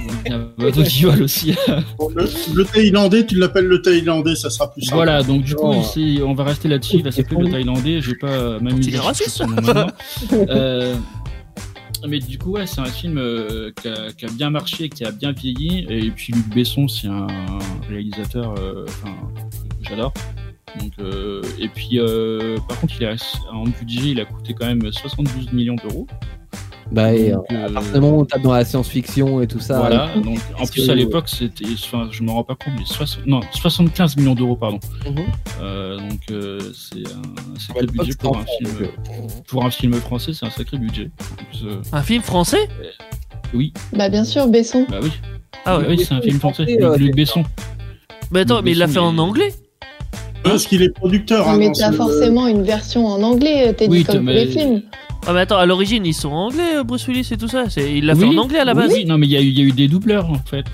un 0.60 0.64
bateau 0.64 0.84
qui 0.84 1.04
vole 1.04 1.24
aussi. 1.24 1.56
Bon, 1.98 2.10
le, 2.16 2.26
le 2.54 2.66
Thaïlandais, 2.66 3.26
tu 3.26 3.36
l'appelles 3.36 3.66
le 3.66 3.82
Thaïlandais, 3.82 4.36
ça 4.36 4.50
sera 4.52 4.72
plus 4.72 4.84
simple. 4.84 4.96
Voilà, 4.96 5.24
donc 5.24 5.42
du 5.44 5.56
coup, 5.56 5.64
Oh. 5.68 5.82
ici, 5.82 6.20
on 6.26 6.34
va 6.36 6.44
rester 6.44 6.68
là-dessus. 6.68 6.98
Il 6.98 7.04
va 7.04 7.12
s'appeler 7.12 7.42
le 7.42 7.50
Thaïlandais. 7.52 8.00
Je 8.02 8.12
vais 8.12 8.18
pas 8.18 8.60
m'amuser 8.60 8.92
chercher 8.92 9.08
raciste. 9.08 9.44
Mais 12.08 12.20
du 12.20 12.38
coup, 12.38 12.52
ouais, 12.52 12.68
c'est 12.68 12.82
un 12.82 12.86
film 12.86 13.18
euh, 13.18 13.72
qui, 13.82 13.88
a, 14.26 14.30
bien 14.32 14.50
marché, 14.50 14.90
qui 14.90 15.04
a 15.06 15.12
bien 15.12 15.32
vieilli. 15.32 15.86
Et 15.90 16.12
puis 16.12 16.34
Luc 16.34 16.48
Besson, 16.50 16.88
c'est 16.88 17.08
un 17.08 17.28
réalisateur 17.88 18.56
euh, 18.60 18.86
que 18.86 19.90
j'adore. 19.90 20.14
Euh, 21.00 21.42
et 21.60 21.70
puis, 21.70 22.00
par 22.68 22.80
contre, 22.80 22.96
il 23.00 23.06
a, 23.06 23.16
en 23.52 23.64
budget, 23.64 24.12
il 24.12 24.20
a 24.20 24.26
coûté 24.26 24.54
quand 24.54 24.66
même 24.66 24.92
72 24.92 25.54
millions 25.54 25.76
d'euros. 25.76 26.08
Bah, 26.92 27.14
et, 27.14 27.32
euh, 27.32 27.36
Donc, 27.36 27.46
euh, 27.52 27.68
forcément, 27.74 28.18
on 28.20 28.26
tape 28.26 28.42
dans 28.44 28.54
la 28.54 28.64
science-fiction 28.64 29.42
et 29.42 29.48
tout 29.48 29.60
ça. 29.60 29.80
voilà, 29.80 30.10
donc 30.24 30.38
en 30.60 30.66
plus 30.68 30.86
que- 30.86 30.92
à 30.92 30.96
l'époque 30.96 31.28
c'était, 31.28 31.66
enfin 31.74 32.08
je 32.12 32.22
me 32.22 32.30
rends 32.30 32.44
pas 32.44 32.54
compte, 32.56 32.74
mais 32.78 32.86
60, 32.86 33.26
non, 33.26 33.40
75 33.54 34.16
millions 34.18 34.36
d'euros 34.36 34.56
pardon. 34.56 34.80
Mhm. 35.10 35.16
Euh, 35.62 35.98
donc 35.98 36.20
euh, 36.32 36.60
c'est 36.74 37.00
un 37.08 37.60
sacré 37.60 37.82
Ouais, 37.82 37.88
budget 37.88 38.14
pour 38.20 38.38
un 38.38 38.46
film, 38.46 38.72
donc, 38.80 38.82
euh, 39.10 39.28
pour 39.48 39.66
un 39.66 39.72
film 39.72 39.94
français, 39.96 40.32
c'est 40.34 40.46
un 40.46 40.52
sacré 40.52 40.78
budget. 40.78 41.10
Plus, 41.50 41.66
euh, 41.66 41.82
Un 41.92 42.04
film 42.04 42.22
français? 42.22 42.70
oui, 43.54 43.74
Bah, 43.94 44.08
bien 44.10 44.24
sûr, 44.24 44.48
Besson. 44.48 44.86
bah 44.90 45.00
oui, 45.02 45.12
Ah 45.66 45.78
Bah 45.78 45.80
ouais. 45.80 45.86
oui, 45.98 46.06
c'est 46.08 46.14
un 46.14 46.22
film 46.22 46.40
français. 46.40 46.66
Français, 46.66 46.84
euh, 46.84 46.98
Luc 46.98 47.16
Besson. 47.16 47.44
Mais 48.32 48.42
attends, 48.42 48.58
Luc 48.58 48.66
mais 48.66 48.72
il 48.74 48.78
l'a 48.78 48.88
fait 48.88 49.00
en 49.00 49.18
anglais? 49.18 49.54
Parce 50.44 50.68
qu'il 50.68 50.84
est 50.84 50.90
producteur. 50.90 51.50
hein, 51.50 51.58
mais 51.58 51.68
dans 51.68 51.74
t'as 51.74 51.92
forcément 51.92 52.46
une 52.48 52.62
version 52.62 53.08
en 53.08 53.24
anglais, 53.24 53.74
t'es 53.74 53.88
Oui, 53.90 54.00
dit 54.00 54.06
comme 54.06 54.26
mais- 54.26 54.46
les 54.46 54.48
films. 54.52 54.84
Ah 55.28 55.34
mais 55.34 55.40
attends, 55.42 55.58
à 55.58 55.66
l'origine 55.66 56.06
ils 56.06 56.14
sont 56.14 56.30
anglais, 56.32 56.78
euh, 56.78 56.84
Bruce 56.84 57.08
Willis 57.08 57.28
et 57.32 57.38
tout 57.38 57.48
ça. 57.48 57.66
C'est 57.70 57.92
il 57.98 58.06
l'a 58.06 58.16
fait 58.16 58.26
Oui, 58.26 58.38
en 58.38 58.44
anglais 58.44 58.60
à 58.60 58.66
la 58.66 58.74
base. 58.74 58.92
oui, 58.94 59.06
non 59.06 59.18
mais 59.18 59.26
il 59.28 59.32
y, 59.32 59.38
a 59.38 59.42
eu- 59.42 59.46
il 59.48 59.58
y 59.60 59.62
a 59.62 59.66
eu 59.66 59.72
des 59.72 59.88
doubleurs 59.88 60.30
en 60.30 60.38
fait. 60.46 60.66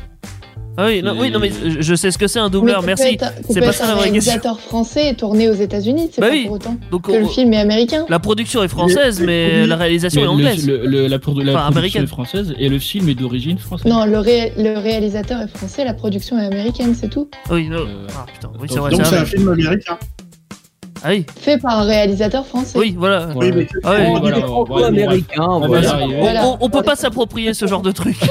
Ah 0.78 0.86
oui, 0.88 1.02
non, 1.04 1.14
Et- 1.16 1.20
oui, 1.20 1.32
non, 1.32 1.40
mais 1.40 1.52
je- 1.52 1.82
je 1.82 1.96
sais 1.96 2.12
ce 2.12 2.18
que 2.18 2.28
c'est 2.28 2.40
un 2.40 2.50
doubleur, 2.50 2.82
Mais 2.82 2.96
ça 2.96 3.04
merci. 3.04 3.16
être- 3.16 3.34
C'est 3.46 3.56
peut 3.56 3.60
pas 3.60 3.66
être 3.68 3.74
ça 3.76 3.88
la 3.88 3.92
un 3.92 3.96
vraie 3.96 4.10
question. 4.10 4.32
réalisateur 4.32 4.60
français 4.62 5.10
et 5.10 5.16
tourné 5.16 5.50
aux 5.50 5.54
États-Unis, 5.54 6.10
c'est 6.14 6.22
Bah 6.22 6.28
pas 6.28 6.34
oui. 6.34 6.44
pour 6.46 6.54
autant 6.54 6.78
Donc, 6.92 7.08
que 7.08 7.12
le 7.12 7.28
film 7.28 7.52
est 7.54 7.58
américain. 7.58 8.06
la 8.08 8.20
production 8.20 8.64
est 8.64 8.70
française, 8.70 9.20
Mais- 9.22 9.68
la 9.68 9.76
réalisation 9.76 10.22
est 10.22 10.24
le- 10.24 10.30
anglaise. 10.30 10.66
le- 10.66 10.86
le- 10.86 11.08
la, 11.08 11.18
produ- 11.20 11.44
la 11.44 11.52
Enfin, 11.52 11.60
production 11.60 11.68
américaine. 11.78 12.04
est 12.04 12.08
française 12.08 12.54
et 12.58 12.70
le 12.70 12.80
film 12.80 13.10
est 13.10 13.16
d'origine 13.16 13.58
française. 13.58 13.92
Non, 13.92 14.06
le, 14.06 14.18
ré- 14.20 14.54
le 14.58 14.78
réalisateur 14.80 15.42
est 15.42 15.50
français, 15.58 15.84
la 15.84 15.94
production 15.94 16.40
est 16.40 16.46
américaine, 16.46 16.96
c'est 16.98 17.10
tout. 17.10 17.30
Oui, 17.52 17.68
non. 17.68 17.80
Euh, 17.80 18.08
Ah 18.16 18.26
putain, 18.34 18.50
oui, 18.60 18.68
c'est 18.72 18.80
vrai, 18.80 18.92
Donc 18.92 19.02
c'est 19.02 19.06
c'est 19.08 19.16
vrai. 19.16 19.24
un 19.24 19.26
film 19.26 19.50
américain. 19.50 19.98
Ah 21.04 21.10
oui, 21.10 21.26
Fait 21.40 21.58
par 21.58 21.80
un 21.80 21.84
réalisateur 21.84 22.46
français. 22.46 22.78
oui, 22.78 22.96
voilà. 22.98 23.30
Oui, 23.36 23.52
mais 23.56 23.68
Ah 23.84 23.96
oui, 24.00 24.20
voilà, 24.20 24.38
dis- 24.38 24.44
on- 24.48 24.64
voilà. 24.66 24.88
On, 26.04 26.20
Voilà. 26.20 26.48
on- 26.48 26.58
on 26.62 26.70
peut 26.70 26.84
pas 26.84 26.96
s'approprier 26.96 27.54
ce 27.54 27.66
genre 27.68 27.82
de 27.82 27.92
truc. 27.92 28.18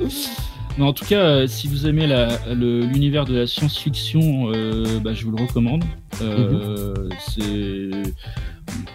Mais 0.78 0.84
en 0.84 0.94
tout 0.94 1.04
cas, 1.04 1.18
euh, 1.20 1.46
si 1.46 1.68
vous 1.68 1.86
aimez 1.86 2.06
la- 2.06 2.38
le- 2.54 2.80
l'univers 2.80 3.26
de 3.26 3.34
la 3.36 3.46
science-fiction, 3.46 4.50
euh, 4.54 5.00
bah, 5.04 5.12
je 5.12 5.24
vous 5.26 5.32
le 5.32 5.42
recommande. 5.42 5.84
Euh, 6.22 6.94
C'est 7.28 7.42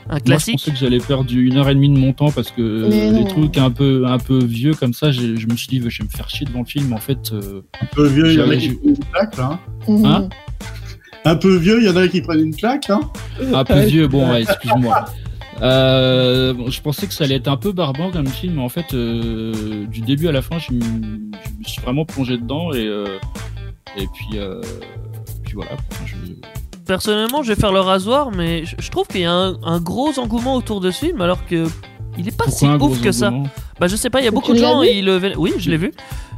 Un 0.10 0.14
Moi, 0.14 0.18
je 0.20 0.24
classique. 0.24 0.54
pensais 0.56 0.72
que 0.72 0.78
j'allais 0.78 0.98
perdre 1.00 1.30
une 1.32 1.58
heure 1.58 1.70
et 1.70 1.76
demie 1.76 1.90
de 1.90 1.98
mon 1.98 2.14
temps 2.14 2.32
parce 2.32 2.50
que 2.52 2.88
Mais 2.90 3.12
les 3.12 3.20
non. 3.20 3.26
trucs 3.26 3.58
un 3.58 3.70
peu 3.70 4.06
un 4.08 4.18
peu 4.18 4.44
vieux 4.44 4.74
comme 4.74 4.94
ça, 4.94 5.12
j'ai- 5.12 5.36
je 5.38 5.46
me 5.48 5.56
suis 5.56 5.68
dit, 5.68 5.78
je 5.88 6.00
vais 6.02 6.06
me 6.06 6.10
faire 6.10 6.30
chier 6.30 6.48
devant 6.48 6.60
le 6.62 6.66
film. 6.66 6.94
En 6.94 6.98
fait, 6.98 7.32
euh, 7.34 7.62
Un 7.82 7.86
peu 7.88 8.08
vieux, 8.08 8.32
il 8.32 8.40
y 8.40 8.42
a 8.42 8.46
claque, 9.12 9.38
là. 9.38 9.50
hein. 9.52 9.60
Mhm. 9.88 10.06
Hein 10.06 10.30
Un 11.28 11.36
peu 11.36 11.58
vieux, 11.58 11.82
il 11.82 11.88
y 11.88 11.90
en 11.90 11.96
a 11.98 12.08
qui 12.08 12.22
prennent 12.22 12.40
une 12.40 12.56
claque, 12.56 12.90
hein. 12.90 13.02
un 13.54 13.66
peu 13.66 13.80
vieux, 13.82 14.08
bon, 14.08 14.32
ouais, 14.32 14.42
excuse-moi. 14.50 15.06
Euh, 15.62 16.54
bon, 16.54 16.70
je 16.70 16.82
pensais 16.82 17.06
que 17.06 17.14
ça 17.14 17.26
allait 17.26 17.36
être 17.36 17.50
un 17.50 17.58
peu 17.58 17.74
barbant 17.74 18.12
comme 18.12 18.28
film, 18.28 18.56
mais 18.56 18.62
en 18.62 18.70
fait, 18.70 18.94
euh, 18.94 19.86
du 19.88 20.00
début 20.02 20.30
à 20.30 20.32
la 20.32 20.42
fin, 20.42 20.58
je, 20.58 20.72
me 20.72 21.30
suis 21.66 21.82
vraiment 21.82 22.06
plongé 22.06 22.38
dedans 22.38 22.72
et 22.72 22.86
euh, 22.86 23.18
et 23.98 24.08
puis 24.14 24.40
euh, 24.40 24.62
puis 25.44 25.56
voilà. 25.56 25.72
Je- 26.06 26.16
Personnellement, 26.86 27.44
je 27.44 27.50
vais 27.50 27.60
faire 27.60 27.74
le 27.74 27.82
rasoir, 27.82 28.32
mais 28.32 28.64
je, 28.64 28.90
trouve 28.90 29.08
qu'il 29.08 29.20
y 29.20 29.26
a 29.26 29.34
un, 29.34 29.62
un 29.62 29.82
gros 29.82 30.18
engouement 30.20 30.56
autour 30.56 30.80
de 30.80 30.90
ce 30.92 31.06
film, 31.08 31.20
alors 31.20 31.46
que 31.46 31.66
il 32.18 32.28
est 32.28 32.36
pas 32.36 32.46
Pourquoi 32.46 32.78
si 32.78 32.84
ouf 32.84 33.02
que 33.02 33.12
ça. 33.12 33.34
Bah, 33.80 33.88
je 33.88 33.96
sais 33.98 34.10
pas, 34.10 34.22
il 34.22 34.24
y 34.24 34.28
a 34.28 34.32
Tu 34.32 34.36
beaucoup 34.36 34.54
de 34.54 34.58
gens, 34.58 34.82
vu 34.82 34.88
ils 34.88 35.06
le... 35.06 35.34
oui, 35.38 35.52
je 35.58 35.70
l'ai 35.70 35.78
vu. 35.78 35.92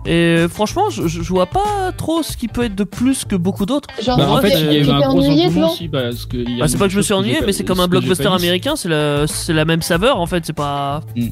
Et 0.06 0.12
euh, 0.12 0.48
franchement, 0.48 0.90
je, 0.90 1.08
je 1.08 1.22
vois 1.22 1.46
pas 1.46 1.92
trop 1.98 2.24
ce 2.24 2.36
qui 2.38 2.48
peut 2.48 2.64
être 2.64 2.76
de 2.76 2.84
plus 2.86 3.26
que 3.26 3.36
beaucoup 3.36 3.66
d'autres. 3.66 3.90
Genre, 4.02 4.18
Bah, 4.18 4.32
en 4.32 4.42
fait, 4.42 4.50
c'est- 4.52 4.60
il 4.62 4.66
y 4.74 4.78
a 4.78 4.80
eu 4.80 4.84
tu 4.86 4.90
un 4.92 5.00
t'es 5.00 5.06
gros 5.08 5.20
ennuyé 5.20 5.46
engouement 5.46 5.62
devant 5.62 5.74
aussi 5.74 5.88
parce 5.90 6.26
que. 6.26 6.38
il 6.38 6.52
y 6.52 6.58
a 6.58 6.64
Bah, 6.64 6.68
c'est 6.68 6.78
pas 6.78 6.86
que 6.86 6.92
je 6.94 6.98
me 6.98 7.02
suis 7.02 7.14
ennuyé, 7.14 7.40
mais 7.46 7.52
c'est 7.52 7.64
comme 7.66 7.80
un 7.80 7.88
blockbuster 7.88 8.28
américain, 8.28 8.76
c'est 8.76 8.90
la, 8.90 9.28
c'est 9.28 9.54
la 9.54 9.66
même 9.66 9.82
saveur 9.82 10.20
en 10.20 10.26
fait, 10.26 10.46
c'est 10.46 10.54
pas. 10.54 11.02
Hmm. 11.16 11.28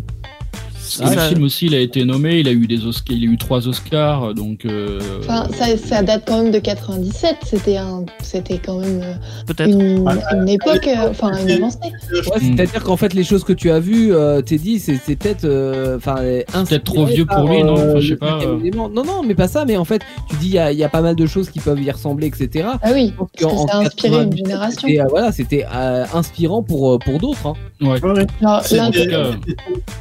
Ah, 1.01 1.13
Le 1.15 1.21
film 1.21 1.43
aussi, 1.43 1.65
il 1.67 1.75
a 1.75 1.79
été 1.79 2.03
nommé, 2.05 2.39
il 2.39 2.47
a 2.47 2.51
eu 2.51 2.67
des 2.67 2.85
Oscars, 2.85 3.15
il 3.15 3.29
a 3.29 3.31
eu 3.33 3.37
trois 3.37 3.67
Oscars, 3.67 4.33
donc. 4.33 4.65
euh, 4.65 4.99
Enfin, 5.19 5.47
ça, 5.57 5.65
ça 5.77 6.01
date 6.03 6.23
quand 6.27 6.43
même 6.43 6.51
de 6.51 6.59
97. 6.59 7.35
C'était 7.43 7.77
un, 7.77 8.05
c'était 8.21 8.57
quand 8.57 8.79
même 8.79 9.01
euh, 9.03 9.13
Peut-être. 9.45 9.69
une, 9.69 10.49
époque, 10.49 10.87
euh, 10.87 11.09
enfin 11.09 11.31
une 11.41 11.51
avancée. 11.51 11.77
Ouais, 12.11 12.39
c'est-à-dire 12.39 12.83
qu'en 12.83 12.97
fait, 12.97 13.13
les 13.13 13.23
choses 13.23 13.43
que 13.43 13.53
tu 13.53 13.69
as 13.71 13.79
vues, 13.79 14.13
euh, 14.13 14.41
Teddy, 14.41 14.79
c'est 14.79 14.97
c'est 15.03 15.15
peut-être. 15.15 15.45
euh, 15.45 15.97
Enfin, 15.97 16.15
peut-être 16.15 16.83
trop 16.83 17.05
vieux 17.05 17.25
pour 17.25 17.47
lui, 17.47 17.63
non 17.63 17.73
Enfin, 17.73 17.99
je 17.99 18.07
sais 18.09 18.15
pas, 18.15 18.39
euh. 18.43 18.57
Non, 18.73 18.89
non, 18.89 19.23
mais 19.25 19.35
pas 19.35 19.47
ça, 19.47 19.65
mais 19.65 19.77
en 19.77 19.85
fait, 19.85 20.01
tu 20.29 20.35
dis, 20.37 20.47
il 20.47 20.53
y, 20.53 20.59
a- 20.59 20.71
il 20.71 20.77
y 20.77 20.83
a 20.83 20.89
pas 20.89 21.01
mal 21.01 21.15
de 21.15 21.25
choses 21.25 21.49
qui 21.49 21.59
peuvent 21.59 21.81
y 21.81 21.89
ressembler, 21.91 22.27
etc. 22.27 22.67
Ah 22.81 22.89
oui, 22.93 23.13
parce 23.17 23.31
que 23.31 23.57
ça 23.67 23.77
a 23.77 23.79
inspiré 23.81 24.15
une 24.23 24.29
98, 24.29 24.37
génération. 24.45 24.87
c'était, 24.87 25.01
euh, 25.01 25.05
voilà, 25.09 25.31
c'était 25.31 25.65
euh, 25.73 26.05
inspirant 26.13 26.63
pour, 26.63 26.93
euh, 26.93 26.97
pour 26.99 27.19
d'autres. 27.19 27.47
hein. 27.47 27.53
Ouais. 27.81 27.99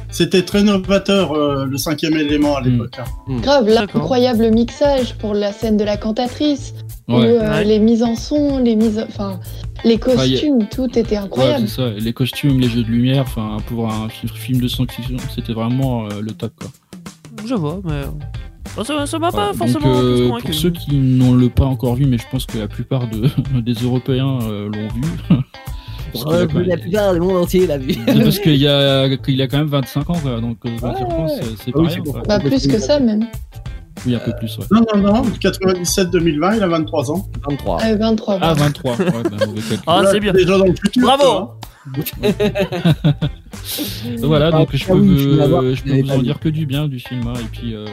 C'était 0.09 0.41
très 0.43 0.63
novateur, 0.79 1.31
euh, 1.33 1.65
le 1.65 1.77
cinquième 1.77 2.15
élément 2.17 2.55
à 2.57 2.61
l'époque. 2.61 2.95
hein. 2.99 3.03
grave, 3.41 3.65
D'accord. 3.65 3.95
l'incroyable 4.01 4.49
mixage 4.51 5.15
pour 5.15 5.33
la 5.33 5.51
scène 5.51 5.77
de 5.77 5.83
la 5.83 5.97
cantatrice, 5.97 6.73
euh, 7.09 7.39
Ouais. 7.39 7.63
les 7.63 7.79
mises 7.79 8.03
en 8.03 8.15
son, 8.15 8.57
les 8.59 8.75
mises, 8.75 9.03
enfin, 9.07 9.39
les 9.83 9.97
costumes, 9.97 10.67
tout 10.69 10.87
était 10.97 11.17
Ouais, 11.17 11.23
incroyable. 11.23 11.67
c'est 11.67 11.75
ça. 11.75 11.89
Les 11.89 12.13
costumes, 12.13 12.59
les 12.59 12.69
jeux 12.69 12.83
de 12.83 12.89
lumière, 12.89 13.21
enfin, 13.27 13.57
pour 13.67 13.91
un 13.91 14.09
fi- 14.09 14.27
film 14.27 14.59
de 14.61 14.67
science-fiction, 14.67 15.17
c'était 15.33 15.53
vraiment 15.53 16.05
euh, 16.05 16.21
le 16.21 16.31
top, 16.31 16.53
quoi. 16.59 16.69
Je 17.45 17.53
vois, 17.55 17.79
mais. 17.83 18.01
Bon, 18.75 18.83
ça 18.83 19.19
m'a 19.19 19.31
pas 19.31 19.53
forcément. 19.53 19.93
Donc, 19.93 20.03
euh, 20.03 20.29
pour 20.41 20.53
ceux 20.53 20.69
qui 20.71 20.95
n'ont 20.97 21.33
le 21.33 21.49
pas 21.49 21.63
encore 21.65 21.95
vu, 21.95 22.05
mais 22.05 22.17
je 22.17 22.25
pense 22.29 22.45
que 22.45 22.57
la 22.57 22.67
plupart 22.67 23.07
de, 23.09 23.27
des 23.61 23.73
Européens 23.73 24.39
euh, 24.43 24.69
l'ont 24.69 24.87
vu. 24.89 25.01
Quand 26.13 26.31
même- 26.31 26.67
la 26.67 26.77
plupart 26.77 27.13
du 27.13 27.19
monde 27.19 27.37
entier 27.37 27.67
l'a 27.67 27.77
vu. 27.77 27.95
Parce 28.05 28.39
qu'il 28.39 28.55
y 28.55 28.67
a, 28.67 29.07
quand 29.47 29.57
même 29.57 29.67
25 29.67 30.09
ans, 30.09 30.19
quoi. 30.21 30.39
Donc, 30.41 30.57
euh, 30.65 30.69
quand 30.79 30.89
Ouais, 30.89 30.95
tu 30.97 31.03
repenses, 31.03 31.31
ouais. 31.31 31.37
c'est- 31.41 31.63
c'est 31.65 31.71
Ah 31.75 31.79
pas 31.81 31.87
rien, 31.87 32.23
Bah, 32.27 32.39
plus 32.39 32.67
que 32.67 32.79
ça 32.79 32.99
même. 32.99 33.27
Oui, 34.05 34.13
un 34.15 34.19
peu 34.19 34.31
plus, 34.39 34.57
ouais. 34.59 34.65
Non, 34.71 34.81
non, 34.95 35.01
non, 35.13 35.23
97-2020, 35.39 36.55
il 36.57 36.63
a 36.63 36.67
23 36.67 37.11
ans. 37.11 37.27
23. 37.49 37.83
Euh, 37.83 37.95
23. 37.97 38.35
Ah, 38.35 38.39
pardon. 38.39 38.61
23. 38.63 38.91
Ouais, 38.91 39.05
bah, 39.23 39.45
mauvais 39.47 39.61
calcul. 39.61 39.79
Ah, 39.87 40.03
c'est 40.11 40.19
bien. 40.19 40.33
Déjà 40.33 40.57
dans 40.57 40.65
le 40.65 40.75
futur. 40.75 41.01
Bravo 41.03 41.51
Voilà, 44.19 44.51
donc 44.51 44.69
Ah, 44.73 44.77
je 44.77 44.85
peux, 44.85 44.93
oui, 44.93 45.07
vous, 45.07 45.17
je 45.75 45.83
peux 46.03 46.11
en 46.11 46.21
dire 46.21 46.39
que 46.39 46.49
du 46.49 46.65
bien 46.65 46.87
du 46.87 46.99
film. 46.99 47.21
hein. 47.27 47.33
Et 47.39 47.45
puis, 47.51 47.75
euh, 47.75 47.85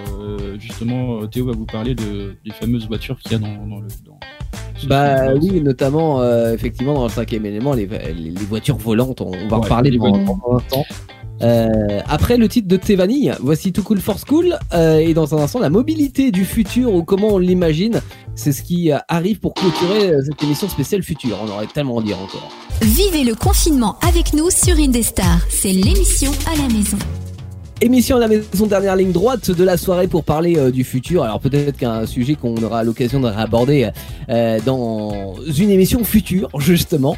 justement, 0.59 1.21
euh, 1.23 1.27
Théo 1.27 1.47
va 1.47 1.53
vous 1.53 1.65
parler 1.67 1.95
de, 1.95 2.35
des 2.45 2.51
fameuses 2.53 2.87
voitures 2.87 3.19
qu'il 3.21 3.33
y 3.33 3.35
a 3.37 3.39
dans, 3.39 3.67
dans 3.67 3.81
le. 3.81 3.89
Dans 4.05 4.19
Bah 4.87 5.35
oui, 5.41 5.61
notamment 5.61 6.21
euh, 6.21 6.53
effectivement 6.55 6.95
dans 6.95 7.05
le 7.05 7.11
cinquième 7.11 7.47
élément, 7.47 7.73
les, 7.75 7.87
les, 7.87 8.13
les 8.31 8.45
voitures 8.49 8.77
volantes, 8.77 9.21
on, 9.21 9.33
on 9.33 9.49
va 9.49 9.57
en 9.59 9.61
Ouais, 9.61 9.69
parler 9.69 9.97
dans, 9.97 10.15
un 10.15 10.57
instant. 10.57 10.85
Euh, 11.43 12.01
après 12.07 12.37
le 12.37 12.49
titre 12.49 12.69
de 12.69 12.77
Tevani, 12.77 13.31
voici 13.41 13.73
Too 13.73 13.83
Cool 13.83 14.01
for 14.01 14.19
School 14.25 14.57
euh, 14.73 14.99
et 14.99 15.15
dans 15.15 15.35
un 15.35 15.43
instant 15.43 15.59
la 15.59 15.71
mobilité 15.71 16.31
du 16.31 16.45
futur 16.45 16.95
ou 16.95 17.03
comment 17.03 17.29
on 17.35 17.39
l'imagine, 17.39 18.01
c'est 18.35 18.53
ce 18.53 18.63
qui 18.63 18.91
arrive 19.09 19.41
pour 19.41 19.55
clôturer 19.55 20.13
cette 20.25 20.43
émission 20.43 20.69
spéciale 20.69 21.03
futur. 21.03 21.37
On 21.45 21.49
aurait 21.51 21.67
tellement 21.67 21.99
à 21.99 22.03
dire 22.03 22.19
encore. 22.19 22.51
Vivez 22.83 23.25
le 23.25 23.35
confinement 23.35 23.97
avec 24.07 24.33
nous 24.33 24.51
sur 24.51 24.77
Indestar. 24.77 25.41
C'est 25.51 25.73
l'émission 25.73 26.31
à 26.53 26.57
la 26.57 26.69
maison. 26.73 26.99
Émission 27.85 28.17
à 28.17 28.21
la 28.21 28.29
maison 28.29 28.67
dernière 28.67 28.97
ligne 28.97 29.13
droite 29.13 29.51
de 29.51 29.63
la 29.63 29.77
soirée 29.77 30.09
pour 30.09 30.25
parler 30.25 30.57
euh, 30.57 30.71
du 30.71 30.85
futur. 30.85 31.23
Alors 31.23 31.39
peut-être 31.39 31.77
qu'un 31.77 32.07
sujet 32.07 32.35
qu'on 32.35 32.57
aura 32.63 32.83
l'occasion 32.83 33.21
de 33.21 33.27
réaborder 33.27 33.91
euh, 34.31 34.59
dans 34.65 35.35
une 35.55 35.69
émission 35.69 36.03
future 36.03 36.49
justement. 36.61 37.15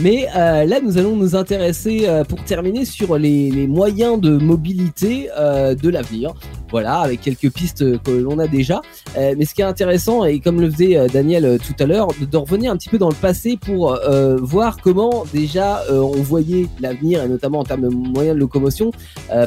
Mais 0.00 0.26
euh, 0.34 0.64
là 0.64 0.80
nous 0.84 0.98
allons 0.98 1.14
nous 1.14 1.36
intéresser 1.36 2.08
pour 2.28 2.42
terminer 2.42 2.84
sur 2.84 3.16
les, 3.16 3.68
moyens 3.68 4.20
de 4.20 4.36
mobilité 4.36 5.28
de 5.38 5.88
l'avenir. 5.88 6.34
Voilà, 6.70 6.98
avec 6.98 7.22
quelques 7.22 7.50
pistes 7.50 7.98
que 8.02 8.10
l'on 8.10 8.38
a 8.40 8.46
déjà. 8.46 8.82
Mais 9.16 9.44
ce 9.44 9.54
qui 9.54 9.62
est 9.62 9.64
intéressant, 9.64 10.24
et 10.24 10.40
comme 10.40 10.60
le 10.60 10.70
faisait 10.70 11.06
Daniel 11.08 11.58
tout 11.58 11.82
à 11.82 11.86
l'heure, 11.86 12.08
de, 12.20 12.26
de 12.26 12.36
revenir 12.36 12.72
un 12.72 12.76
petit 12.76 12.90
peu 12.90 12.98
dans 12.98 13.08
le 13.08 13.14
passé 13.14 13.56
pour 13.56 13.98
voir 14.40 14.78
comment 14.82 15.24
déjà 15.32 15.82
on 15.90 16.22
voyait 16.22 16.66
l'avenir, 16.80 17.22
et 17.22 17.28
notamment 17.28 17.60
en 17.60 17.64
termes 17.64 17.82
de 17.82 17.88
moyens 17.88 18.34
de 18.34 18.40
locomotion. 18.40 18.90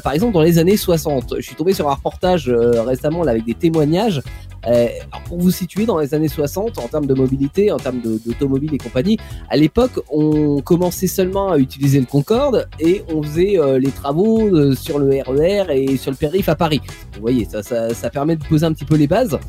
Par 0.03 0.13
exemple, 0.13 0.33
dans 0.33 0.41
les 0.41 0.60
années 0.61 0.77
60, 0.77 1.35
je 1.37 1.41
suis 1.41 1.55
tombé 1.55 1.73
sur 1.73 1.89
un 1.89 1.93
reportage 1.93 2.47
euh, 2.47 2.83
récemment 2.83 3.23
là, 3.23 3.31
avec 3.31 3.43
des 3.43 3.55
témoignages. 3.55 4.21
Euh, 4.67 4.87
pour 5.25 5.39
vous 5.39 5.49
situer 5.49 5.87
dans 5.87 5.97
les 5.97 6.13
années 6.13 6.27
60, 6.27 6.77
en 6.77 6.87
termes 6.87 7.07
de 7.07 7.15
mobilité, 7.15 7.71
en 7.71 7.77
termes 7.77 7.99
d'automobile 7.99 8.71
et 8.75 8.77
compagnie, 8.77 9.17
à 9.49 9.57
l'époque, 9.57 9.99
on 10.11 10.61
commençait 10.61 11.07
seulement 11.07 11.51
à 11.51 11.57
utiliser 11.57 11.99
le 11.99 12.05
Concorde 12.05 12.67
et 12.79 13.03
on 13.11 13.23
faisait 13.23 13.57
euh, 13.57 13.79
les 13.79 13.89
travaux 13.89 14.75
sur 14.75 14.99
le 14.99 15.09
RER 15.09 15.65
et 15.71 15.97
sur 15.97 16.11
le 16.11 16.17
périph' 16.17 16.47
à 16.47 16.55
Paris. 16.55 16.79
Vous 17.15 17.21
voyez, 17.21 17.45
ça, 17.45 17.63
ça, 17.63 18.09
permet 18.11 18.35
de 18.35 18.43
poser 18.43 18.67
un 18.67 18.73
petit 18.73 18.85
peu 18.85 18.97
les 18.97 19.07
bases. 19.07 19.39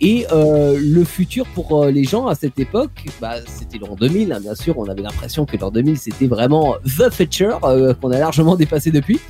Et 0.00 0.26
le 0.32 1.04
futur 1.04 1.46
pour 1.54 1.84
les 1.84 2.04
gens 2.04 2.26
à 2.26 2.34
cette 2.34 2.58
époque, 2.58 3.04
bah, 3.20 3.34
c'était 3.46 3.78
l'an 3.78 3.94
2000, 3.94 4.32
hein, 4.32 4.40
bien 4.40 4.54
sûr. 4.54 4.78
On 4.78 4.88
avait 4.88 5.02
l'impression 5.02 5.44
que 5.44 5.56
l'an 5.58 5.70
2000, 5.70 5.98
c'était 5.98 6.26
vraiment 6.26 6.76
the 6.84 7.12
future 7.12 7.60
qu'on 7.60 8.10
a 8.10 8.18
largement 8.18 8.56
dépassé 8.56 8.90
depuis. 8.90 9.20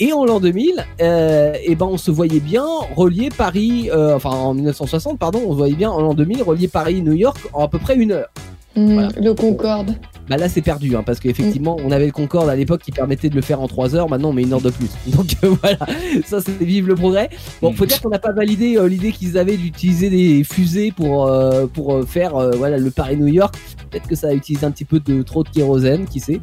Et 0.00 0.12
en 0.12 0.24
l'an 0.24 0.40
2000, 0.40 0.84
euh, 1.00 1.54
eh 1.62 1.74
ben 1.76 1.86
on 1.86 1.96
se 1.96 2.10
voyait 2.10 2.40
bien 2.40 2.66
relier 2.96 3.28
Paris, 3.28 3.90
euh, 3.92 4.16
enfin 4.16 4.30
en 4.30 4.54
1960, 4.54 5.18
pardon, 5.18 5.40
on 5.46 5.52
se 5.52 5.56
voyait 5.56 5.76
bien 5.76 5.90
en 5.90 6.00
l'an 6.00 6.14
2000 6.14 6.42
relier 6.42 6.68
Paris-New 6.68 7.12
York 7.12 7.38
en 7.52 7.64
à 7.64 7.68
peu 7.68 7.78
près 7.78 7.96
une 7.96 8.12
heure. 8.12 8.28
Voilà. 8.76 9.08
Le 9.20 9.34
Concorde. 9.34 9.94
Bah 10.28 10.38
là 10.38 10.48
c'est 10.48 10.62
perdu, 10.62 10.96
hein, 10.96 11.02
parce 11.04 11.20
qu'effectivement 11.20 11.76
on 11.84 11.90
avait 11.90 12.06
le 12.06 12.12
Concorde 12.12 12.48
à 12.48 12.56
l'époque 12.56 12.80
qui 12.82 12.92
permettait 12.92 13.28
de 13.28 13.34
le 13.34 13.42
faire 13.42 13.60
en 13.60 13.68
3 13.68 13.94
heures, 13.94 14.08
maintenant 14.08 14.30
on 14.30 14.32
met 14.32 14.42
une 14.42 14.52
heure 14.54 14.60
de 14.60 14.70
plus. 14.70 14.88
Donc 15.06 15.36
euh, 15.44 15.54
voilà, 15.60 15.78
ça 16.24 16.40
c'est 16.40 16.58
vive 16.64 16.88
le 16.88 16.94
progrès. 16.94 17.28
Bon, 17.60 17.72
faut 17.72 17.84
dire 17.86 18.00
qu'on 18.00 18.08
n'a 18.08 18.18
pas 18.18 18.32
validé 18.32 18.76
euh, 18.78 18.88
l'idée 18.88 19.12
qu'ils 19.12 19.36
avaient 19.36 19.58
d'utiliser 19.58 20.08
des 20.08 20.42
fusées 20.42 20.92
pour, 20.92 21.26
euh, 21.26 21.66
pour 21.66 21.94
euh, 21.94 22.02
faire 22.04 22.36
euh, 22.36 22.52
voilà, 22.52 22.78
le 22.78 22.90
Paris-New 22.90 23.28
York. 23.28 23.54
Peut-être 23.90 24.08
que 24.08 24.16
ça 24.16 24.28
a 24.28 24.32
utilisé 24.32 24.64
un 24.64 24.70
petit 24.70 24.86
peu 24.86 24.98
de 24.98 25.22
trop 25.22 25.44
de 25.44 25.50
kérosène, 25.50 26.06
qui 26.06 26.20
sait. 26.20 26.40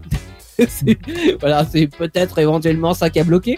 Voilà, 1.40 1.66
c'est 1.70 1.88
peut-être 1.88 2.40
éventuellement 2.40 2.94
ça 2.94 3.10
qui 3.10 3.20
a 3.20 3.24
bloqué. 3.24 3.58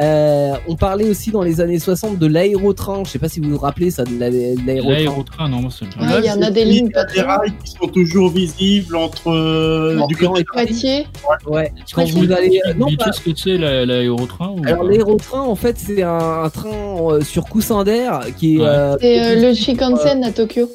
Euh, 0.00 0.54
on 0.66 0.74
parlait 0.74 1.08
aussi 1.08 1.30
dans 1.30 1.42
les 1.42 1.60
années 1.60 1.78
60 1.78 2.18
de 2.18 2.26
l'aérotrain. 2.26 3.02
Je 3.06 3.10
sais 3.10 3.20
pas 3.20 3.28
si 3.28 3.38
vous 3.38 3.50
vous 3.50 3.58
rappelez 3.58 3.92
ça 3.92 4.02
de 4.02 4.18
la- 4.18 4.28
de 4.28 4.56
l'aérotrain. 4.66 4.90
L'aérotrain, 4.92 5.48
non, 5.48 5.70
c'est 5.70 5.84
Ouais, 5.84 6.18
il 6.18 6.24
y 6.24 6.30
en 6.32 6.42
a 6.42 6.50
des 6.50 6.64
lignes 6.64 6.90
pas 6.90 7.04
des 7.04 7.12
très 7.14 7.22
rails 7.22 7.52
qui 7.64 7.70
sont 7.70 7.86
toujours 7.86 8.30
visibles 8.30 8.96
entre 8.96 9.30
euh, 9.30 9.96
Bon, 9.98 10.06
du 10.08 10.16
quand 10.16 10.30
côté 10.30 10.40
et- 10.40 10.44
Poitiers. 10.52 11.06
Ouais. 11.46 11.72
Quand 11.94 12.04
vous 12.10 12.32
allez, 12.32 12.60
non 12.76 12.86
Dis 12.88 12.96
pas. 12.96 13.04
qu'est-ce 13.04 13.20
que 13.20 13.30
c'est 13.36 13.56
la- 13.56 13.86
l'aérotrain 13.86 14.48
ou 14.56 14.62
Alors 14.66 14.82
l'aérotrain, 14.82 15.42
en 15.42 15.54
fait, 15.54 15.76
c'est 15.78 16.02
un, 16.02 16.42
un 16.42 16.50
train 16.50 16.70
euh, 16.72 17.20
sur 17.20 17.44
coussin 17.44 17.84
d'air 17.84 18.20
qui 18.36 18.56
est. 18.56 18.58
Ouais. 18.60 18.66
euh, 18.66 18.96
C'est 19.00 19.24
euh, 19.24 19.48
le 19.48 19.54
Shinkansen 19.54 20.24
à 20.24 20.32
Tokyo. 20.32 20.70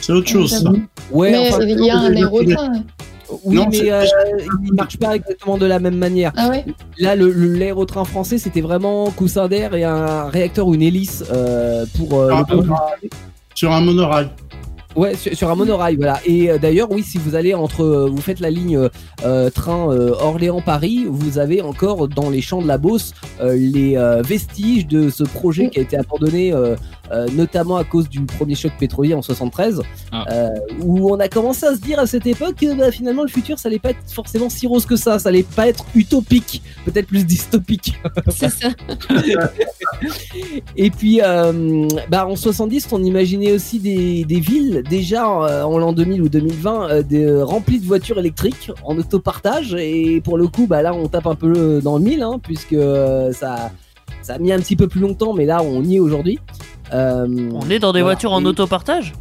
C'est 0.00 0.12
autre 0.12 0.28
chose, 0.28 0.50
ça. 0.62 0.72
ouais, 1.12 1.32
mais 1.32 1.50
enfin, 1.50 1.62
il 1.64 1.84
y 1.84 1.90
a 1.90 1.98
un 1.98 2.14
aérotrain. 2.16 2.82
Oui, 3.44 3.56
Non, 3.56 3.66
mais 3.70 3.90
euh, 3.90 4.04
il 4.64 4.72
marche 4.74 4.96
pas 4.98 5.16
exactement 5.16 5.58
de 5.58 5.66
la 5.66 5.78
même 5.78 5.96
manière. 5.96 6.32
Ah 6.36 6.48
ouais 6.50 6.64
Là, 6.98 7.16
le- 7.16 7.30
le- 7.32 7.54
l'aérotrain 7.54 8.04
français, 8.04 8.38
c'était 8.38 8.60
vraiment 8.60 9.10
coussin 9.10 9.48
d'air 9.48 9.74
et 9.74 9.84
un 9.84 10.26
réacteur 10.28 10.66
ou 10.68 10.74
une 10.74 10.82
hélice 10.82 11.24
euh, 11.32 11.84
pour 11.96 12.20
euh, 12.20 12.30
Ah, 12.32 12.44
le. 12.50 12.62
Sur 13.54 13.72
un 13.72 13.80
monorail. 13.80 14.28
Ouais, 14.96 15.16
sur, 15.16 15.36
sur 15.36 15.50
un 15.50 15.56
monorail, 15.56 15.96
voilà. 15.96 16.20
Et 16.24 16.50
euh, 16.50 16.58
d'ailleurs, 16.58 16.88
oui, 16.92 17.02
si 17.02 17.18
vous 17.18 17.34
allez 17.34 17.52
entre, 17.52 17.82
euh, 17.82 18.08
vous 18.08 18.20
faites 18.20 18.38
la 18.38 18.50
ligne 18.50 18.88
euh, 19.24 19.50
train 19.50 19.90
euh, 19.90 20.12
Orléans-Paris, 20.20 21.06
vous 21.08 21.38
avez 21.38 21.62
encore 21.62 22.06
dans 22.06 22.30
les 22.30 22.40
champs 22.40 22.62
de 22.62 22.68
la 22.68 22.78
Beauce 22.78 23.12
euh, 23.40 23.56
les 23.56 23.96
euh, 23.96 24.22
vestiges 24.22 24.86
de 24.86 25.10
ce 25.10 25.24
projet 25.24 25.68
qui 25.68 25.80
a 25.80 25.82
été 25.82 25.96
abandonné, 25.96 26.52
euh, 27.12 27.26
notamment 27.32 27.76
à 27.76 27.84
cause 27.84 28.08
du 28.08 28.20
premier 28.22 28.54
choc 28.54 28.72
pétrolier 28.78 29.14
en 29.14 29.22
73, 29.22 29.82
Ah. 30.12 30.24
euh, 30.32 30.48
où 30.82 31.10
on 31.12 31.18
a 31.20 31.28
commencé 31.28 31.66
à 31.66 31.74
se 31.74 31.80
dire 31.80 31.98
à 31.98 32.06
cette 32.06 32.26
époque 32.26 32.56
que 32.56 32.74
bah, 32.74 32.90
finalement 32.90 33.22
le 33.22 33.28
futur, 33.28 33.58
ça 33.58 33.68
allait 33.68 33.78
pas 33.78 33.90
être 33.90 33.98
forcément 34.08 34.48
si 34.48 34.66
rose 34.66 34.86
que 34.86 34.96
ça, 34.96 35.18
ça 35.18 35.28
allait 35.28 35.42
pas 35.42 35.68
être 35.68 35.84
utopique, 35.94 36.62
peut-être 36.84 37.06
plus 37.06 37.24
dystopique. 37.24 37.94
C'est 38.30 38.50
ça. 38.50 38.68
Et 40.76 40.90
puis, 40.90 41.20
euh, 41.22 41.88
bah, 42.08 42.26
en 42.26 42.36
70, 42.36 42.88
on 42.92 43.02
imaginait 43.02 43.52
aussi 43.52 43.78
des, 43.78 44.24
des 44.24 44.40
villes, 44.40 44.82
déjà 44.88 45.24
euh, 45.26 45.62
en 45.62 45.78
l'an 45.78 45.92
2000 45.92 46.22
ou 46.22 46.28
2020, 46.28 46.90
euh, 46.90 47.02
des, 47.02 47.24
euh, 47.24 47.44
remplies 47.44 47.80
de 47.80 47.86
voitures 47.86 48.18
électriques 48.18 48.70
en 48.84 48.96
autopartage. 48.98 49.74
Et 49.74 50.20
pour 50.22 50.38
le 50.38 50.48
coup, 50.48 50.66
bah, 50.66 50.82
là, 50.82 50.94
on 50.94 51.08
tape 51.08 51.26
un 51.26 51.34
peu 51.34 51.80
dans 51.82 51.98
le 51.98 52.04
mille, 52.04 52.22
hein, 52.22 52.40
puisque 52.42 52.72
euh, 52.72 53.32
ça, 53.32 53.70
ça 54.24 54.34
a 54.34 54.38
mis 54.38 54.52
un 54.52 54.58
petit 54.58 54.74
peu 54.76 54.88
plus 54.88 55.00
longtemps, 55.00 55.34
mais 55.34 55.44
là, 55.46 55.62
on 55.62 55.82
y 55.84 55.96
est 55.96 56.00
aujourd'hui. 56.00 56.38
Euh, 56.92 57.26
On 57.54 57.68
est 57.70 57.78
dans 57.78 57.92
des 57.92 58.00
voilà. 58.00 58.14
voitures 58.14 58.32
en 58.32 58.42
Et- 58.42 58.46
autopartage 58.46 59.12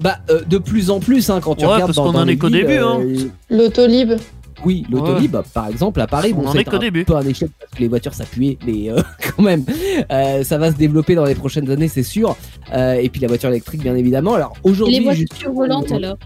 Bah, 0.00 0.18
euh, 0.30 0.40
de 0.48 0.58
plus 0.58 0.90
en 0.90 1.00
plus, 1.00 1.28
hein, 1.30 1.40
quand 1.42 1.54
tu 1.54 1.64
Ouais, 1.66 1.72
regardes 1.74 1.94
parce 1.94 2.06
qu'on 2.08 2.18
en 2.18 2.26
est 2.28 2.36
qu'au 2.36 2.48
début, 2.50 2.78
hein. 2.78 3.00
euh, 3.00 3.16
L'autolib. 3.50 4.12
Oui, 4.64 4.84
l'autolib, 4.90 5.34
par 5.54 5.68
exemple, 5.68 6.00
à 6.02 6.06
Paris, 6.06 6.32
On 6.36 6.42
bon, 6.42 6.48
en 6.48 6.52
c'est 6.52 6.60
est 6.60 6.64
qu'au 6.64 6.76
un 6.76 6.80
début. 6.80 7.04
peu 7.06 7.16
un 7.16 7.22
échec 7.26 7.50
parce 7.58 7.72
que 7.72 7.78
les 7.80 7.88
voitures 7.88 8.12
ça 8.12 8.24
puait, 8.24 8.58
mais 8.66 8.90
euh, 8.90 9.00
quand 9.36 9.42
même, 9.42 9.64
euh, 10.12 10.42
ça 10.44 10.58
va 10.58 10.70
se 10.70 10.76
développer 10.76 11.14
dans 11.14 11.24
les 11.24 11.34
prochaines 11.34 11.70
années, 11.70 11.88
c'est 11.88 12.02
sûr. 12.02 12.36
Euh, 12.74 12.92
et 12.94 13.08
puis 13.08 13.22
la 13.22 13.28
voiture 13.28 13.48
électrique, 13.48 13.82
bien 13.82 13.96
évidemment. 13.96 14.34
Alors 14.34 14.52
Et 14.64 14.68
aujourd'hui, 14.70 14.98
les 14.98 15.04
voitures 15.04 15.52
volantes 15.52 15.92
alors? 15.92 16.16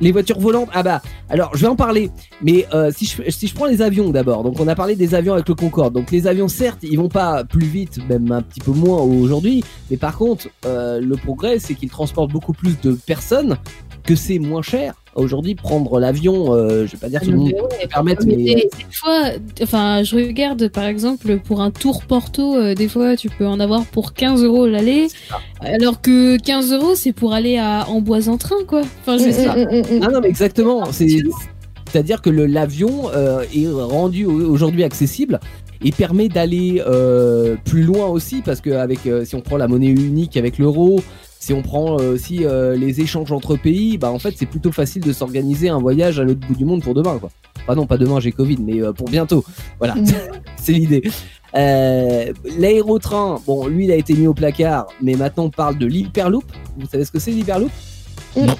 Les 0.00 0.12
voitures 0.12 0.38
volantes, 0.38 0.68
ah 0.72 0.82
bah, 0.82 1.02
alors 1.28 1.50
je 1.54 1.60
vais 1.60 1.68
en 1.68 1.76
parler, 1.76 2.10
mais 2.42 2.66
euh, 2.74 2.90
si, 2.94 3.06
je, 3.06 3.30
si 3.30 3.46
je 3.46 3.54
prends 3.54 3.66
les 3.66 3.82
avions 3.82 4.10
d'abord, 4.10 4.42
donc 4.42 4.58
on 4.60 4.68
a 4.68 4.74
parlé 4.74 4.96
des 4.96 5.14
avions 5.14 5.34
avec 5.34 5.48
le 5.48 5.54
Concorde, 5.54 5.94
donc 5.94 6.10
les 6.10 6.26
avions 6.26 6.48
certes, 6.48 6.80
ils 6.82 6.96
vont 6.96 7.08
pas 7.08 7.44
plus 7.44 7.66
vite, 7.66 7.98
même 8.08 8.30
un 8.32 8.42
petit 8.42 8.60
peu 8.60 8.72
moins 8.72 9.00
aujourd'hui, 9.00 9.64
mais 9.90 9.96
par 9.96 10.16
contre, 10.16 10.48
euh, 10.64 11.00
le 11.00 11.16
progrès 11.16 11.58
c'est 11.58 11.74
qu'ils 11.74 11.90
transportent 11.90 12.32
beaucoup 12.32 12.52
plus 12.52 12.80
de 12.80 12.92
personnes, 12.92 13.56
que 14.04 14.14
c'est 14.16 14.38
moins 14.38 14.62
cher. 14.62 14.94
Aujourd'hui, 15.16 15.54
prendre 15.56 15.98
l'avion, 15.98 16.54
euh, 16.54 16.86
je 16.86 16.92
vais 16.92 16.98
pas 16.98 17.08
dire 17.08 17.20
que 17.20 17.24
tout 17.26 17.32
le 17.32 17.36
monde 17.38 17.52
peut 17.52 17.88
permettre, 17.88 18.22
Mais 18.26 18.36
mais 18.36 18.44
des, 18.44 18.54
des 18.54 18.70
fois, 18.92 19.24
enfin, 19.62 20.02
je 20.04 20.14
regarde 20.16 20.68
par 20.68 20.84
exemple 20.84 21.38
pour 21.38 21.60
un 21.60 21.70
tour 21.72 22.02
Porto, 22.04 22.56
euh, 22.56 22.74
des 22.74 22.86
fois 22.88 23.16
tu 23.16 23.28
peux 23.28 23.46
en 23.46 23.58
avoir 23.58 23.84
pour 23.86 24.12
15 24.12 24.44
euros 24.44 24.66
l'aller, 24.68 25.08
alors 25.60 26.00
que 26.00 26.36
15 26.36 26.72
euros 26.72 26.94
c'est 26.94 27.12
pour 27.12 27.32
aller 27.32 27.58
à 27.58 27.88
Amboise 27.88 28.28
en 28.28 28.36
train 28.38 28.62
quoi. 28.68 28.82
Enfin, 29.00 29.18
je 29.18 29.24
Mm, 29.28 29.32
sais 29.32 29.48
mm, 29.48 29.98
mm. 29.98 30.02
Ah 30.04 30.08
non, 30.12 30.20
mais 30.22 30.28
exactement. 30.28 30.84
C'est, 30.92 31.08
c'est-à-dire 31.90 32.22
que 32.22 32.30
l'avion 32.30 33.10
euh, 33.12 33.42
est 33.54 33.66
rendu 33.68 34.24
au- 34.26 34.48
aujourd'hui 34.50 34.84
accessible 34.84 35.40
et 35.82 35.92
permet 35.92 36.28
d'aller 36.28 36.82
euh, 36.86 37.56
plus 37.64 37.82
loin 37.82 38.06
aussi 38.06 38.42
parce 38.42 38.60
que 38.60 38.70
avec, 38.70 39.06
euh, 39.06 39.24
si 39.24 39.34
on 39.34 39.40
prend 39.40 39.56
la 39.56 39.66
monnaie 39.66 39.88
unique 39.88 40.36
avec 40.36 40.58
l'euro, 40.58 41.00
si 41.40 41.54
on 41.54 41.62
prend 41.62 41.98
euh, 41.98 42.12
aussi 42.12 42.44
euh, 42.44 42.76
les 42.76 43.00
échanges 43.00 43.32
entre 43.32 43.56
pays, 43.56 43.96
bah 43.96 44.12
en 44.12 44.18
fait 44.18 44.34
c'est 44.36 44.46
plutôt 44.46 44.70
facile 44.70 45.02
de 45.02 45.12
s'organiser 45.12 45.70
un 45.70 45.78
voyage 45.78 46.20
à 46.20 46.22
l'autre 46.22 46.46
bout 46.46 46.54
du 46.54 46.66
monde 46.66 46.82
pour 46.82 46.94
demain 46.94 47.18
quoi. 47.18 47.30
Enfin 47.62 47.74
non, 47.74 47.86
pas 47.86 47.96
demain, 47.96 48.20
j'ai 48.20 48.30
Covid, 48.30 48.58
mais 48.58 48.80
euh, 48.82 48.92
pour 48.92 49.08
bientôt. 49.08 49.42
Voilà, 49.78 49.94
Mm. 49.94 50.04
c'est 50.56 50.72
l'idée. 50.72 51.02
Euh, 51.56 52.32
l'aérotrain, 52.58 53.40
bon, 53.46 53.66
lui 53.66 53.86
il 53.86 53.90
a 53.90 53.96
été 53.96 54.12
mis 54.14 54.26
au 54.26 54.34
placard, 54.34 54.86
mais 55.02 55.14
maintenant 55.14 55.44
on 55.44 55.50
parle 55.50 55.78
de 55.78 55.86
l'hyperloop. 55.86 56.44
Vous 56.78 56.86
savez 56.86 57.04
ce 57.06 57.10
que 57.10 57.18
c'est 57.18 57.30
l'hyperloop? 57.32 57.70
Non. 58.36 58.54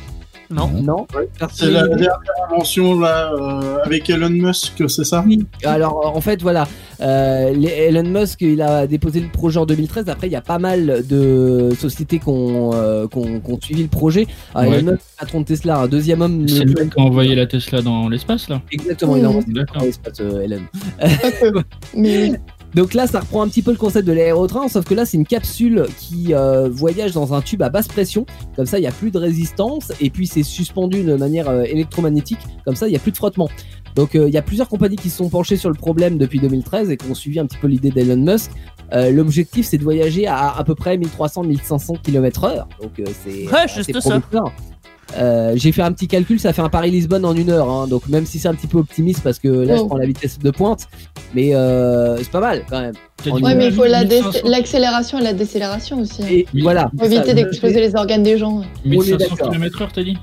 Non. 0.50 1.06
C'est 1.52 1.70
la 1.70 1.86
dernière 1.86 2.18
invention 2.50 2.98
là 2.98 3.32
euh, 3.32 3.78
avec 3.84 4.10
Elon 4.10 4.30
Musk, 4.30 4.82
c'est 4.88 5.04
ça? 5.04 5.22
Oui. 5.26 5.46
Alors 5.64 6.12
en 6.16 6.20
fait 6.20 6.42
voilà, 6.42 6.66
euh, 7.00 7.52
les- 7.52 7.68
Elon 7.88 8.02
Musk 8.08 8.40
il 8.42 8.60
a 8.60 8.86
déposé 8.88 9.20
le 9.20 9.28
projet 9.28 9.58
en 9.60 9.66
2013. 9.66 10.08
Après 10.08 10.26
il 10.26 10.32
y 10.32 10.36
a 10.36 10.40
pas 10.40 10.58
mal 10.58 11.04
de 11.06 11.70
sociétés 11.78 12.18
qui 12.18 12.28
ont, 12.28 12.72
euh, 12.74 13.06
qui 13.06 13.18
ont- 13.18 13.40
qui 13.40 13.52
ont 13.52 13.60
suivi 13.60 13.82
le 13.82 13.88
projet. 13.88 14.26
Ouais. 14.56 14.66
Elon 14.78 14.92
Musk, 14.92 15.02
patron 15.18 15.40
de 15.42 15.46
Tesla, 15.46 15.78
un 15.78 15.86
deuxième 15.88 16.20
homme. 16.20 16.48
C'est 16.48 16.64
mec 16.64 16.94
qui 16.94 17.00
a 17.00 17.04
envoyé 17.04 17.34
la 17.36 17.46
Tesla 17.46 17.80
dans 17.82 18.08
l'espace 18.08 18.48
là 18.48 18.60
Exactement, 18.72 19.16
il 19.16 19.24
a 19.24 19.28
inventé 19.28 19.52
D'accord. 19.52 19.82
l'espace, 19.82 20.20
euh, 20.20 20.40
Elon. 20.42 20.60
Mais 21.96 22.22
oui. 22.30 22.36
Donc 22.74 22.94
là, 22.94 23.06
ça 23.06 23.20
reprend 23.20 23.42
un 23.42 23.48
petit 23.48 23.62
peu 23.62 23.72
le 23.72 23.76
concept 23.76 24.06
de 24.06 24.12
l'aérotrain, 24.12 24.68
sauf 24.68 24.84
que 24.84 24.94
là, 24.94 25.04
c'est 25.04 25.16
une 25.16 25.26
capsule 25.26 25.86
qui 25.98 26.34
euh, 26.34 26.68
voyage 26.70 27.12
dans 27.12 27.34
un 27.34 27.40
tube 27.40 27.62
à 27.62 27.68
basse 27.68 27.88
pression. 27.88 28.26
Comme 28.54 28.66
ça, 28.66 28.78
il 28.78 28.82
n'y 28.82 28.86
a 28.86 28.92
plus 28.92 29.10
de 29.10 29.18
résistance 29.18 29.92
et 30.00 30.08
puis 30.10 30.26
c'est 30.26 30.44
suspendu 30.44 31.02
de 31.02 31.16
manière 31.16 31.48
euh, 31.48 31.62
électromagnétique. 31.62 32.38
Comme 32.64 32.76
ça, 32.76 32.86
il 32.86 32.90
n'y 32.90 32.96
a 32.96 33.00
plus 33.00 33.10
de 33.12 33.16
frottement. 33.16 33.48
Donc 33.96 34.14
euh, 34.14 34.28
il 34.28 34.34
y 34.34 34.38
a 34.38 34.42
plusieurs 34.42 34.68
compagnies 34.68 34.96
qui 34.96 35.10
se 35.10 35.16
sont 35.18 35.28
penchées 35.28 35.56
sur 35.56 35.68
le 35.68 35.74
problème 35.74 36.16
depuis 36.16 36.38
2013 36.38 36.90
et 36.90 36.96
qui 36.96 37.10
ont 37.10 37.14
suivi 37.14 37.40
un 37.40 37.46
petit 37.46 37.58
peu 37.58 37.66
l'idée 37.66 37.90
d'Elon 37.90 38.16
Musk. 38.16 38.50
L'objectif, 38.92 39.66
c'est 39.68 39.78
de 39.78 39.84
voyager 39.84 40.26
à 40.26 40.50
à 40.50 40.64
peu 40.64 40.74
près 40.74 40.96
1300-1500 40.96 42.00
km/h. 42.02 42.64
Donc 42.82 42.90
c'est 42.96 43.46
Ouais, 43.46 43.68
juste 43.72 44.00
ça. 44.00 44.20
Euh, 45.18 45.52
j'ai 45.56 45.72
fait 45.72 45.82
un 45.82 45.90
petit 45.92 46.06
calcul, 46.06 46.38
ça 46.38 46.52
fait 46.52 46.62
un 46.62 46.68
Paris-Lisbonne 46.68 47.24
en 47.24 47.34
une 47.34 47.50
heure, 47.50 47.68
hein. 47.68 47.86
donc 47.88 48.06
même 48.08 48.26
si 48.26 48.38
c'est 48.38 48.46
un 48.48 48.54
petit 48.54 48.68
peu 48.68 48.78
optimiste 48.78 49.22
parce 49.24 49.38
que 49.40 49.48
là 49.48 49.74
je 49.76 49.80
Wow. 49.80 49.86
prends 49.88 49.96
la 49.96 50.06
vitesse 50.06 50.38
de 50.38 50.50
pointe, 50.52 50.86
mais 51.34 51.54
euh, 51.54 52.16
c'est 52.18 52.30
pas 52.30 52.40
mal 52.40 52.62
quand 52.70 52.80
même. 52.80 52.94
Ouais, 53.42 53.54
mais 53.54 53.66
il 53.66 53.72
faut 53.72 53.84
la 53.84 54.04
dé- 54.04 54.20
1500 54.22 54.38
l'accélération 54.48 55.18
et 55.18 55.22
la 55.22 55.32
décélération 55.32 56.00
aussi. 56.00 56.22
hein. 56.22 56.26
Et 56.30 56.46
Oui. 56.54 56.62
voilà. 56.62 56.90
Pour 56.96 57.06
éviter 57.06 57.34
d'exploser 57.34 57.80
les 57.80 57.94
organes 57.96 58.22
des 58.22 58.38
gens. 58.38 58.58
on 58.58 58.62
est 58.62 58.88
1500 58.88 59.16
d'accord. 59.34 59.50
km/h, 59.50 59.88
t'as 59.92 60.02
dit? 60.04 60.16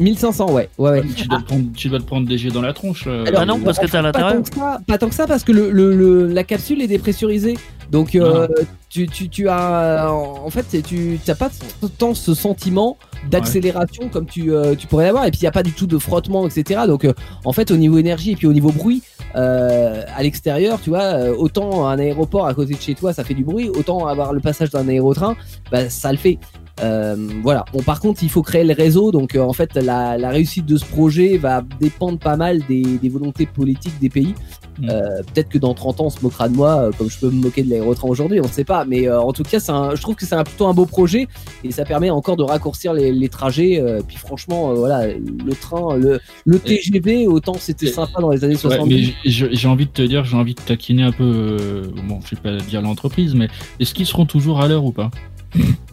1500, 0.00 0.50
ouais, 0.52 0.68
ouais, 0.78 0.90
ouais. 0.90 1.02
tu, 1.16 1.28
dois 1.28 1.38
te 1.40 1.44
prendre, 1.44 1.64
tu 1.76 1.88
dois 1.88 1.98
te 1.98 2.04
prendre 2.04 2.26
des 2.26 2.38
jets 2.38 2.50
dans 2.50 2.62
la 2.62 2.72
tronche. 2.72 3.04
euh, 3.06 3.24
Alors, 3.26 3.42
Ah 3.42 3.46
non, 3.46 3.60
parce 3.60 3.78
que 3.78 3.86
Pas 3.86 3.98
tant 3.98 4.02
l'intérieur. 4.02 4.42
que 4.42 4.54
ça, 4.54 4.78
pas 4.86 4.98
tant 4.98 5.08
que 5.08 5.14
ça 5.14 5.26
parce 5.26 5.44
que 5.44 5.52
le, 5.52 5.70
le- 5.70 5.94
le- 5.94 6.26
la 6.26 6.42
capsule 6.44 6.80
est 6.82 6.88
dépressurisée. 6.88 7.56
Donc 7.90 8.14
euh, 8.14 8.46
tu, 8.88 9.08
tu, 9.08 9.28
tu 9.28 9.48
as 9.48 10.08
en 10.12 10.48
fait 10.48 10.80
tu 10.82 11.18
t'as 11.24 11.34
pas 11.34 11.50
tant 11.98 12.14
ce 12.14 12.34
sentiment 12.34 12.96
d'accélération 13.28 14.08
comme 14.08 14.26
tu, 14.26 14.52
euh, 14.54 14.76
tu 14.76 14.86
pourrais 14.86 15.06
l'avoir 15.06 15.24
et 15.26 15.32
puis 15.32 15.40
il 15.40 15.44
y 15.44 15.48
a 15.48 15.50
pas 15.52 15.64
du 15.64 15.72
tout 15.72 15.88
de 15.88 15.98
frottement 15.98 16.46
etc. 16.46 16.82
Donc 16.86 17.04
euh, 17.04 17.12
en 17.44 17.52
fait 17.52 17.72
au 17.72 17.76
niveau 17.76 17.98
énergie 17.98 18.30
et 18.30 18.36
puis 18.36 18.46
au 18.46 18.52
niveau 18.52 18.70
bruit 18.70 19.02
euh, 19.34 20.04
à 20.14 20.22
l'extérieur 20.22 20.78
tu 20.80 20.90
vois 20.90 21.30
autant 21.36 21.88
un 21.88 21.98
aéroport 21.98 22.46
à 22.46 22.54
côté 22.54 22.74
de 22.74 22.80
chez 22.80 22.94
toi 22.94 23.12
ça 23.12 23.24
fait 23.24 23.34
du 23.34 23.42
bruit 23.42 23.68
autant 23.68 24.06
avoir 24.06 24.32
le 24.32 24.40
passage 24.40 24.70
d'un 24.70 24.86
aérotrain 24.86 25.34
bah, 25.72 25.90
ça 25.90 26.12
le 26.12 26.18
fait. 26.18 26.38
Euh, 26.82 27.14
voilà. 27.42 27.64
Bon, 27.72 27.82
par 27.82 28.00
contre, 28.00 28.22
il 28.22 28.30
faut 28.30 28.42
créer 28.42 28.64
le 28.64 28.72
réseau. 28.74 29.12
Donc, 29.12 29.34
euh, 29.34 29.40
en 29.40 29.52
fait, 29.52 29.74
la, 29.74 30.16
la 30.16 30.30
réussite 30.30 30.66
de 30.66 30.76
ce 30.76 30.84
projet 30.84 31.36
va 31.36 31.62
dépendre 31.80 32.18
pas 32.18 32.36
mal 32.36 32.60
des, 32.68 32.82
des 32.82 33.08
volontés 33.08 33.46
politiques 33.46 33.98
des 34.00 34.08
pays. 34.08 34.34
Mm. 34.80 34.88
Euh, 34.90 35.22
Peut-être 35.34 35.48
que 35.50 35.58
dans 35.58 35.74
30 35.74 36.00
ans, 36.00 36.04
on 36.06 36.10
se 36.10 36.20
moquera 36.22 36.48
de 36.48 36.56
moi, 36.56 36.76
euh, 36.78 36.90
comme 36.96 37.10
je 37.10 37.18
peux 37.18 37.28
me 37.30 37.42
moquer 37.42 37.62
de 37.62 37.70
l'aérotrain 37.70 38.08
aujourd'hui. 38.08 38.40
On 38.40 38.44
ne 38.46 38.48
sait 38.52 38.64
pas. 38.64 38.84
Mais 38.86 39.08
euh, 39.08 39.20
en 39.20 39.32
tout 39.32 39.42
cas, 39.42 39.58
un, 39.68 39.94
je 39.94 40.00
trouve 40.00 40.14
que 40.14 40.24
c'est 40.24 40.34
un, 40.34 40.44
plutôt 40.44 40.66
un 40.68 40.74
beau 40.74 40.86
projet 40.86 41.26
et 41.64 41.70
ça 41.70 41.84
permet 41.84 42.08
encore 42.10 42.36
de 42.36 42.42
raccourcir 42.44 42.94
les, 42.94 43.12
les 43.12 43.28
trajets. 43.28 43.78
euh, 43.80 44.00
puis, 44.06 44.16
franchement, 44.16 44.72
voilà, 44.74 45.06
le 45.08 45.52
train, 45.52 45.96
le, 45.96 46.18
le 46.46 46.58
TGV, 46.58 47.26
autant 47.26 47.54
c'était 47.58 47.88
sympa 47.88 48.20
dans 48.20 48.30
les 48.30 48.42
années 48.44 48.54
Ouais, 48.54 48.60
70. 48.60 48.94
mais 48.94 49.30
j- 49.30 49.46
j'ai 49.52 49.68
envie 49.68 49.86
de 49.86 49.90
te 49.90 50.02
dire, 50.02 50.24
j'ai 50.24 50.36
envie 50.36 50.54
de 50.54 50.60
taquiner 50.60 51.02
un 51.02 51.12
peu. 51.12 51.24
euh, 51.24 51.82
bon, 52.08 52.20
je 52.24 52.34
vais 52.34 52.40
pas 52.40 52.56
dire 52.64 52.80
l'entreprise, 52.80 53.34
mais 53.34 53.48
est-ce 53.80 53.92
qu'ils 53.92 54.06
seront 54.06 54.24
toujours 54.26 54.60
à 54.60 54.68
l'heure 54.68 54.84
ou 54.84 54.92
pas? 54.92 55.10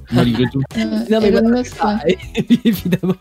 Malgré 0.10 0.45
tout. 0.50 0.61
Euh, 0.77 0.84
Non, 1.11 1.19
mais 1.22 1.27
Elon 1.27 1.42
voilà, 1.42 1.58
Musk, 1.60 1.76
Ah, 1.82 2.00
évidemment, 2.64 3.14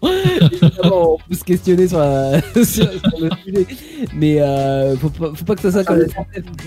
évidemment, 0.53 1.15
on 1.15 1.19
peut 1.29 1.35
se 1.35 1.43
questionner 1.43 1.89
sur, 1.89 1.99
la- 1.99 2.41
sur- 2.55 2.65
sur 2.65 2.89
le 3.21 3.29
sujet, 3.45 3.67
mais 4.15 4.41
euh, 4.41 4.97
faut, 4.97 5.09
pas, 5.11 5.33
faut 5.35 5.45
pas 5.45 5.57
que 5.57 5.63
ça 5.63 5.73
soit 5.73 5.85
comme 5.85 5.99
la 5.99 6.07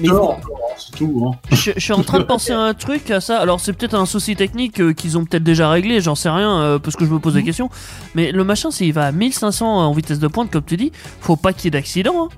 mais 0.01 0.07
Genre, 0.09 0.37
C'est 0.77 0.97
tout. 0.97 1.25
Hein. 1.25 1.37
Je, 1.51 1.71
je 1.73 1.79
suis 1.79 1.93
en 1.93 2.03
train 2.03 2.19
de 2.19 2.25
penser 2.25 2.51
à 2.51 2.59
un 2.59 2.73
truc 2.73 3.09
à 3.11 3.21
ça. 3.21 3.37
Alors 3.39 3.61
c'est 3.61 3.71
peut-être 3.71 3.93
un 3.95 4.05
souci 4.05 4.35
technique 4.35 4.81
euh, 4.81 4.91
qu'ils 4.91 5.17
ont 5.17 5.23
peut-être 5.23 5.43
déjà 5.43 5.69
réglé, 5.69 6.01
j'en 6.01 6.15
sais 6.15 6.29
rien 6.29 6.59
euh, 6.59 6.79
parce 6.79 6.97
que 6.97 7.05
je 7.05 7.11
me 7.11 7.19
pose 7.19 7.35
des 7.35 7.43
questions. 7.43 7.69
Mais 8.13 8.33
le 8.33 8.43
machin, 8.43 8.71
s'il 8.71 8.91
va 8.91 9.05
à 9.05 9.11
1500 9.13 9.65
en 9.87 9.93
vitesse 9.93 10.19
de 10.19 10.27
pointe, 10.27 10.51
comme 10.51 10.63
tu 10.65 10.75
dis, 10.75 10.91
faut 11.21 11.37
pas 11.37 11.53
qu'il 11.53 11.65
y 11.65 11.67
ait 11.69 11.79
d'accident. 11.79 12.25
hein. 12.25 12.29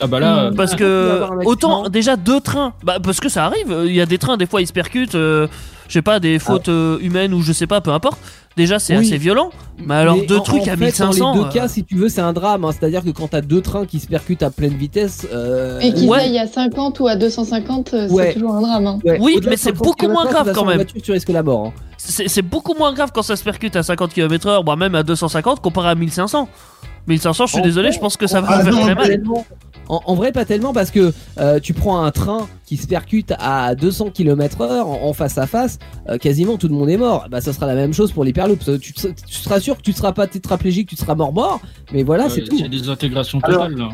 Ah 0.00 0.08
bah 0.08 0.18
là, 0.18 0.50
Parce 0.56 0.74
que 0.74 1.22
un 1.22 1.44
autant 1.44 1.88
déjà 1.88 2.16
deux 2.16 2.40
trains, 2.40 2.74
bah 2.82 2.96
parce 3.00 3.20
que 3.20 3.28
ça 3.28 3.44
arrive, 3.44 3.72
il 3.86 3.92
y 3.94 4.00
a 4.00 4.06
des 4.06 4.18
trains 4.18 4.36
des 4.36 4.46
fois 4.46 4.60
ils 4.60 4.66
se 4.66 4.72
percutent, 4.72 5.14
euh, 5.14 5.46
je 5.88 5.92
sais 5.92 6.02
pas 6.02 6.20
des 6.20 6.38
fautes 6.38 6.68
euh, 6.68 6.98
humaines 7.00 7.32
ou 7.34 7.42
je 7.42 7.52
sais 7.52 7.66
pas, 7.66 7.80
peu 7.80 7.90
importe. 7.92 8.18
Déjà 8.56 8.78
c'est 8.78 8.96
Oui. 8.96 9.04
assez 9.06 9.18
violent. 9.18 9.50
Mais 9.84 9.94
alors 9.94 10.16
deux 10.28 10.36
en- 10.36 10.40
trucs 10.42 10.62
en 10.62 10.72
à 10.72 10.76
fait, 10.76 10.84
1500. 10.84 11.18
Dans 11.18 11.32
les 11.34 11.40
deux 11.40 11.46
euh, 11.46 11.50
cas, 11.50 11.66
si 11.68 11.82
tu 11.84 11.96
veux, 11.96 12.08
c'est 12.08 12.20
un 12.20 12.32
drame. 12.32 12.64
hein. 12.64 12.70
C'est-à-dire 12.72 13.02
que 13.02 13.10
quand 13.10 13.26
t'as 13.28 13.40
deux 13.40 13.60
trains 13.60 13.84
qui 13.84 13.98
se 13.98 14.06
percutent 14.06 14.44
à 14.44 14.50
pleine 14.50 14.74
vitesse, 14.74 15.26
euh, 15.32 15.80
Et 15.80 15.92
qu'ils 15.92 16.08
Ouais. 16.08 16.18
aillent 16.20 16.38
à 16.38 16.46
50 16.46 17.00
ou 17.00 17.08
à 17.08 17.16
250, 17.16 17.94
euh, 17.94 18.08
Ouais. 18.10 18.28
c'est 18.28 18.34
toujours 18.34 18.54
un 18.54 18.60
drame. 18.62 18.86
hein. 18.86 18.98
ouais, 19.04 19.18
Oui, 19.20 19.34
au-delà 19.38 19.50
mais 19.50 19.56
c'est 19.56 19.70
50 19.70 19.82
beaucoup 19.84 20.08
moins 20.08 20.26
grave 20.26 20.52
quand 20.54 20.64
même. 20.64 20.76
voiture, 20.76 21.02
tu 21.02 21.10
risques 21.12 21.28
la 21.30 21.42
mort. 21.42 21.66
hein. 21.66 21.72
C'est 21.98 22.28
c'est 22.28 22.42
beaucoup 22.42 22.74
moins 22.74 22.92
grave 22.92 23.10
quand 23.12 23.22
ça 23.22 23.34
se 23.34 23.42
percute 23.42 23.74
à 23.76 23.82
50 23.82 24.12
km/h, 24.14 24.62
voire 24.64 24.76
même 24.76 24.94
à 24.94 25.02
250 25.02 25.60
comparé 25.60 25.88
à 25.88 25.94
1500. 25.96 26.48
1500, 27.08 27.46
je 27.46 27.52
suis 27.54 27.62
désolé, 27.62 27.90
je 27.92 27.98
pense 27.98 28.16
que 28.16 28.26
ça 28.28 28.40
va 28.40 28.48
Ah 28.50 28.62
faire 28.64 28.72
non, 28.72 28.80
très 28.82 28.94
mais- 28.94 29.18
mal. 29.18 29.22
En, 29.88 30.00
en 30.06 30.14
vrai, 30.14 30.32
pas 30.32 30.44
tellement 30.44 30.72
parce 30.72 30.90
que 30.90 31.12
euh, 31.38 31.60
tu 31.60 31.74
prends 31.74 32.02
un 32.02 32.10
train 32.10 32.46
qui 32.66 32.76
se 32.76 32.86
percute 32.86 33.32
à 33.38 33.74
200 33.74 34.10
km/h 34.10 34.82
en, 34.82 35.06
en 35.08 35.12
face 35.12 35.36
à 35.38 35.46
face, 35.46 35.78
euh, 36.08 36.16
quasiment 36.18 36.56
tout 36.56 36.68
le 36.68 36.74
monde 36.74 36.88
est 36.90 36.96
mort. 36.96 37.26
Bah, 37.30 37.40
ça 37.40 37.52
sera 37.52 37.66
la 37.66 37.74
même 37.74 37.92
chose 37.92 38.12
pour 38.12 38.24
l'hyperloop. 38.24 38.60
Tu, 38.80 38.92
te- 38.94 39.08
tu 39.08 39.34
seras 39.34 39.60
sûr 39.60 39.76
que 39.76 39.82
tu 39.82 39.92
seras 39.92 40.12
pas 40.12 40.26
tétraplégique, 40.26 40.88
tu 40.88 40.96
seras 40.96 41.14
mort-mort, 41.14 41.60
mais 41.92 42.02
voilà, 42.02 42.28
c'est 42.30 42.42
euh, 42.42 42.46
tout. 42.46 42.58
c'est 42.58 42.68
des 42.68 42.88
intégrations 42.88 43.38
Alors- 43.42 43.68
totales. 43.68 43.78
là. 43.78 43.88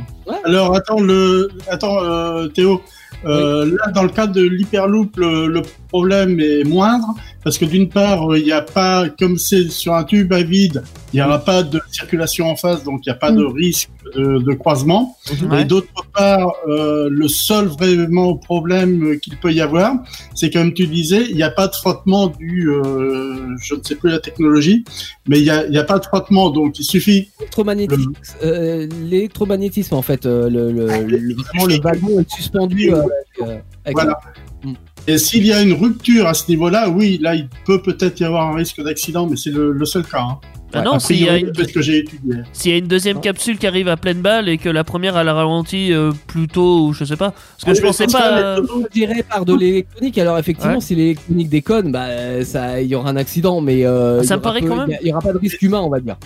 Alors 0.45 0.75
attends 0.77 1.01
le 1.01 1.49
attends 1.69 2.03
euh, 2.03 2.47
Théo. 2.49 2.81
Euh, 3.25 3.67
Là, 3.67 3.93
dans 3.93 4.03
le 4.03 4.09
cadre 4.09 4.33
de 4.33 4.43
l'hyperloop, 4.43 5.17
le, 5.17 5.47
le 5.47 5.63
problème 5.89 6.41
est 6.41 6.65
moindre 6.65 7.15
parce 7.43 7.57
que 7.59 7.65
d'une 7.65 7.89
part, 7.89 8.31
euh, 8.33 8.39
il 8.39 8.45
n'y 8.45 8.53
a 8.53 8.61
pas, 8.63 9.09
comme 9.19 9.37
c'est 9.39 9.71
sur 9.71 9.95
un 9.95 10.05
tube 10.05 10.33
à 10.33 10.43
vide, 10.43 10.83
il 11.13 11.17
n'y 11.17 11.23
aura 11.23 11.39
pas 11.39 11.63
de 11.63 11.81
circulation 11.91 12.49
en 12.51 12.57
face, 12.57 12.85
donc 12.85 13.01
il 13.05 13.09
n'y 13.09 13.13
a 13.15 13.19
pas 13.19 13.33
de 13.33 13.43
risque 13.45 13.89
de, 14.15 14.39
de 14.39 14.53
croisement. 14.55 15.17
Ouais. 15.51 15.63
Et 15.63 15.65
d'autre 15.65 15.89
part, 16.15 16.53
euh, 16.69 17.09
le 17.11 17.29
seul 17.29 17.67
vraiment 17.67 18.35
problème 18.37 19.19
qu'il 19.21 19.37
peut 19.37 19.53
y 19.53 19.61
avoir, 19.61 19.95
c'est 20.35 20.51
comme 20.51 20.73
tu 20.75 20.87
disais, 20.87 21.25
il 21.31 21.37
n'y 21.37 21.43
a 21.43 21.51
pas 21.51 21.67
de 21.69 21.75
frottement 21.75 22.27
du, 22.29 22.69
euh, 22.71 23.57
je 23.63 23.75
ne 23.75 23.83
sais 23.83 23.95
plus 23.97 24.11
la 24.11 24.19
technologie, 24.21 24.85
mais 25.29 25.39
il 25.39 25.45
n'y 25.45 25.51
a, 25.51 25.67
y 25.69 25.79
a 25.79 25.85
pas 25.85 25.99
de 25.99 26.05
frottement, 26.05 26.51
donc 26.51 26.79
il 26.79 26.85
suffit 26.85 27.31
L'électromagnétisme, 27.39 28.13
euh, 28.45 28.87
l'électromagnétisme 29.09 29.95
en 29.95 30.03
fait, 30.03 30.27
euh, 30.27 30.49
le, 30.51 30.73
le, 30.73 30.87
le- 31.07 31.35
vraiment, 31.35 31.67
le 31.67 31.81
wagon 31.81 32.21
est 32.21 32.31
suspendu. 32.31 32.93
euh, 32.93 33.03
avec, 33.13 33.49
euh, 33.51 33.59
avec- 33.85 33.95
Voilà. 33.97 34.19
Mm. 34.65 34.73
Et 35.07 35.19
s'il 35.19 35.47
y 35.47 35.53
a 35.53 35.63
une 35.63 35.73
rupture 35.73 36.27
à 36.27 36.35
ce 36.35 36.49
niveau-là, 36.51 36.89
oui, 36.91 37.19
là, 37.23 37.35
il 37.35 37.49
peut 37.65 37.81
peut-être 37.81 38.21
y 38.21 38.25
avoir 38.25 38.53
un 38.53 38.55
risque 38.57 38.83
d'accident, 38.83 39.27
mais 39.27 39.37
c'est 39.37 39.51
le, 39.51 39.73
le 39.73 39.85
seul 39.87 40.05
cas. 40.05 40.21
Hein. 40.21 40.39
Ah 40.73 40.83
non, 40.83 41.01
s'il 41.01 41.21
y, 41.21 41.29
a 41.29 41.37
une- 41.37 41.51
c'est 41.53 41.65
ce 41.69 41.73
que 41.73 41.83
j'ai 41.83 41.99
étudié. 41.99 42.37
s'il 42.53 42.71
y 42.71 42.75
a 42.75 42.79
une 42.79 42.87
deuxième 42.87 43.21
capsule 43.21 43.59
qui 43.59 43.67
arrive 43.67 43.89
à 43.89 43.97
pleine 43.97 44.21
balle 44.21 44.49
et 44.49 44.57
que 44.57 44.69
la 44.69 44.85
première 44.85 45.19
elle 45.19 45.27
a 45.29 45.33
ralenti 45.35 45.93
euh, 45.93 46.13
plus 46.29 46.47
tôt 46.47 46.87
ou 46.87 46.93
je 46.93 47.05
sais 47.05 47.17
pas. 47.17 47.31
Parce 47.33 47.65
que 47.65 47.71
Ah, 47.71 47.75
je 47.75 47.81
pensais 47.81 48.07
pas. 48.07 48.39
euh, 48.39 48.63
Je 48.85 48.89
dirais 48.93 49.25
par 49.29 49.45
de 49.45 49.53
l'électronique. 49.57 50.17
Alors 50.19 50.39
effectivement, 50.39 50.75
Ouais. 50.75 50.81
si 50.81 50.95
l'électronique 50.95 51.49
déconne, 51.49 51.91
bah 51.91 52.45
ça, 52.45 52.81
il 52.81 52.87
y 52.87 52.95
aura 52.95 53.11
un 53.11 53.17
accident, 53.17 53.61
mais 53.61 53.85
euh, 53.85 54.23
Ça 54.23 54.37
me 54.37 54.43
paraît 54.43 54.61
peu- 54.61 54.69
quand 54.69 54.87
même. 54.87 54.97
Il 55.01 55.07
y 55.07 55.09
y 55.09 55.13
aura 55.13 55.21
pas 55.21 55.33
de 55.33 55.39
risque 55.39 55.61
humain, 55.61 55.81
on 55.81 55.89
va 55.91 55.99
dire. 55.99 56.17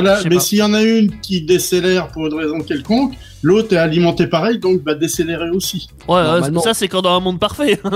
Voilà, 0.00 0.20
mais 0.28 0.38
s'il 0.40 0.58
y 0.58 0.62
en 0.62 0.74
a 0.74 0.82
une 0.82 1.18
qui 1.20 1.42
décélère 1.42 2.08
pour 2.08 2.26
une 2.26 2.34
raison 2.34 2.60
quelconque, 2.60 3.14
l'autre 3.42 3.72
est 3.74 3.78
alimentée 3.78 4.26
pareil, 4.26 4.58
donc 4.58 4.82
va 4.84 4.94
décélérer 4.94 5.50
aussi. 5.50 5.88
Ouais, 6.08 6.16
euh, 6.18 6.24
Normalement. 6.24 6.60
ça 6.62 6.74
c'est 6.74 6.88
quand 6.88 7.02
dans 7.02 7.16
un 7.16 7.20
monde 7.20 7.38
parfait. 7.40 7.80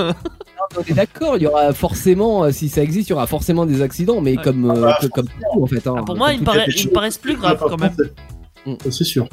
On 0.76 0.82
est 0.82 0.92
d'accord, 0.94 1.36
il 1.38 1.44
y 1.44 1.46
aura 1.46 1.72
forcément, 1.72 2.44
euh, 2.44 2.50
si 2.52 2.68
ça 2.68 2.82
existe, 2.82 3.08
il 3.08 3.12
y 3.12 3.14
aura 3.14 3.26
forcément 3.26 3.64
des 3.64 3.80
accidents, 3.80 4.20
mais 4.20 4.36
Ouais. 4.36 4.42
comme 4.44 4.70
euh, 4.70 4.86
Ah, 4.90 4.98
que- 5.00 5.06
comme 5.06 5.26
tout 5.26 5.62
en 5.62 5.66
fait. 5.66 5.86
hein. 5.86 5.94
Ah, 5.98 6.02
pour 6.02 6.16
moi, 6.16 6.26
Comme 6.28 6.34
il 6.36 6.40
me, 6.40 6.44
paraît, 6.44 6.66
il 6.76 6.88
paraissent 6.90 7.16
plus 7.18 7.36
graves 7.36 7.58
quand 7.58 7.80
même. 7.80 7.94
Mm. 8.66 8.74
C'est 8.90 9.04
sûr. 9.04 9.26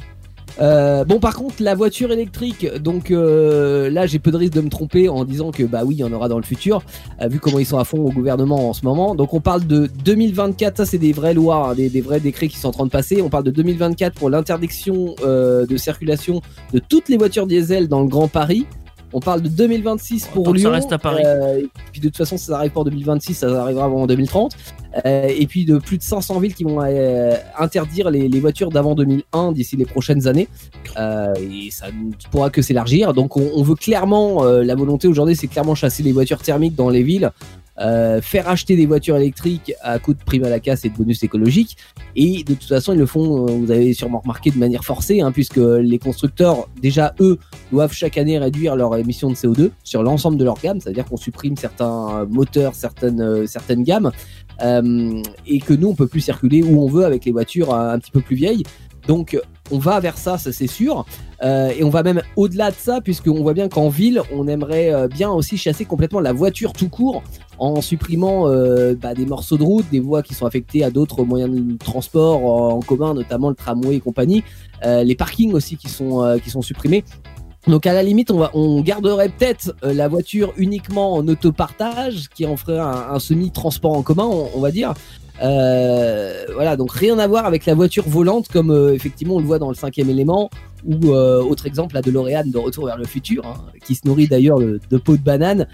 Euh, 0.62 1.04
bon, 1.04 1.20
par 1.20 1.36
contre, 1.36 1.56
la 1.60 1.76
voiture 1.76 2.12
électrique, 2.12 2.66
donc 2.82 3.12
euh, 3.12 3.90
là, 3.90 4.06
j'ai 4.08 4.20
peu 4.20 4.32
de 4.32 4.38
risque 4.38 4.54
de 4.54 4.62
me 4.62 4.70
tromper 4.70 5.10
en 5.10 5.26
disant 5.26 5.52
que 5.52 5.64
bah 5.64 5.82
oui, 5.86 5.96
il 5.96 6.00
y 6.00 6.04
en 6.04 6.14
aura 6.14 6.30
dans 6.30 6.38
le 6.38 6.44
futur, 6.44 6.82
euh, 7.22 7.28
vu 7.28 7.40
comment 7.40 7.60
ils 7.60 7.66
sont 7.66 7.78
à 7.78 7.84
fond 7.84 7.98
au 8.00 8.10
gouvernement 8.12 8.70
en 8.70 8.74
ce 8.74 8.86
moment. 8.86 9.16
Donc, 9.16 9.34
on 9.34 9.42
parle 9.42 9.68
de 9.68 9.90
2024, 10.06 10.78
ça 10.78 10.86
c'est 10.86 10.98
des 10.98 11.12
vraies 11.12 11.34
lois, 11.34 11.70
hein, 11.72 11.76
des, 11.76 11.90
des 11.90 12.02
vrais 12.02 12.20
décrets 12.22 12.48
qui 12.48 12.58
sont 12.58 12.70
en 12.70 12.72
train 12.72 12.86
de 12.86 12.92
passer. 12.92 13.22
On 13.22 13.30
parle 13.30 13.44
de 13.44 13.52
2024 13.52 14.14
pour 14.16 14.30
l'interdiction 14.30 15.16
euh, 15.26 15.66
de 15.66 15.76
circulation 15.78 16.42
de 16.74 16.80
toutes 16.80 17.10
les 17.10 17.18
voitures 17.18 17.48
diesel 17.48 17.88
dans 17.90 18.02
le 18.02 18.08
Grand 18.08 18.28
Paris. 18.30 18.66
On 19.14 19.20
parle 19.22 19.42
de 19.42 19.48
2026 19.50 20.28
pour 20.34 20.44
que 20.52 20.58
ça 20.58 20.64
Lyon. 20.64 20.72
reste 20.72 20.92
à 20.92 20.98
Paris. 20.98 21.24
euh, 21.26 21.60
et 21.60 21.70
puis 21.94 22.02
de 22.02 22.08
toute 22.08 22.18
façon, 22.18 22.38
ça 22.38 22.58
arrive 22.58 22.72
pas 22.72 22.82
en 22.82 22.86
2026, 22.86 23.34
ça 23.34 23.62
arrivera 23.62 23.86
avant 23.86 24.02
en 24.02 24.08
2030. 24.08 24.54
Euh, 25.06 25.28
et 25.28 25.46
puis 25.48 25.66
de 25.66 25.78
plus 25.78 25.98
de 25.98 26.04
500 26.04 26.40
villes 26.40 26.54
qui 26.54 26.64
vont 26.64 26.82
euh, 26.82 27.36
interdire 27.58 28.10
les, 28.10 28.40
voitures 28.40 28.70
d'avant 28.70 28.96
2001 28.96 29.52
d'ici 29.52 29.76
les 29.76 29.86
prochaines 29.86 30.28
années. 30.28 30.48
Euh, 30.98 31.34
et 31.36 31.70
ça 31.72 31.88
ne 31.88 32.12
pourra 32.32 32.50
que 32.50 32.62
s'élargir. 32.62 33.14
Donc 33.14 33.38
on, 33.38 33.64
veut 33.64 33.76
clairement, 33.76 34.44
la 34.44 34.76
volonté 34.76 35.08
aujourd'hui, 35.08 35.36
c'est 35.36 35.48
clairement 35.48 35.76
chasser 35.76 36.04
les 36.04 36.12
voitures 36.12 36.42
thermiques 36.42 36.76
dans 36.76 36.90
les 36.90 37.04
villes. 37.04 37.32
faire 37.78 38.48
acheter 38.48 38.76
des 38.76 38.86
voitures 38.86 39.18
électriques 39.18 39.74
à 39.82 40.00
coût 40.00 40.14
de 40.14 40.24
prime 40.24 40.44
à 40.46 40.50
la 40.50 40.60
casse 40.60 40.86
et 40.86 40.90
de 40.90 40.96
bonus 40.96 41.24
écologiques. 41.24 41.78
Et 42.16 42.44
de 42.44 42.54
toute 42.54 42.70
façon, 42.70 42.94
ils 42.94 43.00
le 43.00 43.06
font, 43.06 43.46
vous 43.46 43.72
avez 43.72 43.94
sûrement 43.94 44.20
remarqué, 44.20 44.52
de 44.52 44.58
manière 44.58 44.86
forcée, 44.86 45.20
hein, 45.20 45.32
puisque 45.32 45.58
les 45.58 46.00
constructeurs, 46.00 46.70
déjà, 46.82 47.14
eux, 47.20 47.38
doivent 47.72 47.94
chaque 47.94 48.18
année 48.18 48.38
réduire 48.38 48.76
leur 48.76 48.96
émission 48.96 49.30
de 49.30 49.36
CO2 49.36 49.72
sur 49.84 50.04
l'ensemble 50.04 50.38
de 50.38 50.46
leur 50.46 50.60
gamme, 50.62 50.80
c'est-à-dire 50.80 51.06
qu'on 51.06 51.18
supprime 51.18 51.58
certains 51.58 52.26
moteurs, 52.30 52.76
certaines, 52.76 53.48
certaines 53.48 53.84
gammes, 53.84 54.12
et 54.62 55.60
que 55.60 55.74
nous, 55.74 55.90
on 55.90 55.96
peut 55.96 56.08
plus 56.08 56.22
circuler 56.22 56.64
où 56.64 56.82
on 56.82 56.88
veut 56.88 57.06
avec 57.06 57.26
les 57.26 57.32
voitures 57.32 57.74
un, 57.74 58.00
petit 58.00 58.12
peu 58.12 58.22
plus 58.22 58.36
vieilles. 58.36 58.64
Donc, 59.08 59.40
on 59.72 59.78
va 59.78 60.00
vers 60.00 60.18
ça, 60.18 60.38
ça 60.38 60.52
c'est 60.52 60.68
sûr. 60.68 61.06
Euh, 61.44 61.70
et 61.78 61.84
on 61.84 61.90
va 61.90 62.02
même 62.02 62.22
au-delà 62.36 62.72
de 62.72 62.76
ça, 62.76 63.02
puisqu'on 63.02 63.42
voit 63.42 63.54
bien 63.54 63.70
qu'en 63.70 63.90
ville, 63.90 64.22
on 64.34 64.48
aimerait 64.48 64.94
euh, 64.94 65.08
bien 65.08 65.30
aussi 65.30 65.58
chasser 65.58 65.86
complètement 65.86 66.22
la 66.22 66.34
voiture 66.34 66.74
tout 66.74 66.90
court 66.90 67.22
en 67.58 67.82
supprimant 67.82 68.48
euh, 68.48 68.96
bah, 68.96 69.14
des 69.14 69.26
morceaux 69.26 69.58
de 69.58 69.64
route, 69.64 69.86
des 69.92 70.00
voies 70.00 70.22
qui 70.22 70.34
sont 70.34 70.46
affectées 70.46 70.84
à 70.84 70.90
d'autres 70.90 71.24
moyens 71.24 71.54
de 71.54 71.78
transport 71.78 72.46
en, 72.46 72.80
commun, 72.80 73.14
notamment 73.14 73.50
le 73.50 73.56
tramway 73.56 73.96
et 73.96 74.00
compagnie, 74.00 74.44
euh, 74.86 75.04
les 75.04 75.16
parkings 75.16 75.54
aussi 75.54 75.78
qui 75.78 75.90
sont, 75.90 76.24
euh, 76.24 76.38
qui 76.38 76.50
sont 76.50 76.62
supprimés. 76.62 77.04
Donc 77.68 77.88
à 77.88 77.94
la 77.94 78.04
limite, 78.04 78.32
on, 78.32 78.38
va, 78.38 78.52
on 78.54 78.82
garderait 78.82 79.30
peut-être 79.30 79.76
euh, 79.84 79.94
la 79.94 80.08
voiture 80.08 80.54
uniquement 80.58 81.14
en 81.14 81.28
autopartage, 81.28 82.30
qui 82.30 82.46
en 82.46 82.58
ferait 82.58 82.80
un, 82.80 83.20
semi-transport 83.20 83.94
en 83.94 84.04
commun, 84.04 84.26
on, 84.26 84.50
on 84.54 84.60
va 84.60 84.72
dire. 84.72 84.94
Euh, 85.42 86.46
voilà, 86.54 86.78
donc 86.78 86.92
rien 86.94 87.20
à 87.20 87.28
voir 87.28 87.46
avec 87.46 87.66
la 87.66 87.74
voiture 87.74 88.08
volante, 88.08 88.48
comme 88.48 88.72
euh, 88.72 88.94
effectivement 88.94 89.36
on 89.36 89.40
le 89.40 89.46
voit 89.46 89.60
dans 89.60 89.70
le 89.70 89.76
cinquième 89.76 90.10
élément, 90.10 90.50
ou 90.86 91.12
euh, 91.12 91.42
autre 91.42 91.66
exemple, 91.66 91.96
la 91.96 92.02
DeLorean 92.02 92.46
de 92.46 92.58
Retour 92.58 92.86
vers 92.86 92.98
le 92.98 93.06
futur, 93.06 93.46
hein, 93.46 93.56
qui 93.86 93.96
se 93.96 94.02
nourrit 94.08 94.28
d'ailleurs 94.28 94.60
de, 94.60 94.80
de 94.90 94.98
peau 94.98 95.18
de 95.18 95.22
banane. 95.22 95.68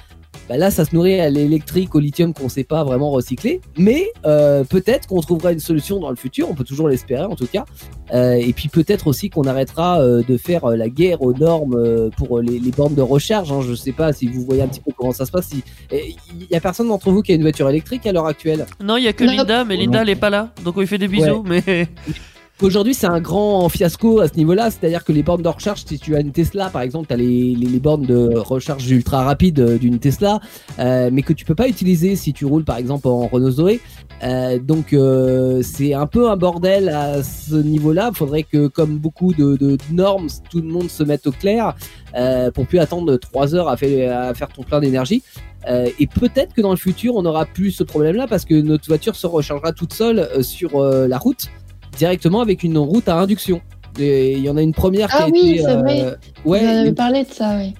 Bah 0.49 0.57
là, 0.57 0.71
ça 0.71 0.85
se 0.85 0.95
nourrit 0.95 1.19
à 1.19 1.29
l'électrique, 1.29 1.95
au 1.95 1.99
lithium 1.99 2.33
qu'on 2.33 2.49
sait 2.49 2.63
pas 2.63 2.83
vraiment 2.83 3.09
recycler, 3.11 3.61
mais 3.77 4.07
euh, 4.25 4.63
peut-être 4.63 5.07
qu'on 5.07 5.21
trouvera 5.21 5.51
une 5.51 5.59
solution 5.59 5.99
dans 5.99 6.09
le 6.09 6.15
futur, 6.15 6.49
on 6.49 6.55
peut 6.55 6.63
toujours 6.63 6.89
l'espérer 6.89 7.23
en 7.23 7.35
tout 7.35 7.47
cas. 7.47 7.65
Euh, 8.13 8.33
et 8.33 8.51
puis 8.51 8.67
peut-être 8.67 9.07
aussi 9.07 9.29
qu'on 9.29 9.43
arrêtera 9.43 10.01
euh, 10.01 10.23
de 10.27 10.35
faire 10.35 10.65
euh, 10.65 10.75
la 10.75 10.89
guerre 10.89 11.21
aux 11.21 11.33
normes 11.33 11.75
euh, 11.75 12.09
pour 12.09 12.39
les, 12.41 12.59
les 12.59 12.71
bornes 12.71 12.95
de 12.95 13.01
recharge. 13.01 13.51
Hein. 13.51 13.61
Je 13.65 13.73
sais 13.73 13.93
pas 13.93 14.11
si 14.11 14.27
vous 14.27 14.43
voyez 14.43 14.61
un 14.61 14.67
petit 14.67 14.81
peu 14.81 14.91
comment 14.95 15.13
ça 15.13 15.25
se 15.25 15.31
passe. 15.31 15.47
Si... 15.47 15.63
Il 15.91 16.47
y 16.49 16.55
a 16.55 16.59
personne 16.59 16.89
d'entre 16.89 17.11
vous 17.11 17.21
qui 17.21 17.31
a 17.31 17.35
une 17.35 17.43
voiture 17.43 17.69
électrique 17.69 18.05
à 18.05 18.11
l'heure 18.11 18.27
actuelle? 18.27 18.65
Non, 18.83 18.97
il 18.97 19.03
y 19.03 19.07
a 19.07 19.13
que 19.13 19.23
Non. 19.23 19.31
Linda, 19.31 19.63
mais 19.63 19.77
Linda 19.77 20.01
elle 20.01 20.09
est 20.09 20.15
pas 20.15 20.29
là. 20.29 20.49
Donc 20.65 20.75
on 20.75 20.81
lui 20.81 20.87
fait 20.87 20.97
des 20.97 21.07
bisous. 21.07 21.43
Mais 21.43 21.63
Aujourd'hui, 22.61 22.93
c'est 22.93 23.07
un 23.07 23.19
grand 23.19 23.67
fiasco 23.69 24.19
à 24.19 24.27
ce 24.27 24.35
niveau-là, 24.35 24.69
c'est-à-dire 24.69 25.03
que 25.03 25.11
les 25.11 25.23
bornes 25.23 25.41
de 25.41 25.47
recharge, 25.47 25.83
si 25.83 25.97
tu 25.97 26.15
as 26.15 26.19
une 26.19 26.31
Tesla, 26.31 26.69
par 26.69 26.83
exemple, 26.83 27.07
tu 27.07 27.13
as 27.15 27.17
les, 27.17 27.79
bornes 27.81 28.05
de 28.05 28.37
recharge 28.37 28.87
ultra 28.91 29.23
rapide 29.23 29.79
d'une 29.79 29.97
Tesla, 29.97 30.39
euh, 30.77 31.09
mais 31.11 31.23
que 31.23 31.33
tu 31.33 31.43
peux 31.43 31.55
pas 31.55 31.67
utiliser 31.67 32.15
si 32.15 32.33
tu 32.33 32.45
roules, 32.45 32.63
par 32.63 32.77
exemple, 32.77 33.07
en 33.07 33.25
Renault 33.25 33.49
Zoé. 33.49 33.81
Euh, 34.23 34.59
donc, 34.59 34.93
euh, 34.93 35.63
c'est 35.63 35.95
un 35.95 36.05
peu 36.05 36.29
un 36.29 36.37
bordel 36.37 36.89
à 36.89 37.23
ce 37.23 37.55
niveau-là. 37.55 38.11
Il 38.13 38.15
faudrait 38.15 38.43
que, 38.43 38.67
comme 38.67 38.99
beaucoup 38.99 39.33
de, 39.33 39.77
normes, 39.91 40.27
tout 40.51 40.61
le 40.61 40.67
monde 40.67 40.91
se 40.91 41.01
mette 41.01 41.25
au 41.25 41.31
clair 41.31 41.73
pour 42.53 42.67
plus 42.67 42.77
attendre 42.77 43.17
trois 43.17 43.55
heures 43.55 43.69
à, 43.69 43.75
faire 43.77 44.49
ton 44.53 44.61
plein 44.61 44.81
d'énergie. 44.81 45.23
Et 45.67 46.05
peut-être 46.05 46.53
que 46.53 46.61
dans 46.61 46.71
le 46.71 46.77
futur, 46.77 47.15
on 47.15 47.25
aura 47.25 47.45
plus 47.45 47.71
ce 47.71 47.83
problème-là 47.83 48.27
parce 48.27 48.45
que 48.45 48.53
notre 48.53 48.85
voiture 48.87 49.15
se 49.15 49.25
rechargera 49.25 49.73
toute 49.73 49.93
seule 49.93 50.43
sur 50.43 50.79
la 50.83 51.17
route 51.17 51.49
directement 51.97 52.41
avec 52.41 52.63
une 52.63 52.77
route 52.77 53.07
à 53.09 53.15
induction. 53.17 53.61
Et 53.99 54.33
il 54.33 54.43
y 54.43 54.49
en 54.49 54.55
a 54.57 54.61
une 54.61 54.73
première 54.73 55.09
qui 55.09 55.15
Ah 55.19 55.23
a 55.25 55.29
oui, 55.29 55.49
été. 55.51 55.63
c'est 55.63 55.75
vrai. 55.75 56.15
Ouais, 56.45 56.59
Vous 56.61 56.65
avez 56.67 56.93
parlé 56.93 57.23
de 57.25 57.29
ça, 57.31 57.57
oui. 57.57 57.73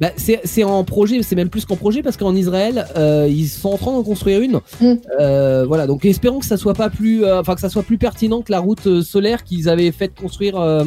bah, 0.00 0.10
c'est 0.16 0.62
en 0.62 0.84
projet, 0.84 1.20
c'est 1.22 1.34
même 1.34 1.48
plus 1.48 1.64
qu'en 1.64 1.74
projet 1.74 2.00
parce 2.02 2.16
qu'en 2.16 2.36
Israël, 2.36 2.86
euh, 2.96 3.26
ils 3.28 3.48
sont 3.48 3.70
en 3.70 3.76
train 3.76 3.90
d'en 3.92 4.04
construire 4.04 4.40
une. 4.40 4.60
Mm. 4.80 4.94
Euh, 5.18 5.64
voilà, 5.66 5.88
donc 5.88 6.04
espérons 6.04 6.38
que 6.38 6.46
ça 6.46 6.56
soit 6.56 6.74
pas 6.74 6.90
plus, 6.90 7.24
euh, 7.24 7.40
enfin 7.40 7.56
que 7.56 7.60
ça 7.60 7.68
soit 7.68 7.82
plus 7.82 7.98
pertinent 7.98 8.42
que 8.42 8.52
la 8.52 8.60
route 8.60 8.86
euh, 8.86 9.02
solaire 9.02 9.42
qu'ils 9.42 9.68
avaient 9.68 9.90
fait 9.90 10.12
construire, 10.16 10.56
euh, 10.60 10.84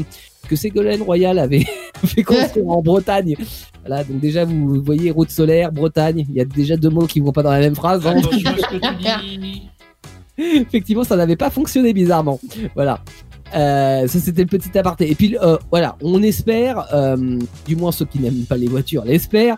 que 0.47 0.55
Ségolène 0.55 1.01
Royal 1.01 1.37
avait 1.37 1.65
fait 2.05 2.23
construire 2.23 2.69
en 2.69 2.81
Bretagne. 2.81 3.35
Voilà, 3.85 4.05
donc 4.05 4.21
déjà 4.21 4.45
vous 4.45 4.81
voyez 4.81 5.11
route 5.11 5.31
solaire, 5.31 5.73
Bretagne, 5.73 6.25
il 6.29 6.35
y 6.35 6.39
a 6.39 6.45
déjà 6.45 6.77
deux 6.77 6.89
mots 6.89 7.07
qui 7.07 7.19
vont 7.19 7.31
pas 7.33 7.43
dans 7.43 7.51
la 7.51 7.59
même 7.59 7.75
phrase. 7.75 8.07
hein. 8.07 8.15
Attention 8.17 8.51
à 8.51 8.55
ce 8.57 8.67
que 8.67 8.75
tu 8.77 9.37
dis. 9.39 9.63
Effectivement, 10.55 11.03
ça 11.03 11.15
n'avait 11.15 11.35
pas 11.35 11.49
fonctionné 11.49 11.93
bizarrement. 11.93 12.39
Voilà. 12.75 13.01
Euh, 13.53 14.07
ça 14.07 14.19
c'était 14.19 14.43
le 14.43 14.47
petit 14.47 14.77
aparté. 14.77 15.11
Et 15.11 15.15
puis 15.15 15.37
euh, 15.41 15.57
voilà, 15.69 15.97
on 16.01 16.23
espère, 16.23 16.87
euh, 16.93 17.37
du 17.67 17.75
moins 17.75 17.91
ceux 17.91 18.05
qui 18.05 18.19
n'aiment 18.19 18.45
pas 18.45 18.57
les 18.57 18.67
voitures 18.67 19.03
l'espèrent, 19.03 19.57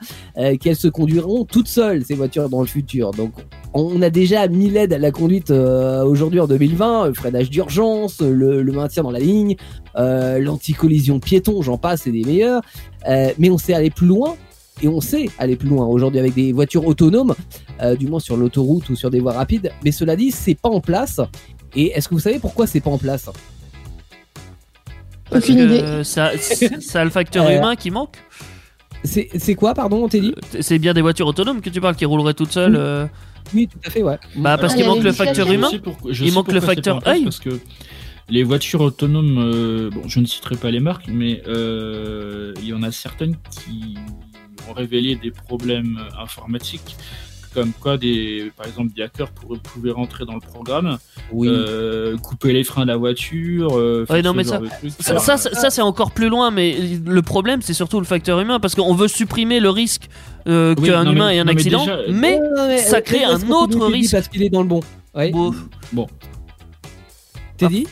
qu'elles 0.59 0.75
se 0.75 0.87
conduiront 0.87 1.45
toutes 1.45 1.67
seules 1.67 2.03
ces 2.03 2.15
voitures 2.15 2.49
dans 2.49 2.61
le 2.61 2.67
futur. 2.67 3.11
Donc 3.11 3.33
on 3.73 4.01
a 4.01 4.09
déjà 4.09 4.47
mis 4.47 4.69
l'aide 4.69 4.93
à 4.93 4.97
la 4.97 5.11
conduite 5.11 5.51
aujourd'hui 5.51 6.39
en 6.39 6.47
2020, 6.47 7.07
le 7.07 7.13
freinage 7.13 7.49
d'urgence, 7.49 8.21
le, 8.21 8.61
le 8.61 8.71
maintien 8.71 9.03
dans 9.03 9.11
la 9.11 9.19
ligne, 9.19 9.55
l'anti-collision 9.95 11.19
piéton, 11.19 11.61
j'en 11.61 11.77
passe, 11.77 12.01
c'est 12.03 12.11
des 12.11 12.23
meilleurs. 12.23 12.61
Mais 13.07 13.49
on 13.49 13.57
sait 13.57 13.73
aller 13.73 13.91
plus 13.91 14.07
loin. 14.07 14.35
Et 14.83 14.87
on 14.89 14.99
sait 15.01 15.29
aller 15.39 15.55
plus 15.55 15.69
loin 15.69 15.85
aujourd'hui 15.85 16.19
avec 16.19 16.33
des 16.35 16.51
voitures 16.51 16.85
autonomes, 16.85 17.33
euh, 17.81 17.95
du 17.95 18.05
moins 18.07 18.19
sur 18.19 18.35
l'autoroute 18.37 18.89
ou 18.89 18.95
sur 18.95 19.09
des 19.09 19.21
voies 19.21 19.31
rapides. 19.33 19.71
Mais 19.83 19.91
cela 19.93 20.15
dit, 20.17 20.29
c'est 20.29 20.55
pas 20.55 20.69
en 20.69 20.81
place. 20.81 21.21
Et 21.75 21.87
est-ce 21.91 22.09
que 22.09 22.13
vous 22.13 22.19
savez 22.19 22.37
pourquoi 22.37 22.67
c'est 22.67 22.81
pas 22.81 22.89
en 22.91 22.97
place? 22.97 23.29
Parce 25.29 25.45
Aucune 25.45 25.59
idée. 25.59 25.79
que 25.79 26.03
ça, 26.03 26.31
ça 26.81 27.01
a 27.01 27.03
le 27.05 27.09
facteur 27.09 27.47
Euh, 27.47 27.57
humain 27.57 27.75
qui 27.75 27.91
manque. 27.91 28.17
C'est 29.05 29.55
quoi, 29.55 29.73
pardon, 29.73 30.03
on 30.03 30.07
t'a 30.09 30.19
dit? 30.19 30.33
C'est 30.61 30.79
bien 30.79 30.93
des 30.93 31.01
voitures 31.01 31.27
autonomes 31.27 31.61
que 31.61 31.69
tu 31.69 31.81
parles 31.81 31.95
qui 31.95 32.05
rouleraient 32.05 32.33
toutes 32.33 32.51
seules. 32.51 32.73
Oui. 32.73 32.77
euh. 32.79 33.05
Oui, 33.53 33.67
tout 33.67 33.79
à 33.85 33.89
fait, 33.89 34.03
ouais. 34.03 34.17
Bah 34.37 34.57
parce 34.57 34.73
Ah, 34.73 34.77
qu'il 34.77 34.85
manque 34.85 35.03
le 35.03 35.11
facteur 35.11 35.51
humain. 35.51 35.69
Il 36.21 36.33
manque 36.33 36.51
le 36.51 36.61
facteur 36.61 37.05
œil. 37.07 37.23
Parce 37.23 37.39
que 37.39 37.59
les 38.29 38.43
voitures 38.43 38.81
autonomes, 38.81 39.37
euh, 39.39 39.89
bon, 39.89 40.03
je 40.07 40.19
ne 40.21 40.25
citerai 40.25 40.55
pas 40.55 40.71
les 40.71 40.79
marques, 40.79 41.07
mais 41.09 41.41
euh, 41.47 42.53
il 42.61 42.67
y 42.67 42.73
en 42.73 42.83
a 42.83 42.91
certaines 42.91 43.35
qui 43.51 43.95
ont 44.69 44.73
révélé 44.73 45.15
des 45.15 45.31
problèmes 45.31 45.99
informatiques, 46.19 46.95
comme 47.53 47.71
quoi, 47.79 47.97
des, 47.97 48.51
par 48.57 48.65
exemple, 48.65 48.93
des 48.95 49.03
hackers 49.03 49.29
pourraient, 49.29 49.59
pouvaient 49.59 49.91
rentrer 49.91 50.25
dans 50.25 50.33
le 50.33 50.39
programme, 50.39 50.97
Oui. 51.31 51.47
euh, 51.51 52.17
couper 52.17 52.51
les 52.51 52.63
freins 52.63 52.81
de 52.83 52.87
la 52.87 52.97
voiture. 52.97 53.77
Euh, 53.77 54.05
Ouais, 54.09 54.21
non, 54.23 54.33
mais 54.33 54.43
ça- 54.43 54.57
de 54.57 54.67
trucs. 54.67 54.91
Ça, 54.99 55.11
Alors, 55.11 55.23
ça, 55.23 55.37
ça- 55.37 55.53
ça, 55.53 55.69
c'est 55.69 55.81
encore 55.83 56.11
plus 56.11 56.29
loin, 56.29 56.49
mais 56.49 56.75
le 57.05 57.21
problème 57.21 57.61
c'est 57.61 57.73
surtout 57.75 57.99
le 57.99 58.05
facteur 58.07 58.39
humain 58.39 58.59
parce 58.59 58.73
qu'on 58.73 58.95
veut 58.95 59.07
supprimer 59.07 59.59
le 59.59 59.69
risque 59.69 60.09
euh, 60.47 60.73
Oui, 60.79 60.89
qu'un 60.89 61.03
mais- 61.03 61.11
humain 61.11 61.29
ait 61.29 61.39
un 61.39 61.43
non, 61.45 61.51
accident, 61.51 61.85
déjà- 61.85 61.99
mais 62.09 62.37
Non, 62.39 62.49
non, 62.57 62.67
mais, 62.67 62.77
ça 62.79 63.01
crée 63.01 63.23
un 63.23 63.39
autre 63.49 63.85
risque. 63.85 64.13
Parce 64.13 64.27
qu'il 64.27 64.41
est 64.43 64.49
dans 64.49 64.61
le 64.63 64.67
bon. 64.67 64.79
Ouais. 65.15 65.31
bon, 65.31 65.53
T'es 67.57 67.67
dit? 67.67 67.87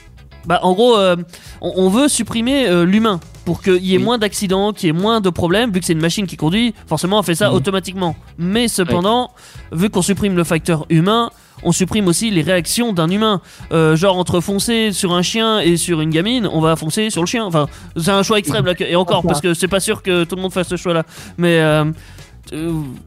Bah 0.47 0.59
en 0.63 0.73
gros, 0.73 0.97
euh, 0.97 1.15
on, 1.61 1.71
on 1.75 1.89
veut 1.89 2.07
supprimer 2.07 2.67
euh, 2.67 2.83
l'humain 2.83 3.19
pour 3.45 3.61
qu'il 3.61 3.83
y 3.85 3.93
ait 3.93 3.97
Oui. 3.97 4.03
moins 4.03 4.17
d'accidents, 4.17 4.71
qu'il 4.73 4.87
y 4.87 4.89
ait 4.89 4.93
moins 4.93 5.21
de 5.21 5.29
problèmes, 5.29 5.71
vu 5.71 5.79
que 5.79 5.85
c'est 5.85 5.93
une 5.93 5.99
machine 6.01 6.27
qui 6.27 6.37
conduit, 6.37 6.73
forcément 6.87 7.19
on 7.19 7.23
fait 7.23 7.35
ça 7.35 7.49
Mhm. 7.49 7.55
automatiquement. 7.55 8.15
Mais 8.37 8.67
cependant, 8.67 9.31
vu 9.71 9.89
qu'on 9.89 10.01
supprime 10.01 10.35
le 10.35 10.43
facteur 10.43 10.85
humain, 10.89 11.31
on 11.63 11.71
supprime 11.71 12.07
aussi 12.07 12.31
les 12.31 12.41
réactions 12.41 12.91
d'un 12.93 13.09
humain. 13.09 13.39
Euh, 13.71 13.95
genre 13.95 14.17
entre 14.17 14.39
foncer 14.41 14.91
sur 14.91 15.13
un 15.13 15.21
chien 15.21 15.59
et 15.59 15.77
sur 15.77 16.01
une 16.01 16.09
gamine, 16.09 16.47
on 16.51 16.59
va 16.59 16.75
foncer 16.75 17.09
sur 17.11 17.21
le 17.21 17.27
chien. 17.27 17.45
Enfin, 17.45 17.67
c'est 17.97 18.09
un 18.11 18.23
choix 18.23 18.39
extrême 18.39 18.65
là, 18.65 18.73
et 18.79 18.95
encore 18.95 19.21
parce 19.23 19.41
que 19.41 19.53
c'est 19.53 19.67
pas 19.67 19.79
sûr 19.79 20.01
que 20.01 20.23
tout 20.23 20.35
le 20.35 20.41
monde 20.41 20.53
fasse 20.53 20.67
ce 20.69 20.75
choix-là. 20.75 21.03
Mais 21.37 21.59
euh, 21.59 21.85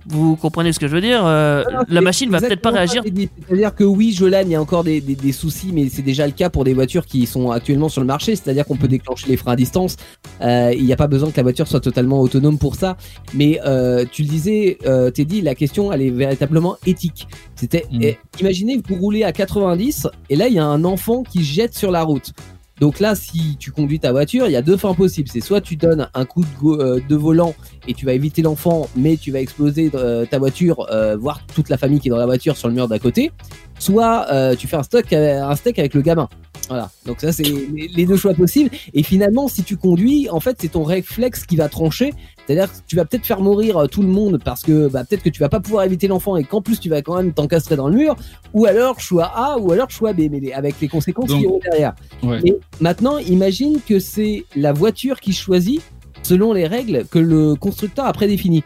vous 0.06 0.36
comprenez 0.36 0.72
ce 0.72 0.78
que 0.78 0.86
je 0.88 0.94
veux 0.94 1.00
dire 1.00 1.24
euh, 1.24 1.62
La 1.88 2.00
machine 2.00 2.30
va 2.30 2.40
peut-être 2.40 2.60
pas 2.60 2.70
réagir. 2.70 3.02
C'est-à-dire 3.04 3.74
que 3.74 3.84
oui, 3.84 4.12
Jolan, 4.12 4.42
il 4.42 4.50
y 4.50 4.54
a 4.54 4.60
encore 4.60 4.84
des, 4.84 5.00
des- 5.00 5.14
des 5.14 5.32
soucis, 5.32 5.70
mais 5.72 5.88
c'est 5.88 6.02
déjà 6.02 6.26
le 6.26 6.32
cas 6.32 6.50
pour 6.50 6.64
des 6.64 6.74
voitures 6.74 7.06
qui 7.06 7.26
sont 7.26 7.50
actuellement 7.50 7.88
sur 7.88 8.00
le 8.00 8.06
marché. 8.06 8.36
C'est-à-dire 8.36 8.64
qu'on 8.64 8.76
peut 8.76 8.88
déclencher 8.88 9.28
les 9.28 9.36
freins 9.36 9.52
à 9.52 9.56
distance. 9.56 9.96
Euh, 10.40 10.72
il 10.76 10.84
n'y 10.84 10.92
a 10.92 10.96
pas 10.96 11.06
besoin 11.06 11.30
que 11.30 11.36
la 11.36 11.42
voiture 11.42 11.68
soit 11.68 11.80
totalement 11.80 12.20
autonome 12.20 12.58
pour 12.58 12.74
ça. 12.76 12.96
Mais 13.34 13.60
euh, 13.66 14.04
tu 14.10 14.22
le 14.22 14.28
disais, 14.28 14.78
euh, 14.86 15.10
Teddy, 15.10 15.40
la 15.42 15.54
question, 15.54 15.92
elle 15.92 16.02
est 16.02 16.10
véritablement 16.10 16.76
éthique. 16.86 17.26
C'était, 17.54 17.84
Mhm. 17.92 18.00
eh, 18.02 18.18
imaginez, 18.40 18.80
vous 18.88 18.94
roulez 18.96 19.24
à 19.24 19.32
90 19.32 20.08
et 20.30 20.36
là, 20.36 20.48
il 20.48 20.54
y 20.54 20.58
a 20.58 20.64
un 20.66 20.84
enfant 20.84 21.22
qui 21.22 21.44
jette 21.44 21.74
sur 21.74 21.90
la 21.90 22.02
route. 22.02 22.32
Donc 22.80 22.98
là, 22.98 23.14
si 23.14 23.56
tu 23.58 23.70
conduis 23.70 24.00
ta 24.00 24.10
voiture, 24.10 24.46
il 24.46 24.52
y 24.52 24.56
a 24.56 24.62
deux 24.62 24.76
fins 24.76 24.94
possibles. 24.94 25.28
C'est 25.32 25.40
soit 25.40 25.60
tu 25.60 25.76
donnes 25.76 26.08
un 26.12 26.24
coup 26.24 26.42
de, 26.42 26.48
euh, 26.82 27.16
volant 27.16 27.54
et 27.86 27.94
tu 27.94 28.04
vas 28.04 28.12
éviter 28.12 28.42
l'enfant, 28.42 28.88
mais 28.96 29.16
tu 29.16 29.30
vas 29.30 29.40
exploser 29.40 29.90
euh, 29.94 30.26
ta 30.26 30.38
voiture, 30.38 30.86
euh, 30.90 31.16
voire 31.16 31.40
toute 31.54 31.68
la 31.68 31.78
famille 31.78 32.00
qui 32.00 32.08
est 32.08 32.10
dans 32.10 32.16
la 32.16 32.26
voiture 32.26 32.56
sur 32.56 32.68
le 32.68 32.74
mur 32.74 32.88
d'à 32.88 32.98
côté. 32.98 33.30
Soit 33.78 34.26
euh, 34.30 34.54
tu 34.56 34.66
fais 34.66 34.76
un, 34.76 34.82
stock, 34.82 35.12
euh, 35.12 35.42
un 35.42 35.56
steak 35.56 35.78
avec 35.78 35.94
le 35.94 36.02
gamin. 36.02 36.28
Voilà. 36.68 36.90
Donc 37.04 37.20
ça, 37.20 37.32
c'est 37.32 37.42
les 37.42 38.06
deux 38.06 38.16
choix 38.16 38.32
possibles. 38.32 38.70
Et 38.94 39.02
finalement, 39.02 39.48
si 39.48 39.62
tu 39.62 39.76
conduis, 39.76 40.28
en 40.30 40.40
fait, 40.40 40.56
c'est 40.60 40.68
ton 40.72 40.84
réflexe 40.84 41.44
qui 41.44 41.56
va 41.56 41.68
trancher. 41.68 42.14
C'est-à-dire 42.46 42.70
que 42.70 42.78
tu 42.86 42.96
vas 42.96 43.04
peut-être 43.04 43.26
faire 43.26 43.40
mourir 43.40 43.76
euh, 43.76 43.86
tout 43.86 44.02
le 44.02 44.08
monde 44.08 44.40
parce 44.42 44.62
que 44.62 44.88
bah, 44.88 45.04
peut-être 45.04 45.22
que 45.22 45.30
tu 45.30 45.40
vas 45.40 45.48
pas 45.48 45.60
pouvoir 45.60 45.84
éviter 45.84 46.08
l'enfant 46.08 46.36
et 46.36 46.44
qu'en 46.44 46.60
plus 46.60 46.78
tu 46.78 46.88
vas 46.90 47.00
quand 47.02 47.16
même 47.16 47.32
t'encastrer 47.32 47.76
dans 47.76 47.88
le 47.88 47.96
mur. 47.96 48.16
Ou 48.52 48.66
alors 48.66 49.00
choix 49.00 49.32
A 49.34 49.58
ou 49.58 49.72
alors 49.72 49.90
choix 49.90 50.12
B, 50.12 50.22
mais 50.30 50.52
avec 50.52 50.80
les 50.80 50.88
conséquences 50.88 51.28
Donc- 51.28 51.38
qui 51.38 51.44
iront 51.44 51.60
derrière. 51.70 51.94
Ouais. 52.22 52.40
Et 52.44 52.54
maintenant, 52.80 53.18
imagine 53.18 53.78
que 53.86 53.98
c'est 53.98 54.44
la 54.56 54.72
voiture 54.72 55.20
qui 55.20 55.32
choisit 55.32 55.80
selon 56.22 56.52
les 56.52 56.66
règles 56.66 57.06
que 57.10 57.18
le 57.18 57.54
constructeur 57.54 58.06
a 58.06 58.12
prédéfinies. 58.12 58.64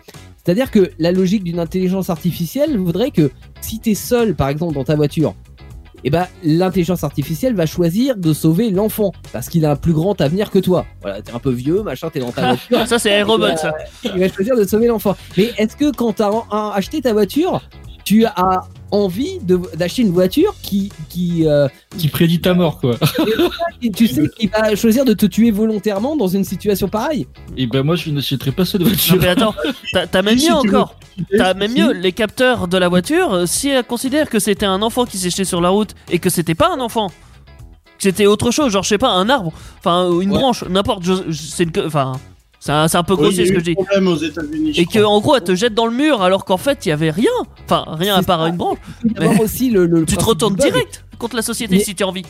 C'est-à-dire 0.48 0.70
que 0.70 0.90
la 0.98 1.12
logique 1.12 1.44
d'une 1.44 1.58
intelligence 1.58 2.08
artificielle 2.08 2.78
voudrait 2.78 3.10
que 3.10 3.30
si 3.60 3.80
tu 3.80 3.90
es 3.90 3.94
seul, 3.94 4.34
par 4.34 4.48
exemple, 4.48 4.72
dans 4.72 4.82
ta 4.82 4.96
voiture, 4.96 5.34
eh 6.04 6.08
ben, 6.08 6.26
l'intelligence 6.42 7.04
artificielle 7.04 7.54
va 7.54 7.66
choisir 7.66 8.16
de 8.16 8.32
sauver 8.32 8.70
l'enfant 8.70 9.12
parce 9.30 9.50
qu'il 9.50 9.66
a 9.66 9.72
un 9.72 9.76
plus 9.76 9.92
grand 9.92 10.18
avenir 10.22 10.50
que 10.50 10.58
toi. 10.58 10.86
Voilà, 11.02 11.20
t'es 11.20 11.32
un 11.34 11.38
peu 11.38 11.50
vieux, 11.50 11.82
machin, 11.82 12.08
t'es 12.08 12.20
dans 12.20 12.32
ta 12.32 12.54
voiture. 12.54 12.86
Ça 12.86 12.98
c'est 12.98 13.18
iRobot 13.18 13.58
ça. 13.58 13.74
il 14.04 14.18
va 14.18 14.26
choisir 14.30 14.56
de 14.56 14.64
sauver 14.64 14.86
l'enfant. 14.86 15.14
Mais 15.36 15.50
est-ce 15.58 15.76
que 15.76 15.94
quand 15.94 16.14
tu 16.14 16.22
as 16.22 16.72
acheté 16.72 17.02
ta 17.02 17.12
voiture, 17.12 17.60
tu 18.06 18.24
as 18.24 18.62
envie 18.90 19.38
de- 19.42 19.60
d'acheter 19.76 20.02
une 20.02 20.10
voiture 20.12 20.54
qui, 20.62 20.90
qui, 21.08 21.46
euh, 21.46 21.68
Qui 21.98 22.08
prédit 22.08 22.40
ta 22.40 22.54
mort, 22.54 22.80
quoi. 22.80 22.96
qui- 23.80 23.90
tu 23.90 24.06
sais, 24.06 24.22
qui 24.38 24.46
va 24.46 24.74
choisir 24.76 25.04
de 25.04 25.12
te 25.12 25.26
tuer 25.26 25.50
volontairement 25.50 26.16
dans 26.16 26.28
une 26.28 26.44
situation 26.44 26.88
pareille 26.88 27.26
Et 27.56 27.66
ben 27.66 27.82
moi, 27.82 27.96
je 27.96 28.10
n'achèterai 28.10 28.52
pas 28.52 28.64
cette 28.64 28.80
Non 28.80 28.86
voiture. 28.88 29.16
mais 29.20 29.28
attends, 29.28 29.54
t'as 29.92 30.06
t'as 30.06 30.22
même 30.22 30.38
mieux 30.38 30.52
encore. 30.52 30.94
T'as 31.36 31.54
même 31.54 31.72
mieux 31.72 31.92
les 31.92 32.12
capteurs 32.12 32.68
de 32.68 32.78
la 32.78 32.88
voiture. 32.88 33.32
euh, 33.34 33.46
Si 33.46 33.68
elle 33.68 33.84
considère 33.84 34.28
que 34.30 34.38
c'était 34.38 34.66
un 34.66 34.82
enfant 34.82 35.04
qui 35.04 35.18
s'est 35.18 35.30
jeté 35.30 35.44
sur 35.44 35.60
la 35.60 35.68
route 35.70 35.94
et 36.10 36.18
que 36.18 36.30
c'était 36.30 36.54
pas 36.54 36.70
un 36.72 36.80
enfant, 36.80 37.08
que 37.08 38.04
c'était 38.04 38.26
autre 38.26 38.50
chose, 38.50 38.72
genre 38.72 38.84
je 38.84 38.88
sais 38.90 38.98
pas 38.98 39.10
un 39.10 39.28
arbre, 39.28 39.52
enfin 39.78 40.08
une 40.20 40.30
Ouais. 40.30 40.38
branche, 40.38 40.62
n'importe. 40.68 41.02
je- 41.04 41.30
je- 41.30 41.42
C'est 41.42 41.64
une, 41.64 41.72
enfin, 41.86 42.12
c'est 42.60 42.72
un, 42.72 43.02
peu 43.04 43.14
Oui, 43.14 43.20
grossier 43.22 43.44
a 43.44 43.46
ce 43.46 43.52
que 43.52 43.58
États-Unis. 44.24 44.74
je 44.74 44.80
Et 44.80 44.86
que 44.86 44.98
en 45.04 45.20
gros 45.20 45.36
elle 45.36 45.44
te 45.44 45.54
jette 45.54 45.74
dans 45.74 45.86
le 45.86 45.94
mur 45.96 46.22
alors 46.22 46.44
qu'en 46.44 46.56
fait 46.56 46.86
il 46.86 46.88
y 46.88 46.92
avait 46.92 47.10
rien. 47.10 47.30
Enfin 47.64 47.84
rien 47.88 48.16
à 48.16 48.22
part 48.22 48.42
ça. 48.42 48.48
une 48.48 48.56
branche. 48.56 48.78
Aussi 49.40 49.70
le, 49.70 49.86
le 49.86 50.04
Tu 50.04 50.16
te 50.16 50.24
retournes 50.24 50.56
direct 50.56 51.04
contre 51.18 51.36
la 51.36 51.42
société 51.42 51.76
Mais- 51.76 51.82
si 51.84 51.94
tu 51.94 52.02
as 52.02 52.08
envie. 52.08 52.24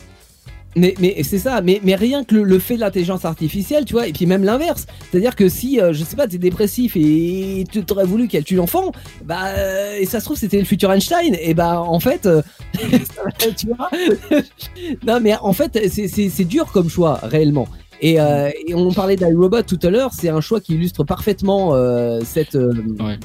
Mais, 0.75 0.93
mais 0.99 1.23
c'est 1.23 1.39
ça, 1.39 1.61
mais, 1.61 1.81
mais 1.83 1.95
rien 1.95 2.23
que 2.23 2.35
le, 2.35 2.43
le 2.43 2.59
fait 2.59 2.75
de 2.75 2.81
l'intelligence 2.81 3.25
artificielle, 3.25 3.85
tu 3.85 3.93
vois, 3.93 4.05
et 4.05 4.13
puis 4.13 4.27
même 4.27 4.43
l'inverse. 4.43 4.85
C'est-à-dire 5.09 5.35
que 5.35 5.49
si, 5.49 5.81
euh, 5.81 5.93
je 5.93 6.03
sais 6.03 6.15
pas, 6.15 6.27
t'es 6.27 6.37
dépressif 6.37 6.95
et 6.95 7.63
tu 7.71 7.83
t'aurais 7.83 8.05
voulu 8.05 8.27
qu'elle 8.27 8.43
tue 8.43 8.53
l'enfant, 8.55 8.91
bah, 9.25 9.47
euh, 9.57 9.97
et 9.99 10.05
ça 10.05 10.19
se 10.19 10.25
trouve, 10.25 10.37
c'était 10.37 10.59
le 10.59 10.65
futur 10.65 10.91
Einstein, 10.91 11.35
et 11.41 11.55
bah, 11.55 11.81
en 11.81 11.99
fait, 11.99 12.27
euh, 12.27 12.43
tu 13.57 13.65
vois. 13.75 13.89
non, 15.07 15.19
mais 15.19 15.35
en 15.41 15.53
fait, 15.53 15.89
c'est 15.89 16.45
dur 16.45 16.71
comme 16.71 16.87
choix, 16.87 17.19
réellement. 17.23 17.67
Et, 18.01 18.19
euh, 18.19 18.49
et 18.67 18.73
on 18.75 18.91
parlait 18.93 19.15
d'iRobot 19.17 19.61
tout 19.63 19.79
à 19.83 19.89
l'heure, 19.89 20.11
c'est 20.13 20.29
un 20.29 20.41
choix 20.41 20.61
qui 20.61 20.75
illustre 20.75 21.03
parfaitement 21.03 21.75
euh, 21.75 22.21
cette. 22.23 22.55
euh, 22.55 22.71
Ouais. 22.99 23.17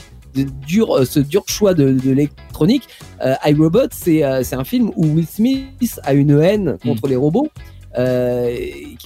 dur, 0.66 0.90
euh, 0.96 1.04
ce 1.04 1.20
dur 1.20 1.44
choix 1.46 1.74
de, 1.74 1.92
de 1.92 2.10
l'électronique. 2.10 2.88
IRobot, 3.46 3.88
c'est 3.92 4.22
un 4.24 4.64
film 4.64 4.90
où 4.96 5.06
Will 5.06 5.26
Smith 5.26 6.00
a 6.02 6.12
une 6.12 6.40
haine 6.40 6.76
contre 6.84 7.06
les 7.06 7.14
robots 7.16 7.48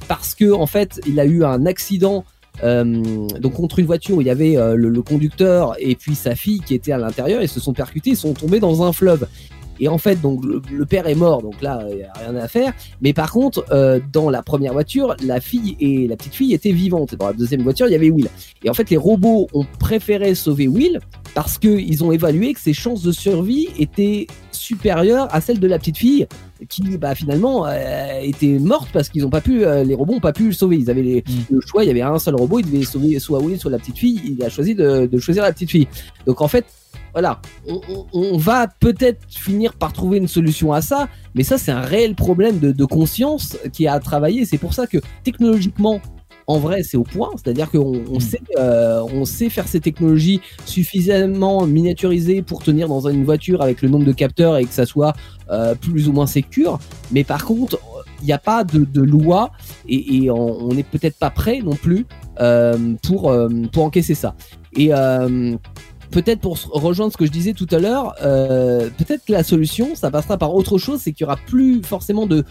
parce 0.09 0.35
que 0.35 0.51
en 0.53 0.67
fait, 0.67 1.01
il 1.07 1.21
a 1.21 1.25
eu 1.25 1.45
un 1.45 1.67
accident. 1.67 2.25
euh, 2.65 3.29
donc 3.39 3.53
contre 3.53 3.79
une 3.79 3.87
voiture 3.87 4.17
où 4.17 4.21
il 4.21 4.27
y 4.27 4.31
avait 4.31 4.57
euh, 4.57 4.75
le, 4.75 4.89
le 4.89 5.03
conducteur 5.03 5.77
et 5.79 5.95
puis 5.95 6.17
sa 6.17 6.35
fille 6.35 6.59
qui 6.61 6.75
était 6.75 6.91
à 6.91 6.99
l'intérieur, 6.99 7.41
ils 7.41 7.49
se 7.49 7.61
sont 7.61 7.73
percutés, 7.73 8.11
ils 8.11 8.17
sont 8.17 8.35
tombés 8.35 8.59
dans 8.59 8.83
un 8.83 8.93
fleuve. 8.93 9.29
Et 9.81 9.89
en 9.89 9.99
fait, 9.99 10.21
donc 10.21 10.45
le, 10.45 10.61
le 10.73 10.87
père 10.87 11.07
est 11.07 11.15
mort, 11.15 11.43
donc 11.43 11.61
là, 11.63 11.83
il 11.91 11.97
n'y 11.97 12.03
a 12.03 12.13
rien 12.15 12.37
à 12.37 12.49
faire. 12.49 12.73
Mais 13.01 13.13
par 13.13 13.31
contre, 13.33 13.65
euh, 13.71 14.01
dans 14.13 14.31
la 14.31 14.43
première 14.43 14.73
voiture, 14.73 15.15
la 15.25 15.41
fille 15.41 15.77
et 15.81 16.07
la 16.09 16.17
petite 16.17 16.35
fille 16.35 16.53
étaient 16.55 16.73
vivantes. 16.73 17.15
Dans 17.15 17.27
la 17.29 17.33
deuxième 17.33 17.63
voiture, 17.63 17.87
il 17.87 17.93
y 17.93 17.95
avait 17.95 18.11
Will. 18.11 18.29
Et 18.65 18.71
en 18.71 18.75
fait, 18.75 18.91
les 18.91 18.97
robots 18.97 19.47
ont 19.55 19.67
préféré 19.79 20.35
sauver 20.35 20.69
Will 20.69 21.01
parce 21.35 21.59
qu'ils 21.59 22.03
ont 22.05 22.11
évalué 22.13 22.53
que 22.55 22.61
ses 22.61 22.73
chances 22.73 23.03
de 23.03 23.13
survie 23.13 23.69
étaient 23.79 24.27
supérieures 24.51 25.29
à 25.33 25.41
celles 25.41 25.61
de 25.61 25.67
la 25.69 25.79
petite 25.79 25.97
fille 25.99 26.27
qui 26.69 26.83
bah, 26.99 27.15
finalement 27.15 27.67
euh, 27.67 28.21
était 28.23 28.59
morte 28.59 28.89
parce 28.93 29.09
qu'ils 29.09 29.25
ont 29.25 29.31
pas 29.31 29.41
pu 29.41 29.65
euh, 29.65 29.85
les 29.85 29.95
robots 29.95 30.15
ont 30.15 30.21
pas 30.21 30.33
pu 30.33 30.47
le 30.47 30.53
sauver 30.53 30.77
ils 30.77 30.91
avaient 30.91 31.03
les- 31.03 31.19
Mm. 31.29 31.55
le 31.55 31.61
choix 31.61 31.85
il 31.85 31.87
y 31.87 31.91
avait 31.91 32.03
un 32.03 32.19
seul 32.19 32.35
robot 32.35 32.59
il 32.59 32.67
devait 32.71 32.83
sauver 32.85 33.19
soit 33.21 33.39
Will 33.39 33.59
soit 33.59 33.71
la 33.71 33.79
petite 33.79 33.99
fille 33.99 34.21
il 34.25 34.43
a 34.45 34.49
choisi 34.49 34.75
de, 34.75 35.07
de 35.07 35.19
choisir 35.21 35.43
la 35.45 35.53
petite 35.53 35.71
fille 35.71 35.87
donc 36.27 36.41
en 36.41 36.49
fait 36.49 36.65
voilà 37.13 37.41
on, 37.67 37.81
on- 37.89 38.07
on 38.13 38.37
va 38.37 38.67
peut-être 38.69 39.21
finir 39.29 39.75
par 39.75 39.93
trouver 39.93 40.19
une 40.19 40.29
solution 40.29 40.73
à 40.73 40.81
ça 40.83 41.09
mais 41.35 41.43
ça 41.43 41.59
c'est 41.59 41.73
un 41.73 41.81
réel 41.81 42.15
problème 42.15 42.59
de, 42.59 42.73
de 42.73 42.85
conscience 42.85 43.57
qui 43.73 43.85
est 43.85 43.89
à 43.89 43.99
travailler 44.01 44.45
c'est 44.45 44.59
pour 44.59 44.75
ça 44.75 44.87
que 44.87 44.99
technologiquement 45.25 46.01
en 46.51 46.59
vrai, 46.59 46.83
c'est 46.83 46.97
au 46.97 47.03
point, 47.03 47.29
c'est-à-dire 47.37 47.71
qu'on 47.71 48.01
on 48.11 48.17
Mm. 48.17 48.21
sait, 48.21 48.41
euh, 48.59 49.03
on 49.13 49.27
sait 49.27 49.51
faire 49.51 49.69
ces 49.69 49.81
technologies 49.81 50.41
suffisamment 50.65 51.67
miniaturisées 51.67 52.41
pour 52.41 52.63
tenir 52.63 52.89
dans 52.89 53.07
une 53.07 53.23
voiture 53.23 53.61
avec 53.61 53.83
le 53.83 53.91
nombre 53.91 54.07
de 54.07 54.13
capteurs 54.13 54.57
et 54.57 54.65
que 54.65 54.73
ça 54.73 54.87
soit 54.87 55.13
euh, 55.51 55.75
plus 55.75 56.09
ou 56.09 56.13
moins 56.15 56.27
sécure. 56.27 56.79
Mais 57.13 57.23
par 57.23 57.45
contre, 57.45 57.79
il 58.23 58.25
n'y 58.25 58.33
a 58.33 58.39
pas 58.39 58.65
de, 58.65 58.87
de 58.87 59.03
loi 59.03 59.51
et, 59.87 60.25
et 60.25 60.31
on 60.31 60.69
n'est 60.69 60.85
peut-être 60.85 61.19
pas 61.19 61.29
prêt 61.29 61.61
non 61.63 61.75
plus 61.77 62.07
euh, 62.41 62.95
pour, 63.03 63.31
pour 63.71 63.85
encaisser 63.85 64.15
ça. 64.15 64.35
Et 64.75 64.91
peut-être 66.11 66.41
pour 66.41 66.59
rejoindre 66.73 67.13
ce 67.13 67.17
que 67.17 67.27
je 67.27 67.31
disais 67.31 67.53
tout 67.53 67.67
à 67.71 67.79
l'heure, 67.79 68.15
euh, 68.23 68.89
peut-être 68.99 69.25
que 69.25 69.33
la 69.33 69.43
solution, 69.43 69.95
ça 69.95 70.11
passera 70.11 70.39
par 70.39 70.55
autre 70.55 70.79
chose, 70.79 71.01
c'est 71.01 71.13
qu'il 71.13 71.25
y 71.25 71.27
aura 71.27 71.37
plus 71.37 71.83
forcément 71.83 72.27
de 72.27 72.45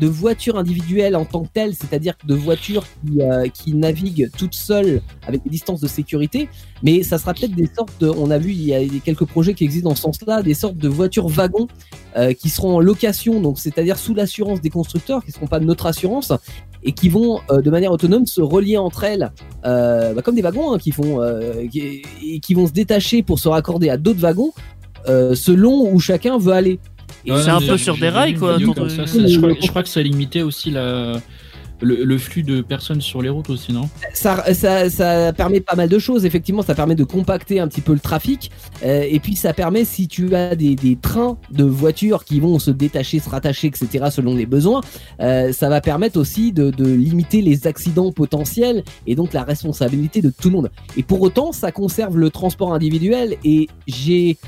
de 0.00 0.06
voitures 0.06 0.58
individuelles 0.58 1.16
en 1.16 1.24
tant 1.24 1.42
que 1.42 1.48
telles, 1.52 1.74
c'est-à-dire 1.74 2.14
de 2.24 2.34
voitures 2.34 2.84
qui, 2.84 3.20
euh, 3.20 3.48
qui 3.48 3.74
naviguent 3.74 4.30
toutes 4.36 4.54
seules 4.54 5.02
avec 5.26 5.42
des 5.42 5.50
distances 5.50 5.80
de 5.80 5.88
sécurité, 5.88 6.48
mais 6.82 7.02
ça 7.02 7.18
sera 7.18 7.34
peut-être 7.34 7.54
des 7.54 7.68
sortes 7.74 8.02
on 8.02 8.30
a 8.30 8.38
vu 8.38 8.52
il 8.52 8.62
y 8.62 8.74
a 8.74 8.80
quelques 9.04 9.24
projets 9.24 9.54
qui 9.54 9.64
existent 9.64 9.90
dans 9.90 9.94
ce 9.94 10.02
sens-là, 10.02 10.42
des 10.42 10.54
sortes 10.54 10.76
de 10.76 10.88
voitures 10.88 11.28
wagons 11.28 11.68
euh, 12.16 12.32
qui 12.32 12.48
seront 12.48 12.76
en 12.76 12.80
location, 12.80 13.40
donc 13.40 13.58
c'est-à-dire 13.58 13.98
sous 13.98 14.14
l'assurance 14.14 14.60
des 14.60 14.70
constructeurs, 14.70 15.22
qui 15.22 15.30
ne 15.30 15.34
seront 15.34 15.46
pas 15.46 15.60
de 15.60 15.64
notre 15.64 15.86
assurance, 15.86 16.32
et 16.84 16.92
qui 16.92 17.08
vont 17.08 17.40
euh, 17.50 17.60
de 17.60 17.70
manière 17.70 17.92
autonome 17.92 18.26
se 18.26 18.40
relier 18.40 18.76
entre 18.76 19.04
elles, 19.04 19.30
euh, 19.64 20.14
bah, 20.14 20.22
comme 20.22 20.34
des 20.34 20.42
wagons 20.42 20.72
hein, 20.72 20.78
qui 20.78 20.90
font, 20.90 21.20
euh, 21.20 21.66
qui, 21.70 22.02
et 22.24 22.40
qui 22.40 22.54
vont 22.54 22.66
se 22.66 22.72
détacher 22.72 23.22
pour 23.22 23.38
se 23.38 23.48
raccorder 23.48 23.90
à 23.90 23.96
d'autres 23.96 24.20
wagons 24.20 24.52
selon 25.06 25.92
où 25.92 25.98
chacun 25.98 26.38
veut 26.38 26.52
aller. 26.52 26.78
C'est 27.26 27.48
un 27.48 27.60
peu 27.60 27.76
sur 27.76 27.96
des 27.96 28.08
rails, 28.08 28.34
quoi, 28.34 28.56
Comme 28.74 28.88
ça, 28.88 29.04
je, 29.04 29.36
crois, 29.36 29.50
je 29.60 29.66
crois 29.68 29.82
que 29.82 29.88
ça 29.88 30.02
limitait 30.02 30.42
aussi 30.42 30.70
la, 30.70 31.14
le, 31.82 32.18
flux 32.18 32.42
de 32.42 32.60
personnes 32.60 33.00
sur 33.00 33.22
les 33.22 33.28
routes 33.28 33.50
aussi, 33.50 33.72
non? 33.72 33.88
Ça, 34.14 34.54
ça, 34.54 34.88
ça 34.88 35.32
permet 35.32 35.60
pas 35.60 35.74
mal 35.74 35.88
de 35.88 35.98
choses. 35.98 36.24
Effectivement, 36.24 36.62
ça 36.62 36.74
permet 36.74 36.94
de 36.94 37.04
compacter 37.04 37.60
un 37.60 37.68
petit 37.68 37.80
peu 37.80 37.92
le 37.92 38.00
trafic. 38.00 38.50
Euh, 38.84 39.04
et 39.08 39.20
puis, 39.20 39.36
ça 39.36 39.52
permet, 39.52 39.84
si 39.84 40.08
tu 40.08 40.34
as 40.34 40.54
des, 40.56 40.98
trains 41.00 41.36
de 41.50 41.64
voitures 41.64 42.24
qui 42.24 42.40
vont 42.40 42.58
se 42.58 42.70
détacher, 42.70 43.18
se 43.18 43.28
rattacher, 43.28 43.68
etc., 43.68 44.06
selon 44.10 44.34
les 44.34 44.46
besoins, 44.46 44.80
euh, 45.20 45.52
ça 45.52 45.68
va 45.68 45.80
permettre 45.80 46.18
aussi 46.18 46.52
de 46.52 46.72
limiter 46.84 47.42
les 47.42 47.66
accidents 47.66 48.12
potentiels 48.12 48.84
et 49.06 49.14
donc 49.14 49.32
la 49.32 49.42
responsabilité 49.42 50.22
de 50.22 50.30
tout 50.30 50.48
le 50.48 50.56
monde. 50.56 50.70
Et 50.96 51.02
pour 51.02 51.20
autant, 51.22 51.52
ça 51.52 51.72
conserve 51.72 52.16
le 52.16 52.30
transport 52.30 52.72
individuel 52.74 53.36
et 53.44 53.68
j'ai 53.86 54.38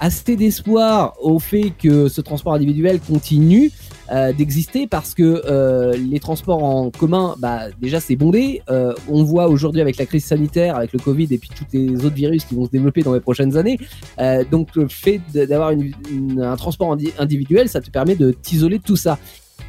assez 0.00 0.36
d'espoir 0.36 1.14
au 1.20 1.38
fait 1.38 1.70
que 1.70 2.08
ce 2.08 2.20
transport 2.20 2.54
individuel 2.54 3.00
continue 3.00 3.70
euh, 4.12 4.32
d'exister 4.32 4.86
parce 4.86 5.14
que 5.14 5.42
euh, 5.46 5.96
les 5.96 6.20
transports 6.20 6.62
en 6.62 6.90
commun, 6.90 7.34
bah, 7.38 7.62
déjà 7.80 7.98
c'est 8.00 8.16
bondé. 8.16 8.62
Euh, 8.70 8.92
on 9.08 9.24
voit 9.24 9.48
aujourd'hui 9.48 9.80
avec 9.80 9.96
la 9.98 10.06
crise 10.06 10.24
sanitaire, 10.24 10.76
avec 10.76 10.92
le 10.92 10.98
Covid 10.98 11.26
et 11.30 11.38
puis 11.38 11.50
tous 11.56 11.64
les 11.72 12.04
autres 12.04 12.14
virus 12.14 12.44
qui 12.44 12.54
vont 12.54 12.66
se 12.66 12.70
développer 12.70 13.02
dans 13.02 13.14
les 13.14 13.20
prochaines 13.20 13.56
années. 13.56 13.78
Euh, 14.20 14.44
donc 14.50 14.74
le 14.76 14.88
fait 14.88 15.20
d'avoir 15.34 15.70
une- 15.72 15.92
une- 16.10 16.40
un 16.42 16.56
transport 16.56 16.92
indi- 16.92 17.12
individuel, 17.18 17.68
ça 17.68 17.80
te 17.80 17.90
permet 17.90 18.14
de 18.16 18.30
t'isoler 18.32 18.78
de 18.78 18.84
tout 18.84 18.96
ça. 18.96 19.18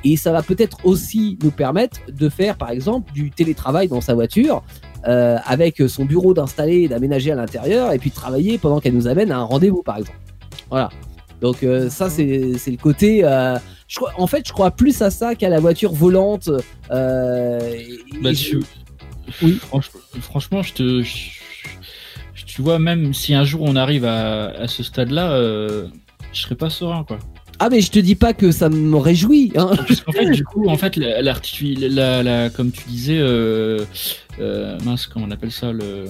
Et 0.03 0.17
ça 0.17 0.31
va 0.31 0.43
peut-être 0.43 0.77
aussi 0.85 1.39
nous 1.41 1.49
permettre 1.51 1.99
de 2.11 2.29
faire, 2.29 2.57
par 2.57 2.69
exemple, 2.69 3.11
du 3.13 3.31
télétravail 3.31 3.87
dans 3.87 4.01
sa 4.01 4.13
voiture, 4.13 4.63
euh, 5.07 5.37
avec 5.45 5.81
son 5.87 6.05
bureau 6.05 6.33
d'installer 6.33 6.81
et 6.83 6.87
d'aménager 6.87 7.31
à 7.31 7.35
l'intérieur, 7.35 7.91
et 7.93 7.97
puis 7.97 8.09
de 8.11 8.15
travailler 8.15 8.57
pendant 8.57 8.79
qu'elle 8.79 8.93
nous 8.93 9.07
amène 9.07 9.31
à 9.31 9.37
un 9.39 9.43
rendez-vous, 9.43 9.81
par 9.83 9.97
exemple. 9.97 10.19
Voilà. 10.69 10.89
Donc 11.41 11.63
euh, 11.63 11.89
ça, 11.89 12.09
c'est 12.09 12.57
c'est 12.57 12.71
le 12.71 12.77
côté... 12.77 13.21
euh, 13.23 13.57
je 13.87 13.95
crois, 13.97 14.11
en 14.17 14.27
fait, 14.27 14.45
je 14.47 14.51
crois 14.51 14.71
plus 14.71 15.01
à 15.01 15.09
ça 15.11 15.35
qu'à 15.35 15.49
la 15.49 15.59
voiture 15.59 15.93
volante. 15.93 16.49
Euh, 16.91 17.59
Bah, 18.21 18.31
et- 18.31 18.35
tu- 18.35 18.59
Oui. 19.43 19.59
Franch- 19.71 19.91
franchement, 20.21 20.61
je 20.63 20.73
te. 20.73 21.01
je- 21.03 21.29
tu 22.45 22.61
vois, 22.61 22.79
même 22.79 23.13
si 23.13 23.33
un 23.33 23.43
jour 23.43 23.61
on 23.63 23.75
arrive 23.75 24.03
à, 24.05 24.47
à 24.47 24.67
ce 24.67 24.81
stade-là, 24.83 25.31
euh, 25.33 25.87
je 26.33 26.41
serais 26.41 26.55
pas 26.55 26.69
serein, 26.69 27.03
quoi. 27.03 27.19
Ah, 27.59 27.69
mais 27.69 27.81
je 27.81 27.89
te 27.91 27.97
dis 27.99 28.15
pas 28.15 28.33
que 28.33 28.51
ça 28.51 28.69
me 28.69 28.97
réjouit. 28.97 29.51
Hein. 29.55 29.71
Parce 29.87 30.01
qu'en 30.01 30.11
fait, 30.11 30.29
du 30.31 30.43
coup, 30.43 30.67
en 30.69 30.77
fait, 30.77 30.95
la, 30.95 31.21
l'artifi- 31.21 31.75
la, 31.89 32.21
la- 32.23 32.49
comme 32.49 32.71
tu 32.71 32.81
disais, 32.87 33.19
mince, 34.83 35.07
comment 35.07 35.25
on 35.27 35.31
appelle 35.31 35.51
ça, 35.51 35.71
le, 35.71 36.05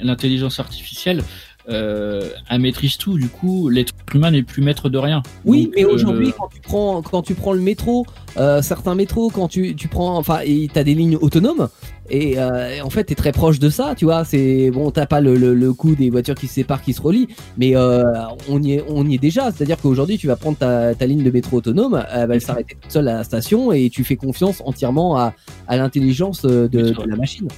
l'intelligence 0.00 0.60
artificielle, 0.60 1.22
euh, 1.68 2.28
elle 2.50 2.60
maîtrise 2.60 2.96
tout. 2.96 3.16
Du 3.16 3.28
coup, 3.28 3.68
l'être 3.68 3.92
humain 4.14 4.30
n'est 4.30 4.42
plus 4.42 4.62
maître 4.62 4.88
de 4.88 4.98
rien. 4.98 5.22
Oui, 5.44 5.64
Donc, 5.64 5.74
mais 5.76 5.84
euh, 5.84 5.92
aujourd'hui, 5.92 6.32
quand 6.36 6.48
tu 6.48 6.60
prends 6.60 7.02
quand 7.02 7.22
tu 7.22 7.34
prends 7.34 7.52
le 7.52 7.60
métro, 7.60 8.06
euh, 8.36 8.62
certains 8.62 8.94
métros, 8.94 9.30
quand 9.30 9.48
tu, 9.48 9.74
tu 9.74 9.88
prends, 9.88 10.16
enfin, 10.16 10.40
t'as 10.72 10.84
des 10.84 10.94
lignes 10.94 11.16
autonomes, 11.16 11.68
et 12.10 12.36
en 12.82 12.90
fait, 12.90 13.04
t'es 13.04 13.14
très 13.14 13.32
proche 13.32 13.58
de 13.58 13.70
ça, 13.70 13.94
tu 13.96 14.04
vois. 14.04 14.26
C'est 14.26 14.70
bon, 14.70 14.90
t'as 14.90 15.06
pas 15.06 15.22
le, 15.22 15.36
le, 15.36 15.54
le 15.54 15.72
coup 15.72 15.94
des 15.94 16.10
voitures 16.10 16.34
qui 16.34 16.48
se 16.48 16.54
séparent, 16.54 16.82
qui 16.82 16.92
se 16.92 17.00
relient, 17.00 17.28
mais 17.56 17.74
on 17.76 18.62
y 18.62 18.72
est, 18.72 18.84
on 18.88 19.06
y 19.06 19.14
est 19.14 19.18
déjà. 19.18 19.50
C'est-à-dire 19.50 19.78
qu'aujourd'hui, 19.80 20.18
tu 20.18 20.26
vas 20.26 20.36
prendre 20.36 20.58
ta, 20.58 20.94
ta 20.94 21.06
ligne 21.06 21.22
de 21.22 21.30
métro 21.30 21.56
autonome, 21.56 22.04
elle 22.12 22.28
va 22.28 22.38
s'arrêter 22.40 22.76
toute 22.78 22.92
seule 22.92 23.08
à 23.08 23.14
la 23.14 23.24
station, 23.24 23.72
et 23.72 23.88
tu 23.88 24.04
fais 24.04 24.16
confiance 24.16 24.62
entièrement 24.66 25.16
à, 25.16 25.32
à 25.66 25.76
l'intelligence 25.78 26.42
de, 26.42 26.66
de 26.66 26.94
la 27.06 27.16
machine. 27.16 27.48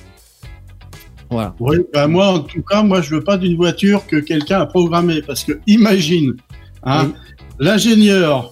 Voilà. 1.31 1.55
Oui, 1.59 1.79
bah 1.93 2.07
moi, 2.07 2.29
en 2.29 2.41
tout 2.41 2.63
cas, 2.63 2.83
moi, 2.83 3.01
je 3.01 3.15
veux 3.15 3.23
pas 3.23 3.37
d'une 3.37 3.57
voiture 3.57 4.07
que 4.07 4.17
quelqu'un 4.17 4.61
a 4.61 4.67
programmée. 4.67 5.23
Parce 5.23 5.45
que, 5.45 5.61
imagine, 5.67 6.37
hein, 6.85 7.13
l'ingénieur, 7.59 8.51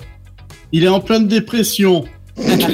il 0.72 0.84
est 0.84 0.88
en 0.88 1.00
pleine 1.00 1.28
dépression, 1.28 2.04
il 2.36 2.64
a 2.64 2.70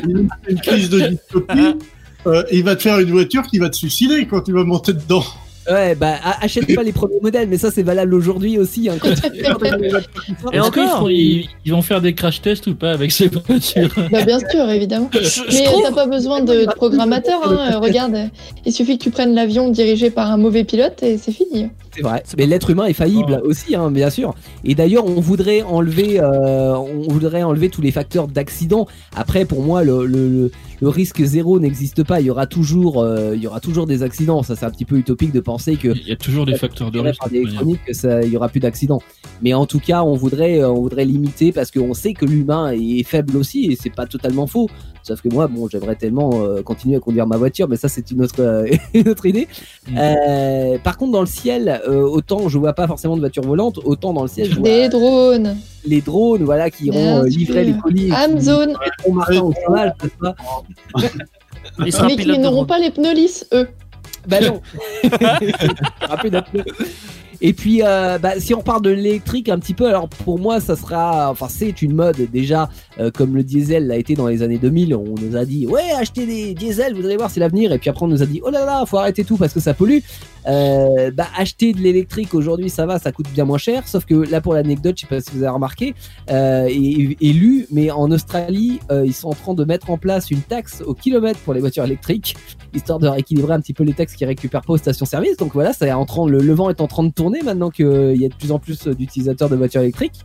une 0.48 0.60
crise 0.60 0.88
de 0.88 1.00
dystopie, 1.00 1.74
euh, 2.26 2.42
il 2.50 2.64
va 2.64 2.76
te 2.76 2.82
faire 2.82 2.98
une 2.98 3.10
voiture 3.10 3.42
qui 3.42 3.58
va 3.58 3.68
te 3.68 3.76
suicider 3.76 4.26
quand 4.26 4.42
tu 4.42 4.52
vas 4.52 4.64
monter 4.64 4.92
dedans. 4.92 5.24
Ouais, 5.68 5.94
bah 5.94 6.14
achète 6.40 6.74
pas 6.74 6.82
les 6.82 6.92
premiers 6.92 7.20
modèles, 7.20 7.48
mais 7.48 7.58
ça 7.58 7.70
c'est 7.70 7.82
valable 7.82 8.14
aujourd'hui 8.14 8.58
aussi. 8.58 8.88
Hein, 8.88 8.94
quand. 9.00 9.10
Et 10.52 10.60
encore, 10.60 11.00
font- 11.00 11.08
ils, 11.08 11.48
ils 11.64 11.72
vont 11.72 11.82
faire 11.82 12.00
des 12.00 12.14
crash 12.14 12.40
tests 12.42 12.66
ou 12.66 12.74
pas 12.74 12.92
avec 12.92 13.12
ces 13.12 13.28
voitures? 13.28 13.88
Bah, 14.10 14.24
bien 14.24 14.38
sûr, 14.38 14.68
évidemment. 14.70 15.10
Je, 15.12 15.42
Mais 15.52 15.64
trouve- 15.64 15.82
t'as 15.82 15.92
pas 15.92 16.06
besoin 16.06 16.40
de, 16.40 16.64
de 16.64 16.72
programmateur. 16.74 17.40
Hein. 17.44 17.72
euh, 17.74 17.78
Regarde, 17.78 18.16
il 18.64 18.72
suffit 18.72 18.98
que 18.98 19.04
tu 19.04 19.10
prennes 19.10 19.34
l'avion 19.34 19.68
dirigé 19.70 20.10
par 20.10 20.30
un 20.30 20.36
mauvais 20.36 20.64
pilote 20.64 21.02
et 21.02 21.18
c'est 21.18 21.32
fini. 21.32 21.68
C'est 21.94 22.02
vrai. 22.02 22.22
Mais 22.38 22.46
l'être 22.46 22.70
humain 22.70 22.86
est 22.86 22.92
faillible 22.92 23.40
aussi, 23.44 23.74
hein, 23.74 23.90
bien 23.90 24.10
sûr. 24.10 24.34
Et 24.64 24.74
d'ailleurs, 24.74 25.04
on 25.06 25.20
voudrait 25.20 25.62
enlever, 25.62 26.20
euh, 26.20 26.74
on 26.76 27.08
voudrait 27.12 27.42
enlever 27.42 27.68
tous 27.68 27.82
les 27.82 27.90
facteurs 27.90 28.28
d'accident. 28.28 28.86
Après, 29.16 29.44
pour 29.44 29.62
moi, 29.62 29.82
le, 29.84 30.06
le, 30.06 30.28
le- 30.28 30.50
le 30.80 30.88
risque 30.88 31.22
zéro 31.22 31.60
n'existe 31.60 32.04
pas. 32.04 32.20
Il 32.20 32.26
y 32.26 32.30
aura 32.30 32.46
toujours, 32.46 33.02
euh, 33.02 33.36
il 33.36 33.42
y 33.42 33.46
aura 33.46 33.60
toujours 33.60 33.86
des 33.86 34.02
accidents. 34.02 34.42
Ça, 34.42 34.56
c'est 34.56 34.66
un 34.66 34.70
petit 34.70 34.84
peu 34.84 34.96
utopique 34.96 35.32
de 35.32 35.40
penser 35.40 35.76
que 35.76 35.88
Il 35.88 36.08
y 36.08 36.12
a 36.12 36.16
toujours 36.16 36.46
des 36.46 36.56
facteurs 36.56 36.90
de 36.90 36.98
risque. 37.00 37.20
par 37.20 37.28
des 37.28 37.44
que 37.86 37.92
ça, 37.92 38.22
il 38.22 38.32
y 38.32 38.36
aura 38.36 38.48
plus 38.48 38.60
d'accidents. 38.60 39.02
Mais 39.42 39.54
en 39.54 39.66
tout 39.66 39.80
cas, 39.80 40.02
on 40.02 40.14
voudrait, 40.14 40.60
euh, 40.60 40.70
on 40.70 40.80
voudrait 40.80 41.04
limiter 41.04 41.52
parce 41.52 41.70
qu'on 41.70 41.94
sait 41.94 42.14
que 42.14 42.24
l'humain 42.24 42.72
est 42.72 43.02
faible 43.02 43.36
aussi 43.36 43.66
et 43.66 43.76
c'est 43.76 43.94
pas 43.94 44.06
totalement 44.06 44.46
faux. 44.46 44.68
Sauf 45.02 45.20
que 45.22 45.28
moi, 45.28 45.46
bon, 45.46 45.68
j'aimerais 45.68 45.96
tellement 45.96 46.30
euh, 46.34 46.62
continuer 46.62 46.96
à 46.96 47.00
conduire 47.00 47.26
ma 47.26 47.36
voiture, 47.36 47.68
mais 47.68 47.76
ça, 47.76 47.88
c'est 47.88 48.10
une 48.10 48.22
autre, 48.22 48.40
euh, 48.40 48.66
une 48.94 49.08
autre 49.08 49.26
idée. 49.26 49.48
Mm. 49.88 49.98
Euh, 49.98 50.78
par 50.78 50.96
contre, 50.96 51.12
dans 51.12 51.20
le 51.20 51.26
ciel, 51.26 51.80
euh, 51.88 52.02
autant 52.02 52.48
je 52.48 52.58
vois 52.58 52.72
pas 52.74 52.86
forcément 52.86 53.14
de 53.16 53.20
voiture 53.20 53.42
volante, 53.42 53.78
autant 53.84 54.12
dans 54.12 54.22
le 54.22 54.28
ciel, 54.28 54.50
je 54.50 54.54
vois 54.56 54.62
Des 54.62 54.88
drones. 54.88 55.56
les 55.84 56.00
drones, 56.00 56.44
voilà, 56.44 56.70
qui 56.70 56.86
iront 56.86 57.22
euh, 57.22 57.26
livrer 57.26 57.64
les 57.64 57.76
colis. 57.78 58.06
qui 58.06 58.12
Amazon. 58.12 58.74
Martin 59.12 59.40
au 59.40 59.52
il 61.84 61.92
sera 61.92 62.06
Mais 62.06 62.16
qui 62.16 62.38
n'auront 62.38 62.64
pas 62.66 62.78
les 62.78 62.90
pneus 62.90 63.14
lisses, 63.14 63.46
eux. 63.52 63.68
Bah 64.28 64.38
non. 64.40 64.60
Rapide. 66.00 66.42
Et 67.42 67.52
puis, 67.52 67.80
euh, 67.82 68.18
bah, 68.18 68.32
si 68.38 68.52
on 68.54 68.60
parle 68.60 68.82
de 68.82 68.90
l'électrique 68.90 69.48
un 69.48 69.58
petit 69.58 69.74
peu, 69.74 69.86
alors 69.86 70.08
pour 70.08 70.38
moi, 70.38 70.60
ça 70.60 70.76
sera, 70.76 71.30
enfin, 71.30 71.46
c'est 71.48 71.80
une 71.82 71.94
mode 71.94 72.28
déjà, 72.30 72.68
euh, 72.98 73.10
comme 73.10 73.34
le 73.34 73.42
diesel 73.42 73.86
l'a 73.86 73.96
été 73.96 74.14
dans 74.14 74.26
les 74.26 74.42
années 74.42 74.58
2000. 74.58 74.94
On 74.94 75.14
nous 75.20 75.36
a 75.36 75.44
dit, 75.44 75.66
ouais, 75.66 75.90
achetez 75.98 76.26
des 76.26 76.54
diesels, 76.54 76.94
vous 76.94 77.04
allez 77.06 77.16
voir, 77.16 77.30
c'est 77.30 77.40
l'avenir. 77.40 77.72
Et 77.72 77.78
puis 77.78 77.88
après, 77.88 78.04
on 78.04 78.08
nous 78.08 78.22
a 78.22 78.26
dit, 78.26 78.40
oh 78.44 78.50
là 78.50 78.66
là, 78.66 78.84
faut 78.86 78.98
arrêter 78.98 79.24
tout 79.24 79.36
parce 79.36 79.54
que 79.54 79.60
ça 79.60 79.72
pollue. 79.72 80.00
Euh, 80.46 81.10
bah, 81.10 81.26
acheter 81.36 81.72
de 81.72 81.80
l'électrique 81.80 82.34
aujourd'hui, 82.34 82.70
ça 82.70 82.86
va, 82.86 82.98
ça 82.98 83.12
coûte 83.12 83.28
bien 83.32 83.44
moins 83.44 83.58
cher. 83.58 83.86
Sauf 83.86 84.04
que 84.04 84.14
là, 84.14 84.40
pour 84.40 84.54
l'anecdote, 84.54 84.94
je 84.96 85.02
sais 85.02 85.06
pas 85.06 85.20
si 85.20 85.30
vous 85.32 85.42
avez 85.42 85.52
remarqué, 85.52 85.94
euh, 86.30 86.66
et, 86.68 87.16
et 87.20 87.32
lu, 87.32 87.66
mais 87.70 87.90
en 87.90 88.10
Australie, 88.10 88.80
euh, 88.90 89.04
ils 89.06 89.14
sont 89.14 89.28
en 89.28 89.34
train 89.34 89.54
de 89.54 89.64
mettre 89.64 89.90
en 89.90 89.98
place 89.98 90.30
une 90.30 90.42
taxe 90.42 90.82
au 90.86 90.94
kilomètre 90.94 91.40
pour 91.40 91.54
les 91.54 91.60
voitures 91.60 91.84
électriques 91.84 92.36
histoire 92.72 93.00
de 93.00 93.08
rééquilibrer 93.08 93.52
un 93.52 93.60
petit 93.60 93.74
peu 93.74 93.82
les 93.82 93.94
taxes 93.94 94.14
qu'ils 94.14 94.28
récupèrent 94.28 94.62
pas 94.62 94.74
aux 94.74 94.78
stations-service. 94.78 95.36
Donc 95.36 95.52
voilà, 95.54 95.72
ça 95.72 95.86
est 95.86 95.92
en 95.92 96.06
train, 96.06 96.28
le, 96.28 96.38
le 96.38 96.52
vent 96.52 96.70
est 96.70 96.80
en 96.80 96.86
train 96.86 97.02
de 97.02 97.10
tourner 97.10 97.42
maintenant 97.42 97.70
qu'il 97.70 98.16
y 98.16 98.24
a 98.24 98.28
de 98.28 98.34
plus 98.34 98.52
en 98.52 98.60
plus 98.60 98.86
d'utilisateurs 98.86 99.48
de 99.48 99.56
voitures 99.56 99.80
électriques. 99.80 100.24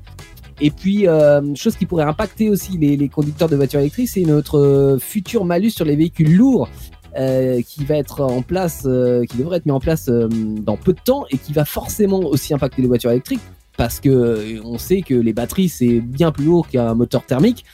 Et 0.61 0.71
puis, 0.71 1.07
euh, 1.07 1.53
chose 1.55 1.75
qui 1.75 1.85
pourrait 1.85 2.05
impacter 2.05 2.49
aussi 2.49 2.77
les, 2.77 2.95
les 2.95 3.09
conducteurs 3.09 3.49
de 3.49 3.57
voitures 3.57 3.81
électriques, 3.81 4.07
c'est 4.07 4.21
notre 4.21 4.57
euh, 4.57 4.97
futur 4.99 5.43
malus 5.43 5.71
sur 5.71 5.83
les 5.85 5.97
véhicules 5.97 6.33
lourds. 6.33 6.69
Euh, 7.17 7.61
qui 7.61 7.85
va 7.85 7.95
être 7.95 8.21
en 8.21 8.41
place, 8.41 8.83
euh, 8.85 9.23
qui 9.25 9.37
devrait 9.37 9.57
être 9.57 9.65
mis 9.65 9.71
en 9.71 9.79
place 9.79 10.09
euh, 10.09 10.27
dans 10.29 10.77
peu 10.77 10.93
de 10.93 10.99
temps 11.03 11.25
et 11.31 11.37
qui 11.37 11.53
va 11.53 11.65
forcément 11.65 12.19
aussi 12.19 12.53
impacter 12.53 12.81
les 12.81 12.87
voitures 12.87 13.11
électriques 13.11 13.41
parce 13.77 13.99
que 13.99 14.61
on 14.63 14.77
sait 14.77 15.01
que 15.01 15.13
les 15.13 15.33
batteries 15.33 15.69
c'est 15.69 15.99
bien 15.99 16.31
plus 16.31 16.45
lourd 16.45 16.67
qu'un 16.67 16.93
moteur 16.93 17.25
thermique. 17.25 17.65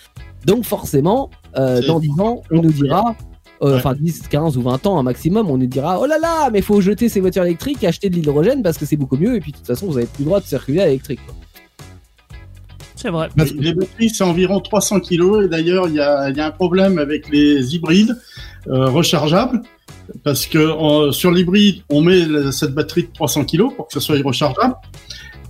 Donc 0.45 0.65
forcément, 0.65 1.29
euh, 1.57 1.81
dans 1.85 1.99
10 1.99 2.19
ans, 2.19 2.41
on 2.51 2.61
nous 2.61 2.71
dira, 2.71 3.15
euh, 3.61 3.73
Ouais. 3.73 3.75
enfin 3.77 3.93
10, 3.93 4.23
15 4.27 4.57
ou 4.57 4.63
20 4.63 4.87
ans 4.87 4.97
un 4.99 5.03
maximum, 5.03 5.49
on 5.49 5.57
nous 5.57 5.67
dira 5.67 5.99
oh 6.01 6.07
là 6.07 6.17
là, 6.17 6.49
mais 6.51 6.61
faut 6.61 6.81
jeter 6.81 7.09
ces 7.09 7.19
voitures 7.19 7.43
électriques, 7.43 7.83
et 7.83 7.87
acheter 7.87 8.09
de 8.09 8.15
l'hydrogène 8.15 8.63
parce 8.63 8.77
que 8.77 8.85
c'est 8.85 8.95
beaucoup 8.95 9.17
mieux 9.17 9.35
et 9.35 9.39
puis 9.39 9.51
de 9.51 9.57
toute 9.57 9.67
façon 9.67 9.85
vous 9.85 9.97
avez 9.97 10.07
plus 10.07 10.23
le 10.23 10.25
droit 10.25 10.39
de 10.39 10.45
circuler 10.45 10.81
à 10.81 10.85
l'électrique. 10.85 11.19
C'est 12.95 13.09
vrai. 13.09 13.29
Les 13.57 13.73
batteries, 13.73 14.09
c'est 14.11 14.23
environ 14.23 14.59
300 14.59 14.99
kg. 14.99 15.45
Et 15.45 15.47
d'ailleurs, 15.47 15.87
il 15.87 15.95
y 15.95 15.99
a, 15.99 16.29
il 16.29 16.37
y 16.37 16.39
a 16.39 16.45
un 16.45 16.51
problème 16.51 16.99
avec 16.99 17.29
les 17.29 17.73
hybrides 17.73 18.15
euh, 18.67 18.89
rechargeables. 18.89 19.61
Parce 20.23 20.45
que 20.45 20.57
euh, 20.57 21.11
sur 21.11 21.31
l'hybride, 21.31 21.83
on 21.89 22.01
met 22.01 22.51
cette 22.51 22.73
batterie 22.73 23.03
de 23.03 23.13
300 23.13 23.45
kg 23.45 23.75
pour 23.75 23.87
que 23.87 23.93
ce 23.93 23.99
soit 23.99 24.17
rechargeable. 24.23 24.75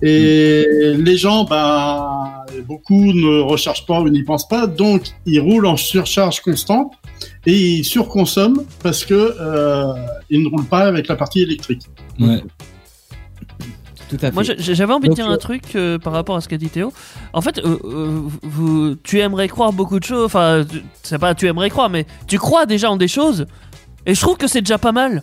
Et 0.02 0.66
les 0.96 1.16
gens, 1.16 1.44
bah, 1.44 2.44
beaucoup 2.66 3.12
ne 3.12 3.40
rechargent 3.40 3.86
pas 3.86 4.00
ou 4.00 4.08
n'y 4.08 4.24
pensent 4.24 4.48
pas. 4.48 4.66
Donc, 4.66 5.04
ils 5.26 5.38
roulent 5.40 5.66
en 5.66 5.76
surcharge 5.76 6.40
constante 6.40 6.92
et 7.46 7.56
ils 7.56 7.84
surconsomment 7.84 8.64
parce 8.82 9.04
que 9.04 9.34
euh, 9.40 9.94
ils 10.28 10.42
ne 10.42 10.48
roulent 10.48 10.66
pas 10.66 10.86
avec 10.86 11.06
la 11.06 11.14
partie 11.14 11.42
électrique. 11.42 11.82
Ouais. 12.18 12.42
Tout 14.12 14.26
à 14.26 14.30
fait. 14.30 14.32
Moi, 14.32 14.42
j'avais 14.58 14.92
envie 14.92 15.08
Donc, 15.08 15.16
de 15.16 15.22
dire 15.22 15.30
euh, 15.30 15.34
un 15.34 15.38
truc 15.38 15.74
euh, 15.74 15.98
par 15.98 16.12
rapport 16.12 16.36
à 16.36 16.40
ce 16.42 16.48
qu'a 16.48 16.58
dit 16.58 16.68
Théo. 16.68 16.92
En 17.32 17.40
fait, 17.40 17.58
euh, 17.58 17.78
euh, 17.84 18.20
vous, 18.42 18.94
tu 19.02 19.20
aimerais 19.20 19.48
croire 19.48 19.72
beaucoup 19.72 19.98
de 19.98 20.04
choses. 20.04 20.24
Enfin, 20.26 20.64
tu- 20.70 20.82
c'est 21.02 21.18
pas 21.18 21.34
tu 21.34 21.46
aimerais 21.46 21.70
croire, 21.70 21.88
mais 21.88 22.06
tu 22.26 22.38
crois 22.38 22.66
déjà 22.66 22.90
en 22.90 22.96
des 22.98 23.08
choses. 23.08 23.46
Et 24.04 24.14
je 24.14 24.20
trouve 24.20 24.36
que 24.36 24.46
c'est 24.46 24.60
déjà 24.60 24.76
pas 24.78 24.92
mal. 24.92 25.22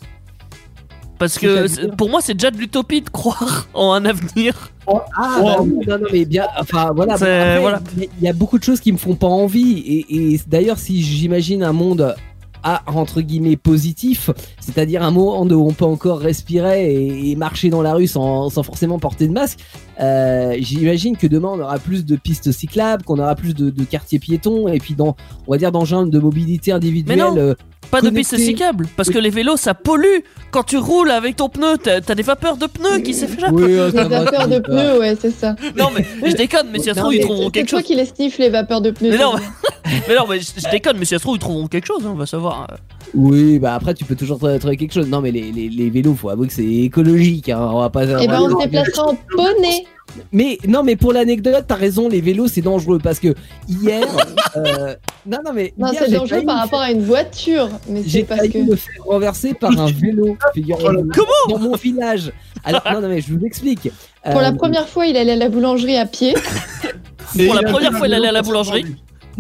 Parce 1.20 1.38
que 1.38 1.94
pour 1.98 2.10
moi, 2.10 2.22
c'est 2.22 2.34
déjà 2.34 2.50
de 2.50 2.58
l'utopie 2.58 3.02
de 3.02 3.10
croire 3.10 3.68
en 3.74 3.92
un 3.92 4.06
avenir. 4.06 4.72
Ah, 4.88 5.02
bah 5.16 5.58
non, 5.60 5.82
non, 6.00 6.08
mais 6.12 6.26
bien, 6.26 6.48
enfin 6.58 6.92
voilà. 6.96 7.14
Après, 7.16 7.60
voilà. 7.60 7.82
Il 7.98 8.04
y 8.04 8.06
a- 8.06 8.10
il 8.22 8.24
y 8.26 8.28
a 8.30 8.34
beaucoup 8.34 8.58
de 8.58 8.64
choses 8.64 8.80
qui 8.80 8.92
me 8.92 8.98
font 8.98 9.16
pas 9.16 9.28
envie. 9.28 9.78
Et, 9.80 10.34
et 10.34 10.42
d'ailleurs, 10.48 10.80
si 10.80 11.04
j'imagine 11.04 11.62
un 11.62 11.74
monde 11.74 12.16
à 12.64 12.84
entre 12.88 13.22
guillemets 13.22 13.56
positif, 13.56 14.30
c'est-à-dire 14.60 15.04
un 15.04 15.12
monde 15.12 15.52
où 15.52 15.66
on 15.66 15.74
peut 15.74 15.86
encore 15.86 16.20
respirer 16.20 16.94
et, 16.94 17.32
et 17.32 17.36
marcher 17.36 17.70
dans 17.70 17.82
la 17.82 17.94
rue 17.94 18.08
sans, 18.08 18.50
sans 18.50 18.64
forcément 18.64 19.00
porter 19.00 19.28
de 19.28 19.34
masque, 19.34 19.60
euh, 20.00 20.56
j'imagine 20.60 21.18
que 21.18 21.28
demain 21.28 21.50
on 21.54 21.60
aura 21.60 21.80
plus 21.80 22.06
de 22.06 22.16
pistes 22.16 22.52
cyclables, 22.52 23.04
qu'on 23.04 23.20
aura 23.20 23.36
plus 23.36 23.54
de, 23.54 23.70
de 23.70 23.84
quartiers 23.84 24.20
piétons 24.20 24.68
et 24.68 24.80
puis 24.80 24.96
dans, 24.96 25.16
on 25.48 25.52
va 25.52 25.58
dire, 25.58 25.72
d'engins 25.72 26.06
de 26.06 26.20
mobilité 26.20 26.72
individuelle. 26.72 27.56
Euh, 27.90 27.92
Pas 27.92 28.02
de 28.02 28.10
piste 28.12 28.38
cyclable. 28.38 28.88
Parce 28.96 29.10
que 29.10 29.18
les 29.18 29.30
vélos, 29.30 29.58
ça 29.58 29.74
pollue. 29.74 30.20
Quand 30.52 30.64
tu 30.64 30.78
roules 30.78 31.12
avec 31.12 31.36
ton 31.36 31.50
pneu, 31.50 31.78
t'as 31.78 32.00
des 32.02 32.24
vapeurs 32.24 32.58
de 32.58 32.66
pneus 32.66 33.00
qui 33.00 33.14
s'échappent. 33.14 33.52
oui, 33.52 33.74
euh, 33.74 33.90
va, 33.92 34.04
vapeurs 34.08 34.42
ça 34.42 34.48
de 34.48 34.60
pneus, 34.60 35.00
ouais, 35.00 35.16
c'est 35.20 35.32
ça. 35.32 35.56
Non, 35.78 35.90
mais 35.96 36.06
je 36.30 36.36
déconne, 36.36 36.68
mais 36.72 36.80
si 36.80 36.86
ça 36.86 36.94
se 36.96 37.00
trouve, 37.00 37.14
ils 37.14 37.22
trouveront 37.22 37.46
C'est 37.46 37.52
quelque 37.52 37.70
toi 37.70 37.80
chose. 37.80 37.88
qui 37.88 37.96
les 37.96 38.06
sniffes, 38.06 38.38
les 38.40 38.50
vapeurs 38.50 38.82
de 38.82 38.92
pneus. 38.92 39.12
Mais 39.12 39.18
non, 39.18 39.34
c'est. 39.38 40.00
Mais 40.08 40.16
non, 40.16 40.26
mais 40.30 40.40
je, 40.40 40.70
déconne, 40.70 40.98
mais 41.00 41.06
si 41.06 41.12
ça 41.12 41.18
se 41.18 41.24
trouve, 41.24 41.36
ils 41.36 41.40
trouveront 41.40 41.68
quelque 41.68 41.88
chose. 41.88 42.04
hein, 42.06 42.12
on 42.14 42.16
va 42.18 42.28
savoir. 42.28 42.68
Oui, 43.14 43.60
bah 43.60 43.74
après 43.76 43.94
tu 43.94 44.06
peux 44.06 44.16
toujours 44.16 44.38
trouver 44.38 44.78
quelque 44.78 44.94
chose. 44.94 45.08
Non, 45.08 45.22
mais 45.22 45.32
les, 45.32 45.52
les, 45.52 45.70
les 45.70 45.90
vélos, 45.90 46.16
faut 46.16 46.30
avouer 46.30 46.48
que 46.48 46.54
c'est 46.54 46.64
écologique. 46.66 47.50
Hein. 47.50 47.70
On 47.74 47.80
va 47.80 47.90
pas. 47.90 48.04
Eh 48.06 48.28
ben, 48.28 48.42
on 48.42 48.50
se 48.60 48.64
déplacera 48.66 49.08
en 49.10 49.16
poney. 49.16 49.86
Mais 50.32 50.58
non, 50.68 50.84
mais 50.84 50.96
pour 50.96 51.14
l'anecdote, 51.14 51.66
t'as 51.68 51.76
raison, 51.76 52.10
les 52.10 52.20
vélos 52.22 52.48
c'est 52.48 52.62
dangereux 52.62 53.00
parce 53.02 53.20
que 53.20 53.36
hier. 53.68 54.08
euh, 54.58 54.96
non, 55.26 55.38
non, 55.46 55.54
mais. 55.54 55.74
Non, 55.78 55.90
c'est 55.98 56.12
dangereux 56.12 56.44
par 56.44 56.58
rapport 56.58 56.82
à 56.82 56.92
une 56.92 57.04
voiture. 57.04 57.70
Mais 57.88 58.02
J'ai 58.06 58.20
c'est 58.22 58.26
parce 58.26 58.42
failli 58.42 58.52
que. 58.54 58.72
me 58.72 58.76
faire 58.76 59.04
renverser 59.06 59.54
par 59.54 59.78
un 59.80 59.92
vélo, 59.92 60.36
figurez-vous. 60.54 61.12
Dans 61.50 61.60
mon 61.60 61.76
village. 61.76 62.32
Alors, 62.64 62.82
non, 62.92 63.02
non, 63.02 63.08
mais 63.10 63.22
je 63.22 63.34
vous 63.34 63.46
explique. 63.46 63.90
Pour 64.24 64.42
la 64.42 64.50
Euh, 64.50 64.54
première 64.54 64.88
fois, 64.88 65.06
il 65.06 65.16
allait 65.16 65.32
à 65.34 65.36
la 65.38 65.50
boulangerie 65.50 65.98
à 65.98 66.06
pied. 66.06 66.34
Pour 67.46 67.54
la 67.54 67.64
première 67.64 67.94
fois, 67.94 68.08
il 68.08 68.14
allait 68.16 68.28
à 68.30 68.32
la 68.32 68.42
boulangerie. 68.42 68.86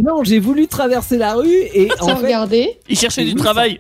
Non, 0.02 0.24
j'ai 0.24 0.40
voulu 0.40 0.68
traverser 0.68 1.18
la 1.18 1.34
rue 1.36 1.52
et 1.74 1.90
en 2.00 2.08
Sans 2.08 2.16
fait. 2.18 2.26
regarder. 2.26 2.80
Il 2.88 2.98
cherchait 2.98 3.26
du 3.26 3.36
travail. 3.36 3.80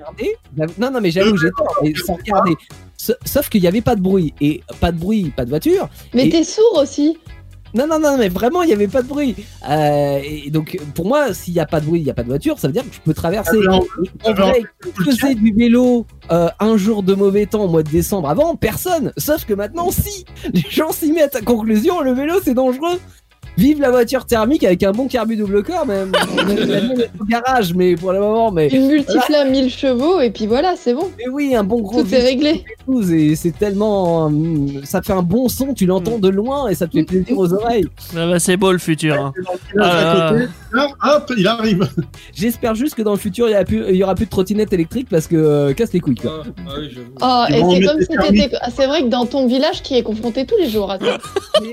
J'avoue- 0.57 0.73
Non, 0.77 0.91
non, 0.91 1.01
mais 1.01 1.11
j'avoue, 1.11 1.37
j'ai 1.37 1.49
tort, 1.57 1.73
mais 1.81 1.93
sans 2.05 2.13
regarder. 2.15 2.55
Sa- 2.97 3.15
Sauf 3.25 3.47
qu'il 3.49 3.61
n'y 3.61 3.67
avait 3.67 3.81
pas 3.81 3.95
de 3.95 4.01
bruit. 4.01 4.33
Et 4.41 4.61
pas 4.79 4.91
de 4.91 4.97
bruit, 4.99 5.31
pas 5.35 5.45
de 5.45 5.49
voiture. 5.49 5.87
Mais 6.13 6.27
Et- 6.27 6.29
t'es 6.29 6.43
sourd 6.43 6.79
aussi. 6.81 7.17
Non, 7.75 7.85
non, 7.85 7.99
non, 7.99 8.17
mais 8.17 8.29
vraiment, 8.29 8.63
il 8.63 8.67
n'y 8.67 8.73
avait 8.73 8.87
pas 8.87 9.03
de 9.03 9.07
bruit. 9.07 9.35
Euh, 9.69 10.19
et 10.23 10.49
donc, 10.49 10.75
pour 10.95 11.05
moi, 11.07 11.35
s'il 11.35 11.53
n'y 11.53 11.59
a 11.59 11.67
pas 11.67 11.79
de 11.79 11.85
bruit, 11.85 11.99
il 11.99 12.03
n'y 12.03 12.09
a 12.09 12.15
pas 12.15 12.23
de 12.23 12.27
voiture, 12.27 12.57
ça 12.57 12.67
veut 12.67 12.73
dire 12.73 12.81
que 12.81 12.93
je 12.95 12.99
peux 12.99 13.13
traverser. 13.13 13.59
En 14.25 14.33
vrai, 14.33 14.63
je 14.97 15.03
faisais 15.11 15.35
du 15.35 15.53
vélo 15.53 16.07
euh, 16.31 16.49
un 16.59 16.77
jour 16.77 17.03
de 17.03 17.13
mauvais 17.13 17.45
temps 17.45 17.65
au 17.65 17.67
mois 17.67 17.83
de 17.83 17.89
décembre. 17.91 18.27
Avant, 18.27 18.55
personne. 18.55 19.13
Sauf 19.17 19.45
que 19.45 19.53
maintenant, 19.53 19.91
si. 19.91 20.25
Les 20.51 20.65
gens 20.67 20.91
s'y 20.91 21.11
mettent. 21.11 21.35
À 21.35 21.41
conclusion, 21.41 22.01
le 22.01 22.13
vélo, 22.13 22.39
c'est 22.43 22.55
dangereux. 22.55 22.99
Vive 23.59 23.81
la 23.81 23.91
voiture 23.91 24.25
thermique 24.25 24.63
avec 24.63 24.81
un 24.83 24.93
bon 24.93 25.07
carbu 25.09 25.35
double 25.35 25.63
corps, 25.63 25.85
même. 25.85 26.11
Est 26.49 27.09
au 27.19 27.25
garage, 27.25 27.73
mais 27.73 27.95
pour 27.95 28.13
le 28.13 28.19
moment, 28.19 28.51
mais. 28.51 28.69
Une 28.69 28.87
multiflamme 28.87 29.51
1000 29.51 29.69
chevaux 29.69 30.21
et 30.21 30.29
puis 30.29 30.47
voilà, 30.47 30.75
c'est 30.77 30.93
bon. 30.93 31.09
Mais 31.17 31.27
oui, 31.29 31.53
un 31.55 31.65
bon 31.65 31.81
gros 31.81 32.01
Tout 32.03 32.15
est 32.15 32.19
réglé. 32.19 32.63
V12 32.87 33.13
et 33.13 33.35
c'est 33.35 33.51
tellement. 33.51 34.25
hum, 34.27 34.81
Ça 34.85 35.01
fait 35.01 35.11
un 35.11 35.21
bon 35.23 35.49
son, 35.49 35.73
tu 35.73 35.85
l'entends 35.85 36.19
de 36.19 36.29
loin 36.29 36.69
et 36.69 36.75
ça 36.75 36.87
te 36.87 36.93
fait 36.97 37.03
plaisir 37.03 37.37
aux 37.37 37.53
oreilles. 37.53 37.85
Ah 38.15 38.27
bah, 38.27 38.39
c'est 38.39 38.55
beau 38.55 38.71
le 38.71 38.77
futur. 38.77 39.15
hein. 39.15 39.33
Ah. 39.81 40.33
à 41.01 41.17
hop, 41.17 41.31
il 41.37 41.45
arrive. 41.47 41.85
J'espère 42.33 42.75
juste 42.75 42.95
que 42.95 43.01
dans 43.01 43.11
le 43.11 43.17
futur, 43.17 43.49
il 43.49 43.51
y, 43.51 43.55
a 43.55 43.65
plus- 43.65 43.83
il 43.89 43.95
y 43.95 44.03
aura 44.03 44.15
plus 44.15 44.25
de 44.25 44.29
trottinettes 44.29 44.71
électriques 44.71 45.07
parce 45.09 45.27
que 45.27 45.35
euh, 45.35 45.73
casse 45.73 45.91
les 45.91 45.99
couilles. 45.99 46.15
Quoi. 46.15 46.43
Oh, 47.21 47.43
Ils 47.49 47.55
et 47.55 47.63
c'est 47.81 47.85
comme 47.85 48.01
si 48.01 48.49
ah, 48.61 48.67
C'est 48.73 48.85
vrai 48.87 49.01
que 49.03 49.07
dans 49.07 49.25
ton 49.25 49.47
village 49.47 49.81
qui 49.83 49.97
est 49.97 50.03
confronté 50.03 50.45
tous 50.45 50.55
les 50.57 50.69
jours 50.69 50.89
à 50.91 50.97
ça. 50.99 51.17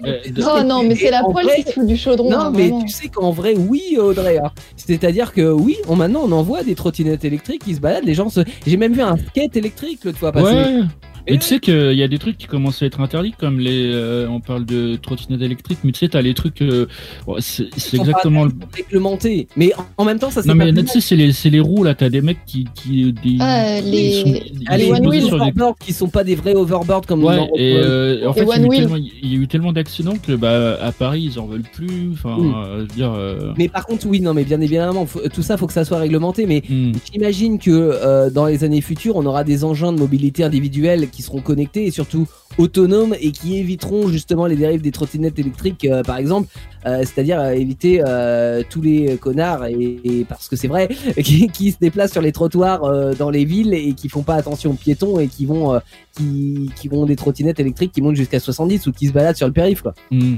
Oh 0.49 0.63
non, 0.65 0.83
mais 0.83 0.97
c'est 0.97 1.11
la 1.11 1.23
vrai- 1.23 1.45
du 1.85 1.97
chaudron. 1.97 2.31
Non, 2.31 2.39
hein, 2.39 2.51
mais 2.55 2.69
vraiment. 2.69 2.83
tu 2.83 2.89
sais 2.89 3.09
qu'en 3.09 3.31
vrai, 3.31 3.55
oui, 3.57 3.97
Audrey. 3.99 4.39
hein. 4.39 4.51
C'est-à-dire 4.77 5.33
que 5.33 5.51
oui, 5.51 5.77
on, 5.89 5.97
maintenant 5.97 6.23
on 6.25 6.33
envoie 6.33 6.63
des 6.63 6.75
trottinettes 6.75 7.25
électriques 7.25 7.65
qui 7.65 7.75
se 7.75 7.81
baladent. 7.81 8.05
Les 8.05 8.15
gens 8.15 8.29
se. 8.29 8.41
J'ai 8.67 8.77
même 8.77 8.93
vu 8.93 9.03
un 9.03 9.17
skate 9.17 9.57
électrique 9.57 10.05
l'autre 10.05 10.19
fois 10.19 10.33
passer. 10.33 10.55
Ouais. 10.55 10.81
Et 11.29 11.35
Et 11.35 11.39
tu 11.39 11.45
sais 11.47 11.59
qu'il 11.61 11.93
y 11.95 12.03
a 12.03 12.09
des 12.09 12.19
trucs 12.19 12.39
qui 12.39 12.47
commencent 12.47 12.83
à 12.83 12.87
être 12.87 13.01
interdits, 13.01 13.33
comme 13.39 13.59
les. 13.59 13.91
euh, 13.93 14.29
on 14.29 14.41
parle 14.41 14.65
de 14.65 14.97
trottinettes 14.97 15.43
électriques, 15.43 15.79
mais 15.85 15.93
tu 15.93 15.99
sais, 16.01 16.09
t'as 16.09 16.23
les 16.23 16.35
trucs. 16.35 16.63
euh, 16.63 16.87
bon, 17.27 17.37
c'est 17.41 17.69
exactement 17.95 18.45
le. 18.45 18.53
réglementés. 18.75 19.49
Mais 19.57 19.73
en, 19.75 19.85
en 19.99 20.05
même 20.05 20.19
temps, 20.19 20.31
ça 20.31 20.43
c'est 20.43 20.49
Non, 20.49 20.57
pas 20.57 20.71
mais 20.71 20.83
tu 20.83 20.89
sais, 20.89 21.01
c'est 21.01 21.17
les, 21.17 21.33
c'est 21.33 21.51
les 21.51 21.61
roues 21.61 21.83
là, 21.85 21.95
t'as 21.95 22.09
des 22.11 22.21
mecs 22.23 22.45
qui. 22.47 22.67
qui 22.75 23.13
des, 23.13 23.37
Ah, 23.41 23.81
les- 23.81 24.23
sont- 24.23 24.27
ils 24.29 24.63
Allez, 24.67 24.85
sont 24.87 24.93
one 24.93 25.03
posés 25.05 25.19
wheel. 25.19 25.27
des- 25.27 25.33
overboard 25.35 25.77
qui 25.79 25.93
sont 25.93 26.09
pas 26.09 26.25
des 26.25 26.35
vrais 26.35 26.55
overboards 26.55 27.07
comme 27.07 27.25
Ouais, 27.25 27.37
dans- 27.37 27.49
et 27.57 27.77
euh, 27.77 28.29
en 28.29 28.33
fait, 28.33 28.43
il 28.43 28.49
y, 28.49 28.53
a 28.53 28.55
one 28.57 28.65
eu 28.67 28.77
tellement- 28.77 28.97
il 28.97 29.33
y 29.33 29.37
a 29.37 29.39
eu 29.41 29.49
tellement 29.49 29.73
d'accidents 29.73 30.17
que 30.25 30.33
bah, 30.33 30.79
à 30.81 30.93
Paris, 30.93 31.31
ils 31.33 31.39
en 31.41 31.47
veulent 31.47 31.63
plus. 31.63 32.11
Enfin, 32.13 32.37
Mm. 32.39 32.55
euh, 32.55 32.75
je 32.77 32.81
veux 32.83 32.87
dire. 32.89 33.13
euh, 33.17 33.53
Mais 33.59 33.69
par 33.69 33.85
contre, 33.87 34.07
oui, 34.07 34.21
non, 34.21 34.33
mais 34.35 34.45
bien 34.45 34.61
évidemment, 34.61 35.07
faut- 35.07 35.29
tout 35.29 35.43
ça, 35.43 35.57
faut 35.57 35.67
que 35.67 35.73
ça 35.73 35.85
soit 35.85 35.99
réglementé. 35.99 36.47
Mais 36.47 36.63
mm. 36.69 36.93
J'imagine 37.13 37.59
que 37.59 37.71
euh, 37.73 38.31
dans 38.31 38.47
les 38.47 38.63
années 38.65 38.81
futures, 38.81 39.17
on 39.17 39.27
aura 39.27 39.43
des 39.45 39.65
engins 39.65 39.93
de 39.93 39.99
mobilité 39.99 40.45
individuelle 40.45 41.09
qui 41.17 41.23
seront 41.23 41.41
connectés 41.41 41.87
et 41.87 41.91
surtout 41.91 42.27
autonomes 42.59 43.15
et 43.21 43.33
qui 43.33 43.57
éviteront 43.59 44.09
justement 44.09 44.47
les 44.47 44.57
dérives 44.57 44.83
des 44.83 44.93
trottinettes 44.93 45.39
électriques, 45.39 45.85
euh, 45.87 46.03
par 46.03 46.19
exemple, 46.19 46.49
Euh, 46.87 47.01
c'est-à-dire 47.01 47.41
euh, 47.41 47.51
éviter 47.51 48.01
euh, 48.07 48.63
tous 48.71 48.81
les 48.81 49.17
connards 49.17 49.65
et, 49.67 49.99
et 50.05 50.25
parce 50.25 50.49
que 50.49 50.55
c'est 50.55 50.69
vrai 50.69 50.87
qui, 51.25 51.49
qui 51.49 51.73
se 51.73 51.79
déplacent 51.81 52.13
sur 52.13 52.23
les 52.23 52.31
trottoirs 52.31 52.85
euh, 52.85 53.13
dans 53.13 53.29
les 53.31 53.45
villes 53.45 53.75
et 53.75 53.93
qui 53.95 54.09
font 54.09 54.23
pas 54.23 54.37
attention 54.37 54.71
aux 54.71 54.75
piétons 54.75 55.19
et 55.19 55.27
qui 55.27 55.47
vont 55.47 55.75
euh, 55.75 55.81
qui, 56.17 56.71
qui 56.77 56.87
vont 56.87 57.05
des 57.05 57.17
trottinettes 57.17 57.59
électriques 57.59 57.91
qui 57.91 58.03
montent 58.03 58.15
jusqu'à 58.15 58.39
70 58.39 58.87
ou 58.87 58.93
qui 58.93 59.09
se 59.09 59.13
baladent 59.13 59.37
sur 59.37 59.49
le 59.49 59.53
périph 59.53 59.83
quoi. 59.83 59.95
Mm. 60.13 60.37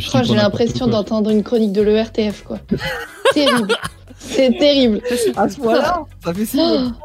C'est 0.00 0.18
Oh, 0.18 0.22
J'ai 0.22 0.34
l'impression 0.34 0.86
d'entendre 0.86 1.28
une 1.28 1.42
chronique 1.42 1.72
de 1.72 1.82
l'ERTF, 1.82 2.44
quoi. 2.44 2.58
terrible. 3.34 3.74
C'est 4.16 4.56
terrible. 4.56 5.02
À 5.36 5.48
ce 5.48 5.56
point-là, 5.60 6.04
ça 6.24 6.32
fait 6.32 6.46
si 6.46 6.58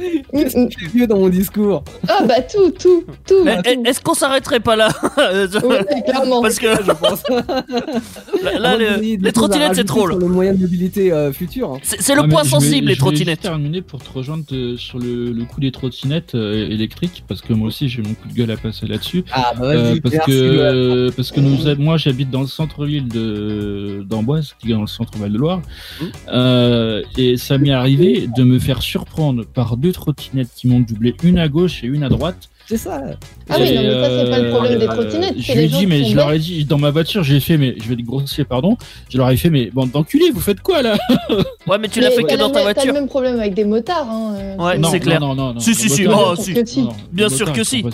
Fait 0.32 0.86
vieux 0.94 1.06
dans 1.06 1.18
mon 1.18 1.28
discours 1.28 1.84
Ah 2.08 2.24
bah 2.26 2.40
tout, 2.42 2.70
tout, 2.70 3.04
tout. 3.26 3.44
Tout. 3.44 3.48
Est-ce 3.84 4.00
qu'on 4.00 4.14
s'arrêterait 4.14 4.60
pas 4.60 4.76
là 4.76 4.88
Ouais, 5.16 5.84
clairement. 6.06 6.42
Parce 6.42 6.58
que 6.58 6.68
je 6.84 6.92
pense. 6.92 7.22
là, 8.58 8.76
les 8.76 9.32
trottinettes, 9.32 9.74
c'est 9.74 9.84
trop. 9.84 10.06
le 10.06 10.16
moyen 10.16 10.54
de 10.54 10.58
mobilité 10.60 11.12
euh, 11.12 11.32
futur. 11.32 11.78
C'est 11.82 12.14
le 12.14 12.22
Ah, 12.24 12.28
point 12.28 12.42
vais- 12.42 12.48
sensible, 12.48 12.88
les 12.88 12.94
je 12.94 12.98
vais 12.98 13.06
trottinettes. 13.06 13.40
terminer 13.40 13.82
pour 13.82 14.02
te 14.02 14.10
rejoindre 14.12 14.44
euh, 14.52 14.76
sur 14.76 14.98
le, 14.98 15.32
le 15.32 15.44
coup 15.44 15.60
des 15.60 15.70
trottinettes 15.72 16.34
euh, 16.34 16.68
électriques 16.68 17.24
parce 17.28 17.40
que 17.42 17.52
moi 17.52 17.68
aussi 17.68 17.88
j'ai 17.88 18.02
mon 18.02 18.14
coup 18.14 18.28
de 18.28 18.34
gueule 18.34 18.50
à 18.50 18.56
passer 18.56 18.86
là-dessus. 18.86 19.24
Ah 19.32 19.52
bah 19.58 19.66
Euh, 19.66 19.96
parce 20.02 20.16
que 20.26 20.30
euh, 20.32 21.10
parce 21.16 21.30
que 21.32 21.40
nous 21.40 21.56
moi 21.78 21.96
j'habite 21.96 22.30
dans 22.30 22.40
le 22.42 22.46
centre-ville 22.46 23.08
de 23.08 24.04
d'Amboise, 24.08 24.54
qui 24.58 24.70
est 24.70 24.74
dans 24.74 24.80
le 24.82 24.86
centre 24.86 25.16
Val 25.18 25.32
de 25.32 25.38
Loire, 25.38 25.60
Mmh. 26.00 26.04
euh, 26.32 27.02
et 27.18 27.36
ça 27.36 27.58
m'est 27.58 27.72
arrivé 27.72 28.28
de 28.36 28.44
me 28.44 28.58
faire 28.58 28.82
surprendre 28.82 29.44
par 29.44 29.76
deux 29.76 29.89
trottinettes 29.92 30.48
qui 30.54 30.68
m'ont 30.68 30.80
doublé, 30.80 31.14
une 31.22 31.38
à 31.38 31.48
gauche 31.48 31.82
et 31.84 31.86
une 31.86 32.02
à 32.02 32.08
droite. 32.08 32.36
C'est 32.66 32.76
ça. 32.76 33.02
Ah 33.48 33.56
oui, 33.58 33.74
non, 33.74 33.82
mais 33.82 33.90
ça, 33.94 34.24
c'est 34.24 34.30
pas 34.30 34.38
le 34.38 34.50
problème 34.50 34.78
des 34.78 34.84
euh, 34.86 34.92
trottinettes, 34.92 35.34
Je 35.40 35.52
lui 35.54 35.58
ai 35.64 35.66
dit, 35.66 35.86
mais 35.88 36.04
je 36.04 36.14
leur 36.14 36.30
ai 36.30 36.38
dit, 36.38 36.64
dans 36.64 36.78
ma 36.78 36.90
voiture, 36.92 37.24
j'ai 37.24 37.40
fait, 37.40 37.56
mais 37.58 37.74
je 37.82 37.88
vais 37.88 37.94
être 37.94 38.02
grossier, 38.04 38.44
pardon. 38.44 38.76
Je 39.08 39.18
leur 39.18 39.28
ai 39.28 39.36
fait, 39.36 39.50
mais 39.50 39.70
bande 39.72 39.90
d'enculés, 39.90 40.30
vous 40.32 40.38
faites 40.40 40.60
quoi 40.60 40.80
là? 40.80 40.96
Ouais, 41.66 41.78
mais 41.78 41.88
tu 41.88 42.00
l'as 42.00 42.10
fait 42.12 42.22
que 42.22 42.36
dans 42.36 42.48
ta 42.50 42.60
même- 42.64 42.66
T'as 42.68 42.72
voiture. 42.74 42.86
le 42.86 42.92
même 42.92 43.08
problème 43.08 43.38
avec 43.40 43.54
des 43.54 43.64
motards. 43.64 44.08
Hein. 44.08 44.34
euh, 44.38 44.56
Ouais, 44.56 44.78
Non, 44.78 44.88
c'est 44.90 44.98
non, 44.98 45.04
clair. 45.04 45.20
Non, 45.20 45.34
non, 45.34 45.54
non. 45.54 45.60
Si, 45.60 45.74
si, 45.74 46.06
Oh, 46.08 46.34
Bien 46.36 46.36
si. 46.36 46.44
sûr 46.44 46.54
que 46.62 46.66
si. 46.68 46.80
non, 46.80 46.84
non, 46.86 46.92
Bien 47.12 47.26
les 47.28 47.34
sûr 47.34 47.46
motards, 47.46 47.56
que 47.56 47.64
si. 47.64 47.84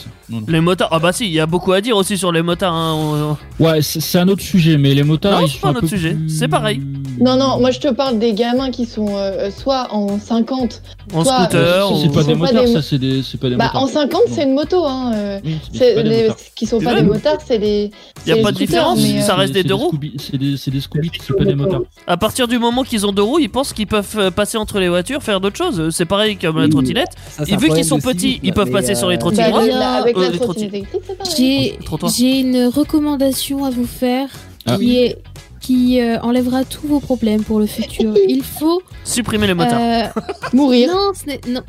Les 0.49 0.61
motards, 0.61 0.89
ah 0.93 0.99
bah 0.99 1.13
si, 1.13 1.25
il 1.27 1.33
y 1.33 1.41
a 1.41 1.47
beaucoup 1.47 1.73
à 1.73 1.81
dire 1.81 1.97
aussi 1.97 2.19
sur 2.19 2.31
les 2.33 2.43
motards. 2.43 2.75
hein, 2.75 3.39
Ouais, 3.59 3.81
c'est 3.83 4.19
un 4.19 4.29
autre 4.29 4.43
sujet, 4.43 4.77
mais 4.77 4.95
les 4.95 5.03
motards, 5.05 5.41
Non, 5.41 5.47
c'est 5.47 5.61
pas 5.61 5.69
un 5.69 5.75
autre 5.75 5.87
sujet, 5.89 6.17
c'est 6.29 6.49
pareil. 6.49 6.81
Non, 7.19 7.37
non, 7.39 7.59
moi 7.61 7.71
je 7.71 7.81
te 7.81 7.89
parle 7.89 8.19
des 8.19 8.35
gamins 8.35 8.71
qui 8.71 8.85
sont 8.85 9.09
euh, 9.17 9.51
soit 9.51 9.89
en 9.93 10.19
50. 10.19 10.83
En 11.15 11.23
Toi, 11.23 11.33
scooter, 11.45 11.87
euh, 11.87 11.91
ou- 11.95 12.03
C'est 12.03 12.09
pas 12.13 12.25
des 12.25 12.35
des- 12.67 12.73
ça, 12.73 12.83
c'est 12.83 12.99
des, 12.99 13.23
c'est 13.23 13.39
pas 13.39 13.49
des 13.49 13.55
Bah, 13.57 13.67
motards. 13.67 13.83
en 13.83 13.87
50, 13.87 14.23
c'est 14.33 14.43
une 14.43 14.55
moto. 14.55 14.85
Hein. 14.85 15.13
euh, 15.15 15.41
Oui, 15.45 15.57
c'est 15.73 16.03
les, 16.03 16.29
qui 16.57 16.67
sont 16.67 16.81
C'est 16.81 16.85
pas 16.85 16.95
des 16.95 17.03
motards, 17.03 17.39
c'est 17.47 17.59
des. 17.59 17.91
Y 18.27 18.33
a 18.33 18.35
c'est 18.35 18.43
pas 18.43 18.49
les 18.51 18.55
de 18.55 18.59
différence, 18.59 18.99
mais, 19.01 19.23
ça 19.23 19.37
reste 19.37 19.53
des 19.53 19.63
deux 19.63 19.75
roues. 19.75 19.93
C'est 20.19 20.37
des, 20.37 20.57
c'est 20.57 20.71
des 20.73 20.81
Scooby, 20.81 21.11
c'est 21.25 21.37
pas 21.37 21.45
des 21.45 21.55
motards. 21.55 21.83
À 22.09 22.17
partir 22.17 22.49
du 22.49 22.59
moment 22.59 22.83
qu'ils 22.83 23.07
ont 23.07 23.13
deux 23.13 23.23
roues, 23.23 23.39
ils 23.39 23.49
pensent 23.49 23.73
qu'ils 23.73 23.87
peuvent 23.87 24.17
euh, 24.19 24.31
passer 24.33 24.59
entre 24.59 24.81
les 24.81 24.89
voitures, 24.89 25.23
faire 25.23 25.41
d'autres 25.41 25.57
choses. 25.57 25.91
C'est 25.95 26.07
pareil 26.07 26.37
comme 26.37 26.59
la 26.59 26.69
trottinette. 26.69 27.11
Et 27.47 27.57
vu 27.57 27.69
qu'ils 27.69 27.85
sont 27.85 28.01
petits, 28.01 28.41
ils 28.43 28.53
peuvent 28.53 28.71
passer 28.73 28.95
sur 28.97 29.09
les 29.09 29.19
trottinettes. 29.19 29.53
Bah, 29.53 29.59
avec 29.61 29.71
Trottinette. 29.71 29.81
la, 29.81 29.95
avec 29.95 30.17
la 30.17 30.29
les 30.31 30.39
trottinette 30.39 30.75
électrique, 30.75 31.03
c'est 31.07 31.17
pareil. 31.19 31.35
J'ai 31.79 31.85
Trottoir. 31.85 32.13
j'ai 32.13 32.41
une 32.41 32.67
recommandation 32.67 33.65
à 33.65 33.71
vous 33.71 33.87
faire 33.87 34.29
Ah. 34.67 34.77
qui 34.77 34.99
est 34.99 35.19
qui 35.67 36.01
euh, 36.01 36.19
enlèvera 36.21 36.65
tous 36.65 36.87
vos 36.87 37.01
problèmes 37.01 37.43
pour 37.43 37.59
le 37.59 37.67
futur. 37.67 38.15
Il 38.29 38.43
faut 38.45 38.83
Supprimer 39.05 39.49
les 39.49 39.55
motards. 39.55 39.81
euh, 39.81 40.21
Mourir. 40.53 40.93
non, 40.95 41.11
ce 41.13 41.27
n'est- 41.27 41.41
non, 41.49 41.63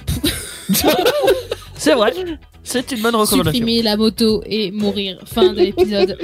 C'est 1.76 1.94
vrai. 1.94 2.14
C'est 2.64 2.92
une 2.92 3.02
bonne 3.02 3.16
recommandation. 3.16 3.60
supprimer 3.60 3.82
la 3.82 3.96
moto 3.96 4.44
et 4.46 4.72
mourir. 4.72 5.20
Fin 5.26 5.54
de 5.54 5.60
l'épisode. 5.60 6.18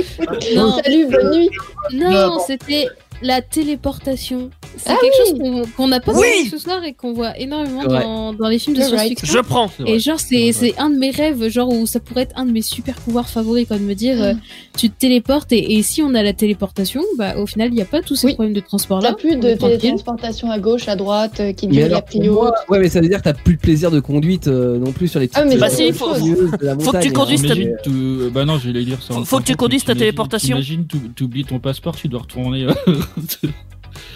non, 0.56 0.78
Salut, 0.84 1.08
bonne 1.10 1.38
nuit. 1.38 1.50
non, 1.94 2.38
c'était 2.46 2.88
la 3.24 3.42
téléportation. 3.42 4.50
C'est 4.78 4.90
Ah 4.90 4.96
quelque 5.00 5.34
oui. 5.34 5.40
chose 5.40 5.70
qu'on- 5.78 5.88
n'a 5.88 6.00
pas 6.00 6.14
Oui. 6.14 6.44
vu 6.44 6.50
ce 6.50 6.58
soir 6.58 6.84
et 6.84 6.94
qu'on 6.94 7.14
voit 7.14 7.38
énormément 7.40 7.84
dans, 7.86 8.34
dans 8.34 8.48
les 8.50 8.60
films 8.60 8.76
de 8.76 8.82
science-fiction. 8.82 9.28
Je 9.34 9.40
prends. 9.40 9.70
Et 9.86 10.00
genre, 10.00 10.20
c'est 10.20 10.52
un 10.78 10.90
de 10.90 10.98
mes 10.98 11.12
rêves, 11.12 11.48
genre 11.50 11.70
où 11.70 11.86
ça 11.86 12.00
pourrait 12.00 12.24
être 12.24 12.38
un 12.38 12.46
de 12.46 12.52
mes 12.52 12.62
super 12.62 12.96
pouvoirs 12.96 13.30
favoris, 13.30 13.68
quoi, 13.68 13.78
de 13.78 13.84
me 13.84 13.94
dire, 13.94 14.22
euh, 14.22 14.34
tu 14.78 14.90
te 14.90 15.00
téléportes 15.00 15.52
et, 15.52 15.76
et 15.78 15.84
si 15.84 16.02
on 16.02 16.14
a 16.16 16.24
la 16.24 16.34
téléportation, 16.34 17.02
bah 17.18 17.38
au 17.38 17.46
final, 17.46 17.70
il 17.70 17.76
n'y 17.76 17.82
a 17.82 17.86
pas 17.86 18.02
tous 18.02 18.16
ces 18.16 18.28
Oui. 18.28 18.34
problèmes 18.34 18.54
de 18.56 18.60
transport 18.60 19.00
là. 19.02 19.10
T'as 19.10 19.16
plus 19.16 19.36
de 19.38 19.54
télétransportation 19.54 20.50
à 20.52 20.60
gauche, 20.60 20.88
à 20.88 20.96
droite, 20.96 21.40
euh, 21.40 21.54
qui 21.54 21.68
dit 21.68 21.80
la 21.80 22.04
moi, 22.32 22.52
ouais, 22.70 22.80
mais 22.80 22.90
ça 22.90 23.00
veut 23.02 23.08
dire 23.08 23.20
que 23.20 23.24
t'as 23.26 23.34
plus 23.34 23.56
de 23.56 23.60
plaisir 23.62 23.92
de 23.92 24.00
conduite 24.00 24.48
euh, 24.48 24.78
non 24.80 24.92
plus 24.92 25.08
sur 25.08 25.20
les 25.20 25.28
petites 25.28 25.42
Ah, 25.42 25.46
mais 25.48 25.58
Bah 25.58 25.70
si, 25.70 25.92
faut- 25.94 26.16
sinueuses 26.16 26.52
de 26.60 26.66
la 26.66 26.74
faut 26.74 26.92
que 26.92 26.98
tu 27.02 27.10
montagne, 27.10 27.14
conduises 27.14 27.46
hein. 27.46 27.56
tout- 27.84 27.92
euh, 27.94 28.30
bah 28.34 28.46
non, 28.46 28.58
je 28.58 28.70
vais 28.70 28.84
dire 28.84 29.02
ça. 29.02 29.14
Faut- 29.14 29.26
faut 29.26 29.38
que 29.40 29.44
tu 29.44 29.56
conduises 29.56 29.84
ta 29.86 29.94
téléportation. 29.96 30.56
Imagine, 30.58 30.86
tu 31.16 31.24
oublies 31.24 31.46
ton 31.46 31.60
passeport, 31.60 31.96
tu 31.96 32.08
dois 32.08 32.22
retourner. 32.22 32.68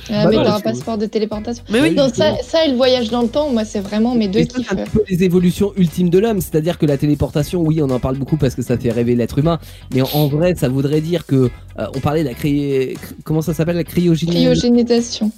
Ah, 0.10 0.24
Bah 0.24 0.30
mais 0.32 0.38
t'as 0.38 0.56
un 0.56 0.60
passeport 0.62 0.98
de 0.98 1.06
téléportation. 1.06 1.64
Mais 1.70 1.82
oui. 1.82 1.94
Non, 1.94 2.08
ça, 2.08 2.38
ça 2.42 2.66
et 2.66 2.72
le 2.72 2.78
voyage 2.78 3.10
dans 3.10 3.22
le 3.22 3.28
temps, 3.28 3.50
moi, 3.52 3.66
c'est 3.66 3.82
vraiment 3.82 4.16
mes 4.16 4.30
deux 4.30 4.46
kiffs. 4.46 4.66
c'est 4.70 4.80
un 4.80 4.86
peu 4.86 5.04
les 5.10 5.24
évolutions 5.24 5.74
ultimes 5.76 6.10
de 6.10 6.18
l'homme, 6.18 6.40
c'est-à-dire 6.40 6.78
que 6.78 6.86
la 6.86 6.98
téléportation, 6.98 7.62
oui, 7.62 7.82
on 7.82 7.90
en 7.90 8.00
parle 8.00 8.18
beaucoup 8.18 8.38
parce 8.38 8.56
que 8.56 8.62
ça 8.62 8.78
fait 8.78 8.90
rêver 8.92 9.16
l'être 9.16 9.38
humain, 9.38 9.60
mais 9.94 10.02
en, 10.02 10.28
vrai, 10.28 10.56
ça 10.56 10.70
voudrait 10.70 11.02
dire 11.02 11.26
que 11.26 11.50
euh, 11.78 11.86
on 11.94 12.00
parlait 12.00 12.24
de 12.24 12.30
la 12.30 12.34
cré... 12.36 12.96
comment 13.26 13.42
ça 13.42 13.54
s'appelle 13.54 13.76
la 13.76 13.84
cryogénie 13.84 14.32
Cryogénisation. 14.32 15.30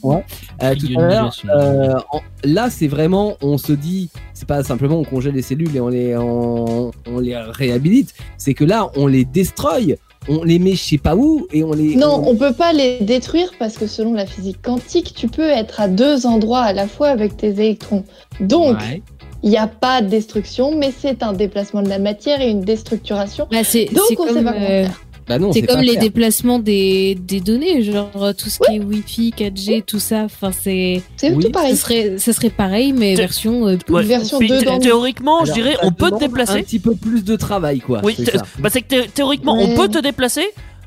euh, 0.61 0.75
tout 0.75 0.99
à 0.99 1.01
l'heure. 1.07 1.35
Euh, 1.49 1.95
en- 2.11 2.21
là, 2.43 2.69
c'est 2.69 2.87
vraiment, 2.87 3.37
on 3.41 3.57
se 3.57 3.73
dit, 3.73 4.09
c'est 4.35 4.47
pas 4.47 4.63
simplement 4.63 4.99
on 4.99 5.03
congèle 5.03 5.33
les 5.33 5.41
cellules 5.41 5.75
et 5.75 5.79
on 5.81 5.89
les, 5.89 6.15
on, 6.15 6.91
on 7.07 7.19
les 7.19 7.35
réhabilite, 7.35 8.13
c'est 8.37 8.53
que 8.53 8.63
là, 8.65 8.89
on 8.95 9.07
les 9.07 9.25
destroy, 9.25 9.97
on 10.27 10.43
les 10.43 10.59
met 10.59 10.71
je 10.71 10.83
sais 10.83 10.97
pas 10.97 11.15
où 11.15 11.47
et 11.51 11.63
on 11.63 11.71
les. 11.73 11.95
Non, 11.95 12.21
on- 12.25 12.31
on 12.31 12.35
peut 12.35 12.53
pas 12.53 12.73
les 12.73 12.99
détruire 12.99 13.51
parce 13.57 13.77
que 13.77 13.87
selon 13.87 14.13
la 14.13 14.25
physique 14.25 14.61
quantique, 14.61 15.13
tu 15.15 15.27
peux 15.27 15.47
être 15.49 15.79
à 15.79 15.87
deux 15.87 16.25
endroits 16.25 16.61
à 16.61 16.73
la 16.73 16.87
fois 16.87 17.07
avec 17.09 17.37
tes 17.37 17.47
électrons. 17.49 18.03
Donc, 18.39 18.77
Ouais. 18.79 19.01
il 19.43 19.49
n'y 19.49 19.57
a 19.57 19.67
pas 19.67 20.01
de 20.01 20.07
destruction, 20.09 20.75
mais 20.75 20.91
c'est 20.97 21.23
un 21.23 21.33
déplacement 21.33 21.81
de 21.81 21.89
la 21.89 21.99
matière 21.99 22.41
et 22.41 22.49
une 22.49 22.61
déstructuration. 22.61 23.47
Bah, 23.49 23.57
Donc, 23.57 23.65
c'est 23.65 23.87
on 23.93 24.05
sait 24.07 24.15
comme, 24.15 24.27
pas 24.27 24.33
comment 24.33 24.49
euh, 24.51 24.83
faire. 24.85 25.01
Bah 25.29 25.37
c'est 25.53 25.61
comme 25.61 25.81
les 25.81 25.93
faire. 25.93 26.01
déplacements 26.01 26.57
des, 26.59 27.15
des 27.15 27.39
données, 27.39 27.83
genre 27.83 28.09
euh, 28.17 28.33
tout 28.33 28.49
ce 28.49 28.57
qui 28.59 28.75
est 28.75 28.79
Wi-Fi, 28.79 29.31
4G, 29.37 29.83
tout 29.85 29.99
ça. 29.99 30.23
Enfin, 30.23 30.51
c'est 30.51 31.03
C'est 31.17 31.29
oui, 31.29 31.35
tout 31.35 31.41
ce 31.43 31.47
pareil. 31.49 31.77
serait, 31.77 32.17
ce 32.17 32.31
serait 32.31 32.49
pareil, 32.49 32.91
mais 32.93 33.13
version 33.15 33.67
euh, 33.67 33.77
plus 33.77 33.93
Ouais. 33.93 34.03
Version 34.03 34.39
Puis, 34.39 34.47
2 34.49 34.59
thé- 34.59 34.65
dans 34.65 34.79
théoriquement, 34.79 35.45
je 35.45 35.53
dirais, 35.53 35.77
on 35.83 35.91
peut 35.91 36.09
te 36.11 36.17
déplacer. 36.19 36.59
Un 36.59 36.63
petit 36.63 36.79
peu 36.79 36.95
plus 36.95 37.23
de 37.23 37.35
travail, 37.35 37.79
quoi. 37.79 38.01
Oui, 38.03 38.15
c'est 38.17 38.35
ça. 38.37 38.43
bah 38.57 38.69
c'est 38.71 38.81
que 38.81 38.87
thé- 38.87 39.07
théoriquement, 39.13 39.55
on 39.57 39.75
peut 39.75 39.87
te 39.87 39.99
déplacer. 39.99 40.45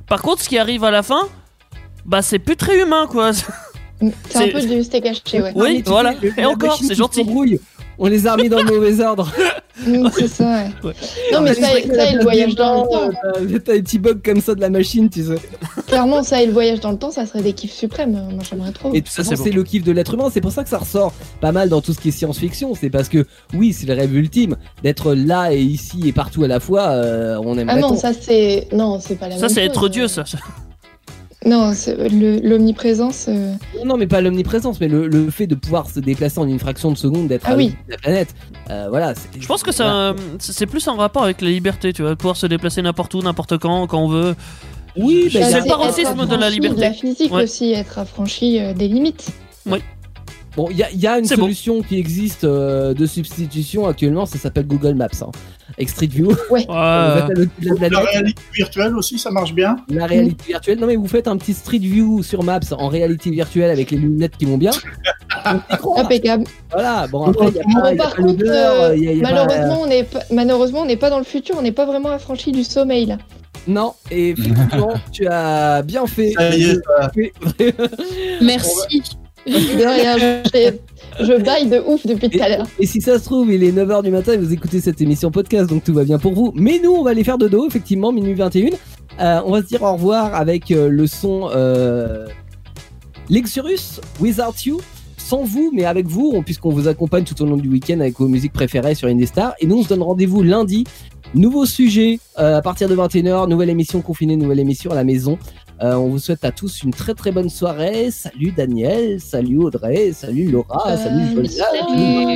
Par 0.09 0.21
contre, 0.21 0.43
ce 0.43 0.49
qui 0.49 0.59
arrive 0.59 0.83
à 0.85 0.91
la 0.91 1.03
fin, 1.05 1.29
bah 2.05 2.21
c'est 2.21 2.41
plus 2.41 2.57
très 2.57 2.81
humain, 2.83 3.07
quoi. 3.09 3.31
C'est 4.31 4.39
un 4.39 4.49
peu 4.49 4.61
du 4.61 4.83
steak 4.83 5.07
haché, 5.07 5.41
ouais. 5.41 5.53
Oui, 5.55 5.81
voilà. 5.87 6.15
Et 6.37 6.45
encore, 6.45 6.77
c'est 6.83 6.97
gentil. 6.97 7.25
On 8.05 8.08
les 8.08 8.26
a 8.26 8.32
remis 8.34 8.48
dans 8.48 8.58
le 8.58 8.64
mauvais 8.64 9.00
ordre. 9.05 9.32
C'est 10.16 10.28
ça, 10.28 10.44
ouais. 10.44 10.89
Ouais. 10.89 10.92
Non, 11.32 11.40
mais 11.40 11.55
ça, 11.55 11.68
ça 11.68 11.78
la 11.86 12.10
et 12.10 12.14
le 12.16 12.22
voyage 12.22 12.55
dans 12.56 12.82
le 12.82 12.89
temps. 12.89 13.18
euh, 13.24 13.58
T'as 13.64 13.72
des 13.74 13.82
petits 13.82 13.98
bugs 13.98 14.18
comme 14.24 14.40
ça 14.40 14.55
de 14.55 14.60
la 14.60 14.70
machine, 14.70 15.08
tu 15.08 15.22
sais. 15.24 15.36
Clairement, 15.86 16.22
ça 16.22 16.42
et 16.42 16.47
le 16.47 16.52
voyage 16.52 16.81
dans 16.81 16.90
le 16.92 16.98
temps, 16.98 17.10
ça 17.12 17.26
serait 17.26 17.42
des 17.42 17.52
kiffs 17.52 17.72
suprêmes. 17.72 18.10
Moi, 18.12 18.42
j'aimerais 18.48 18.72
trop. 18.72 18.90
Et 18.92 19.00
de 19.00 19.06
toute 19.06 19.08
Ça, 19.14 19.22
c'est 19.24 19.36
c'est 19.36 19.50
le 19.50 19.62
kiff 19.62 19.82
de 19.84 19.92
l'être 19.92 20.14
humain. 20.14 20.28
C'est 20.32 20.40
pour 20.40 20.52
ça 20.52 20.62
que 20.64 20.68
ça 20.68 20.78
ressort 20.78 21.12
pas 21.40 21.52
mal 21.52 21.68
dans 21.68 21.81
tout 21.81 21.92
ce 21.94 22.00
qui 22.00 22.08
est 22.08 22.12
science-fiction. 22.12 22.74
C'est 22.74 22.90
parce 22.90 23.08
que, 23.08 23.24
oui, 23.55 23.72
c'est 23.72 23.86
le 23.86 23.94
rêve 23.94 24.14
ultime 24.14 24.56
d'être 24.82 25.14
là 25.14 25.52
et 25.55 25.60
ici 25.62 26.00
et 26.05 26.12
partout 26.12 26.42
à 26.44 26.48
la 26.48 26.60
fois. 26.60 26.89
euh, 26.90 27.39
on 27.42 27.56
aimerait 27.56 27.76
Ah 27.78 27.81
non, 27.81 27.97
ça 27.97 28.12
c'est. 28.12 28.68
Non, 28.72 28.98
c'est 29.00 29.14
pas 29.16 29.28
la 29.28 29.36
Ça, 29.36 29.42
même 29.42 29.50
c'est 29.50 29.60
chose. 29.62 29.70
être 29.70 29.89
Dieu, 29.89 30.08
ça. 30.08 30.24
Non, 31.45 31.73
l'omniprésence. 32.43 33.27
euh, 33.29 33.55
Non, 33.79 33.85
non, 33.85 33.97
mais 33.97 34.07
pas 34.07 34.21
l'omniprésence, 34.21 34.81
mais 34.81 34.89
le, 34.89 35.09
le 35.09 35.31
fait 35.31 35.47
de 35.47 35.55
pouvoir 35.55 35.91
se 35.91 35.99
déplacer 36.01 36.39
en 36.39 36.47
une 36.47 36.59
fraction 36.59 36.93
de 36.93 36.97
seconde, 36.97 37.29
d'être 37.29 37.45
Ah 37.47 37.53
à 37.53 37.57
oui. 37.57 37.75
la 37.89 37.97
planète. 37.97 38.35
Euh, 38.71 38.87
voilà. 38.91 39.15
Je 39.39 39.47
pense 39.47 39.62
que 39.62 39.73
ça, 39.73 40.15
c'est 40.39 40.67
plus 40.67 40.87
en 40.89 40.97
rapport 40.97 41.25
avec 41.25 41.41
la 41.41 41.49
liberté, 41.51 41.93
tu 41.93 42.03
vois, 42.03 42.12
de 42.12 42.15
pouvoir 42.17 42.37
se 42.37 42.47
déplacer 42.47 42.81
n'importe 42.83 43.15
où, 43.15 43.23
n'importe 43.23 43.59
quand, 43.59 43.87
quand 43.87 43.99
on 44.03 44.09
veut. 44.09 44.35
Oui, 44.97 45.31
bah, 45.33 45.41
c'est 45.43 45.55
a- 45.55 45.61
le 45.61 45.67
paroxysme 45.67 46.27
de 46.27 46.37
la 46.37 46.51
liberté. 46.51 46.77
De 46.77 46.81
la 46.83 46.93
physique 46.93 47.33
Ouais. 47.33 47.45
aussi, 47.45 47.73
être 47.73 47.99
affranchi 47.99 48.61
euh, 48.61 48.73
des 48.75 48.89
limites. 48.89 49.31
Bon, 50.55 50.69
il 50.71 50.77
y 50.77 50.83
a, 50.83 50.91
il 50.91 51.01
y 51.01 51.07
a 51.07 51.19
une 51.19 51.27
bon. 51.27 51.35
solution 51.37 51.81
qui 51.81 51.97
existe 51.99 52.45
euh, 52.45 52.93
de 52.93 53.07
substitution 53.07 53.87
actuellement, 53.87 54.27
ça 54.27 54.37
s'appelle 54.39 54.67
Google 54.67 54.93
Maps. 54.95 55.07
Hein. 55.23 55.31
Avec 55.78 55.89
Street 55.89 56.07
View, 56.09 56.34
Ouais. 56.51 56.65
la 56.68 57.26
réalité 58.01 58.42
virtuelle 58.55 58.97
aussi, 58.97 59.18
ça 59.18 59.31
marche 59.31 59.55
bien. 59.55 59.76
la 59.89 60.07
réalité 60.07 60.44
virtuelle. 60.49 60.78
Non, 60.78 60.86
mais 60.86 60.97
vous 60.97 61.09
faites 61.09 61.28
un 61.28 61.36
petit 61.36 61.55
Street 61.55 61.78
View 61.78 62.23
sur 62.23 62.42
Maps 62.42 62.60
en 62.73 62.89
réalité 62.89 63.31
virtuelle 63.31 63.70
avec 63.70 63.91
les 63.91 63.97
lunettes 63.99 64.36
qui 64.36 64.44
vont 64.44 64.59
bien. 64.59 64.73
Croit. 65.78 66.01
Impeccable. 66.01 66.44
Voilà, 66.70 67.07
bon, 67.09 67.25
après, 67.26 67.49
il 67.49 67.55
y 67.55 67.59
a 67.60 67.62
Bon, 67.62 67.81
pas, 67.81 67.92
il 67.92 67.97
y 67.97 68.01
a 68.01 68.02
par 68.02 68.15
pas 68.15 68.23
contre, 68.23 68.44
euh, 68.47 68.94
il 68.97 69.02
y 69.05 69.09
a- 69.09 69.12
il 69.12 69.18
y 69.18 69.20
a 69.20 69.28
pas- 69.28 69.33
malheureusement, 69.34 69.81
on 69.83 69.86
n'est 69.86 70.05
pas, 70.05 70.20
malheureusement, 70.31 70.81
on 70.83 70.86
n'est 70.86 70.97
pas 70.97 71.10
dans 71.10 71.18
le 71.18 71.25
futur, 71.25 71.57
on 71.59 71.62
n'est 71.62 71.73
pas 71.73 71.86
vraiment 71.86 72.10
affranchi 72.10 72.52
du 72.52 72.65
sommeil 72.65 73.07
là. 73.07 73.18
Non, 73.67 73.94
et 74.10 74.31
effectivement, 74.31 74.92
tu 75.12 75.26
as 75.26 75.83
bien 75.83 76.07
fait. 76.07 76.33
Ça 76.33 76.55
y 76.55 76.62
est, 76.65 76.75
ça- 76.75 77.10
Merci. 78.42 79.02
De 79.47 79.84
rien, 79.84 80.42
je, 81.20 81.42
baille 81.42 81.68
de 81.68 81.78
ouf 81.86 82.07
depuis 82.07 82.31
tout 82.31 82.39
à 82.42 82.49
l'heure. 82.49 82.66
Et 82.78 82.86
si 82.86 83.00
ça 83.00 83.18
se 83.18 83.24
trouve, 83.24 83.52
il 83.52 83.62
est 83.65 83.73
9h 83.73 84.02
du 84.02 84.10
matin 84.10 84.32
et 84.32 84.36
vous 84.36 84.52
écoutez 84.52 84.81
cette 84.81 85.00
émission 85.00 85.31
podcast, 85.31 85.68
donc 85.68 85.84
tout 85.84 85.94
va 85.94 86.05
bien 86.05 86.18
pour 86.18 86.32
vous. 86.34 86.52
Mais 86.55 86.81
nous, 86.82 86.91
on 86.92 87.02
va 87.02 87.10
aller 87.10 87.24
faire 87.24 87.39
dodo, 87.39 87.66
effectivement, 87.66 88.12
minuit 88.12 88.34
21. 88.34 88.70
Euh, 89.20 89.41
on 89.44 89.52
va 89.52 89.62
se 89.62 89.66
dire 89.66 89.82
au 89.82 89.92
revoir 89.92 90.34
avec 90.34 90.70
euh, 90.70 90.89
le 90.89 91.07
son 91.07 91.50
euh, 91.55 92.26
Lexurus, 93.28 94.00
Without 94.20 94.55
You. 94.66 94.81
Sans 95.18 95.44
vous, 95.44 95.70
mais 95.73 95.84
avec 95.84 96.07
vous, 96.08 96.32
on- 96.34 96.42
puisqu'on 96.42 96.70
vous 96.70 96.89
accompagne 96.89 97.24
tout 97.24 97.41
au 97.42 97.47
long 97.47 97.57
du 97.57 97.68
week-end 97.68 98.00
avec 98.00 98.18
vos 98.18 98.26
musiques 98.28 98.52
préférées 98.52 98.94
sur 98.94 99.08
Indestar. 99.08 99.55
Et 99.60 99.66
nous, 99.66 99.78
on 99.78 99.82
se 99.82 99.89
donne 99.89 100.02
rendez-vous 100.02 100.42
lundi. 100.42 100.84
Nouveau 101.34 101.65
sujet 101.65 102.18
euh, 102.39 102.58
à 102.58 102.62
partir 102.62 102.89
de 102.89 102.97
21h, 102.97 103.49
nouvelle 103.49 103.70
émission 103.70 104.02
confinée, 104.02 104.36
nouvelle 104.36 104.58
émission 104.58 104.91
à 104.91 104.94
la 104.94 105.05
maison. 105.05 105.39
Euh, 105.83 105.94
on 105.94 106.11
vous 106.11 106.19
souhaite 106.20 106.44
à 106.44 106.52
tous 106.52 106.83
une 106.85 106.93
très 106.93 107.12
très 107.15 107.33
bonne 107.33 107.51
soirée. 107.51 108.11
Salut 108.12 108.52
Daniel, 108.52 109.20
salut 109.20 109.59
Audrey, 109.59 110.12
salut 110.12 110.49
Laura, 110.49 110.97
salut 110.97 111.25
Salut. 111.25 111.35
Paulina, 111.35 111.65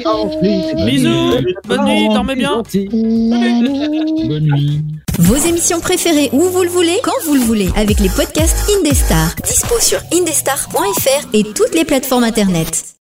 salut 0.02 0.84
Bisous, 0.84 1.54
bonne 1.68 1.84
nuit, 1.84 2.08
dormez 2.08 2.34
bien. 2.34 2.62
Bonne 2.64 4.40
nuit. 4.40 4.82
Vos 5.18 5.36
émissions 5.36 5.80
préférées 5.80 6.28
où 6.32 6.40
vous 6.40 6.62
le 6.64 6.68
voulez, 6.68 6.98
quand 7.04 7.12
vous 7.26 7.34
le 7.34 7.40
voulez, 7.40 7.68
avec 7.76 8.00
les 8.00 8.08
podcasts 8.08 8.68
Indestar. 8.78 9.34
Dispo 9.44 9.78
sur 9.80 10.00
indestar.fr 10.12 11.28
et 11.32 11.44
toutes 11.44 11.74
les 11.74 11.84
plateformes 11.84 12.24
internet. 12.24 12.95